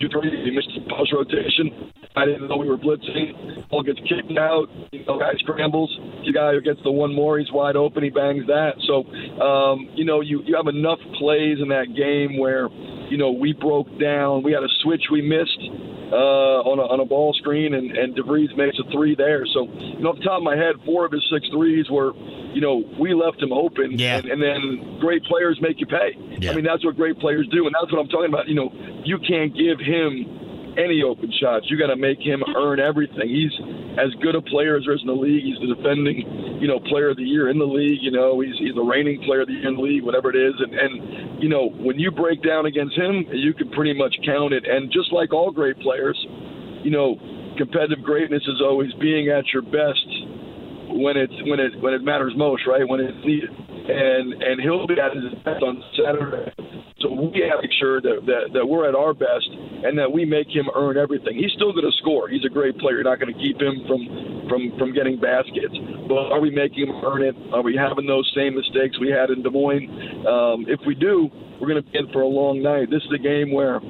Two 0.00 0.08
three, 0.12 0.28
he 0.44 0.50
missed 0.50 0.68
the 0.76 0.84
post 0.92 1.10
rotation. 1.12 1.92
I 2.16 2.26
didn't 2.26 2.48
know 2.48 2.56
we 2.58 2.68
were 2.68 2.76
blitzing. 2.76 3.68
Ball 3.70 3.82
gets 3.82 3.98
kicked 4.00 4.36
out. 4.38 4.66
You 4.92 5.04
know, 5.06 5.18
guy 5.18 5.32
scrambles. 5.38 5.88
The 6.26 6.32
guy 6.32 6.52
who 6.52 6.60
gets 6.60 6.80
the 6.84 6.90
one 6.90 7.14
more, 7.14 7.38
he's 7.38 7.50
wide 7.50 7.76
open. 7.76 8.04
He 8.04 8.10
bangs 8.10 8.46
that. 8.46 8.72
So, 8.86 9.04
um, 9.40 9.88
you 9.94 10.04
know, 10.04 10.20
you 10.20 10.42
you 10.44 10.54
have 10.54 10.66
enough 10.66 10.98
plays 11.18 11.58
in 11.62 11.68
that 11.68 11.96
game 11.96 12.38
where, 12.38 12.68
you 13.08 13.16
know, 13.16 13.32
we 13.32 13.54
broke 13.54 13.88
down. 13.98 14.42
We 14.42 14.52
had 14.52 14.62
a 14.62 14.72
switch 14.82 15.04
we 15.10 15.22
missed 15.22 15.64
uh, 16.12 16.62
on, 16.62 16.78
a, 16.78 16.82
on 16.82 17.00
a 17.00 17.04
ball 17.04 17.34
screen, 17.34 17.74
and, 17.74 17.90
and 17.96 18.16
DeVries 18.16 18.56
makes 18.56 18.78
a 18.78 18.90
three 18.92 19.14
there. 19.14 19.44
So, 19.46 19.66
you 19.66 20.00
know, 20.00 20.10
off 20.10 20.18
the 20.18 20.24
top 20.24 20.38
of 20.38 20.42
my 20.42 20.56
head, 20.56 20.76
four 20.84 21.04
of 21.04 21.12
his 21.12 21.24
six 21.32 21.48
threes 21.50 21.90
were, 21.90 22.14
you 22.54 22.60
know, 22.60 22.84
we 22.98 23.14
left 23.14 23.42
him 23.42 23.52
open, 23.52 23.98
yeah. 23.98 24.16
and, 24.18 24.26
and 24.26 24.42
then 24.42 24.98
great 25.00 25.22
players 25.24 25.58
make 25.60 25.80
you 25.80 25.86
pay. 25.86 26.16
Yeah. 26.38 26.52
I 26.52 26.54
mean, 26.54 26.64
that's 26.64 26.84
what 26.84 26.96
great 26.96 27.18
players 27.18 27.48
do, 27.48 27.66
and 27.66 27.74
that's 27.74 27.92
what 27.92 28.00
I'm 28.00 28.08
talking 28.08 28.32
about. 28.32 28.48
You 28.48 28.54
know, 28.54 28.70
you 29.04 29.18
can't 29.18 29.54
give 29.56 29.78
him 29.80 30.45
any 30.76 31.02
open 31.02 31.32
shots. 31.40 31.66
You 31.68 31.78
got 31.78 31.88
to 31.88 31.96
make 31.96 32.20
him 32.20 32.44
earn 32.56 32.80
everything. 32.80 33.28
He's 33.28 33.52
as 33.98 34.12
good 34.22 34.34
a 34.34 34.42
player 34.42 34.76
as 34.76 34.84
there 34.84 34.94
is 34.94 35.00
in 35.00 35.08
the 35.08 35.16
league. 35.16 35.42
He's 35.42 35.58
the 35.60 35.74
defending, 35.74 36.60
you 36.60 36.68
know, 36.68 36.80
player 36.80 37.10
of 37.10 37.16
the 37.16 37.24
year 37.24 37.48
in 37.50 37.58
the 37.58 37.66
league. 37.66 38.00
You 38.00 38.10
know, 38.10 38.40
he's 38.40 38.54
he's 38.58 38.74
the 38.74 38.84
reigning 38.84 39.22
player 39.24 39.42
of 39.42 39.48
the 39.48 39.54
year 39.54 39.68
in 39.68 39.76
the 39.76 39.82
league, 39.82 40.04
whatever 40.04 40.30
it 40.30 40.36
is. 40.36 40.54
And 40.60 40.72
and 40.74 41.42
you 41.42 41.48
know, 41.48 41.70
when 41.80 41.98
you 41.98 42.10
break 42.10 42.42
down 42.42 42.66
against 42.66 42.96
him, 42.96 43.24
you 43.32 43.54
can 43.54 43.70
pretty 43.70 43.96
much 43.96 44.14
count 44.24 44.52
it. 44.52 44.64
And 44.68 44.92
just 44.92 45.12
like 45.12 45.32
all 45.32 45.50
great 45.50 45.78
players, 45.80 46.16
you 46.84 46.90
know, 46.90 47.16
competitive 47.56 48.04
greatness 48.04 48.42
is 48.46 48.60
always 48.60 48.92
being 49.00 49.28
at 49.28 49.44
your 49.52 49.62
best 49.62 50.06
when 50.92 51.16
it's 51.16 51.34
when 51.48 51.60
it 51.60 51.72
when 51.80 51.94
it 51.94 52.02
matters 52.02 52.32
most, 52.36 52.62
right? 52.66 52.86
When 52.86 53.00
it's 53.00 53.24
needed. 53.24 53.50
And 53.88 54.42
and 54.42 54.60
he'll 54.60 54.86
be 54.86 54.98
at 54.98 55.14
his 55.14 55.34
best 55.44 55.62
on 55.62 55.82
Saturday. 55.96 56.52
So 57.00 57.12
we 57.12 57.44
have 57.44 57.60
to 57.60 57.68
make 57.68 57.76
sure 57.76 58.00
that, 58.00 58.24
that, 58.24 58.56
that 58.56 58.64
we're 58.64 58.88
at 58.88 58.94
our 58.94 59.12
best 59.12 59.52
and 59.52 59.98
that 59.98 60.10
we 60.10 60.24
make 60.24 60.48
him 60.48 60.64
earn 60.74 60.96
everything. 60.96 61.36
He's 61.36 61.52
still 61.52 61.72
going 61.72 61.84
to 61.84 61.92
score. 61.98 62.26
He's 62.28 62.44
a 62.44 62.48
great 62.48 62.78
player. 62.78 62.96
You're 62.96 63.04
not 63.04 63.20
going 63.20 63.32
to 63.32 63.38
keep 63.38 63.60
him 63.60 63.84
from, 63.86 64.48
from, 64.48 64.72
from 64.78 64.94
getting 64.96 65.20
baskets. 65.20 65.76
But 66.08 66.32
are 66.32 66.40
we 66.40 66.48
making 66.48 66.88
him 66.88 66.96
earn 67.04 67.20
it? 67.20 67.36
Are 67.52 67.60
we 67.60 67.76
having 67.76 68.06
those 68.06 68.24
same 68.34 68.56
mistakes 68.56 68.98
we 68.98 69.12
had 69.12 69.28
in 69.28 69.42
Des 69.42 69.52
Moines? 69.52 69.92
Um, 70.24 70.64
if 70.72 70.80
we 70.86 70.94
do, 70.94 71.28
we're 71.60 71.68
going 71.68 71.84
to 71.84 71.90
be 71.90 71.98
in 71.98 72.08
for 72.16 72.22
a 72.22 72.28
long 72.28 72.62
night. 72.62 72.88
This 72.88 73.04
is 73.04 73.12
a 73.12 73.20
game 73.20 73.52
where 73.52 73.80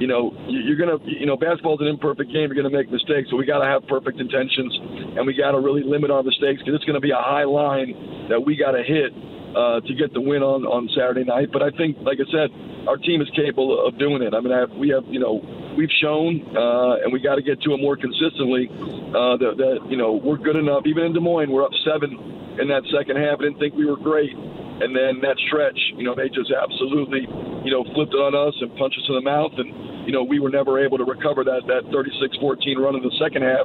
you 0.00 0.08
know, 0.08 0.34
you're 0.48 0.76
gonna, 0.76 0.98
you 1.06 1.24
know, 1.24 1.36
basketball's 1.36 1.80
an 1.80 1.86
imperfect 1.86 2.26
game. 2.32 2.50
You're 2.50 2.58
gonna 2.58 2.68
make 2.68 2.90
mistakes, 2.90 3.30
so 3.30 3.36
we 3.36 3.46
got 3.46 3.60
to 3.60 3.64
have 3.64 3.86
perfect 3.86 4.18
intentions, 4.18 4.74
and 5.14 5.24
we 5.24 5.34
got 5.34 5.52
to 5.52 5.60
really 5.60 5.84
limit 5.84 6.10
our 6.10 6.24
mistakes 6.24 6.58
because 6.58 6.74
it's 6.74 6.84
gonna 6.84 6.98
be 6.98 7.12
a 7.12 7.22
high 7.22 7.44
line 7.44 8.26
that 8.28 8.44
we 8.44 8.56
got 8.56 8.72
to 8.72 8.82
hit 8.82 9.14
uh, 9.56 9.80
to 9.80 9.94
get 9.94 10.12
the 10.12 10.20
win 10.20 10.42
on 10.42 10.66
on 10.66 10.88
Saturday 10.94 11.24
night. 11.24 11.48
But 11.52 11.62
I 11.62 11.70
think, 11.70 11.98
like 12.02 12.18
I 12.20 12.28
said, 12.30 12.50
our 12.88 12.96
team 12.96 13.22
is 13.22 13.30
capable 13.30 13.74
of 13.86 13.98
doing 13.98 14.22
it. 14.22 14.34
I 14.34 14.40
mean, 14.40 14.52
I 14.52 14.60
have, 14.60 14.70
we 14.72 14.90
have, 14.90 15.04
you 15.08 15.20
know, 15.20 15.40
we've 15.76 15.92
shown, 16.02 16.42
uh, 16.56 17.02
and 17.02 17.12
we 17.12 17.20
got 17.20 17.36
to 17.36 17.42
get 17.42 17.60
to 17.62 17.72
it 17.72 17.80
more 17.80 17.96
consistently. 17.96 18.68
Uh, 19.14 19.38
that, 19.38 19.54
that 19.56 19.76
you 19.88 19.96
know 19.96 20.12
we're 20.12 20.36
good 20.38 20.56
enough. 20.56 20.82
Even 20.86 21.04
in 21.04 21.12
Des 21.12 21.20
Moines, 21.20 21.50
we're 21.50 21.64
up 21.64 21.74
seven 21.84 22.12
in 22.58 22.68
that 22.68 22.82
second 22.90 23.16
half. 23.16 23.38
I 23.38 23.50
didn't 23.50 23.58
think 23.58 23.74
we 23.74 23.86
were 23.86 23.96
great. 23.96 24.34
And 24.84 24.92
then 24.94 25.24
that 25.24 25.40
stretch, 25.48 25.80
you 25.96 26.04
know, 26.04 26.14
they 26.14 26.28
just 26.28 26.52
absolutely, 26.52 27.24
you 27.64 27.72
know, 27.72 27.88
flipped 27.96 28.12
on 28.12 28.36
us 28.36 28.52
and 28.60 28.68
punched 28.76 29.00
us 29.00 29.08
in 29.08 29.16
the 29.16 29.24
mouth. 29.24 29.56
And, 29.56 30.04
you 30.04 30.12
know, 30.12 30.22
we 30.22 30.38
were 30.38 30.50
never 30.50 30.76
able 30.76 30.98
to 30.98 31.08
recover 31.08 31.42
that, 31.44 31.64
that 31.72 31.88
36 31.88 32.36
14 32.36 32.78
run 32.78 32.94
in 32.94 33.02
the 33.02 33.16
second 33.16 33.48
half 33.48 33.64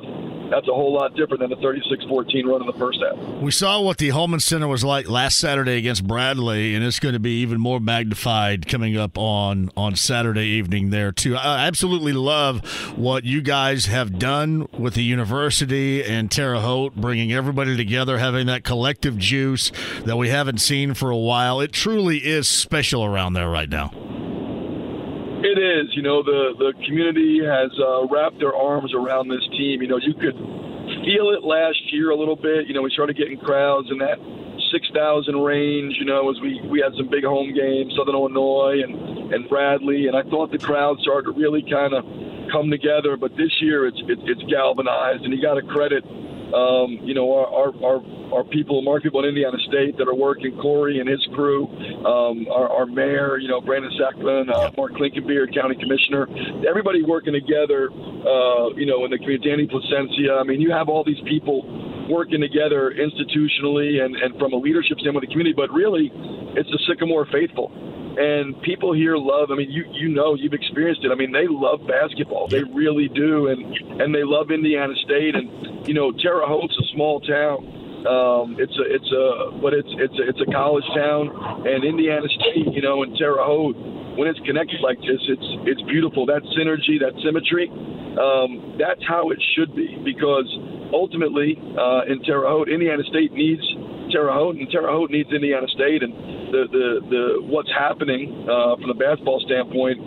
that's 0.49 0.67
a 0.67 0.73
whole 0.73 0.93
lot 0.93 1.15
different 1.15 1.41
than 1.41 1.49
the 1.49 1.55
36-14 1.57 2.45
run 2.45 2.61
in 2.61 2.67
the 2.67 2.73
first 2.73 2.99
half. 3.01 3.17
We 3.41 3.51
saw 3.51 3.81
what 3.81 3.97
the 3.97 4.09
Hulman 4.09 4.39
Center 4.39 4.67
was 4.67 4.83
like 4.83 5.07
last 5.09 5.37
Saturday 5.37 5.77
against 5.77 6.05
Bradley, 6.05 6.75
and 6.75 6.83
it's 6.83 6.99
going 6.99 7.13
to 7.13 7.19
be 7.19 7.41
even 7.41 7.59
more 7.59 7.79
magnified 7.79 8.67
coming 8.67 8.97
up 8.97 9.17
on 9.17 9.69
on 9.77 9.95
Saturday 9.95 10.47
evening 10.47 10.89
there 10.89 11.11
too. 11.11 11.35
I 11.35 11.67
absolutely 11.67 12.13
love 12.13 12.65
what 12.97 13.23
you 13.23 13.41
guys 13.41 13.85
have 13.85 14.17
done 14.17 14.67
with 14.77 14.95
the 14.95 15.03
university 15.03 16.03
and 16.03 16.31
Terre 16.31 16.59
Haute, 16.59 16.95
bringing 16.95 17.31
everybody 17.31 17.77
together, 17.77 18.17
having 18.17 18.47
that 18.47 18.63
collective 18.63 19.17
juice 19.17 19.71
that 20.05 20.17
we 20.17 20.29
haven't 20.29 20.59
seen 20.59 20.93
for 20.93 21.09
a 21.10 21.18
while. 21.18 21.61
It 21.61 21.72
truly 21.72 22.18
is 22.18 22.48
special 22.48 23.03
around 23.03 23.34
there 23.34 23.49
right 23.49 23.69
now. 23.69 23.91
It 25.41 25.57
is. 25.57 25.95
You 25.95 26.02
know, 26.02 26.22
the 26.22 26.53
the 26.60 26.73
community 26.86 27.40
has 27.40 27.72
uh, 27.80 28.07
wrapped 28.07 28.40
their 28.40 28.53
arms 28.53 28.94
around 28.94 29.30
this 29.30 29.44
team. 29.56 29.81
You 29.81 29.88
know, 29.88 29.98
you 29.98 30.14
could 30.14 30.36
feel 31.07 31.31
it 31.31 31.44
last 31.44 31.80
year 31.91 32.11
a 32.11 32.15
little 32.15 32.36
bit. 32.36 32.68
You 32.68 32.73
know, 32.73 32.81
we 32.81 32.91
started 32.91 33.15
getting 33.15 33.40
crowds 33.40 33.88
in 33.90 33.99
that 33.99 34.19
six 34.72 34.88
thousand 34.94 35.40
range. 35.40 35.95
You 35.98 36.06
know, 36.06 36.30
as 36.30 36.36
we 36.41 36.60
we 36.68 36.81
had 36.84 36.91
some 36.98 37.07
big 37.07 37.23
home 37.23 37.53
games, 37.56 37.94
Southern 37.95 38.15
Illinois 38.15 38.84
and 38.84 39.34
and 39.34 39.48
Bradley, 39.48 40.07
and 40.07 40.15
I 40.15 40.23
thought 40.30 40.52
the 40.52 40.60
crowd 40.60 40.99
started 40.99 41.31
to 41.31 41.40
really 41.40 41.64
kind 41.64 41.94
of 41.94 42.03
come 42.52 42.69
together. 42.69 43.15
But 43.15 43.31
this 43.38 43.53
year, 43.61 43.88
it's 43.88 43.99
it, 44.11 44.19
it's 44.27 44.44
galvanized, 44.52 45.23
and 45.23 45.34
you 45.34 45.41
got 45.41 45.56
to 45.56 45.64
credit 45.64 46.03
um, 46.53 46.99
you 47.03 47.13
know, 47.13 47.31
our, 47.34 47.47
our, 47.47 47.71
our, 47.84 47.99
our 48.34 48.43
people, 48.43 48.81
our 48.88 48.99
people 48.99 49.21
in 49.23 49.30
Indiana 49.30 49.57
State 49.67 49.97
that 49.97 50.07
are 50.07 50.15
working, 50.15 50.57
Corey 50.57 50.99
and 50.99 51.09
his 51.09 51.21
crew, 51.35 51.67
um, 52.05 52.47
our, 52.51 52.69
our 52.69 52.85
mayor, 52.85 53.38
you 53.38 53.47
know, 53.47 53.61
Brandon 53.61 53.91
Sakbun, 53.99 54.49
uh, 54.49 54.71
Mark 54.77 54.93
Clinkenbeard, 54.93 55.53
county 55.53 55.76
commissioner, 55.76 56.27
everybody 56.67 57.03
working 57.03 57.34
together, 57.34 57.89
uh, 57.89 58.69
you 58.76 58.85
know, 58.85 59.05
in 59.05 59.11
the 59.11 59.17
community, 59.17 59.49
Danny 59.49 59.67
Placencia. 59.67 60.39
I 60.39 60.43
mean, 60.43 60.61
you 60.61 60.71
have 60.71 60.89
all 60.89 61.03
these 61.03 61.21
people 61.27 61.63
working 62.10 62.41
together 62.41 62.91
institutionally 62.91 64.03
and, 64.03 64.15
and 64.15 64.38
from 64.40 64.53
a 64.53 64.57
leadership 64.57 64.99
standpoint 64.99 65.23
of 65.23 65.30
the 65.30 65.34
community, 65.34 65.53
but 65.56 65.69
really, 65.72 66.11
it's 66.57 66.69
the 66.69 66.80
Sycamore 66.88 67.26
faithful 67.31 67.72
and 68.19 68.61
people 68.64 68.94
here 68.94 69.15
love. 69.15 69.49
I 69.52 69.56
mean, 69.56 69.72
you 69.72 69.86
you 69.94 70.10
know, 70.10 70.36
you've 70.36 70.53
experienced 70.53 71.06
it. 71.06 71.11
I 71.11 71.15
mean, 71.15 71.31
they 71.31 71.48
love 71.48 71.88
basketball. 71.88 72.48
They 72.48 72.64
really 72.64 73.07
do, 73.07 73.48
and 73.48 74.02
and 74.02 74.14
they 74.14 74.23
love 74.23 74.52
Indiana 74.52 74.94
State. 75.06 75.36
And 75.36 75.88
you 75.88 75.94
know, 75.94 76.11
Terre 76.11 76.45
Haute's 76.45 76.77
a 76.77 76.88
small 76.94 77.22
town. 77.22 77.64
Um, 78.07 78.55
it's 78.55 78.71
a 78.80 78.85
it's 78.88 79.11
a 79.11 79.59
but 79.59 79.76
it's 79.76 79.91
it's 79.99 80.15
a, 80.15 80.23
it's 80.23 80.39
a 80.39 80.49
college 80.51 80.88
town, 80.95 81.27
and 81.67 81.84
Indiana 81.84 82.27
State, 82.31 82.71
you 82.71 82.81
know, 82.81 83.03
and 83.03 83.11
Terre 83.19 83.43
Haute, 83.43 83.76
when 84.15 84.27
it's 84.31 84.39
connected 84.47 84.80
like 84.80 84.99
this, 85.03 85.19
it's 85.27 85.49
it's 85.67 85.84
beautiful. 85.84 86.26
That 86.26 86.39
synergy, 86.55 86.95
that 87.03 87.11
symmetry, 87.19 87.67
um, 88.15 88.80
that's 88.80 89.03
how 89.03 89.31
it 89.31 89.39
should 89.55 89.76
be. 89.76 89.99
Because 89.99 90.47
ultimately, 90.95 91.59
uh, 91.76 92.07
in 92.07 92.23
Terre 92.23 92.47
Haute, 92.47 92.71
Indiana 92.71 93.03
State 93.03 93.34
needs 93.35 93.63
Terre 94.11 94.31
Haute, 94.31 94.55
and 94.55 94.69
Terre 94.71 94.88
Haute 94.88 95.11
needs 95.11 95.30
Indiana 95.35 95.67
State, 95.67 95.99
and 95.99 96.13
the 96.55 96.61
the, 96.71 96.88
the 97.09 97.23
what's 97.51 97.71
happening 97.76 98.47
uh, 98.47 98.80
from 98.80 98.88
the 98.88 98.97
basketball 98.97 99.43
standpoint 99.43 99.99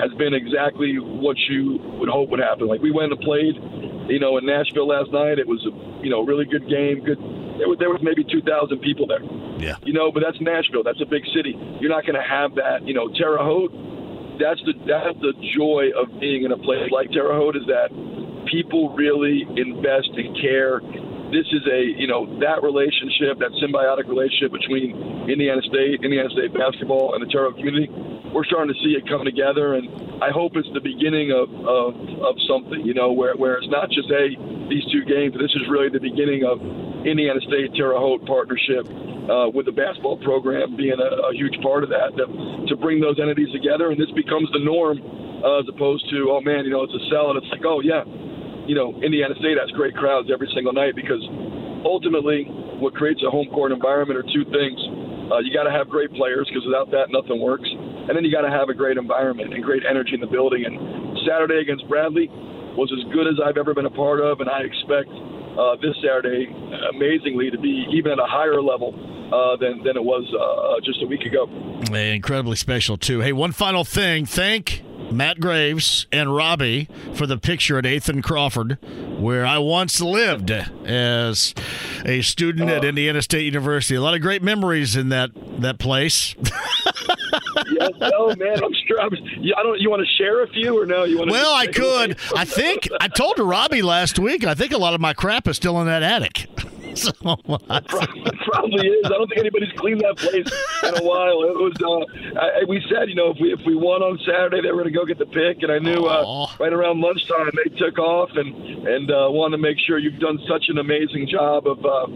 has 0.00 0.12
been 0.16 0.32
exactly 0.32 0.96
what 0.98 1.36
you 1.50 1.78
would 2.00 2.08
hope 2.08 2.30
would 2.30 2.40
happen. 2.40 2.66
Like 2.66 2.80
we 2.80 2.90
went 2.90 3.12
and 3.12 3.20
played, 3.20 3.54
you 4.08 4.18
know, 4.18 4.38
in 4.38 4.46
Nashville 4.46 4.88
last 4.88 5.12
night. 5.12 5.38
It 5.38 5.46
was 5.46 5.60
a 5.66 5.72
you 6.02 6.10
know 6.10 6.24
really 6.24 6.46
good 6.46 6.68
game. 6.68 7.04
Good. 7.04 7.20
There 7.60 7.68
was, 7.68 7.78
there 7.78 7.92
was 7.92 8.00
maybe 8.00 8.24
2,000 8.24 8.80
people 8.80 9.06
there. 9.06 9.20
Yeah. 9.60 9.76
You 9.84 9.92
know, 9.92 10.10
but 10.10 10.24
that's 10.24 10.40
Nashville. 10.40 10.82
That's 10.82 11.00
a 11.00 11.06
big 11.08 11.28
city. 11.36 11.52
You're 11.80 11.92
not 11.92 12.08
going 12.08 12.16
to 12.16 12.24
have 12.24 12.56
that. 12.56 12.88
You 12.88 12.94
know, 12.96 13.12
Terre 13.12 13.36
Haute. 13.36 13.72
That's 14.40 14.60
the 14.64 14.72
that's 14.88 15.20
the 15.20 15.36
joy 15.52 15.92
of 15.92 16.08
being 16.18 16.48
in 16.48 16.52
a 16.52 16.56
place 16.56 16.88
like 16.88 17.12
Terre 17.12 17.36
Haute 17.36 17.60
is 17.60 17.68
that 17.68 17.92
people 18.48 18.88
really 18.96 19.44
invest 19.60 20.08
and 20.16 20.32
care 20.40 20.80
this 21.30 21.46
is 21.54 21.62
a 21.70 21.80
you 21.94 22.06
know 22.06 22.26
that 22.42 22.62
relationship, 22.62 23.38
that 23.38 23.54
symbiotic 23.62 24.10
relationship 24.10 24.50
between 24.50 25.30
Indiana 25.30 25.62
State, 25.62 26.02
Indiana 26.02 26.28
State 26.30 26.52
basketball, 26.52 27.14
and 27.14 27.22
the 27.22 27.30
Terre 27.30 27.46
Haute 27.50 27.56
community. 27.56 27.88
We're 28.34 28.44
starting 28.44 28.74
to 28.74 28.78
see 28.82 28.98
it 28.98 29.06
come 29.06 29.24
together, 29.24 29.74
and 29.74 29.86
I 30.22 30.30
hope 30.30 30.54
it's 30.54 30.68
the 30.74 30.82
beginning 30.82 31.30
of 31.30 31.46
of, 31.66 31.94
of 32.22 32.34
something. 32.50 32.82
You 32.82 32.94
know, 32.94 33.12
where 33.12 33.34
where 33.34 33.56
it's 33.58 33.70
not 33.70 33.90
just 33.90 34.10
a 34.10 34.34
these 34.68 34.84
two 34.90 35.06
games. 35.06 35.34
This 35.38 35.54
is 35.54 35.70
really 35.70 35.88
the 35.88 36.02
beginning 36.02 36.42
of 36.42 36.58
Indiana 37.04 37.40
State 37.46 37.74
Terre 37.74 37.98
Haute 37.98 38.24
partnership. 38.26 38.86
Uh, 39.30 39.46
with 39.54 39.62
the 39.62 39.70
basketball 39.70 40.18
program 40.26 40.74
being 40.74 40.98
a, 40.98 41.30
a 41.30 41.32
huge 41.38 41.54
part 41.62 41.86
of 41.86 41.90
that, 41.90 42.10
to, 42.18 42.26
to 42.66 42.74
bring 42.74 42.98
those 42.98 43.14
entities 43.22 43.46
together, 43.54 43.94
and 43.94 44.00
this 44.00 44.10
becomes 44.18 44.50
the 44.50 44.58
norm 44.58 44.98
uh, 44.98 45.62
as 45.62 45.66
opposed 45.70 46.02
to, 46.10 46.34
oh 46.34 46.40
man, 46.42 46.66
you 46.66 46.72
know, 46.72 46.82
it's 46.82 46.96
a 46.98 47.04
sell, 47.06 47.30
and 47.30 47.38
it's 47.38 47.46
like, 47.54 47.62
oh 47.62 47.78
yeah, 47.78 48.02
you 48.66 48.74
know, 48.74 48.90
Indiana 49.02 49.38
State 49.38 49.54
has 49.54 49.70
great 49.70 49.94
crowds 49.94 50.30
every 50.32 50.50
single 50.50 50.72
night 50.72 50.98
because 50.98 51.22
ultimately 51.84 52.46
what 52.82 52.94
creates 52.94 53.22
a 53.22 53.30
home 53.30 53.46
court 53.54 53.70
environment 53.70 54.18
are 54.18 54.26
two 54.34 54.44
things. 54.50 54.78
Uh, 55.30 55.38
you 55.38 55.54
got 55.54 55.64
to 55.64 55.70
have 55.70 55.86
great 55.86 56.10
players 56.18 56.48
because 56.50 56.66
without 56.66 56.90
that, 56.90 57.14
nothing 57.14 57.38
works. 57.38 57.68
And 57.70 58.18
then 58.18 58.24
you 58.24 58.32
got 58.34 58.42
to 58.42 58.50
have 58.50 58.68
a 58.68 58.74
great 58.74 58.98
environment 58.98 59.54
and 59.54 59.62
great 59.62 59.86
energy 59.86 60.14
in 60.14 60.20
the 60.20 60.26
building. 60.26 60.66
And 60.66 60.74
Saturday 61.22 61.62
against 61.62 61.86
Bradley 61.86 62.26
was 62.74 62.90
as 62.90 63.06
good 63.14 63.30
as 63.30 63.38
I've 63.38 63.58
ever 63.58 63.74
been 63.74 63.86
a 63.86 63.94
part 63.94 64.18
of, 64.18 64.40
and 64.40 64.50
I 64.50 64.66
expect 64.66 65.10
uh, 65.58 65.76
this 65.76 65.94
Saturday, 66.02 66.46
amazingly, 66.94 67.50
to 67.50 67.58
be 67.58 67.86
even 67.92 68.12
at 68.12 68.18
a 68.18 68.26
higher 68.26 68.62
level 68.62 68.94
uh, 69.32 69.56
than 69.56 69.82
than 69.82 69.96
it 69.96 70.04
was 70.04 70.24
uh, 70.34 70.80
just 70.84 71.02
a 71.02 71.06
week 71.06 71.22
ago. 71.22 71.46
Incredibly 71.94 72.56
special 72.56 72.96
too. 72.96 73.20
Hey, 73.20 73.32
one 73.32 73.52
final 73.52 73.84
thing. 73.84 74.26
Thank 74.26 74.82
Matt 75.12 75.40
Graves 75.40 76.06
and 76.12 76.34
Robbie 76.34 76.88
for 77.14 77.26
the 77.26 77.36
picture 77.36 77.78
at 77.78 77.84
8th 77.84 78.08
and 78.08 78.22
Crawford, 78.22 78.78
where 79.18 79.44
I 79.44 79.58
once 79.58 80.00
lived 80.00 80.50
as 80.50 81.54
a 82.04 82.22
student 82.22 82.70
at 82.70 82.84
Indiana 82.84 83.22
State 83.22 83.44
University. 83.44 83.96
A 83.96 84.00
lot 84.00 84.14
of 84.14 84.20
great 84.20 84.42
memories 84.42 84.96
in 84.96 85.08
that 85.08 85.30
that 85.60 85.78
place. 85.78 86.34
yes, 87.70 87.90
oh 88.00 88.34
man, 88.36 88.62
I'm 88.62 88.72
sure. 88.86 89.00
I'm, 89.00 89.12
I 89.12 89.62
don't. 89.62 89.80
You 89.80 89.90
want 89.90 90.00
to 90.06 90.22
share 90.22 90.42
a 90.42 90.48
few 90.48 90.78
or 90.80 90.86
no? 90.86 91.04
You 91.04 91.18
want? 91.18 91.30
Well, 91.30 91.54
I 91.54 91.66
could. 91.66 92.16
I 92.34 92.44
think 92.44 92.88
I 93.00 93.08
told 93.08 93.36
to 93.36 93.44
Robbie 93.44 93.82
last 93.82 94.18
week. 94.18 94.42
And 94.42 94.50
I 94.50 94.54
think 94.54 94.72
a 94.72 94.78
lot 94.78 94.94
of 94.94 95.00
my 95.00 95.12
crap 95.12 95.48
is 95.48 95.56
still 95.56 95.80
in 95.80 95.86
that 95.86 96.02
attic. 96.02 96.46
so 96.94 97.12
much. 97.24 97.86
probably 97.86 98.88
is. 98.88 99.06
I 99.06 99.08
don't 99.08 99.28
think 99.28 99.40
anybody's 99.40 99.72
cleaned 99.76 100.00
that 100.00 100.16
place 100.16 100.46
in 100.82 100.94
a 100.96 101.04
while. 101.06 101.42
It 101.42 101.56
was. 101.56 101.76
Uh, 101.80 102.40
I, 102.40 102.64
we 102.68 102.84
said, 102.88 103.08
you 103.08 103.14
know, 103.14 103.30
if 103.30 103.38
we 103.40 103.52
if 103.52 103.60
we 103.66 103.74
won 103.74 104.02
on 104.02 104.18
Saturday, 104.26 104.60
they 104.60 104.72
were 104.72 104.82
going 104.82 104.92
to 104.92 104.98
go 104.98 105.04
get 105.04 105.18
the 105.18 105.26
pick, 105.26 105.62
and 105.62 105.72
I 105.72 105.78
knew 105.78 106.06
uh, 106.06 106.46
right 106.58 106.72
around 106.72 107.00
lunchtime 107.00 107.50
they 107.64 107.70
took 107.76 107.98
off 107.98 108.30
and 108.34 108.86
and 108.86 109.10
uh, 109.10 109.28
wanted 109.30 109.56
to 109.56 109.62
make 109.62 109.78
sure 109.86 109.98
you've 109.98 110.20
done 110.20 110.38
such 110.48 110.68
an 110.68 110.78
amazing 110.78 111.28
job 111.28 111.66
of, 111.66 111.84
uh, 111.84 112.06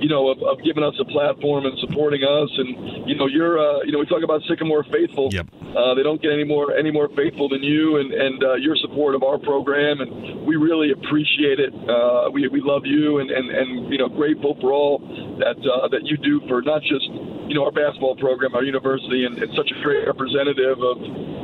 you 0.00 0.08
know, 0.08 0.28
of, 0.28 0.42
of 0.42 0.62
giving 0.64 0.82
us 0.82 0.94
a 1.00 1.04
platform 1.04 1.66
and 1.66 1.78
supporting 1.78 2.22
us, 2.24 2.50
and 2.58 3.08
you 3.08 3.16
know, 3.16 3.26
you're, 3.26 3.58
uh, 3.58 3.82
you 3.84 3.92
know, 3.92 3.98
we 3.98 4.06
talk 4.06 4.22
about 4.22 4.42
Sycamore 4.48 4.84
faithful. 4.84 5.28
Yep. 5.32 5.48
Uh, 5.76 5.94
they 5.94 6.02
don't 6.02 6.22
get 6.22 6.32
any 6.32 6.44
more 6.44 6.72
any 6.76 6.90
more 6.90 7.08
faithful 7.16 7.48
than 7.48 7.62
you 7.62 7.96
and 7.96 8.12
and 8.12 8.42
uh, 8.44 8.54
your 8.54 8.76
support 8.76 9.14
of 9.14 9.22
our 9.22 9.38
program, 9.38 10.00
and 10.00 10.46
we 10.46 10.56
really 10.56 10.92
appreciate 10.92 11.58
it. 11.58 11.74
Uh, 11.88 12.30
we 12.30 12.46
we 12.48 12.60
love 12.60 12.86
you, 12.86 13.18
and 13.18 13.30
and 13.30 13.50
and 13.50 13.92
you 13.92 13.98
know 13.98 14.08
grateful 14.24 14.56
for 14.60 14.72
all 14.72 15.04
that 15.36 15.60
uh, 15.60 15.84
that 15.92 16.00
you 16.08 16.16
do 16.16 16.40
for 16.48 16.62
not 16.62 16.80
just 16.80 17.04
you 17.44 17.52
know 17.52 17.64
our 17.68 17.76
basketball 17.76 18.16
program, 18.16 18.54
our 18.54 18.64
university, 18.64 19.28
and, 19.28 19.36
and 19.36 19.52
such 19.52 19.68
a 19.68 19.76
great 19.84 20.06
representative 20.08 20.80
of 20.80 20.96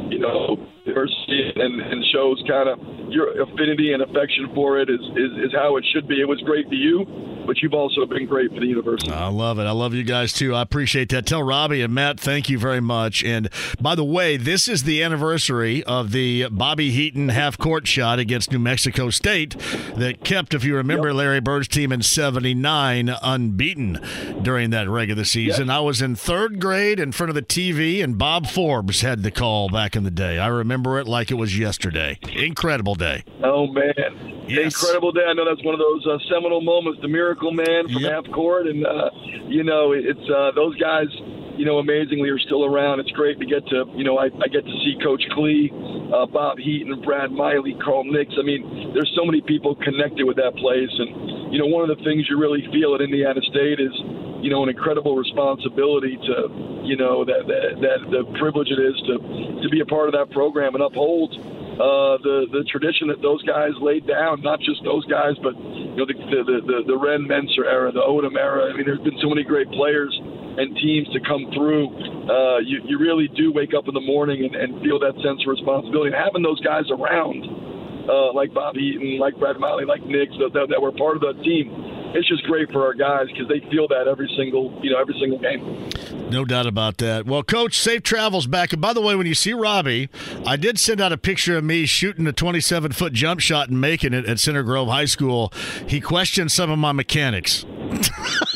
you 0.09 0.19
know 0.19 0.57
diversity 0.89 1.53
and, 1.61 1.77
and 1.81 2.01
shows 2.09 2.41
kind 2.49 2.73
of 2.73 2.81
your 3.13 3.37
affinity 3.45 3.93
and 3.93 4.01
affection 4.01 4.49
for 4.55 4.81
it 4.81 4.89
is, 4.89 5.01
is 5.13 5.33
is 5.45 5.53
how 5.53 5.77
it 5.77 5.85
should 5.93 6.09
be. 6.09 6.25
It 6.25 6.29
was 6.29 6.41
great 6.41 6.71
to 6.71 6.77
you 6.77 7.05
but 7.47 7.61
you've 7.63 7.75
also 7.75 8.07
been 8.07 8.27
great 8.27 8.53
for 8.53 8.61
the 8.61 8.67
university. 8.67 9.11
I 9.11 9.29
love 9.29 9.59
it. 9.59 9.65
I 9.65 9.71
love 9.73 9.95
you 9.95 10.03
guys 10.03 10.33
too. 10.33 10.55
I 10.55 10.63
appreciate 10.63 11.09
that. 11.11 11.27
Tell 11.27 11.43
Robbie 11.43 11.83
and 11.83 11.95
Matt, 11.95 12.19
thank 12.21 12.49
you 12.49 12.59
very 12.59 12.81
much. 12.81 13.25
And 13.25 13.49
by 13.81 13.95
the 13.95 14.05
way, 14.05 14.37
this 14.37 14.69
is 14.69 14.85
the 14.85 15.03
anniversary 15.03 15.83
of 15.85 16.13
the 16.13 16.49
Bobby 16.51 16.91
Heaton 16.91 17.29
half 17.31 17.59
court 17.59 17.87
shot 17.87 18.19
against 18.19 18.53
New 18.53 18.59
Mexico 18.59 19.11
State 19.11 19.57
that 19.97 20.23
kept, 20.25 20.55
if 20.55 20.65
you 20.65 20.77
remember, 20.77 21.09
yep. 21.09 21.17
Larry 21.17 21.41
Bird's 21.41 21.69
team 21.69 21.93
in 21.93 22.03
79 22.03 23.15
unbeaten 23.23 24.01
during 24.43 24.71
that 24.71 24.89
regular 24.89 25.25
season. 25.25 25.67
Yep. 25.69 25.77
I 25.77 25.81
was 25.81 26.03
in 26.03 26.17
third 26.17 26.61
grade 26.61 27.01
in 27.01 27.13
front 27.13 27.31
of 27.31 27.35
the 27.35 27.43
TV, 27.43 28.03
and 28.03 28.19
Bob 28.19 28.47
Forbes 28.47 29.01
had 29.01 29.23
the 29.23 29.31
call 29.31 29.69
back 29.69 29.97
in 29.97 30.05
the 30.05 30.11
day. 30.11 30.39
I 30.39 30.49
remember 30.49 30.99
it 30.99 31.07
like 31.07 31.31
it 31.31 31.35
was 31.35 31.59
yesterday. 31.59 32.19
Incredible 32.35 32.95
day. 32.95 33.25
Oh 33.43 33.67
man, 33.67 34.45
Yes. 34.49 34.75
incredible 34.75 35.13
day! 35.13 35.23
I 35.27 35.33
know 35.33 35.45
that's 35.45 35.65
one 35.65 35.75
of 35.75 35.81
those 35.81 36.07
uh, 36.07 36.19
seminal 36.29 36.61
moments, 36.61 37.01
the 37.03 37.09
Miracle 37.09 37.30
Man 37.53 37.89
from 37.89 38.03
half 38.03 38.25
court, 38.33 38.67
and 38.67 38.87
uh, 38.87 39.11
you 39.49 39.65
know 39.65 39.93
it's 39.93 40.31
uh, 40.31 40.53
those 40.55 40.77
guys. 40.77 41.09
You 41.57 41.67
know, 41.67 41.77
amazingly 41.77 42.31
are 42.31 42.39
still 42.39 42.65
around. 42.65 43.01
It's 43.01 43.11
great 43.11 43.39
to 43.39 43.45
get 43.45 43.67
to. 43.69 43.85
You 43.93 44.03
know, 44.03 44.17
I, 44.17 44.33
I 44.33 44.49
get 44.49 44.65
to 44.65 44.75
see 44.81 44.97
Coach 45.05 45.21
Klee, 45.37 45.69
uh, 46.09 46.25
Bob 46.25 46.57
Heaton, 46.57 47.03
Brad 47.03 47.33
Miley, 47.33 47.77
Carl 47.85 48.05
Nicks. 48.05 48.33
I 48.39 48.43
mean, 48.43 48.95
there's 48.95 49.13
so 49.15 49.27
many 49.27 49.43
people 49.43 49.77
connected 49.77 50.25
with 50.25 50.37
that 50.37 50.57
place, 50.57 50.89
and 50.89 51.53
you 51.53 51.59
know, 51.59 51.67
one 51.67 51.85
of 51.85 51.93
the 51.93 52.03
things 52.03 52.25
you 52.31 52.41
really 52.41 52.65
feel 52.73 52.95
at 52.95 53.03
Indiana 53.03 53.43
State 53.43 53.79
is 53.79 53.93
you 54.41 54.49
know, 54.49 54.63
an 54.63 54.69
incredible 54.69 55.17
responsibility 55.17 56.17
to, 56.17 56.81
you 56.85 56.97
know, 56.97 57.25
that 57.25 57.45
that, 57.47 57.77
that 57.81 57.99
the 58.11 58.25
privilege 58.39 58.69
it 58.71 58.81
is 58.81 58.97
to 59.07 59.15
to 59.63 59.69
be 59.69 59.81
a 59.81 59.87
part 59.87 60.09
of 60.09 60.15
that 60.17 60.31
program 60.33 60.75
and 60.75 60.83
uphold 60.83 61.37
uh, 61.81 62.21
the 62.21 62.45
the 62.53 62.63
tradition 62.69 63.09
that 63.09 63.25
those 63.25 63.41
guys 63.49 63.73
laid 63.81 64.05
down. 64.05 64.45
Not 64.45 64.61
just 64.61 64.85
those 64.85 65.05
guys, 65.09 65.33
but 65.41 65.57
you 65.57 65.97
know, 65.97 66.05
the 66.05 66.13
the 66.13 66.61
the, 66.61 66.79
the 66.93 66.99
Ren 66.99 67.25
Menser 67.25 67.65
era, 67.65 67.89
the 67.89 68.05
Odom 68.05 68.37
era. 68.37 68.69
I 68.69 68.77
mean, 68.77 68.85
there's 68.85 69.01
been 69.01 69.17
so 69.25 69.33
many 69.33 69.43
great 69.43 69.71
players 69.73 70.13
and 70.61 70.77
teams 70.77 71.09
to 71.17 71.21
come 71.25 71.49
through. 71.57 71.89
Uh, 72.29 72.61
you 72.61 72.85
you 72.85 73.01
really 73.01 73.33
do 73.33 73.49
wake 73.51 73.73
up 73.73 73.89
in 73.89 73.95
the 73.97 74.05
morning 74.05 74.45
and, 74.45 74.53
and 74.53 74.85
feel 74.85 75.01
that 75.01 75.17
sense 75.25 75.41
of 75.41 75.49
responsibility. 75.49 76.13
And 76.13 76.21
having 76.21 76.45
those 76.45 76.61
guys 76.61 76.85
around. 76.93 77.73
Uh, 78.01 78.33
like 78.33 78.53
Bob 78.53 78.75
Heaton, 78.75 79.21
like 79.21 79.39
Brad 79.39 79.61
Miley, 79.61 79.85
like 79.85 80.03
Nick, 80.03 80.31
that, 80.41 80.51
that, 80.55 80.67
that 80.71 80.81
were 80.83 80.91
part 80.91 81.15
of 81.15 81.23
the 81.23 81.37
team 81.45 81.71
it's 82.15 82.29
just 82.29 82.43
great 82.45 82.71
for 82.73 82.85
our 82.85 82.95
guys 82.95 83.29
because 83.29 83.49
they 83.49 83.61
feel 83.71 83.89
that 83.89 84.09
every 84.09 84.31
single 84.37 84.79
you 84.83 84.91
know 84.91 84.99
every 84.99 85.15
single 85.19 85.39
game. 85.39 85.89
No 86.31 86.45
doubt 86.45 86.67
about 86.67 86.99
that. 86.99 87.27
Well, 87.27 87.43
Coach, 87.43 87.79
safe 87.79 88.03
travels 88.03 88.47
back. 88.47 88.73
And 88.73 88.81
by 88.81 88.93
the 88.93 89.01
way, 89.01 89.17
when 89.17 89.27
you 89.27 89.35
see 89.35 89.53
Robbie, 89.53 90.09
I 90.47 90.57
did 90.57 90.79
send 90.79 91.01
out 91.01 91.13
a 91.13 91.19
picture 91.19 91.57
of 91.57 91.65
me 91.65 91.87
shooting 91.87 92.27
a 92.27 92.33
27 92.33 92.93
foot 92.93 93.13
jump 93.13 93.41
shot 93.41 93.69
and 93.69 93.81
making 93.81 94.15
it 94.15 94.27
at 94.27 94.39
Center 94.39 94.63
Grove 94.63 94.89
High 94.89 95.07
School. 95.07 95.53
He 95.87 96.01
questioned 96.01 96.53
some 96.53 96.71
of 96.71 96.79
my 96.79 96.93
mechanics. 96.93 97.65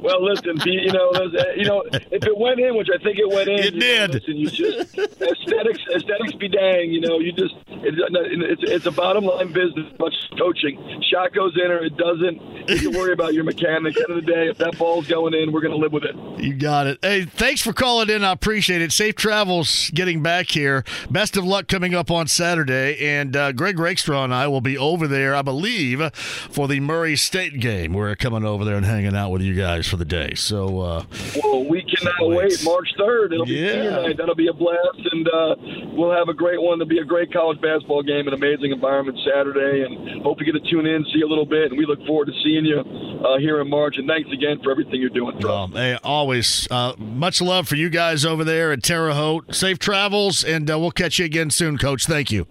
well, 0.00 0.24
listen, 0.24 0.56
you 0.64 0.92
know, 0.92 1.10
you 1.56 1.64
know, 1.64 1.82
if 1.92 2.24
it 2.24 2.36
went 2.36 2.60
in, 2.60 2.76
which 2.76 2.88
I 2.92 3.02
think 3.02 3.18
it 3.18 3.28
went 3.28 3.48
in, 3.48 3.58
it 3.58 3.78
did. 3.78 4.10
Know, 4.10 4.14
listen, 4.14 4.36
you 4.36 4.50
just 4.50 4.98
aesthetics, 4.98 5.80
aesthetics 5.94 6.34
be 6.34 6.48
dang. 6.48 6.90
You 6.92 7.00
know, 7.00 7.18
you 7.18 7.32
just 7.32 7.54
it's 7.68 8.62
it's 8.62 8.86
a 8.86 8.90
bottom 8.90 9.24
line 9.24 9.52
business, 9.52 9.86
much 9.98 10.14
coaching. 10.38 11.02
Shot 11.10 11.32
goes 11.32 11.56
in 11.56 11.70
or 11.70 11.84
it 11.84 11.96
doesn't. 11.96 12.68
You 12.68 12.90
can 12.90 12.98
worry 12.98 13.12
about 13.12 13.34
your 13.34 13.44
mechanic. 13.44 13.96
At 13.96 14.06
the 14.06 14.12
end 14.12 14.18
of 14.18 14.26
the 14.26 14.32
day, 14.32 14.48
if 14.48 14.58
that 14.58 14.78
ball's 14.78 15.06
going 15.06 15.34
in, 15.34 15.52
we're 15.52 15.60
going 15.60 15.72
to 15.72 15.78
live 15.78 15.92
with 15.92 16.04
it. 16.04 16.14
You 16.38 16.54
got 16.54 16.86
it. 16.86 16.98
Hey, 17.02 17.24
thanks 17.24 17.62
for 17.62 17.72
calling 17.72 18.10
in. 18.10 18.24
I 18.24 18.32
appreciate 18.32 18.82
it. 18.82 18.92
Safe 18.92 19.14
travels 19.14 19.90
getting 19.94 20.22
back 20.22 20.50
here. 20.50 20.84
Best 21.10 21.36
of 21.36 21.44
luck 21.44 21.68
coming 21.68 21.94
up 21.94 22.10
on 22.10 22.26
Saturday. 22.26 22.98
And 23.04 23.36
uh, 23.36 23.52
Greg 23.52 23.78
Rakestraw 23.78 24.24
and 24.24 24.34
I 24.34 24.48
will 24.48 24.60
be 24.60 24.76
over 24.76 25.08
there, 25.08 25.34
I 25.34 25.42
believe, 25.42 26.12
for 26.14 26.68
the 26.68 26.80
Murray 26.80 27.16
State 27.16 27.60
game. 27.60 27.92
We're 27.92 28.14
coming 28.16 28.44
over 28.44 28.64
there 28.64 28.76
and 28.76 28.86
hanging 28.86 28.97
out 29.06 29.30
with 29.30 29.42
you 29.42 29.54
guys 29.54 29.86
for 29.86 29.96
the 29.96 30.04
day. 30.04 30.34
So, 30.34 30.80
uh, 30.80 31.04
well, 31.42 31.64
we 31.64 31.82
cannot 31.82 32.14
wait. 32.36 32.62
March 32.64 32.88
3rd. 32.98 33.32
It'll 33.32 33.46
be 33.46 33.52
Yeah. 33.54 33.72
senior 33.72 33.90
night. 34.02 34.16
That'll 34.16 34.34
be 34.34 34.48
a 34.48 34.52
blast. 34.52 34.98
And 35.12 35.28
uh, 35.28 35.56
we'll 35.92 36.10
have 36.12 36.28
a 36.28 36.34
great 36.34 36.60
one. 36.60 36.74
It'll 36.80 36.86
be 36.88 36.98
a 36.98 37.04
great 37.04 37.32
college 37.32 37.60
basketball 37.60 38.02
game, 38.02 38.26
an 38.28 38.34
amazing 38.34 38.72
environment 38.72 39.18
Saturday. 39.24 39.84
And 39.84 40.22
hope 40.22 40.38
you 40.40 40.46
get 40.52 40.62
to 40.62 40.70
tune 40.70 40.86
in, 40.86 41.04
see 41.14 41.22
a 41.22 41.26
little 41.26 41.46
bit. 41.46 41.70
And 41.70 41.78
we 41.78 41.86
look 41.86 42.04
forward 42.06 42.26
to 42.26 42.32
seeing 42.44 42.64
you 42.64 42.80
uh, 42.80 43.38
here 43.38 43.60
in 43.60 43.68
March. 43.70 43.94
And 43.98 44.08
thanks 44.08 44.30
again 44.32 44.60
for 44.62 44.70
everything 44.70 45.00
you're 45.00 45.10
doing. 45.10 45.44
Um, 45.46 45.72
hey, 45.72 45.98
always 46.02 46.66
uh, 46.70 46.94
much 46.98 47.40
love 47.40 47.68
for 47.68 47.76
you 47.76 47.88
guys 47.90 48.24
over 48.24 48.44
there 48.44 48.72
at 48.72 48.82
Terre 48.82 49.12
Haute. 49.12 49.54
Safe 49.54 49.78
travels, 49.78 50.44
and 50.44 50.70
uh, 50.70 50.78
we'll 50.78 50.90
catch 50.90 51.18
you 51.18 51.24
again 51.24 51.50
soon, 51.50 51.78
Coach. 51.78 52.06
Thank 52.06 52.30
you. 52.30 52.46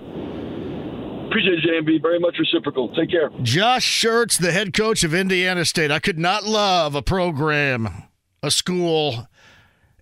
Appreciate 1.38 1.66
it, 1.66 1.86
JMV. 1.86 2.02
Very 2.02 2.18
much 2.18 2.36
reciprocal. 2.40 2.90
Take 2.96 3.12
care. 3.12 3.30
Josh 3.44 3.86
Schertz, 3.86 4.40
the 4.40 4.52
head 4.52 4.74
coach 4.74 5.04
of 5.04 5.14
Indiana 5.14 5.66
State. 5.66 5.92
I 5.92 6.00
could 6.00 6.18
not 6.18 6.46
love 6.46 6.96
a 6.96 7.04
program, 7.04 8.06
a 8.42 8.50
school, 8.50 9.28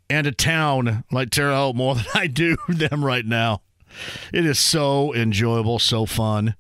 and 0.10 0.28
a 0.28 0.32
town 0.32 1.04
like 1.12 1.32
Terre 1.32 1.54
Haute 1.54 1.76
more 1.76 1.96
than 1.96 2.06
I 2.14 2.28
do 2.28 2.56
them 2.70 3.04
right 3.04 3.26
now. 3.26 3.62
It 4.32 4.46
is 4.46 4.60
so 4.60 5.14
enjoyable, 5.14 5.78
so 5.78 6.06
fun. 6.06 6.56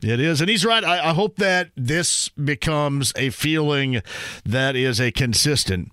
It 0.00 0.20
is. 0.20 0.40
And 0.40 0.48
he's 0.48 0.64
right. 0.64 0.82
I, 0.82 1.10
I 1.10 1.12
hope 1.12 1.36
that 1.36 1.68
this 1.76 2.30
becomes 2.30 3.12
a 3.14 3.28
feeling 3.28 4.00
that 4.46 4.74
is 4.74 4.98
a 5.02 5.12
consistent, 5.12 5.92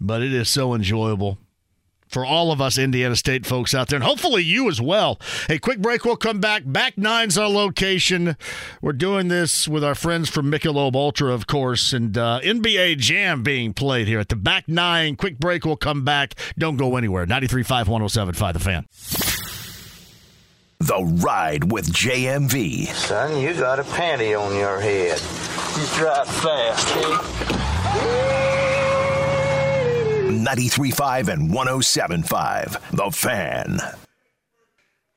but 0.00 0.22
it 0.22 0.32
is 0.32 0.48
so 0.48 0.74
enjoyable 0.74 1.38
for 2.08 2.24
all 2.24 2.52
of 2.52 2.60
us 2.60 2.78
Indiana 2.78 3.16
State 3.16 3.46
folks 3.46 3.74
out 3.74 3.88
there, 3.88 3.96
and 3.96 4.04
hopefully 4.04 4.42
you 4.42 4.68
as 4.68 4.80
well. 4.80 5.18
A 5.48 5.58
quick 5.58 5.80
break. 5.80 6.04
We'll 6.04 6.16
come 6.16 6.40
back. 6.40 6.62
Back 6.64 6.96
nine's 6.96 7.36
our 7.36 7.48
location. 7.48 8.36
We're 8.80 8.92
doing 8.92 9.28
this 9.28 9.68
with 9.68 9.84
our 9.84 9.94
friends 9.94 10.28
from 10.28 10.50
Michelob 10.50 10.94
Ultra, 10.94 11.32
of 11.32 11.46
course, 11.46 11.92
and 11.92 12.16
uh, 12.16 12.40
NBA 12.42 12.98
Jam 12.98 13.42
being 13.42 13.74
played 13.74 14.08
here 14.08 14.20
at 14.20 14.28
the 14.28 14.36
back 14.36 14.68
nine. 14.68 15.16
Quick 15.16 15.38
break. 15.38 15.64
We'll 15.64 15.76
come 15.76 16.04
back. 16.04 16.34
Don't 16.58 16.76
go 16.76 16.96
anywhere. 16.96 17.26
93.5, 17.26 17.86
107.5 17.86 18.52
The 18.52 18.58
Fan. 18.58 18.86
The 20.78 21.02
Ride 21.24 21.72
with 21.72 21.90
JMV. 21.90 22.88
Son, 22.88 23.40
you 23.40 23.54
got 23.54 23.80
a 23.80 23.82
panty 23.82 24.38
on 24.38 24.54
your 24.54 24.78
head. 24.78 25.18
You 25.78 25.86
drive 25.96 26.28
fast, 26.28 28.45
93.5 30.46 31.28
and 31.28 31.50
107.5 31.50 32.90
The 32.92 33.10
Fan. 33.10 33.80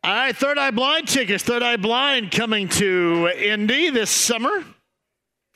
All 0.04 0.12
right, 0.12 0.36
Third 0.36 0.58
Eye 0.58 0.72
Blind 0.72 1.08
tickets. 1.08 1.44
Third 1.44 1.62
Eye 1.62 1.78
Blind 1.78 2.32
coming 2.32 2.68
to 2.70 3.30
Indy 3.38 3.92
this 3.92 4.10
summer. 4.10 4.64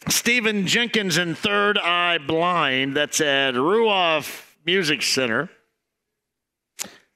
Stephan 0.10 0.68
Jenkins 0.68 1.18
and 1.18 1.35
Third 1.35 1.80
Eye 1.80 2.19
Blind. 2.19 2.95
That's 2.95 3.19
at 3.19 3.56
Ruoff 3.56 4.43
Music 4.64 5.02
Center. 5.02 5.50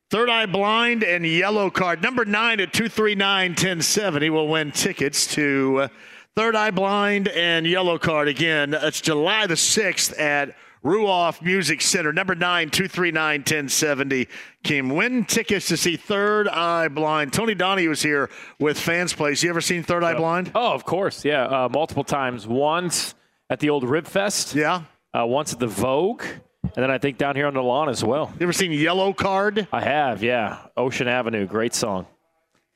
Third 0.09 0.29
Eye 0.29 0.47
Blind 0.47 1.03
and 1.03 1.25
Yellowcard. 1.25 2.01
Number 2.01 2.25
nine 2.25 2.59
at 2.59 2.73
239 2.73 3.51
1070 3.51 4.29
will 4.31 4.47
win 4.47 4.71
tickets 4.71 5.27
to 5.35 5.81
uh, 5.81 5.87
Third 6.35 6.55
Eye 6.55 6.71
Blind 6.71 7.27
and 7.27 7.67
Yellowcard. 7.67 8.29
Again, 8.29 8.73
it's 8.73 9.01
July 9.01 9.45
the 9.45 9.55
6th 9.55 10.19
at 10.19 10.55
Ruoff 10.87 11.41
Music 11.41 11.81
Center. 11.81 12.13
Number 12.13 12.33
nine, 12.33 12.69
239 12.69 13.41
1070. 13.41 14.29
Can 14.63 14.95
win 14.95 15.25
tickets 15.25 15.67
to 15.67 15.75
see 15.75 15.97
Third 15.97 16.47
Eye 16.47 16.87
Blind. 16.87 17.33
Tony 17.33 17.55
Donnie 17.55 17.89
was 17.89 18.01
here 18.01 18.29
with 18.57 18.79
Fans 18.79 19.11
Place. 19.13 19.43
You 19.43 19.49
ever 19.49 19.59
seen 19.59 19.83
Third 19.83 20.05
Eye 20.05 20.13
Blind? 20.13 20.53
Oh, 20.55 20.71
of 20.71 20.85
course, 20.85 21.25
yeah, 21.25 21.43
uh, 21.43 21.67
multiple 21.69 22.05
times. 22.05 22.47
Once 22.47 23.15
at 23.49 23.59
the 23.59 23.69
old 23.69 23.83
Rib 23.83 24.07
Fest. 24.07 24.55
Yeah. 24.55 24.83
Uh, 25.13 25.25
once 25.25 25.51
at 25.51 25.59
the 25.59 25.67
Vogue, 25.67 26.23
and 26.63 26.71
then 26.75 26.89
I 26.89 26.97
think 26.99 27.17
down 27.17 27.35
here 27.35 27.47
on 27.47 27.53
the 27.53 27.63
lawn 27.63 27.89
as 27.89 28.01
well. 28.01 28.31
You 28.39 28.45
ever 28.45 28.53
seen 28.53 28.71
Yellowcard? 28.71 29.67
I 29.73 29.81
have, 29.81 30.23
yeah. 30.23 30.59
Ocean 30.77 31.09
Avenue, 31.09 31.47
great 31.47 31.73
song. 31.73 32.07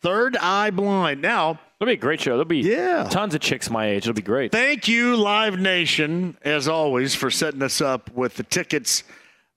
Third 0.01 0.35
Eye 0.35 0.71
Blind. 0.71 1.21
Now, 1.21 1.61
it'll 1.81 1.89
be 1.89 1.93
a 1.93 1.97
great 1.97 2.21
show. 2.21 2.31
There'll 2.31 2.45
be 2.45 2.59
yeah. 2.59 3.07
tons 3.09 3.33
of 3.33 3.41
chicks 3.41 3.69
my 3.69 3.87
age. 3.87 4.03
It'll 4.03 4.13
be 4.13 4.21
great. 4.21 4.51
Thank 4.51 4.87
you, 4.87 5.15
Live 5.15 5.59
Nation, 5.59 6.37
as 6.43 6.67
always, 6.67 7.15
for 7.15 7.31
setting 7.31 7.63
us 7.63 7.81
up 7.81 8.11
with 8.13 8.35
the 8.35 8.43
tickets. 8.43 9.03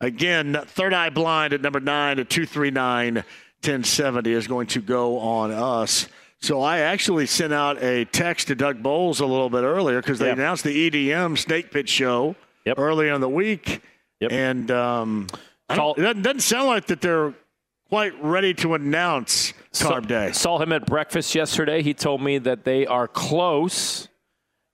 Again, 0.01 0.59
Third 0.67 0.95
Eye 0.95 1.11
Blind 1.11 1.53
at 1.53 1.61
number 1.61 1.81
nine 1.81 2.19
at 2.19 2.31
239 2.31 3.17
1070 3.17 4.33
is 4.33 4.47
going 4.47 4.67
to 4.69 4.81
go 4.81 5.19
on 5.19 5.51
us. 5.51 6.09
So 6.41 6.61
I 6.63 6.79
actually 6.81 7.27
sent 7.27 7.53
out 7.53 7.83
a 7.83 8.05
text 8.07 8.49
to 8.49 8.55
Doug 8.55 8.83
Boles 8.83 9.21
a 9.21 9.27
little 9.27 9.49
bit 9.51 9.63
earlier 9.63 10.01
because 10.01 10.19
they 10.19 10.27
Yeah. 10.27 10.33
announced 10.33 10.65
the 10.65 10.91
EDM 10.91 11.37
Snake 11.39 11.71
Pit 11.71 11.89
show 11.89 12.37
earlier 12.77 13.13
in 13.15 13.21
the 13.21 13.29
week. 13.29 13.83
And 14.31 14.71
um, 14.71 15.27
it 15.71 15.77
doesn't, 15.77 16.23
doesn't 16.23 16.41
sound 16.41 16.69
like 16.69 16.87
that 16.87 17.01
they're 17.01 17.35
quite 17.89 18.13
ready 18.23 18.55
to 18.55 18.75
announce 18.75 19.53
Carb 19.73 20.07
Day. 20.07 20.33
Saw 20.33 20.59
him 20.59 20.73
at 20.73 20.87
breakfast 20.87 21.35
yesterday. 21.35 21.83
He 21.83 21.95
told 21.95 22.23
me 22.23 22.39
that 22.39 22.65
they 22.65 22.87
are 22.87 23.07
close. 23.07 24.09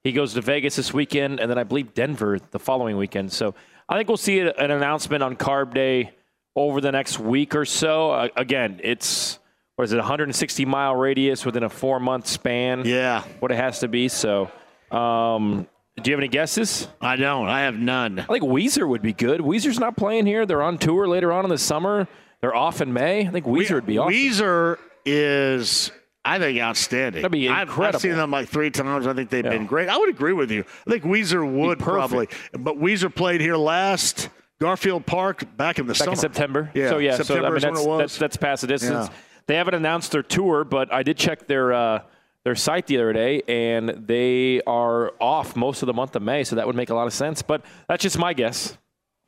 He 0.05 0.13
goes 0.13 0.35
to 0.35 0.41
Vegas 0.41 0.77
this 0.77 0.95
weekend, 0.95 1.41
and 1.41 1.51
then 1.51 1.59
I 1.59 1.65
believe 1.65 1.95
Denver 1.95 2.39
the 2.51 2.59
following 2.59 2.97
weekend. 2.97 3.33
So 3.33 3.55
I 3.89 3.97
think 3.97 4.09
we'll 4.09 4.17
see 4.17 4.41
an 4.41 4.71
announcement 4.71 5.23
on 5.23 5.37
Carb 5.37 5.75
Day 5.75 6.13
over 6.57 6.81
the 6.81 6.93
next 6.93 7.19
week 7.19 7.55
or 7.55 7.65
so. 7.65 8.13
Uh, 8.13 8.29
again, 8.37 8.81
it's 8.83 9.39
what 9.77 9.85
is 9.85 9.93
it, 9.93 9.97
160 9.97 10.65
mile 10.65 10.95
radius 10.95 11.45
within 11.47 11.63
a 11.63 11.69
four 11.71 12.01
month 12.01 12.27
span? 12.27 12.85
Yeah, 12.85 13.23
what 13.41 13.51
it 13.51 13.57
has 13.57 13.81
to 13.81 13.89
be. 13.89 14.09
So, 14.09 14.51
um, 14.91 15.67
do 16.03 16.11
you 16.11 16.15
have 16.15 16.21
any 16.21 16.29
guesses? 16.29 16.89
I 17.01 17.17
don't. 17.17 17.49
I 17.49 17.63
have 17.63 17.75
none. 17.75 18.21
I 18.21 18.25
think 18.25 18.45
Weezer 18.45 18.89
would 18.89 19.03
be 19.03 19.13
good. 19.13 19.41
Weezer's 19.41 19.79
not 19.79 19.97
playing 19.97 20.27
here. 20.27 20.47
They're 20.47 20.63
on 20.63 20.79
tour 20.79 21.09
later 21.09 21.33
on 21.33 21.45
in 21.45 21.51
the 21.51 21.59
summer. 21.59 22.09
They're 22.41 22.55
off 22.55 22.81
in 22.81 22.93
May. 22.93 23.27
I 23.27 23.31
think 23.31 23.47
Weezer 23.47 23.75
would 23.75 23.87
be 23.87 23.99
awesome. 23.99 24.15
Weezer 24.15 24.79
is, 25.05 25.91
I 26.25 26.39
think, 26.39 26.59
outstanding. 26.59 27.23
That'd 27.23 27.33
be 27.33 27.49
I've- 27.49 27.71
I've, 27.83 28.01
seen 28.01 28.17
them 28.17 28.31
like 28.31 28.49
three 28.49 28.71
times. 28.71 29.07
I 29.07 29.13
think 29.13 29.31
they've 29.31 29.45
been 29.45 29.67
great. 29.67 29.89
I 29.89 29.97
would 29.99 30.09
agree 30.09 30.33
with 30.33 30.51
you. 30.51 30.65
I 30.87 30.91
think 30.91 31.05
Weezer 31.05 31.49
would 31.51 31.79
probably, 31.79 32.29
but 32.53 32.77
Weezer 32.77 33.15
played 33.15 33.41
here 33.41 33.57
last 33.57 34.31
Garfield 34.61 35.07
Park 35.07 35.45
back 35.57 35.79
in 35.79 35.87
the 35.87 35.93
back 35.93 35.99
summer. 35.99 36.13
in 36.13 36.17
September. 36.17 36.71
Yeah, 36.75 36.91
So 36.91 36.99
yeah, 36.99 37.17
September 37.17 37.61
so 37.61 37.69
I 37.69 37.71
mean 37.73 37.75
that's, 37.75 37.99
that's 37.99 38.19
that's 38.19 38.37
past 38.37 38.61
the 38.63 38.69
distance. 38.69 39.09
Yeah. 39.09 39.15
they 39.47 39.57
haven't 39.57 39.75
announced 39.75 40.13
their 40.13 40.23
tour, 40.23 40.65
but 40.65 40.93
I 40.93 41.03
did 41.03 41.17
check 41.17 41.47
their 41.47 41.73
uh, 41.73 42.03
their 42.45 42.55
site 42.55 42.87
the 42.87 42.97
other 42.97 43.13
day, 43.13 43.43
and 43.49 43.89
they 44.07 44.63
are 44.67 45.13
off 45.21 45.57
most 45.57 45.83
of 45.83 45.87
the 45.87 45.95
month 45.95 46.17
of 46.17 46.23
May, 46.23 46.45
so 46.45 46.57
that 46.57 46.67
would 46.67 46.77
make 46.77 46.91
a 46.91 46.95
lot 46.95 47.07
of 47.07 47.13
sense. 47.13 47.43
But 47.43 47.65
that's 47.89 48.03
just 48.03 48.19
my 48.19 48.33
guess. 48.33 48.79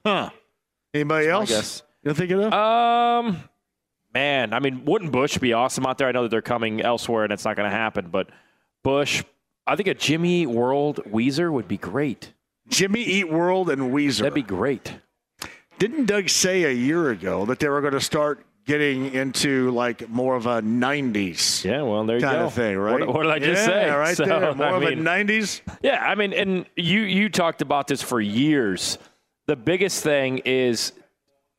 Huh? 0.04 0.30
Anybody 0.94 1.26
That's 1.26 1.50
my 1.50 1.56
else? 1.56 1.82
Guess. 2.04 2.18
You 2.18 2.26
think 2.26 2.30
of? 2.32 2.52
Um, 2.52 3.42
man, 4.14 4.52
I 4.52 4.60
mean, 4.60 4.84
wouldn't 4.84 5.12
Bush 5.12 5.38
be 5.38 5.52
awesome 5.52 5.86
out 5.86 5.98
there? 5.98 6.08
I 6.08 6.12
know 6.12 6.22
that 6.22 6.30
they're 6.30 6.42
coming 6.42 6.80
elsewhere, 6.80 7.24
and 7.24 7.32
it's 7.32 7.44
not 7.44 7.56
going 7.56 7.70
to 7.70 7.76
happen. 7.76 8.08
But 8.10 8.30
Bush, 8.82 9.22
I 9.66 9.76
think 9.76 9.88
a 9.88 9.94
Jimmy 9.94 10.42
Eat 10.42 10.46
World 10.46 11.00
Weezer 11.06 11.52
would 11.52 11.68
be 11.68 11.78
great. 11.78 12.32
Jimmy 12.68 13.02
Eat 13.02 13.28
World 13.30 13.70
and 13.70 13.92
Weezer. 13.92 14.18
That'd 14.20 14.34
be 14.34 14.42
great. 14.42 14.94
Didn't 15.78 16.06
Doug 16.06 16.28
say 16.28 16.64
a 16.64 16.70
year 16.72 17.10
ago 17.10 17.44
that 17.46 17.58
they 17.58 17.68
were 17.68 17.80
going 17.80 17.94
to 17.94 18.00
start 18.00 18.46
getting 18.64 19.12
into 19.12 19.72
like 19.72 20.08
more 20.08 20.36
of 20.36 20.46
a 20.46 20.62
'90s? 20.62 21.64
Yeah, 21.64 21.82
well, 21.82 22.04
there 22.04 22.18
you 22.18 22.22
kind 22.22 22.38
go. 22.38 22.44
of 22.46 22.54
thing, 22.54 22.78
right? 22.78 23.00
What, 23.00 23.14
what 23.14 23.22
did 23.24 23.32
I 23.32 23.38
just 23.40 23.66
Yeah, 23.66 23.66
say? 23.66 23.90
Right 23.90 24.16
So, 24.16 24.24
there, 24.24 24.54
more 24.54 24.66
I 24.66 24.76
of 24.76 24.82
mean, 24.82 25.00
a 25.06 25.10
'90s. 25.10 25.60
Yeah, 25.82 26.04
I 26.04 26.14
mean, 26.14 26.32
and 26.32 26.66
you 26.76 27.00
you 27.00 27.28
talked 27.28 27.62
about 27.62 27.88
this 27.88 28.00
for 28.00 28.20
years. 28.20 28.96
The 29.46 29.56
biggest 29.56 30.04
thing 30.04 30.38
is 30.44 30.92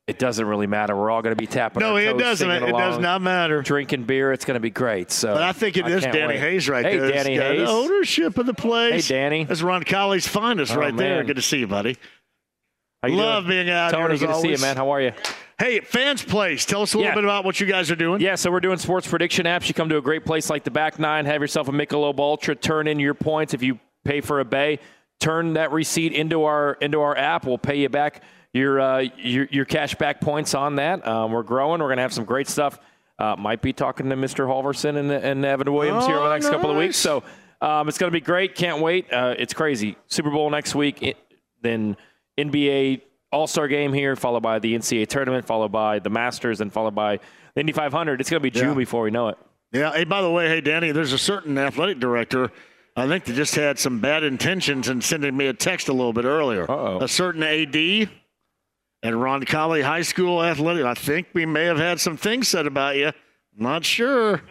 it 0.07 0.19
doesn't 0.19 0.45
really 0.45 0.67
matter. 0.67 0.95
We're 0.95 1.09
all 1.09 1.21
going 1.21 1.35
to 1.35 1.39
be 1.39 1.47
tapping. 1.47 1.79
No, 1.79 1.95
it 1.95 2.11
toes, 2.11 2.19
doesn't. 2.21 2.51
It 2.51 2.71
does 2.71 2.99
not 2.99 3.21
matter. 3.21 3.61
Drinking 3.61 4.03
beer, 4.03 4.31
it's 4.33 4.43
going 4.43 4.55
to 4.55 4.59
be 4.61 4.69
great. 4.69 5.11
So, 5.11 5.33
But 5.33 5.43
I 5.43 5.53
think 5.53 5.77
it 5.77 5.87
is 5.87 6.01
can't 6.03 6.13
Danny 6.13 6.33
wait. 6.33 6.39
Hayes 6.39 6.67
right 6.67 6.85
hey, 6.85 6.97
there. 6.97 7.11
That's 7.11 7.23
Danny 7.23 7.37
Hayes. 7.37 7.69
ownership 7.69 8.37
of 8.37 8.45
the 8.45 8.53
place. 8.53 9.07
Hey, 9.07 9.15
Danny. 9.15 9.43
That's 9.45 9.61
Roncalli's 9.61 10.27
finest 10.27 10.73
Oh, 10.73 10.79
right 10.79 10.95
there. 10.95 11.23
Good 11.23 11.37
to 11.37 11.41
see 11.41 11.59
you, 11.59 11.67
buddy. 11.67 11.95
How 13.01 13.09
you 13.09 13.15
Love 13.15 13.43
doing? 13.45 13.65
being 13.65 13.69
out 13.69 13.91
Tony, 13.91 14.03
here. 14.03 14.11
as 14.13 14.19
good 14.21 14.27
to 14.27 14.35
see 14.39 14.51
you, 14.51 14.57
man. 14.59 14.75
How 14.77 14.89
are 14.91 15.01
you? 15.01 15.11
Hey, 15.59 15.79
Fans 15.81 16.23
Place. 16.23 16.65
Tell 16.65 16.81
us 16.81 16.93
a 16.93 16.97
little 16.97 17.09
Yeah. 17.11 17.15
bit 17.15 17.23
about 17.23 17.45
what 17.45 17.59
you 17.59 17.65
guys 17.67 17.91
are 17.91 17.95
doing. 17.95 18.21
Yeah, 18.21 18.35
so 18.35 18.49
we're 18.51 18.59
doing 18.59 18.77
sports 18.77 19.07
prediction 19.07 19.45
apps. 19.45 19.67
You 19.67 19.73
come 19.73 19.89
to 19.89 19.97
a 19.97 20.01
great 20.01 20.25
place 20.25 20.49
like 20.49 20.63
the 20.63 20.71
Back 20.71 20.99
Nine, 20.99 21.25
have 21.25 21.41
yourself 21.41 21.67
a 21.67 21.71
Michelob 21.71 22.19
Ultra, 22.19 22.55
turn 22.55 22.87
in 22.87 22.99
your 22.99 23.13
points. 23.13 23.53
If 23.53 23.61
you 23.63 23.79
pay 24.03 24.19
for 24.21 24.39
a 24.39 24.45
bay, 24.45 24.79
turn 25.19 25.53
that 25.53 25.71
receipt 25.71 26.11
into 26.13 26.43
our 26.43 26.73
into 26.81 27.01
our 27.01 27.17
app. 27.17 27.45
We'll 27.45 27.57
pay 27.57 27.75
you 27.77 27.89
back 27.89 28.21
your 28.53 28.79
uh, 28.79 28.99
your, 29.17 29.47
your 29.51 29.65
cash 29.65 29.95
back 29.95 30.21
points 30.21 30.53
on 30.53 30.75
that. 30.77 31.05
Um, 31.07 31.31
we're 31.31 31.43
growing. 31.43 31.81
We're 31.81 31.89
gonna 31.89 32.01
have 32.03 32.13
some 32.13 32.25
great 32.25 32.47
stuff. 32.47 32.79
Uh, 33.19 33.35
might 33.37 33.61
be 33.61 33.73
talking 33.73 34.09
to 34.09 34.15
Mr. 34.15 34.47
Halverson 34.47 34.97
and, 34.97 35.11
and 35.11 35.45
Evan 35.45 35.71
Williams 35.71 36.05
here 36.05 36.15
over 36.15 36.27
the 36.27 36.33
next 36.33 36.49
couple 36.49 36.71
of 36.71 36.77
weeks. 36.77 36.97
So 36.97 37.23
um, 37.61 37.87
it's 37.87 37.97
gonna 37.97 38.11
be 38.11 38.19
great. 38.21 38.55
Can't 38.55 38.81
wait. 38.81 39.11
Uh, 39.11 39.35
it's 39.37 39.53
crazy. 39.53 39.97
Super 40.07 40.29
Bowl 40.31 40.49
next 40.49 40.73
week. 40.75 41.01
It, 41.03 41.17
then 41.61 41.95
NBA 42.37 43.01
All 43.31 43.47
Star 43.47 43.67
game 43.67 43.93
here, 43.93 44.15
followed 44.15 44.43
by 44.43 44.59
the 44.59 44.73
NCAA 44.75 45.07
tournament, 45.07 45.45
followed 45.45 45.71
by 45.71 45.99
the 45.99 46.09
Masters, 46.09 46.61
and 46.61 46.71
followed 46.71 46.95
by 46.95 47.19
the 47.55 47.59
Indy 47.61 47.71
500. 47.73 48.19
It's 48.19 48.29
going 48.29 48.39
to 48.41 48.43
be 48.43 48.49
June 48.51 48.69
Yeah. 48.69 48.75
before 48.75 49.03
we 49.03 49.11
know 49.11 49.29
it. 49.29 49.37
Yeah. 49.71 49.91
Hey, 49.93 50.03
by 50.03 50.21
the 50.21 50.29
way, 50.29 50.47
hey 50.49 50.61
Danny, 50.61 50.91
there's 50.91 51.13
a 51.13 51.17
certain 51.17 51.57
athletic 51.57 51.99
director. 51.99 52.51
I 52.95 53.07
think 53.07 53.25
they 53.25 53.33
just 53.33 53.55
had 53.55 53.79
some 53.79 53.99
bad 53.99 54.23
intentions 54.23 54.87
in 54.89 55.01
sending 55.01 55.35
me 55.35 55.47
a 55.47 55.53
text 55.53 55.87
a 55.89 55.93
little 55.93 56.13
bit 56.13 56.25
earlier. 56.25 56.69
Uh-oh. 56.69 56.99
A 56.99 57.07
certain 57.07 57.41
AD 57.41 58.09
and 59.03 59.15
Roncalli 59.15 59.83
High 59.83 60.01
School 60.01 60.41
athletic. 60.41 60.85
I 60.85 60.93
think 60.95 61.27
we 61.33 61.45
may 61.45 61.65
have 61.65 61.77
had 61.77 61.99
some 61.99 62.17
things 62.17 62.47
said 62.47 62.65
about 62.65 62.95
you. 62.95 63.11
Not 63.55 63.85
sure. 63.85 64.41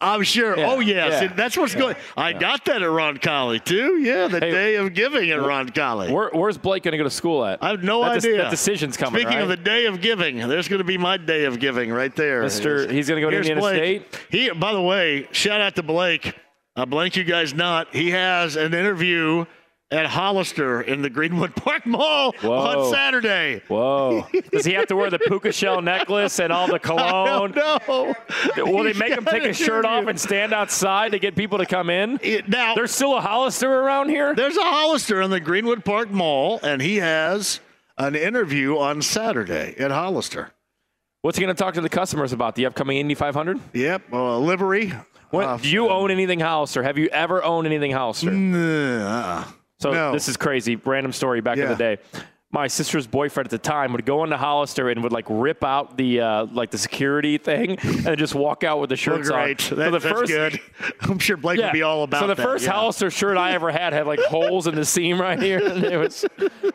I'm 0.00 0.24
sure. 0.24 0.58
Yeah, 0.58 0.66
Oh 0.68 0.80
yes, 0.80 1.22
yeah, 1.22 1.32
that's 1.32 1.56
what's 1.56 1.76
going. 1.76 1.94
I 2.16 2.32
got 2.32 2.64
that 2.64 2.82
at 2.82 2.88
Roncalli 2.88 3.64
too. 3.64 3.98
Yeah, 3.98 4.26
the 4.26 4.40
Hey, 4.40 4.50
day 4.50 4.74
of 4.74 4.94
giving 4.94 5.30
at 5.30 5.38
Roncalli. 5.38 6.10
Where, 6.10 6.30
where's 6.32 6.58
Blake 6.58 6.82
going 6.82 6.92
to 6.92 6.98
go 6.98 7.04
to 7.04 7.10
school 7.10 7.44
at? 7.44 7.62
I 7.62 7.68
have 7.68 7.84
no 7.84 8.02
that 8.02 8.16
idea. 8.16 8.38
that 8.38 8.50
decision's 8.50 8.96
coming. 8.96 9.20
Speaking 9.20 9.38
right? 9.38 9.42
of 9.42 9.48
the 9.48 9.56
day 9.56 9.86
of 9.86 10.00
giving, 10.00 10.38
there's 10.48 10.66
going 10.66 10.80
to 10.80 10.84
be 10.84 10.98
my 10.98 11.18
day 11.18 11.44
of 11.44 11.60
giving 11.60 11.92
right 11.92 12.14
there. 12.16 12.42
Mister- 12.42 12.92
he's 12.92 13.08
gonna 13.08 13.20
go 13.20 13.30
to 13.30 13.36
Indiana 13.36 13.60
Blake. 13.60 14.18
He, 14.28 14.50
by 14.50 14.72
the 14.72 14.82
way, 14.82 15.28
shout 15.30 15.60
out 15.60 15.76
to 15.76 15.84
Blake. 15.84 16.34
Uh, 16.74 16.82
I 16.82 16.84
blank 16.84 17.14
you 17.14 17.22
guys 17.22 17.54
not. 17.54 17.94
He 17.94 18.10
has 18.10 18.56
an 18.56 18.74
interview 18.74 19.44
at 19.92 20.06
Hollister 20.06 20.80
in 20.80 21.02
the 21.02 21.10
Greenwood 21.10 21.54
Park 21.54 21.86
Mall 21.86 22.32
Whoa. 22.40 22.50
on 22.86 22.92
Saturday. 22.92 23.62
Whoa! 23.68 24.26
Does 24.52 24.64
he 24.64 24.72
have 24.72 24.86
to 24.88 24.96
wear 24.96 25.10
the 25.10 25.18
puka 25.18 25.52
shell 25.52 25.80
necklace 25.82 26.40
and 26.40 26.52
all 26.52 26.66
the 26.66 26.78
cologne? 26.78 27.52
No. 27.54 28.14
Will 28.56 28.82
they 28.84 28.92
make 28.98 29.12
him 29.12 29.24
take 29.24 29.44
his 29.44 29.56
shirt 29.56 29.84
off 29.84 30.06
and 30.06 30.18
stand 30.18 30.52
outside 30.52 31.12
to 31.12 31.18
get 31.18 31.36
people 31.36 31.58
to 31.58 31.66
come 31.66 31.90
in? 31.90 32.18
now 32.48 32.74
there's 32.74 32.90
still 32.90 33.16
a 33.16 33.20
Hollister 33.20 33.70
around 33.70 34.08
here. 34.08 34.34
There's 34.34 34.56
a 34.56 34.62
Hollister 34.64 35.20
in 35.22 35.30
the 35.30 35.40
Greenwood 35.40 35.84
Park 35.84 36.10
Mall, 36.10 36.58
and 36.62 36.80
he 36.82 36.96
has 36.96 37.60
an 37.98 38.14
interview 38.16 38.78
on 38.78 39.02
Saturday 39.02 39.74
at 39.78 39.90
Hollister. 39.90 40.52
What's 41.20 41.38
he 41.38 41.44
going 41.44 41.54
to 41.54 41.62
talk 41.62 41.74
to 41.74 41.80
the 41.80 41.88
customers 41.88 42.32
about? 42.32 42.56
The 42.56 42.66
upcoming 42.66 42.96
Indy 42.96 43.14
500? 43.14 43.60
Yep, 43.74 44.12
uh, 44.12 44.38
livery. 44.38 44.92
What, 45.30 45.44
Uh, 45.46 45.56
do 45.58 45.68
you 45.68 45.88
own 45.88 46.10
anything 46.10 46.40
Hollister? 46.40 46.82
Have 46.82 46.98
you 46.98 47.06
ever 47.08 47.44
owned 47.44 47.66
anything 47.66 47.92
Hollister? 47.92 48.30
uh-uh. 48.30 49.44
So 49.82 49.90
No. 49.92 50.12
this 50.12 50.28
is 50.28 50.36
crazy. 50.36 50.76
Random 50.76 51.12
story 51.12 51.40
back 51.40 51.58
in 51.58 51.68
the 51.68 51.74
day. 51.74 51.98
My 52.54 52.66
sister's 52.66 53.06
boyfriend 53.06 53.46
at 53.46 53.50
the 53.50 53.56
time 53.56 53.92
would 53.92 54.04
go 54.04 54.24
into 54.24 54.36
Hollister 54.36 54.90
and 54.90 55.02
would 55.02 55.10
like 55.12 55.24
rip 55.30 55.64
out 55.64 55.96
the 55.96 56.20
uh, 56.20 56.44
like 56.52 56.70
the 56.70 56.76
security 56.76 57.38
thing 57.38 57.78
and 58.06 58.18
just 58.18 58.34
walk 58.34 58.62
out 58.62 58.78
with 58.78 58.90
the 58.90 58.92
Well, 58.94 59.16
shirts 59.16 59.30
great. 59.30 59.72
on. 59.72 59.78
That- 59.78 59.84
so 59.86 59.90
the 59.90 59.98
that's 59.98 60.04
first, 60.04 60.30
good. 60.30 60.60
I'm 61.00 61.18
sure 61.18 61.38
Blake 61.38 61.58
Yeah. 61.58 61.68
would 61.68 61.72
be 61.72 61.80
all 61.82 62.02
about 62.02 62.18
that. 62.18 62.24
So 62.24 62.26
the 62.26 62.34
that. 62.34 62.42
first 62.42 62.64
yeah. 62.66 62.72
Hollister 62.72 63.10
shirt 63.10 63.38
I 63.38 63.52
ever 63.52 63.70
had 63.72 63.94
had 63.94 64.06
like 64.06 64.20
holes 64.20 64.66
in 64.66 64.74
the 64.74 64.84
seam 64.84 65.18
right 65.18 65.40
here. 65.40 65.60
And 65.66 65.82
it 65.82 65.96
was 65.96 66.26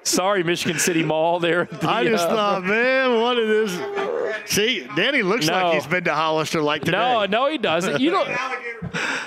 sorry, 0.03 0.43
Michigan 0.43 0.79
City 0.79 1.03
Mall 1.03 1.39
there. 1.39 1.65
the, 1.65 1.87
I 1.87 2.03
just 2.05 2.27
uh, 2.27 2.35
thought, 2.35 2.63
man, 2.65 3.21
what 3.21 3.37
is 3.37 3.77
it 3.77 3.79
is. 3.79 4.51
See, 4.51 4.87
Danny 4.95 5.21
looks 5.21 5.45
No. 5.45 5.53
like 5.53 5.73
he's 5.75 5.85
been 5.85 6.05
to 6.05 6.15
Hollister 6.15 6.59
like 6.61 6.83
today. 6.85 6.97
No, 6.97 7.25
no, 7.27 7.49
he 7.51 7.59
doesn't. 7.59 8.01
You 8.01 8.09
don't. 8.11 8.29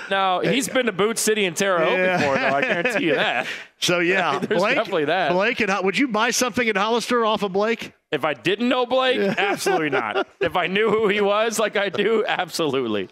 No, 0.09 0.41
he's 0.43 0.67
been 0.67 0.87
to 0.87 0.91
Boot 0.91 1.17
City 1.17 1.45
and 1.45 1.55
Terre 1.55 1.79
Haute 1.79 1.97
Yeah. 1.97 2.17
before, 2.17 2.35
though. 2.35 2.55
I 2.57 2.61
guarantee 2.61 3.05
you 3.05 3.15
that. 3.15 3.47
So 3.81 3.99
yeah, 3.99 4.39
There's 4.41 4.61
Blake, 4.61 4.75
definitely 4.75 5.05
that. 5.05 5.31
Blake, 5.31 5.59
and 5.59 5.71
would 5.83 5.97
you 5.97 6.07
buy 6.07 6.31
something 6.31 6.67
at 6.67 6.77
Hollister 6.77 7.25
off 7.25 7.43
of 7.43 7.51
Blake? 7.53 7.93
If 8.11 8.25
I 8.25 8.33
didn't 8.33 8.67
know 8.67 8.85
Blake, 8.85 9.19
absolutely 9.37 9.89
not. 9.89 10.27
If 10.41 10.57
I 10.57 10.67
knew 10.67 10.89
who 10.89 11.07
he 11.07 11.21
was, 11.21 11.57
like 11.59 11.77
I 11.77 11.87
do, 11.87 12.25
absolutely. 12.27 13.07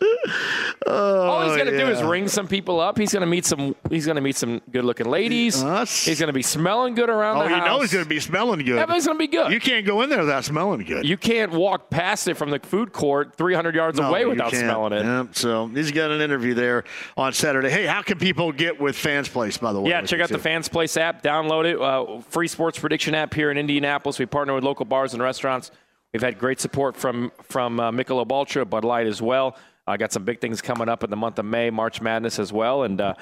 All 0.88 1.44
he's 1.48 1.58
gonna 1.58 1.72
do 1.78 1.88
is 1.90 2.02
Oh, 2.02 2.10
ring 2.10 2.28
some 2.28 2.48
people 2.48 2.80
up. 2.80 2.98
He's 2.98 3.14
gonna 3.14 3.26
meet 3.26 3.46
some. 3.46 3.76
He's 3.90 4.06
gonna 4.06 4.22
meet 4.22 4.36
some 4.36 4.62
good-looking 4.72 5.08
ladies. 5.10 5.62
he's 6.06 6.20
gonna 6.20 6.34
be 6.34 6.42
smelling 6.42 6.96
good 6.96 7.10
around 7.10 7.38
Oh, 7.38 7.44
the 7.44 7.50
you 7.50 7.56
house. 7.56 7.66
know 7.66 7.80
he's 7.82 7.94
going 7.94 8.04
to 8.06 8.10
be 8.10 8.20
smelling 8.20 8.60
good. 8.60 8.76
Yeah, 8.76 8.86
but 8.86 9.04
gonna 9.06 9.18
be 9.18 9.28
good. 9.28 9.52
You 9.52 9.60
can't 9.60 9.86
go 9.86 10.02
in 10.02 10.10
there 10.10 10.20
without 10.20 10.44
smelling 10.44 10.84
good. 10.84 11.06
You 11.08 11.18
can't 11.18 11.52
walk 11.52 11.90
past 11.90 12.28
it 12.28 12.36
from 12.36 12.50
the 12.50 12.60
food 12.60 12.92
court 12.92 13.36
300 13.36 13.76
yards 13.76 14.00
No, 14.00 14.10
away 14.10 14.26
without 14.26 14.52
can't. 14.52 14.64
smelling 14.64 14.94
it. 14.94 15.06
Yep, 15.06 15.28
so 15.36 15.68
he's 15.68 15.92
got 15.92 16.12
an 16.12 16.22
interview 16.22 16.54
there 16.54 16.84
on 17.18 17.34
Saturday. 17.34 17.70
Hey, 17.70 17.86
how 17.86 18.02
can 18.02 18.18
people 18.18 18.52
get 18.52 18.80
with 18.80 18.96
Fans 18.98 19.30
Place, 19.30 19.58
by 19.58 19.72
the 19.74 19.80
way? 19.82 19.90
Yeah, 19.92 20.02
check 20.02 20.20
out 20.20 20.30
the 20.30 20.40
Fans 20.40 20.68
Place 20.68 20.98
app. 20.98 21.24
Download 21.24 21.66
it. 21.66 21.80
Uh, 21.80 22.20
free 22.30 22.48
sports 22.48 22.78
prediction 22.80 23.16
app 23.16 23.34
here 23.34 23.52
in 23.52 23.58
Indianapolis. 23.58 24.20
We 24.20 24.26
partner 24.26 24.54
with 24.54 24.64
local 24.64 24.86
bars 24.90 25.14
and 25.14 25.24
restaurants. 25.24 25.72
We've 26.12 26.22
had 26.22 26.40
great 26.40 26.60
support 26.60 26.98
from 26.98 27.32
from 27.44 27.80
uh, 27.80 27.92
Michelob 27.92 28.32
Ultra, 28.32 28.66
Bud 28.66 28.84
Light 28.84 29.08
as 29.08 29.22
well. 29.22 29.56
I 29.88 29.98
got 29.98 30.12
some 30.12 30.24
big 30.24 30.42
things 30.42 30.62
coming 30.62 30.90
up 30.90 31.04
in 31.04 31.10
the 31.10 31.16
month 31.16 31.40
of 31.40 31.46
May, 31.46 31.70
March 31.70 32.02
Madness 32.02 32.40
as 32.40 32.52
well, 32.52 32.84
and. 32.84 33.00
Uh, 33.00 33.14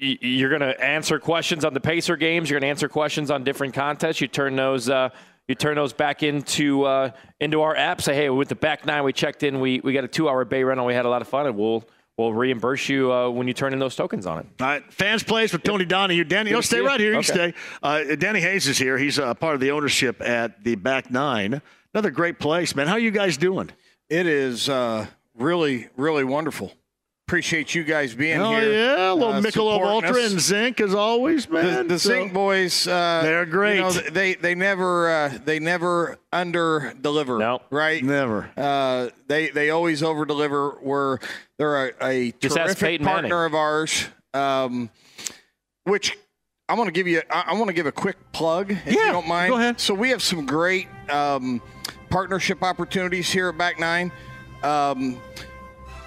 y- 0.00 0.18
you're 0.20 0.50
going 0.50 0.60
to 0.60 0.84
answer 0.84 1.18
questions 1.18 1.64
on 1.64 1.72
the 1.74 1.80
Pacer 1.80 2.16
games. 2.16 2.50
You're 2.50 2.58
going 2.58 2.68
to 2.68 2.70
answer 2.70 2.88
questions 2.88 3.30
on 3.30 3.44
different 3.44 3.74
contests. 3.74 4.20
You 4.20 4.28
turn 4.28 4.56
those, 4.56 4.88
uh, 4.88 5.10
you 5.48 5.54
turn 5.54 5.76
those 5.76 5.92
back 5.92 6.22
into 6.22 6.84
uh, 6.84 7.10
into 7.40 7.62
our 7.62 7.76
app. 7.76 8.00
Say, 8.02 8.14
hey, 8.14 8.30
with 8.30 8.48
the 8.48 8.54
back 8.54 8.86
nine, 8.86 9.04
we 9.04 9.12
checked 9.12 9.42
in. 9.42 9.60
We 9.60 9.80
we 9.80 9.92
got 9.92 10.04
a 10.04 10.08
two 10.08 10.28
hour 10.28 10.44
bay 10.44 10.64
rental. 10.64 10.86
We 10.86 10.94
had 10.94 11.06
a 11.06 11.08
lot 11.08 11.22
of 11.22 11.28
fun, 11.28 11.46
and 11.46 11.56
we'll 11.56 11.84
we'll 12.16 12.32
reimburse 12.32 12.88
you 12.88 13.12
uh, 13.12 13.28
when 13.28 13.48
you 13.48 13.54
turn 13.54 13.72
in 13.72 13.78
those 13.78 13.96
tokens 13.96 14.26
on 14.26 14.38
it. 14.40 14.46
All 14.60 14.66
right, 14.66 14.92
fans 14.92 15.22
plays 15.22 15.52
with 15.52 15.62
Tony 15.62 15.84
Donahue. 15.84 16.24
Danny, 16.24 16.50
you'll 16.50 16.62
stay 16.62 16.80
right 16.80 17.00
here. 17.00 17.12
You 17.12 17.18
Okay. 17.18 17.26
stay. 17.52 17.54
Uh, 17.82 18.14
Danny 18.16 18.40
Hayes 18.40 18.66
is 18.66 18.78
here. 18.78 18.96
He's 18.98 19.18
uh, 19.18 19.34
part 19.34 19.54
of 19.54 19.60
the 19.60 19.70
ownership 19.70 20.20
at 20.22 20.62
the 20.64 20.74
Back 20.76 21.10
Nine. 21.10 21.60
Another 21.92 22.10
great 22.10 22.38
place, 22.38 22.74
man. 22.74 22.86
How 22.86 22.94
are 22.94 22.98
you 22.98 23.10
guys 23.10 23.36
doing? 23.36 23.70
It 24.08 24.26
is 24.26 24.68
uh, 24.68 25.06
really, 25.36 25.88
really 25.96 26.24
wonderful. 26.24 26.72
Appreciate 27.26 27.74
you 27.74 27.84
guys 27.84 28.14
being 28.14 28.34
here. 28.36 28.42
Oh 28.44 28.60
here. 28.60 28.72
yeah, 28.72 29.10
a 29.10 29.14
little 29.14 29.32
uh, 29.32 29.40
Michelob 29.40 29.80
Ultra 29.82 30.10
us. 30.10 30.32
and 30.32 30.40
Zink 30.40 30.78
as 30.80 30.94
always, 30.94 31.46
The, 31.46 31.52
man. 31.54 31.88
the 31.88 31.98
So- 31.98 32.10
Zink 32.10 32.34
boys, 32.34 32.86
uh, 32.86 33.22
They're 33.22 33.46
great. 33.46 33.76
You 33.76 33.80
know, 33.80 33.90
they 33.92 34.34
they 34.34 34.54
never 34.54 35.08
uh, 35.10 35.38
they 35.42 35.58
never 35.58 36.18
under 36.34 36.92
deliver. 37.00 37.38
No, 37.38 37.62
right? 37.70 38.04
Never. 38.04 38.50
Uh, 38.58 39.08
they 39.26 39.48
they 39.48 39.70
always 39.70 40.02
over 40.02 40.26
deliver. 40.26 40.76
We're 40.82 41.16
they're 41.56 41.88
a, 41.88 41.92
a 42.02 42.30
terrific 42.32 43.00
partner 43.02 43.28
Manning. 43.28 43.32
of 43.32 43.54
ours. 43.54 44.04
Um, 44.34 44.90
which 45.84 46.18
I 46.68 46.74
want 46.74 46.88
to 46.88 46.92
give 46.92 47.06
you. 47.08 47.22
I, 47.30 47.44
I 47.48 47.54
want 47.54 47.68
to 47.68 47.72
give 47.74 47.86
a 47.86 47.92
quick 47.92 48.16
plug, 48.32 48.70
if 48.70 48.86
you 48.86 48.96
don't 49.12 49.26
mind. 49.26 49.50
Go 49.50 49.56
ahead. 49.56 49.80
So 49.80 49.94
we 49.94 50.10
have 50.10 50.22
some 50.22 50.44
great 50.44 50.88
um, 51.08 51.62
partnership 52.10 52.62
opportunities 52.62 53.30
here 53.30 53.48
at 53.48 53.56
Back 53.56 53.80
Nine. 53.80 54.12
Um, 54.62 55.18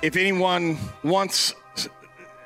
if 0.01 0.15
anyone 0.15 0.77
wants 1.03 1.55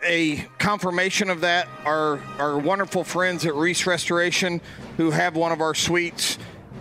a 0.04 0.38
confirmation 0.58 1.30
of 1.30 1.42
that, 1.42 1.68
our 1.86 2.20
our 2.40 2.58
wonderful 2.58 3.04
friends 3.04 3.46
at 3.46 3.56
Reese 3.56 3.86
Restoration, 3.86 4.62
who 4.98 5.12
have 5.12 5.36
one 5.36 5.52
of 5.52 5.62
our 5.62 5.76
suites, 5.76 6.38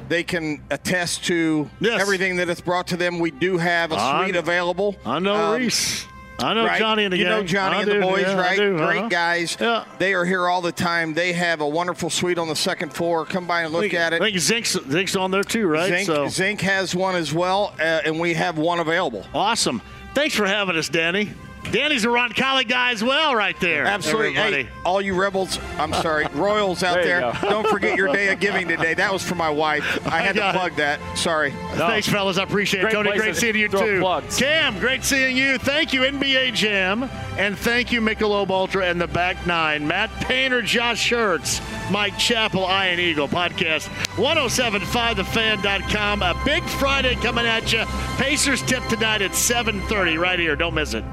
they 0.08 0.23
can 0.23 0.62
attest 0.70 1.24
to 1.24 1.68
yes. 1.81 2.00
everything 2.00 2.36
that 2.36 2.49
it's 2.49 2.60
brought 2.60 2.89
to 2.89 2.97
them. 2.97 3.18
We 3.18 3.31
do 3.31 3.58
have 3.58 3.92
a 3.92 4.24
suite 4.24 4.36
available. 4.36 4.97
I 5.05 5.18
know 5.18 5.34
um, 5.34 5.60
Reese. 5.60 6.07
I 6.42 6.55
know 6.55 6.65
right? 6.65 6.78
Johnny 6.78 7.05
and 7.05 7.12
the 7.12 7.18
You 7.18 7.24
gang. 7.24 7.32
know 7.32 7.42
Johnny 7.44 7.76
I 7.76 7.82
and 7.82 7.90
do, 7.90 8.00
the 8.00 8.07
boys, 8.07 8.23
yeah, 8.23 8.40
right? 8.40 8.58
Uh-huh. 8.58 8.86
Great 8.86 9.10
guys. 9.10 9.58
Yeah. 9.60 9.84
They 9.99 10.15
are 10.15 10.24
here 10.24 10.49
all 10.49 10.62
the 10.62 10.73
time. 10.73 11.12
They 11.12 11.34
have 11.34 11.60
a 11.60 11.68
wonderful 11.68 12.08
suite 12.08 12.39
on 12.39 12.49
the 12.49 12.57
second 12.57 12.94
floor. 12.94 13.26
Come 13.26 13.47
by 13.47 13.62
and 13.62 13.73
look 13.73 13.82
think, 13.82 13.94
at 13.94 14.15
it. 14.15 14.23
I 14.23 14.24
think 14.24 14.39
Zink's, 14.39 14.73
Zink's 14.90 15.16
on 15.16 15.31
there 15.31 15.44
too, 15.44 15.66
right? 15.66 15.90
Zink, 15.90 16.07
so. 16.07 16.28
Zink 16.28 16.62
has 16.62 16.94
one 16.94 17.15
as 17.15 17.32
well, 17.34 17.74
uh, 17.78 18.00
and 18.07 18.18
we 18.18 18.32
have 18.34 18.57
one 18.57 18.81
available. 18.81 19.26
Awesome. 19.34 19.82
Thanks 20.14 20.34
for 20.34 20.47
having 20.47 20.76
us, 20.76 20.89
Danny. 20.89 21.30
Danny's 21.72 22.05
a 22.05 22.08
Roncalli 22.08 22.68
guy 22.68 22.92
as 22.92 23.02
well, 23.02 23.34
right 23.34 23.58
there. 23.60 23.84
Absolutely. 23.84 24.34
Hey, 24.34 24.68
all 24.84 25.00
you 25.00 25.14
rebels, 25.14 25.58
I'm 25.78 25.92
sorry, 25.94 26.26
Royals 26.34 26.82
out 26.82 26.94
There 26.94 27.20
there, 27.20 27.32
don't 27.42 27.66
forget 27.68 27.97
your 27.97 28.12
day 28.12 28.32
of 28.32 28.40
giving 28.40 28.68
today. 28.68 28.94
That 28.94 29.12
was 29.12 29.22
for 29.22 29.34
my 29.34 29.50
wife. 29.50 30.06
I 30.06 30.20
had 30.20 30.36
to 30.36 30.52
plug 30.52 30.76
that. 30.76 31.00
Sorry. 31.16 31.50
No. 31.50 31.86
Thanks, 31.86 32.08
fellas. 32.08 32.39
I 32.39 32.42
appreciate 32.42 32.80
Great 32.82 32.92
it. 32.92 32.97
Tony, 32.97 33.16
great 33.16 33.34
to 33.34 33.40
seeing 33.40 33.56
you 33.56 33.68
too. 33.68 34.00
plugs. 34.00 34.39
Cam, 34.39 34.78
great 34.78 35.05
seeing 35.05 35.36
you. 35.36 35.58
Thank 35.58 35.92
you, 35.92 36.02
NBA 36.02 36.55
Jam. 36.55 37.08
And 37.39 37.56
thank 37.58 37.92
you, 37.92 38.00
Michelob 38.00 38.50
Ultra 38.50 38.86
and 38.86 39.00
the 39.00 39.06
Back 39.06 39.47
Nine. 39.47 39.86
Matt 39.86 40.10
Painter, 40.22 40.62
Josh 40.62 41.10
Schertz, 41.10 41.60
Mike 41.90 42.16
Chappell, 42.18 42.62
Ian 42.62 42.98
Eagle 42.98 43.28
podcast. 43.28 43.89
1075thefan.com. 44.16 46.22
A 46.22 46.34
big 46.44 46.62
Friday 46.64 47.14
coming 47.16 47.47
at 47.47 47.72
you. 47.72 47.84
Pacers 48.16 48.62
tip 48.62 48.82
tonight 48.89 49.22
at 49.22 49.30
7.30 49.32 50.18
right 50.18 50.39
here. 50.39 50.56
Don't 50.56 50.74
miss 50.74 50.94
it. 50.94 51.05